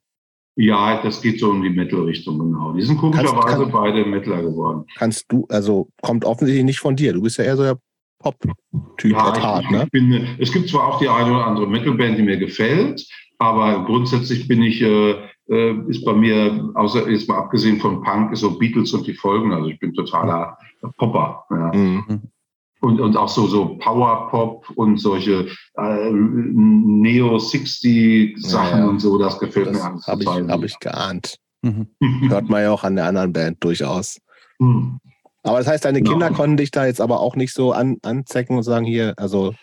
Ja, 0.56 1.01
das 1.02 1.22
geht 1.22 1.40
so 1.40 1.52
in 1.52 1.62
die 1.62 1.70
Metal-Richtung, 1.70 2.39
genau. 2.39 2.72
Die 2.72 2.82
sind 2.82 2.98
komischerweise 2.98 3.62
kann, 3.62 3.72
beide 3.72 4.05
Metaler 4.05 4.43
geworden. 4.43 4.84
Kannst 4.97 5.24
du, 5.28 5.47
also 5.48 5.89
kommt 6.02 6.26
offensichtlich 6.26 6.64
nicht 6.64 6.80
von 6.80 6.94
dir. 6.94 7.14
Du 7.14 7.22
bist 7.22 7.39
ja 7.39 7.44
eher 7.44 7.56
so 7.56 7.62
der 7.62 7.78
Pop-Typ, 8.23 9.12
ja, 9.12 9.43
hart, 9.43 9.70
ne? 9.70 9.86
Bin, 9.90 10.36
es 10.39 10.53
gibt 10.53 10.69
zwar 10.69 10.86
auch 10.86 10.99
die 10.99 11.09
eine 11.09 11.31
oder 11.31 11.47
andere 11.47 11.66
Metal-Band, 11.66 12.19
die 12.19 12.23
mir 12.23 12.36
gefällt, 12.36 13.07
aber 13.39 13.85
grundsätzlich 13.85 14.47
bin 14.47 14.62
ich, 14.62 14.81
äh, 14.81 15.16
äh, 15.49 15.74
ist 15.89 16.05
bei 16.05 16.12
mir, 16.12 16.70
außer 16.74 17.11
jetzt 17.11 17.28
mal 17.28 17.39
abgesehen 17.39 17.81
von 17.81 18.03
Punk, 18.03 18.32
ist 18.32 18.40
so 18.40 18.59
Beatles 18.59 18.93
und 18.94 19.07
die 19.07 19.15
Folgen. 19.15 19.53
Also 19.53 19.69
ich 19.69 19.78
bin 19.81 19.93
totaler 19.93 20.57
Popper. 20.97 21.44
Ja. 21.51 21.70
Mhm. 21.74 22.23
Und, 22.81 23.01
und 23.01 23.16
auch 23.16 23.28
so, 23.28 23.47
so 23.47 23.77
Power-Pop 23.78 24.70
und 24.74 24.99
solche 24.99 25.47
äh, 25.77 26.11
Neo-60-Sachen 26.11 28.78
ja, 28.78 28.89
und 28.89 28.99
so, 28.99 29.19
das 29.19 29.39
gefällt 29.39 29.69
das 29.69 29.77
mir 29.77 29.85
alles 29.85 30.05
hab 30.07 30.20
total. 30.20 30.49
Habe 30.49 30.66
ich 30.66 30.78
geahnt. 30.81 31.39
Mhm. 31.62 31.86
Hört 32.28 32.49
man 32.49 32.62
ja 32.62 32.73
auch 32.73 32.85
an 32.85 32.97
der 32.97 33.07
anderen 33.07 33.32
Band 33.32 33.62
durchaus. 33.62 34.19
Mhm. 34.59 34.99
Aber 35.43 35.59
das 35.59 35.66
heißt, 35.66 35.85
deine 35.85 36.02
Kinder 36.02 36.31
konnten 36.31 36.56
dich 36.56 36.70
da 36.70 36.86
jetzt 36.86 37.01
aber 37.01 37.20
auch 37.20 37.35
nicht 37.35 37.52
so 37.52 37.73
an, 37.73 37.97
anzecken 38.02 38.56
und 38.56 38.62
sagen, 38.62 38.85
hier, 38.85 39.14
also 39.16 39.55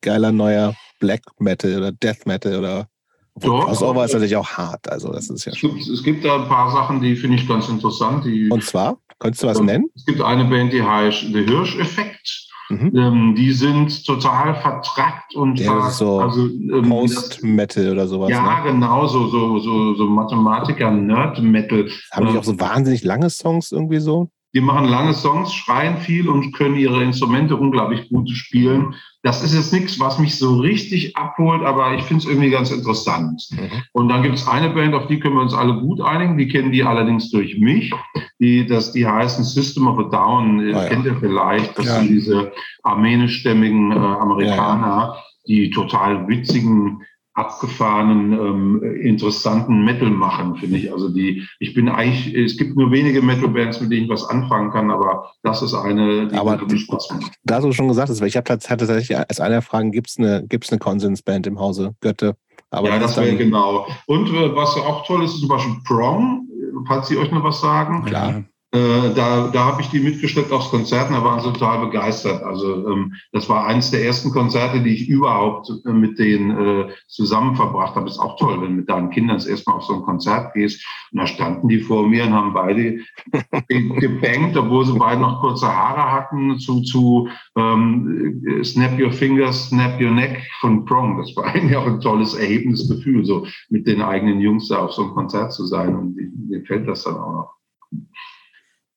geiler 0.00 0.32
neuer 0.32 0.74
Black 1.00 1.22
Metal 1.38 1.76
oder 1.76 1.92
Death 1.92 2.26
Metal 2.26 2.58
oder 2.58 2.88
doch, 3.34 3.66
Crossover 3.66 4.04
ist 4.04 4.12
natürlich 4.12 4.36
auch 4.36 4.48
hart. 4.48 4.90
Also 4.90 5.12
das 5.12 5.30
ist 5.30 5.44
ja 5.46 5.52
es, 5.52 5.60
gibt, 5.60 5.80
es 5.80 6.02
gibt 6.02 6.24
da 6.24 6.42
ein 6.42 6.48
paar 6.48 6.70
Sachen, 6.70 7.00
die 7.00 7.16
finde 7.16 7.36
ich 7.36 7.48
ganz 7.48 7.68
interessant. 7.68 8.24
Die, 8.24 8.50
und 8.50 8.62
zwar? 8.62 8.98
Könntest 9.18 9.42
du 9.42 9.46
was 9.46 9.60
nennen? 9.60 9.88
Es 9.94 10.04
gibt 10.04 10.20
eine 10.20 10.44
Band, 10.44 10.72
die 10.72 10.82
heißt 10.82 11.26
The 11.32 11.44
Hirsch-Effekt. 11.44 12.48
Mhm. 12.68 12.96
Ähm, 12.96 13.34
die 13.36 13.52
sind 13.52 14.04
total 14.06 14.54
vertrackt 14.54 15.34
und 15.34 15.58
ja, 15.60 15.90
so 15.90 16.20
also, 16.20 16.46
ähm, 16.46 16.88
Post-Metal 16.88 17.92
oder 17.92 18.06
sowas. 18.06 18.30
Ja, 18.30 18.62
ne? 18.62 18.72
genau, 18.72 19.06
so, 19.06 19.28
so, 19.28 19.58
so, 19.58 19.94
so 19.94 20.06
Mathematiker-Nerd-Metal. 20.06 21.90
Haben 22.12 22.32
die 22.32 22.38
auch 22.38 22.44
so 22.44 22.58
wahnsinnig 22.58 23.04
lange 23.04 23.30
Songs 23.30 23.72
irgendwie 23.72 24.00
so? 24.00 24.30
Die 24.54 24.60
machen 24.60 24.84
lange 24.84 25.14
Songs, 25.14 25.54
schreien 25.54 25.96
viel 25.96 26.28
und 26.28 26.52
können 26.52 26.76
ihre 26.76 27.02
Instrumente 27.02 27.56
unglaublich 27.56 28.10
gut 28.10 28.28
spielen. 28.30 28.94
Das 29.22 29.42
ist 29.42 29.54
jetzt 29.54 29.72
nichts, 29.72 29.98
was 29.98 30.18
mich 30.18 30.36
so 30.36 30.58
richtig 30.58 31.16
abholt, 31.16 31.62
aber 31.62 31.94
ich 31.94 32.02
finde 32.02 32.24
es 32.24 32.28
irgendwie 32.28 32.50
ganz 32.50 32.70
interessant. 32.70 33.48
Mhm. 33.50 33.82
Und 33.92 34.08
dann 34.08 34.22
gibt 34.22 34.34
es 34.34 34.46
eine 34.46 34.70
Band, 34.70 34.94
auf 34.94 35.06
die 35.06 35.20
können 35.20 35.36
wir 35.36 35.42
uns 35.42 35.54
alle 35.54 35.74
gut 35.80 36.00
einigen. 36.00 36.36
Die 36.36 36.48
kennen 36.48 36.72
die 36.72 36.82
allerdings 36.82 37.30
durch 37.30 37.58
mich. 37.58 37.92
Die, 38.40 38.66
das, 38.66 38.92
die 38.92 39.06
heißen 39.06 39.44
System 39.44 39.86
of 39.86 39.98
a 39.98 40.02
Down. 40.10 40.60
Ah, 40.60 40.82
ja. 40.82 40.88
Kennt 40.88 41.06
ihr 41.06 41.16
vielleicht? 41.16 41.78
Das 41.78 41.86
ja. 41.86 42.00
sind 42.00 42.10
diese 42.10 42.52
armenischstämmigen 42.82 43.92
äh, 43.92 43.94
Amerikaner, 43.94 45.14
ja, 45.14 45.16
die 45.46 45.70
total 45.70 46.28
witzigen 46.28 47.00
abgefahrenen, 47.34 48.32
ähm, 48.32 48.82
interessanten 49.00 49.84
Metal 49.84 50.10
machen, 50.10 50.56
finde 50.56 50.76
ich. 50.76 50.92
Also 50.92 51.08
die, 51.08 51.46
ich 51.60 51.72
bin 51.72 51.88
eigentlich, 51.88 52.34
es 52.34 52.56
gibt 52.58 52.76
nur 52.76 52.90
wenige 52.90 53.22
Metal-Bands, 53.22 53.80
mit 53.80 53.90
denen 53.90 54.04
ich 54.04 54.10
was 54.10 54.28
anfangen 54.28 54.70
kann, 54.70 54.90
aber 54.90 55.30
das 55.42 55.62
ist 55.62 55.74
eine, 55.74 56.28
die 56.28 56.36
aber 56.36 56.58
mir 56.58 56.78
Spaß 56.78 57.10
macht. 57.12 57.32
Da 57.44 57.60
du 57.60 57.72
schon 57.72 57.88
gesagt 57.88 58.10
hast, 58.10 58.20
weil 58.20 58.28
ich 58.28 58.36
habe 58.36 58.58
tatsächlich 58.58 59.16
als 59.16 59.40
eine 59.40 59.54
der 59.54 59.62
Fragen, 59.62 59.92
gibt 59.92 60.10
es 60.10 60.18
eine, 60.18 60.44
gibt's 60.46 60.70
eine 60.70 60.78
Konsensband 60.78 61.46
im 61.46 61.58
Hause 61.58 61.94
Götte? 62.00 62.36
Aber 62.70 62.88
ja, 62.88 62.98
das 62.98 63.16
wäre 63.16 63.36
genau. 63.36 63.86
Und 64.06 64.28
äh, 64.28 64.54
was 64.54 64.76
auch 64.76 65.06
toll 65.06 65.24
ist, 65.24 65.34
ist 65.34 65.40
zum 65.40 65.48
Beispiel 65.48 65.74
Prong, 65.86 66.48
falls 66.86 67.08
Sie 67.08 67.16
euch 67.16 67.30
noch 67.30 67.44
was 67.44 67.60
sagen. 67.60 68.04
Klar. 68.04 68.44
Äh, 68.74 69.12
da, 69.14 69.50
da 69.52 69.66
habe 69.66 69.82
ich 69.82 69.90
die 69.90 70.00
mitgeschleppt 70.00 70.50
aufs 70.50 70.70
Konzert 70.70 71.10
und 71.10 71.16
da 71.16 71.22
waren 71.22 71.40
sie 71.40 71.52
total 71.52 71.84
begeistert. 71.84 72.42
Also 72.42 72.88
ähm, 72.88 73.12
das 73.30 73.46
war 73.50 73.66
eines 73.66 73.90
der 73.90 74.02
ersten 74.02 74.30
Konzerte, 74.30 74.80
die 74.80 74.94
ich 74.94 75.08
überhaupt 75.10 75.70
äh, 75.84 75.92
mit 75.92 76.18
denen 76.18 76.50
äh, 76.50 76.88
zusammen 77.06 77.54
verbracht 77.54 77.94
habe. 77.96 78.08
Ist 78.08 78.18
auch 78.18 78.38
toll, 78.38 78.62
wenn 78.62 78.70
du 78.70 78.76
mit 78.76 78.88
deinen 78.88 79.10
Kindern 79.10 79.36
das 79.36 79.44
erstmal 79.44 79.76
auf 79.76 79.84
so 79.84 79.96
ein 79.96 80.02
Konzert 80.02 80.54
gehst. 80.54 80.82
Und 81.12 81.20
da 81.20 81.26
standen 81.26 81.68
die 81.68 81.80
vor 81.80 82.08
mir 82.08 82.24
und 82.24 82.32
haben 82.32 82.54
beide 82.54 83.00
gebankt, 83.68 84.56
obwohl 84.56 84.86
sie 84.86 84.98
beide 84.98 85.20
noch 85.20 85.42
kurze 85.42 85.66
Haare 85.66 86.10
hatten, 86.10 86.58
zu, 86.58 86.80
zu 86.80 87.28
ähm, 87.58 88.42
Snap 88.64 88.98
Your 88.98 89.12
Fingers, 89.12 89.68
Snap 89.68 90.00
Your 90.00 90.12
Neck 90.12 90.48
von 90.60 90.86
Prong. 90.86 91.18
Das 91.18 91.36
war 91.36 91.44
eigentlich 91.54 91.76
auch 91.76 91.86
ein 91.86 92.00
tolles, 92.00 92.32
erhebendes 92.32 92.88
Gefühl, 92.88 93.22
so 93.26 93.46
mit 93.68 93.86
den 93.86 94.00
eigenen 94.00 94.40
Jungs 94.40 94.68
da 94.68 94.78
auf 94.78 94.92
so 94.92 95.02
einem 95.02 95.12
Konzert 95.12 95.52
zu 95.52 95.66
sein. 95.66 95.94
Und 95.94 96.16
mir 96.48 96.64
fällt 96.64 96.88
das 96.88 97.04
dann 97.04 97.16
auch 97.16 97.32
noch. 97.32 97.61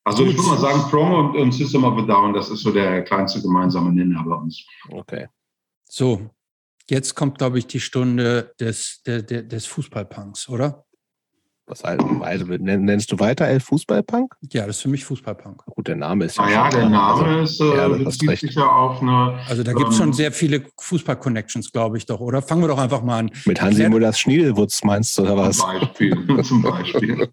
Also 0.06 0.24
ich 0.24 0.36
würde 0.36 0.50
mal 0.50 0.58
sagen, 0.58 0.88
Prong 0.88 1.12
und, 1.12 1.36
und, 1.36 1.50
System 1.50 1.82
of 1.82 1.98
a 1.98 2.02
Down, 2.02 2.32
das 2.32 2.48
ist 2.48 2.60
so 2.60 2.70
der 2.70 3.02
kleinste 3.02 3.42
gemeinsame 3.42 3.92
Nenner 3.92 4.22
bei 4.24 4.36
uns. 4.36 4.64
Okay. 4.88 5.26
So, 5.88 6.30
jetzt 6.88 7.16
kommt, 7.16 7.38
glaube 7.38 7.58
ich, 7.58 7.66
die 7.66 7.80
Stunde 7.80 8.52
des, 8.60 9.02
der, 9.04 9.22
der, 9.22 9.42
des 9.42 9.66
Fußballpunks, 9.66 10.48
oder? 10.48 10.84
Was 11.66 11.82
also, 11.82 12.06
nennst 12.06 13.10
du 13.10 13.18
weiter 13.18 13.48
El 13.48 13.58
Fußballpunk? 13.58 14.36
Ja, 14.52 14.68
das 14.68 14.76
ist 14.76 14.82
für 14.82 14.88
mich 14.88 15.04
Fußballpunk. 15.04 15.64
Gut, 15.66 15.88
der 15.88 15.96
Name 15.96 16.26
ist 16.26 16.36
ja. 16.36 16.44
Ah 16.44 16.50
ja, 16.50 16.68
der 16.68 16.88
Name 16.88 17.24
also, 17.24 17.40
ist 17.42 17.60
äh, 17.60 17.76
ja, 17.76 17.88
bezieht 17.88 18.38
sich 18.38 18.54
ja 18.54 18.68
auf 18.68 19.02
eine. 19.02 19.40
Also 19.48 19.64
da 19.64 19.72
gibt 19.72 19.88
es 19.88 19.96
ähm, 19.96 20.04
schon 20.04 20.12
sehr 20.12 20.30
viele 20.30 20.62
Fußball-Connections, 20.80 21.72
glaube 21.72 21.98
ich 21.98 22.06
doch, 22.06 22.20
oder? 22.20 22.42
Fangen 22.42 22.62
wir 22.62 22.68
doch 22.68 22.78
einfach 22.78 23.02
mal 23.02 23.18
an. 23.18 23.32
Mit 23.44 23.60
Hansi 23.60 23.88
Müllers 23.88 24.20
Schniedelwurz 24.20 24.84
meinst 24.84 25.18
du, 25.18 25.22
oder 25.22 25.36
was? 25.36 25.56
Zum 25.56 25.72
Beispiel. 25.72 26.42
zum 26.44 26.62
Beispiel. 26.62 27.28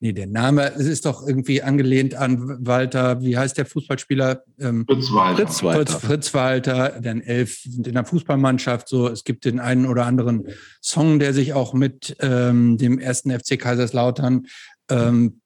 Nee, 0.00 0.12
der 0.12 0.28
Name, 0.28 0.72
es 0.74 0.86
ist 0.86 1.06
doch 1.06 1.26
irgendwie 1.26 1.60
angelehnt 1.60 2.14
an 2.14 2.64
Walter, 2.64 3.20
wie 3.20 3.36
heißt 3.36 3.58
der 3.58 3.66
Fußballspieler? 3.66 4.44
Ähm, 4.60 4.86
Fritz 4.88 5.12
Walter. 5.12 5.46
Fritz 5.46 5.62
Walter. 5.64 5.92
Fritz, 5.92 6.04
Fritz 6.06 6.34
Walter, 6.34 7.00
denn 7.00 7.20
elf 7.20 7.58
sind 7.62 7.88
in 7.88 7.94
der 7.94 8.04
Fußballmannschaft 8.04 8.88
so. 8.88 9.08
Es 9.08 9.24
gibt 9.24 9.44
den 9.44 9.58
einen 9.58 9.86
oder 9.86 10.06
anderen 10.06 10.46
Song, 10.80 11.18
der 11.18 11.34
sich 11.34 11.52
auch 11.52 11.74
mit 11.74 12.16
ähm, 12.20 12.78
dem 12.78 13.00
ersten 13.00 13.32
FC 13.32 13.58
Kaiserslautern 13.58 14.46
ähm, 14.88 15.40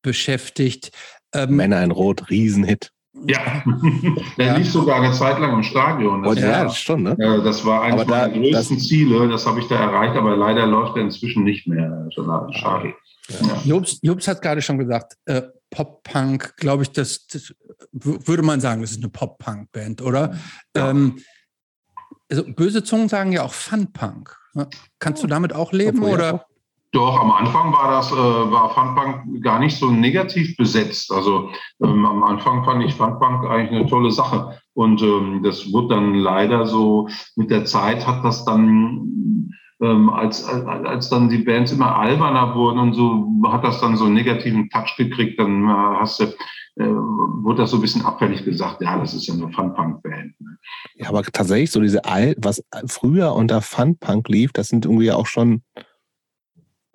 beschäftigt. 0.00 0.90
Ähm, 1.34 1.56
Männer 1.56 1.82
in 1.84 1.90
Rot, 1.90 2.30
Riesenhit. 2.30 2.92
Ja, 3.26 3.62
der 4.38 4.46
ja. 4.46 4.56
lief 4.56 4.70
sogar 4.70 5.02
eine 5.02 5.12
Zeit 5.12 5.38
lang 5.38 5.54
im 5.54 5.62
Stadion. 5.62 6.22
Das, 6.22 6.38
ja, 6.38 6.64
das 6.64 6.78
schon, 6.78 7.02
ne? 7.02 7.16
Das 7.44 7.64
war 7.64 7.82
eines 7.82 8.06
meiner 8.06 8.30
größten 8.30 8.78
Ziele, 8.78 9.28
das 9.28 9.46
habe 9.46 9.60
ich 9.60 9.68
da 9.68 9.76
erreicht, 9.76 10.16
aber 10.16 10.36
leider 10.36 10.66
läuft 10.66 10.96
er 10.96 11.02
inzwischen 11.02 11.44
nicht 11.44 11.66
mehr. 11.66 12.08
Schade. 12.52 12.94
Ja. 13.28 13.60
Jobs, 13.64 13.98
Jobs 14.02 14.28
hat 14.28 14.42
gerade 14.42 14.62
schon 14.62 14.78
gesagt, 14.78 15.14
äh, 15.26 15.42
Pop-Punk, 15.70 16.56
glaube 16.56 16.84
ich, 16.84 16.92
das, 16.92 17.26
das, 17.26 17.54
würde 17.92 18.42
man 18.42 18.60
sagen, 18.60 18.82
das 18.82 18.92
ist 18.92 19.02
eine 19.02 19.08
Pop-Punk-Band, 19.08 20.02
oder? 20.02 20.38
Ja. 20.76 20.90
Ähm, 20.90 21.18
also 22.30 22.44
böse 22.44 22.82
Zungen 22.84 23.08
sagen 23.08 23.32
ja 23.32 23.42
auch 23.42 23.52
Fun-Punk. 23.52 24.36
Ne? 24.54 24.68
Kannst 24.98 25.22
du 25.22 25.26
damit 25.26 25.52
auch 25.52 25.72
leben 25.72 25.98
Obwohl, 25.98 26.14
oder? 26.14 26.46
Doch, 26.96 27.20
am 27.20 27.30
Anfang 27.30 27.74
war 27.74 27.90
das, 27.90 28.10
äh, 28.10 28.14
war 28.14 28.70
Funpunk 28.70 29.42
gar 29.42 29.58
nicht 29.58 29.76
so 29.78 29.90
negativ 29.90 30.56
besetzt. 30.56 31.12
Also 31.12 31.50
ähm, 31.82 32.06
am 32.06 32.22
Anfang 32.22 32.64
fand 32.64 32.82
ich 32.84 32.94
Funpunk 32.94 33.44
eigentlich 33.44 33.80
eine 33.80 33.86
tolle 33.86 34.10
Sache. 34.10 34.58
Und 34.72 35.02
ähm, 35.02 35.42
das 35.42 35.72
wurde 35.74 35.94
dann 35.94 36.14
leider 36.14 36.66
so, 36.66 37.06
mit 37.34 37.50
der 37.50 37.66
Zeit 37.66 38.06
hat 38.06 38.24
das 38.24 38.46
dann 38.46 39.52
ähm, 39.80 40.08
als, 40.10 40.44
als, 40.44 40.64
als 40.66 41.08
dann 41.10 41.28
die 41.28 41.38
Bands 41.38 41.72
immer 41.72 41.96
alberner 41.96 42.54
wurden 42.54 42.78
und 42.78 42.94
so, 42.94 43.28
hat 43.46 43.64
das 43.64 43.80
dann 43.80 43.96
so 43.96 44.04
einen 44.04 44.14
negativen 44.14 44.70
Touch 44.70 44.96
gekriegt, 44.96 45.38
dann 45.38 45.64
äh, 45.64 45.96
hast 46.00 46.20
du, 46.20 46.24
äh, 46.76 46.86
wurde 46.86 47.62
das 47.62 47.70
so 47.70 47.76
ein 47.76 47.82
bisschen 47.82 48.04
abfällig 48.04 48.44
gesagt, 48.44 48.80
ja, 48.80 48.98
das 48.98 49.14
ist 49.14 49.26
ja 49.26 49.34
eine 49.34 49.50
Fun-Punk-Band. 49.50 50.40
Ne? 50.40 50.58
Ja, 50.96 51.08
aber 51.08 51.22
tatsächlich 51.22 51.70
so 51.70 51.80
diese 51.80 52.04
Al 52.04 52.34
was 52.38 52.64
früher 52.86 53.34
unter 53.34 53.60
Fun-Punk 53.60 54.28
lief, 54.28 54.52
das 54.52 54.68
sind 54.68 54.84
irgendwie 54.84 55.12
auch 55.12 55.26
schon 55.26 55.62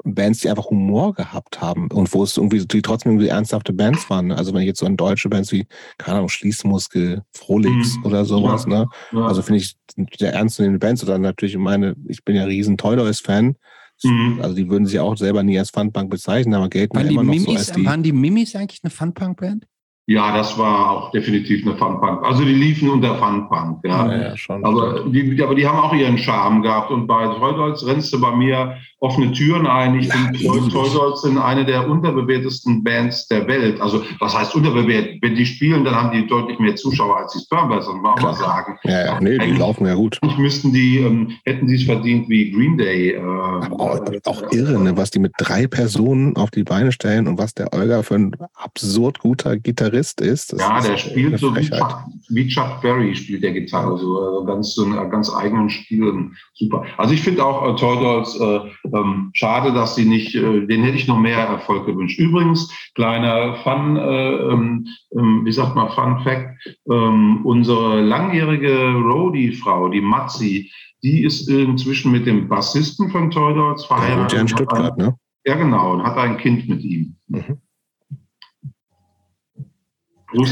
Bands, 0.03 0.40
die 0.40 0.49
einfach 0.49 0.69
Humor 0.69 1.14
gehabt 1.14 1.61
haben 1.61 1.90
und 1.91 2.14
wo 2.14 2.23
es 2.23 2.38
irgendwie, 2.38 2.65
die 2.65 2.82
trotzdem 2.82 3.14
irgendwie 3.14 3.30
ernsthafte 3.30 3.73
Bands 3.73 4.10
waren. 4.10 4.32
Also 4.32 4.53
wenn 4.53 4.61
ich 4.61 4.68
jetzt 4.68 4.80
so 4.80 4.86
an 4.86 4.98
deutsche 4.98 5.30
Bands 5.30 5.52
wie, 5.52 5.68
keine 5.98 6.18
Ahnung, 6.18 6.30
Schließmuskel, 6.30 7.23
Frolix 7.32 7.98
mhm. 7.98 8.06
oder 8.06 8.26
sowas, 8.26 8.65
ja. 8.68 8.80
ne? 8.80 8.88
Ja. 9.11 9.26
Also 9.26 9.41
finde 9.41 9.60
ich 9.60 9.76
sehr 10.18 10.34
ernstzunehmende 10.34 10.86
Bands 10.86 11.03
oder 11.03 11.18
natürlich 11.18 11.57
meine, 11.57 11.95
ich 12.07 12.23
bin 12.23 12.36
ja 12.36 12.45
riesen 12.45 12.78
Toy 12.78 12.95
Dolls 12.95 13.19
Fan. 13.19 13.56
Mhm. 14.03 14.40
Also 14.41 14.56
die 14.56 14.69
würden 14.69 14.86
sich 14.86 14.99
auch 14.99 15.15
selber 15.15 15.44
nie 15.44 15.60
als 15.60 15.69
Funpunk 15.69 16.10
bezeichnen, 16.10 16.56
aber 16.56 16.69
gelten 16.69 16.98
waren 16.98 17.07
immer 17.07 17.23
noch 17.23 17.34
Mimis, 17.34 17.45
so 17.45 17.52
als 17.52 17.72
die. 17.72 17.86
Waren 17.86 18.03
die 18.03 18.11
Mimis 18.11 18.56
eigentlich 18.56 18.82
eine 18.84 18.90
Funpunk-Band? 18.90 19.68
Ja, 20.11 20.35
das 20.35 20.57
war 20.57 20.91
auch 20.91 21.11
definitiv 21.11 21.65
eine 21.65 21.77
Funpunk. 21.77 22.25
Also 22.25 22.43
die 22.43 22.53
liefen 22.53 22.89
unter 22.89 23.15
Funpunk, 23.15 23.79
ja. 23.85 24.11
ja, 24.11 24.21
ja 24.21 24.38
schon, 24.38 24.65
aber, 24.65 25.05
die, 25.05 25.41
aber 25.41 25.55
die 25.55 25.65
haben 25.65 25.79
auch 25.79 25.93
ihren 25.93 26.17
Charme 26.17 26.61
gehabt. 26.61 26.91
Und 26.91 27.07
bei 27.07 27.27
Treudolz 27.27 27.85
rennst 27.85 28.11
du 28.11 28.19
bei 28.19 28.35
mir 28.35 28.75
offene 28.99 29.31
Türen 29.31 29.65
ein. 29.67 29.97
Ich 29.97 30.11
finde, 30.11 30.38
Treudolz 30.69 31.21
sind 31.21 31.38
eine 31.38 31.65
der 31.65 31.89
unterbewertesten 31.89 32.83
Bands 32.83 33.27
der 33.29 33.47
Welt. 33.47 33.79
Also 33.79 34.03
was 34.19 34.38
heißt 34.38 34.53
unterbewertet? 34.53 35.19
Wenn 35.21 35.35
die 35.35 35.45
spielen, 35.45 35.85
dann 35.85 35.95
haben 35.95 36.11
die 36.11 36.27
deutlich 36.27 36.59
mehr 36.59 36.75
Zuschauer 36.75 37.17
als 37.17 37.33
die 37.33 37.39
Spermbirds, 37.39 37.85
das 37.85 37.95
muss 37.95 38.03
man 38.03 38.13
auch 38.13 38.21
mal 38.21 38.33
sagen. 38.33 38.77
Ja, 38.83 39.05
ja, 39.05 39.21
nee, 39.21 39.38
die 39.38 39.51
laufen 39.53 39.88
ja 39.88 39.95
gut. 39.95 40.19
Müssten 40.38 40.73
die, 40.73 40.97
ähm, 40.97 41.38
hätten 41.45 41.69
sie 41.69 41.75
es 41.75 41.83
verdient 41.83 42.27
wie 42.27 42.51
Green 42.51 42.77
Day. 42.77 43.11
Äh, 43.11 43.21
auch, 43.21 44.01
auch 44.25 44.51
irre, 44.51 44.77
ne, 44.77 44.97
was 44.97 45.09
die 45.09 45.19
mit 45.19 45.31
drei 45.38 45.67
Personen 45.67 46.35
auf 46.35 46.51
die 46.51 46.63
Beine 46.63 46.91
stellen 46.91 47.27
und 47.27 47.38
was 47.38 47.53
der 47.53 47.73
Olga 47.73 48.03
für 48.03 48.15
ein 48.15 48.35
absurd 48.55 49.19
guter 49.19 49.57
Gitarrist 49.57 50.01
ist. 50.22 50.56
ja, 50.57 50.82
der 50.82 50.98
spielt 50.98 51.40
so 51.40 51.56
wie 51.56 51.69
Chuck, 51.69 52.06
wie 52.30 52.48
Chuck, 52.48 52.82
Berry 52.82 53.15
spielt 53.15 53.44
der 53.44 53.52
Gitarre, 53.52 53.98
so 53.98 54.18
also 54.19 54.45
ganz 54.45 54.73
so 54.73 54.84
einen 54.84 55.10
ganz 55.11 55.34
eigenen 55.34 55.69
Stil. 55.69 56.32
Super. 56.56 56.86
Also 56.98 57.14
ich 57.14 57.22
finde 57.22 57.45
auch 57.45 57.68
äh, 57.68 57.76
Toy 57.76 57.99
Dolls 57.99 58.40
äh, 58.40 58.60
ähm, 58.95 59.30
schade, 59.34 59.73
dass 59.73 59.95
sie 59.95 60.06
nicht, 60.06 60.36
äh, 60.36 60.65
den 60.65 60.84
hätte 60.84 60.98
ich 60.98 61.07
noch 61.07 61.19
mehr 61.19 61.38
Erfolg 61.38 61.86
gewünscht. 61.86 62.19
Übrigens, 62.19 62.72
kleiner 62.95 63.56
Fun, 63.64 63.98
äh, 63.98 64.34
ähm, 64.36 64.88
ähm, 65.15 65.41
wie 65.45 65.52
sagt 65.52 65.76
man, 65.76 65.90
Fun 65.91 66.19
Fact, 66.23 66.57
ähm, 66.90 67.45
unsere 67.45 68.02
langjährige 68.02 68.94
Roadie-Frau, 68.94 69.90
die 69.90 70.02
Matzi, 70.02 70.72
die 71.03 71.23
ist 71.23 71.48
inzwischen 71.49 72.11
mit 72.11 72.26
dem 72.26 72.48
Bassisten 72.48 73.10
von 73.10 73.32
Toy 73.32 73.53
Dolls 73.53 73.86
verheiratet. 73.86 74.34
Ja, 74.34 74.41
in 74.41 74.48
Stuttgart, 74.48 74.99
ein, 74.99 75.06
ne? 75.06 75.15
Ja, 75.45 75.56
genau, 75.56 75.94
und 75.94 76.03
hat 76.03 76.18
ein 76.18 76.38
Kind 76.38 76.69
mit 76.69 76.84
ihm. 76.84 77.15
Mhm. 77.28 77.57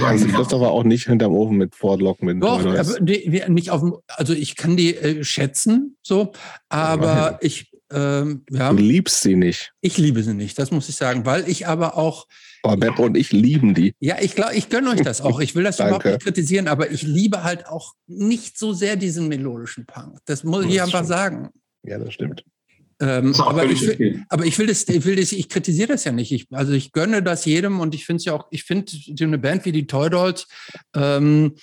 Also 0.04 0.28
Christopher 0.28 0.72
auch 0.72 0.84
nicht 0.84 1.06
hinterm 1.06 1.34
Ofen 1.34 1.58
mit 1.58 1.76
Ford 1.76 2.02
Lock 2.02 2.22
mit 2.22 2.42
Doch, 2.44 2.66
aber 2.66 3.00
die, 3.00 3.44
nicht 3.48 3.70
auf 3.72 3.82
dem, 3.82 3.96
also 4.08 4.34
ich 4.34 4.56
kann 4.56 4.76
die 4.76 4.96
äh, 4.96 5.24
schätzen, 5.24 5.98
so, 6.02 6.34
aber 6.68 7.06
ja. 7.06 7.38
ich 7.42 7.70
ähm, 7.92 8.44
ja, 8.52 8.72
du 8.72 8.82
liebst 8.82 9.22
sie 9.22 9.36
nicht. 9.36 9.74
Ich 9.82 9.98
liebe 9.98 10.22
sie 10.22 10.34
nicht, 10.34 10.60
das 10.60 10.72
muss 10.72 10.90
ich 10.90 10.96
sagen, 10.96 11.26
weil 11.26 11.50
ich 11.50 11.68
aber 11.68 11.98
auch. 11.98 12.28
Oh, 12.64 12.76
Beppo 12.76 13.06
und 13.06 13.16
ich 13.16 13.32
lieben 13.32 13.74
die. 13.74 13.94
Ja, 14.00 14.18
ich 14.20 14.36
glaube, 14.36 14.54
ich 14.54 14.70
gönne 14.70 14.90
euch 14.90 15.02
das 15.02 15.22
auch. 15.22 15.40
Ich 15.40 15.56
will 15.56 15.64
das 15.64 15.80
überhaupt 15.80 16.06
nicht 16.06 16.22
kritisieren, 16.22 16.68
aber 16.68 16.92
ich 16.92 17.04
liebe 17.04 17.44
halt 17.44 17.66
auch 17.68 17.94
nicht 18.06 18.60
so 18.60 18.74
sehr 18.74 18.98
diesen 18.98 19.28
melodischen 19.30 19.86
Punk. 19.86 20.20
Das 20.26 20.44
muss 20.44 20.66
das 20.66 20.74
ich 20.74 20.82
einfach 20.82 21.00
stimmt. 21.00 21.08
sagen. 21.08 21.50
Ja, 21.84 21.98
das 21.98 22.14
stimmt. 22.14 22.44
Ähm, 23.02 23.34
aber, 23.38 23.66
ich 23.66 23.82
will, 23.82 24.26
aber 24.28 24.46
ich 24.46 24.60
will 24.60 24.68
das, 24.68 24.88
ich 24.88 25.06
will 25.06 25.16
das, 25.16 25.32
ich 25.32 25.48
kritisiere 25.48 25.88
das 25.88 26.04
ja 26.04 26.12
nicht. 26.12 26.32
Ich, 26.32 26.48
also 26.52 26.74
ich 26.74 26.92
gönne 26.92 27.24
das 27.24 27.46
jedem 27.46 27.80
und 27.80 27.96
ich 27.96 28.06
finde 28.06 28.18
es 28.18 28.26
ja 28.26 28.34
auch, 28.34 28.48
ich 28.52 28.64
finde 28.64 28.92
so 28.92 29.24
eine 29.24 29.38
Band 29.38 29.66
wie 29.66 29.72
die 29.72 29.88
Toy 29.88 30.10
Dolls, 30.10 30.48
ähm, 30.94 31.56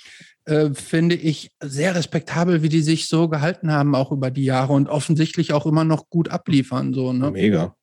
äh, 0.47 0.71
finde 0.73 1.15
ich 1.17 1.51
sehr 1.61 1.95
respektabel, 1.95 2.63
wie 2.63 2.69
die 2.69 2.81
sich 2.81 3.09
so 3.09 3.29
gehalten 3.29 3.71
haben, 3.71 3.95
auch 3.95 4.13
über 4.13 4.31
die 4.31 4.45
Jahre 4.45 4.73
und 4.73 4.89
offensichtlich 4.89 5.53
auch 5.53 5.67
immer 5.67 5.85
noch 5.85 6.09
gut 6.09 6.31
abliefern. 6.31 6.95
So, 6.95 7.13
ne? 7.13 7.33
Mega. 7.33 7.75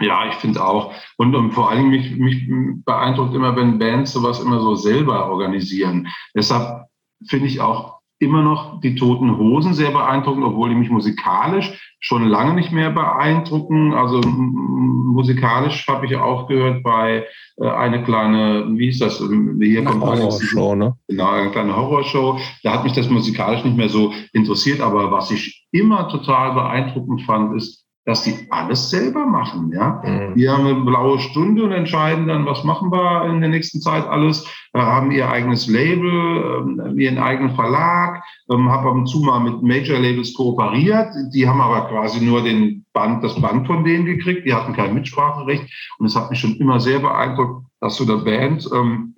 Ja, 0.00 0.28
ich 0.28 0.34
finde 0.36 0.64
auch. 0.64 0.94
Und, 1.16 1.34
und 1.34 1.52
vor 1.52 1.70
allem 1.70 1.90
mich, 1.90 2.12
mich 2.12 2.44
beeindruckt 2.84 3.34
immer, 3.34 3.56
wenn 3.56 3.78
Bands 3.78 4.12
sowas 4.12 4.40
immer 4.40 4.60
so 4.60 4.74
selber 4.74 5.30
organisieren. 5.30 6.08
Deshalb 6.34 6.86
finde 7.26 7.46
ich 7.46 7.60
auch 7.60 8.01
immer 8.22 8.42
noch 8.42 8.80
die 8.80 8.94
Toten 8.94 9.36
Hosen 9.36 9.74
sehr 9.74 9.90
beeindruckend, 9.90 10.44
obwohl 10.44 10.70
die 10.70 10.76
mich 10.76 10.90
musikalisch 10.90 11.96
schon 12.00 12.26
lange 12.26 12.54
nicht 12.54 12.72
mehr 12.72 12.90
beeindrucken. 12.90 13.92
Also 13.92 14.20
musikalisch 14.20 15.86
habe 15.88 16.06
ich 16.06 16.16
aufgehört 16.16 16.82
bei 16.82 17.26
äh, 17.56 17.68
eine 17.68 18.02
kleine, 18.02 18.66
wie 18.76 18.88
ist 18.88 19.00
das? 19.00 19.18
Hier 19.60 19.84
kommt 19.84 20.02
Horrorshow, 20.02 20.74
ne? 20.74 20.94
Genau, 21.08 21.30
eine 21.30 21.50
kleine 21.50 21.76
Horrorshow. 21.76 22.38
Da 22.62 22.72
hat 22.72 22.84
mich 22.84 22.92
das 22.92 23.10
musikalisch 23.10 23.64
nicht 23.64 23.76
mehr 23.76 23.88
so 23.88 24.12
interessiert, 24.32 24.80
aber 24.80 25.10
was 25.10 25.30
ich 25.30 25.66
immer 25.72 26.08
total 26.08 26.54
beeindruckend 26.54 27.22
fand, 27.22 27.56
ist, 27.56 27.84
dass 28.04 28.22
die 28.22 28.34
alles 28.50 28.90
selber 28.90 29.26
machen. 29.26 29.70
Ja, 29.72 30.02
mhm. 30.04 30.34
die 30.34 30.48
haben 30.48 30.66
eine 30.66 30.80
blaue 30.80 31.20
Stunde 31.20 31.62
und 31.64 31.72
entscheiden 31.72 32.26
dann, 32.26 32.46
was 32.46 32.64
machen 32.64 32.90
wir 32.90 33.26
in 33.26 33.40
der 33.40 33.50
nächsten 33.50 33.80
Zeit 33.80 34.06
alles. 34.06 34.46
Haben 34.74 35.12
ihr 35.12 35.30
eigenes 35.30 35.68
Label, 35.68 36.90
äh, 36.96 37.02
ihren 37.02 37.18
eigenen 37.18 37.54
Verlag, 37.54 38.24
ähm, 38.50 38.70
habe 38.70 38.88
ab 38.88 38.94
und 38.94 39.06
zu 39.06 39.20
mal 39.20 39.40
mit 39.40 39.62
Major 39.62 39.98
Labels 39.98 40.34
kooperiert. 40.34 41.14
Die 41.32 41.48
haben 41.48 41.60
aber 41.60 41.88
quasi 41.88 42.24
nur 42.24 42.42
den 42.42 42.84
Band, 42.92 43.22
das 43.22 43.40
Band 43.40 43.66
von 43.66 43.84
denen 43.84 44.04
gekriegt. 44.04 44.46
Die 44.46 44.54
hatten 44.54 44.72
kein 44.72 44.94
Mitspracherecht 44.94 45.94
und 45.98 46.06
es 46.06 46.16
hat 46.16 46.30
mich 46.30 46.40
schon 46.40 46.56
immer 46.56 46.80
sehr 46.80 46.98
beeindruckt, 46.98 47.66
dass 47.80 47.96
so 47.96 48.04
eine 48.04 48.22
Band 48.22 48.68
ähm, 48.74 49.14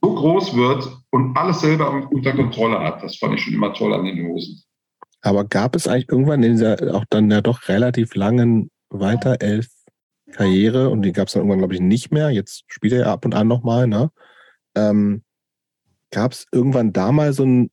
so 0.00 0.14
groß 0.14 0.56
wird 0.56 0.88
und 1.10 1.36
alles 1.36 1.60
selber 1.60 2.08
unter 2.10 2.32
Kontrolle 2.32 2.78
hat. 2.78 3.02
Das 3.02 3.16
fand 3.16 3.34
ich 3.34 3.42
schon 3.42 3.54
immer 3.54 3.72
toll 3.72 3.92
an 3.92 4.04
den 4.04 4.26
Hosen. 4.26 4.62
Aber 5.20 5.44
gab 5.44 5.74
es 5.74 5.88
eigentlich 5.88 6.08
irgendwann 6.08 6.42
in 6.42 6.52
dieser 6.52 6.94
auch 6.94 7.04
dann 7.10 7.30
ja 7.30 7.40
doch 7.40 7.68
relativ 7.68 8.14
langen 8.14 8.70
weiter 8.90 9.40
elf 9.40 9.66
Karriere 10.32 10.90
und 10.90 11.02
die 11.02 11.12
gab 11.12 11.28
es 11.28 11.32
dann 11.32 11.40
irgendwann, 11.40 11.58
glaube 11.58 11.74
ich, 11.74 11.80
nicht 11.80 12.12
mehr. 12.12 12.30
Jetzt 12.30 12.64
spielt 12.68 12.92
er 12.92 13.00
ja 13.00 13.12
ab 13.12 13.24
und 13.24 13.34
an 13.34 13.48
nochmal, 13.48 13.86
ne? 13.86 14.10
Ähm, 14.74 15.22
gab 16.10 16.32
es 16.32 16.46
irgendwann 16.52 16.92
da 16.92 17.12
mal 17.12 17.32
so 17.32 17.44
ein, 17.44 17.70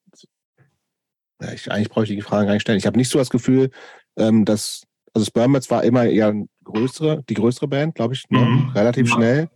ja, 1.42 1.52
ich, 1.52 1.72
eigentlich 1.72 1.90
brauche 1.90 2.06
ich 2.06 2.10
die 2.10 2.22
Frage 2.22 2.48
gar 2.48 2.54
nicht 2.54 2.62
stellen. 2.62 2.78
Ich 2.78 2.86
habe 2.86 2.98
nicht 2.98 3.10
so 3.10 3.20
das 3.20 3.30
Gefühl, 3.30 3.72
ähm, 4.18 4.46
dass, 4.46 4.84
also 5.14 5.26
Spermats 5.26 5.70
war 5.70 5.84
immer 5.84 6.06
eher 6.06 6.34
größere, 6.64 7.24
die 7.30 7.34
größere 7.34 7.68
Band, 7.68 7.96
glaube 7.96 8.14
ich, 8.14 8.30
ne? 8.30 8.40
mhm. 8.40 8.70
relativ 8.70 9.10
ja. 9.10 9.16
schnell. 9.16 9.50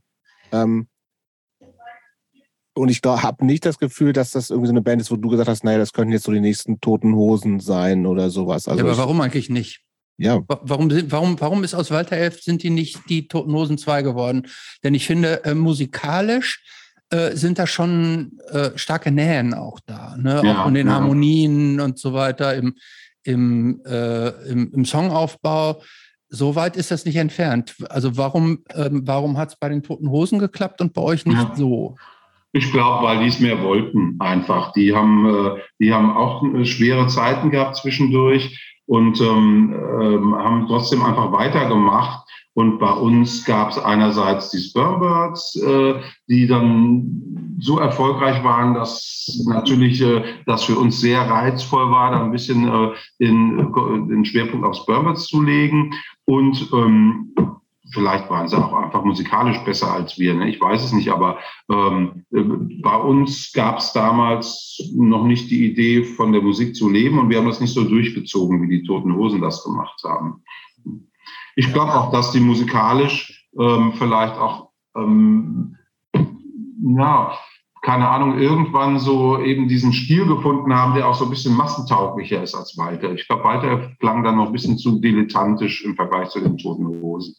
Ähm, 0.52 0.88
und 2.80 2.90
ich 2.90 3.02
habe 3.04 3.46
nicht 3.46 3.66
das 3.66 3.78
Gefühl, 3.78 4.14
dass 4.14 4.32
das 4.32 4.50
irgendwie 4.50 4.68
so 4.68 4.74
eine 4.74 4.82
Band 4.82 5.02
ist, 5.02 5.12
wo 5.12 5.18
du 5.18 5.30
gesagt 5.30 5.50
hast, 5.50 5.64
naja, 5.64 5.78
das 5.78 5.92
könnten 5.92 6.14
jetzt 6.14 6.24
so 6.24 6.32
die 6.32 6.40
nächsten 6.40 6.80
Toten 6.80 7.14
Hosen 7.14 7.60
sein 7.60 8.06
oder 8.06 8.30
sowas. 8.30 8.68
Also 8.68 8.80
ja, 8.80 8.90
aber 8.90 8.98
warum 8.98 9.20
eigentlich 9.20 9.50
nicht? 9.50 9.82
Ja. 10.18 10.42
Warum, 10.48 10.90
warum, 11.12 11.40
warum 11.40 11.64
ist 11.64 11.74
aus 11.74 11.92
Walter 11.92 12.16
Elf 12.16 12.42
sind 12.42 12.64
die 12.64 12.70
nicht 12.70 12.98
die 13.10 13.28
Toten 13.28 13.54
Hosen 13.54 13.78
2 13.78 14.02
geworden? 14.02 14.48
Denn 14.84 14.94
ich 14.94 15.06
finde, 15.06 15.44
äh, 15.44 15.56
musikalisch 15.56 16.64
äh, 17.10 17.36
sind 17.36 17.60
da 17.60 17.68
schon 17.68 18.40
äh, 18.50 18.72
starke 18.76 19.12
Nähen 19.12 19.54
auch 19.54 19.80
da. 19.86 20.16
Ne? 20.18 20.42
Ja, 20.44 20.64
auch 20.64 20.68
in 20.68 20.74
den 20.74 20.88
ja. 20.88 20.94
Harmonien 20.94 21.80
und 21.82 22.00
so 22.00 22.14
weiter, 22.14 22.56
im, 22.56 22.76
im, 23.24 23.82
äh, 23.86 24.30
im, 24.50 24.72
im 24.74 24.86
Songaufbau. 24.86 25.82
So 26.30 26.56
weit 26.56 26.78
ist 26.78 26.92
das 26.92 27.06
nicht 27.06 27.18
entfernt. 27.18 27.76
Also 27.90 28.16
warum, 28.16 28.64
ähm, 28.74 29.02
warum 29.06 29.38
hat 29.38 29.50
es 29.50 29.56
bei 29.58 29.68
den 29.68 29.84
Toten 29.84 30.10
Hosen 30.10 30.40
geklappt 30.40 30.80
und 30.80 30.94
bei 30.94 31.02
euch 31.02 31.26
nicht 31.26 31.38
ja. 31.38 31.56
so? 31.56 31.96
Ich 32.52 32.72
glaube, 32.72 33.06
weil 33.06 33.20
die 33.20 33.28
es 33.28 33.40
mehr 33.40 33.62
wollten 33.62 34.16
einfach. 34.20 34.74
Die 34.74 34.96
haben, 34.96 35.26
äh, 35.28 35.62
die 35.80 35.94
haben 35.94 36.16
auch 36.16 36.44
äh, 36.44 36.66
schwere 36.66 37.08
Zeiten 37.08 37.52
gehabt 37.52 37.76
zwischendurch 37.76 38.60
und 38.88 39.22
ähm, 39.22 39.76
ähm, 40.02 40.36
haben 40.36 40.66
trotzdem 40.68 41.04
einfach 41.04 41.32
weitergemacht. 41.32 42.28
Und 42.56 42.80
bei 42.80 42.92
uns 42.92 43.46
gab 43.46 43.70
es 43.70 43.78
einerseits 43.78 44.50
die 44.50 44.58
Spermbirds, 44.58 45.56
äh, 45.62 46.02
die 46.28 46.48
dann 46.48 47.56
so 47.60 47.78
erfolgreich 47.78 48.44
waren, 48.44 48.74
dass 48.74 49.44
natürlich 49.48 50.02
äh, 50.02 50.24
das 50.48 50.64
für 50.64 50.78
uns 50.78 51.00
sehr 51.00 51.22
reizvoll 51.22 51.92
war, 51.92 52.12
da 52.12 52.24
ein 52.24 52.32
bisschen 52.32 52.68
äh, 52.68 52.90
den, 53.20 53.60
äh, 53.60 54.08
den 54.10 54.26
Schwerpunkt 54.26 54.66
auf 54.66 54.76
Spermbirds 54.76 55.28
zu 55.28 55.42
legen. 55.42 55.94
Und 56.26 56.70
ähm, 56.74 57.32
vielleicht 57.92 58.30
waren 58.30 58.48
sie 58.48 58.58
auch 58.58 58.74
einfach 58.74 59.04
musikalisch 59.04 59.60
besser 59.60 59.92
als 59.92 60.18
wir. 60.18 60.34
Ne? 60.34 60.50
Ich 60.50 60.62
weiß 60.62 60.84
es 60.84 60.94
nicht, 60.94 61.12
aber 61.12 61.40
ähm, 61.72 62.26
äh, 62.32 62.44
bei 62.82 62.96
uns 62.96 63.52
gab 63.54 63.80
es 63.80 63.94
damals 63.94 64.80
noch 64.96 65.24
nicht 65.24 65.50
die 65.50 65.72
Idee, 65.72 66.04
von 66.04 66.32
der 66.32 66.42
Musik 66.42 66.76
zu 66.76 66.90
leben 66.90 67.20
und 67.20 67.30
wir 67.30 67.38
haben 67.38 67.48
das 67.48 67.62
nicht 67.62 67.74
so 67.74 67.84
durchgezogen, 67.84 68.62
wie 68.62 68.80
die 68.80 68.84
Toten 68.84 69.16
Hosen 69.16 69.42
das 69.42 69.64
gemacht 69.64 70.02
haben. 70.04 70.44
Ich 71.56 71.72
glaube 71.74 71.94
auch, 71.94 72.12
dass 72.12 72.32
die 72.32 72.40
musikalisch 72.40 73.48
ähm, 73.60 73.94
vielleicht 73.98 74.38
auch, 74.38 74.70
ähm, 74.96 75.76
ja, 76.98 77.38
keine 77.82 78.10
Ahnung, 78.10 78.38
irgendwann 78.38 79.00
so 79.00 79.40
eben 79.40 79.68
diesen 79.68 79.94
Stil 79.94 80.26
gefunden 80.26 80.74
haben, 80.74 80.96
der 80.96 81.08
auch 81.08 81.16
so 81.16 81.26
ein 81.26 81.30
bisschen 81.30 81.56
massentauglicher 81.56 82.44
ist 82.44 82.54
als 82.54 82.78
Walter. 82.78 83.14
Ich 83.14 83.28
glaube, 83.28 83.46
Walter 83.46 83.92
klang 84.00 84.24
dann 84.24 84.36
noch 84.36 84.48
ein 84.48 84.52
bisschen 84.52 84.78
zu 84.78 85.00
dilettantisch 85.00 85.84
im 85.86 85.96
Vergleich 85.96 86.30
zu 86.30 86.42
den 86.42 86.58
Toten 86.58 86.88
Hosen. 87.02 87.36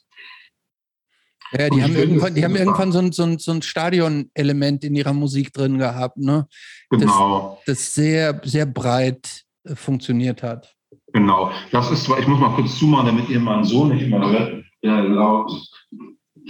Ja, 1.53 1.69
die 1.69 1.83
haben 1.83 1.97
irgendwann, 1.97 2.35
die 2.35 2.45
haben 2.45 2.57
irgendwann 2.57 2.93
so 2.93 2.99
ein, 3.01 3.13
so 3.13 3.25
ein, 3.25 3.39
so 3.39 3.53
ein 3.53 3.63
Stadion-Element 3.63 4.85
in 4.85 4.95
ihrer 4.95 5.13
Musik 5.13 5.53
drin 5.53 5.79
gehabt, 5.79 6.17
ne? 6.17 6.47
Genau. 6.91 7.61
Das, 7.67 7.79
das 7.79 7.95
sehr, 7.95 8.41
sehr 8.45 8.67
breit 8.67 9.45
äh, 9.65 9.75
funktioniert 9.75 10.43
hat. 10.43 10.75
Genau. 11.13 11.51
Das 11.73 11.91
ist 11.91 12.05
zwar, 12.05 12.19
ich 12.21 12.27
muss 12.27 12.39
mal 12.39 12.55
kurz 12.55 12.79
zumachen, 12.79 13.07
damit 13.07 13.29
ihr 13.29 13.41
meinen 13.41 13.65
Sohn 13.65 13.89
nicht 13.95 14.09
mehr 14.09 14.21
hört, 14.21 14.65
der 14.83 15.03
laut, 15.03 15.51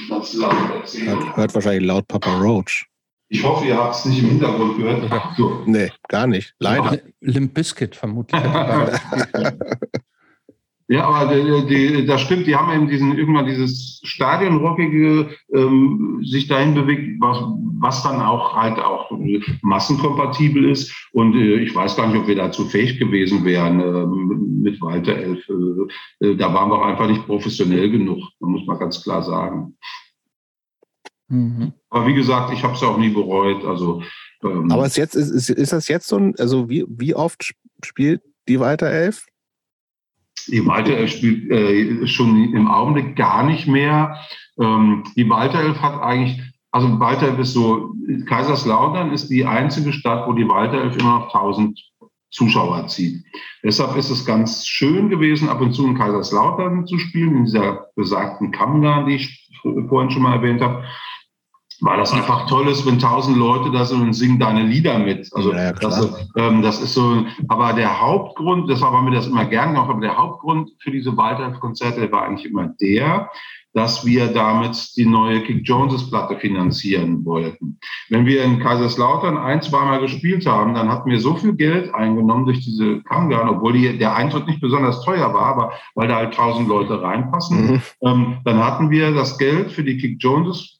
das 0.09 0.35
laut 0.35 0.55
erzählt. 0.75 1.07
Hört, 1.07 1.37
hört 1.37 1.55
wahrscheinlich 1.55 1.87
laut 1.87 2.07
Papa 2.07 2.39
Roach. 2.39 2.87
Ich 3.33 3.45
hoffe, 3.45 3.67
ihr 3.67 3.77
habt 3.77 3.95
es 3.95 4.05
nicht 4.07 4.23
im 4.23 4.29
Hintergrund 4.31 4.77
gehört. 4.77 5.11
So. 5.37 5.63
Nee, 5.67 5.91
gar 6.09 6.27
nicht. 6.27 6.53
Leider. 6.59 6.99
Limp 7.21 7.55
Bizkit 7.55 7.95
vermutlich. 7.95 8.43
Ja, 10.91 11.05
aber 11.05 11.33
die, 11.33 11.67
die, 11.67 12.05
das 12.05 12.21
stimmt, 12.21 12.49
die 12.49 12.57
haben 12.57 12.73
eben 12.73 12.89
diesen, 12.89 13.17
irgendwann 13.17 13.47
dieses 13.47 14.01
Stadionrockige 14.03 15.31
ähm, 15.55 16.21
sich 16.25 16.49
dahin 16.49 16.75
bewegt, 16.75 17.21
was, 17.21 17.39
was 17.79 18.03
dann 18.03 18.21
auch 18.21 18.57
halt 18.57 18.77
auch 18.81 19.09
massenkompatibel 19.63 20.69
ist. 20.69 20.93
Und 21.13 21.37
äh, 21.37 21.61
ich 21.61 21.73
weiß 21.73 21.95
gar 21.95 22.09
nicht, 22.09 22.21
ob 22.21 22.27
wir 22.27 22.35
dazu 22.35 22.65
fähig 22.65 22.99
gewesen 22.99 23.45
wären 23.45 23.79
äh, 23.79 24.05
mit 24.05 24.83
Walter 24.83 25.15
Elf. 25.15 25.49
Äh, 26.19 26.35
da 26.35 26.53
waren 26.53 26.71
wir 26.71 26.81
auch 26.81 26.87
einfach 26.87 27.07
nicht 27.07 27.25
professionell 27.25 27.89
genug, 27.89 28.25
muss 28.41 28.67
man 28.67 28.81
ganz 28.81 29.01
klar 29.05 29.23
sagen. 29.23 29.77
Mhm. 31.29 31.73
Aber 31.91 32.09
wie 32.09 32.15
gesagt, 32.15 32.53
ich 32.53 32.65
habe 32.65 32.75
es 32.75 32.83
auch 32.83 32.99
nie 32.99 33.11
bereut. 33.11 33.65
Also, 33.65 34.03
ähm, 34.43 34.69
Aber 34.73 34.87
ist, 34.87 34.97
jetzt, 34.97 35.15
ist, 35.15 35.31
ist, 35.31 35.51
ist 35.51 35.73
das 35.73 35.87
jetzt 35.87 36.09
so 36.09 36.17
ein, 36.17 36.35
also 36.37 36.69
wie, 36.69 36.85
wie 36.89 37.15
oft 37.15 37.53
spielt 37.85 38.23
die 38.49 38.59
Walter 38.59 38.89
Elf? 38.91 39.30
Die 40.51 40.67
Walter 40.67 41.07
spielt 41.09 41.51
äh, 41.51 42.07
schon 42.07 42.53
im 42.55 42.69
Augenblick 42.69 43.17
gar 43.17 43.45
nicht 43.45 43.67
mehr. 43.67 44.17
Ähm, 44.61 45.05
die 45.17 45.29
Walter 45.29 45.61
Elf 45.61 45.81
hat 45.81 46.01
eigentlich, 46.03 46.41
also 46.71 46.99
Walter 46.99 47.29
Elf 47.29 47.39
ist 47.39 47.53
so, 47.53 47.95
Kaiserslautern 48.27 49.13
ist 49.13 49.29
die 49.29 49.45
einzige 49.45 49.93
Stadt, 49.93 50.27
wo 50.29 50.33
die 50.33 50.49
Walter 50.49 50.83
Elf 50.83 50.97
immer 50.97 51.21
noch 51.21 51.35
1000 51.35 51.79
Zuschauer 52.31 52.87
zieht. 52.87 53.25
Deshalb 53.65 53.97
ist 53.97 54.11
es 54.11 54.25
ganz 54.25 54.67
schön 54.67 55.09
gewesen, 55.09 55.49
ab 55.49 55.61
und 55.61 55.73
zu 55.73 55.87
in 55.87 55.97
Kaiserslautern 55.97 56.87
zu 56.87 56.99
spielen, 56.99 57.39
in 57.39 57.45
dieser 57.45 57.87
besagten 57.97 58.53
Kammgarn, 58.53 59.07
die 59.07 59.17
ich 59.17 59.51
vorhin 59.89 60.11
schon 60.11 60.23
mal 60.23 60.37
erwähnt 60.37 60.63
habe 60.63 60.85
weil 61.81 61.99
das 61.99 62.13
einfach 62.13 62.47
toll 62.47 62.69
ist, 62.69 62.87
wenn 62.87 62.99
tausend 62.99 63.37
Leute 63.37 63.71
da 63.71 63.85
sind 63.85 64.03
und 64.03 64.13
singen 64.13 64.39
deine 64.39 64.63
Lieder 64.63 64.99
mit. 64.99 65.29
Also 65.33 65.53
ja, 65.53 65.73
das, 65.73 66.29
ähm, 66.37 66.63
das, 66.63 66.81
ist 66.81 66.95
so, 66.95 67.25
aber 67.49 67.73
der 67.73 68.01
Hauptgrund, 68.01 68.69
deshalb 68.69 68.93
haben 68.93 69.07
wir 69.07 69.15
das 69.15 69.27
immer 69.27 69.45
gern 69.47 69.75
gemacht, 69.75 69.91
aber 69.91 70.01
der 70.01 70.17
Hauptgrund 70.17 70.71
für 70.81 70.91
diese 70.91 71.17
Waldorf-Konzerte 71.17 72.11
war 72.13 72.25
eigentlich 72.25 72.47
immer 72.47 72.69
der, 72.81 73.31
dass 73.73 74.05
wir 74.05 74.29
damit 74.29 74.97
die 74.97 75.07
neue 75.07 75.43
Kick 75.43 75.67
Joneses 75.67 76.11
Platte 76.11 76.37
finanzieren 76.39 77.25
wollten. 77.25 77.79
Wenn 78.09 78.27
wir 78.27 78.43
in 78.43 78.59
Kaiserslautern 78.59 79.39
ein, 79.39 79.63
zweimal 79.63 80.01
gespielt 80.01 80.45
haben, 80.47 80.75
dann 80.75 80.91
hatten 80.91 81.09
wir 81.09 81.21
so 81.21 81.37
viel 81.37 81.55
Geld 81.55 81.95
eingenommen 81.95 82.47
durch 82.47 82.65
diese 82.65 83.01
Kangan, 83.03 83.49
obwohl 83.49 83.75
die, 83.75 83.97
der 83.97 84.17
Eintritt 84.17 84.47
nicht 84.47 84.61
besonders 84.61 85.05
teuer 85.05 85.33
war, 85.33 85.47
aber 85.47 85.73
weil 85.95 86.09
da 86.09 86.17
halt 86.17 86.35
tausend 86.35 86.69
Leute 86.69 87.01
reinpassen, 87.01 87.67
mhm. 87.67 87.83
ähm, 88.03 88.37
dann 88.45 88.59
hatten 88.59 88.91
wir 88.91 89.13
das 89.13 89.39
Geld 89.39 89.71
für 89.71 89.85
die 89.85 89.99
Kick 89.99 90.17
Joneses 90.21 90.80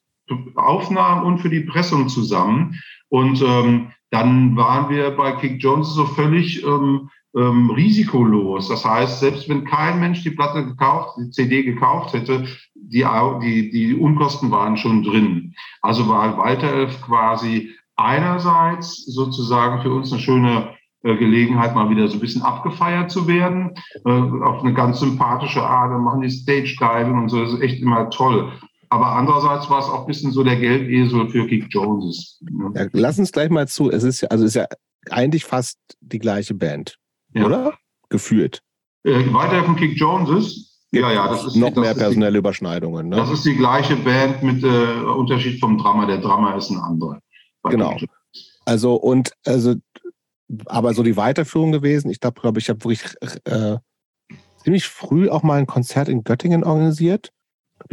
Aufnahmen 0.57 1.25
und 1.25 1.39
für 1.39 1.51
die 1.51 1.61
Pressung 1.61 2.09
zusammen. 2.09 2.81
Und 3.09 3.43
ähm, 3.43 3.93
dann 4.11 4.57
waren 4.57 4.91
wir 4.91 5.11
bei 5.11 5.33
Kick 5.33 5.63
Jones 5.63 5.95
so 5.95 6.05
völlig 6.05 6.65
ähm, 6.65 7.11
ähm, 7.37 7.71
risikolos. 7.71 8.69
Das 8.69 8.85
heißt, 8.85 9.21
selbst 9.21 9.49
wenn 9.49 9.65
kein 9.65 10.01
Mensch 10.01 10.23
die 10.23 10.31
Platte 10.31 10.65
gekauft, 10.65 11.17
die 11.19 11.31
CD 11.31 11.63
gekauft 11.63 12.13
hätte, 12.13 12.47
die, 12.75 13.05
die, 13.43 13.71
die 13.71 13.95
Unkosten 13.95 14.51
waren 14.51 14.77
schon 14.77 15.03
drin. 15.03 15.55
Also 15.81 16.09
war 16.09 16.39
Walter 16.39 16.73
Elf 16.73 17.01
quasi 17.03 17.71
einerseits 17.97 19.05
sozusagen 19.07 19.83
für 19.83 19.93
uns 19.93 20.13
eine 20.13 20.21
schöne 20.21 20.75
äh, 21.03 21.17
Gelegenheit, 21.17 21.75
mal 21.75 21.91
wieder 21.91 22.09
so 22.09 22.15
ein 22.15 22.21
bisschen 22.21 22.43
abgefeiert 22.43 23.11
zu 23.11 23.29
werden, 23.29 23.75
äh, 24.05 24.11
auf 24.11 24.63
eine 24.63 24.75
ganz 24.75 25.01
sympathische 25.01 25.63
Art. 25.63 25.91
Wir 25.91 25.99
machen 25.99 26.23
die 26.23 26.31
Stage 26.31 26.77
Diving 26.79 27.19
und 27.19 27.29
so, 27.29 27.43
das 27.43 27.55
ist 27.55 27.63
echt 27.63 27.81
immer 27.81 28.11
toll. 28.11 28.53
Aber 28.93 29.13
andererseits 29.13 29.71
war 29.71 29.79
es 29.79 29.85
auch 29.87 30.01
ein 30.01 30.07
bisschen 30.07 30.33
so 30.33 30.43
der 30.43 30.57
Geldesel 30.57 31.29
für 31.31 31.47
Kick 31.47 31.67
Joneses. 31.71 32.41
Ne? 32.41 32.73
Ja, 32.75 32.87
lass 32.93 33.21
uns 33.21 33.31
gleich 33.31 33.49
mal 33.49 33.69
zu. 33.69 33.89
Es 33.89 34.03
ist 34.03 34.23
ja, 34.23 34.29
also 34.29 34.45
ist 34.45 34.57
ja 34.57 34.67
eigentlich 35.11 35.45
fast 35.45 35.79
die 36.01 36.19
gleiche 36.19 36.55
Band, 36.55 36.99
ja. 37.33 37.47
oder? 37.47 37.75
Gefühlt. 38.09 38.63
Äh, 39.05 39.33
weiter 39.33 39.63
von 39.65 39.77
Kick 39.77 39.97
Joneses. 39.97 40.87
Ja, 40.91 41.13
ja, 41.13 41.29
das 41.29 41.45
ist 41.45 41.55
noch 41.55 41.69
das 41.69 41.79
mehr 41.79 41.95
personelle 41.95 42.33
die, 42.33 42.39
Überschneidungen. 42.39 43.11
Ne? 43.11 43.17
Das 43.17 43.31
ist 43.31 43.45
die 43.45 43.55
gleiche 43.55 43.95
Band 43.95 44.43
mit 44.43 44.65
äh, 44.65 45.03
Unterschied 45.05 45.61
vom 45.61 45.79
Drama. 45.79 46.07
Der 46.07 46.19
Drama 46.19 46.57
ist 46.57 46.71
ein 46.71 46.79
anderer. 46.79 47.21
Genau. 47.63 47.97
Also 48.65 48.97
und 48.97 49.33
also, 49.47 49.77
aber 50.67 50.95
so 50.95 51.05
die 51.05 51.17
Weiterführung 51.17 51.71
gewesen. 51.71 52.11
Ich 52.11 52.19
glaube, 52.19 52.41
glaube 52.41 52.59
ich, 52.59 52.69
habe 52.69 52.85
wirklich 52.85 53.05
äh, 53.45 53.77
ziemlich 54.65 54.89
früh 54.89 55.29
auch 55.29 55.45
mal 55.45 55.61
ein 55.61 55.69
Konzert 55.69 56.09
in 56.09 56.25
Göttingen 56.25 56.65
organisiert 56.65 57.31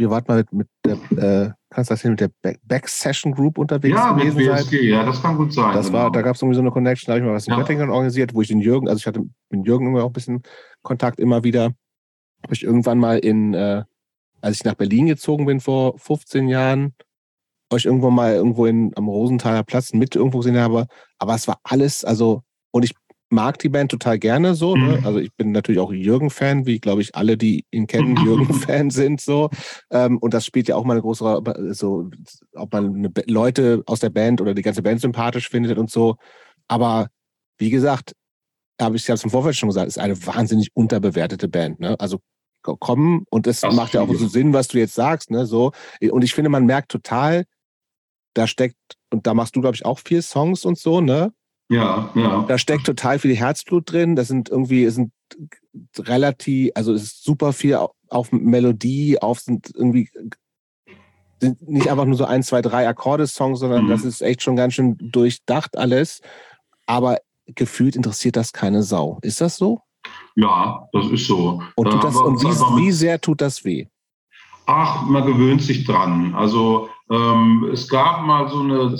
ihr 0.00 0.10
wart 0.10 0.28
mal 0.28 0.38
mit, 0.38 0.52
mit 0.52 0.68
der, 0.84 0.94
äh, 0.94 1.50
kannst 1.70 1.90
du 1.90 1.94
das 1.94 2.02
hin, 2.02 2.12
mit 2.12 2.20
der 2.20 2.30
Back-Session 2.62 3.32
Group 3.32 3.58
unterwegs 3.58 3.96
ja, 3.96 4.12
gewesen 4.12 4.36
mit 4.36 4.46
BSG, 4.46 4.70
seid? 4.70 4.82
Ja, 4.82 5.04
das 5.04 5.22
kann 5.22 5.36
gut 5.36 5.52
sein. 5.52 5.74
Das 5.74 5.86
genau. 5.86 5.98
war, 5.98 6.12
da 6.12 6.22
gab 6.22 6.36
es 6.36 6.42
irgendwie 6.42 6.56
so 6.56 6.60
eine 6.60 6.70
Connection, 6.70 7.06
da 7.06 7.12
habe 7.14 7.20
ich 7.20 7.26
mal 7.26 7.34
was 7.34 7.46
in 7.46 7.52
ja. 7.52 7.58
Göttingen 7.58 7.90
organisiert, 7.90 8.34
wo 8.34 8.42
ich 8.42 8.48
den 8.48 8.60
Jürgen, 8.60 8.88
also 8.88 8.98
ich 8.98 9.06
hatte 9.06 9.24
mit 9.50 9.66
Jürgen 9.66 9.86
immer 9.86 10.04
auch 10.04 10.08
ein 10.10 10.12
bisschen 10.12 10.42
Kontakt 10.82 11.20
immer 11.20 11.44
wieder. 11.44 11.72
Habe 12.42 12.54
ich 12.54 12.62
irgendwann 12.62 12.98
mal 12.98 13.18
in, 13.18 13.54
äh, 13.54 13.82
als 14.40 14.56
ich 14.56 14.64
nach 14.64 14.74
Berlin 14.74 15.06
gezogen 15.06 15.46
bin 15.46 15.60
vor 15.60 15.98
15 15.98 16.48
Jahren, 16.48 16.94
euch 17.70 17.84
irgendwo 17.84 18.10
mal 18.10 18.34
irgendwo 18.34 18.66
in, 18.66 18.92
am 18.96 19.08
Rosenthaler 19.08 19.64
Platz 19.64 19.92
mit 19.92 20.16
irgendwo 20.16 20.38
gesehen 20.38 20.58
habe. 20.58 20.86
Aber 21.18 21.34
es 21.34 21.48
war 21.48 21.58
alles, 21.64 22.04
also, 22.04 22.42
und 22.70 22.84
ich 22.84 22.94
mag 23.30 23.58
die 23.58 23.68
Band 23.68 23.90
total 23.90 24.18
gerne 24.18 24.54
so. 24.54 24.76
Ne? 24.76 24.98
Mhm. 24.98 25.06
Also 25.06 25.18
ich 25.18 25.32
bin 25.34 25.52
natürlich 25.52 25.80
auch 25.80 25.92
Jürgen-Fan, 25.92 26.66
wie 26.66 26.78
glaube 26.78 27.02
ich 27.02 27.14
alle, 27.14 27.36
die 27.36 27.64
ihn 27.70 27.86
kennen, 27.86 28.16
Jürgen-Fan 28.24 28.90
sind 28.90 29.20
so. 29.20 29.50
Ähm, 29.90 30.18
und 30.18 30.34
das 30.34 30.46
spielt 30.46 30.68
ja 30.68 30.76
auch 30.76 30.84
mal 30.84 30.94
eine 30.94 31.02
große 31.02 31.24
Rolle, 31.24 31.74
so, 31.74 32.10
ob 32.54 32.72
man 32.72 33.12
Leute 33.26 33.82
aus 33.86 34.00
der 34.00 34.10
Band 34.10 34.40
oder 34.40 34.54
die 34.54 34.62
ganze 34.62 34.82
Band 34.82 35.00
sympathisch 35.00 35.48
findet 35.48 35.78
und 35.78 35.90
so. 35.90 36.16
Aber 36.68 37.08
wie 37.58 37.70
gesagt, 37.70 38.12
habe 38.80 38.96
ich 38.96 39.06
ja 39.06 39.16
im 39.22 39.30
Vorfeld 39.30 39.56
schon 39.56 39.68
gesagt, 39.68 39.88
ist 39.88 39.98
eine 39.98 40.26
wahnsinnig 40.26 40.70
unterbewertete 40.74 41.48
Band. 41.48 41.80
Ne? 41.80 41.98
Also 41.98 42.20
kommen 42.62 43.24
und 43.30 43.46
das, 43.46 43.60
das 43.60 43.74
macht 43.74 43.94
ja 43.94 44.02
auch 44.02 44.14
so 44.14 44.28
Sinn, 44.28 44.52
was 44.52 44.68
du 44.68 44.78
jetzt 44.78 44.94
sagst. 44.94 45.30
Ne? 45.30 45.46
So 45.46 45.72
und 46.10 46.22
ich 46.22 46.34
finde, 46.34 46.50
man 46.50 46.66
merkt 46.66 46.90
total, 46.90 47.44
da 48.34 48.46
steckt 48.46 48.76
und 49.10 49.26
da 49.26 49.34
machst 49.34 49.56
du 49.56 49.60
glaube 49.60 49.74
ich 49.74 49.84
auch 49.84 49.98
vier 49.98 50.22
Songs 50.22 50.64
und 50.64 50.78
so, 50.78 51.00
ne? 51.00 51.32
Ja, 51.68 52.10
ja. 52.14 52.44
Da 52.48 52.58
steckt 52.58 52.86
total 52.86 53.18
viel 53.18 53.36
Herzblut 53.36 53.92
drin. 53.92 54.16
Das 54.16 54.28
sind 54.28 54.48
irgendwie, 54.48 54.88
sind 54.88 55.12
relativ, 55.98 56.72
also 56.74 56.92
es 56.92 57.02
ist 57.02 57.24
super 57.24 57.52
viel 57.52 57.78
auf 58.08 58.32
Melodie, 58.32 59.20
auf 59.20 59.40
sind 59.40 59.70
irgendwie 59.74 60.08
sind 61.40 61.68
nicht 61.68 61.88
einfach 61.88 62.04
nur 62.04 62.16
so 62.16 62.24
ein, 62.24 62.42
zwei, 62.42 62.62
drei 62.62 62.88
Akkorde-Songs, 62.88 63.60
sondern 63.60 63.84
mhm. 63.84 63.88
das 63.88 64.04
ist 64.04 64.22
echt 64.22 64.42
schon 64.42 64.56
ganz 64.56 64.74
schön 64.74 64.96
durchdacht 64.98 65.76
alles. 65.76 66.20
Aber 66.86 67.18
gefühlt 67.46 67.96
interessiert 67.96 68.36
das 68.36 68.52
keine 68.52 68.82
Sau. 68.82 69.18
Ist 69.22 69.40
das 69.40 69.56
so? 69.56 69.82
Ja, 70.36 70.88
das 70.92 71.06
ist 71.10 71.26
so. 71.26 71.62
Und, 71.76 71.90
tut 71.90 72.02
das, 72.02 72.16
und 72.16 72.42
wie, 72.42 72.82
wie 72.82 72.92
sehr 72.92 73.20
tut 73.20 73.40
das 73.40 73.64
weh? 73.64 73.86
Ach, 74.66 75.02
man 75.06 75.24
gewöhnt 75.26 75.62
sich 75.62 75.84
dran. 75.84 76.34
Also 76.34 76.88
ähm, 77.10 77.70
es 77.72 77.88
gab 77.88 78.26
mal 78.26 78.48
so 78.48 78.60
eine, 78.60 78.96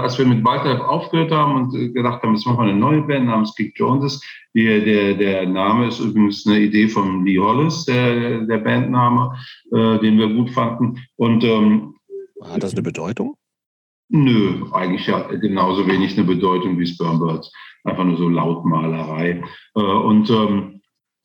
als 0.00 0.18
wir 0.18 0.26
mit 0.26 0.44
Walter 0.44 0.88
aufgehört 0.88 1.30
haben 1.30 1.56
und 1.56 1.94
gedacht 1.94 2.22
haben, 2.22 2.34
jetzt 2.34 2.46
machen 2.46 2.58
wir 2.58 2.70
eine 2.70 2.78
neue 2.78 3.02
Band 3.02 3.26
namens 3.26 3.54
Kick 3.54 3.78
Joneses. 3.78 4.22
Der, 4.54 4.80
der, 4.80 5.14
der 5.14 5.46
Name 5.46 5.88
ist 5.88 6.00
übrigens 6.00 6.46
eine 6.46 6.60
Idee 6.60 6.88
von 6.88 7.24
Lee 7.24 7.38
Hollis, 7.38 7.84
der, 7.84 8.40
der 8.40 8.58
Bandname, 8.58 9.36
äh, 9.72 9.98
den 9.98 10.18
wir 10.18 10.28
gut 10.28 10.50
fanden. 10.50 10.98
Und 11.16 11.44
ähm, 11.44 11.94
hat 12.42 12.62
das 12.62 12.72
eine 12.72 12.82
Bedeutung? 12.82 13.36
Nö, 14.08 14.64
eigentlich 14.72 15.06
ja 15.06 15.20
genauso 15.20 15.86
wenig 15.86 16.16
eine 16.16 16.26
Bedeutung 16.26 16.78
wie 16.78 16.86
Spermbirds. 16.86 17.52
Einfach 17.84 18.04
nur 18.04 18.16
so 18.16 18.28
Lautmalerei. 18.28 19.42
Äh, 19.76 19.80
und 19.80 20.30
ähm, 20.30 20.79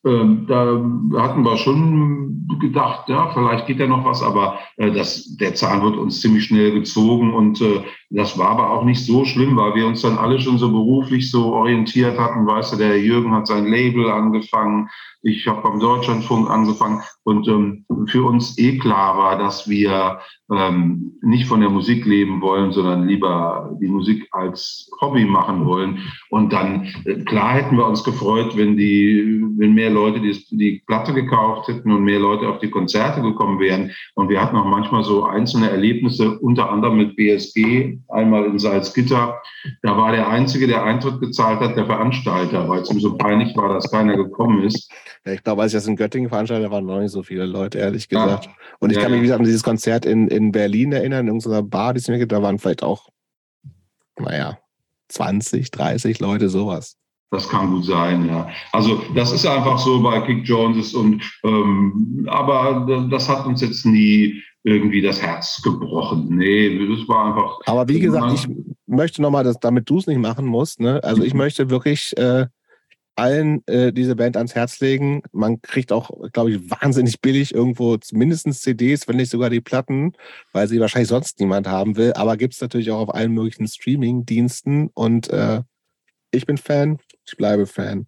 ähm, 0.06 0.46
da 0.48 1.22
hatten 1.22 1.44
wir 1.44 1.58
schon 1.58 2.48
gedacht, 2.60 3.10
ja, 3.10 3.32
vielleicht 3.34 3.66
geht 3.68 3.80
ja 3.80 3.88
noch 3.88 4.06
was, 4.06 4.22
aber 4.22 4.60
äh, 4.78 4.92
das, 4.92 5.36
der 5.38 5.56
Zahn 5.56 5.82
wird 5.82 5.98
uns 5.98 6.22
ziemlich 6.22 6.46
schnell 6.46 6.72
gezogen 6.72 7.34
und 7.34 7.60
äh, 7.62 7.84
das 8.10 8.38
war 8.38 8.50
aber 8.50 8.72
auch 8.72 8.86
nicht 8.86 9.06
so 9.06 9.26
schlimm, 9.26 9.58
weil 9.58 9.76
wir 9.76 9.88
uns 9.88 10.02
dann 10.02 10.18
alle 10.18 10.40
schon 10.40 10.58
so 10.58 10.72
beruflich 10.72 11.32
so 11.32 11.54
orientiert 11.54 12.20
hatten. 12.20 12.46
Weißt 12.46 12.74
du, 12.74 12.78
der 12.78 13.02
Jürgen 13.02 13.32
hat 13.32 13.48
sein 13.48 13.66
Label 13.66 14.10
angefangen, 14.10 14.90
ich 15.28 15.48
habe 15.48 15.64
beim 15.64 15.80
Deutschlandfunk 15.80 16.48
angefangen 16.52 17.02
und 17.24 17.48
ähm, 17.48 17.84
für 18.08 18.24
uns 18.24 18.60
eh 18.60 18.78
klar 18.78 19.18
war, 19.18 19.40
dass 19.40 19.68
wir 19.68 20.20
ähm, 20.52 21.14
nicht 21.24 21.48
von 21.48 21.62
der 21.62 21.72
Musik 21.72 22.06
leben 22.06 22.42
wollen, 22.42 22.72
sondern 22.72 23.08
lieber 23.08 23.76
die 23.82 23.88
Musik 23.88 24.28
als 24.32 24.88
Hobby 25.02 25.26
machen 25.26 25.66
wollen. 25.66 25.98
Und 26.30 26.54
dann, 26.54 26.94
äh, 27.06 27.24
klar 27.24 27.54
hätten 27.54 27.76
wir 27.76 27.88
uns 27.88 28.04
gefreut, 28.04 28.56
wenn 28.56 28.78
die, 28.78 29.44
wenn 29.58 29.74
mehr 29.74 29.90
Leute 29.90 30.22
die, 30.22 30.46
die 30.52 30.84
Platte 30.86 31.12
gekauft 31.12 31.70
hätten 31.70 31.92
und 31.92 32.04
mehr 32.04 32.20
Leute 32.20 32.48
auf 32.48 32.60
die 32.60 32.70
Konzerte 32.70 33.24
gekommen 33.24 33.60
wären. 33.60 33.90
Und 34.14 34.30
wir 34.30 34.40
hatten 34.40 34.58
auch 34.58 34.66
manchmal 34.66 35.04
so 35.04 35.24
einzelne 35.24 35.72
Erlebnisse, 35.72 36.38
unter 36.40 36.70
anderem 36.70 36.98
mit 36.98 37.16
BSG, 37.16 37.95
einmal 38.10 38.46
in 38.46 38.60
Salzgitter. 38.60 39.42
Da 39.82 39.98
war 39.98 40.12
der 40.12 40.28
Einzige, 40.28 40.68
der 40.68 40.84
Eintritt 40.84 41.20
gezahlt 41.20 41.60
hat, 41.60 41.76
der 41.76 41.86
Veranstalter, 41.86 42.68
weil 42.68 42.82
es 42.82 42.92
ihm 42.92 43.00
so 43.00 43.18
peinlich 43.18 43.56
war, 43.56 43.74
dass 43.74 43.92
keiner 43.92 44.16
gekommen 44.16 44.64
ist. 44.64 44.92
Ja, 45.26 45.34
ich 45.34 45.44
glaube, 45.44 45.62
als 45.62 45.74
ich 45.74 45.78
das 45.78 45.88
in 45.88 45.96
Göttingen 45.96 46.30
veranstaltet 46.30 46.72
waren 46.72 46.86
noch 46.86 47.00
nicht 47.00 47.12
so 47.12 47.24
viele 47.24 47.46
Leute, 47.46 47.80
ehrlich 47.80 48.10
gesagt. 48.10 48.46
Ja. 48.46 48.52
Und 48.80 48.92
ich 48.92 48.98
ja, 48.98 49.04
kann 49.04 49.12
mich, 49.12 49.22
wie 49.22 49.26
gesagt, 49.26 49.40
an 49.40 49.46
dieses 49.46 49.64
Konzert 49.64 50.06
in, 50.06 50.28
in 50.28 50.52
Berlin 50.52 50.92
erinnern, 50.92 51.28
in 51.28 51.34
unserer 51.34 51.64
Bar, 51.64 51.94
die 51.94 52.00
es 52.00 52.08
mir 52.08 52.18
gibt, 52.18 52.32
da 52.32 52.42
waren 52.42 52.60
vielleicht 52.60 52.84
auch, 52.84 53.10
naja, 54.20 54.60
20, 55.10 55.72
30 55.72 56.20
Leute, 56.20 56.50
sowas. 56.50 56.98
Das 57.32 57.50
kann 57.50 57.72
gut 57.72 57.86
sein, 57.86 58.28
ja. 58.28 58.48
Also 58.72 59.02
das 59.14 59.32
ist 59.34 59.46
einfach 59.46 59.78
so 59.80 60.02
bei 60.02 60.22
Kick 60.22 60.48
Joneses 60.48 60.94
und 60.94 61.22
ähm, 61.44 62.26
aber 62.30 63.08
das 63.10 63.28
hat 63.28 63.46
uns 63.46 63.62
jetzt 63.62 63.86
nie 63.86 64.42
irgendwie 64.66 65.02
das 65.02 65.22
Herz 65.22 65.62
gebrochen. 65.62 66.28
Nee, 66.32 66.80
das 66.88 67.08
war 67.08 67.28
einfach. 67.28 67.60
Aber 67.68 67.88
wie 67.88 68.00
gesagt, 68.00 68.34
ich 68.34 68.48
möchte 68.88 69.22
nochmal, 69.22 69.56
damit 69.62 69.88
du 69.88 70.00
es 70.00 70.08
nicht 70.08 70.18
machen 70.18 70.48
musst, 70.48 70.80
ne? 70.80 71.04
Also 71.04 71.24
ich 71.24 71.34
mhm. 71.34 71.40
möchte 71.40 71.70
wirklich 71.70 72.18
äh, 72.18 72.48
allen 73.16 73.66
äh, 73.68 73.94
diese 73.94 74.16
Band 74.16 74.38
ans 74.38 74.56
Herz 74.56 74.80
legen. 74.80 75.22
Man 75.32 75.62
kriegt 75.62 75.92
auch, 75.92 76.10
glaube 76.34 76.52
ich, 76.52 76.72
wahnsinnig 76.72 77.22
billig 77.22 77.54
irgendwo 77.54 77.98
mindestens 78.12 78.62
CDs, 78.62 79.08
wenn 79.08 79.18
nicht 79.18 79.30
sogar 79.30 79.52
die 79.52 79.62
Platten, 79.62 80.14
weil 80.52 80.68
sie 80.68 80.80
wahrscheinlich 80.80 81.10
sonst 81.10 81.40
niemand 81.40 81.68
haben 81.68 81.96
will. 81.96 82.14
Aber 82.14 82.36
gibt 82.36 82.56
es 82.56 82.62
natürlich 82.62 82.90
auch 82.90 83.02
auf 83.02 83.14
allen 83.14 83.34
möglichen 83.34 83.68
Streaming-Diensten. 83.68 84.90
Und 84.96 85.30
äh, 85.30 85.62
ich 86.32 86.48
bin 86.48 86.58
Fan, 86.58 86.98
ich 87.24 87.38
bleibe 87.38 87.68
Fan. 87.68 88.08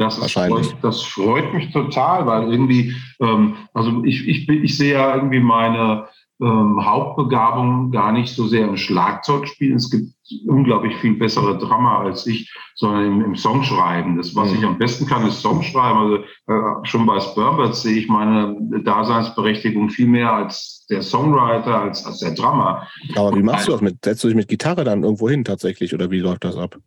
Das, 0.00 0.18
Wahrscheinlich. 0.18 0.68
Freut, 0.68 0.82
das 0.84 1.02
freut 1.02 1.52
mich 1.52 1.72
total, 1.72 2.24
weil 2.24 2.50
irgendwie, 2.50 2.96
ähm, 3.20 3.56
also 3.74 4.02
ich, 4.02 4.26
ich, 4.26 4.48
ich 4.48 4.74
sehe 4.78 4.94
ja 4.94 5.14
irgendwie 5.14 5.40
meine 5.40 6.08
ähm, 6.40 6.82
Hauptbegabung 6.82 7.90
gar 7.90 8.10
nicht 8.10 8.34
so 8.34 8.46
sehr 8.46 8.66
im 8.66 8.78
Schlagzeugspielen. 8.78 9.76
Es 9.76 9.90
gibt 9.90 10.14
unglaublich 10.46 10.96
viel 10.96 11.16
bessere 11.16 11.58
Drama 11.58 12.00
als 12.00 12.26
ich, 12.26 12.50
sondern 12.76 13.04
im, 13.04 13.24
im 13.26 13.36
Songschreiben. 13.36 14.16
Das, 14.16 14.34
was 14.34 14.50
mhm. 14.50 14.56
ich 14.56 14.64
am 14.64 14.78
besten 14.78 15.04
kann, 15.04 15.26
ist 15.26 15.42
Songschreiben. 15.42 15.98
Also 15.98 16.16
äh, 16.46 16.86
schon 16.86 17.04
bei 17.04 17.20
Spurbirds 17.20 17.82
sehe 17.82 17.98
ich 17.98 18.08
meine 18.08 18.56
Daseinsberechtigung 18.82 19.90
viel 19.90 20.06
mehr 20.06 20.32
als 20.32 20.86
der 20.88 21.02
Songwriter, 21.02 21.82
als, 21.82 22.06
als 22.06 22.20
der 22.20 22.30
Drummer. 22.30 22.86
Aber 23.16 23.36
wie 23.36 23.42
machst 23.42 23.68
du 23.68 23.72
das? 23.72 23.82
Mit, 23.82 24.02
setzt 24.02 24.24
du 24.24 24.28
dich 24.28 24.36
mit 24.36 24.48
Gitarre 24.48 24.84
dann 24.84 25.02
irgendwo 25.02 25.28
hin 25.28 25.44
tatsächlich 25.44 25.92
oder 25.92 26.10
wie 26.10 26.20
läuft 26.20 26.44
das 26.44 26.56
ab? 26.56 26.78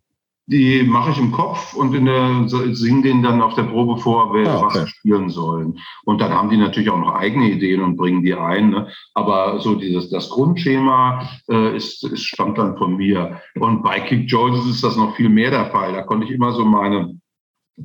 Die 0.46 0.84
mache 0.84 1.12
ich 1.12 1.20
im 1.20 1.32
Kopf 1.32 1.74
und 1.74 1.94
in 1.96 2.06
der, 2.06 2.48
singe 2.48 3.04
denen 3.04 3.24
dann 3.24 3.42
auf 3.42 3.56
der 3.56 3.64
Probe 3.64 3.98
vor, 3.98 4.34
wer 4.34 4.52
ah, 4.52 4.66
okay. 4.66 4.80
was 4.82 4.90
spielen 4.90 5.30
sollen. 5.30 5.80
Und 6.04 6.20
dann 6.20 6.34
haben 6.34 6.50
die 6.50 6.58
natürlich 6.58 6.90
auch 6.90 7.00
noch 7.00 7.16
eigene 7.16 7.50
Ideen 7.50 7.82
und 7.82 7.96
bringen 7.96 8.24
die 8.24 8.34
ein. 8.34 8.72
Ne? 8.72 8.88
Aber 9.14 9.60
so 9.62 9.76
dieses 9.76 10.10
das 10.10 10.30
Grundschema 10.30 11.30
äh, 11.50 11.76
ist, 11.76 12.04
ist 12.04 12.26
stammt 12.26 12.58
dann 12.58 12.78
von 12.78 12.98
mir. 12.98 13.42
Und 13.56 13.84
bei 13.84 14.02
Kick 14.02 14.30
Joyce 14.30 14.66
ist 14.70 14.84
das 14.84 14.98
noch 14.98 15.16
viel 15.16 15.30
mehr 15.30 15.52
der 15.52 15.72
Fall. 15.72 15.94
Da 15.94 16.02
konnte 16.02 16.26
ich 16.26 16.32
immer 16.32 16.52
so 16.52 16.66
meine 16.66 17.18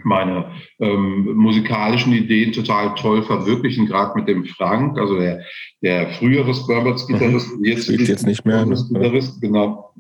meine 0.05 0.53
ähm, 0.81 1.35
musikalischen 1.35 2.13
Ideen 2.13 2.53
total 2.53 2.95
toll 2.95 3.23
verwirklichen, 3.23 3.87
gerade 3.87 4.13
mit 4.19 4.29
dem 4.29 4.45
Frank, 4.45 4.99
also 4.99 5.19
der, 5.19 5.41
der 5.83 6.11
frühere 6.11 6.53
Spurbirds-Gitarrist, 6.53 7.53
jetzt, 7.63 7.89
jetzt 7.89 8.27
nicht 8.27 8.45
mehr. 8.45 8.67
Ne? 8.67 8.77
Gitarrist, 8.93 9.41
genau 9.41 9.95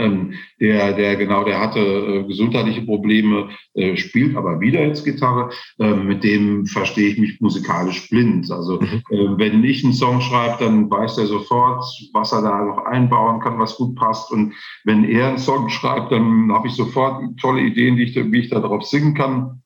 ähm, 0.00 0.34
der, 0.60 0.92
der 0.92 1.16
genau, 1.16 1.44
der 1.44 1.60
hatte 1.60 1.80
äh, 1.80 2.24
gesundheitliche 2.24 2.82
Probleme, 2.82 3.50
äh, 3.74 3.96
spielt 3.96 4.36
aber 4.36 4.60
wieder 4.60 4.84
jetzt 4.86 5.04
Gitarre. 5.04 5.50
Äh, 5.78 5.94
mit 5.94 6.24
dem 6.24 6.66
verstehe 6.66 7.08
ich 7.08 7.18
mich 7.18 7.40
musikalisch 7.40 8.08
blind. 8.08 8.50
Also 8.50 8.80
mhm. 8.80 9.02
äh, 9.10 9.38
wenn 9.38 9.64
ich 9.64 9.84
einen 9.84 9.92
Song 9.92 10.20
schreibe, 10.20 10.64
dann 10.64 10.90
weiß 10.90 11.18
er 11.18 11.26
sofort, 11.26 11.84
was 12.12 12.32
er 12.32 12.42
da 12.42 12.64
noch 12.64 12.84
einbauen 12.86 13.40
kann, 13.40 13.58
was 13.58 13.76
gut 13.76 13.94
passt. 13.96 14.30
Und 14.32 14.54
wenn 14.84 15.04
er 15.04 15.28
einen 15.28 15.38
Song 15.38 15.68
schreibt, 15.68 16.12
dann 16.12 16.50
habe 16.52 16.68
ich 16.68 16.74
sofort 16.74 17.22
tolle 17.40 17.62
Ideen, 17.62 17.96
die 17.96 18.04
ich, 18.04 18.16
wie 18.16 18.40
ich 18.40 18.50
da 18.50 18.60
drauf 18.60 18.84
singen 18.84 19.14
kann. 19.14 19.62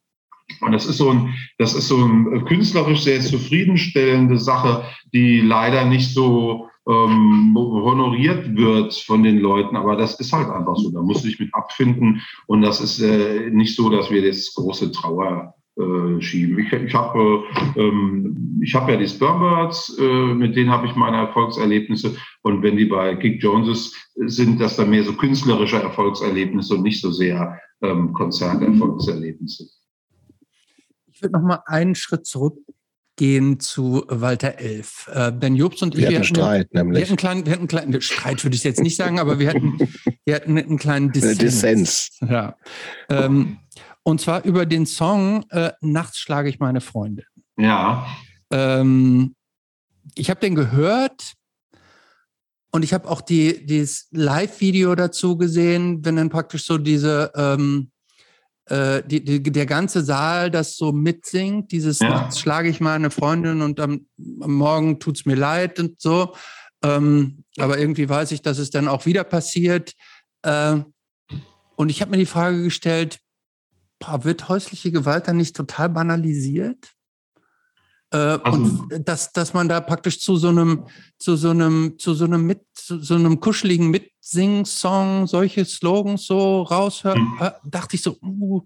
Und 0.61 0.73
das 0.73 0.87
ist 0.87 0.99
so 0.99 1.11
ein, 1.11 1.35
das 1.59 1.75
ist 1.75 1.89
so 1.89 1.97
ein 2.05 2.45
künstlerisch 2.45 3.03
sehr 3.03 3.21
zufriedenstellende 3.21 4.39
Sache, 4.39 4.85
die 5.13 5.41
leider 5.41 5.85
nicht 5.85 6.13
so 6.13 6.69
ähm, 6.87 7.55
honoriert 7.57 8.57
wird 8.57 8.95
von 8.95 9.23
den 9.23 9.39
Leuten, 9.39 9.77
aber 9.77 9.97
das 9.97 10.21
ist 10.21 10.33
halt 10.33 10.51
einfach 10.51 10.77
so. 10.77 10.91
Da 10.91 11.01
muss 11.01 11.23
du 11.23 11.29
dich 11.29 11.41
mit 11.41 11.55
abfinden 11.55 12.23
und 12.47 12.63
das 12.63 12.81
ist 12.81 13.01
äh, 13.01 13.51
nicht 13.51 13.77
so, 13.77 13.89
dass 13.89 14.11
wir 14.11 14.21
jetzt 14.23 14.55
große 14.55 14.93
Trauer 14.93 15.55
äh, 15.77 16.21
schieben. 16.21 16.59
Ich, 16.59 16.73
ich 16.73 16.95
habe 16.95 17.45
äh, 17.77 17.81
ähm, 17.81 18.61
ich 18.63 18.75
hab 18.75 18.89
ja 18.89 18.97
die 18.97 19.09
Spermbirds, 19.09 19.99
äh, 19.99 20.35
mit 20.35 20.57
denen 20.57 20.71
habe 20.71 20.87
ich 20.87 20.95
meine 20.95 21.17
Erfolgserlebnisse 21.17 22.17
und 22.43 22.63
wenn 22.63 22.77
die 22.77 22.85
bei 22.85 23.17
Kick 23.17 23.43
Joneses 23.43 23.93
sind, 24.15 24.61
das 24.61 24.77
dann 24.77 24.91
mehr 24.91 25.05
so 25.05 25.15
künstlerische 25.15 25.83
Erfolgserlebnisse 25.83 26.75
und 26.75 26.83
nicht 26.83 27.01
so 27.01 27.11
sehr 27.11 27.59
ähm, 27.83 28.13
Konzerterfolgserlebnisse. 28.13 29.67
Ich 31.11 31.23
würde 31.23 31.33
noch 31.33 31.43
mal 31.43 31.63
einen 31.67 31.95
Schritt 31.95 32.27
zurück 32.27 32.57
gehen 33.17 33.61
zu 33.61 34.05
Walter 34.09 34.59
Elf. 34.59 35.09
Äh, 35.13 35.33
denn 35.33 35.55
Jobs 35.55 35.83
und 35.83 35.95
ich. 35.95 36.03
Wir, 36.03 36.11
wir 36.11 36.17
hatten 36.17 36.25
Streit, 36.25 36.75
nämlich. 36.75 36.97
Wir 36.97 37.03
hatten 37.03 37.11
einen 37.11 37.17
kleinen, 37.17 37.47
wir 37.47 37.53
hatten 37.53 37.61
einen 37.61 37.69
kleinen 37.69 38.01
Streit, 38.01 38.45
würde 38.45 38.57
ich 38.57 38.65
jetzt 38.65 38.81
nicht 38.81 38.97
sagen, 38.97 39.19
aber 39.19 39.39
wir 39.39 39.51
hatten, 39.51 39.79
wir 40.25 40.35
hatten 40.35 40.59
einen 40.59 40.79
kleinen 40.79 41.13
Dissens. 41.13 41.39
Dissens. 41.39 42.11
Ja. 42.29 42.57
Ähm, 43.09 43.59
und 44.03 44.21
zwar 44.21 44.45
über 44.45 44.67
den 44.67 44.87
Song 44.87 45.45
äh, 45.51 45.73
Nachts 45.81 46.19
schlage 46.19 46.49
ich 46.49 46.59
meine 46.59 46.81
Freundin. 46.81 47.25
Ja. 47.57 48.07
Ähm, 48.51 49.35
ich 50.15 50.31
habe 50.31 50.41
den 50.41 50.55
gehört 50.55 51.35
und 52.71 52.83
ich 52.83 52.93
habe 52.93 53.09
auch 53.09 53.21
die, 53.21 53.65
dieses 53.65 54.09
Live-Video 54.11 54.95
dazu 54.95 55.37
gesehen, 55.37 56.05
wenn 56.05 56.17
dann 56.17 56.29
praktisch 56.29 56.65
so 56.65 56.77
diese 56.77 57.33
ähm, 57.37 57.91
äh, 58.67 59.03
die, 59.07 59.25
die, 59.25 59.43
der 59.43 59.67
ganze 59.67 60.03
Saal 60.03 60.51
das 60.51 60.77
so 60.77 60.93
mitsingt, 60.93 61.73
dieses 61.73 61.99
ja. 61.99 62.31
schlage 62.33 62.69
ich 62.69 62.81
mal 62.81 62.95
eine 62.95 63.11
Freundin 63.11 63.61
und 63.63 63.79
am, 63.81 64.07
am 64.41 64.55
Morgen 64.55 65.01
tut's 65.01 65.27
mir 65.27 65.37
leid 65.37 65.79
und 65.79 66.01
so. 66.01 66.35
Ähm, 66.83 67.45
aber 67.59 67.79
irgendwie 67.79 68.09
weiß 68.09 68.33
ich, 68.33 68.43
dass 68.43 68.59
es 68.59 68.71
dann 68.71 68.89
auch 68.89 69.07
wieder 69.07 69.25
passiert. 69.25 69.93
Äh, 70.43 70.79
und 71.77 71.89
ich 71.89 72.01
habe 72.01 72.13
mir 72.13 72.19
die 72.19 72.27
Frage 72.27 72.63
gestellt, 72.63 73.19
wird 74.21 74.49
häusliche 74.49 74.93
Gewalt 74.93 75.29
dann 75.29 75.37
nicht 75.37 75.57
total 75.57 75.89
banalisiert? 75.89 76.93
Äh, 78.13 78.17
also, 78.17 78.87
und 78.91 79.09
dass, 79.09 79.33
dass 79.33 79.55
man 79.55 79.69
da 79.69 79.81
praktisch 79.81 80.21
zu 80.21 80.37
so 80.37 80.49
einem, 80.49 80.87
zu 81.19 81.37
so 81.37 81.51
einem, 81.51 81.99
zu 81.99 82.15
so 82.15 82.25
einem 82.25 82.47
mit, 82.47 82.63
zu 82.75 83.01
so 83.01 83.15
einem 83.15 83.41
kuscheligen 83.41 83.91
Mitsing-Song 84.25 85.27
solche 85.27 85.65
Slogans 85.65 86.27
so 86.27 86.63
raushört, 86.63 87.19
mhm. 87.19 87.37
äh, 87.41 87.51
dachte 87.65 87.97
ich 87.97 88.03
so, 88.03 88.17
uh, 88.23 88.63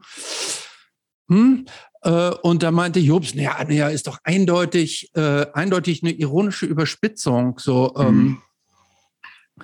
hm? 1.28 1.66
Äh, 2.02 2.30
und 2.42 2.62
da 2.62 2.70
meinte 2.70 3.00
Jobs, 3.00 3.34
naja, 3.34 3.56
naja, 3.66 3.88
ist 3.88 4.06
doch 4.06 4.18
eindeutig, 4.22 5.10
äh, 5.14 5.46
eindeutig 5.52 6.02
eine 6.02 6.12
ironische 6.12 6.66
Überspitzung. 6.66 7.58
So, 7.58 7.92
ähm, 7.98 8.16
mhm. 8.16 8.38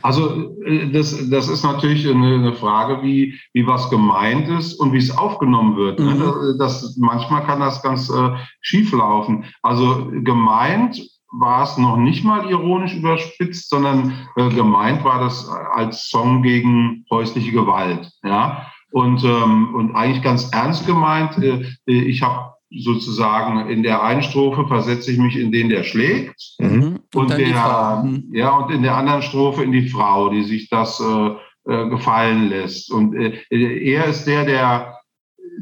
Also 0.02 0.60
äh, 0.64 0.90
das, 0.90 1.30
das 1.30 1.48
ist 1.48 1.62
natürlich 1.62 2.06
eine, 2.08 2.34
eine, 2.34 2.54
Frage, 2.54 3.02
wie, 3.02 3.38
wie 3.52 3.66
was 3.66 3.88
gemeint 3.88 4.48
ist 4.48 4.74
und 4.74 4.92
wie 4.92 4.98
es 4.98 5.16
aufgenommen 5.16 5.76
wird. 5.76 6.00
Ne? 6.00 6.14
Mhm. 6.14 6.18
Ne? 6.18 6.56
Das, 6.58 6.96
manchmal 6.98 7.46
kann 7.46 7.60
das 7.60 7.80
ganz 7.82 8.10
äh, 8.10 8.30
schief 8.60 8.92
laufen. 8.92 9.44
Also 9.62 10.10
gemeint 10.10 11.00
war 11.38 11.64
es 11.64 11.76
noch 11.76 11.96
nicht 11.96 12.24
mal 12.24 12.48
ironisch 12.48 12.94
überspitzt, 12.94 13.68
sondern 13.68 14.28
äh, 14.36 14.48
gemeint 14.50 15.04
war 15.04 15.20
das 15.20 15.48
als 15.48 16.08
Song 16.08 16.42
gegen 16.42 17.04
häusliche 17.10 17.52
Gewalt. 17.52 18.10
Ja? 18.22 18.66
Und, 18.90 19.24
ähm, 19.24 19.74
und 19.74 19.96
eigentlich 19.96 20.22
ganz 20.22 20.50
ernst 20.52 20.86
gemeint, 20.86 21.36
äh, 21.42 21.64
ich 21.86 22.22
habe 22.22 22.54
sozusagen 22.70 23.68
in 23.68 23.82
der 23.82 24.02
einen 24.02 24.22
Strophe 24.22 24.66
versetze 24.66 25.12
ich 25.12 25.18
mich 25.18 25.36
in 25.36 25.52
den, 25.52 25.68
der 25.68 25.84
schlägt. 25.84 26.40
Mhm. 26.58 27.00
Und, 27.14 27.30
und 27.30 27.38
der, 27.38 28.02
mhm. 28.04 28.28
ja, 28.32 28.56
und 28.56 28.72
in 28.72 28.82
der 28.82 28.96
anderen 28.96 29.22
Strophe 29.22 29.62
in 29.62 29.72
die 29.72 29.88
Frau, 29.88 30.28
die 30.30 30.44
sich 30.44 30.68
das 30.68 31.00
äh, 31.00 31.30
äh, 31.66 31.88
gefallen 31.88 32.48
lässt. 32.48 32.92
Und 32.92 33.14
äh, 33.14 33.40
er 33.50 34.06
ist 34.06 34.26
der, 34.26 34.44
der 34.44 34.93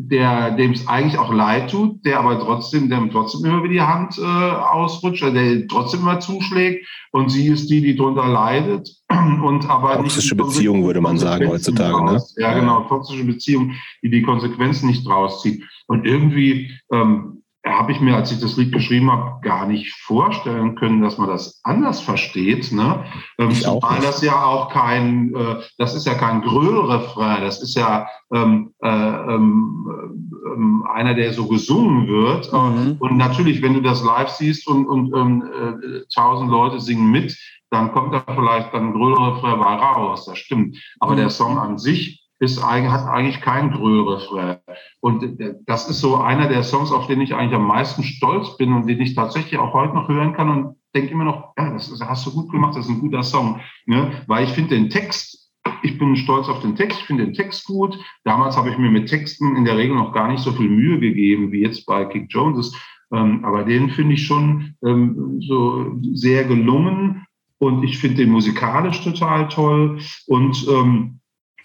der 0.08 0.52
dem 0.52 0.72
es 0.72 0.86
eigentlich 0.88 1.18
auch 1.18 1.32
leid 1.32 1.70
tut, 1.70 2.04
der 2.04 2.18
aber 2.18 2.38
trotzdem, 2.40 2.88
dem 2.90 3.10
trotzdem 3.10 3.44
immer 3.44 3.62
wieder 3.62 3.72
die 3.72 3.80
Hand 3.80 4.18
äh, 4.18 4.22
ausrutscht, 4.22 5.22
der 5.22 5.66
trotzdem 5.68 6.00
immer 6.00 6.20
zuschlägt 6.20 6.86
und 7.12 7.30
sie 7.30 7.48
ist 7.48 7.70
die, 7.70 7.80
die 7.80 7.94
darunter 7.94 8.26
leidet. 8.26 8.90
Und 9.42 9.68
aber 9.68 9.96
toxische 9.96 10.34
Beziehung 10.34 10.84
würde 10.84 11.00
man 11.00 11.18
sagen 11.18 11.48
heutzutage, 11.48 12.04
ne? 12.04 12.22
Ja, 12.36 12.58
genau, 12.58 12.82
toxische 12.88 13.24
Beziehung, 13.24 13.72
die 14.02 14.10
die 14.10 14.22
Konsequenzen 14.22 14.86
nicht 14.86 15.06
rauszieht. 15.06 15.62
Und 15.86 16.06
irgendwie 16.06 16.70
ähm, 16.90 17.41
habe 17.64 17.92
ich 17.92 18.00
mir, 18.00 18.16
als 18.16 18.32
ich 18.32 18.40
das 18.40 18.56
Lied 18.56 18.72
geschrieben 18.72 19.10
habe, 19.10 19.40
gar 19.42 19.66
nicht 19.66 19.92
vorstellen 19.92 20.74
können, 20.74 21.00
dass 21.00 21.16
man 21.16 21.28
das 21.28 21.60
anders 21.62 22.00
versteht. 22.00 22.72
Ne? 22.72 23.04
Ähm, 23.38 23.52
zumal 23.52 24.00
das 24.00 24.20
ja 24.20 24.44
auch 24.44 24.68
kein, 24.68 25.32
äh, 25.34 25.60
das 25.78 25.94
ist 25.94 26.06
ja 26.06 26.14
kein 26.14 26.42
Gröhlrefrain, 26.42 27.42
das 27.42 27.62
ist 27.62 27.76
ja 27.76 28.08
ähm, 28.34 28.72
äh, 28.82 28.88
ähm, 28.88 30.84
äh, 30.86 30.90
einer, 30.90 31.14
der 31.14 31.32
so 31.32 31.46
gesungen 31.46 32.08
wird. 32.08 32.52
Mhm. 32.52 32.96
Und 32.98 33.16
natürlich, 33.16 33.62
wenn 33.62 33.74
du 33.74 33.80
das 33.80 34.02
live 34.02 34.30
siehst 34.30 34.66
und, 34.66 34.86
und 34.86 35.14
ähm, 35.14 35.42
äh, 35.42 36.00
tausend 36.12 36.50
Leute 36.50 36.80
singen 36.80 37.10
mit, 37.12 37.38
dann 37.70 37.92
kommt 37.92 38.12
da 38.12 38.24
vielleicht 38.26 38.74
dann 38.74 38.88
ein 38.88 38.92
Gröhlrefrain 38.92 39.60
raus, 39.60 40.26
das 40.26 40.38
stimmt. 40.38 40.76
Aber 40.98 41.12
mhm. 41.12 41.18
der 41.18 41.30
Song 41.30 41.58
an 41.58 41.78
sich 41.78 42.21
ist, 42.42 42.62
hat 42.62 43.06
eigentlich 43.06 43.40
kein 43.40 43.70
Gröhlrefrain. 43.70 44.58
Und 45.00 45.40
äh, 45.40 45.54
das 45.64 45.88
ist 45.88 46.00
so 46.00 46.16
einer 46.16 46.48
der 46.48 46.64
Songs, 46.64 46.90
auf 46.90 47.06
den 47.06 47.20
ich 47.20 47.34
eigentlich 47.34 47.54
am 47.54 47.66
meisten 47.66 48.02
stolz 48.02 48.56
bin 48.56 48.72
und 48.72 48.88
den 48.88 49.00
ich 49.00 49.14
tatsächlich 49.14 49.58
auch 49.58 49.72
heute 49.72 49.94
noch 49.94 50.08
hören 50.08 50.32
kann 50.32 50.50
und 50.50 50.76
denke 50.94 51.12
immer 51.12 51.24
noch, 51.24 51.54
ja, 51.56 51.70
das, 51.70 51.88
das 51.90 52.00
hast 52.00 52.26
du 52.26 52.32
gut 52.32 52.50
gemacht, 52.50 52.76
das 52.76 52.86
ist 52.86 52.90
ein 52.90 53.00
guter 53.00 53.22
Song. 53.22 53.60
Ne? 53.86 54.10
Weil 54.26 54.44
ich 54.44 54.50
finde 54.50 54.74
den 54.74 54.90
Text 54.90 55.38
ich 55.84 55.98
bin 55.98 56.16
stolz 56.16 56.48
auf 56.48 56.60
den 56.60 56.76
Text, 56.76 57.00
ich 57.00 57.06
finde 57.06 57.24
den 57.24 57.34
Text 57.34 57.66
gut. 57.66 57.98
Damals 58.24 58.56
habe 58.56 58.70
ich 58.70 58.78
mir 58.78 58.90
mit 58.90 59.08
Texten 59.08 59.56
in 59.56 59.64
der 59.64 59.76
Regel 59.76 59.96
noch 59.96 60.12
gar 60.12 60.28
nicht 60.28 60.42
so 60.42 60.52
viel 60.52 60.68
Mühe 60.68 60.98
gegeben 60.98 61.52
wie 61.52 61.62
jetzt 61.62 61.86
bei 61.86 62.04
Kick 62.04 62.26
Joneses. 62.28 62.74
Ähm, 63.12 63.44
aber 63.44 63.64
den 63.64 63.90
finde 63.90 64.14
ich 64.14 64.26
schon 64.26 64.74
ähm, 64.84 65.40
so 65.40 65.92
sehr 66.14 66.44
gelungen 66.44 67.24
und 67.58 67.84
ich 67.84 67.98
finde 67.98 68.18
den 68.18 68.30
musikalisch 68.30 69.04
total 69.04 69.48
toll 69.48 70.00
und 70.26 70.66
ähm, 70.68 71.20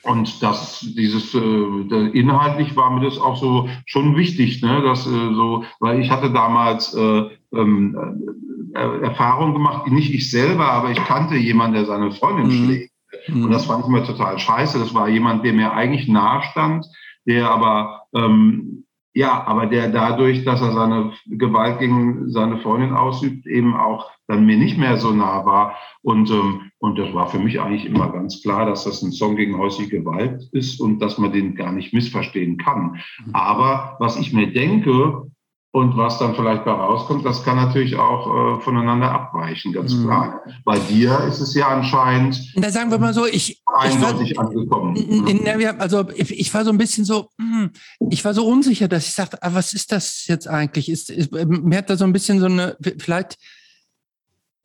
und 0.07 0.41
das, 0.41 0.79
dieses, 0.95 1.35
äh, 1.35 2.09
inhaltlich 2.13 2.75
war 2.77 2.89
mir 2.91 3.01
das 3.01 3.17
auch 3.17 3.35
so 3.35 3.67
schon 3.85 4.15
wichtig, 4.15 4.61
ne, 4.61 4.81
dass 4.81 5.05
äh, 5.05 5.09
so, 5.09 5.65
weil 5.81 5.99
ich 5.99 6.09
hatte 6.09 6.31
damals 6.31 6.93
äh, 6.93 7.23
ähm, 7.53 8.71
äh, 8.73 9.01
Erfahrung 9.01 9.53
gemacht, 9.53 9.87
nicht 9.87 10.13
ich 10.13 10.31
selber, 10.31 10.71
aber 10.71 10.91
ich 10.91 11.03
kannte 11.03 11.35
jemanden, 11.35 11.75
der 11.75 11.85
seine 11.85 12.11
Freundin 12.11 12.47
mhm. 12.47 12.65
schlägt. 12.65 12.91
Mhm. 13.27 13.45
Und 13.45 13.51
das 13.51 13.65
fand 13.65 13.83
ich 13.83 13.89
mir 13.89 14.03
total 14.05 14.39
scheiße. 14.39 14.79
Das 14.79 14.93
war 14.93 15.09
jemand, 15.09 15.43
der 15.43 15.51
mir 15.51 15.73
eigentlich 15.73 16.07
nahe 16.07 16.41
stand, 16.51 16.85
der 17.25 17.51
aber 17.51 18.03
ähm, 18.15 18.85
ja, 19.17 19.47
aber 19.47 19.65
der 19.65 19.89
dadurch, 19.89 20.45
dass 20.45 20.61
er 20.61 20.73
seine 20.73 21.11
Gewalt 21.25 21.79
gegen 21.79 22.29
seine 22.29 22.59
Freundin 22.59 22.93
ausübt, 22.93 23.47
eben 23.47 23.75
auch 23.75 24.11
dann 24.27 24.45
mir 24.45 24.57
nicht 24.57 24.77
mehr 24.77 24.97
so 24.97 25.09
nah 25.09 25.43
war. 25.43 25.75
Und, 26.03 26.29
ähm, 26.29 26.69
und 26.77 26.99
das 26.99 27.11
war 27.15 27.27
für 27.27 27.39
mich 27.39 27.59
eigentlich 27.59 27.87
immer 27.87 28.11
ganz 28.11 28.43
klar, 28.43 28.67
dass 28.67 28.83
das 28.83 29.01
ein 29.01 29.11
Song 29.11 29.35
gegen 29.35 29.57
häusliche 29.57 29.89
Gewalt 29.89 30.47
ist 30.51 30.79
und 30.79 30.99
dass 30.99 31.17
man 31.17 31.31
den 31.31 31.55
gar 31.55 31.71
nicht 31.71 31.95
missverstehen 31.95 32.57
kann. 32.57 33.01
Mhm. 33.25 33.33
Aber 33.33 33.95
was 33.99 34.19
ich 34.19 34.33
mir 34.33 34.53
denke, 34.53 35.23
und 35.71 35.97
was 35.97 36.17
dann 36.17 36.33
vielleicht 36.33 36.65
da 36.65 36.73
rauskommt, 36.73 37.25
das 37.25 37.43
kann 37.43 37.57
natürlich 37.57 37.97
auch 37.97 38.57
äh, 38.57 38.61
voneinander 38.61 39.11
abweichen, 39.11 39.73
ganz 39.73 39.93
mhm. 39.93 40.05
klar. 40.05 40.41
Bei 40.63 40.79
dir 40.79 41.19
ist 41.27 41.39
es 41.39 41.53
ja 41.53 41.67
anscheinend. 41.67 42.53
Da 42.55 42.71
sagen 42.71 42.89
wir 42.89 42.99
mal 42.99 43.13
so, 43.13 43.25
ich. 43.25 43.61
Eindeutig 43.65 44.31
ich 44.31 44.37
war, 44.37 44.47
angekommen. 44.47 44.95
In, 44.95 45.27
in, 45.27 45.79
also 45.79 46.09
ich, 46.15 46.31
ich, 46.31 46.53
war 46.53 46.63
so 46.63 46.71
ein 46.71 46.77
bisschen 46.77 47.05
so, 47.05 47.29
hm, 47.37 47.71
ich 48.09 48.23
war 48.25 48.33
so 48.33 48.47
unsicher, 48.47 48.87
dass 48.87 49.07
ich 49.07 49.13
sagte, 49.13 49.43
ah, 49.43 49.53
was 49.53 49.73
ist 49.73 49.91
das 49.91 50.25
jetzt 50.27 50.47
eigentlich? 50.47 50.89
Ist, 50.89 51.09
ist, 51.09 51.31
mir 51.31 51.77
hat 51.77 51.89
da 51.89 51.97
so 51.97 52.05
ein 52.05 52.13
bisschen 52.13 52.39
so 52.39 52.45
eine, 52.45 52.77
vielleicht 52.97 53.37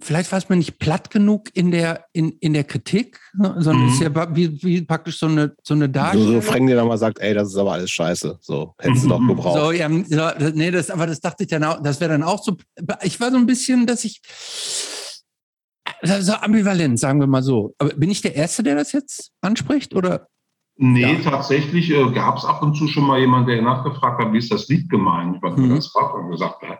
vielleicht 0.03 0.33
war 0.33 0.39
es 0.39 0.49
mir 0.49 0.57
nicht 0.57 0.79
platt 0.79 1.11
genug 1.11 1.49
in 1.55 1.71
der, 1.71 2.07
in, 2.13 2.33
in 2.41 2.53
der 2.53 2.65
Kritik, 2.65 3.21
ne? 3.35 3.55
sondern 3.59 3.87
mhm. 3.87 3.93
ist 3.93 4.01
ja 4.01 4.37
wie, 4.37 4.63
wie 4.63 4.83
praktisch 4.83 5.19
so 5.19 5.27
eine, 5.27 5.55
so 5.63 5.75
eine 5.75 5.89
Darstellung. 5.89 6.27
So, 6.27 6.33
so 6.35 6.41
Frank 6.41 6.67
dir 6.67 6.77
dann 6.77 6.89
mal 6.89 6.99
sagt, 6.99 7.21
ey, 7.21 7.33
das 7.35 7.49
ist 7.49 7.57
aber 7.57 7.73
alles 7.73 7.91
scheiße. 7.91 8.39
So, 8.41 8.75
hättest 8.79 9.05
du 9.05 9.09
doch 9.09 9.27
gebraucht. 9.27 9.59
So, 9.59 9.73
ja, 9.73 9.89
nee, 9.89 10.71
das, 10.71 10.91
aber 10.91 11.07
das 11.07 11.21
dachte 11.21 11.45
ich 11.45 11.49
dann 11.49 11.65
auch, 11.65 11.83
das 11.83 12.01
wäre 12.01 12.13
dann 12.13 12.23
auch 12.23 12.43
so, 12.43 12.57
ich 13.03 13.21
war 13.21 13.31
so 13.31 13.37
ein 13.37 13.47
bisschen, 13.47 13.87
dass 13.87 14.05
ich, 14.05 14.21
so 16.05 16.33
ambivalent, 16.35 16.99
sagen 16.99 17.21
wir 17.21 17.27
mal 17.27 17.43
so. 17.43 17.75
Aber 17.79 17.91
bin 17.95 18.11
ich 18.11 18.21
der 18.21 18.35
Erste, 18.35 18.63
der 18.63 18.75
das 18.75 18.93
jetzt 18.93 19.31
anspricht, 19.41 19.95
oder? 19.95 20.27
Nee, 20.77 21.13
ja. 21.15 21.31
tatsächlich 21.31 21.91
äh, 21.91 22.11
gab 22.13 22.39
es 22.39 22.45
ab 22.45 22.63
und 22.63 22.75
zu 22.75 22.89
schon 22.89 23.07
mal 23.07 23.21
jemanden, 23.21 23.49
der 23.49 23.63
nachgefragt 23.63 24.21
hat, 24.21 24.33
wie 24.33 24.39
ist 24.39 24.51
das 24.51 24.69
Lied 24.69 24.89
gemeint? 24.89 25.37
Ich 25.37 25.57
mhm. 25.57 25.75
das 25.75 25.95
war 25.95 26.15
und 26.15 26.31
gesagt, 26.31 26.63
ja, 26.63 26.79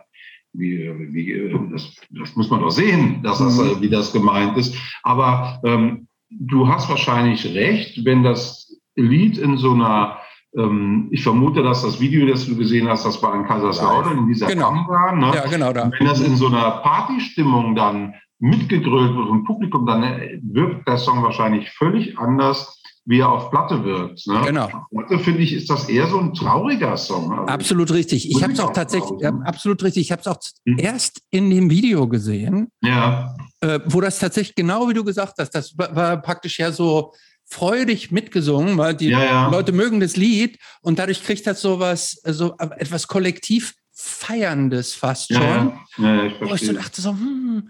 wie, 0.53 1.13
wie, 1.13 1.51
das, 1.71 1.95
das 2.11 2.35
muss 2.35 2.49
man 2.49 2.61
doch 2.61 2.69
sehen, 2.69 3.21
dass 3.23 3.39
das, 3.39 3.57
mhm. 3.57 3.81
wie 3.81 3.89
das 3.89 4.13
gemeint 4.13 4.57
ist. 4.57 4.75
Aber 5.01 5.59
ähm, 5.65 6.07
du 6.29 6.67
hast 6.67 6.89
wahrscheinlich 6.89 7.45
recht, 7.53 8.05
wenn 8.05 8.23
das 8.23 8.79
Lied 8.95 9.37
in 9.37 9.57
so 9.57 9.71
einer, 9.71 10.19
ähm, 10.55 11.07
ich 11.11 11.23
vermute, 11.23 11.63
dass 11.63 11.81
das 11.81 11.99
Video, 11.99 12.27
das 12.27 12.45
du 12.45 12.55
gesehen 12.55 12.87
hast, 12.87 13.05
das 13.05 13.21
war 13.23 13.35
in 13.35 13.45
Kaiserslautern, 13.45 14.19
in 14.19 14.27
dieser 14.27 14.47
genau. 14.47 14.69
Kamera. 14.69 15.15
Ne? 15.15 15.31
Ja, 15.33 15.47
genau 15.47 15.73
da. 15.73 15.91
Wenn 15.97 16.07
das 16.07 16.21
in 16.21 16.35
so 16.35 16.47
einer 16.47 16.71
Partystimmung 16.83 17.75
dann 17.75 18.13
mitgegrölt 18.39 19.15
wird 19.15 19.27
vom 19.27 19.43
Publikum, 19.45 19.85
dann 19.85 20.03
äh, 20.03 20.39
wirkt 20.43 20.87
der 20.87 20.97
Song 20.97 21.23
wahrscheinlich 21.23 21.69
völlig 21.71 22.17
anders 22.19 22.82
wie 23.05 23.19
er 23.19 23.29
auf 23.29 23.51
Platte 23.51 23.83
wirkt. 23.83 24.25
Ne? 24.27 24.41
Genau. 24.45 24.69
Platte 24.91 25.19
finde 25.19 25.41
ich, 25.41 25.53
ist 25.53 25.69
das 25.69 25.89
eher 25.89 26.07
so 26.07 26.19
ein 26.19 26.33
trauriger 26.33 26.95
Song. 26.95 27.31
Also 27.31 27.45
absolut 27.45 27.91
richtig. 27.91 28.29
Ich 28.29 28.41
habe 28.43 28.53
es 28.53 28.59
auch 28.59 28.71
tatsächlich, 28.71 29.19
ja, 29.19 29.33
absolut 29.43 29.83
richtig. 29.83 30.03
Ich 30.03 30.11
habe 30.11 30.21
es 30.21 30.27
auch 30.27 30.39
hm. 30.65 30.77
erst 30.79 31.21
in 31.29 31.49
dem 31.49 31.69
Video 31.69 32.07
gesehen, 32.07 32.69
ja. 32.81 33.35
äh, 33.61 33.79
wo 33.85 33.99
das 33.99 34.19
tatsächlich 34.19 34.55
genau 34.55 34.87
wie 34.87 34.93
du 34.93 35.03
gesagt 35.03 35.33
hast, 35.37 35.51
das 35.51 35.77
war, 35.77 35.95
war 35.95 36.21
praktisch 36.21 36.59
ja 36.59 36.71
so 36.71 37.13
freudig 37.45 38.11
mitgesungen, 38.11 38.77
weil 38.77 38.95
die 38.95 39.09
ja. 39.09 39.49
Leute 39.49 39.73
mögen 39.73 39.99
das 39.99 40.15
Lied 40.15 40.57
und 40.81 40.97
dadurch 40.97 41.23
kriegt 41.23 41.45
das 41.45 41.61
so 41.61 41.79
was, 41.79 42.21
so 42.25 42.55
etwas 42.57 43.07
kollektiv 43.07 43.73
Feierndes 43.95 44.95
fast 44.95 45.31
schon. 45.31 45.41
Ja, 45.41 45.77
ja. 45.97 46.25
ich 46.25 46.41
wo 46.41 46.53
ich 46.55 46.65
so 46.65 46.73
dachte 46.73 46.99
so, 46.99 47.11
hm, 47.11 47.69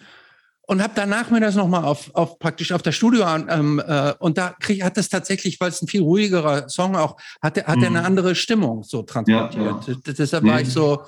und 0.67 0.81
habe 0.81 0.93
danach 0.95 1.29
mir 1.29 1.41
das 1.41 1.55
nochmal 1.55 1.83
auf, 1.83 2.09
auf 2.13 2.39
praktisch 2.39 2.71
auf 2.71 2.81
der 2.81 2.91
Studio 2.91 3.25
ähm, 3.49 3.81
äh, 3.85 4.13
und 4.19 4.37
da 4.37 4.55
krieg, 4.59 4.83
hat 4.83 4.97
es 4.97 5.09
tatsächlich, 5.09 5.59
weil 5.59 5.69
es 5.69 5.81
ein 5.81 5.87
viel 5.87 6.01
ruhigerer 6.01 6.69
Song 6.69 6.95
auch 6.95 7.17
hat, 7.41 7.57
hat 7.67 7.77
mhm. 7.77 7.83
er 7.83 7.89
eine 7.89 8.05
andere 8.05 8.35
Stimmung 8.35 8.83
so 8.83 9.03
transportiert. 9.03 9.87
Ja, 9.87 9.93
ja. 9.93 10.13
Deshalb 10.17 10.45
war 10.45 10.61
ich 10.61 10.71
so, 10.71 11.03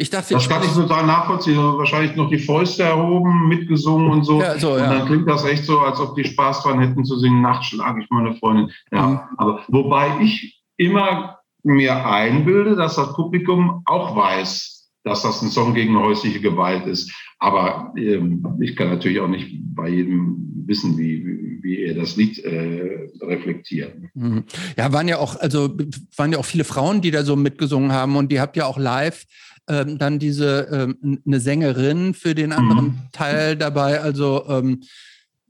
ich 0.00 0.10
dachte, 0.10 0.34
das 0.34 0.48
kann 0.48 0.62
ich 0.62 0.72
total 0.72 1.06
nachvollziehen. 1.06 1.58
Wahrscheinlich 1.58 2.14
noch 2.14 2.30
die 2.30 2.38
Fäuste 2.38 2.84
erhoben, 2.84 3.48
mitgesungen 3.48 4.08
und 4.10 4.22
so. 4.22 4.40
Ja, 4.40 4.56
so 4.56 4.74
und 4.74 4.78
dann 4.78 5.06
klingt 5.06 5.28
das 5.28 5.44
echt 5.44 5.64
so, 5.64 5.80
als 5.80 5.98
ob 5.98 6.14
die 6.14 6.24
Spaß 6.24 6.62
dran 6.62 6.78
hätten 6.78 7.04
zu 7.04 7.18
singen. 7.18 7.42
Nacht 7.42 7.64
schlage 7.64 8.02
ich 8.02 8.10
meine 8.10 8.36
Freundin. 8.36 8.70
Ja, 8.92 9.06
mhm. 9.06 9.20
aber 9.36 9.64
wobei 9.66 10.20
ich 10.20 10.62
immer 10.76 11.40
mir 11.64 12.06
einbilde, 12.06 12.76
dass 12.76 12.94
das 12.94 13.12
Publikum 13.14 13.82
auch 13.86 14.14
weiß, 14.14 14.77
dass 15.04 15.22
das 15.22 15.42
ein 15.42 15.50
Song 15.50 15.74
gegen 15.74 15.98
häusliche 15.98 16.40
Gewalt 16.40 16.86
ist. 16.86 17.12
Aber 17.38 17.92
ähm, 17.96 18.44
ich 18.60 18.76
kann 18.76 18.90
natürlich 18.90 19.20
auch 19.20 19.28
nicht 19.28 19.56
bei 19.74 19.88
jedem 19.88 20.64
wissen, 20.66 20.98
wie, 20.98 21.24
wie 21.62 21.82
er 21.84 21.94
das 21.94 22.16
Lied 22.16 22.38
äh, 22.40 23.08
reflektiert. 23.22 23.94
Mhm. 24.14 24.44
Ja, 24.76 24.92
waren 24.92 25.08
ja 25.08 25.18
auch, 25.18 25.36
also 25.36 25.76
waren 26.16 26.32
ja 26.32 26.38
auch 26.38 26.44
viele 26.44 26.64
Frauen, 26.64 27.00
die 27.00 27.10
da 27.10 27.22
so 27.22 27.36
mitgesungen 27.36 27.92
haben 27.92 28.16
und 28.16 28.30
die 28.30 28.40
habt 28.40 28.56
ja 28.56 28.66
auch 28.66 28.78
live 28.78 29.24
ähm, 29.68 29.98
dann 29.98 30.18
diese 30.18 30.68
ähm, 30.72 31.20
eine 31.26 31.40
Sängerin 31.40 32.14
für 32.14 32.34
den 32.34 32.52
anderen 32.52 32.86
mhm. 32.86 32.98
Teil 33.12 33.56
dabei. 33.56 34.00
Also 34.00 34.44
ähm, 34.48 34.82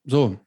so. 0.04 0.38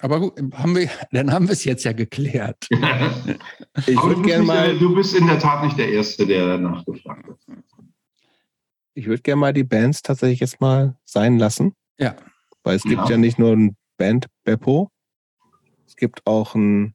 Aber 0.00 0.20
gut, 0.20 0.34
haben 0.54 0.76
wir, 0.76 0.88
dann 1.10 1.32
haben 1.32 1.46
wir 1.48 1.52
es 1.52 1.64
jetzt 1.64 1.84
ja 1.84 1.92
geklärt. 1.92 2.68
ich 2.70 4.02
würde 4.02 4.22
gerne 4.22 4.44
mal. 4.44 4.78
Du 4.78 4.94
bist 4.94 5.14
in 5.14 5.26
der 5.26 5.38
Tat 5.38 5.64
nicht 5.64 5.78
der 5.78 5.88
Erste, 5.88 6.26
der 6.26 6.46
danach 6.46 6.84
gefragt 6.84 7.26
hat. 7.28 7.38
Ich 8.94 9.06
würde 9.06 9.22
gerne 9.22 9.40
mal 9.40 9.52
die 9.52 9.64
Bands 9.64 10.02
tatsächlich 10.02 10.40
jetzt 10.40 10.60
mal 10.60 10.96
sein 11.04 11.38
lassen. 11.38 11.74
Ja. 11.98 12.16
Weil 12.62 12.76
es 12.76 12.82
gibt 12.82 13.02
ja, 13.02 13.10
ja 13.10 13.16
nicht 13.16 13.38
nur 13.38 13.52
ein 13.52 13.76
Band 13.96 14.26
Beppo, 14.44 14.90
es 15.86 15.96
gibt 15.96 16.26
auch 16.26 16.54
einen 16.54 16.94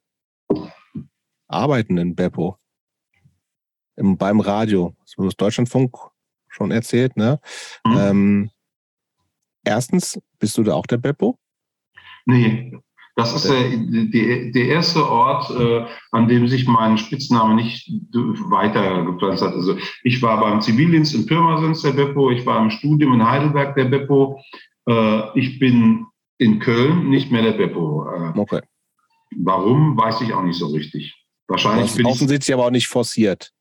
arbeitenden 1.48 2.14
Beppo. 2.14 2.58
Im, 3.96 4.16
beim 4.16 4.40
Radio. 4.40 4.96
Das 5.00 5.18
wird 5.18 5.40
Deutschlandfunk 5.40 5.96
schon 6.48 6.70
erzählt, 6.70 7.16
ne? 7.16 7.40
Mhm. 7.84 7.96
Ähm, 7.98 8.50
erstens, 9.64 10.20
bist 10.38 10.56
du 10.58 10.62
da 10.62 10.74
auch 10.74 10.86
der 10.86 10.98
Beppo? 10.98 11.38
Nee, 12.26 12.72
das 13.16 13.34
ist 13.34 13.48
der, 13.48 13.70
der, 13.70 14.50
der 14.50 14.66
erste 14.66 15.08
Ort, 15.08 15.50
äh, 15.50 15.84
an 16.10 16.26
dem 16.26 16.48
sich 16.48 16.66
mein 16.66 16.98
Spitzname 16.98 17.54
nicht 17.54 17.88
weiter 18.50 19.04
gepflanzt 19.04 19.42
hat. 19.42 19.54
Also 19.54 19.76
ich 20.02 20.20
war 20.20 20.40
beim 20.40 20.60
Zivildienst 20.60 21.14
in 21.14 21.26
Pirmasens 21.26 21.82
der 21.82 21.92
Beppo, 21.92 22.30
ich 22.30 22.44
war 22.44 22.60
im 22.60 22.70
Studium 22.70 23.14
in 23.14 23.28
Heidelberg 23.28 23.76
der 23.76 23.84
Beppo, 23.84 24.40
äh, 24.88 25.38
ich 25.38 25.60
bin 25.60 26.06
in 26.38 26.58
Köln 26.58 27.08
nicht 27.08 27.30
mehr 27.30 27.42
der 27.42 27.52
Beppo. 27.52 28.04
Äh, 28.10 28.38
okay. 28.38 28.60
Warum, 29.36 29.96
weiß 29.96 30.20
ich 30.22 30.32
auch 30.32 30.42
nicht 30.42 30.58
so 30.58 30.66
richtig. 30.68 31.14
Wahrscheinlich 31.46 31.94
bin 31.94 32.06
offensichtlich 32.06 32.48
ich, 32.48 32.54
aber 32.54 32.66
auch 32.66 32.70
nicht 32.70 32.88
forciert. 32.88 33.52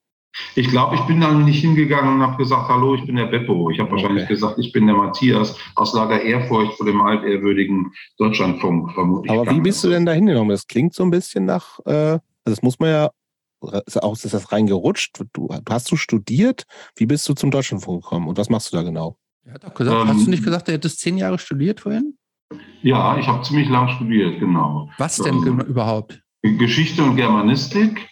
Ich 0.55 0.67
glaube, 0.69 0.95
ich 0.95 1.01
bin 1.01 1.21
dann 1.21 1.45
nicht 1.45 1.61
hingegangen 1.61 2.15
und 2.15 2.21
habe 2.21 2.37
gesagt, 2.37 2.67
hallo, 2.69 2.95
ich 2.95 3.05
bin 3.05 3.15
der 3.15 3.25
Beppo. 3.25 3.69
Ich 3.69 3.79
habe 3.79 3.91
okay. 3.91 4.01
wahrscheinlich 4.01 4.27
gesagt, 4.27 4.57
ich 4.59 4.71
bin 4.71 4.87
der 4.87 4.95
Matthias 4.95 5.57
aus 5.75 5.93
Lager 5.93 6.21
Ehrfurcht 6.21 6.73
vor 6.77 6.85
dem 6.85 7.01
altehrwürdigen 7.01 7.91
Deutschlandfunk. 8.17 8.97
Aber 8.97 9.49
wie 9.51 9.61
bist 9.61 9.83
du 9.83 9.89
denn 9.89 10.05
da 10.05 10.13
hingenommen? 10.13 10.49
Das 10.49 10.67
klingt 10.67 10.93
so 10.93 11.03
ein 11.03 11.11
bisschen 11.11 11.45
nach, 11.45 11.79
äh, 11.85 11.91
also 11.91 12.21
das 12.45 12.61
muss 12.61 12.79
man 12.79 12.89
ja, 12.89 13.09
ist, 13.85 14.01
auch, 14.01 14.13
ist 14.13 14.33
das 14.33 14.51
reingerutscht? 14.51 15.21
Du, 15.33 15.49
hast 15.69 15.91
du 15.91 15.95
studiert? 15.95 16.65
Wie 16.95 17.05
bist 17.05 17.27
du 17.29 17.33
zum 17.33 17.51
Deutschlandfunk 17.51 18.03
gekommen 18.03 18.27
und 18.27 18.37
was 18.37 18.49
machst 18.49 18.71
du 18.71 18.77
da 18.77 18.83
genau? 18.83 19.17
Er 19.45 19.53
hat 19.55 19.65
auch 19.65 19.73
gesagt, 19.73 20.01
ähm, 20.01 20.07
hast 20.07 20.25
du 20.25 20.29
nicht 20.29 20.43
gesagt, 20.43 20.67
er 20.67 20.75
hättest 20.75 20.99
zehn 20.99 21.17
Jahre 21.17 21.37
studiert 21.37 21.81
vorhin? 21.81 22.17
Ja, 22.81 23.17
ich 23.17 23.27
habe 23.27 23.43
ziemlich 23.43 23.69
lang 23.69 23.89
studiert, 23.89 24.39
genau. 24.39 24.89
Was 24.97 25.17
denn 25.17 25.35
ähm, 25.45 25.59
überhaupt? 25.61 26.21
Geschichte 26.43 27.03
und 27.03 27.15
Germanistik 27.15 28.09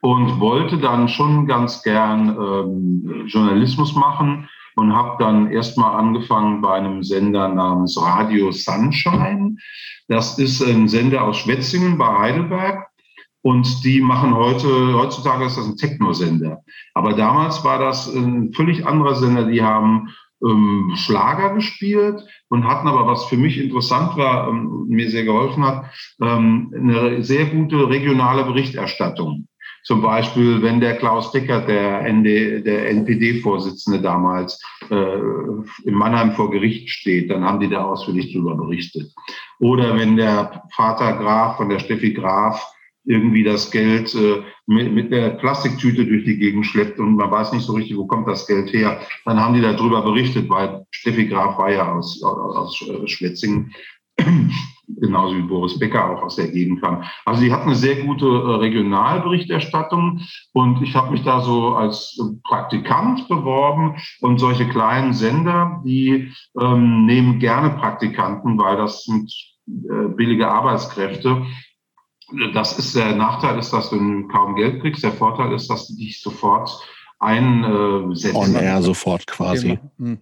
und 0.00 0.40
wollte 0.40 0.78
dann 0.78 1.08
schon 1.08 1.46
ganz 1.46 1.82
gern 1.82 2.28
ähm, 2.28 3.26
Journalismus 3.26 3.94
machen 3.94 4.48
und 4.76 4.94
habe 4.94 5.16
dann 5.22 5.50
erstmal 5.50 5.96
angefangen 5.96 6.60
bei 6.60 6.74
einem 6.74 7.02
Sender 7.02 7.48
namens 7.48 8.00
Radio 8.00 8.52
Sunshine. 8.52 9.56
Das 10.06 10.38
ist 10.38 10.62
ein 10.62 10.88
Sender 10.88 11.24
aus 11.24 11.38
Schwetzingen 11.38 11.98
bei 11.98 12.06
Heidelberg. 12.06 12.86
Und 13.42 13.84
die 13.84 14.00
machen 14.00 14.34
heute, 14.34 14.94
heutzutage 14.94 15.46
ist 15.46 15.56
das 15.56 15.66
ein 15.66 15.76
Techno-Sender. 15.76 16.62
Aber 16.94 17.14
damals 17.14 17.64
war 17.64 17.78
das 17.78 18.12
ein 18.12 18.52
völlig 18.52 18.84
anderer 18.86 19.14
Sender. 19.14 19.44
Die 19.44 19.62
haben 19.62 20.08
ähm, 20.44 20.92
Schlager 20.96 21.54
gespielt 21.54 22.22
und 22.48 22.66
hatten 22.66 22.88
aber, 22.88 23.06
was 23.06 23.26
für 23.26 23.36
mich 23.36 23.58
interessant 23.58 24.16
war, 24.16 24.48
ähm, 24.48 24.86
mir 24.88 25.10
sehr 25.10 25.24
geholfen 25.24 25.64
hat, 25.64 25.86
ähm, 26.20 26.72
eine 26.76 27.22
sehr 27.22 27.46
gute 27.46 27.88
regionale 27.88 28.44
Berichterstattung. 28.44 29.48
Zum 29.84 30.02
Beispiel, 30.02 30.60
wenn 30.62 30.80
der 30.80 30.96
Klaus 30.96 31.32
Dickert, 31.32 31.68
der, 31.68 32.02
der 32.02 32.90
NPD-Vorsitzende 32.90 34.00
damals, 34.00 34.60
äh, 34.90 35.18
in 35.84 35.94
Mannheim 35.94 36.32
vor 36.32 36.50
Gericht 36.50 36.90
steht, 36.90 37.30
dann 37.30 37.44
haben 37.44 37.60
die 37.60 37.70
da 37.70 37.84
ausführlich 37.84 38.32
darüber 38.32 38.56
berichtet. 38.56 39.12
Oder 39.60 39.96
wenn 39.96 40.16
der 40.16 40.62
Vater 40.74 41.14
Graf 41.14 41.56
von 41.56 41.68
der 41.68 41.78
Steffi 41.78 42.12
Graf 42.12 42.66
irgendwie 43.04 43.42
das 43.42 43.70
Geld 43.70 44.14
äh, 44.14 44.42
mit, 44.66 44.92
mit 44.92 45.10
der 45.10 45.30
Plastiktüte 45.30 46.04
durch 46.04 46.24
die 46.24 46.38
Gegend 46.38 46.66
schleppt 46.66 46.98
und 46.98 47.16
man 47.16 47.30
weiß 47.30 47.52
nicht 47.52 47.64
so 47.64 47.72
richtig, 47.72 47.96
wo 47.96 48.06
kommt 48.06 48.28
das 48.28 48.46
Geld 48.46 48.72
her. 48.72 49.00
Dann 49.24 49.40
haben 49.40 49.54
die 49.54 49.62
darüber 49.62 50.02
berichtet, 50.02 50.50
weil 50.50 50.84
Steffi 50.90 51.26
Graf 51.26 51.56
war 51.56 51.72
ja 51.72 51.90
aus, 51.90 52.22
aus, 52.22 52.82
aus 52.82 53.10
Schwetzingen 53.10 53.72
genauso 54.88 55.36
wie 55.36 55.42
Boris 55.42 55.78
Becker 55.78 56.10
auch 56.10 56.22
aus 56.22 56.36
der 56.36 56.48
Gegend 56.48 56.80
kam. 56.80 57.04
Also 57.24 57.42
die 57.42 57.52
hat 57.52 57.62
eine 57.62 57.74
sehr 57.74 58.04
gute 58.04 58.26
äh, 58.26 58.56
Regionalberichterstattung 58.56 60.20
und 60.52 60.82
ich 60.82 60.94
habe 60.94 61.12
mich 61.12 61.22
da 61.22 61.40
so 61.40 61.74
als 61.74 62.18
Praktikant 62.44 63.28
beworben 63.28 63.96
und 64.20 64.38
solche 64.38 64.68
kleinen 64.68 65.12
Sender, 65.12 65.82
die 65.84 66.32
ähm, 66.60 67.06
nehmen 67.06 67.38
gerne 67.38 67.70
Praktikanten, 67.70 68.58
weil 68.58 68.76
das 68.76 69.04
sind 69.04 69.32
äh, 69.66 70.08
billige 70.08 70.48
Arbeitskräfte. 70.48 71.46
Das 72.52 72.78
ist 72.78 72.94
der 72.94 73.16
Nachteil, 73.16 73.58
ist, 73.58 73.72
dass 73.72 73.90
du 73.90 74.28
kaum 74.28 74.54
Geld 74.54 74.82
kriegst. 74.82 75.02
Der 75.02 75.12
Vorteil 75.12 75.52
ist, 75.52 75.68
dass 75.70 75.88
du 75.88 75.96
dich 75.96 76.20
sofort 76.20 76.70
einsetzt. 77.18 78.34
On 78.34 78.54
air 78.54 78.82
sofort 78.82 79.26
quasi. 79.26 79.78
Genau. 79.98 80.18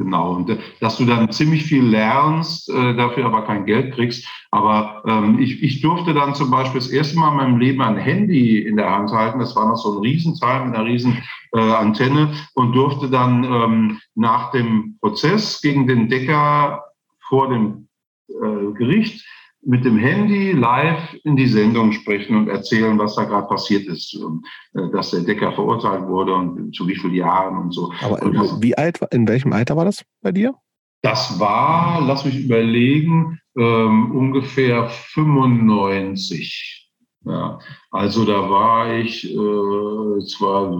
Genau, 0.00 0.32
und 0.32 0.48
äh, 0.48 0.56
dass 0.80 0.96
du 0.96 1.04
dann 1.04 1.30
ziemlich 1.30 1.64
viel 1.64 1.84
lernst, 1.84 2.70
äh, 2.70 2.96
dafür 2.96 3.26
aber 3.26 3.42
kein 3.42 3.66
Geld 3.66 3.94
kriegst. 3.94 4.26
Aber 4.50 5.02
ähm, 5.06 5.38
ich, 5.38 5.62
ich 5.62 5.82
durfte 5.82 6.14
dann 6.14 6.34
zum 6.34 6.50
Beispiel 6.50 6.80
das 6.80 6.88
erste 6.88 7.18
Mal 7.18 7.32
in 7.32 7.36
meinem 7.36 7.58
Leben 7.58 7.82
ein 7.82 7.98
Handy 7.98 8.60
in 8.60 8.76
der 8.76 8.90
Hand 8.90 9.10
halten. 9.10 9.40
Das 9.40 9.54
war 9.56 9.68
noch 9.68 9.76
so 9.76 9.92
ein 9.92 9.98
Riesenteil 9.98 10.64
mit 10.64 10.74
einer 10.74 10.86
riesen 10.86 11.22
äh, 11.52 11.60
Antenne 11.60 12.32
und 12.54 12.72
durfte 12.72 13.10
dann 13.10 13.44
ähm, 13.44 14.00
nach 14.14 14.52
dem 14.52 14.96
Prozess 15.00 15.60
gegen 15.60 15.86
den 15.86 16.08
Decker 16.08 16.82
vor 17.28 17.50
dem 17.50 17.88
äh, 18.28 18.72
Gericht 18.78 19.22
mit 19.62 19.84
dem 19.84 19.98
Handy 19.98 20.52
live 20.52 21.14
in 21.24 21.36
die 21.36 21.46
Sendung 21.46 21.92
sprechen 21.92 22.36
und 22.36 22.48
erzählen, 22.48 22.98
was 22.98 23.16
da 23.16 23.24
gerade 23.24 23.46
passiert 23.46 23.86
ist, 23.86 24.14
äh, 24.14 24.90
dass 24.92 25.10
der 25.10 25.20
Decker 25.20 25.52
verurteilt 25.52 26.06
wurde 26.06 26.34
und 26.34 26.74
zu 26.74 26.88
wie 26.88 26.96
vielen 26.96 27.14
Jahren 27.14 27.58
und 27.58 27.72
so. 27.72 27.92
Aber 28.02 28.22
und 28.22 28.34
das, 28.34 28.62
wie 28.62 28.76
alt, 28.76 29.00
in 29.10 29.28
welchem 29.28 29.52
Alter 29.52 29.76
war 29.76 29.84
das 29.84 30.02
bei 30.22 30.32
dir? 30.32 30.54
Das 31.02 31.38
war, 31.40 32.00
lass 32.06 32.24
mich 32.24 32.44
überlegen, 32.44 33.38
ähm, 33.58 34.12
ungefähr 34.12 34.88
95. 34.88 36.79
Ja, 37.24 37.58
also 37.90 38.24
da 38.24 38.48
war 38.48 38.94
ich 38.94 39.30
äh, 39.30 40.24
zwar 40.26 40.72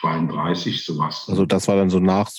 32, 0.00 0.84
sowas. 0.84 1.26
Also 1.28 1.46
das 1.46 1.66
war 1.66 1.74
dann 1.74 1.90
so 1.90 1.98
nach 1.98 2.30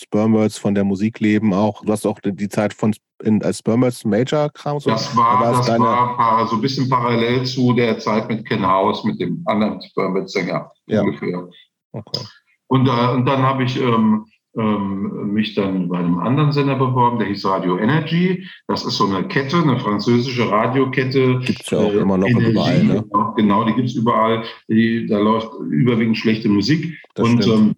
Spermwords 0.00 0.56
von 0.56 0.74
der 0.76 0.84
Musikleben 0.84 1.52
auch. 1.52 1.82
Du 1.84 1.90
hast 1.90 2.06
auch 2.06 2.20
die 2.22 2.48
Zeit 2.48 2.72
von 2.72 2.94
in, 3.22 3.42
als 3.42 3.58
Spermwords 3.58 4.04
Major 4.04 4.50
Kram. 4.50 4.78
So. 4.78 4.90
Das 4.90 5.16
war, 5.16 5.42
da 5.42 5.52
das 5.52 5.66
deine... 5.66 5.84
war 5.84 6.46
so 6.46 6.56
ein 6.56 6.62
bisschen 6.62 6.88
parallel 6.88 7.44
zu 7.44 7.72
der 7.72 7.98
Zeit 7.98 8.28
mit 8.28 8.46
Ken 8.46 8.64
House, 8.64 9.04
mit 9.04 9.20
dem 9.20 9.42
anderen 9.46 9.82
Spermwords 9.82 10.32
Sänger 10.32 10.70
ja. 10.86 11.02
ungefähr. 11.02 11.48
Okay. 11.92 12.24
Und, 12.68 12.86
äh, 12.86 13.08
und 13.14 13.26
dann 13.26 13.42
habe 13.42 13.64
ich 13.64 13.80
ähm, 13.80 14.26
ähm, 14.56 15.32
mich 15.32 15.54
dann 15.54 15.88
bei 15.88 15.98
einem 15.98 16.18
anderen 16.18 16.52
Sender 16.52 16.76
beworben, 16.76 17.18
der 17.18 17.28
hieß 17.28 17.44
Radio 17.46 17.78
Energy. 17.78 18.46
Das 18.66 18.84
ist 18.84 18.96
so 18.96 19.06
eine 19.06 19.28
Kette, 19.28 19.58
eine 19.58 19.78
französische 19.78 20.50
Radiokette. 20.50 21.38
Gibt 21.40 21.62
es 21.62 21.70
ja 21.70 21.78
auch 21.78 21.92
äh, 21.92 21.98
immer 21.98 22.18
noch 22.18 22.26
Energie, 22.26 22.50
überall. 22.50 22.84
Ne? 22.84 23.04
Genau, 23.36 23.64
die 23.64 23.74
gibt 23.74 23.88
es 23.88 23.94
überall. 23.94 24.42
Die, 24.68 25.06
da 25.06 25.18
läuft 25.18 25.52
überwiegend 25.70 26.16
schlechte 26.16 26.48
Musik. 26.48 26.98
Das 27.14 27.28
und 27.28 27.46
ähm, 27.46 27.74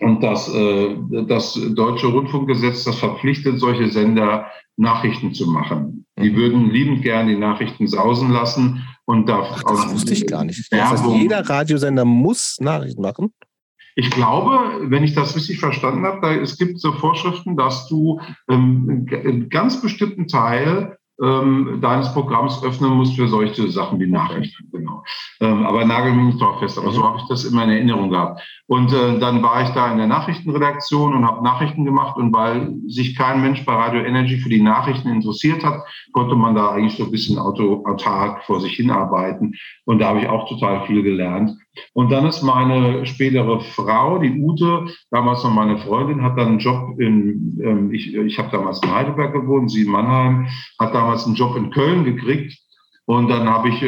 und 0.00 0.22
das, 0.22 0.52
äh, 0.52 0.96
das 1.26 1.58
deutsche 1.74 2.08
Rundfunkgesetz, 2.08 2.84
das 2.84 2.98
verpflichtet 2.98 3.58
solche 3.58 3.88
Sender, 3.88 4.46
Nachrichten 4.76 5.32
zu 5.32 5.46
machen. 5.46 6.04
Die 6.18 6.30
mhm. 6.30 6.36
würden 6.36 6.70
liebend 6.70 7.02
gern 7.02 7.28
die 7.28 7.36
Nachrichten 7.36 7.86
sausen 7.86 8.30
lassen 8.30 8.86
und 9.06 9.26
da. 9.26 9.48
Ach, 9.50 9.62
das 9.62 9.92
wusste 9.92 10.12
ich 10.12 10.26
gar 10.26 10.44
nicht. 10.44 10.70
Das 10.70 10.90
heißt, 10.90 11.04
jeder 11.06 11.48
Radiosender 11.48 12.04
muss 12.04 12.58
Nachrichten 12.60 13.00
machen? 13.00 13.32
Ich 13.98 14.10
glaube, 14.10 14.90
wenn 14.90 15.04
ich 15.04 15.14
das 15.14 15.34
richtig 15.34 15.58
verstanden 15.58 16.04
habe, 16.04 16.20
da, 16.20 16.34
es 16.34 16.58
gibt 16.58 16.78
so 16.80 16.92
Vorschriften, 16.92 17.56
dass 17.56 17.88
du 17.88 18.20
ähm, 18.48 19.06
einen 19.10 19.48
ganz 19.48 19.80
bestimmten 19.80 20.28
Teil 20.28 20.98
ähm, 21.22 21.78
deines 21.80 22.12
Programms 22.12 22.62
öffnen 22.62 22.90
musst 22.90 23.16
für 23.16 23.26
solche 23.26 23.70
Sachen 23.70 23.98
wie 23.98 24.06
Nachrichten. 24.06 24.68
Genau. 24.70 25.02
Ähm, 25.40 25.64
aber 25.64 25.86
nagel 25.86 26.12
mich 26.12 26.26
nicht 26.26 26.40
drauf 26.42 26.58
fest. 26.58 26.78
Aber 26.78 26.90
so 26.90 27.02
habe 27.02 27.18
ich 27.18 27.24
das 27.28 27.46
immer 27.46 27.64
in 27.64 27.70
Erinnerung 27.70 28.10
gehabt. 28.10 28.42
Und 28.66 28.92
äh, 28.92 29.18
dann 29.18 29.42
war 29.42 29.62
ich 29.62 29.70
da 29.70 29.90
in 29.90 29.98
der 29.98 30.08
Nachrichtenredaktion 30.08 31.14
und 31.14 31.26
habe 31.26 31.42
Nachrichten 31.42 31.86
gemacht. 31.86 32.18
Und 32.18 32.34
weil 32.34 32.74
sich 32.86 33.16
kein 33.16 33.40
Mensch 33.40 33.64
bei 33.64 33.74
Radio 33.74 34.02
Energy 34.02 34.36
für 34.36 34.50
die 34.50 34.60
Nachrichten 34.60 35.08
interessiert 35.08 35.64
hat, 35.64 35.80
konnte 36.12 36.34
man 36.34 36.54
da 36.54 36.72
eigentlich 36.72 36.96
so 36.96 37.04
ein 37.04 37.10
bisschen 37.10 37.38
auto, 37.38 37.82
autark 37.86 38.44
vor 38.44 38.60
sich 38.60 38.74
hinarbeiten. 38.74 39.54
Und 39.84 40.00
da 40.00 40.08
habe 40.08 40.20
ich 40.20 40.28
auch 40.28 40.48
total 40.48 40.86
viel 40.86 41.02
gelernt. 41.02 41.52
Und 41.92 42.10
dann 42.10 42.26
ist 42.26 42.42
meine 42.42 43.06
spätere 43.06 43.60
Frau, 43.60 44.18
die 44.18 44.40
Ute, 44.40 44.86
damals 45.10 45.42
noch 45.44 45.52
meine 45.52 45.78
Freundin, 45.78 46.22
hat 46.22 46.38
dann 46.38 46.48
einen 46.48 46.58
Job 46.58 46.98
in, 46.98 47.58
ähm, 47.62 47.92
ich, 47.92 48.14
ich 48.14 48.38
habe 48.38 48.50
damals 48.50 48.82
in 48.82 48.94
Heidelberg 48.94 49.32
gewohnt, 49.32 49.70
sie 49.70 49.82
in 49.82 49.90
Mannheim, 49.90 50.46
hat 50.78 50.94
damals 50.94 51.26
einen 51.26 51.34
Job 51.34 51.56
in 51.56 51.70
Köln 51.70 52.04
gekriegt. 52.04 52.58
Und 53.06 53.28
dann 53.28 53.48
habe 53.48 53.68
ich 53.68 53.82
äh, 53.82 53.86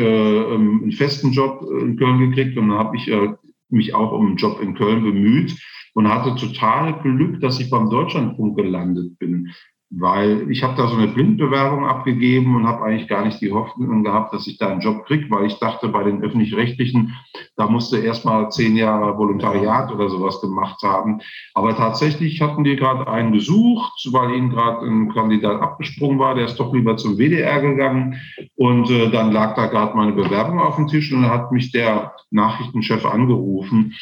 ähm, 0.55 0.81
einen 0.83 0.93
festen 0.93 1.33
Job 1.33 1.63
in 1.81 1.97
Köln 1.97 2.31
gekriegt 2.31 2.57
und 2.57 2.69
dann 2.69 2.79
habe 2.79 2.97
ich 2.97 3.09
äh, 3.09 3.31
mich 3.69 3.95
auch 3.95 4.13
um 4.13 4.27
einen 4.27 4.37
Job 4.37 4.61
in 4.63 4.75
Köln 4.75 5.03
bemüht 5.03 5.57
und 5.95 6.09
hatte 6.09 6.37
total 6.37 7.01
Glück, 7.03 7.41
dass 7.41 7.59
ich 7.59 7.69
beim 7.69 7.91
Deutschlandfunk 7.91 8.57
gelandet 8.57 9.19
bin 9.19 9.53
weil 9.91 10.51
ich 10.51 10.63
habe 10.63 10.77
da 10.77 10.87
so 10.87 10.97
eine 10.97 11.09
Blindbewerbung 11.09 11.87
abgegeben 11.87 12.57
und 12.57 12.67
habe 12.67 12.85
eigentlich 12.85 13.09
gar 13.09 13.25
nicht 13.25 13.41
die 13.41 13.53
Hoffnung 13.53 14.05
gehabt, 14.05 14.35
dass 14.35 14.47
ich 14.47 14.59
da 14.59 14.69
einen 14.69 14.81
Job 14.81 15.07
kriege, 15.07 15.31
weil 15.31 15.47
ich 15.47 15.59
dachte, 15.59 15.89
bei 15.89 16.05
den 16.05 16.23
öffentlich-rechtlichen, 16.23 17.17
da 17.57 17.69
musste 17.69 17.99
erst 17.99 18.27
mal 18.27 18.51
zehn 18.51 18.77
Jahre 18.77 19.17
Volontariat 19.17 19.91
oder 19.91 20.11
sowas 20.11 20.43
gemacht 20.43 20.83
haben. 20.83 21.21
Aber 21.55 21.75
tatsächlich 21.75 22.43
hatten 22.43 22.65
die 22.65 22.77
gerade 22.77 23.09
einen 23.09 23.33
gesucht, 23.33 24.07
weil 24.13 24.35
ihnen 24.35 24.51
gerade 24.51 24.87
ein 24.87 25.11
Kandidat 25.13 25.63
abgesprungen 25.63 26.19
war, 26.19 26.35
der 26.35 26.45
ist 26.45 26.61
doch 26.61 26.75
lieber 26.75 26.99
zum 26.99 27.17
WDR 27.17 27.61
gegangen. 27.63 28.21
Und 28.57 28.91
äh, 28.91 29.11
dann 29.11 29.33
lag 29.33 29.55
da 29.55 29.67
gerade 29.67 29.97
meine 29.97 30.13
Bewerbung 30.13 30.61
auf 30.61 30.77
dem 30.77 30.89
Tisch 30.89 31.11
und 31.13 31.31
hat 31.31 31.51
mich 31.51 31.73
der 31.73 32.15
Nachrichtenchef 32.31 33.07
angerufen 33.07 33.95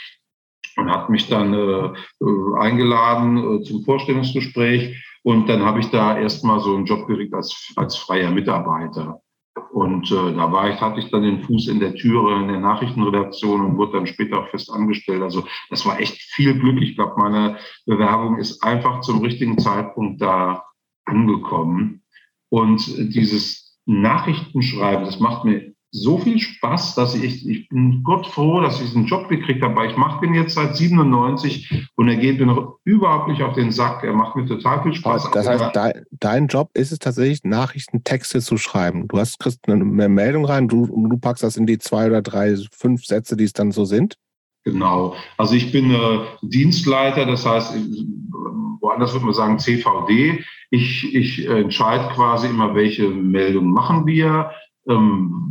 und 0.77 0.91
hat 0.91 1.11
mich 1.11 1.29
dann 1.29 1.55
äh, 1.55 1.87
äh 1.87 2.59
eingeladen 2.59 3.61
äh, 3.61 3.63
zum 3.63 3.85
Vorstellungsgespräch. 3.85 5.03
Und 5.27 5.49
dann 5.49 5.65
habe 5.65 5.81
ich 5.81 5.91
da 5.91 6.17
erstmal 6.17 6.61
so 6.61 6.77
einen 6.77 6.87
Job 6.87 7.09
gekriegt 7.09 7.35
als, 7.35 7.73
als 7.75 7.97
freier 7.97 8.31
Mitarbeiter. 8.31 9.23
Und 9.73 10.09
äh, 10.13 10.33
da 10.37 10.53
war 10.53 10.71
ich, 10.71 10.81
hatte 10.81 11.01
ich 11.01 11.11
dann 11.11 11.25
den 11.25 11.43
Fuß 11.43 11.67
in 11.67 11.81
der 11.81 11.97
Türe 11.97 12.37
in 12.37 12.47
der 12.47 12.61
Nachrichtenredaktion 12.61 13.61
und 13.61 13.77
wurde 13.77 13.95
dann 13.95 14.07
später 14.07 14.39
auch 14.39 14.49
fest 14.51 14.71
angestellt. 14.71 15.23
Also 15.23 15.45
das 15.69 15.85
war 15.85 15.99
echt 15.99 16.17
viel 16.17 16.57
Glück. 16.57 16.81
Ich 16.81 16.95
glaube, 16.95 17.15
meine 17.17 17.59
Bewerbung 17.87 18.39
ist 18.39 18.63
einfach 18.63 19.01
zum 19.01 19.21
richtigen 19.21 19.59
Zeitpunkt 19.59 20.23
da 20.23 20.63
angekommen. 21.07 22.05
Und 22.49 22.87
dieses 22.97 23.81
Nachrichtenschreiben, 23.85 25.07
das 25.07 25.19
macht 25.19 25.45
mir 25.45 25.75
so 25.97 26.19
viel 26.19 26.39
Spaß, 26.39 26.95
dass 26.95 27.15
ich, 27.15 27.49
ich 27.49 27.69
bin 27.69 28.03
Gott 28.03 28.27
froh, 28.27 28.61
dass 28.61 28.81
ich 28.81 28.87
diesen 28.87 29.07
Job 29.07 29.29
gekriegt 29.29 29.63
habe, 29.63 29.75
weil 29.77 29.91
ich 29.91 29.97
mache 29.97 30.25
den 30.25 30.35
jetzt 30.35 30.55
seit 30.55 30.77
97 30.77 31.89
und 31.97 32.09
er 32.09 32.17
geht 32.17 32.39
mir 32.39 32.47
noch 32.47 32.79
überhaupt 32.85 33.29
nicht 33.29 33.43
auf 33.43 33.55
den 33.55 33.73
Sack. 33.73 34.05
Er 34.05 34.13
macht 34.13 34.37
mir 34.37 34.47
total 34.47 34.83
viel 34.83 34.95
Spaß. 34.95 35.31
Das 35.33 35.49
heißt, 35.49 35.75
de, 35.75 36.05
dein 36.11 36.49
Job 36.49 36.71
ist 36.75 36.93
es 36.93 36.99
tatsächlich, 36.99 37.45
Nachrichtentexte 37.45 38.41
zu 38.41 38.59
schreiben. 38.59 39.09
Du 39.09 39.19
hast 39.19 39.39
kriegst 39.39 39.69
eine 39.69 40.09
Meldung 40.09 40.45
rein, 40.45 40.69
du, 40.69 40.87
du 40.87 41.19
packst 41.19 41.43
das 41.43 41.57
in 41.57 41.67
die 41.67 41.79
zwei 41.79 42.07
oder 42.07 42.23
drei, 42.23 42.57
fünf 42.73 43.05
Sätze, 43.05 43.37
die 43.37 43.45
es 43.45 43.53
dann 43.53 43.73
so 43.73 43.85
sind. 43.85 44.17
Genau. 44.65 45.15
Also 45.37 45.55
ich 45.55 45.71
bin 45.71 45.93
äh, 45.93 46.19
Dienstleiter, 46.43 47.25
das 47.25 47.47
heißt, 47.47 47.75
woanders 48.81 49.13
würde 49.13 49.27
man 49.27 49.35
sagen 49.35 49.59
CVD. 49.59 50.45
Ich, 50.71 51.15
ich 51.15 51.47
entscheide 51.47 52.13
quasi 52.13 52.49
immer, 52.49 52.75
welche 52.75 53.09
Meldungen 53.09 53.73
machen 53.73 54.07
wir, 54.07 54.51
ähm, 54.89 55.47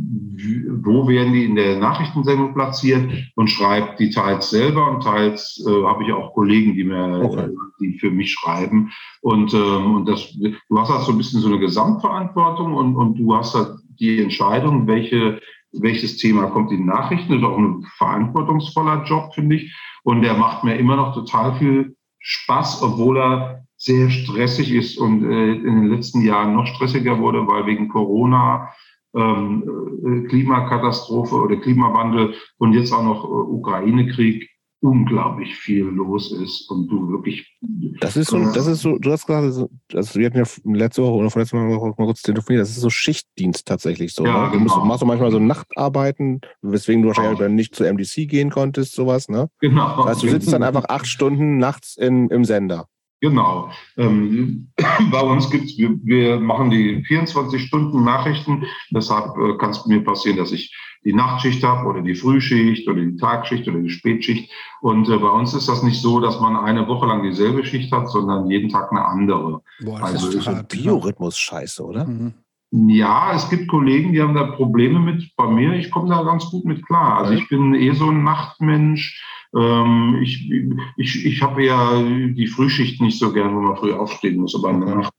wo 0.82 1.08
werden 1.08 1.32
die 1.32 1.44
in 1.44 1.56
der 1.56 1.78
Nachrichtensendung 1.78 2.54
platziert 2.54 3.10
und 3.36 3.48
schreibt 3.48 3.98
die 4.00 4.10
teils 4.10 4.50
selber 4.50 4.90
und 4.90 5.02
teils 5.02 5.64
äh, 5.66 5.84
habe 5.84 6.04
ich 6.04 6.12
auch 6.12 6.34
Kollegen, 6.34 6.74
die 6.74 6.84
mir, 6.84 7.20
okay. 7.24 7.48
die 7.80 7.98
für 7.98 8.10
mich 8.10 8.32
schreiben. 8.32 8.92
Und, 9.22 9.54
ähm, 9.54 9.96
und 9.96 10.08
das, 10.08 10.32
du 10.38 10.78
hast 10.78 10.90
halt 10.90 11.02
so 11.02 11.12
ein 11.12 11.18
bisschen 11.18 11.40
so 11.40 11.48
eine 11.48 11.58
Gesamtverantwortung 11.58 12.74
und, 12.74 12.96
und 12.96 13.18
du 13.18 13.34
hast 13.34 13.54
halt 13.54 13.78
die 13.98 14.20
Entscheidung, 14.20 14.86
welche, 14.86 15.40
welches 15.72 16.18
Thema 16.18 16.46
kommt 16.50 16.70
in 16.70 16.78
die 16.78 16.84
Nachrichten. 16.84 17.32
Das 17.32 17.40
ist 17.40 17.46
auch 17.46 17.58
ein 17.58 17.84
verantwortungsvoller 17.96 19.04
Job, 19.04 19.34
finde 19.34 19.56
ich. 19.56 19.74
Und 20.04 20.22
der 20.22 20.34
macht 20.34 20.64
mir 20.64 20.76
immer 20.76 20.96
noch 20.96 21.14
total 21.14 21.54
viel 21.56 21.96
Spaß, 22.20 22.82
obwohl 22.82 23.18
er 23.18 23.66
sehr 23.78 24.10
stressig 24.10 24.72
ist 24.72 24.98
und 24.98 25.24
äh, 25.24 25.52
in 25.52 25.82
den 25.82 25.88
letzten 25.88 26.22
Jahren 26.22 26.54
noch 26.54 26.66
stressiger 26.66 27.18
wurde, 27.18 27.46
weil 27.46 27.66
wegen 27.66 27.88
Corona, 27.88 28.70
ähm, 29.16 30.24
äh, 30.24 30.28
Klimakatastrophe 30.28 31.34
oder 31.34 31.56
Klimawandel 31.56 32.34
und 32.58 32.74
jetzt 32.74 32.92
auch 32.92 33.02
noch 33.02 33.24
äh, 33.24 33.28
Ukraine-Krieg 33.28 34.48
unglaublich 34.80 35.56
viel 35.56 35.84
los 35.84 36.32
ist 36.32 36.70
und 36.70 36.88
du 36.88 37.08
wirklich. 37.08 37.56
Das 38.00 38.16
ist 38.16 38.28
so, 38.28 38.38
das 38.38 38.66
ist 38.66 38.82
so, 38.82 38.98
du 38.98 39.10
hast 39.10 39.26
gerade 39.26 39.50
so, 39.50 39.70
also 39.92 40.18
wir 40.18 40.26
hatten 40.26 40.38
ja 40.38 40.44
letzte 40.64 41.02
Woche 41.02 41.12
oder 41.12 41.30
vorletzte 41.30 41.56
Mal 41.56 41.68
mal 41.68 41.94
kurz 41.94 42.22
telefoniert, 42.22 42.62
das 42.62 42.70
ist 42.70 42.80
so 42.80 42.90
Schichtdienst 42.90 43.66
tatsächlich 43.66 44.12
so. 44.12 44.24
Ja, 44.24 44.46
ne? 44.46 44.52
Du 44.52 44.60
musst, 44.60 44.74
genau. 44.74 44.86
machst 44.86 45.02
du 45.02 45.06
manchmal 45.06 45.30
so 45.30 45.38
Nachtarbeiten, 45.38 46.40
weswegen 46.62 47.02
du 47.02 47.08
wahrscheinlich 47.08 47.38
genau. 47.38 47.54
nicht 47.54 47.74
zur 47.74 47.90
MDC 47.90 48.28
gehen 48.28 48.50
konntest, 48.50 48.94
sowas, 48.94 49.28
ne? 49.28 49.48
Genau. 49.60 49.96
Das 49.96 50.06
heißt, 50.06 50.22
du 50.22 50.28
sitzt 50.28 50.52
dann 50.52 50.62
einfach 50.62 50.84
acht 50.88 51.06
Stunden 51.06 51.56
nachts 51.56 51.96
in, 51.96 52.28
im 52.28 52.44
Sender. 52.44 52.86
Genau. 53.20 53.70
Ähm, 53.96 54.68
bei 55.10 55.20
uns 55.20 55.50
gibt's, 55.50 55.76
wir, 55.78 55.98
wir 56.02 56.40
machen 56.40 56.70
die 56.70 57.02
24 57.04 57.62
Stunden 57.62 58.04
Nachrichten. 58.04 58.64
Deshalb 58.90 59.36
äh, 59.36 59.56
kann 59.58 59.70
es 59.70 59.86
mir 59.86 60.04
passieren, 60.04 60.36
dass 60.36 60.52
ich 60.52 60.74
die 61.04 61.12
Nachtschicht 61.12 61.62
habe 61.62 61.88
oder 61.88 62.02
die 62.02 62.14
Frühschicht 62.14 62.88
oder 62.88 63.00
die 63.00 63.16
Tagschicht 63.16 63.66
oder 63.68 63.78
die 63.78 63.90
Spätschicht. 63.90 64.52
Und 64.80 65.08
äh, 65.08 65.16
bei 65.16 65.30
uns 65.30 65.54
ist 65.54 65.68
das 65.68 65.82
nicht 65.82 66.00
so, 66.00 66.20
dass 66.20 66.40
man 66.40 66.56
eine 66.56 66.88
Woche 66.88 67.06
lang 67.06 67.22
dieselbe 67.22 67.64
Schicht 67.64 67.92
hat, 67.92 68.10
sondern 68.10 68.50
jeden 68.50 68.68
Tag 68.68 68.90
eine 68.90 69.04
andere. 69.04 69.62
Boah, 69.80 70.00
das 70.00 70.24
also 70.24 70.38
ist 70.38 70.48
ein 70.48 70.66
Biorhythmus 70.68 71.38
scheiße, 71.38 71.84
oder? 71.84 72.06
Mhm. 72.06 72.34
Ja, 72.72 73.32
es 73.34 73.48
gibt 73.48 73.68
Kollegen, 73.68 74.12
die 74.12 74.20
haben 74.20 74.34
da 74.34 74.44
Probleme 74.44 74.98
mit. 74.98 75.30
Bei 75.36 75.46
mir, 75.46 75.74
ich 75.74 75.90
komme 75.90 76.10
da 76.10 76.22
ganz 76.24 76.50
gut 76.50 76.64
mit 76.64 76.84
klar. 76.84 77.18
Also 77.18 77.32
ich 77.32 77.48
bin 77.48 77.74
eh 77.74 77.92
so 77.92 78.10
ein 78.10 78.24
Nachtmensch. 78.24 79.22
Ähm, 79.54 80.18
ich 80.22 80.50
ich, 80.96 81.26
ich 81.26 81.42
habe 81.42 81.64
ja 81.64 82.02
die 82.02 82.46
Frühschicht 82.46 83.00
nicht 83.00 83.18
so 83.18 83.32
gern, 83.32 83.54
wo 83.54 83.60
man 83.60 83.76
früh 83.76 83.92
aufstehen 83.92 84.40
muss, 84.40 84.54
aber 84.54 84.72
Nacht, 84.72 85.12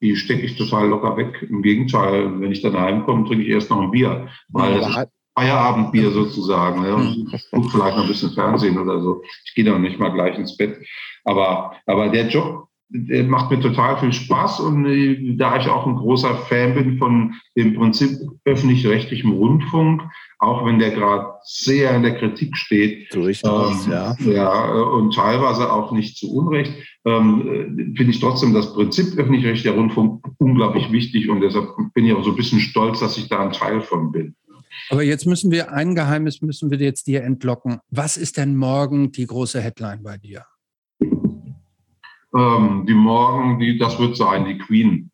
die 0.00 0.16
stecke 0.16 0.42
ich 0.42 0.56
total 0.56 0.88
locker 0.88 1.16
weg. 1.16 1.46
Im 1.48 1.62
Gegenteil, 1.62 2.40
wenn 2.40 2.52
ich 2.52 2.60
dann 2.60 2.78
heimkomme, 2.78 3.26
trinke 3.26 3.44
ich 3.44 3.50
erst 3.50 3.70
noch 3.70 3.80
ein 3.80 3.90
Bier, 3.90 4.28
weil 4.48 4.78
das 4.78 4.88
ist 4.88 5.08
Feierabendbier 5.34 6.10
sozusagen. 6.10 6.84
Ja. 6.84 6.96
Und 6.96 7.70
vielleicht 7.70 7.96
noch 7.96 8.04
ein 8.04 8.08
bisschen 8.08 8.32
Fernsehen 8.32 8.78
oder 8.78 9.00
so. 9.00 9.22
Ich 9.44 9.54
gehe 9.54 9.64
dann 9.64 9.82
nicht 9.82 9.98
mal 9.98 10.10
gleich 10.10 10.38
ins 10.38 10.56
Bett. 10.56 10.84
Aber, 11.24 11.76
aber 11.86 12.08
der 12.08 12.28
Job, 12.28 12.68
macht 13.26 13.50
mir 13.50 13.60
total 13.60 13.98
viel 13.98 14.12
Spaß 14.12 14.60
und 14.60 14.86
äh, 14.86 15.36
da 15.36 15.58
ich 15.58 15.68
auch 15.68 15.86
ein 15.86 15.96
großer 15.96 16.34
Fan 16.34 16.74
bin 16.74 16.98
von 16.98 17.34
dem 17.56 17.74
Prinzip 17.74 18.18
öffentlich-rechtlichem 18.44 19.32
Rundfunk, 19.32 20.02
auch 20.38 20.66
wenn 20.66 20.78
der 20.78 20.90
gerade 20.90 21.26
sehr 21.44 21.94
in 21.94 22.02
der 22.02 22.18
Kritik 22.18 22.56
steht. 22.56 23.12
So 23.12 23.22
richtig, 23.22 23.50
ähm, 23.50 23.90
ja. 23.90 24.16
ja. 24.24 24.72
Und 24.72 25.14
teilweise 25.14 25.72
auch 25.72 25.92
nicht 25.92 26.16
zu 26.16 26.32
Unrecht, 26.32 26.72
ähm, 27.04 27.40
äh, 27.40 27.96
finde 27.96 28.10
ich 28.10 28.20
trotzdem 28.20 28.52
das 28.52 28.72
Prinzip 28.74 29.18
öffentlich-rechtlicher 29.18 29.76
Rundfunk 29.76 30.24
unglaublich 30.38 30.92
wichtig 30.92 31.30
und 31.30 31.40
deshalb 31.40 31.68
bin 31.94 32.06
ich 32.06 32.12
auch 32.12 32.24
so 32.24 32.30
ein 32.30 32.36
bisschen 32.36 32.60
stolz, 32.60 33.00
dass 33.00 33.16
ich 33.16 33.28
da 33.28 33.40
ein 33.40 33.52
Teil 33.52 33.80
von 33.80 34.12
bin. 34.12 34.34
Aber 34.90 35.02
jetzt 35.02 35.26
müssen 35.26 35.50
wir 35.50 35.72
ein 35.72 35.94
Geheimnis 35.94 36.42
müssen 36.42 36.70
wir 36.70 36.78
jetzt 36.78 37.06
dir 37.06 37.22
entlocken. 37.22 37.78
Was 37.90 38.16
ist 38.16 38.36
denn 38.36 38.56
morgen 38.56 39.12
die 39.12 39.26
große 39.26 39.60
Headline 39.60 40.02
bei 40.02 40.18
dir? 40.18 40.44
Ähm, 42.36 42.84
die 42.86 42.94
morgen, 42.94 43.58
die, 43.58 43.78
das 43.78 43.98
wird 43.98 44.16
sein, 44.16 44.44
die 44.44 44.58
Queen. 44.58 45.10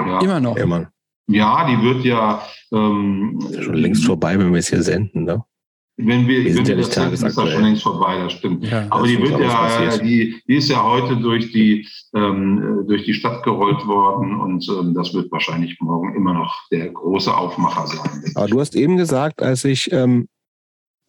Ja. 0.00 0.20
Immer 0.20 0.40
noch. 0.40 0.56
Immer. 0.56 0.90
Ja, 1.26 1.66
die 1.66 1.82
wird 1.82 2.04
ja. 2.04 2.42
Ähm, 2.72 3.40
schon 3.60 3.74
längst 3.74 4.04
vorbei, 4.04 4.38
wenn 4.38 4.52
wir 4.52 4.58
es 4.58 4.68
hier 4.68 4.82
senden, 4.82 5.24
ne? 5.24 5.42
Wenn 5.96 6.26
wir, 6.26 6.44
wir 6.44 6.52
sind 6.52 6.66
ja 6.66 6.74
nicht 6.74 6.92
senden, 6.92 7.12
ist 7.12 7.22
das 7.22 7.34
schon 7.34 7.62
längst 7.62 7.84
vorbei, 7.84 8.18
das 8.18 8.32
stimmt. 8.32 8.64
Ja, 8.64 8.86
Aber 8.90 9.02
das 9.02 9.10
die 9.10 9.22
wird 9.22 9.40
ja, 9.40 9.96
die, 9.98 10.42
die 10.48 10.56
ist 10.56 10.68
ja 10.68 10.82
heute 10.82 11.16
durch 11.16 11.52
die, 11.52 11.86
ähm, 12.16 12.84
durch 12.88 13.04
die 13.04 13.14
Stadt 13.14 13.44
gerollt 13.44 13.86
worden 13.86 14.40
und 14.40 14.68
ähm, 14.68 14.92
das 14.92 15.14
wird 15.14 15.30
wahrscheinlich 15.30 15.78
morgen 15.80 16.16
immer 16.16 16.34
noch 16.34 16.52
der 16.72 16.90
große 16.90 17.34
Aufmacher 17.34 17.86
sein. 17.86 18.24
Aber 18.34 18.48
du 18.48 18.60
hast 18.60 18.74
eben 18.74 18.96
gesagt, 18.96 19.40
als 19.40 19.64
ich 19.64 19.92
ähm, 19.92 20.26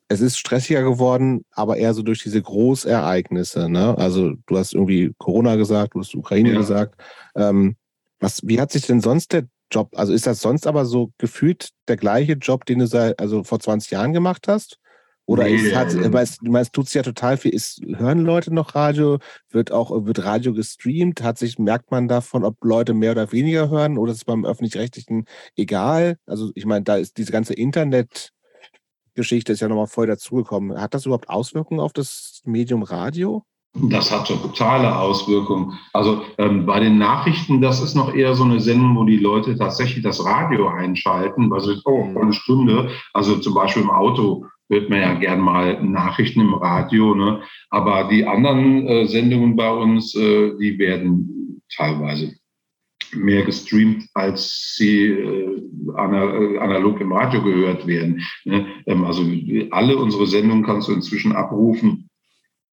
es 0.07 0.21
ist 0.21 0.37
stressiger 0.37 0.83
geworden, 0.83 1.45
aber 1.51 1.77
eher 1.77 1.93
so 1.93 2.03
durch 2.03 2.21
diese 2.23 2.41
Großereignisse. 2.41 3.69
Ne? 3.69 3.97
Also 3.97 4.33
du 4.45 4.57
hast 4.57 4.73
irgendwie 4.73 5.13
Corona 5.17 5.55
gesagt, 5.55 5.95
du 5.95 5.99
hast 5.99 6.13
Ukraine 6.15 6.51
ja. 6.51 6.57
gesagt. 6.57 7.01
Ähm, 7.35 7.75
was, 8.19 8.41
wie 8.43 8.59
hat 8.59 8.71
sich 8.71 8.85
denn 8.85 9.01
sonst 9.01 9.33
der 9.33 9.47
Job, 9.71 9.89
also 9.95 10.13
ist 10.13 10.27
das 10.27 10.41
sonst 10.41 10.67
aber 10.67 10.85
so 10.85 11.11
gefühlt 11.17 11.69
der 11.87 11.97
gleiche 11.97 12.33
Job, 12.33 12.65
den 12.65 12.79
du 12.79 12.87
seit, 12.87 13.19
also 13.19 13.43
vor 13.43 13.59
20 13.59 13.91
Jahren 13.91 14.13
gemacht 14.13 14.47
hast? 14.47 14.79
Oder 15.27 15.45
nee, 15.45 15.55
ist, 15.55 15.75
hat, 15.75 15.91
äh, 15.93 16.09
meinst, 16.09 16.43
meinst 16.43 16.73
tut 16.73 16.85
es 16.85 16.93
ja 16.93 17.01
total 17.01 17.37
viel, 17.37 17.51
ist, 17.51 17.81
hören 17.83 18.19
Leute 18.19 18.53
noch 18.53 18.75
Radio? 18.75 19.17
Wird 19.49 19.71
auch, 19.71 20.05
wird 20.05 20.23
Radio 20.23 20.53
gestreamt? 20.53 21.23
Hat 21.23 21.39
sich, 21.39 21.57
merkt 21.57 21.89
man 21.89 22.07
davon, 22.07 22.43
ob 22.45 22.63
Leute 22.63 22.93
mehr 22.93 23.11
oder 23.11 23.31
weniger 23.31 23.69
hören 23.69 23.97
oder 23.97 24.11
ist 24.11 24.19
es 24.19 24.25
beim 24.25 24.45
Öffentlich-Rechtlichen 24.45 25.25
egal? 25.55 26.17
Also 26.27 26.51
ich 26.53 26.67
meine, 26.67 26.83
da 26.83 26.97
ist 26.97 27.17
diese 27.17 27.31
ganze 27.31 27.55
Internet, 27.55 28.33
Geschichte 29.15 29.53
ist 29.53 29.61
ja 29.61 29.67
nochmal 29.67 29.87
voll 29.87 30.07
dazugekommen. 30.07 30.79
Hat 30.79 30.93
das 30.93 31.05
überhaupt 31.05 31.29
Auswirkungen 31.29 31.79
auf 31.79 31.93
das 31.93 32.41
Medium 32.45 32.83
Radio? 32.83 33.43
Das 33.73 34.09
hat 34.09 34.27
totale 34.27 34.97
Auswirkungen. 34.97 35.77
Also 35.91 36.21
ähm, 36.37 36.65
bei 36.65 36.79
den 36.79 36.97
Nachrichten, 36.97 37.59
das 37.59 37.81
ist 37.81 37.93
noch 37.93 38.13
eher 38.13 38.33
so 38.33 38.45
eine 38.45 38.61
Sendung, 38.61 38.95
wo 38.95 39.03
die 39.03 39.17
Leute 39.17 39.57
tatsächlich 39.57 40.01
das 40.01 40.23
Radio 40.23 40.69
einschalten, 40.69 41.51
weil 41.51 41.59
sie, 41.59 41.81
oh, 41.83 42.07
eine 42.17 42.31
Stunde, 42.31 42.89
also 43.13 43.35
zum 43.37 43.53
Beispiel 43.53 43.83
im 43.83 43.89
Auto 43.89 44.45
hört 44.69 44.89
man 44.89 45.01
ja 45.01 45.13
gern 45.15 45.41
mal 45.41 45.83
Nachrichten 45.83 46.39
im 46.39 46.53
Radio, 46.53 47.15
ne? 47.15 47.41
aber 47.69 48.05
die 48.05 48.25
anderen 48.25 48.87
äh, 48.87 49.07
Sendungen 49.07 49.57
bei 49.57 49.69
uns, 49.69 50.15
äh, 50.15 50.53
die 50.57 50.79
werden 50.79 51.61
teilweise 51.75 52.33
mehr 53.13 53.43
gestreamt, 53.43 54.05
als 54.13 54.75
sie 54.77 55.07
äh, 55.07 55.61
analog 55.95 56.99
im 57.01 57.11
Radio 57.11 57.43
gehört 57.43 57.87
werden. 57.87 58.21
Ne? 58.43 58.65
Ähm, 58.85 59.03
also 59.03 59.23
alle 59.71 59.97
unsere 59.97 60.27
Sendungen 60.27 60.63
kannst 60.63 60.87
du 60.87 60.93
inzwischen 60.93 61.33
abrufen 61.33 62.09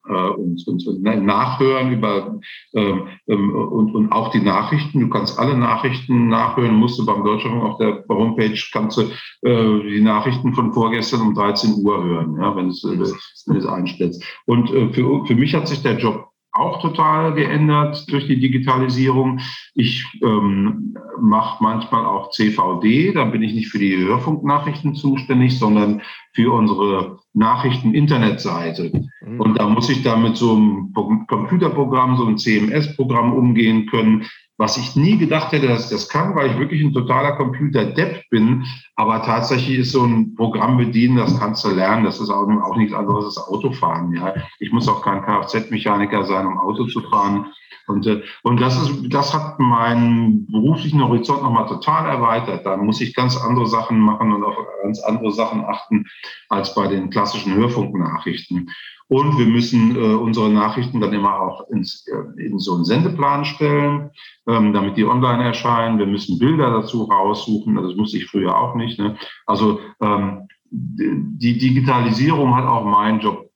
äh, 0.09 0.13
und, 0.13 0.67
und, 0.67 0.87
und, 0.87 1.03
nachhören 1.03 1.93
über 1.93 2.41
ähm, 2.75 3.09
ähm, 3.29 3.55
und, 3.55 3.95
und 3.95 4.13
auch 4.13 4.31
die 4.31 4.41
Nachrichten. 4.41 5.01
Du 5.01 5.09
kannst 5.09 5.39
alle 5.39 5.57
Nachrichten 5.57 6.29
nachhören, 6.29 6.75
musst 6.75 6.99
du 6.99 7.07
beim 7.07 7.25
Deutschlandfunk 7.25 7.73
auf 7.73 7.79
der 7.79 8.05
Homepage 8.09 8.59
kannst 8.73 8.99
du 8.99 9.03
äh, 9.49 9.91
die 9.91 10.01
Nachrichten 10.01 10.55
von 10.55 10.73
vorgestern 10.73 11.21
um 11.21 11.35
13 11.35 11.85
Uhr 11.85 12.03
hören, 12.03 12.37
ja, 12.41 12.57
wenn 12.57 12.69
du 12.69 13.03
es 13.03 13.67
einstellst. 13.67 14.25
Und 14.47 14.73
äh, 14.73 14.93
für, 14.93 15.25
für 15.25 15.35
mich 15.35 15.55
hat 15.55 15.69
sich 15.69 15.83
der 15.83 15.99
Job 15.99 16.32
auch 16.53 16.83
total 16.83 17.33
geändert 17.35 18.11
durch 18.11 18.27
die 18.27 18.39
Digitalisierung. 18.39 19.41
Ich 19.75 20.07
ähm, 20.23 20.95
mache 21.19 21.63
manchmal 21.63 22.05
auch 22.05 22.31
CVD, 22.31 23.13
da 23.13 23.25
bin 23.25 23.43
ich 23.43 23.55
nicht 23.55 23.69
für 23.69 23.79
die 23.79 23.97
Hörfunknachrichten 23.97 24.95
zuständig, 24.95 25.59
sondern 25.59 26.03
für 26.33 26.53
unsere 26.53 27.19
Nachrichten-Internetseite. 27.33 28.93
Mhm. 29.25 29.41
Und 29.41 29.59
da 29.59 29.69
muss 29.69 29.89
ich 29.89 30.03
da 30.03 30.17
mit 30.17 30.37
so 30.37 30.55
einem 30.55 30.93
Computerprogramm, 31.27 32.17
so 32.17 32.27
einem 32.27 32.37
CMS-Programm 32.37 33.33
umgehen 33.33 33.87
können, 33.87 34.27
was 34.63 34.77
ich 34.77 34.95
nie 34.95 35.19
gedacht 35.19 35.51
hätte, 35.51 35.67
dass 35.67 35.87
ich 35.87 35.91
das 35.91 36.09
kann, 36.09 36.37
weil 36.37 36.53
ich 36.53 36.57
wirklich 36.57 36.85
ein 36.85 36.93
totaler 36.93 37.33
Computer-Depp 37.33 38.31
bin. 38.31 38.65
Aber 38.95 39.21
tatsächlich 39.25 39.81
ist 39.81 39.91
so 39.91 40.05
ein 40.05 40.37
Programm 40.37 40.77
bedienen, 40.77 41.17
das 41.17 41.37
kannst 41.37 41.65
du 41.65 41.71
lernen. 41.71 42.05
Das 42.05 42.21
ist 42.21 42.31
auch, 42.31 42.47
auch 42.49 42.77
nichts 42.77 42.95
anderes 42.95 43.25
als 43.25 43.39
Autofahren. 43.39 44.15
Ja. 44.15 44.33
Ich 44.61 44.71
muss 44.71 44.87
auch 44.87 45.03
kein 45.03 45.21
Kfz-Mechaniker 45.23 46.23
sein, 46.27 46.47
um 46.47 46.61
Auto 46.61 46.87
zu 46.87 47.01
fahren. 47.01 47.47
Und, 47.89 48.07
äh, 48.07 48.23
und 48.45 48.61
das, 48.61 48.81
ist, 48.81 49.13
das 49.13 49.35
hat 49.35 49.59
meinen 49.59 50.47
beruflichen 50.47 51.03
Horizont 51.03 51.43
nochmal 51.43 51.67
total 51.67 52.09
erweitert. 52.09 52.65
Da 52.65 52.77
muss 52.77 53.01
ich 53.01 53.17
ganz 53.17 53.37
andere 53.37 53.67
Sachen 53.67 53.99
machen 53.99 54.33
und 54.33 54.45
auf 54.45 54.55
ganz 54.85 55.01
andere 55.01 55.33
Sachen 55.33 55.65
achten 55.65 56.07
als 56.49 56.73
bei 56.77 56.87
den 56.87 57.11
klassischen 57.11 57.55
Hörfunknachrichten. 57.57 58.71
Und 59.09 59.39
wir 59.39 59.47
müssen 59.47 59.97
äh, 59.97 60.15
unsere 60.15 60.51
Nachrichten 60.51 61.01
dann 61.01 61.13
immer 61.13 61.41
auch 61.41 61.69
ins, 61.69 62.07
äh, 62.07 62.43
in 62.43 62.59
so 62.59 62.75
einen 62.75 62.85
Sendeplan 62.85 63.45
stellen, 63.45 64.11
ähm, 64.49 64.73
damit 64.73 64.97
die 64.97 65.05
online 65.05 65.45
erscheinen. 65.45 65.99
Wir 65.99 66.07
müssen 66.07 66.39
Bilder 66.39 66.71
dazu 66.71 67.05
raussuchen. 67.05 67.77
Also 67.77 67.91
das 67.91 67.99
musste 67.99 68.17
ich 68.19 68.27
früher 68.27 68.57
auch 68.57 68.75
nicht. 68.75 68.99
Ne? 68.99 69.17
Also 69.47 69.81
ähm, 70.01 70.49
die 70.71 71.59
Digitalisierung 71.59 72.57
hat 72.57 72.65
auch 72.65 72.85
meinen 72.85 73.21
Job 73.21 73.51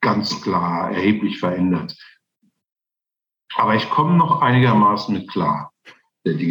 ganz 0.00 0.40
klar 0.40 0.90
erheblich 0.90 1.38
verändert. 1.38 1.96
Aber 3.56 3.74
ich 3.74 3.88
komme 3.90 4.16
noch 4.16 4.40
einigermaßen 4.40 5.14
mit 5.14 5.28
klar. 5.30 5.72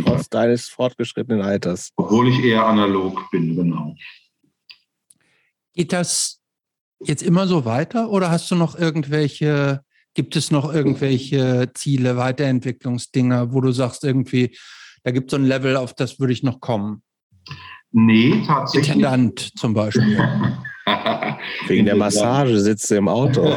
Trotz 0.06 0.30
deines 0.30 0.70
fortgeschrittenen 0.70 1.42
Alters. 1.42 1.90
Obwohl 1.96 2.28
ich 2.28 2.44
eher 2.44 2.66
analog 2.68 3.30
bin, 3.32 3.56
genau. 3.56 3.96
Geht 5.74 5.92
das 5.92 6.43
jetzt 7.08 7.24
immer 7.24 7.48
so 7.48 7.66
weiter 7.66 8.10
oder 8.10 8.32
hast 8.32 8.50
du 8.52 8.56
noch 8.56 8.78
irgendwelche, 8.78 9.82
gibt 10.14 10.36
es 10.36 10.52
noch 10.52 10.74
irgendwelche 10.74 11.72
Ziele, 11.74 12.18
Weiterentwicklungsdinger, 12.18 13.54
wo 13.54 13.62
du 13.62 13.72
sagst 13.72 14.04
irgendwie, 14.04 14.56
da 15.04 15.12
gibt 15.12 15.28
es 15.28 15.32
so 15.32 15.38
ein 15.38 15.46
Level, 15.46 15.76
auf 15.76 15.94
das 15.94 16.20
würde 16.20 16.34
ich 16.34 16.44
noch 16.44 16.60
kommen? 16.60 17.04
Nee, 17.92 18.44
tatsächlich. 18.46 18.96
Intendant 18.96 19.58
zum 19.58 19.74
Beispiel. 19.74 20.18
Wegen 21.68 21.86
der 21.86 21.96
Massage 21.96 22.60
sitzt 22.60 22.90
du 22.92 22.96
im 22.96 23.08
Auto. 23.08 23.44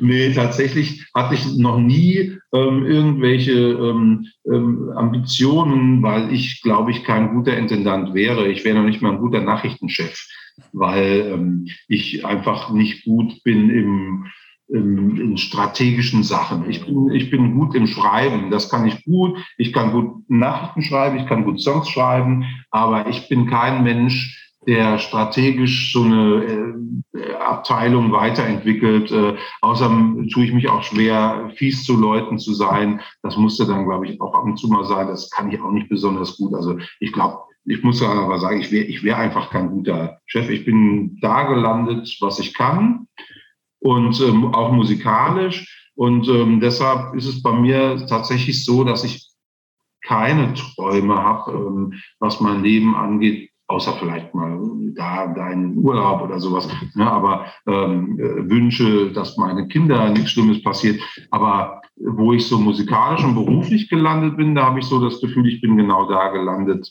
nee, 0.00 0.32
tatsächlich 0.32 1.06
hatte 1.14 1.34
ich 1.34 1.56
noch 1.56 1.78
nie 1.78 2.38
ähm, 2.52 2.86
irgendwelche 2.86 3.52
ähm, 3.52 4.26
ähm, 4.46 4.92
Ambitionen, 4.94 6.02
weil 6.02 6.32
ich, 6.32 6.62
glaube 6.62 6.90
ich, 6.90 7.04
kein 7.04 7.34
guter 7.34 7.56
Intendant 7.56 8.14
wäre. 8.14 8.48
Ich 8.48 8.64
wäre 8.64 8.78
noch 8.78 8.84
nicht 8.84 9.02
mal 9.02 9.12
ein 9.12 9.20
guter 9.20 9.40
Nachrichtenchef, 9.40 10.26
weil 10.72 11.32
ähm, 11.32 11.68
ich 11.88 12.24
einfach 12.24 12.70
nicht 12.70 13.04
gut 13.04 13.42
bin 13.44 13.70
im 13.70 14.26
in, 14.68 15.36
strategischen 15.36 16.22
Sachen. 16.22 16.68
Ich 16.68 16.84
bin, 16.84 17.10
ich 17.10 17.30
bin 17.30 17.54
gut 17.54 17.74
im 17.74 17.86
Schreiben, 17.86 18.50
das 18.50 18.68
kann 18.68 18.86
ich 18.86 19.04
gut. 19.04 19.38
Ich 19.56 19.72
kann 19.72 19.92
gut 19.92 20.28
Nachrichten 20.28 20.82
schreiben, 20.82 21.18
ich 21.18 21.26
kann 21.26 21.44
gut 21.44 21.60
Songs 21.60 21.88
schreiben, 21.88 22.44
aber 22.70 23.08
ich 23.08 23.28
bin 23.28 23.46
kein 23.46 23.82
Mensch, 23.82 24.52
der 24.66 24.98
strategisch 24.98 25.92
so 25.92 26.02
eine 26.02 26.76
äh, 27.14 27.34
Abteilung 27.34 28.12
weiterentwickelt. 28.12 29.10
Äh, 29.10 29.36
außerdem 29.62 30.28
tue 30.28 30.44
ich 30.44 30.52
mich 30.52 30.68
auch 30.68 30.82
schwer, 30.82 31.50
fies 31.54 31.84
zu 31.84 31.96
Leuten 31.96 32.38
zu 32.38 32.52
sein. 32.52 33.00
Das 33.22 33.36
musste 33.36 33.66
dann, 33.66 33.86
glaube 33.86 34.06
ich, 34.06 34.20
auch 34.20 34.34
ab 34.34 34.44
und 34.44 34.58
zu 34.58 34.68
mal 34.68 34.84
sein. 34.84 35.06
Das 35.06 35.30
kann 35.30 35.50
ich 35.50 35.60
auch 35.60 35.70
nicht 35.70 35.88
besonders 35.88 36.36
gut. 36.36 36.54
Also 36.54 36.78
ich 37.00 37.12
glaube, 37.12 37.38
ich 37.68 37.82
muss 37.82 38.02
aber 38.02 38.38
sagen, 38.38 38.60
ich 38.60 38.72
wäre 38.72 38.84
ich 38.84 39.02
wär 39.02 39.18
einfach 39.18 39.50
kein 39.50 39.70
guter 39.70 40.20
Chef. 40.26 40.48
Ich 40.48 40.64
bin 40.64 41.18
da 41.20 41.44
gelandet, 41.44 42.16
was 42.20 42.38
ich 42.38 42.54
kann 42.54 43.06
und 43.80 44.20
ähm, 44.20 44.54
auch 44.54 44.72
musikalisch. 44.72 45.90
Und 45.94 46.28
ähm, 46.28 46.60
deshalb 46.60 47.14
ist 47.14 47.26
es 47.26 47.42
bei 47.42 47.52
mir 47.52 48.06
tatsächlich 48.06 48.64
so, 48.64 48.84
dass 48.84 49.04
ich 49.04 49.28
keine 50.04 50.54
Träume 50.54 51.16
habe, 51.16 51.52
ähm, 51.52 51.94
was 52.20 52.40
mein 52.40 52.62
Leben 52.62 52.94
angeht, 52.94 53.50
außer 53.66 53.94
vielleicht 53.94 54.34
mal 54.34 54.58
da 54.94 55.26
deinen 55.26 55.76
Urlaub 55.76 56.22
oder 56.22 56.40
sowas. 56.40 56.68
Ne? 56.94 57.10
Aber 57.10 57.46
ähm, 57.66 58.18
äh, 58.18 58.48
Wünsche, 58.48 59.12
dass 59.12 59.36
meine 59.36 59.68
Kinder 59.68 60.08
nichts 60.10 60.30
Schlimmes 60.30 60.62
passiert. 60.62 61.00
Aber 61.30 61.82
wo 61.96 62.32
ich 62.32 62.46
so 62.46 62.58
musikalisch 62.58 63.24
und 63.24 63.34
beruflich 63.34 63.88
gelandet 63.88 64.36
bin, 64.36 64.54
da 64.54 64.66
habe 64.66 64.78
ich 64.78 64.86
so 64.86 65.00
das 65.00 65.20
Gefühl, 65.20 65.48
ich 65.48 65.60
bin 65.60 65.76
genau 65.76 66.08
da 66.08 66.28
gelandet. 66.28 66.88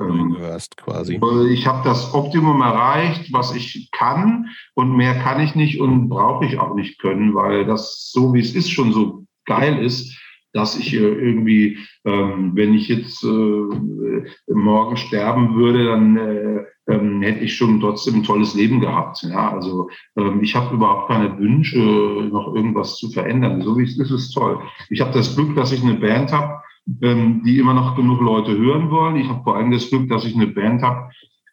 Ähm, 0.00 0.34
gehörst 0.34 0.76
quasi. 0.76 1.20
Ich 1.50 1.66
habe 1.66 1.82
das 1.84 2.14
Optimum 2.14 2.60
erreicht, 2.60 3.32
was 3.32 3.54
ich 3.54 3.90
kann 3.92 4.46
und 4.74 4.96
mehr 4.96 5.14
kann 5.18 5.40
ich 5.40 5.54
nicht 5.54 5.80
und 5.80 6.08
brauche 6.08 6.46
ich 6.46 6.58
auch 6.58 6.74
nicht 6.74 7.00
können, 7.00 7.34
weil 7.34 7.64
das 7.64 8.10
so 8.12 8.34
wie 8.34 8.40
es 8.40 8.54
ist 8.54 8.70
schon 8.70 8.92
so 8.92 9.24
geil 9.44 9.78
ist 9.78 10.16
dass 10.52 10.78
ich 10.78 10.94
äh, 10.94 10.98
irgendwie, 10.98 11.78
ähm, 12.04 12.52
wenn 12.54 12.74
ich 12.74 12.88
jetzt 12.88 13.22
äh, 13.22 14.52
morgen 14.52 14.96
sterben 14.96 15.54
würde, 15.54 15.84
dann 15.86 16.16
äh, 16.16 16.64
ähm, 16.88 17.22
hätte 17.22 17.44
ich 17.44 17.54
schon 17.54 17.80
trotzdem 17.80 18.16
ein 18.16 18.22
tolles 18.24 18.54
Leben 18.54 18.80
gehabt. 18.80 19.22
Ja, 19.22 19.52
also 19.52 19.90
ähm, 20.16 20.42
ich 20.42 20.54
habe 20.56 20.74
überhaupt 20.74 21.08
keine 21.08 21.38
Wünsche, 21.38 21.78
noch 21.78 22.54
irgendwas 22.54 22.96
zu 22.96 23.10
verändern. 23.10 23.62
So 23.62 23.76
wie 23.78 23.84
es 23.84 23.98
ist, 23.98 24.10
ist 24.10 24.32
toll. 24.32 24.60
Ich 24.88 25.00
habe 25.00 25.12
das 25.12 25.36
Glück, 25.36 25.54
dass 25.54 25.72
ich 25.72 25.82
eine 25.82 25.94
Band 25.94 26.32
habe, 26.32 26.62
ähm, 27.02 27.42
die 27.44 27.58
immer 27.58 27.74
noch 27.74 27.96
genug 27.96 28.20
Leute 28.20 28.56
hören 28.56 28.90
wollen. 28.90 29.16
Ich 29.16 29.28
habe 29.28 29.42
vor 29.44 29.56
allem 29.56 29.70
das 29.70 29.88
Glück, 29.88 30.08
dass 30.08 30.24
ich 30.24 30.34
eine 30.34 30.46
Band 30.46 30.82
habe, 30.82 31.10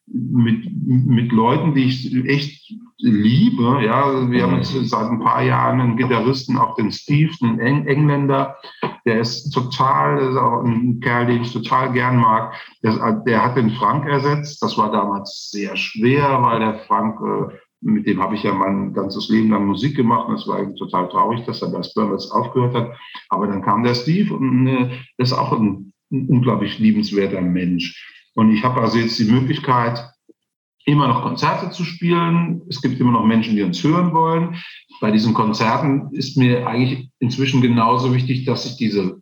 mit, 0.07 0.65
mit 0.85 1.31
Leuten, 1.31 1.73
die 1.73 1.85
ich 1.85 2.13
echt 2.25 2.73
liebe. 2.99 3.83
Ja, 3.83 4.29
wir 4.29 4.43
haben 4.43 4.57
jetzt 4.57 4.73
seit 4.89 5.09
ein 5.09 5.19
paar 5.19 5.41
Jahren 5.41 5.81
einen 5.81 5.97
Gitarristen, 5.97 6.57
auch 6.57 6.75
den 6.75 6.91
Steve, 6.91 7.33
einen 7.41 7.59
Eng 7.59 7.87
Engländer. 7.87 8.57
Der 9.05 9.19
ist 9.19 9.51
total, 9.51 10.19
ist 10.19 10.37
auch 10.37 10.63
ein 10.63 10.99
Kerl, 10.99 11.27
den 11.27 11.41
ich 11.41 11.53
total 11.53 11.91
gern 11.91 12.17
mag. 12.17 12.53
Der, 12.83 13.23
der, 13.25 13.43
hat 13.43 13.57
den 13.57 13.71
Frank 13.71 14.05
ersetzt. 14.05 14.61
Das 14.61 14.77
war 14.77 14.91
damals 14.91 15.49
sehr 15.51 15.75
schwer, 15.75 16.41
weil 16.41 16.59
der 16.59 16.79
Frank, 16.87 17.19
äh, 17.21 17.55
mit 17.85 18.07
dem 18.07 18.19
habe 18.19 18.35
ich 18.35 18.43
ja 18.43 18.53
mein 18.53 18.93
ganzes 18.93 19.29
Leben 19.29 19.51
lang 19.51 19.67
Musik 19.67 19.95
gemacht. 19.95 20.27
Und 20.27 20.35
es 20.35 20.47
war 20.47 20.73
total 20.75 21.07
traurig, 21.09 21.45
dass 21.45 21.61
er 21.61 21.69
bei 21.69 21.83
Spermers 21.83 22.31
aufgehört 22.31 22.75
hat. 22.75 22.97
Aber 23.29 23.47
dann 23.47 23.61
kam 23.61 23.83
der 23.83 23.93
Steve 23.93 24.33
und 24.33 24.67
äh, 24.67 24.89
ist 25.17 25.33
auch 25.33 25.53
ein, 25.53 25.93
ein 26.11 26.27
unglaublich 26.27 26.79
liebenswerter 26.79 27.41
Mensch. 27.41 28.11
Und 28.33 28.51
ich 28.51 28.63
habe 28.63 28.81
also 28.81 28.97
jetzt 28.97 29.19
die 29.19 29.31
Möglichkeit, 29.31 30.03
immer 30.85 31.07
noch 31.07 31.23
Konzerte 31.23 31.69
zu 31.71 31.83
spielen. 31.83 32.61
Es 32.69 32.81
gibt 32.81 32.99
immer 32.99 33.11
noch 33.11 33.25
Menschen, 33.25 33.55
die 33.55 33.63
uns 33.63 33.83
hören 33.83 34.13
wollen. 34.13 34.55
Bei 34.99 35.11
diesen 35.11 35.33
Konzerten 35.33 36.09
ist 36.11 36.37
mir 36.37 36.67
eigentlich 36.67 37.09
inzwischen 37.19 37.61
genauso 37.61 38.13
wichtig, 38.13 38.45
dass 38.45 38.65
ich 38.65 38.77
diese 38.77 39.21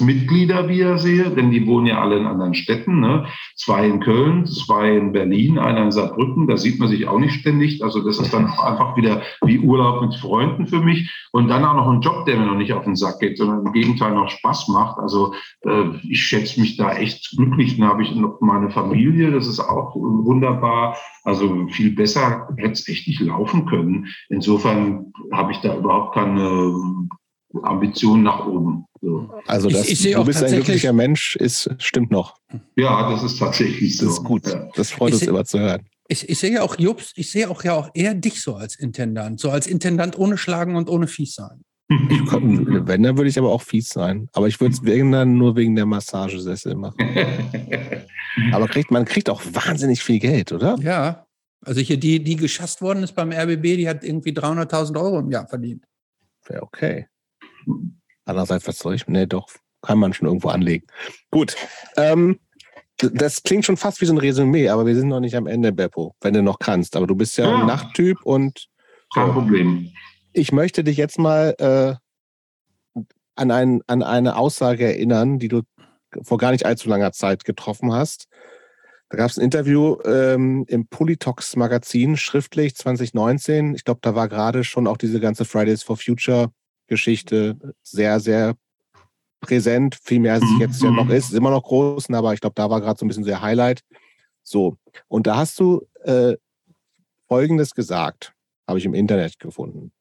Mitglieder 0.00 0.68
wieder 0.68 0.98
sehe, 0.98 1.30
denn 1.30 1.50
die 1.50 1.66
wohnen 1.66 1.86
ja 1.86 2.00
alle 2.00 2.16
in 2.16 2.26
anderen 2.26 2.54
Städten. 2.54 3.00
Ne? 3.00 3.26
Zwei 3.54 3.86
in 3.86 4.00
Köln, 4.00 4.46
zwei 4.46 4.96
in 4.96 5.12
Berlin, 5.12 5.58
einer 5.58 5.82
in 5.84 5.90
Saarbrücken. 5.90 6.46
Da 6.46 6.56
sieht 6.56 6.78
man 6.78 6.88
sich 6.88 7.06
auch 7.06 7.18
nicht 7.18 7.40
ständig. 7.40 7.82
Also 7.82 8.02
das 8.02 8.18
ist 8.18 8.32
dann 8.32 8.46
einfach 8.46 8.96
wieder 8.96 9.22
wie 9.44 9.58
Urlaub 9.58 10.02
mit 10.02 10.14
Freunden 10.14 10.66
für 10.66 10.80
mich. 10.80 11.10
Und 11.32 11.48
dann 11.48 11.64
auch 11.64 11.74
noch 11.74 11.88
ein 11.88 12.00
Job, 12.00 12.24
der 12.24 12.38
mir 12.38 12.46
noch 12.46 12.56
nicht 12.56 12.72
auf 12.72 12.84
den 12.84 12.96
Sack 12.96 13.20
geht, 13.20 13.36
sondern 13.36 13.66
im 13.66 13.72
Gegenteil 13.72 14.14
noch 14.14 14.30
Spaß 14.30 14.68
macht. 14.68 14.98
Also 14.98 15.34
äh, 15.62 15.84
ich 16.08 16.22
schätze 16.22 16.60
mich 16.60 16.76
da 16.76 16.92
echt 16.92 17.36
glücklich. 17.36 17.76
Dann 17.76 17.88
habe 17.88 18.02
ich 18.02 18.14
noch 18.14 18.40
meine 18.40 18.70
Familie, 18.70 19.30
das 19.32 19.46
ist 19.46 19.60
auch 19.60 19.94
wunderbar. 19.96 20.96
Also 21.24 21.66
viel 21.68 21.94
besser 21.94 22.48
hätte 22.56 22.72
es 22.72 22.88
echt 22.88 23.06
nicht 23.06 23.20
laufen 23.20 23.66
können. 23.66 24.06
Insofern 24.28 25.12
habe 25.32 25.52
ich 25.52 25.58
da 25.58 25.76
überhaupt 25.76 26.14
keine 26.14 26.74
Ambitionen 27.62 28.22
nach 28.22 28.46
oben. 28.46 28.86
So. 29.00 29.30
Also 29.46 29.68
das, 29.68 29.88
ich, 29.88 30.06
ich 30.06 30.14
du 30.14 30.24
bist 30.24 30.42
ein 30.42 30.52
glücklicher 30.52 30.92
Mensch, 30.92 31.36
ist, 31.36 31.70
stimmt 31.78 32.10
noch. 32.10 32.36
Ja, 32.76 33.10
das 33.10 33.22
ist 33.22 33.38
tatsächlich 33.38 33.96
so. 33.96 34.06
Das 34.06 34.14
ist 34.14 34.24
gut. 34.24 34.46
Ja. 34.46 34.68
Das 34.74 34.90
freut 34.90 35.10
ich 35.10 35.20
uns 35.20 35.22
immer 35.28 35.44
zu 35.44 35.58
hören. 35.58 35.86
Ich, 36.08 36.28
ich 36.28 36.38
sehe 36.38 36.62
auch, 36.62 36.78
Jobs, 36.78 37.12
ich 37.16 37.30
sehe 37.30 37.50
auch 37.50 37.64
ja 37.64 37.74
auch 37.74 37.90
eher 37.94 38.14
dich 38.14 38.40
so 38.40 38.54
als 38.54 38.76
Intendant. 38.76 39.40
So 39.40 39.50
als 39.50 39.66
Intendant 39.66 40.18
ohne 40.18 40.38
Schlagen 40.38 40.76
und 40.76 40.88
ohne 40.88 41.08
fies 41.08 41.34
sein. 41.34 41.62
Komm, 42.28 42.86
wenn, 42.88 43.02
dann 43.04 43.16
würde 43.16 43.30
ich 43.30 43.38
aber 43.38 43.50
auch 43.50 43.62
fies 43.62 43.88
sein. 43.88 44.28
Aber 44.32 44.48
ich 44.48 44.60
würde 44.60 44.74
es 44.74 44.82
dann 44.82 45.38
nur 45.38 45.54
wegen 45.54 45.76
der 45.76 45.86
Massagesessel 45.86 46.74
machen. 46.74 46.96
aber 48.52 48.66
kriegt, 48.66 48.90
man 48.90 49.04
kriegt 49.04 49.30
auch 49.30 49.42
wahnsinnig 49.52 50.02
viel 50.02 50.18
Geld, 50.18 50.52
oder? 50.52 50.76
Ja. 50.80 51.26
Also 51.64 51.80
hier 51.80 51.96
die, 51.96 52.22
die 52.22 52.36
geschasst 52.36 52.82
worden 52.82 53.02
ist 53.02 53.14
beim 53.14 53.32
RBB, 53.32 53.62
die 53.76 53.88
hat 53.88 54.04
irgendwie 54.04 54.32
300.000 54.32 55.00
Euro 55.00 55.20
im 55.20 55.30
Jahr 55.30 55.46
verdient. 55.46 55.84
Wäre 56.46 56.62
okay. 56.62 57.06
Andererseits, 58.24 58.66
was 58.66 58.78
soll 58.78 58.94
ich? 58.94 59.06
Nee, 59.06 59.26
doch, 59.26 59.48
kann 59.82 59.98
man 59.98 60.12
schon 60.12 60.26
irgendwo 60.26 60.48
anlegen. 60.48 60.86
Gut. 61.30 61.56
Ähm, 61.96 62.40
das 62.98 63.42
klingt 63.42 63.64
schon 63.64 63.76
fast 63.76 64.00
wie 64.00 64.06
so 64.06 64.14
ein 64.14 64.18
Resümee, 64.18 64.68
aber 64.68 64.86
wir 64.86 64.94
sind 64.94 65.08
noch 65.08 65.20
nicht 65.20 65.36
am 65.36 65.46
Ende, 65.46 65.72
Beppo, 65.72 66.14
wenn 66.20 66.34
du 66.34 66.42
noch 66.42 66.58
kannst. 66.58 66.96
Aber 66.96 67.06
du 67.06 67.14
bist 67.14 67.36
ja, 67.36 67.48
ja. 67.48 67.58
ein 67.58 67.66
Nachttyp 67.66 68.22
und. 68.24 68.68
Kein 69.14 69.32
Problem. 69.32 69.92
Ich 70.32 70.52
möchte 70.52 70.82
dich 70.82 70.96
jetzt 70.96 71.18
mal 71.18 71.54
äh, 71.58 71.94
an, 73.36 73.50
ein, 73.50 73.82
an 73.86 74.02
eine 74.02 74.36
Aussage 74.36 74.84
erinnern, 74.84 75.38
die 75.38 75.48
du 75.48 75.62
vor 76.22 76.38
gar 76.38 76.52
nicht 76.52 76.66
allzu 76.66 76.88
langer 76.88 77.12
Zeit 77.12 77.44
getroffen 77.44 77.92
hast. 77.92 78.26
Da 79.08 79.18
gab 79.18 79.30
es 79.30 79.38
ein 79.38 79.44
Interview 79.44 79.98
ähm, 80.04 80.64
im 80.68 80.88
Politox 80.88 81.54
Magazin, 81.54 82.16
schriftlich 82.16 82.74
2019. 82.74 83.74
Ich 83.74 83.84
glaube, 83.84 84.00
da 84.02 84.14
war 84.14 84.28
gerade 84.28 84.64
schon 84.64 84.86
auch 84.86 84.96
diese 84.96 85.20
ganze 85.20 85.44
Fridays 85.44 85.82
for 85.82 85.96
Future 85.96 86.50
Geschichte 86.86 87.74
sehr, 87.82 88.20
sehr 88.20 88.56
präsent, 89.40 89.98
viel 90.02 90.20
mehr 90.20 90.34
als 90.34 90.44
es 90.44 90.58
jetzt 90.58 90.82
ja 90.82 90.90
noch 90.90 91.04
mhm. 91.04 91.12
ist. 91.12 91.30
Ist 91.30 91.36
immer 91.36 91.50
noch 91.50 91.62
groß, 91.62 92.10
aber 92.10 92.34
ich 92.34 92.40
glaube, 92.40 92.54
da 92.54 92.68
war 92.70 92.80
gerade 92.80 92.98
so 92.98 93.04
ein 93.04 93.08
bisschen 93.08 93.24
der 93.24 93.42
Highlight. 93.42 93.82
So, 94.42 94.76
und 95.08 95.26
da 95.26 95.36
hast 95.36 95.58
du 95.58 95.86
äh, 96.04 96.36
Folgendes 97.28 97.74
gesagt, 97.74 98.32
habe 98.68 98.78
ich 98.78 98.84
im 98.84 98.94
Internet 98.94 99.38
gefunden. 99.38 99.92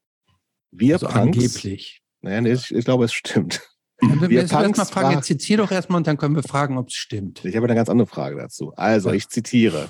Wir 0.71 0.95
also 0.95 1.07
Punks, 1.07 1.37
angeblich. 1.37 2.01
Naja, 2.21 2.41
nee, 2.41 2.53
ich, 2.53 2.73
ich 2.73 2.85
glaube, 2.85 3.05
es 3.05 3.13
stimmt. 3.13 3.61
wir 4.01 4.29
wir 4.29 4.47
Punks 4.47 4.77
mal 4.77 4.85
fragen, 4.85 5.15
jetzt 5.15 5.25
zitiere 5.25 5.63
doch 5.63 5.71
erstmal 5.71 5.97
und 5.97 6.07
dann 6.07 6.17
können 6.17 6.35
wir 6.35 6.43
fragen, 6.43 6.77
ob 6.77 6.89
es 6.89 6.95
stimmt. 6.95 7.45
Ich 7.45 7.55
habe 7.55 7.65
eine 7.65 7.75
ganz 7.75 7.89
andere 7.89 8.07
Frage 8.07 8.35
dazu. 8.35 8.73
Also, 8.75 9.11
ich 9.11 9.27
zitiere 9.29 9.89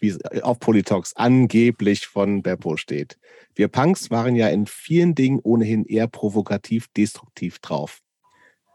wie 0.00 0.08
es 0.08 0.18
auf 0.42 0.58
Politox 0.58 1.14
angeblich 1.14 2.06
von 2.06 2.42
Beppo 2.42 2.76
steht. 2.76 3.18
Wir 3.54 3.68
Punks 3.68 4.10
waren 4.10 4.34
ja 4.34 4.48
in 4.48 4.66
vielen 4.66 5.14
Dingen 5.14 5.40
ohnehin 5.42 5.84
eher 5.84 6.08
provokativ, 6.08 6.88
destruktiv 6.96 7.58
drauf. 7.60 8.00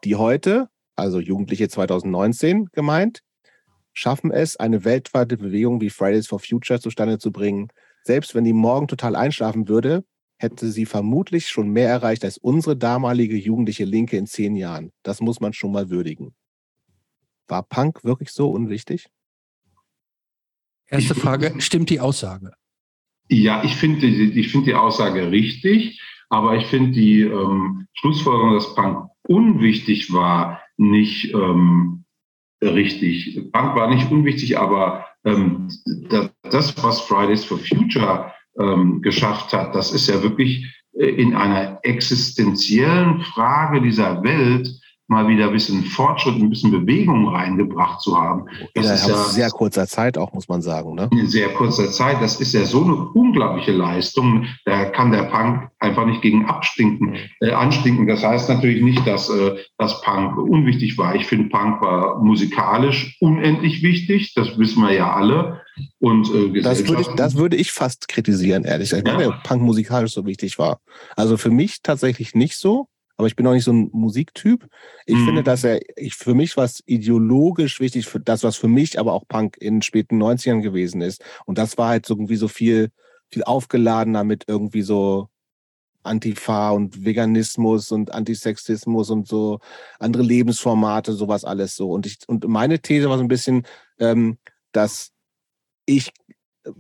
Die 0.04 0.16
heute, 0.16 0.70
also 0.96 1.20
Jugendliche 1.20 1.68
2019 1.68 2.68
gemeint, 2.72 3.22
schaffen 3.94 4.32
es, 4.32 4.58
eine 4.58 4.86
weltweite 4.86 5.38
Bewegung 5.38 5.82
wie 5.82 5.90
Fridays 5.90 6.28
for 6.28 6.40
Future 6.40 6.80
zustande 6.80 7.18
zu 7.18 7.32
bringen. 7.32 7.70
Selbst 8.04 8.36
wenn 8.36 8.44
die 8.44 8.54
morgen 8.54 8.88
total 8.88 9.16
einschlafen 9.16 9.68
würde, 9.68 10.06
hätte 10.38 10.70
sie 10.70 10.86
vermutlich 10.86 11.48
schon 11.48 11.70
mehr 11.70 11.90
erreicht 11.90 12.24
als 12.24 12.38
unsere 12.38 12.78
damalige 12.78 13.36
jugendliche 13.36 13.86
Linke 13.86 14.18
in 14.18 14.28
zehn 14.28 14.56
Jahren. 14.56 14.92
Das 15.02 15.22
muss 15.22 15.40
man 15.40 15.54
schon 15.54 15.72
mal 15.72 15.90
würdigen. 15.90 16.36
War 17.48 17.64
Punk 17.64 18.04
wirklich 18.04 18.32
so 18.32 18.50
unwichtig? 18.52 19.08
Erste 20.90 21.16
Frage, 21.16 21.54
stimmt 21.60 21.90
die 21.90 22.00
Aussage? 22.00 22.52
Ja, 23.28 23.64
ich 23.64 23.76
finde 23.76 24.06
ich 24.06 24.50
find 24.50 24.68
die 24.68 24.76
Aussage 24.76 25.32
richtig, 25.32 26.02
aber 26.30 26.58
ich 26.58 26.66
finde 26.68 26.92
die 26.92 27.22
ähm, 27.22 27.88
Schlussfolgerung, 27.94 28.54
dass 28.54 28.76
Punk 28.76 29.10
unwichtig 29.28 30.14
war, 30.14 30.62
nicht, 30.78 31.34
ähm, 31.34 32.06
richtig. 32.62 33.40
Punk 33.52 33.76
war 33.76 33.94
nicht 33.94 34.12
unwichtig, 34.12 34.60
aber 34.60 35.06
ähm, 35.24 35.70
das, 36.44 36.76
was 36.84 37.02
Fridays 37.02 37.44
for 37.44 37.58
Future 37.58 38.32
ähm, 38.60 39.02
geschafft 39.02 39.54
hat, 39.54 39.74
das 39.74 39.92
ist 39.92 40.08
ja 40.08 40.22
wirklich 40.22 40.66
äh, 40.94 41.08
in 41.08 41.34
einer 41.34 41.80
existenziellen 41.84 43.22
Frage 43.22 43.82
dieser 43.82 44.24
Welt 44.24 44.70
mal 45.08 45.28
wieder 45.28 45.48
ein 45.48 45.54
bisschen 45.54 45.84
Fortschritt, 45.84 46.36
ein 46.36 46.50
bisschen 46.50 46.72
Bewegung 46.72 47.28
reingebracht 47.28 48.02
zu 48.02 48.20
haben. 48.20 48.46
Das 48.74 48.90
ist 48.90 49.08
ja 49.08 49.16
sehr 49.16 49.50
kurzer 49.52 49.88
Zeit 49.88 50.18
auch, 50.18 50.34
muss 50.34 50.48
man 50.48 50.62
sagen. 50.62 50.96
Ne? 50.96 51.10
In 51.12 51.28
sehr 51.28 51.50
kurzer 51.50 51.92
Zeit. 51.92 52.22
Das 52.22 52.42
ist 52.42 52.54
ja 52.54 52.66
so 52.66 52.84
eine 52.84 52.96
unglaubliche 52.96 53.72
Leistung. 53.72 54.46
Da 54.66 54.86
kann 54.86 55.12
der 55.12 55.24
Punk 55.24 55.70
einfach 55.80 56.06
nicht 56.06 56.22
gegen 56.22 56.46
abstinken, 56.46 57.18
äh, 57.40 57.52
anstinken. 57.52 58.08
Das 58.08 58.24
heißt 58.24 58.50
natürlich 58.50 58.82
nicht, 58.82 59.06
dass 59.06 59.30
äh, 59.30 59.56
das 59.78 60.02
Punk 60.02 60.38
unwichtig 60.38 60.98
war. 60.98 61.16
Ich 61.16 61.28
finde, 61.28 61.50
Punk 61.50 61.82
war 61.82 62.22
musikalisch 62.22 63.18
unendlich 63.20 63.84
wichtig. 63.84 64.34
Das 64.34 64.58
wissen 64.58 64.82
wir 64.82 64.94
ja 64.94 65.14
alle. 65.14 65.62
Und, 66.00 66.34
äh, 66.34 66.62
das, 66.62 66.88
würde 66.88 67.02
ich, 67.02 67.08
das 67.10 67.36
würde 67.36 67.58
ich 67.58 67.72
fast 67.72 68.08
kritisieren, 68.08 68.64
ehrlich 68.64 68.90
gesagt, 68.90 69.08
ja. 69.08 69.18
weil 69.18 69.34
Punk 69.44 69.62
musikalisch 69.62 70.14
so 70.14 70.26
wichtig 70.26 70.58
war. 70.58 70.80
Also 71.16 71.38
für 71.38 71.52
mich 71.52 71.82
tatsächlich 71.84 72.34
nicht 72.34 72.58
so 72.58 72.88
aber 73.18 73.28
ich 73.28 73.36
bin 73.36 73.48
auch 73.48 73.54
nicht 73.54 73.64
so 73.64 73.72
ein 73.72 73.90
Musiktyp. 73.94 74.68
Ich 75.06 75.16
mhm. 75.16 75.26
finde, 75.26 75.44
dass 75.44 75.64
er, 75.64 75.80
ich, 75.96 76.16
für 76.16 76.34
mich 76.34 76.58
was 76.58 76.84
ideologisch 76.86 77.80
wichtig, 77.80 78.08
für 78.08 78.20
das, 78.20 78.44
was 78.44 78.58
für 78.58 78.68
mich 78.68 79.00
aber 79.00 79.14
auch 79.14 79.28
Punk 79.28 79.58
in 79.58 79.76
den 79.76 79.82
späten 79.82 80.22
90ern 80.22 80.62
gewesen 80.62 81.02
ist. 81.02 81.24
Und 81.46 81.58
das 81.58 81.78
war 81.78 81.90
halt 81.90 82.06
so 82.06 82.16
irgendwie 82.16 82.36
so 82.36 82.48
viel, 82.48 82.90
viel 83.30 83.44
aufgeladener 83.44 84.24
mit 84.24 84.46
irgendwie 84.48 84.82
so 84.82 85.30
Antifa 86.04 86.72
und 86.72 87.06
Veganismus 87.06 87.92
und 87.92 88.14
Antisexismus 88.14 89.10
und 89.10 89.28
so 89.28 89.60
andere 90.00 90.24
Lebensformate, 90.24 91.14
sowas 91.14 91.46
alles 91.46 91.76
so. 91.76 91.92
Und 91.92 92.06
ich, 92.06 92.18
und 92.28 92.48
meine 92.48 92.80
These 92.80 93.10
war 93.10 93.18
so 93.18 93.24
ein 93.24 93.30
bisschen, 93.30 93.66
ähm, 94.00 94.38
dass 94.72 95.12
ich 95.86 96.12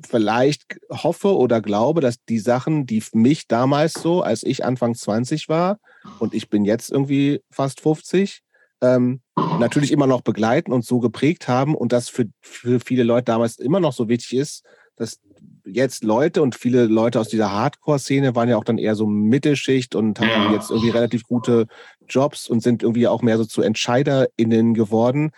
vielleicht 0.07 0.77
hoffe 0.89 1.35
oder 1.35 1.61
glaube, 1.61 2.01
dass 2.01 2.15
die 2.27 2.39
Sachen, 2.39 2.85
die 2.85 3.03
mich 3.13 3.47
damals 3.47 3.93
so, 3.93 4.21
als 4.21 4.43
ich 4.43 4.65
Anfang 4.65 4.95
20 4.95 5.49
war 5.49 5.79
und 6.19 6.33
ich 6.33 6.49
bin 6.49 6.65
jetzt 6.65 6.91
irgendwie 6.91 7.41
fast 7.51 7.81
50, 7.81 8.41
ähm, 8.81 9.21
natürlich 9.59 9.91
immer 9.91 10.07
noch 10.07 10.21
begleiten 10.21 10.71
und 10.71 10.85
so 10.85 10.99
geprägt 10.99 11.47
haben 11.47 11.75
und 11.75 11.91
das 11.91 12.09
für, 12.09 12.25
für 12.41 12.79
viele 12.79 13.03
Leute 13.03 13.25
damals 13.25 13.57
immer 13.57 13.79
noch 13.79 13.93
so 13.93 14.09
wichtig 14.09 14.37
ist, 14.37 14.63
dass 14.95 15.19
jetzt 15.65 16.03
Leute 16.03 16.41
und 16.41 16.55
viele 16.55 16.85
Leute 16.85 17.19
aus 17.19 17.29
dieser 17.29 17.51
Hardcore-Szene 17.51 18.35
waren 18.35 18.49
ja 18.49 18.57
auch 18.57 18.63
dann 18.63 18.77
eher 18.77 18.95
so 18.95 19.07
Mittelschicht 19.07 19.95
und 19.95 20.19
haben 20.19 20.53
jetzt 20.53 20.69
irgendwie 20.69 20.91
relativ 20.91 21.23
gute 21.23 21.67
Jobs 22.07 22.47
und 22.47 22.61
sind 22.61 22.83
irgendwie 22.83 23.07
auch 23.07 23.21
mehr 23.21 23.37
so 23.37 23.45
zu 23.45 23.61
EntscheiderInnen 23.61 24.73
geworden, 24.73 25.31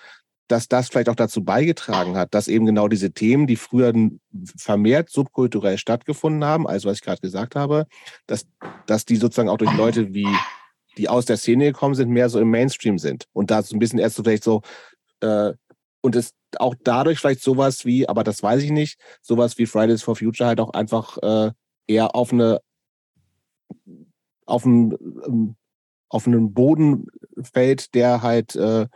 dass 0.48 0.67
das 0.67 0.90
vielleicht 0.90 1.09
auch 1.09 1.16
dazu 1.16 1.43
beigetragen 1.43 2.17
hat, 2.17 2.34
dass 2.34 2.48
eben 2.48 2.66
genau 2.66 2.88
diese 2.88 3.11
Themen, 3.11 3.48
die 3.48 3.56
früher 3.56 3.93
vermehrt 4.58 5.09
subkulturell 5.09 5.77
stattgefunden 5.77 6.43
haben, 6.45 6.67
also 6.67 6.90
was 6.90 6.98
ich 6.98 7.03
gerade 7.03 7.22
gesagt 7.22 7.56
habe, 7.56 7.85
dass, 8.27 8.45
dass 8.85 9.06
die 9.06 9.17
sozusagen 9.17 9.50
auch 9.50 9.58
durch 9.58 9.76
Leute 9.76 10.14
wie, 10.14 10.27
die 10.98 11.09
aus 11.09 11.26
der 11.26 11.38
Szene 11.38 11.66
gekommen 11.66 11.95
sind, 11.95 12.09
mehr 12.09 12.30
so 12.30 12.40
im 12.40 12.50
Mainstream 12.50 12.98
sind. 12.98 13.26
Und 13.34 13.51
da 13.51 13.61
so 13.61 13.76
ein 13.76 13.80
bisschen 13.80 14.00
erst 14.00 14.16
so 14.16 14.24
vielleicht 14.24 14.43
so, 14.43 14.61
äh, 15.22 15.53
und 16.01 16.16
es 16.16 16.34
auch 16.58 16.76
dadurch 16.82 17.19
vielleicht 17.19 17.42
sowas 17.42 17.85
wie, 17.85 18.08
aber 18.08 18.24
das 18.24 18.42
weiß 18.42 18.64
ich 18.64 18.72
nicht, 18.72 19.00
sowas 19.22 19.58
wie 19.58 19.66
Fridays 19.66 20.03
for 20.03 20.16
Future 20.16 20.48
halt 20.48 20.59
auch 20.59 20.72
einfach 20.72 21.17
äh, 21.22 21.51
eher 21.88 22.16
auf 22.16 22.32
eine 22.32 22.61
auf 24.48 24.66
einen, 24.66 24.93
ähm, 25.26 25.56
auf 26.09 26.26
einen 26.26 26.53
Boden 26.53 27.08
fällt, 27.42 27.93
der 27.93 28.22
halt 28.22 28.56
äh, 28.56 28.88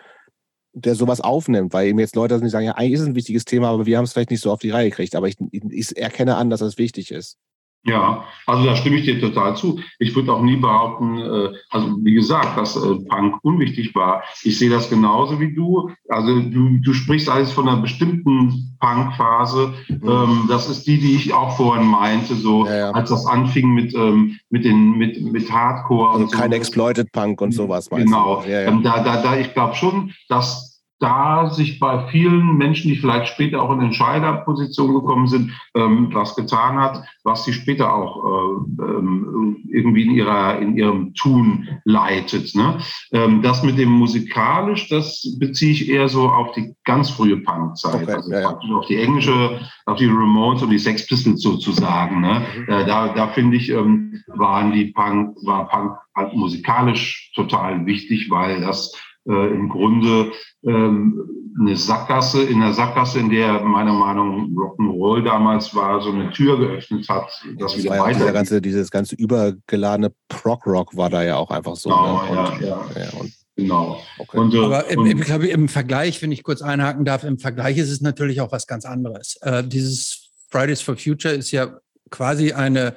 der 0.74 0.96
sowas 0.96 1.22
aufnimmt, 1.22 1.74
weil 1.74 1.88
eben 1.88 2.00
jetzt 2.00 2.16
Leute 2.16 2.38
nicht 2.40 2.52
sagen, 2.52 2.66
ja, 2.66 2.76
eigentlich 2.76 2.94
ist 2.94 3.02
es 3.02 3.08
ein 3.08 3.16
wichtiges 3.16 3.46
Thema, 3.46 3.70
aber 3.70 3.86
wir 3.86 3.98
haben 3.98 4.06
es 4.06 4.14
vielleicht 4.14 4.32
nicht 4.32 4.42
so 4.42 4.52
auf 4.52 4.60
die 4.60 4.70
Reihe 4.70 4.90
gekriegt. 4.90 5.16
Aber 5.16 5.28
ich, 5.28 5.38
ich 5.52 5.98
erkenne 5.98 6.38
an, 6.38 6.50
dass 6.50 6.62
das 6.62 6.78
wichtig 6.78 7.12
ist. 7.12 7.38
Ja, 7.84 8.26
also 8.46 8.64
da 8.64 8.76
stimme 8.76 8.98
ich 8.98 9.06
dir 9.06 9.20
total 9.20 9.56
zu. 9.58 9.80
Ich 9.98 10.16
würde 10.16 10.32
auch 10.32 10.44
nie 10.44 10.56
behaupten, 10.56 11.18
äh, 11.18 11.50
also 11.72 11.98
wie 12.04 12.14
gesagt, 12.14 12.56
dass 12.56 12.76
äh, 12.76 12.96
Punk 13.10 13.44
unwichtig 13.44 13.96
war. 13.96 14.24
Ich 14.44 14.60
sehe 14.60 14.70
das 14.70 14.90
genauso 14.90 15.40
wie 15.40 15.56
du. 15.56 15.90
Also 16.08 16.42
du, 16.42 16.78
du 16.78 16.94
sprichst 16.94 17.28
alles 17.28 17.52
von 17.52 17.68
einer 17.68 17.82
bestimmten 17.82 18.78
Punk-Phase. 18.80 19.74
Mhm. 19.88 20.10
Ähm, 20.10 20.46
das 20.48 20.70
ist 20.70 20.86
die, 20.86 21.00
die 21.00 21.16
ich 21.16 21.34
auch 21.34 21.58
vorhin 21.58 21.88
meinte, 21.88 22.36
so 22.36 22.68
ja, 22.68 22.78
ja. 22.78 22.92
als 22.92 23.10
das 23.10 23.26
anfing 23.26 23.74
mit 23.74 23.96
ähm, 23.96 24.38
mit 24.52 24.64
den 24.64 24.98
mit 24.98 25.20
mit 25.20 25.52
Hardcore. 25.52 26.12
Also 26.12 26.28
kein 26.28 26.52
so. 26.52 26.58
Exploited 26.58 27.12
Punk 27.12 27.42
und 27.42 27.52
sowas. 27.52 27.90
Genau. 27.90 28.44
Ja, 28.48 28.62
ähm, 28.62 28.84
da, 28.84 29.04
da, 29.04 29.24
da, 29.24 29.38
ich 29.38 29.54
glaube 29.56 29.74
schon, 29.74 30.14
dass 30.30 30.71
da 31.02 31.50
sich 31.50 31.80
bei 31.80 32.08
vielen 32.10 32.58
Menschen, 32.58 32.90
die 32.90 32.96
vielleicht 32.96 33.28
später 33.28 33.62
auch 33.62 33.74
in 33.74 33.82
Entscheiderpositionen 33.82 34.94
gekommen 34.94 35.28
sind, 35.28 35.52
ähm, 35.76 36.10
was 36.14 36.36
getan 36.36 36.80
hat, 36.80 37.04
was 37.24 37.44
sie 37.44 37.54
später 37.54 37.92
auch 37.92 38.24
äh, 38.24 38.84
ähm, 38.84 39.58
irgendwie 39.68 40.04
in 40.04 40.12
ihrer 40.12 40.60
in 40.60 40.78
ihrem 40.78 41.14
Tun 41.16 41.68
leitet. 41.86 42.54
Ne? 42.54 42.78
Ähm, 43.12 43.42
das 43.42 43.64
mit 43.64 43.80
dem 43.80 43.90
musikalisch, 43.90 44.90
das 44.90 45.26
beziehe 45.40 45.72
ich 45.72 45.90
eher 45.90 46.08
so 46.08 46.30
auf 46.30 46.52
die 46.52 46.76
ganz 46.84 47.10
frühe 47.10 47.38
Punkzeit, 47.38 48.04
okay, 48.04 48.14
also 48.14 48.32
ja, 48.32 48.42
ja. 48.42 48.50
auf 48.50 48.86
die 48.86 48.98
englische, 48.98 49.60
auf 49.88 49.98
die 49.98 50.06
Ramones 50.06 50.62
und 50.62 50.70
die 50.70 50.78
Sex 50.78 51.08
Pistols 51.08 51.42
sozusagen. 51.42 52.22
Ne? 52.22 52.46
Mhm. 52.58 52.74
Äh, 52.74 52.86
da 52.86 53.08
da 53.10 53.28
finde 53.30 53.58
ich 53.58 53.70
ähm, 53.70 54.22
waren 54.28 54.72
die 54.72 54.86
Punk 54.86 55.36
war 55.44 55.68
Punk 55.68 55.98
halt 56.16 56.36
musikalisch 56.36 57.32
total 57.34 57.86
wichtig, 57.88 58.30
weil 58.30 58.62
das 58.62 58.94
äh, 59.28 59.54
im 59.54 59.70
Grunde 59.70 60.32
ähm, 60.64 61.42
eine 61.60 61.76
Sackgasse, 61.76 62.44
in 62.44 62.62
der 62.62 62.74
Sackgasse, 62.74 63.20
in 63.20 63.30
der 63.30 63.62
meiner 63.62 63.94
Meinung 63.94 64.54
nach 64.54 64.64
Rock'n'Roll 64.64 65.24
damals 65.24 65.74
war, 65.76 66.02
so 66.02 66.12
eine 66.12 66.32
Tür 66.32 66.58
geöffnet 66.58 67.08
hat, 67.10 67.30
dass 67.58 67.74
das 67.74 67.84
wieder 67.84 68.00
weiter. 68.00 68.26
Ja 68.26 68.32
ganze, 68.32 68.62
dieses 68.62 68.90
ganze 68.90 69.16
übergeladene 69.16 70.14
Prog-Rock 70.30 70.96
war 70.96 71.10
da 71.10 71.24
ja 71.24 71.36
auch 71.38 71.52
einfach 71.52 71.76
so. 71.76 71.90
Genau, 71.90 72.24
ne? 72.24 72.30
und, 72.30 72.62
ja, 72.62 72.68
ja. 72.68 73.02
ja 73.02 73.20
und, 73.20 73.34
genau. 73.56 74.02
Okay. 74.18 74.38
Und, 74.38 74.54
äh, 74.54 74.64
Aber 74.64 74.88
im, 74.90 75.06
ich 75.06 75.22
glaube, 75.22 75.48
im 75.48 75.68
Vergleich, 75.68 76.22
wenn 76.22 76.32
ich 76.32 76.44
kurz 76.44 76.62
einhaken 76.62 77.06
darf, 77.06 77.24
im 77.24 77.38
Vergleich 77.38 77.78
ist 77.78 77.92
es 77.92 78.02
natürlich 78.02 78.42
auch 78.42 78.52
was 78.52 78.68
ganz 78.68 78.86
anderes. 78.86 79.38
Äh, 79.42 79.64
dieses 79.64 80.30
Fridays 80.50 80.82
for 80.82 80.96
Future 80.98 81.34
ist 81.34 81.52
ja 81.52 81.78
quasi 82.10 82.54
eine 82.54 82.96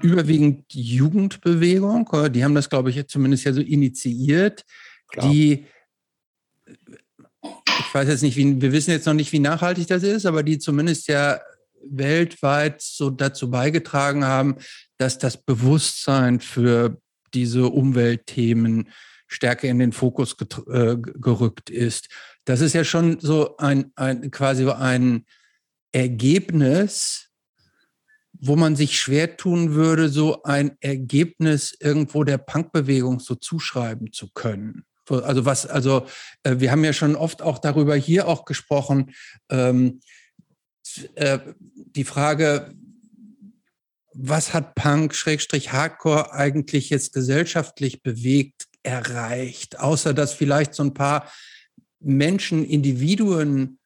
überwiegend 0.00 0.64
Jugendbewegung. 0.72 2.08
Die 2.30 2.44
haben 2.44 2.54
das, 2.54 2.70
glaube 2.70 2.90
ich, 2.90 3.06
zumindest 3.08 3.44
ja 3.44 3.52
so 3.52 3.60
initiiert 3.60 4.64
Klar. 5.08 5.30
die, 5.30 5.66
ich 7.42 7.94
weiß 7.94 8.08
jetzt 8.08 8.22
nicht, 8.22 8.36
wie, 8.36 8.60
wir 8.60 8.72
wissen 8.72 8.90
jetzt 8.90 9.06
noch 9.06 9.14
nicht, 9.14 9.32
wie 9.32 9.38
nachhaltig 9.38 9.86
das 9.86 10.02
ist, 10.02 10.26
aber 10.26 10.42
die 10.42 10.58
zumindest 10.58 11.08
ja 11.08 11.40
weltweit 11.82 12.82
so 12.82 13.10
dazu 13.10 13.50
beigetragen 13.50 14.24
haben, 14.24 14.56
dass 14.96 15.18
das 15.18 15.42
Bewusstsein 15.42 16.40
für 16.40 17.00
diese 17.34 17.66
Umweltthemen 17.66 18.88
stärker 19.26 19.68
in 19.68 19.78
den 19.78 19.92
Fokus 19.92 20.36
äh, 20.70 20.96
gerückt 20.96 21.70
ist. 21.70 22.08
Das 22.44 22.60
ist 22.60 22.74
ja 22.74 22.84
schon 22.84 23.20
so 23.20 23.56
ein, 23.58 23.92
ein 23.94 24.30
quasi 24.30 24.68
ein 24.68 25.26
Ergebnis 25.92 27.28
wo 28.40 28.56
man 28.56 28.76
sich 28.76 28.98
schwer 28.98 29.36
tun 29.36 29.74
würde, 29.74 30.08
so 30.08 30.42
ein 30.42 30.76
Ergebnis 30.80 31.76
irgendwo 31.80 32.24
der 32.24 32.38
Punkbewegung 32.38 33.20
so 33.20 33.34
zuschreiben 33.34 34.12
zu 34.12 34.30
können. 34.32 34.84
Also 35.10 35.44
was, 35.44 35.66
also 35.66 36.06
äh, 36.42 36.56
wir 36.58 36.70
haben 36.70 36.84
ja 36.84 36.92
schon 36.92 37.16
oft 37.16 37.42
auch 37.42 37.58
darüber 37.58 37.96
hier 37.96 38.28
auch 38.28 38.44
gesprochen, 38.44 39.12
ähm, 39.50 40.00
äh, 41.14 41.38
die 41.74 42.04
Frage, 42.04 42.74
was 44.12 44.54
hat 44.54 44.74
Punk, 44.74 45.14
Schrägstrich 45.14 45.72
Hardcore 45.72 46.32
eigentlich 46.32 46.90
jetzt 46.90 47.12
gesellschaftlich 47.12 48.02
bewegt, 48.02 48.66
erreicht, 48.82 49.78
außer 49.78 50.14
dass 50.14 50.32
vielleicht 50.32 50.74
so 50.74 50.82
ein 50.82 50.94
paar 50.94 51.30
Menschen, 52.00 52.64
Individuen 52.64 53.78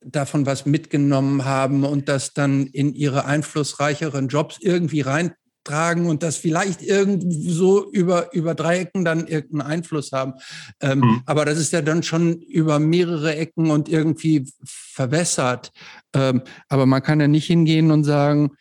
davon 0.00 0.46
was 0.46 0.66
mitgenommen 0.66 1.44
haben 1.44 1.84
und 1.84 2.08
das 2.08 2.34
dann 2.34 2.66
in 2.66 2.94
ihre 2.94 3.24
einflussreicheren 3.24 4.28
Jobs 4.28 4.58
irgendwie 4.60 5.00
rein 5.00 5.34
tragen 5.64 6.06
und 6.06 6.22
das 6.22 6.36
vielleicht 6.36 6.82
irgendwie 6.82 7.50
so 7.50 7.90
über, 7.90 8.32
über 8.34 8.54
Dreiecken 8.54 9.04
dann 9.04 9.26
irgendeinen 9.26 9.72
Einfluss 9.72 10.12
haben. 10.12 10.34
Ähm, 10.80 11.00
mhm. 11.00 11.22
Aber 11.26 11.44
das 11.44 11.58
ist 11.58 11.72
ja 11.72 11.82
dann 11.82 12.02
schon 12.02 12.40
über 12.42 12.78
mehrere 12.78 13.34
Ecken 13.36 13.70
und 13.70 13.88
irgendwie 13.88 14.46
verwässert. 14.64 15.72
Ähm, 16.14 16.42
aber 16.68 16.86
man 16.86 17.02
kann 17.02 17.20
ja 17.20 17.28
nicht 17.28 17.46
hingehen 17.46 17.90
und 17.90 18.04
sagen, 18.04 18.52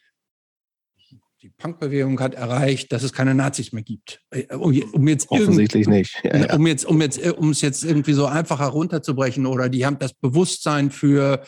die 1.42 1.50
Punkbewegung 1.50 2.18
hat 2.22 2.36
erreicht, 2.36 2.94
dass 2.94 3.04
es 3.04 3.12
keine 3.12 3.36
Nazis 3.36 3.74
mehr 3.74 3.84
gibt. 3.84 4.22
Äh, 4.30 4.56
um, 4.56 4.82
um 4.94 5.08
jetzt 5.08 5.30
offensichtlich 5.30 5.88
nicht. 5.88 6.22
Ja, 6.24 6.38
ja. 6.38 6.56
Um 6.56 6.66
jetzt, 6.66 6.86
um 6.86 7.02
jetzt, 7.02 7.24
äh, 7.24 7.32
um 7.32 7.50
es 7.50 7.60
jetzt 7.60 7.84
irgendwie 7.84 8.14
so 8.14 8.26
einfacher 8.26 8.68
runterzubrechen 8.68 9.46
oder 9.46 9.68
die 9.68 9.86
haben 9.86 10.00
das 10.00 10.14
Bewusstsein 10.14 10.90
für 10.90 11.44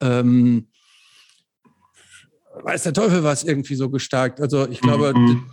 ähm, 0.00 0.68
weiß 2.62 2.84
der 2.84 2.92
Teufel 2.92 3.24
was 3.24 3.44
irgendwie 3.44 3.74
so 3.74 3.90
gestärkt. 3.90 4.40
Also 4.40 4.68
ich 4.68 4.80
glaube, 4.80 5.12
mhm. 5.16 5.50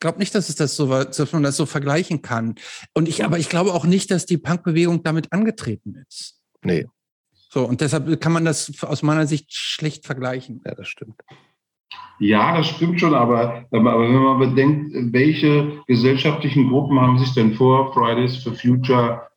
glaube 0.00 0.18
nicht, 0.18 0.34
dass 0.34 0.48
es 0.48 0.56
das 0.56 0.76
so 0.76 0.86
dass 0.86 1.32
man 1.32 1.42
das 1.42 1.56
so 1.56 1.66
vergleichen 1.66 2.22
kann. 2.22 2.56
Und 2.94 3.08
ich, 3.08 3.24
aber 3.24 3.38
ich 3.38 3.48
glaube 3.48 3.74
auch 3.74 3.84
nicht, 3.84 4.10
dass 4.10 4.26
die 4.26 4.38
Punkbewegung 4.38 5.02
damit 5.02 5.32
angetreten 5.32 6.04
ist. 6.08 6.40
Nee. 6.62 6.86
So, 7.50 7.64
und 7.64 7.80
deshalb 7.80 8.20
kann 8.20 8.32
man 8.32 8.44
das 8.44 8.82
aus 8.82 9.02
meiner 9.02 9.26
Sicht 9.26 9.52
schlecht 9.54 10.06
vergleichen. 10.06 10.60
Ja, 10.66 10.74
das 10.74 10.88
stimmt. 10.88 11.20
Ja, 12.18 12.56
das 12.56 12.68
stimmt 12.68 13.00
schon, 13.00 13.14
aber, 13.14 13.64
aber 13.70 14.00
wenn 14.00 14.14
man 14.14 14.38
bedenkt, 14.38 14.92
welche 15.12 15.80
gesellschaftlichen 15.86 16.68
Gruppen 16.68 17.00
haben 17.00 17.18
sich 17.18 17.32
denn 17.34 17.54
vor 17.54 17.92
Fridays 17.92 18.36
for 18.36 18.54
Future 18.54 19.28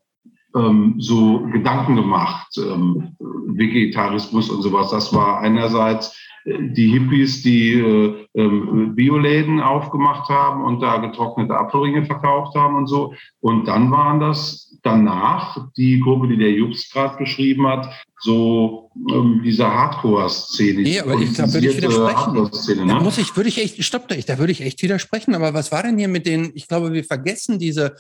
ähm, 0.55 0.95
so 0.97 1.41
Gedanken 1.51 1.95
gemacht, 1.95 2.47
ähm, 2.57 3.15
Vegetarismus 3.19 4.49
und 4.49 4.61
sowas, 4.61 4.91
das 4.91 5.13
war 5.13 5.39
einerseits 5.39 6.15
die 6.47 6.87
Hippies, 6.87 7.43
die 7.43 7.73
äh, 7.73 8.27
ähm, 8.33 8.95
Bioläden 8.95 9.59
aufgemacht 9.59 10.29
haben 10.29 10.63
und 10.63 10.79
da 10.79 10.97
getrocknete 10.97 11.53
Apfelringe 11.53 12.05
verkauft 12.05 12.55
haben 12.55 12.75
und 12.75 12.87
so. 12.87 13.13
Und 13.41 13.67
dann 13.67 13.91
waren 13.91 14.21
das 14.21 14.77
danach 14.81 15.67
die 15.75 15.99
Gruppe, 15.99 16.29
die 16.29 16.37
der 16.37 16.51
Jux 16.51 16.89
gerade 16.89 17.17
beschrieben 17.17 17.67
hat, 17.67 17.89
so 18.21 18.89
ähm, 19.11 19.41
diese 19.43 19.67
Hardcore-Szene. 19.67 20.81
Nee, 20.81 20.99
aber 21.01 21.15
ich, 21.15 21.33
da 21.33 21.51
würde 21.51 21.67
ich 21.67 21.77
widersprechen. 21.77 22.85
Ne? 22.85 22.93
Da 22.93 22.99
muss 23.01 23.17
ich, 23.17 23.35
würde 23.35 23.49
ich 23.49 23.61
echt, 23.61 23.83
stopp 23.83 24.07
da, 24.07 24.15
da 24.15 24.37
würde 24.37 24.53
ich 24.53 24.61
echt 24.61 24.81
widersprechen. 24.81 25.35
Aber 25.35 25.53
was 25.53 25.73
war 25.73 25.83
denn 25.83 25.97
hier 25.97 26.07
mit 26.07 26.25
den, 26.25 26.51
ich 26.55 26.69
glaube, 26.69 26.93
wir 26.93 27.03
vergessen 27.03 27.59
diese 27.59 27.95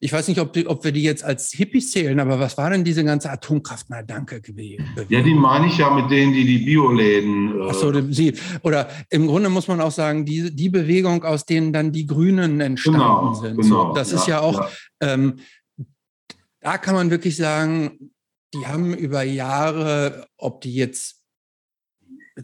ich 0.00 0.12
weiß 0.12 0.28
nicht, 0.28 0.40
ob, 0.40 0.52
die, 0.52 0.66
ob 0.66 0.84
wir 0.84 0.92
die 0.92 1.02
jetzt 1.02 1.24
als 1.24 1.50
Hippies 1.50 1.90
zählen, 1.90 2.18
aber 2.20 2.38
was 2.38 2.56
war 2.56 2.70
denn 2.70 2.84
diese 2.84 3.04
ganze 3.04 3.30
Atomkraft? 3.30 3.86
Na, 3.88 4.02
danke 4.02 4.40
gewesen. 4.40 4.84
Ja, 5.08 5.22
die 5.22 5.34
meine 5.34 5.66
ich 5.66 5.78
ja 5.78 5.90
mit 5.90 6.10
denen, 6.10 6.32
die 6.32 6.44
die 6.44 6.58
Bioläden. 6.58 7.60
Äh 7.60 7.68
Achso, 7.68 7.92
sie. 8.10 8.34
Oder 8.62 8.88
im 9.10 9.26
Grunde 9.26 9.50
muss 9.50 9.66
man 9.66 9.80
auch 9.80 9.90
sagen, 9.90 10.24
die, 10.24 10.54
die 10.54 10.68
Bewegung, 10.68 11.24
aus 11.24 11.44
denen 11.44 11.72
dann 11.72 11.90
die 11.90 12.06
Grünen 12.06 12.60
entstanden 12.60 13.00
genau, 13.00 13.34
sind. 13.34 13.60
Genau, 13.60 13.88
so, 13.88 13.94
das 13.94 14.12
ja, 14.12 14.16
ist 14.16 14.26
ja 14.28 14.40
auch, 14.40 14.60
ja. 14.60 14.68
Ähm, 15.00 15.36
da 16.60 16.78
kann 16.78 16.94
man 16.94 17.10
wirklich 17.10 17.36
sagen, 17.36 18.12
die 18.54 18.66
haben 18.66 18.94
über 18.94 19.22
Jahre, 19.22 20.28
ob 20.36 20.60
die 20.60 20.74
jetzt 20.74 21.17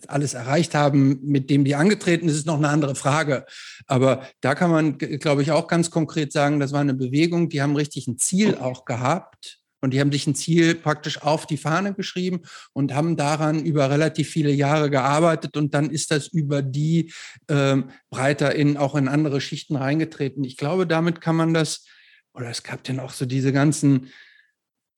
alles 0.08 0.34
erreicht 0.34 0.74
haben, 0.74 1.20
mit 1.22 1.50
dem 1.50 1.64
die 1.64 1.74
angetreten 1.74 2.28
ist, 2.28 2.36
ist 2.36 2.46
noch 2.46 2.58
eine 2.58 2.68
andere 2.68 2.94
Frage. 2.94 3.46
Aber 3.86 4.26
da 4.40 4.54
kann 4.54 4.70
man, 4.70 4.98
glaube 4.98 5.42
ich, 5.42 5.52
auch 5.52 5.68
ganz 5.68 5.90
konkret 5.90 6.32
sagen, 6.32 6.60
das 6.60 6.72
war 6.72 6.80
eine 6.80 6.94
Bewegung, 6.94 7.48
die 7.48 7.62
haben 7.62 7.76
richtig 7.76 8.06
ein 8.06 8.18
Ziel 8.18 8.56
auch 8.56 8.84
gehabt. 8.84 9.60
Und 9.80 9.92
die 9.92 10.00
haben 10.00 10.10
sich 10.10 10.26
ein 10.26 10.34
Ziel 10.34 10.74
praktisch 10.76 11.20
auf 11.20 11.44
die 11.44 11.58
Fahne 11.58 11.92
geschrieben 11.92 12.40
und 12.72 12.94
haben 12.94 13.18
daran 13.18 13.62
über 13.62 13.90
relativ 13.90 14.30
viele 14.30 14.50
Jahre 14.50 14.88
gearbeitet. 14.88 15.58
Und 15.58 15.74
dann 15.74 15.90
ist 15.90 16.10
das 16.10 16.28
über 16.28 16.62
die 16.62 17.12
äh, 17.48 17.76
breiter 18.08 18.54
in, 18.54 18.78
auch 18.78 18.94
in 18.94 19.08
andere 19.08 19.42
Schichten 19.42 19.76
reingetreten. 19.76 20.42
Ich 20.42 20.56
glaube, 20.56 20.86
damit 20.86 21.20
kann 21.20 21.36
man 21.36 21.52
das, 21.52 21.84
oder 22.32 22.48
es 22.48 22.62
gab 22.62 22.82
dann 22.84 22.98
auch 22.98 23.12
so 23.12 23.26
diese 23.26 23.52
ganzen 23.52 24.08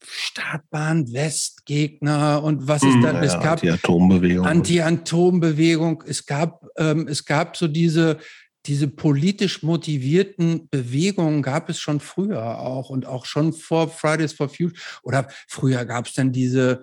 Startbahn 0.05 1.13
Westgegner 1.13 2.43
und 2.43 2.69
was 2.69 2.83
ist 2.83 2.95
hm, 2.95 3.03
dann? 3.03 3.17
Ja, 3.17 3.23
es 3.23 3.33
gab 3.35 3.53
Anti-Atombewegung. 3.55 4.47
Anti-Atombewegung. 4.47 6.05
Es 6.07 6.27
gab, 6.27 6.65
ähm, 6.77 7.09
es 7.09 7.25
gab 7.25 7.57
so 7.57 7.67
diese, 7.67 8.19
diese 8.67 8.89
politisch 8.89 9.63
motivierten 9.63 10.69
Bewegungen 10.69 11.43
gab 11.43 11.69
es 11.69 11.79
schon 11.79 12.01
früher 12.01 12.59
auch 12.59 12.91
und 12.91 13.07
auch 13.07 13.25
schon 13.25 13.53
vor 13.53 13.89
Fridays 13.89 14.33
for 14.33 14.49
Future 14.49 14.73
oder 15.03 15.29
früher 15.49 15.85
gab 15.85 16.07
es 16.07 16.15
dann 16.15 16.33
diese 16.33 16.83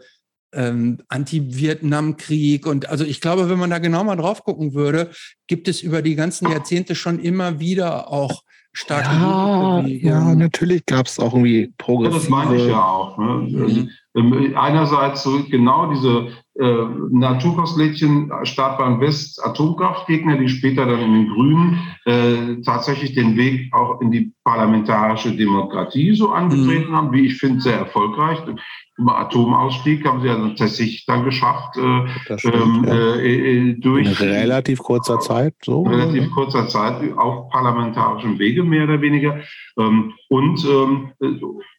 ähm, 0.53 1.00
Anti-Vietnam-Krieg 1.08 2.66
und 2.66 2.88
also 2.90 3.03
ich 3.03 3.22
glaube, 3.22 3.50
wenn 3.50 3.59
man 3.59 3.69
da 3.69 3.80
genau 3.80 4.03
mal 4.03 4.16
drauf 4.16 4.43
gucken 4.43 4.74
würde, 4.74 5.11
gibt 5.48 5.67
es 5.67 5.82
über 5.82 6.01
die 6.01 6.16
ganzen 6.16 6.50
Jahrzehnte 6.50 6.95
schon 6.95 7.19
immer 7.19 7.59
wieder 7.59 8.09
auch 8.09 8.43
starke 8.74 9.10
ja, 9.10 9.85
ja, 9.85 10.35
natürlich 10.35 10.85
gab 10.85 11.06
es 11.06 11.19
auch 11.19 11.34
irgendwie 11.34 11.74
progressive... 11.77 12.19
das 12.19 12.30
meine 12.30 12.56
ich 12.56 12.68
ja 12.68 12.84
auch. 12.84 13.18
Ne? 13.18 13.26
Mhm. 13.26 13.90
Ähm, 14.16 14.53
einerseits 14.56 15.24
so 15.24 15.43
genau 15.50 15.92
diese 15.92 16.27
äh, 16.56 16.85
Naturkostlädchen 17.09 18.32
Startbahn 18.43 19.00
West 19.00 19.43
Atomkraftgegner, 19.43 20.38
die 20.38 20.50
später 20.50 20.85
dann 20.85 21.00
in 21.00 21.14
den 21.14 21.30
Grünen 21.30 21.80
äh, 22.06 22.61
tatsächlich 22.64 23.16
den 23.16 23.35
Weg 23.38 23.74
auch 23.74 24.01
in 24.01 24.11
die 24.11 24.32
parlamentarische 24.43 25.35
Demokratie 25.35 26.14
so 26.14 26.30
angetreten 26.30 26.92
mhm. 26.92 26.95
haben, 26.95 27.11
wie 27.11 27.25
ich 27.25 27.38
finde, 27.38 27.59
sehr 27.59 27.80
erfolgreich. 27.80 28.38
Im 29.00 29.09
Atomausstieg 29.09 30.06
haben 30.06 30.22
sie 30.22 30.27
ja 30.27 30.38
tatsächlich 30.50 31.08
dann 31.08 31.25
geschafft, 31.25 31.75
äh, 31.77 32.38
stimmt, 32.38 32.56
ähm, 32.56 32.85
ja. 32.85 33.16
Äh, 33.16 33.69
äh, 33.72 33.74
durch 33.80 34.22
in 34.22 34.30
relativ 34.30 34.77
kurzer 34.77 35.19
Zeit, 35.19 35.56
so 35.64 35.82
relativ 35.82 36.30
kurzer 36.30 36.67
Zeit 36.67 37.01
auf 37.17 37.50
parlamentarischem 37.50 38.38
Wege 38.38 38.64
mehr 38.64 38.83
oder 38.83 39.01
weniger. 39.01 39.40
Ähm, 39.80 40.14
und 40.30 40.64
ähm, 40.66 41.09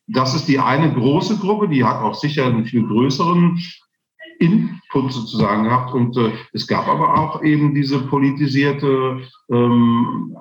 das 0.07 0.35
ist 0.35 0.49
die 0.49 0.59
eine 0.59 0.93
große 0.93 1.39
Gruppe, 1.39 1.69
die 1.69 1.85
hat 1.85 2.03
auch 2.03 2.15
sicher 2.15 2.47
einen 2.47 2.65
viel 2.65 2.87
größeren 2.87 3.59
Input 4.39 5.13
sozusagen 5.13 5.65
gehabt. 5.65 5.95
Und 5.95 6.17
äh, 6.17 6.33
es 6.53 6.67
gab 6.67 6.89
aber 6.89 7.19
auch 7.19 7.43
eben 7.43 7.75
diese 7.75 8.01
politisierte 8.01 9.21
ähm, 9.51 10.37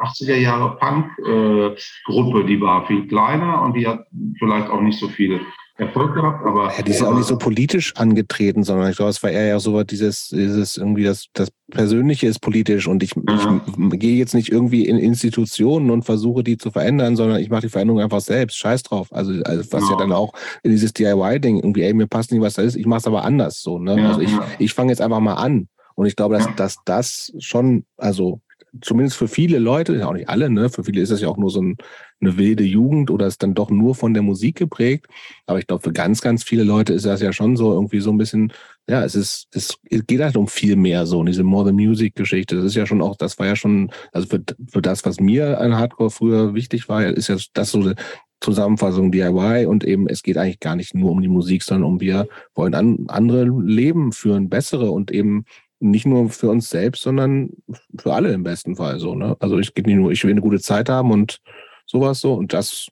80er 0.00 0.36
Jahre 0.36 0.76
Punk-Gruppe, 0.76 2.40
äh, 2.40 2.46
die 2.46 2.60
war 2.60 2.86
viel 2.86 3.06
kleiner 3.06 3.62
und 3.62 3.74
die 3.74 3.86
hat 3.86 4.06
vielleicht 4.38 4.68
auch 4.68 4.80
nicht 4.80 4.98
so 4.98 5.08
viele 5.08 5.40
Erfolg 5.78 6.12
gehabt, 6.12 6.44
aber. 6.44 6.72
Ja, 6.76 6.82
die 6.82 6.90
ist 6.90 7.00
ja 7.00 7.08
auch 7.08 7.14
nicht 7.14 7.28
so 7.28 7.38
politisch 7.38 7.94
angetreten, 7.96 8.64
sondern 8.64 8.90
ich 8.90 8.96
glaube, 8.96 9.10
es 9.10 9.22
war 9.22 9.30
eher 9.30 9.46
ja 9.46 9.60
so 9.60 9.84
dieses, 9.84 10.28
dieses 10.28 10.76
irgendwie 10.76 11.04
das, 11.04 11.26
das 11.34 11.50
Persönliche 11.70 12.26
ist 12.26 12.40
politisch 12.40 12.88
und 12.88 13.04
ich, 13.04 13.14
mhm. 13.14 13.90
ich 13.92 14.00
gehe 14.00 14.16
jetzt 14.16 14.34
nicht 14.34 14.50
irgendwie 14.50 14.86
in 14.86 14.98
Institutionen 14.98 15.90
und 15.90 16.02
versuche 16.02 16.42
die 16.42 16.56
zu 16.56 16.72
verändern, 16.72 17.14
sondern 17.14 17.38
ich 17.38 17.48
mache 17.48 17.62
die 17.62 17.68
Veränderung 17.68 18.02
einfach 18.02 18.20
selbst. 18.20 18.56
Scheiß 18.56 18.82
drauf. 18.82 19.06
Also, 19.12 19.40
also 19.44 19.72
was 19.72 19.84
ja. 19.84 19.90
ja 19.92 19.96
dann 19.98 20.10
auch 20.10 20.32
in 20.64 20.72
dieses 20.72 20.92
DIY-Ding 20.94 21.58
irgendwie, 21.58 21.82
ey, 21.82 21.94
mir 21.94 22.08
passt 22.08 22.32
nicht, 22.32 22.40
was 22.40 22.54
da 22.54 22.62
ist, 22.62 22.74
ich 22.74 22.86
mache 22.86 22.98
es 22.98 23.06
aber 23.06 23.22
anders 23.22 23.62
so. 23.62 23.78
Ne? 23.78 24.00
Ja, 24.00 24.08
also 24.08 24.20
ich, 24.20 24.32
ich 24.58 24.74
fange 24.74 24.90
jetzt 24.90 25.00
einfach 25.00 25.20
mal 25.20 25.34
an. 25.34 25.68
Und 25.94 26.06
ich 26.06 26.16
glaube, 26.16 26.36
dass, 26.36 26.48
dass 26.56 26.76
das 26.84 27.32
schon, 27.38 27.84
also 27.96 28.40
zumindest 28.82 29.16
für 29.16 29.28
viele 29.28 29.58
Leute, 29.58 29.96
ja 29.96 30.08
auch 30.08 30.12
nicht 30.12 30.28
alle, 30.28 30.50
ne, 30.50 30.70
für 30.70 30.84
viele 30.84 31.00
ist 31.00 31.12
das 31.12 31.20
ja 31.20 31.28
auch 31.28 31.36
nur 31.36 31.50
so 31.50 31.62
ein, 31.62 31.76
eine 32.20 32.36
wilde 32.36 32.64
Jugend 32.64 33.10
oder 33.10 33.26
ist 33.26 33.42
dann 33.42 33.54
doch 33.54 33.70
nur 33.70 33.94
von 33.94 34.14
der 34.14 34.22
Musik 34.22 34.56
geprägt. 34.56 35.06
Aber 35.46 35.58
ich 35.58 35.66
glaube, 35.66 35.82
für 35.82 35.92
ganz, 35.92 36.20
ganz 36.20 36.42
viele 36.42 36.64
Leute 36.64 36.92
ist 36.92 37.06
das 37.06 37.20
ja 37.20 37.32
schon 37.32 37.56
so 37.56 37.72
irgendwie 37.72 38.00
so 38.00 38.10
ein 38.10 38.18
bisschen, 38.18 38.52
ja, 38.88 39.04
es 39.04 39.14
ist, 39.14 39.48
es 39.52 39.78
geht 39.88 40.20
halt 40.20 40.36
um 40.36 40.48
viel 40.48 40.76
mehr 40.76 41.06
so, 41.06 41.22
diese 41.22 41.44
More 41.44 41.66
the 41.66 41.72
Music 41.72 42.14
Geschichte. 42.14 42.56
Das 42.56 42.64
ist 42.64 42.74
ja 42.74 42.86
schon 42.86 43.02
auch, 43.02 43.16
das 43.16 43.38
war 43.38 43.46
ja 43.46 43.56
schon, 43.56 43.90
also 44.12 44.26
für, 44.28 44.42
für 44.70 44.82
das, 44.82 45.04
was 45.04 45.20
mir 45.20 45.60
an 45.60 45.76
Hardcore 45.76 46.10
früher 46.10 46.54
wichtig 46.54 46.88
war, 46.88 47.04
ist 47.04 47.28
ja 47.28 47.36
das 47.52 47.70
so 47.70 47.92
Zusammenfassung 48.40 49.10
DIY 49.10 49.66
und 49.66 49.84
eben 49.84 50.08
es 50.08 50.22
geht 50.22 50.36
eigentlich 50.36 50.60
gar 50.60 50.76
nicht 50.76 50.94
nur 50.94 51.10
um 51.10 51.20
die 51.20 51.28
Musik, 51.28 51.62
sondern 51.62 51.90
um 51.90 52.00
wir 52.00 52.28
wollen 52.54 52.74
an, 52.74 53.06
andere 53.08 53.44
Leben 53.44 54.12
führen, 54.12 54.48
bessere 54.48 54.90
und 54.90 55.10
eben 55.10 55.44
nicht 55.80 56.06
nur 56.06 56.28
für 56.30 56.50
uns 56.50 56.70
selbst, 56.70 57.02
sondern 57.02 57.50
für 57.98 58.14
alle 58.14 58.32
im 58.32 58.42
besten 58.42 58.76
Fall 58.76 58.98
so. 58.98 59.14
Ne? 59.14 59.36
Also 59.40 59.58
ich 59.58 59.74
geht 59.74 59.86
nicht 59.86 59.96
nur, 59.96 60.10
ich 60.10 60.24
will 60.24 60.32
eine 60.32 60.40
gute 60.40 60.60
Zeit 60.60 60.88
haben 60.88 61.10
und 61.10 61.40
sowas 61.88 62.20
so 62.20 62.34
und 62.34 62.52
das 62.52 62.88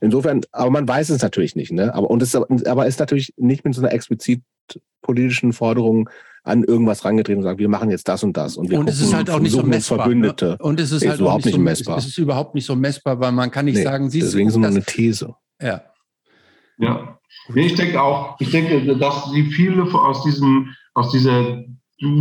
insofern, 0.00 0.42
aber 0.52 0.70
man 0.70 0.86
weiß 0.86 1.10
es 1.10 1.22
natürlich 1.22 1.56
nicht, 1.56 1.72
ne? 1.72 1.94
Aber 1.94 2.10
und 2.10 2.22
es 2.22 2.34
aber 2.34 2.86
ist 2.86 3.00
natürlich 3.00 3.32
nicht 3.36 3.64
mit 3.64 3.74
so 3.74 3.80
einer 3.80 3.92
explizit 3.92 4.42
politischen 5.02 5.52
Forderung 5.52 6.10
an 6.42 6.62
irgendwas 6.62 7.04
rangetreten 7.04 7.38
und 7.38 7.44
sagen, 7.44 7.58
wir 7.58 7.68
machen 7.68 7.90
jetzt 7.90 8.06
das 8.06 8.22
und 8.22 8.36
das 8.36 8.56
und 8.56 8.70
wir 8.70 8.78
und 8.78 8.88
es 8.88 9.00
ist 9.00 9.14
halt 9.14 9.30
auch 9.30 9.38
nicht 9.38 9.52
so 9.52 9.62
messbar. 9.62 9.98
Ne? 9.98 10.02
Verbündete. 10.04 10.46
Ne? 10.50 10.58
Und 10.58 10.78
es 10.78 10.92
ist, 10.92 11.06
halt 11.06 11.20
überhaupt 11.20 11.46
nicht, 11.46 11.54
so, 11.54 11.60
messbar. 11.60 11.98
Es 11.98 12.06
ist 12.06 12.18
überhaupt 12.18 12.54
nicht 12.54 12.66
so 12.66 12.76
messbar, 12.76 13.18
weil 13.18 13.32
man 13.32 13.50
kann 13.50 13.64
nicht 13.64 13.76
nee, 13.76 13.82
sagen, 13.82 14.10
sie 14.10 14.20
deswegen 14.20 14.50
so 14.50 14.60
eine 14.60 14.82
These. 14.82 15.34
Ja. 15.60 15.82
Ja. 16.78 17.18
Ich 17.54 17.74
denke 17.74 18.00
auch, 18.00 18.36
ich 18.40 18.50
denke, 18.50 18.96
dass 18.96 19.30
die 19.32 19.44
viele 19.44 19.82
aus 19.82 20.22
diesem 20.24 20.74
aus 20.92 21.10
dieser 21.10 21.64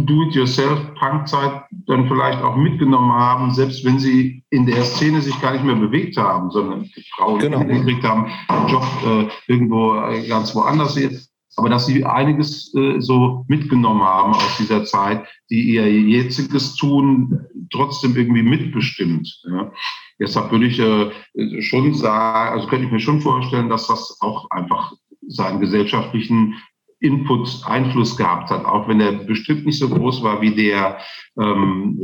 Do-it-yourself-Punk-Zeit 0.06 1.64
dann 1.88 2.08
vielleicht 2.08 2.42
auch 2.42 2.56
mitgenommen 2.56 3.12
haben, 3.12 3.54
selbst 3.54 3.84
wenn 3.86 4.00
sie 4.00 4.44
in 4.50 4.66
der 4.66 4.84
Szene 4.84 5.22
sich 5.22 5.40
gar 5.42 5.54
nicht 5.54 5.64
mehr 5.64 5.76
bewegt 5.76 6.18
haben, 6.18 6.50
sondern 6.52 6.90
Frauen 7.16 7.40
genau. 7.40 7.64
gekriegt 7.64 8.04
haben, 8.04 8.32
einen 8.48 8.68
Job 8.68 8.86
äh, 9.06 9.28
irgendwo 9.48 9.96
äh, 9.96 10.28
ganz 10.28 10.56
woanders 10.56 10.96
jetzt. 10.96 11.32
Aber 11.56 11.70
dass 11.70 11.86
sie 11.86 12.04
einiges 12.04 12.74
äh, 12.76 13.00
so 13.00 13.46
mitgenommen 13.48 14.02
haben 14.02 14.34
aus 14.34 14.58
dieser 14.58 14.86
Zeit, 14.86 15.28
die 15.50 15.62
ihr 15.74 15.92
jetziges 15.92 16.76
Tun 16.76 17.46
trotzdem 17.72 18.16
irgendwie 18.16 18.44
mitbestimmt. 18.44 19.42
Ja. 19.44 19.72
Deshalb 20.20 20.52
würde 20.52 20.66
ich 20.66 20.80
äh, 20.80 21.62
schon 21.62 21.94
sagen, 21.94 22.54
also 22.54 22.68
könnte 22.68 22.86
ich 22.86 22.92
mir 22.92 23.00
schon 23.00 23.22
vorstellen, 23.22 23.70
dass 23.70 23.88
das 23.88 24.18
auch 24.22 24.50
einfach 24.50 24.94
seinen 25.28 25.60
gesellschaftlichen 25.60 26.56
Input 27.04 27.62
Einfluss 27.66 28.16
gehabt 28.16 28.50
hat, 28.50 28.64
auch 28.66 28.88
wenn 28.88 29.02
er 29.02 29.12
bestimmt 29.12 29.66
nicht 29.66 29.78
so 29.78 29.90
groß 29.90 30.24
war 30.24 30.42
wie 30.42 30.56
der 30.56 31.00
ähm, 31.38 32.02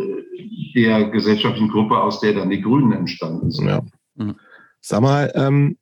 der 0.76 1.10
gesellschaftlichen 1.10 1.70
Gruppe, 1.70 1.98
aus 1.98 2.20
der 2.20 2.34
dann 2.34 2.50
die 2.50 2.62
Grünen 2.62 2.92
entstanden 2.92 3.50
sind. 3.50 3.68
Ja. 3.68 3.82
Mhm. 4.16 4.36
Sag 4.82 5.02
mal, 5.02 5.32
ähm, 5.36 5.78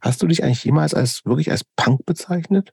hast 0.00 0.22
du 0.22 0.26
dich 0.26 0.44
eigentlich 0.44 0.64
jemals 0.64 0.94
als 0.94 1.24
wirklich 1.24 1.50
als 1.50 1.64
Punk 1.76 2.04
bezeichnet? 2.04 2.72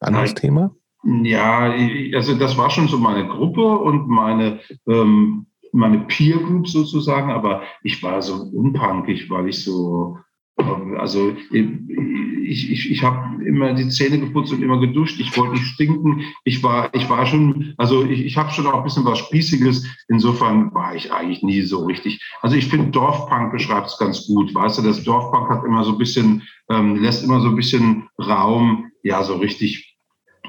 Anderes 0.00 0.30
Nein. 0.30 0.36
Thema? 0.36 0.74
Ja, 1.22 1.74
also 2.14 2.34
das 2.34 2.56
war 2.56 2.70
schon 2.70 2.88
so 2.88 2.96
meine 2.98 3.26
Gruppe 3.26 3.78
und 3.78 4.08
meine 4.08 4.60
ähm, 4.86 5.46
meine 5.72 5.98
Peer 6.06 6.38
Group 6.38 6.68
sozusagen, 6.68 7.32
aber 7.32 7.62
ich 7.82 8.02
war 8.02 8.22
so 8.22 8.34
unpunkig, 8.34 9.28
weil 9.28 9.48
ich 9.48 9.64
so, 9.64 10.18
also 10.56 11.36
ich, 11.50 12.70
ich, 12.70 12.90
ich 12.90 13.02
habe 13.02 13.44
immer 13.44 13.74
die 13.74 13.88
Zähne 13.88 14.20
geputzt 14.20 14.52
und 14.52 14.62
immer 14.62 14.78
geduscht. 14.78 15.18
Ich 15.20 15.36
wollte 15.36 15.54
nicht 15.54 15.66
stinken. 15.66 16.22
Ich 16.44 16.62
war, 16.62 16.94
ich 16.94 17.08
war 17.08 17.26
schon, 17.26 17.74
also 17.76 18.04
ich, 18.04 18.24
ich 18.24 18.36
habe 18.36 18.50
schon 18.50 18.66
auch 18.66 18.78
ein 18.78 18.84
bisschen 18.84 19.04
was 19.04 19.18
Spießiges. 19.18 19.86
Insofern 20.08 20.72
war 20.72 20.94
ich 20.94 21.12
eigentlich 21.12 21.42
nie 21.42 21.62
so 21.62 21.84
richtig. 21.84 22.22
Also 22.40 22.56
ich 22.56 22.68
finde 22.68 22.90
Dorfpunk 22.90 23.52
beschreibt 23.52 23.88
es 23.88 23.98
ganz 23.98 24.26
gut. 24.26 24.54
Weißt 24.54 24.78
du, 24.78 24.82
das 24.82 25.02
Dorfpunk 25.02 25.50
hat 25.50 25.64
immer 25.64 25.84
so 25.84 25.92
ein 25.92 25.98
bisschen, 25.98 26.42
ähm, 26.70 26.96
lässt 26.96 27.24
immer 27.24 27.40
so 27.40 27.48
ein 27.48 27.56
bisschen 27.56 28.08
Raum. 28.18 28.90
Ja, 29.02 29.22
so 29.24 29.36
richtig 29.36 29.98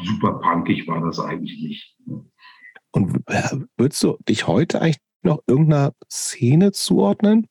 super 0.04 0.34
punkig 0.34 0.88
war 0.88 1.02
das 1.02 1.20
eigentlich 1.20 1.62
nicht. 1.62 1.96
Und 2.92 3.22
äh, 3.28 3.58
würdest 3.78 4.04
du 4.04 4.18
dich 4.28 4.48
heute 4.48 4.82
eigentlich 4.82 5.02
noch 5.24 5.40
irgendeiner 5.48 5.94
Szene 6.10 6.72
zuordnen? 6.72 7.48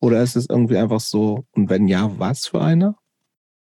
Oder 0.00 0.22
ist 0.22 0.36
es 0.36 0.46
irgendwie 0.48 0.76
einfach 0.76 1.00
so, 1.00 1.44
und 1.52 1.70
wenn 1.70 1.88
ja, 1.88 2.10
was 2.18 2.46
für 2.46 2.60
eine? 2.60 2.94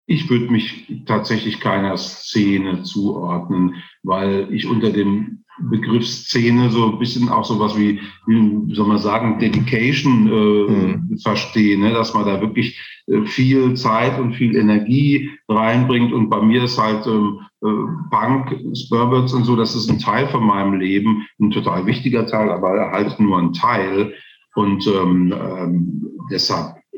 Ich 0.07 0.29
würde 0.29 0.51
mich 0.51 1.03
tatsächlich 1.05 1.59
keiner 1.59 1.95
Szene 1.97 2.83
zuordnen, 2.83 3.75
weil 4.03 4.53
ich 4.53 4.67
unter 4.67 4.91
dem 4.91 5.43
Begriff 5.69 6.07
Szene 6.07 6.69
so 6.69 6.91
ein 6.91 6.99
bisschen 6.99 7.29
auch 7.29 7.45
sowas 7.45 7.77
wie, 7.77 7.99
wie 8.25 8.75
soll 8.75 8.87
man 8.87 8.97
sagen, 8.97 9.39
Dedication 9.39 10.27
äh, 10.27 10.71
mhm. 10.71 11.17
verstehe, 11.21 11.77
ne? 11.79 11.91
dass 11.91 12.13
man 12.13 12.25
da 12.25 12.41
wirklich 12.41 12.79
äh, 13.07 13.25
viel 13.25 13.75
Zeit 13.75 14.19
und 14.19 14.33
viel 14.33 14.55
Energie 14.55 15.29
reinbringt. 15.47 16.13
Und 16.13 16.29
bei 16.29 16.41
mir 16.41 16.63
ist 16.63 16.77
halt 16.77 17.05
ähm, 17.05 17.39
äh, 17.63 17.67
Punk, 18.09 18.55
Spurbirds 18.75 19.33
und 19.33 19.43
so, 19.43 19.55
das 19.55 19.75
ist 19.75 19.89
ein 19.89 19.99
Teil 19.99 20.27
von 20.29 20.43
meinem 20.43 20.79
Leben, 20.79 21.27
ein 21.39 21.51
total 21.51 21.85
wichtiger 21.85 22.25
Teil, 22.25 22.49
aber 22.49 22.91
halt 22.91 23.19
nur 23.19 23.37
ein 23.37 23.53
Teil. 23.53 24.13
Und 24.55 24.85
ähm, 24.87 25.33
ähm, 25.33 26.09
deshalb 26.31 26.77
äh, 26.93 26.97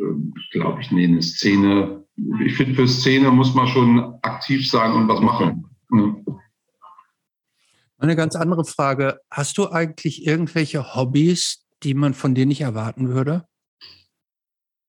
glaube 0.52 0.82
ich, 0.82 0.92
nee, 0.92 1.06
eine 1.06 1.22
Szene, 1.22 2.06
ich 2.45 2.56
finde, 2.56 2.76
für 2.76 2.88
Szene 2.88 3.32
muss 3.32 3.53
man 3.53 3.68
schon 3.68 4.16
aktiv 4.22 4.70
sein 4.70 4.94
und 4.94 5.08
was 5.08 5.20
machen. 5.20 5.66
Ne? 5.90 6.24
Eine 7.98 8.16
ganz 8.16 8.36
andere 8.36 8.66
Frage. 8.66 9.20
Hast 9.32 9.58
du 9.58 9.70
eigentlich 9.70 10.26
irgendwelche 10.26 10.95
Hobbys, 10.95 11.66
die 11.84 11.94
man 11.94 12.14
von 12.14 12.36
dir 12.36 12.45
nicht 12.45 12.62
erwarten 12.62 13.10
würde? 13.10 13.45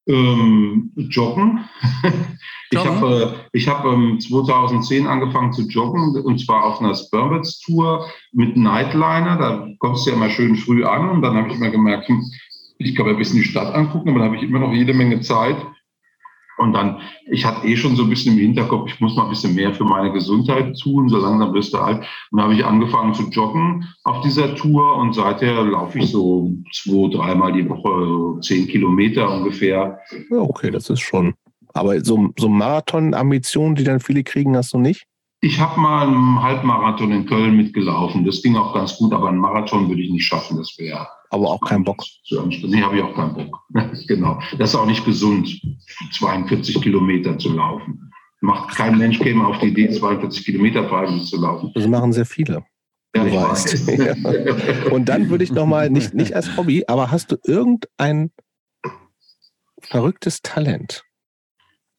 Ähm, 0.07 0.93
joggen. 0.97 1.65
Ich 2.71 2.85
habe 2.85 3.35
äh, 3.53 3.57
ich 3.57 3.69
hab, 3.69 3.85
ähm, 3.85 4.19
2010 4.19 5.07
angefangen 5.07 5.53
zu 5.53 5.63
joggen 5.69 6.17
und 6.25 6.41
zwar 6.41 6.65
auf 6.65 6.81
einer 6.81 6.95
Spurbits 6.95 7.61
Tour 7.61 8.09
mit 8.33 8.57
Nightliner. 8.57 9.37
Da 9.37 9.69
kommst 9.79 10.07
du 10.07 10.11
ja 10.11 10.17
immer 10.17 10.31
schön 10.31 10.57
früh 10.57 10.85
an 10.85 11.09
und 11.09 11.23
dann 11.23 11.37
habe 11.37 11.49
ich 11.49 11.55
immer 11.55 11.71
gemerkt, 11.71 12.09
hm, 12.09 12.25
ich 12.79 12.95
kann 12.95 13.07
mir 13.07 13.13
ein 13.13 13.19
bisschen 13.19 13.39
die 13.39 13.49
Stadt 13.49 13.75
angucken, 13.75 14.11
aber 14.11 14.21
dann 14.21 14.29
habe 14.29 14.37
ich 14.37 14.43
immer 14.43 14.61
noch 14.61 14.73
jede 14.73 14.95
Menge 14.95 15.21
Zeit. 15.21 15.57
Und 16.57 16.73
dann, 16.73 17.01
ich 17.27 17.45
hatte 17.45 17.67
eh 17.67 17.77
schon 17.77 17.97
so 17.97 18.05
ein 18.05 18.11
bisschen 18.11 18.35
im 18.35 18.41
Hinterkopf, 18.41 18.89
ich 18.93 19.01
muss 19.01 19.17
mal 19.17 19.25
ein 19.25 19.31
bisschen 19.31 19.57
mehr 19.57 19.75
für 19.75 19.85
meine 19.85 20.13
Gesundheit 20.13 20.79
tun, 20.79 21.09
so 21.09 21.19
langsam 21.19 21.53
wirst 21.53 21.75
du 21.75 21.79
alt. 21.79 21.99
Und 22.31 22.39
dann 22.39 22.43
habe 22.43 22.55
ich 22.55 22.65
angefangen 22.65 23.13
zu 23.13 23.25
joggen 23.25 23.89
auf 24.05 24.21
dieser 24.21 24.55
Tour 24.55 24.97
und 24.97 25.15
seither 25.15 25.65
laufe 25.65 25.99
ich 25.99 26.11
so 26.11 26.53
zwei, 26.73 27.09
dreimal 27.11 27.53
die 27.53 27.69
Woche, 27.69 28.07
so 28.07 28.39
zehn 28.39 28.69
Kilometer 28.69 29.31
ungefähr. 29.33 29.99
Ja, 30.31 30.39
okay, 30.39 30.71
das 30.71 30.91
ist 30.91 31.01
schon. 31.01 31.35
Aber 31.73 32.01
so, 32.05 32.29
so 32.39 32.49
Marathon-Ambitionen, 32.49 33.75
die 33.75 33.85
dann 33.85 33.99
viele 33.99 34.23
kriegen, 34.23 34.57
hast 34.57 34.73
du 34.75 34.79
nicht? 34.79 35.07
Ich 35.41 35.61
habe 35.61 35.79
mal 35.79 36.07
einen 36.07 36.41
Halbmarathon 36.41 37.11
in 37.11 37.27
Köln 37.27 37.57
mitgelaufen. 37.57 38.25
Das 38.25 38.41
ging 38.43 38.57
auch 38.57 38.73
ganz 38.73 38.97
gut, 38.97 39.13
aber 39.13 39.29
einen 39.29 39.39
Marathon 39.39 39.89
würde 39.89 40.01
ich 40.01 40.11
nicht 40.11 40.25
schaffen. 40.25 40.57
Das 40.57 40.77
wäre. 40.79 41.07
Aber 41.35 41.51
auch 41.51 41.61
kein 41.61 41.83
Bock. 41.83 42.05
Nee, 42.31 42.81
habe 42.81 42.97
ich 42.97 43.03
auch 43.03 43.13
keinen 43.13 43.35
Bock. 43.35 43.59
genau. 44.07 44.41
Das 44.57 44.71
ist 44.71 44.77
auch 44.77 44.87
nicht 44.87 45.05
gesund, 45.05 45.61
42 46.13 46.81
Kilometer 46.81 47.37
zu 47.39 47.53
laufen. 47.53 48.13
Macht 48.41 48.77
kein 48.77 48.97
Mensch 48.99 49.19
käme 49.19 49.45
auf 49.45 49.59
die 49.59 49.67
Idee, 49.69 49.91
42 49.91 50.45
Kilometer 50.45 50.89
freiwillig 50.89 51.25
zu 51.25 51.41
laufen. 51.41 51.73
Das 51.75 51.89
machen 51.89 52.13
sehr 52.13 52.25
viele. 52.25 52.65
Ja, 53.17 53.25
du 53.25 53.33
weißt. 53.33 53.89
ja. 53.89 54.93
Und 54.93 55.09
dann 55.09 55.29
würde 55.29 55.43
ich 55.43 55.51
nochmal, 55.51 55.91
nicht, 55.91 56.15
nicht 56.15 56.37
als 56.37 56.57
Hobby, 56.57 56.85
aber 56.87 57.11
hast 57.11 57.33
du 57.33 57.37
irgendein 57.43 58.31
verrücktes 59.81 60.41
Talent? 60.41 61.03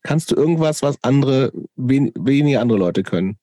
Kannst 0.02 0.32
du 0.32 0.36
irgendwas, 0.36 0.82
was 0.82 1.04
andere, 1.04 1.52
wen, 1.76 2.14
wenige 2.18 2.62
andere 2.62 2.80
Leute 2.80 3.04
können? 3.04 3.38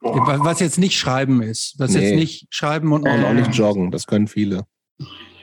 Was 0.00 0.60
jetzt 0.60 0.78
nicht 0.78 0.96
schreiben 0.96 1.42
ist. 1.42 1.74
Was 1.78 1.92
nee. 1.92 2.02
jetzt 2.02 2.14
nicht 2.14 2.46
schreiben 2.50 2.92
und, 2.92 3.08
und 3.08 3.24
auch 3.24 3.32
nicht 3.32 3.52
joggen. 3.52 3.90
Das 3.90 4.06
können 4.06 4.28
viele. 4.28 4.64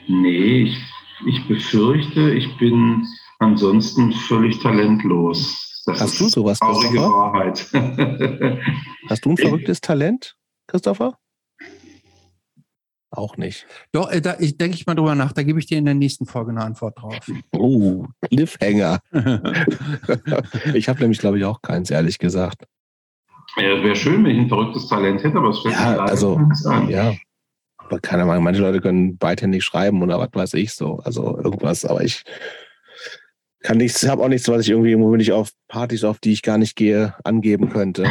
Nee, 0.08 0.64
ich, 0.64 0.78
ich 1.28 1.48
befürchte, 1.48 2.34
ich 2.34 2.58
bin 2.58 3.06
ansonsten 3.40 4.12
völlig 4.14 4.60
talentlos. 4.60 5.84
Das 5.86 6.02
Hast 6.02 6.20
du 6.20 6.30
sowas, 6.30 6.60
traurige 6.60 7.00
Wahrheit. 7.00 7.68
Hast 9.10 9.26
du 9.26 9.32
ein 9.32 9.38
verrücktes 9.38 9.82
Talent, 9.82 10.36
Christopher? 10.68 11.18
Auch 13.14 13.36
nicht. 13.36 13.66
Doch, 13.92 14.10
äh, 14.10 14.22
da 14.22 14.38
ich, 14.40 14.58
denke 14.58 14.76
ich 14.76 14.86
mal 14.86 14.96
drüber 14.96 15.16
nach. 15.16 15.34
Da 15.34 15.44
gebe 15.44 15.60
ich 15.60 15.66
dir 15.66 15.78
in 15.78 15.84
der 15.86 15.96
nächsten 15.96 16.26
Folge 16.26 16.52
eine 16.52 16.64
Antwort 16.64 16.98
drauf. 17.02 17.18
Oh, 17.52 18.06
Cliffhanger. 18.22 19.00
ich 20.74 20.88
habe 20.88 21.02
nämlich, 21.02 21.20
glaube 21.20 21.38
ich, 21.38 21.44
auch 21.44 21.62
keins, 21.62 21.90
ehrlich 21.92 22.20
gesagt. 22.20 22.68
Ja, 23.58 23.84
wäre 23.84 23.98
schön, 23.98 24.24
wenn 24.24 24.32
ich 24.32 24.40
ein 24.40 24.48
verrücktes 24.48 24.88
Talent 24.88 25.24
hätte, 25.26 25.38
aber 25.38 25.50
es 25.50 25.60
fällt 25.60 25.76
ja, 25.76 25.82
mir 25.82 25.98
leider 25.98 26.10
also, 26.10 26.36
an. 26.66 26.90
Ja, 26.90 27.14
keine 28.00 28.24
Ahnung. 28.24 28.44
Manche 28.44 28.61
Leute 28.61 28.82
können 28.82 29.18
beidhändig 29.18 29.64
schreiben 29.64 30.02
oder 30.02 30.20
was 30.20 30.30
weiß 30.34 30.53
ich 30.56 30.74
so. 30.74 31.00
Also 31.03 31.38
irgendwas, 31.38 31.86
aber 31.86 32.03
ich 32.03 32.24
kann 33.64 33.78
nichts, 33.78 34.08
habe 34.08 34.24
auch 34.24 34.28
nichts, 34.28 34.48
was 34.48 34.61
ich 34.61 34.70
irgendwie 34.70 34.95
wenn 34.95 35.20
ich 35.20 35.32
auf 35.32 35.52
Partys, 35.68 36.03
auf 36.03 36.20
die 36.20 36.34
ich 36.34 36.42
gar 36.42 36.58
nicht 36.58 36.76
gehe, 36.76 37.14
angeben 37.24 37.70
könnte. 37.70 38.06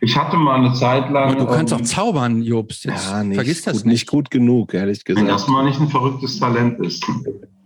Ich 0.00 0.16
hatte 0.16 0.36
mal 0.36 0.60
eine 0.60 0.72
Zeit 0.72 1.10
lang. 1.10 1.32
Aber 1.32 1.44
du 1.44 1.46
kannst 1.46 1.74
auch 1.74 1.82
zaubern, 1.82 2.42
Jobst. 2.42 2.84
Jetzt 2.84 3.10
ja, 3.10 3.22
nicht, 3.22 3.36
vergiss 3.36 3.62
das 3.62 3.78
gut, 3.78 3.86
nicht. 3.86 3.92
nicht 3.92 4.06
gut 4.08 4.30
genug, 4.30 4.72
ehrlich 4.72 5.04
gesagt. 5.04 5.26
Wenn 5.26 5.32
das 5.32 5.46
mal 5.48 5.64
nicht 5.64 5.78
ein 5.78 5.88
verrücktes 5.88 6.38
Talent 6.38 6.80
ist. 6.80 7.04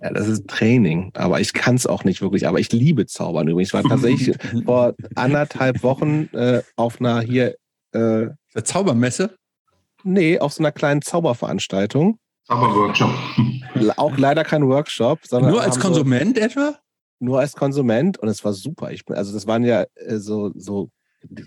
Ja, 0.03 0.13
das 0.13 0.27
ist 0.27 0.49
Training, 0.49 1.13
aber 1.15 1.41
ich 1.41 1.53
kann 1.53 1.77
es 1.77 1.87
auch 1.87 2.05
nicht 2.05 2.21
wirklich. 2.21 2.49
Aber 2.49 2.59
ich 2.59 2.73
liebe 2.73 3.07
Zaubern 3.07 3.47
übrigens. 3.47 3.69
Ich 3.69 3.75
war 3.75 3.85
tatsächlich 3.85 4.37
vor 4.65 4.95
anderthalb 5.15 5.83
Wochen 5.83 6.29
äh, 6.33 6.63
auf 6.77 7.01
einer 7.01 7.21
hier. 7.21 7.55
Äh, 7.93 8.31
Zaubermesse? 8.63 9.37
Nee, 10.05 10.39
auf 10.39 10.53
so 10.53 10.63
einer 10.63 10.73
kleinen 10.73 11.03
Zauberveranstaltung. 11.03 12.19
Zauberworkshop. 12.45 13.11
Auch 13.97 14.17
leider 14.19 14.45
kein 14.45 14.69
Workshop, 14.69 15.21
sondern. 15.27 15.53
Nur 15.53 15.63
als 15.63 15.81
Konsument 15.81 16.37
so, 16.37 16.43
etwa? 16.43 16.79
Nur 17.21 17.41
als 17.41 17.55
Konsument 17.55 18.19
und 18.19 18.29
es 18.29 18.45
war 18.45 18.53
super. 18.53 18.93
Ich 18.93 19.05
bin, 19.05 19.17
also 19.17 19.33
das 19.33 19.47
waren 19.47 19.65
ja 19.65 19.87
äh, 19.95 20.19
so, 20.19 20.53
so 20.55 20.91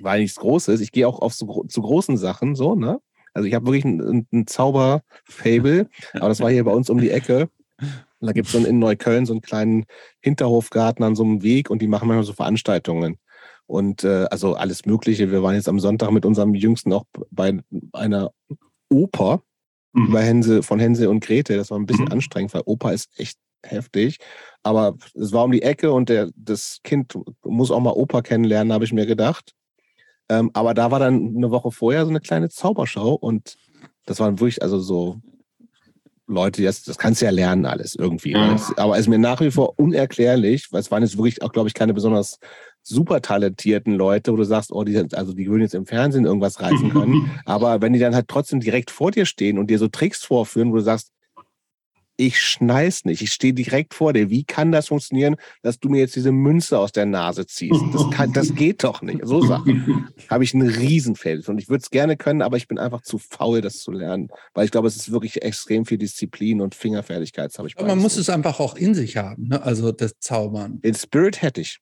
war 0.01 0.17
nichts 0.17 0.37
Großes. 0.37 0.81
Ich 0.81 0.91
gehe 0.91 1.07
auch 1.07 1.19
auf 1.19 1.33
so, 1.33 1.65
zu 1.67 1.81
großen 1.81 2.17
Sachen, 2.17 2.55
so, 2.55 2.75
ne? 2.75 2.99
Also 3.33 3.47
ich 3.47 3.53
habe 3.53 3.67
wirklich 3.67 3.85
ein, 3.85 4.27
ein 4.33 4.47
Zauber-Fable, 4.47 5.87
aber 6.13 6.29
das 6.29 6.39
war 6.39 6.49
hier 6.49 6.63
bei 6.63 6.71
uns 6.71 6.89
um 6.89 6.99
die 6.99 7.11
Ecke. 7.11 7.49
Und 7.79 8.25
da 8.25 8.31
gibt 8.31 8.47
es 8.47 8.53
so 8.53 8.57
in 8.57 8.79
Neukölln 8.79 9.27
so 9.27 9.33
einen 9.33 9.41
kleinen 9.41 9.85
Hinterhofgarten 10.21 11.05
an 11.05 11.15
so 11.15 11.23
einem 11.23 11.43
Weg 11.43 11.69
und 11.69 11.83
die 11.83 11.87
machen 11.87 12.07
manchmal 12.07 12.25
so 12.25 12.33
Veranstaltungen. 12.33 13.17
Und 13.67 14.03
äh, 14.03 14.25
also 14.31 14.55
alles 14.55 14.85
Mögliche. 14.85 15.31
Wir 15.31 15.43
waren 15.43 15.55
jetzt 15.55 15.69
am 15.69 15.79
Sonntag 15.79 16.11
mit 16.11 16.25
unserem 16.25 16.55
Jüngsten 16.55 16.93
auch 16.93 17.03
bei 17.31 17.59
einer 17.93 18.31
Oper 18.89 19.43
mhm. 19.93 20.11
bei 20.11 20.23
Hänse, 20.23 20.63
von 20.63 20.79
Hänse 20.79 21.09
und 21.09 21.23
Grete. 21.23 21.57
Das 21.57 21.71
war 21.71 21.79
ein 21.79 21.85
bisschen 21.85 22.05
mhm. 22.05 22.13
anstrengend, 22.13 22.53
weil 22.53 22.63
Oper 22.65 22.93
ist 22.93 23.09
echt 23.17 23.37
heftig. 23.65 24.17
Aber 24.63 24.95
es 25.13 25.33
war 25.33 25.45
um 25.45 25.51
die 25.51 25.61
Ecke 25.61 25.91
und 25.91 26.09
der, 26.09 26.29
das 26.35 26.79
Kind 26.83 27.17
muss 27.43 27.71
auch 27.71 27.79
mal 27.79 27.91
Oper 27.91 28.21
kennenlernen, 28.21 28.73
habe 28.73 28.85
ich 28.85 28.93
mir 28.93 29.05
gedacht. 29.05 29.53
Ähm, 30.29 30.51
aber 30.53 30.73
da 30.73 30.91
war 30.91 30.99
dann 30.99 31.35
eine 31.35 31.51
Woche 31.51 31.71
vorher 31.71 32.03
so 32.03 32.09
eine 32.09 32.19
kleine 32.19 32.49
Zauberschau 32.49 33.13
und 33.13 33.57
das 34.05 34.19
waren 34.19 34.39
wirklich, 34.39 34.61
also 34.61 34.79
so 34.79 35.21
Leute, 36.27 36.61
das, 36.63 36.83
das 36.83 36.97
kannst 36.97 37.21
du 37.21 37.25
ja 37.25 37.31
lernen 37.31 37.65
alles 37.65 37.95
irgendwie. 37.95 38.33
Ja. 38.33 38.57
Aber 38.75 38.95
es 38.95 39.01
ist 39.01 39.07
mir 39.07 39.17
nach 39.17 39.39
wie 39.39 39.51
vor 39.51 39.79
unerklärlich, 39.79 40.71
weil 40.71 40.81
es 40.81 40.91
waren 40.91 41.01
jetzt 41.01 41.17
wirklich 41.17 41.41
auch, 41.41 41.53
glaube 41.53 41.69
ich, 41.69 41.73
keine 41.73 41.93
besonders 41.93 42.39
super 42.87 43.21
talentierten 43.21 43.93
Leute, 43.93 44.31
wo 44.31 44.37
du 44.37 44.43
sagst, 44.43 44.71
oh, 44.71 44.83
die, 44.83 44.97
also 45.13 45.33
die 45.33 45.47
würden 45.47 45.61
jetzt 45.61 45.75
im 45.75 45.85
Fernsehen 45.85 46.25
irgendwas 46.25 46.59
reißen 46.59 46.89
können. 46.91 47.31
aber 47.45 47.81
wenn 47.81 47.93
die 47.93 47.99
dann 47.99 48.15
halt 48.15 48.27
trotzdem 48.27 48.59
direkt 48.59 48.91
vor 48.91 49.11
dir 49.11 49.25
stehen 49.25 49.57
und 49.57 49.69
dir 49.69 49.79
so 49.79 49.87
Tricks 49.87 50.23
vorführen, 50.23 50.71
wo 50.71 50.75
du 50.75 50.81
sagst, 50.81 51.11
ich 52.17 52.39
schnall's 52.39 53.05
nicht. 53.05 53.21
Ich 53.21 53.31
stehe 53.31 53.53
direkt 53.53 53.93
vor 53.93 54.11
dir. 54.11 54.29
Wie 54.29 54.43
kann 54.43 54.71
das 54.71 54.87
funktionieren, 54.87 55.35
dass 55.61 55.79
du 55.79 55.87
mir 55.87 55.99
jetzt 55.99 56.15
diese 56.15 56.31
Münze 56.31 56.79
aus 56.79 56.91
der 56.91 57.05
Nase 57.05 57.45
ziehst? 57.45 57.79
Das, 57.93 58.09
kann, 58.09 58.33
das 58.33 58.55
geht 58.55 58.83
doch 58.83 59.03
nicht. 59.03 59.19
So 59.23 59.41
Sachen 59.41 60.09
habe 60.29 60.43
ich 60.43 60.53
einen 60.53 60.67
Riesenfeld. 60.67 61.47
Und 61.47 61.59
ich 61.59 61.69
würde 61.69 61.83
es 61.83 61.91
gerne 61.91 62.17
können, 62.17 62.41
aber 62.41 62.57
ich 62.57 62.67
bin 62.67 62.79
einfach 62.79 63.01
zu 63.01 63.19
faul, 63.19 63.61
das 63.61 63.79
zu 63.79 63.91
lernen. 63.91 64.29
Weil 64.55 64.65
ich 64.65 64.71
glaube, 64.71 64.87
es 64.87 64.95
ist 64.95 65.11
wirklich 65.11 65.43
extrem 65.43 65.85
viel 65.85 65.99
Disziplin 65.99 66.59
und 66.59 66.73
Fingerfertigkeit. 66.73 67.51
Ich 67.65 67.77
aber 67.77 67.87
man 67.87 67.99
muss 67.99 68.17
es 68.17 68.29
einfach 68.29 68.59
auch 68.59 68.75
in 68.75 68.95
sich 68.95 69.17
haben, 69.17 69.49
ne? 69.49 69.61
also 69.61 69.91
das 69.91 70.17
Zaubern. 70.19 70.81
Den 70.81 70.95
Spirit 70.95 71.41
hätte 71.41 71.61
ich. 71.61 71.79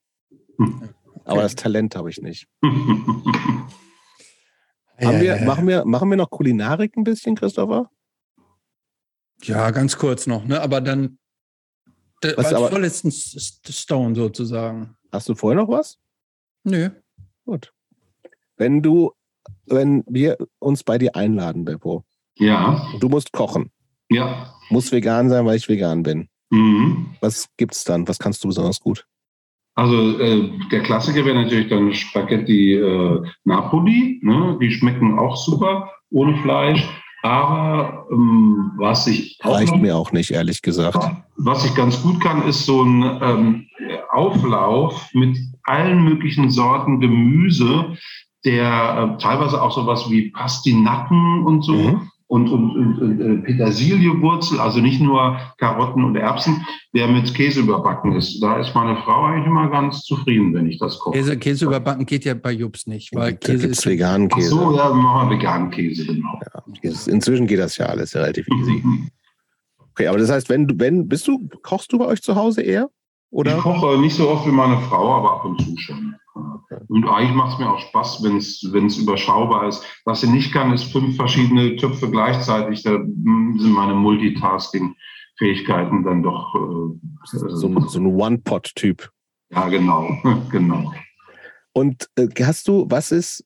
Aber 1.24 1.42
das 1.42 1.54
Talent 1.56 1.96
habe 1.96 2.10
ich 2.10 2.20
nicht. 2.20 2.46
Ja, 4.98 5.12
wir, 5.12 5.22
ja, 5.24 5.36
ja. 5.36 5.44
Machen, 5.44 5.66
wir, 5.68 5.84
machen 5.84 6.08
wir 6.08 6.16
noch 6.16 6.30
Kulinarik 6.30 6.96
ein 6.96 7.04
bisschen, 7.04 7.34
Christopher? 7.36 7.90
Ja, 9.42 9.70
ganz 9.70 9.98
kurz 9.98 10.26
noch, 10.26 10.44
ne? 10.46 10.60
Aber 10.62 10.80
dann 10.80 11.18
Was, 12.22 12.36
als 12.46 12.54
aber- 12.54 12.70
vorletzten 12.70 13.10
Stone 13.12 14.14
sozusagen. 14.14 14.96
Hast 15.12 15.28
du 15.28 15.34
vorher 15.34 15.60
noch 15.62 15.68
was? 15.68 15.98
Nö. 16.64 16.88
Gut. 17.44 17.72
Wenn 18.56 18.80
du, 18.82 19.12
wenn 19.66 20.02
wir 20.08 20.38
uns 20.58 20.82
bei 20.82 20.96
dir 20.96 21.14
einladen, 21.14 21.66
Beppo, 21.66 22.04
Ja, 22.38 22.90
du 22.98 23.10
musst 23.10 23.32
kochen, 23.32 23.70
ja. 24.10 24.54
muss 24.70 24.90
vegan 24.92 25.28
sein, 25.28 25.44
weil 25.44 25.56
ich 25.58 25.68
vegan 25.68 26.02
bin. 26.04 26.28
Mhm. 26.48 27.14
Was 27.20 27.48
gibt's 27.58 27.84
dann? 27.84 28.08
Was 28.08 28.18
kannst 28.18 28.42
du 28.44 28.48
besonders 28.48 28.80
gut? 28.80 29.06
Also 29.76 30.18
äh, 30.18 30.50
der 30.72 30.82
Klassiker 30.82 31.24
wäre 31.24 31.36
natürlich 31.42 31.68
dann 31.68 31.92
Spaghetti 31.94 32.74
äh, 32.74 33.22
Napoli. 33.44 34.18
Ne? 34.22 34.58
Die 34.60 34.70
schmecken 34.70 35.18
auch 35.18 35.36
super 35.36 35.90
ohne 36.10 36.36
Fleisch. 36.38 36.82
Aber 37.22 38.06
ähm, 38.10 38.72
was 38.78 39.06
ich 39.06 39.38
auch 39.42 39.54
Reicht 39.54 39.72
noch- 39.74 39.80
mir 39.80 39.96
auch 39.96 40.12
nicht, 40.12 40.30
ehrlich 40.30 40.62
gesagt. 40.62 40.98
Was 41.36 41.64
ich 41.64 41.74
ganz 41.74 42.02
gut 42.02 42.20
kann, 42.20 42.46
ist 42.48 42.64
so 42.64 42.82
ein 42.82 43.02
ähm, 43.20 43.66
Auflauf 44.12 45.08
mit 45.12 45.36
allen 45.64 46.04
möglichen 46.04 46.50
Sorten 46.50 47.00
Gemüse, 47.00 47.96
der 48.44 49.14
äh, 49.16 49.22
teilweise 49.22 49.60
auch 49.60 49.72
sowas 49.72 50.08
wie 50.10 50.30
Pastinaken 50.30 51.44
und 51.44 51.62
so 51.62 51.74
Mhm. 51.74 52.10
Und, 52.28 52.48
und, 52.48 52.70
und, 52.76 52.98
und 52.98 53.20
äh, 53.20 53.36
Petersiliewurzel, 53.42 54.58
also 54.58 54.80
nicht 54.80 55.00
nur 55.00 55.38
Karotten 55.58 56.04
und 56.04 56.16
Erbsen, 56.16 56.66
der 56.92 57.06
mit 57.06 57.32
Käse 57.34 57.60
überbacken 57.60 58.12
ist. 58.12 58.42
Da 58.42 58.58
ist 58.58 58.74
meine 58.74 58.96
Frau 58.96 59.24
eigentlich 59.24 59.46
immer 59.46 59.70
ganz 59.70 60.02
zufrieden, 60.02 60.52
wenn 60.54 60.66
ich 60.66 60.78
das 60.78 60.98
koche. 60.98 61.18
Käse, 61.18 61.36
Käse 61.38 61.64
überbacken 61.66 62.04
geht 62.04 62.24
ja 62.24 62.34
bei 62.34 62.52
Jups 62.52 62.86
nicht, 62.86 63.14
weil 63.14 63.34
da 63.34 63.38
Käse 63.38 63.68
ist. 63.68 63.86
veganen 63.86 64.28
Ach 64.32 64.36
Käse. 64.36 64.50
so, 64.50 64.76
ja, 64.76 64.92
machen 64.92 65.30
wir 65.30 65.36
veganen 65.36 65.70
Käse, 65.70 66.04
genau. 66.04 66.40
Käse. 66.80 67.10
Inzwischen 67.10 67.46
geht 67.46 67.60
das 67.60 67.76
ja 67.76 67.86
alles 67.86 68.14
relativ 68.14 68.46
easy. 68.48 68.82
Okay, 69.98 70.08
aber 70.08 70.18
das 70.18 70.30
heißt, 70.30 70.50
wenn 70.50 70.66
du, 70.66 70.78
wenn, 70.78 71.08
bist 71.08 71.26
du, 71.26 71.48
kochst 71.62 71.90
du 71.90 71.96
bei 71.96 72.04
euch 72.04 72.20
zu 72.20 72.36
Hause 72.36 72.60
eher? 72.60 72.90
Ich 73.30 73.38
Oder? 73.38 73.56
koche 73.56 73.98
nicht 73.98 74.14
so 74.14 74.28
oft 74.28 74.46
wie 74.46 74.50
meine 74.50 74.76
Frau, 74.76 75.14
aber 75.14 75.36
ab 75.36 75.44
und 75.46 75.58
zu 75.58 75.74
schon. 75.78 76.14
Und 76.88 77.08
eigentlich 77.08 77.34
macht 77.34 77.54
es 77.54 77.58
mir 77.58 77.70
auch 77.70 77.78
Spaß, 77.78 78.22
wenn 78.22 78.36
es 78.86 78.98
überschaubar 78.98 79.68
ist. 79.68 79.84
Was 80.04 80.20
sie 80.20 80.30
nicht 80.30 80.52
kann, 80.52 80.72
ist 80.72 80.84
fünf 80.84 81.16
verschiedene 81.16 81.76
Töpfe 81.76 82.10
gleichzeitig. 82.10 82.82
Da 82.82 82.98
mm, 82.98 83.58
sind 83.58 83.72
meine 83.72 83.94
Multitasking-Fähigkeiten 83.94 86.04
dann 86.04 86.22
doch. 86.22 86.54
Äh, 86.54 86.98
So, 87.24 87.80
so 87.86 87.98
ein 87.98 88.06
One-Pot-Typ. 88.06 89.10
ja, 89.50 89.68
genau, 89.68 90.08
genau. 90.50 90.92
Und 91.72 92.08
äh, 92.16 92.28
hast 92.42 92.68
du, 92.68 92.86
was 92.88 93.12
ist, 93.12 93.44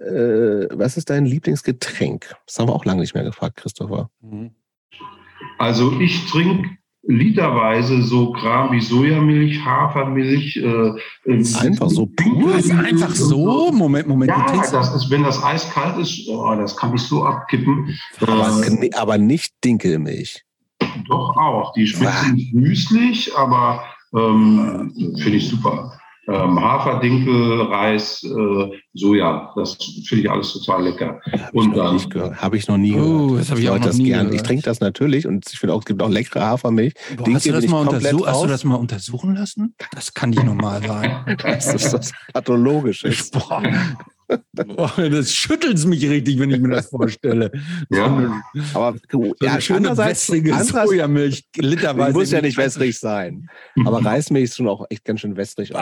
äh, 0.00 0.66
was 0.72 0.96
ist 0.96 1.10
dein 1.10 1.26
Lieblingsgetränk? 1.26 2.34
Das 2.46 2.58
haben 2.58 2.68
wir 2.68 2.74
auch 2.74 2.84
lange 2.84 3.00
nicht 3.02 3.14
mehr 3.14 3.24
gefragt, 3.24 3.56
Christopher. 3.56 4.10
Mhm. 4.20 4.50
Also 5.58 5.92
ich 6.00 6.28
trinke 6.30 6.70
literweise 7.08 8.02
so 8.02 8.32
Kram 8.32 8.70
wie 8.70 8.80
Sojamilch, 8.80 9.64
Hafermilch. 9.64 10.56
Äh, 10.56 10.60
äh, 11.24 11.44
Einfach 11.58 11.88
so 11.88 12.06
pur? 12.06 12.54
Einfach 12.54 13.14
so? 13.14 13.72
Moment, 13.72 14.06
Moment. 14.06 14.30
Ja, 14.30 14.46
das 14.70 14.94
ist, 14.94 15.10
wenn 15.10 15.22
das 15.24 15.42
eiskalt 15.42 15.98
ist, 15.98 16.28
oh, 16.28 16.54
das 16.54 16.76
kann 16.76 16.94
ich 16.94 17.00
so 17.02 17.24
abkippen. 17.24 17.98
Aber, 18.20 18.60
Äh, 18.82 18.90
aber 18.94 19.16
nicht 19.18 19.54
Dinkelmilch. 19.64 20.44
Doch 21.08 21.34
auch. 21.36 21.72
Die 21.72 21.86
schmeckt 21.86 22.12
Ah. 22.12 22.24
ziemlich 22.24 22.52
süßlich, 22.52 23.36
aber 23.36 23.82
ähm, 24.14 24.92
finde 25.18 25.38
ich 25.38 25.48
super. 25.48 25.98
Ähm, 26.28 26.60
Hafer, 26.60 27.00
Dinkel, 27.00 27.62
Reis, 27.62 28.22
äh, 28.22 28.70
Soja, 28.98 29.52
das 29.56 29.76
finde 30.06 30.24
ich 30.24 30.30
alles 30.30 30.52
total 30.52 30.84
lecker. 30.84 31.20
Habe 31.24 31.40
ich, 31.46 31.54
Und 31.54 31.68
noch 31.76 31.84
dann- 31.84 31.94
nicht 31.94 32.10
gehört. 32.10 32.42
Hab 32.42 32.54
ich 32.54 32.66
noch 32.68 32.76
nie 32.76 32.92
gehört. 32.92 33.08
Oh, 33.30 33.36
das 33.36 33.50
habe 33.50 33.60
ich 33.60 33.68
auch 33.68 33.72
Leute 33.74 33.80
noch 33.82 33.86
das 33.90 33.98
nie 33.98 34.04
gern. 34.06 34.26
Ich 34.26 34.30
gehört. 34.32 34.46
trinke 34.46 34.62
das 34.64 34.80
natürlich 34.80 35.26
und 35.26 35.44
ich 35.52 35.58
finde 35.58 35.74
auch, 35.74 35.80
es 35.80 35.84
gibt 35.86 36.02
auch 36.02 36.08
leckere 36.10 36.44
Hafermilch. 36.44 36.94
Boah, 37.16 37.32
hast, 37.32 37.46
du 37.46 37.52
das 37.52 37.66
mal 37.68 37.82
ich 37.84 37.88
untersucht, 37.92 38.26
hast 38.26 38.42
du 38.42 38.46
das 38.48 38.64
mal 38.64 38.74
untersuchen 38.76 39.34
lassen? 39.36 39.74
Das 39.92 40.12
kann 40.12 40.30
nicht 40.30 40.44
normal 40.44 40.82
sein. 40.86 41.36
Das 41.42 41.72
ist 41.74 41.92
was 41.92 42.12
Pathologisches. 42.32 43.30
Boah. 43.30 43.62
Boah, 44.52 44.92
das 45.10 45.32
schüttelt 45.32 45.82
mich 45.86 46.06
richtig, 46.06 46.38
wenn 46.38 46.50
ich 46.50 46.60
mir 46.60 46.68
das 46.68 46.88
vorstelle. 46.90 47.50
Ja. 47.90 48.08
So 48.08 48.14
eine, 48.16 48.42
Aber 48.74 48.98
so 49.10 49.32
ja, 49.40 49.60
schöne 49.60 49.78
andererseits, 49.88 50.28
wässrige 50.30 50.54
Sojamilch, 50.64 51.44
literweise. 51.56 52.12
muss 52.18 52.30
ja 52.30 52.40
nicht 52.42 52.56
wässrig 52.58 52.98
sein. 52.98 53.48
Aber 53.86 53.98
Reismilch 54.04 54.44
ist 54.44 54.56
schon 54.56 54.68
auch 54.68 54.84
echt 54.90 55.04
ganz 55.04 55.20
schön 55.20 55.36
wässrig. 55.36 55.72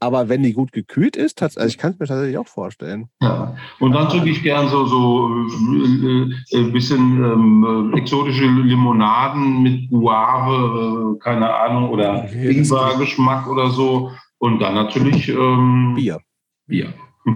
Aber 0.00 0.30
wenn 0.30 0.42
die 0.42 0.54
gut 0.54 0.72
gekühlt 0.72 1.14
ist, 1.14 1.42
also 1.42 1.60
ich 1.60 1.76
kann 1.76 1.92
es 1.92 1.98
mir 1.98 2.06
tatsächlich 2.06 2.38
auch 2.38 2.46
vorstellen. 2.46 3.10
Ja. 3.20 3.54
Und 3.78 3.92
dann 3.92 4.08
trinke 4.08 4.30
ich 4.30 4.42
gern 4.42 4.68
so 4.68 4.86
so 4.86 5.28
äh, 5.28 6.56
äh, 6.56 6.58
ein 6.58 6.72
bisschen 6.72 7.22
ähm, 7.22 7.92
äh, 7.94 7.98
exotische 7.98 8.46
Limonaden 8.46 9.62
mit 9.62 9.90
Guave, 9.90 11.16
äh, 11.16 11.18
keine 11.22 11.54
Ahnung, 11.54 11.90
oder 11.90 12.32
Ingwer-Geschmack 12.32 13.46
oder 13.46 13.68
so. 13.70 14.10
Und 14.38 14.58
dann 14.60 14.74
natürlich 14.74 15.28
ähm, 15.28 15.92
Bier. 15.94 16.18
Bier. 16.66 16.94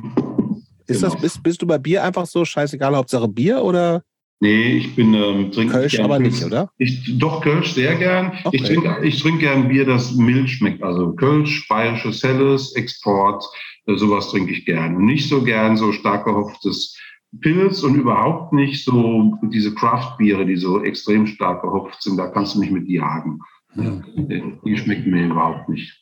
Ist 0.86 1.01
Genau. 1.01 1.12
das, 1.12 1.20
bist, 1.20 1.43
bist 1.43 1.62
du 1.62 1.67
bei 1.67 1.78
Bier 1.78 2.02
einfach 2.02 2.26
so 2.26 2.44
scheißegal, 2.44 2.94
Hauptsache 2.94 3.28
Bier 3.28 3.62
oder 3.62 4.02
Nee, 4.40 4.76
ich 4.76 4.94
bin 4.94 5.14
ähm, 5.14 5.52
trinke 5.52 5.72
Kölsch 5.74 5.98
aber 6.00 6.18
nicht, 6.18 6.44
oder? 6.44 6.70
Ich, 6.78 7.18
doch, 7.18 7.40
Kölsch 7.40 7.72
sehr 7.72 7.94
gern. 7.94 8.32
Okay. 8.44 8.56
Ich 8.56 8.62
trinke 8.62 8.98
ich 9.02 9.22
trink 9.22 9.40
gern 9.40 9.68
Bier, 9.68 9.86
das 9.86 10.14
mild 10.14 10.50
schmeckt. 10.50 10.82
Also 10.82 11.12
Kölsch, 11.14 11.66
Bayerisches 11.68 12.22
Helles, 12.22 12.74
Export, 12.74 13.44
äh, 13.86 13.96
sowas 13.96 14.30
trinke 14.30 14.52
ich 14.52 14.66
gern. 14.66 14.98
Nicht 15.04 15.28
so 15.28 15.42
gern 15.42 15.76
so 15.76 15.92
stark 15.92 16.24
gehopftes 16.24 16.98
Pilz 17.40 17.82
und 17.82 17.94
überhaupt 17.94 18.52
nicht 18.52 18.84
so 18.84 19.38
diese 19.42 19.74
Craft-Biere, 19.74 20.46
die 20.46 20.56
so 20.56 20.82
extrem 20.82 21.26
stark 21.26 21.62
gehopft 21.62 22.02
sind. 22.02 22.16
Da 22.16 22.28
kannst 22.28 22.54
du 22.54 22.60
mich 22.60 22.70
mit 22.70 22.88
jagen. 22.88 23.38
Die 23.76 24.76
schmecken 24.76 25.10
mir 25.10 25.26
überhaupt 25.26 25.68
nicht. 25.68 26.00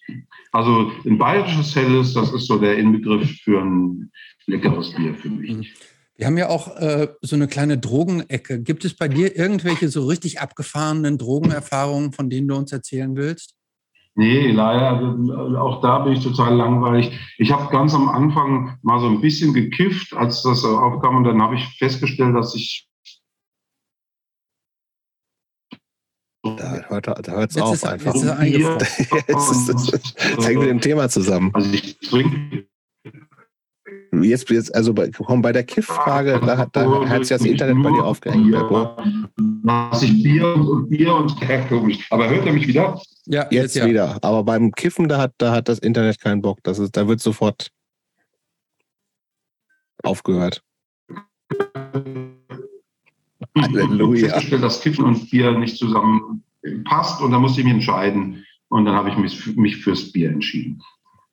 Also 0.53 0.93
ein 1.07 1.17
bayerisches 1.17 1.75
Helles, 1.75 2.13
das 2.13 2.33
ist 2.33 2.47
so 2.47 2.59
der 2.59 2.77
Inbegriff 2.77 3.31
für 3.43 3.63
ein 3.63 4.11
leckeres 4.47 4.93
Bier 4.95 5.15
für 5.15 5.31
mich. 5.31 5.73
Wir 6.23 6.29
haben 6.29 6.39
ja 6.39 6.51
auch 6.51 6.77
äh, 6.77 7.09
so 7.21 7.35
eine 7.35 7.49
kleine 7.49 7.79
Drogenecke. 7.79 8.63
Gibt 8.63 8.85
es 8.85 8.95
bei 8.95 9.09
dir 9.09 9.35
irgendwelche 9.37 9.89
so 9.89 10.07
richtig 10.07 10.41
abgefahrenen 10.41 11.19
Drogenerfahrungen, 11.19 12.13
von 12.13 12.31
denen 12.31 12.47
du 12.47 12.55
uns 12.55 12.71
erzählen 12.71 13.17
willst? 13.17 13.57
Nee, 14.15 14.53
leider, 14.53 14.99
also, 14.99 15.59
auch 15.59 15.83
da 15.83 15.99
bin 15.99 16.13
ich 16.13 16.23
total 16.23 16.55
langweilig. 16.55 17.11
Ich 17.39 17.51
habe 17.51 17.73
ganz 17.73 17.93
am 17.93 18.09
Anfang 18.09 18.79
mal 18.83 19.01
so 19.01 19.09
ein 19.09 19.21
bisschen 19.21 19.53
gekifft, 19.53 20.13
als 20.15 20.45
das 20.45 20.61
so 20.61 20.79
aufkam, 20.79 21.17
und 21.17 21.25
dann 21.25 21.43
habe 21.43 21.57
ich 21.57 21.65
festgestellt, 21.77 22.37
dass 22.37 22.55
ich 22.55 22.89
Da 26.45 26.85
hört 26.87 27.09
da 27.09 27.33
hört's 27.33 27.57
Jetzt 27.57 27.65
auf 27.65 27.75
ist 27.75 27.85
einfach. 27.85 28.15
jetzt 28.15 28.23
ist 28.23 28.31
eingefroren. 28.31 28.87
Jetzt 29.27 29.51
ist 29.51 29.69
es- 29.69 30.15
das 30.37 30.47
hängt 30.47 30.61
mit 30.61 30.69
dem 30.71 30.81
Thema 30.81 31.09
zusammen. 31.09 31.51
Also 31.53 31.73
ich 31.73 31.99
trinke 31.99 32.69
Jetzt, 34.21 34.51
jetzt 34.51 34.75
also 34.75 34.93
bei, 34.93 35.11
komm, 35.11 35.41
bei 35.41 35.53
der 35.53 35.65
Kiff-Frage, 35.65 36.39
da, 36.45 36.59
hat- 36.59 36.77
da 36.77 37.09
hat 37.09 37.21
sich 37.25 37.31
das 37.31 37.47
Internet 37.47 37.83
bei 37.83 37.91
dir 37.91 38.05
aufgehängt, 38.05 38.51
Beppo. 38.53 38.91
Was 39.63 40.03
ich 40.03 40.23
Bier 40.23 40.55
und 40.55 40.91
Bier 40.91 41.15
und 41.15 41.35
komisch. 41.69 42.07
Aber 42.11 42.29
hört 42.29 42.45
er 42.45 42.53
mich 42.53 42.67
wieder? 42.67 43.01
Ja, 43.25 43.47
Jetzt 43.51 43.75
ja. 43.75 43.87
wieder. 43.87 44.19
Aber 44.23 44.45
beim 44.45 44.71
Kiffen, 44.73 45.09
da 45.09 45.19
hat, 45.19 45.33
da 45.39 45.53
hat 45.53 45.69
das 45.69 45.79
Internet 45.79 46.21
keinen 46.21 46.43
Bock. 46.43 46.59
Das 46.63 46.79
ist, 46.79 46.95
da 46.97 47.09
wird 47.09 47.21
sofort 47.21 47.71
aufgehört. 50.03 50.63
Halleluja. 53.57 54.29
Festgestellt, 54.29 54.63
dass 54.63 54.81
Kiffen 54.83 55.05
und 55.07 55.31
Bier 55.31 55.53
nicht 55.53 55.79
zusammen 55.79 56.45
passt 56.85 57.23
und 57.23 57.31
da 57.31 57.39
musste 57.39 57.61
ich 57.61 57.65
mich 57.65 57.75
entscheiden. 57.75 58.45
Und 58.69 58.85
dann 58.85 58.95
habe 58.95 59.11
ich 59.11 59.17
mich, 59.17 59.57
mich 59.57 59.77
fürs 59.79 60.13
Bier 60.13 60.31
entschieden. 60.31 60.83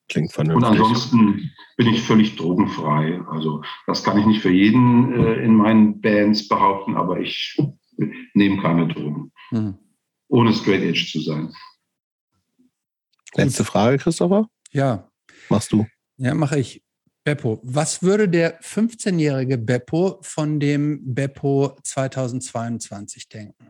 Klingt 0.09 0.29
Und 0.29 0.33
vernünftig. 0.33 0.69
ansonsten 0.71 1.51
bin 1.77 1.87
ich 1.87 2.01
völlig 2.01 2.35
drogenfrei. 2.35 3.21
Also 3.29 3.63
das 3.87 4.03
kann 4.03 4.17
ich 4.17 4.25
nicht 4.25 4.41
für 4.41 4.51
jeden 4.51 5.13
äh, 5.13 5.35
in 5.43 5.55
meinen 5.55 6.01
Bands 6.01 6.47
behaupten, 6.47 6.95
aber 6.95 7.19
ich 7.19 7.57
nehme 8.33 8.61
keine 8.61 8.87
Drogen, 8.87 9.31
Hm. 9.49 9.77
ohne 10.29 10.53
straight 10.53 10.81
edge 10.83 11.05
zu 11.11 11.19
sein. 11.21 11.53
Letzte 13.35 13.63
Frage, 13.63 13.97
Christopher. 13.99 14.47
Ja, 14.71 15.09
Machst 15.49 15.71
du? 15.71 15.85
ja, 16.17 16.33
mache 16.33 16.59
ich. 16.59 16.83
Beppo, 17.25 17.59
was 17.63 18.01
würde 18.01 18.27
der 18.29 18.59
15-jährige 18.61 19.57
Beppo 19.59 20.17
von 20.23 20.59
dem 20.59 21.13
Beppo 21.13 21.77
2022 21.83 23.27
denken? 23.29 23.67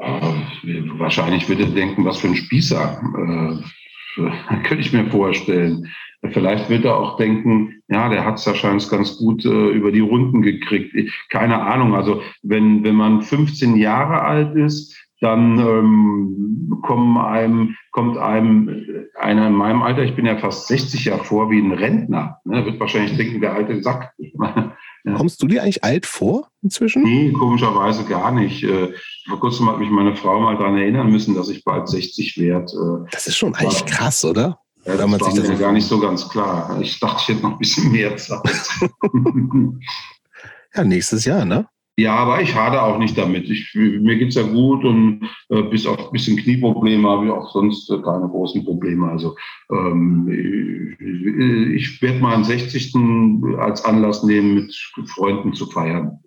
Äh, 0.00 0.40
Wahrscheinlich 0.98 1.48
würde 1.48 1.64
er 1.64 1.70
denken, 1.70 2.04
was 2.04 2.18
für 2.18 2.28
ein 2.28 2.36
Spießer. 2.36 3.00
Äh, 4.16 4.30
könnte 4.64 4.80
ich 4.80 4.92
mir 4.92 5.10
vorstellen. 5.10 5.88
Vielleicht 6.32 6.68
wird 6.68 6.84
er 6.84 6.98
auch 6.98 7.16
denken, 7.16 7.82
ja, 7.88 8.10
der 8.10 8.26
hat 8.26 8.38
es 8.38 8.46
wahrscheinlich 8.46 8.90
ganz 8.90 9.16
gut 9.16 9.44
äh, 9.46 9.70
über 9.70 9.90
die 9.90 10.00
Runden 10.00 10.42
gekriegt. 10.42 10.94
Keine 11.30 11.62
Ahnung. 11.62 11.94
Also 11.94 12.22
wenn, 12.42 12.84
wenn 12.84 12.94
man 12.94 13.22
15 13.22 13.76
Jahre 13.76 14.20
alt 14.22 14.54
ist, 14.54 14.96
dann 15.20 15.58
ähm, 15.58 16.80
kommen 16.82 17.18
einem, 17.18 17.76
kommt 17.92 18.18
einem 18.18 18.68
äh, 18.68 19.18
einer 19.18 19.48
in 19.48 19.54
meinem 19.54 19.82
Alter, 19.82 20.02
ich 20.02 20.14
bin 20.14 20.26
ja 20.26 20.36
fast 20.36 20.66
60 20.68 21.06
Jahre 21.06 21.24
vor, 21.24 21.50
wie 21.50 21.58
ein 21.58 21.72
Rentner. 21.72 22.38
Ne? 22.44 22.64
Wird 22.64 22.80
wahrscheinlich 22.80 23.16
denken, 23.16 23.40
der 23.40 23.54
alte 23.54 23.82
Sack. 23.82 24.12
Ja. 25.02 25.14
Kommst 25.14 25.42
du 25.42 25.46
dir 25.46 25.62
eigentlich 25.62 25.82
alt 25.82 26.04
vor 26.04 26.50
inzwischen? 26.62 27.02
Nee, 27.02 27.32
komischerweise 27.32 28.04
gar 28.04 28.32
nicht. 28.32 28.62
Äh, 29.30 29.32
vor 29.32 29.40
kurzem 29.40 29.68
hat 29.68 29.78
mich 29.78 29.90
meine 29.90 30.16
Frau 30.16 30.40
mal 30.40 30.56
daran 30.56 30.76
erinnern 30.76 31.10
müssen, 31.10 31.34
dass 31.34 31.48
ich 31.48 31.64
bald 31.64 31.88
60 31.88 32.38
werde. 32.38 32.72
Äh. 33.06 33.10
Das 33.12 33.26
ist 33.26 33.36
schon 33.36 33.54
eigentlich 33.54 33.84
krass, 33.86 34.24
oder? 34.24 34.58
Ja, 34.84 34.96
das 34.96 35.10
war 35.20 35.34
mir 35.34 35.58
gar 35.58 35.72
nicht 35.72 35.86
so 35.86 36.00
ganz 36.00 36.28
klar. 36.28 36.78
Ich 36.80 36.98
dachte, 37.00 37.20
ich 37.20 37.28
hätte 37.28 37.42
noch 37.42 37.52
ein 37.52 37.58
bisschen 37.58 37.92
mehr 37.92 38.16
Zeit. 38.16 38.40
ja, 40.74 40.84
nächstes 40.84 41.24
Jahr, 41.26 41.44
ne? 41.44 41.66
Ja, 41.98 42.14
aber 42.14 42.40
ich 42.40 42.54
hade 42.54 42.82
auch 42.82 42.96
nicht 42.96 43.18
damit. 43.18 43.50
Ich, 43.50 43.74
mir 43.74 44.16
geht's 44.16 44.34
ja 44.36 44.42
gut 44.42 44.84
und 44.86 45.28
äh, 45.50 45.62
bis 45.64 45.86
auf 45.86 45.98
ein 45.98 46.12
bisschen 46.12 46.38
Knieprobleme 46.38 47.06
habe 47.06 47.26
ich 47.26 47.30
auch 47.30 47.52
sonst 47.52 47.90
äh, 47.90 47.98
keine 48.00 48.26
großen 48.26 48.64
Probleme. 48.64 49.10
Also 49.10 49.36
ähm, 49.70 50.26
ich, 51.76 51.90
ich 51.92 52.00
werde 52.02 52.20
mal 52.20 52.36
am 52.36 52.44
60. 52.44 52.94
als 53.58 53.84
Anlass 53.84 54.22
nehmen, 54.22 54.54
mit 54.96 55.10
Freunden 55.10 55.52
zu 55.52 55.66
feiern. 55.66 56.18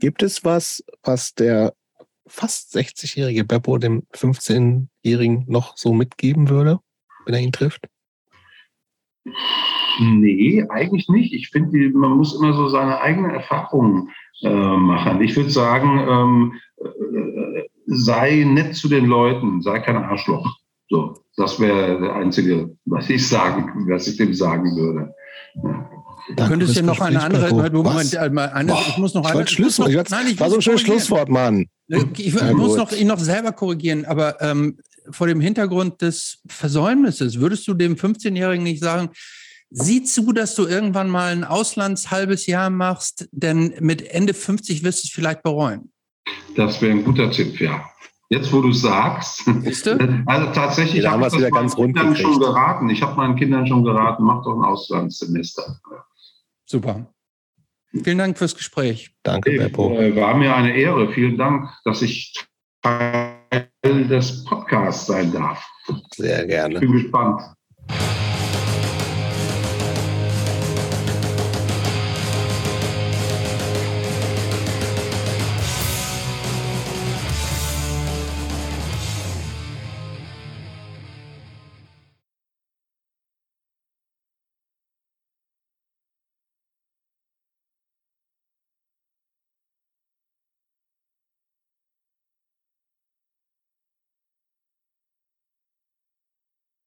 Gibt 0.00 0.22
es 0.22 0.44
was, 0.44 0.84
was 1.02 1.34
der 1.34 1.74
fast 2.26 2.76
60-jährige 2.76 3.44
Beppo 3.44 3.78
dem 3.78 4.02
15-jährigen 4.14 5.44
noch 5.48 5.76
so 5.76 5.92
mitgeben 5.92 6.48
würde, 6.48 6.80
wenn 7.24 7.34
er 7.34 7.40
ihn 7.40 7.52
trifft? 7.52 7.88
Nee, 10.00 10.64
eigentlich 10.68 11.08
nicht. 11.08 11.32
Ich 11.32 11.48
finde, 11.50 11.90
man 11.90 12.12
muss 12.12 12.38
immer 12.38 12.52
so 12.52 12.68
seine 12.68 13.00
eigenen 13.00 13.32
Erfahrungen 13.32 14.10
äh, 14.42 14.48
machen. 14.48 15.20
Ich 15.20 15.34
würde 15.36 15.50
sagen, 15.50 15.98
ähm, 16.08 16.52
äh, 16.80 17.62
sei 17.86 18.44
nett 18.44 18.76
zu 18.76 18.88
den 18.88 19.06
Leuten, 19.06 19.60
sei 19.62 19.80
kein 19.80 19.96
Arschloch. 19.96 20.46
So, 20.88 21.14
das 21.36 21.58
wäre 21.60 22.00
der 22.00 22.14
einzige, 22.14 22.76
was 22.84 23.10
ich 23.10 23.26
sagen, 23.26 23.86
was 23.88 24.06
ich 24.06 24.16
dem 24.16 24.32
sagen 24.32 24.76
würde. 24.76 25.14
Ja. 25.62 25.90
Du 26.36 26.46
könntest 26.46 26.76
ja 26.76 26.82
noch 26.82 27.00
eine 27.00 27.22
andere, 27.22 27.70
Moment, 27.70 28.16
eine, 28.16 28.76
ich 28.88 28.98
muss 28.98 29.14
noch 29.14 29.24
eine, 29.24 29.44
ich 29.44 29.58
noch, 29.58 29.88
ich 29.88 30.10
nein, 30.10 30.26
ich 30.28 30.38
war 30.38 30.50
so 30.50 30.56
ein 30.56 30.62
schönes 30.62 30.82
Schlusswort, 30.82 31.28
Mann. 31.28 31.66
Ich, 31.88 32.26
ich 32.26 32.52
muss 32.52 32.76
noch, 32.76 32.92
ihn 32.92 33.06
noch 33.06 33.18
selber 33.18 33.52
korrigieren, 33.52 34.04
aber 34.04 34.40
ähm, 34.42 34.78
vor 35.10 35.26
dem 35.26 35.40
Hintergrund 35.40 36.02
des 36.02 36.40
Versäumnisses, 36.46 37.40
würdest 37.40 37.66
du 37.66 37.74
dem 37.74 37.94
15-Jährigen 37.96 38.62
nicht 38.62 38.82
sagen, 38.82 39.10
Sieh 39.70 40.02
zu, 40.02 40.32
dass 40.32 40.54
du 40.54 40.66
irgendwann 40.66 41.10
mal 41.10 41.30
ein 41.30 41.44
Auslandshalbes 41.44 42.46
Jahr 42.46 42.70
machst, 42.70 43.28
denn 43.32 43.74
mit 43.80 44.02
Ende 44.02 44.32
50 44.32 44.82
wirst 44.82 45.04
du 45.04 45.06
es 45.08 45.12
vielleicht 45.12 45.42
bereuen. 45.42 45.92
Das 46.56 46.80
wäre 46.80 46.92
ein 46.92 47.04
guter 47.04 47.30
Tipp, 47.30 47.60
ja. 47.60 47.84
Jetzt, 48.30 48.52
wo 48.52 48.60
du 48.60 48.72
sagst, 48.72 49.42
also 50.26 50.52
tatsächlich 50.52 51.04
ja, 51.04 51.12
habe 51.12 51.26
ich 51.26 51.32
das 51.32 51.40
meinen 51.40 51.52
ganz 51.52 51.76
Kindern 51.76 52.16
schon 52.16 52.38
geraten. 52.40 52.90
Ich 52.90 53.02
habe 53.02 53.16
meinen 53.16 53.36
Kindern 53.36 53.66
schon 53.66 53.84
geraten, 53.84 54.22
mach 54.22 54.42
doch 54.42 54.54
ein 54.54 54.64
Auslandssemester. 54.64 55.80
Super. 56.70 57.06
Vielen 58.04 58.18
Dank 58.18 58.36
fürs 58.36 58.54
Gespräch. 58.54 59.16
Danke, 59.22 59.52
Beppo. 59.52 59.98
Äh, 59.98 60.14
war 60.14 60.36
mir 60.36 60.54
eine 60.54 60.76
Ehre. 60.76 61.10
Vielen 61.10 61.38
Dank, 61.38 61.70
dass 61.84 62.02
ich 62.02 62.34
Teil 62.82 63.68
des 63.82 64.44
Podcasts 64.44 65.06
sein 65.06 65.32
darf. 65.32 65.66
Sehr 66.14 66.46
gerne. 66.46 66.74
Ich 66.74 66.80
bin 66.80 66.92
gespannt. 66.92 67.42